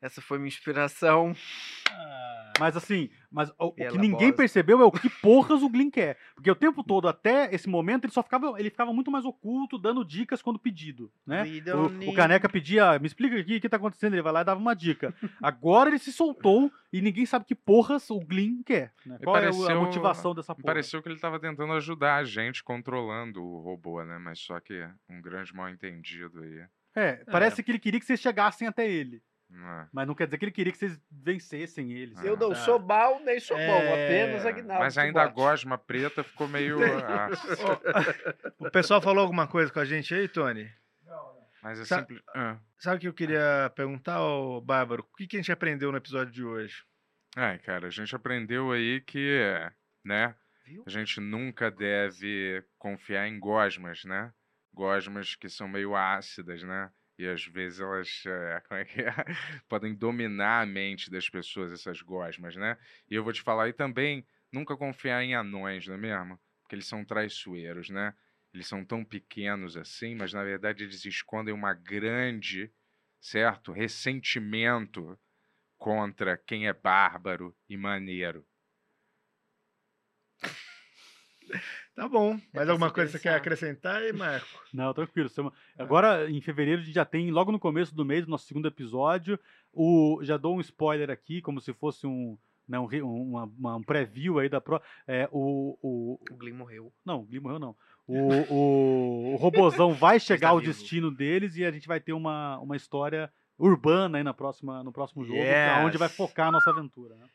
essa 0.01 0.21
foi 0.21 0.37
minha 0.37 0.47
inspiração. 0.47 1.35
Mas 2.59 2.75
assim, 2.75 3.09
mas 3.31 3.49
o, 3.51 3.67
o 3.67 3.71
que 3.71 3.97
ninguém 3.99 4.29
bosta. 4.29 4.33
percebeu 4.37 4.81
é 4.81 4.83
o 4.85 4.91
que 4.91 5.09
porras 5.09 5.61
o 5.61 5.69
Glyn 5.69 5.91
quer. 5.91 6.17
Porque 6.33 6.49
o 6.49 6.55
tempo 6.55 6.83
todo, 6.83 7.07
até 7.07 7.53
esse 7.53 7.69
momento, 7.69 8.05
ele 8.05 8.13
só 8.13 8.23
ficava, 8.23 8.59
ele 8.59 8.71
ficava 8.71 8.91
muito 8.91 9.11
mais 9.11 9.25
oculto, 9.25 9.77
dando 9.77 10.03
dicas 10.03 10.41
quando 10.41 10.57
pedido, 10.57 11.11
né? 11.25 11.43
O, 11.75 12.09
o 12.09 12.13
Caneca 12.15 12.49
pedia, 12.49 12.97
me 12.97 13.05
explica 13.05 13.37
aqui 13.39 13.57
o 13.57 13.61
que 13.61 13.69
tá 13.69 13.77
acontecendo, 13.77 14.13
ele 14.15 14.23
vai 14.23 14.33
lá 14.33 14.41
e 14.41 14.45
dava 14.45 14.59
uma 14.59 14.75
dica. 14.75 15.13
Agora 15.39 15.89
ele 15.89 15.99
se 15.99 16.11
soltou 16.11 16.71
e 16.91 16.99
ninguém 16.99 17.27
sabe 17.27 17.45
que 17.45 17.53
porras 17.53 18.09
o 18.09 18.19
Glyn 18.19 18.63
quer. 18.63 18.91
Né? 19.05 19.19
Qual 19.23 19.35
é 19.37 19.41
o- 19.41 19.43
a 19.43 19.51
pareceu- 19.51 19.79
motivação 19.81 20.33
dessa 20.33 20.55
porra? 20.55 20.65
Pareceu 20.65 21.01
que 21.03 21.09
ele 21.09 21.15
estava 21.15 21.39
tentando 21.39 21.73
ajudar 21.73 22.15
a 22.15 22.23
gente 22.23 22.63
controlando 22.63 23.43
o 23.43 23.61
robô, 23.61 24.03
né? 24.03 24.17
Mas 24.17 24.39
só 24.39 24.59
que 24.59 24.83
um 25.07 25.21
grande 25.21 25.53
mal 25.53 25.69
entendido 25.69 26.41
aí. 26.41 26.65
É, 26.95 27.23
parece 27.31 27.61
que 27.61 27.69
ele 27.69 27.77
queria 27.77 27.99
que 27.99 28.05
vocês 28.07 28.19
chegassem 28.19 28.67
até 28.67 28.89
ele. 28.89 29.21
Né? 29.49 29.87
Mas 29.93 30.07
não 30.07 30.13
quer 30.15 30.25
dizer 30.25 30.37
que 30.37 30.45
ele 30.45 30.51
queria 30.51 30.71
que 30.71 30.77
vocês 30.77 30.99
vencessem 31.11 31.91
eles. 31.93 32.21
Eu 32.23 32.35
não 32.37 32.53
sou 32.53 32.79
mal, 32.79 33.19
nem 33.21 33.39
sou 33.39 33.55
bom. 33.57 33.61
É, 33.63 34.05
Apenas 34.25 34.45
Aguinaldo. 34.45 34.83
Mas 34.83 34.97
ainda 34.97 35.21
a 35.23 35.27
gosma 35.27 35.77
preta 35.77 36.23
ficou 36.23 36.47
meio. 36.47 36.79
ah, 36.83 37.29
O 38.59 38.69
pessoal 38.69 39.01
falou 39.01 39.21
alguma 39.23 39.47
coisa 39.47 39.71
com 39.71 39.79
a 39.79 39.85
gente 39.85 40.13
aí, 40.13 40.27
Tony? 40.27 40.69
mas 41.63 41.79
é 41.79 41.85
Sa- 41.85 41.99
simples. 41.99 42.21
ah. 42.35 42.57
Sabe 42.77 42.97
o 42.97 42.99
que 42.99 43.07
eu 43.07 43.13
queria 43.13 43.71
perguntar, 43.75 44.21
ô 44.21 44.61
Bárbaro? 44.61 45.01
O 45.11 45.15
que, 45.17 45.25
que 45.27 45.37
a 45.37 45.39
gente 45.39 45.51
aprendeu 45.51 45.91
no 45.91 45.97
episódio 45.97 46.31
de 46.31 46.43
hoje? 46.43 46.83
Ai, 47.35 47.57
cara, 47.59 47.87
a 47.87 47.89
gente 47.89 48.15
aprendeu 48.15 48.71
aí 48.71 49.01
que, 49.01 49.41
né? 50.05 50.35
Viu? 50.65 50.83
A 50.85 50.89
gente 50.89 51.19
nunca 51.19 51.71
deve 51.71 52.63
confiar 52.77 53.27
em 53.27 53.39
gosmas, 53.39 54.03
né? 54.05 54.31
Gosmas 54.73 55.35
que 55.35 55.49
são 55.49 55.67
meio 55.67 55.95
ácidas, 55.95 56.61
né? 56.63 56.89
E 57.17 57.27
às 57.27 57.43
vezes 57.45 57.79
elas, 57.79 58.23
é, 58.25 58.61
como 58.67 58.79
é 58.79 58.85
que 58.85 59.01
é? 59.01 59.11
Podem 59.67 59.93
dominar 59.95 60.61
a 60.61 60.65
mente 60.65 61.09
das 61.09 61.29
pessoas, 61.29 61.71
essas 61.71 62.01
gosmas, 62.01 62.55
né? 62.55 62.77
E 63.09 63.15
eu 63.15 63.23
vou 63.23 63.33
te 63.33 63.41
falar 63.41 63.63
aí 63.65 63.73
também, 63.73 64.25
nunca 64.51 64.77
confiar 64.77 65.23
em 65.23 65.33
anões, 65.35 65.87
não 65.87 65.95
é 65.95 65.97
mesmo? 65.97 66.39
Porque 66.61 66.75
eles 66.75 66.87
são 66.87 67.03
traiçoeiros, 67.05 67.89
né? 67.89 68.13
Eles 68.53 68.67
são 68.67 68.83
tão 68.85 69.03
pequenos 69.03 69.75
assim, 69.77 70.15
mas 70.15 70.33
na 70.33 70.43
verdade 70.43 70.83
eles 70.83 71.05
escondem 71.05 71.53
uma 71.53 71.73
grande, 71.73 72.71
certo? 73.19 73.71
Ressentimento 73.71 75.19
contra 75.77 76.37
quem 76.37 76.67
é 76.67 76.73
bárbaro 76.73 77.55
e 77.69 77.77
maneiro. 77.77 78.45
Tá 81.95 82.07
bom. 82.07 82.31
Mais 82.31 82.65
pra 82.65 82.71
alguma 82.71 82.91
coisa 82.91 83.11
que 83.11 83.17
você 83.17 83.23
quer 83.23 83.29
pensar. 83.29 83.37
acrescentar 83.37 83.95
aí, 84.01 84.13
Marco? 84.13 84.47
Não, 84.73 84.93
tranquilo. 84.93 85.29
Sema- 85.29 85.51
Agora, 85.77 86.29
em 86.29 86.39
fevereiro, 86.41 86.81
a 86.81 86.83
gente 86.83 86.93
já 86.93 87.05
tem, 87.05 87.31
logo 87.31 87.51
no 87.51 87.59
começo 87.59 87.95
do 87.95 88.05
mês, 88.05 88.27
nosso 88.27 88.45
segundo 88.45 88.67
episódio. 88.67 89.39
O, 89.73 90.19
já 90.23 90.37
dou 90.37 90.55
um 90.57 90.61
spoiler 90.61 91.09
aqui, 91.09 91.41
como 91.41 91.59
se 91.61 91.73
fosse 91.73 92.05
um, 92.07 92.37
né, 92.67 92.79
um, 92.79 92.87
um- 93.03 93.21
uma- 93.29 93.43
uma- 93.57 93.75
um 93.77 93.83
preview 93.83 94.39
aí 94.39 94.49
da 94.49 94.59
pro. 94.61 94.81
É, 95.07 95.27
o, 95.31 95.77
o, 95.81 96.19
O 96.31 96.35
Glee 96.35 96.53
morreu. 96.53 96.91
não, 97.05 97.21
o 97.21 97.25
Glee 97.25 97.39
morreu 97.39 97.59
não. 97.59 97.75
O, 98.07 98.53
o, 98.53 99.33
o 99.33 99.35
robozão 99.35 99.93
vai 99.93 100.19
chegar 100.19 100.35
Está 100.35 100.49
ao 100.49 100.59
vivo. 100.59 100.71
destino 100.71 101.11
deles 101.11 101.57
e 101.57 101.65
a 101.65 101.71
gente 101.71 101.87
vai 101.87 101.99
ter 101.99 102.13
uma, 102.13 102.57
uma 102.59 102.75
história 102.77 103.29
urbana 103.59 104.17
aí 104.17 104.23
na 104.23 104.33
próxima, 104.33 104.81
no 104.83 104.93
próximo 104.93 105.25
jogo, 105.25 105.37
Yes. 105.39 105.83
onde 105.85 105.97
vai 105.97 106.07
focar 106.07 106.47
a 106.47 106.51
nossa 106.51 106.69
aventura. 106.69 107.15
Né? 107.15 107.25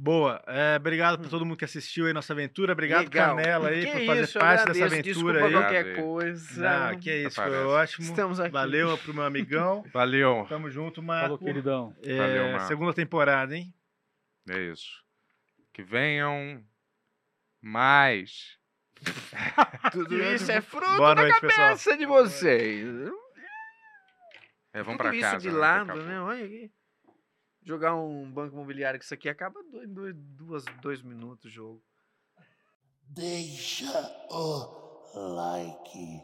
Boa. 0.00 0.40
É, 0.46 0.76
obrigado 0.76 1.18
por 1.18 1.28
todo 1.28 1.44
mundo 1.44 1.56
que 1.56 1.64
assistiu 1.64 2.06
aí 2.06 2.12
nossa 2.12 2.32
aventura. 2.32 2.72
Obrigado, 2.72 3.04
Legal. 3.06 3.34
Canela, 3.34 3.68
aí, 3.70 3.84
Que 3.84 3.90
por 3.92 4.06
fazer 4.06 4.22
isso, 4.22 4.38
parte 4.38 4.64
dessa 4.66 4.84
aventura 4.84 5.02
Desculpa 5.02 5.44
aí. 5.44 5.52
qualquer 5.52 5.96
coisa. 5.96 6.70
Ah, 6.70 6.96
que 6.96 7.10
é 7.10 7.16
isso, 7.22 7.34
foi 7.34 7.44
Aparece. 7.44 7.66
ótimo. 7.66 8.04
Estamos 8.06 8.38
aqui. 8.40 8.52
Valeu 8.52 8.96
pro 8.98 9.12
meu 9.12 9.24
amigão. 9.24 9.84
Valeu. 9.92 10.46
Tamo 10.48 10.70
junto, 10.70 11.02
Marco. 11.02 11.24
Falou, 11.24 11.38
queridão. 11.38 11.96
É, 12.04 12.16
Valeu, 12.16 12.52
Marco. 12.52 12.66
segunda 12.68 12.94
temporada, 12.94 13.56
hein? 13.56 13.74
É 14.48 14.60
isso. 14.60 15.02
Que 15.74 15.82
venham 15.82 16.64
mais. 17.60 18.56
Tudo 19.90 20.16
isso 20.22 20.50
é 20.52 20.60
fruto 20.60 20.96
Boa 20.96 21.14
da 21.14 21.22
noite, 21.22 21.40
pessoal. 21.40 21.66
cabeça 21.68 21.96
de 21.96 22.06
vocês. 22.06 22.86
É, 24.72 24.82
vamos 24.82 24.96
Tudo 24.98 25.08
pra 25.08 25.12
isso 25.14 25.20
casa. 25.22 25.38
de 25.38 25.50
né, 25.50 25.58
lado, 25.58 26.02
né? 26.04 26.20
Olha 26.20 26.44
aqui. 26.44 26.70
Jogar 27.68 27.94
um 27.96 28.32
banco 28.32 28.54
imobiliário 28.54 28.98
com 28.98 29.04
isso 29.04 29.12
aqui 29.12 29.28
acaba 29.28 29.60
em 29.74 29.92
dois, 29.92 30.14
duas, 30.16 30.64
dois 30.80 31.02
minutos 31.02 31.44
o 31.44 31.50
jogo. 31.50 31.84
Deixa 33.02 33.92
o 34.30 35.36
like. 35.36 36.22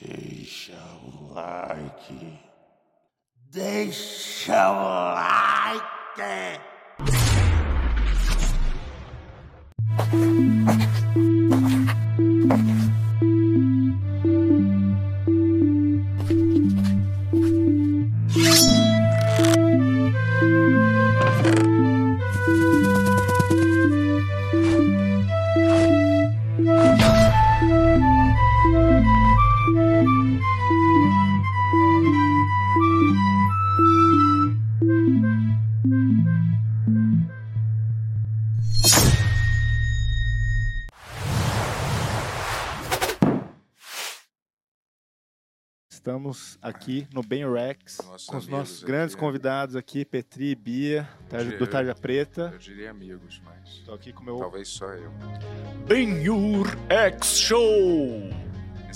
Deixa 0.00 0.76
o 1.04 1.32
like. 1.32 2.40
Deixa 3.36 4.72
o 4.72 5.14
like. 5.14 6.60
Aqui 46.80 47.06
no 47.12 47.22
Ben 47.22 47.50
Rex 47.50 47.98
Nossos 48.06 48.26
com 48.26 48.36
os 48.38 48.48
nossos 48.48 48.82
grandes 48.82 49.14
é. 49.14 49.18
convidados 49.18 49.76
aqui, 49.76 50.04
Petri 50.04 50.50
e 50.50 50.54
Bia, 50.54 51.08
do 51.28 51.36
Diria- 51.38 51.66
Tarja 51.66 51.94
Preta. 51.94 52.50
Eu 52.52 52.58
diria 52.58 52.90
amigos, 52.90 53.40
mas. 53.44 53.68
Estou 53.68 53.94
aqui 53.94 54.12
com 54.12 54.22
o 54.22 54.24
meu 54.24 54.36
Talvez 54.38 54.68
só 54.68 54.86
eu. 54.86 55.12
Ben-Hur 55.86 56.66
X 56.88 57.38
Show! 57.38 58.30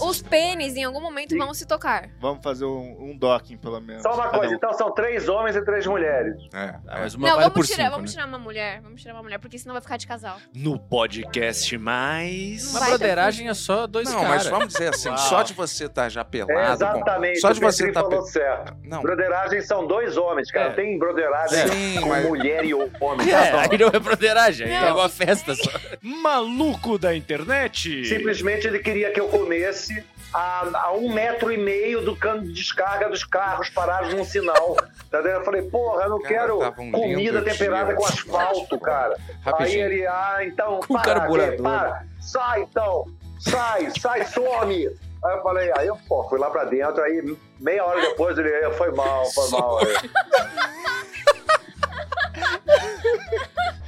Os 0.01 0.23
pênis 0.23 0.77
em 0.77 0.85
algum 0.85 1.01
momento 1.01 1.37
vão 1.37 1.53
se 1.55 1.67
tocar. 1.67 2.09
Vamos 2.21 2.43
fazer 2.43 2.65
um, 2.65 2.97
um 3.11 3.17
docking, 3.17 3.57
pelo 3.57 3.81
menos. 3.81 4.03
Só 4.03 4.15
uma 4.15 4.29
coisa, 4.29 4.53
um. 4.53 4.57
então 4.57 4.73
são 4.75 4.93
três 4.93 5.29
homens 5.29 5.57
e 5.57 5.65
três 5.65 5.87
mulheres. 5.87 6.37
É. 6.53 6.75
mas 6.87 7.15
uma 7.15 7.29
não, 7.29 7.35
vale 7.37 7.49
vamos 7.51 7.55
por 7.55 7.67
tirar, 7.67 7.85
cinco, 7.85 7.97
vamos 7.97 8.11
né? 8.11 8.15
tirar 8.15 8.27
uma 8.29 8.39
mulher. 8.39 8.81
Vamos 8.83 9.01
tirar 9.03 9.15
uma 9.15 9.23
mulher, 9.23 9.39
porque 9.39 9.59
senão 9.59 9.73
vai 9.75 9.83
ficar 9.83 9.97
de 9.97 10.07
casal. 10.07 10.37
No 10.55 10.79
podcast 10.79 11.77
mais. 11.79 12.71
Uma 12.75 12.87
broderagem 12.87 13.49
é 13.49 13.55
só 13.55 13.87
dois 13.87 14.09
Não, 14.11 14.21
caras. 14.21 14.37
mas 14.37 14.47
vamos 14.47 14.69
dizer 14.73 14.89
assim, 14.95 15.09
Uau. 15.09 15.19
só 15.19 15.43
de 15.43 15.53
você 15.55 15.85
estar 15.87 16.09
já 16.09 16.25
pelado. 16.25 16.55
com- 16.55 16.73
Exatamente, 16.75 17.41
Só 17.41 17.53
de 17.53 17.59
o 17.59 17.63
você 17.63 17.89
estar. 17.89 18.01
falou 18.03 18.23
certo. 18.23 18.75
Não. 18.85 19.03
Broderagem 19.03 19.61
são 19.63 19.87
dois 19.87 20.17
homens, 20.17 20.51
cara. 20.51 20.71
É. 20.71 20.73
Tem 20.75 20.99
broderagem 20.99 21.69
Sim, 21.69 22.01
com 22.01 22.09
mas- 22.09 22.25
mulher 22.27 22.65
e 22.65 22.75
homem. 22.75 22.95
É, 23.35 23.51
tá 23.51 23.53
bom. 23.53 23.73
aí 23.73 23.79
não 23.79 23.89
é 23.89 23.99
broderagem, 23.99 24.69
Não. 24.69 24.75
é 24.89 24.93
uma 24.93 25.09
festa 25.09 25.55
só. 25.55 25.71
Maluco 26.03 26.99
da 26.99 27.15
internet! 27.15 28.05
Simplesmente 28.07 28.67
ele 28.67 28.79
queria 28.79 29.11
que 29.13 29.21
eu 29.21 29.29
comesse 29.29 29.84
a, 30.33 30.69
a 30.87 30.93
um 30.93 31.13
metro 31.13 31.53
e 31.53 31.57
meio 31.57 32.05
do 32.05 32.17
cano 32.17 32.43
de 32.43 32.53
descarga 32.53 33.09
dos 33.09 33.25
carros 33.25 33.69
parados 33.71 34.15
num 34.15 34.25
sinal. 34.25 34.77
Entendeu? 35.07 35.33
Eu 35.33 35.45
falei, 35.45 35.63
porra, 35.63 36.05
eu 36.05 36.11
não 36.11 36.21
Cara, 36.23 36.35
quero 36.35 36.69
um 36.81 36.91
comida 36.93 37.21
lindo 37.21 37.45
temperada 37.45 37.87
dia. 37.89 37.97
com 37.97 38.05
asfalto, 38.07 38.79
cara. 38.81 39.15
Aí 39.45 39.53
Rapidinho. 39.53 39.85
ele, 39.87 40.07
ah, 40.07 40.39
então, 40.43 40.81
Com 40.81 40.95
para, 40.95 41.21
carburador. 41.21 41.63
para, 41.63 42.05
sai 42.21 42.63
então, 42.63 43.05
sai, 43.39 43.91
sai, 44.01 44.25
some. 44.27 44.89
Aí 45.25 45.37
eu 45.37 45.43
falei, 45.43 45.73
aí 45.77 45.87
eu 45.87 45.97
pô, 46.09 46.29
fui 46.29 46.39
lá 46.39 46.51
pra 46.51 46.65
dentro, 46.65 47.03
aí 47.03 47.37
meia 47.59 47.83
hora 47.85 47.99
depois 48.01 48.37
ele, 48.37 48.51
"É, 48.51 48.71
foi 48.73 48.91
mal, 48.93 49.25
foi 49.31 49.49
mal. 49.51 49.79
Aí. 49.79 49.87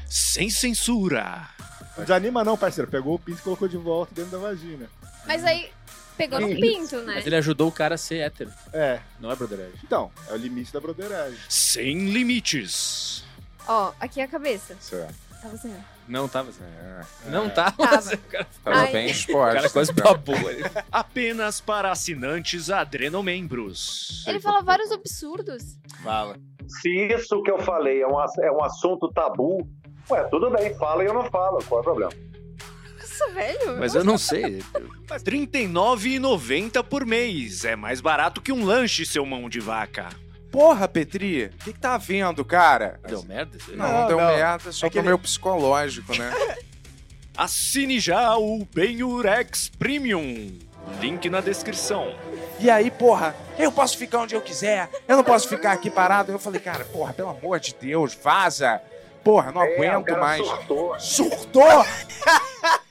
Sem 0.09 0.51
censura! 0.51 1.49
Não 1.97 2.05
desanima 2.05 2.45
não, 2.45 2.57
parceiro. 2.57 2.91
Pegou 2.91 3.15
o 3.15 3.19
pinto 3.19 3.41
e 3.41 3.43
colocou 3.43 3.69
de 3.69 3.77
volta 3.77 4.15
dentro 4.15 4.33
da 4.33 4.39
vagina. 4.39 4.87
Mas 5.27 5.45
aí 5.45 5.71
pegou 6.17 6.41
no 6.41 6.49
pinto, 6.49 6.97
né? 7.03 7.15
Mas 7.17 7.27
ele 7.27 7.37
ajudou 7.37 7.69
o 7.69 7.73
cara 7.73 7.95
a 7.95 7.99
ser 7.99 8.17
hétero. 8.19 8.51
É, 8.73 9.01
Não 9.21 9.31
é 9.31 9.37
broderagem. 9.37 9.75
então, 9.85 10.11
é 10.29 10.33
o 10.33 10.37
limite 10.37 10.73
da 10.73 10.81
broderagem. 10.81 11.39
Sem 11.49 12.11
limites! 12.11 13.25
Ó, 13.69 13.93
aqui 14.01 14.21
é 14.21 14.25
a 14.25 14.29
cabeça. 14.29 14.77
Certo. 14.81 15.15
Tava 15.43 15.57
zero. 15.57 15.85
Não 16.09 16.29
tava. 16.29 16.51
É. 16.63 17.31
Não 17.31 17.51
tava. 17.51 17.77
Tava. 17.77 18.15
O 18.15 18.19
cara- 18.19 18.47
Tava 18.65 18.77
Ai. 18.79 18.93
bem 18.93 19.07
O 19.09 19.11
exposto. 19.11 19.55
cara 19.55 19.71
quase 19.71 19.93
cara. 19.93 20.11
babou 20.15 20.37
ali. 20.49 20.63
Apenas 20.91 21.61
para 21.61 21.91
assinantes 21.91 22.71
adrenomembros. 22.71 24.25
Ele 24.27 24.41
fala 24.41 24.63
vários 24.63 24.93
absurdos. 24.93 25.77
Fala. 26.03 26.37
Se 26.69 26.89
isso 27.13 27.43
que 27.43 27.51
eu 27.51 27.59
falei 27.59 28.03
é 28.03 28.07
um, 28.07 28.21
é 28.21 28.53
um 28.53 28.63
assunto 28.63 29.11
tabu, 29.13 29.69
ué, 30.11 30.23
tudo 30.25 30.51
bem, 30.51 30.75
fala 30.79 31.03
e 31.03 31.07
eu 31.07 31.15
não 31.15 31.29
falo, 31.31 31.59
qual 31.65 31.79
é 31.79 31.81
o 31.81 31.85
problema? 31.85 32.13
Nossa, 33.19 33.33
velho. 33.33 33.79
Mas 33.79 33.95
eu 33.95 34.05
não 34.05 34.19
sei. 34.19 34.63
R$ 35.11 35.19
39,90 35.21 36.83
por 36.85 37.05
mês. 37.07 37.65
É 37.65 37.77
mais 37.77 38.01
barato 38.01 38.41
que 38.41 38.53
um 38.53 38.65
lanche, 38.65 39.05
seu 39.07 39.25
mão 39.25 39.49
de 39.49 39.61
vaca. 39.61 40.09
Porra, 40.51 40.89
Petri, 40.89 41.47
o 41.47 41.65
que, 41.65 41.73
que 41.73 41.79
tá 41.79 41.97
vendo, 41.99 42.45
cara? 42.45 42.99
Deu 43.07 43.23
merda? 43.25 43.59
Não, 43.69 43.77
Não, 44.01 44.07
deu 44.09 44.17
não. 44.19 44.27
merda, 44.27 44.73
só 44.73 44.87
É 44.87 44.91
que 44.91 44.95
pro 44.95 45.01
ele- 45.03 45.09
meu 45.09 45.19
psicológico, 45.19 46.17
né? 46.17 46.33
Assine 47.37 48.01
já 48.01 48.37
o 48.39 48.67
Benurex 48.75 49.69
Premium. 49.69 50.59
Link 51.01 51.29
na 51.29 51.41
descrição. 51.41 52.15
E 52.61 52.71
aí, 52.71 52.91
porra, 52.91 53.35
eu 53.59 53.71
posso 53.73 53.99
ficar 53.99 54.21
onde 54.21 54.35
eu 54.35 54.41
quiser, 54.41 54.89
eu 55.07 55.17
não 55.17 55.25
posso 55.25 55.49
ficar 55.49 55.73
aqui 55.73 55.91
parado. 55.91 56.33
Eu 56.33 56.39
falei, 56.39 56.61
cara, 56.61 56.85
porra, 56.87 57.13
pelo 57.13 57.29
amor 57.31 57.61
de 57.61 57.75
Deus, 57.79 58.15
vaza. 58.15 58.81
Porra, 59.23 59.51
não 59.53 59.61
É, 59.63 59.69
o 59.69 59.75
aguento 59.75 60.05
cara 60.07 60.21
mais. 60.21 60.47
surtou. 60.47 61.01
Surtou? 61.01 61.85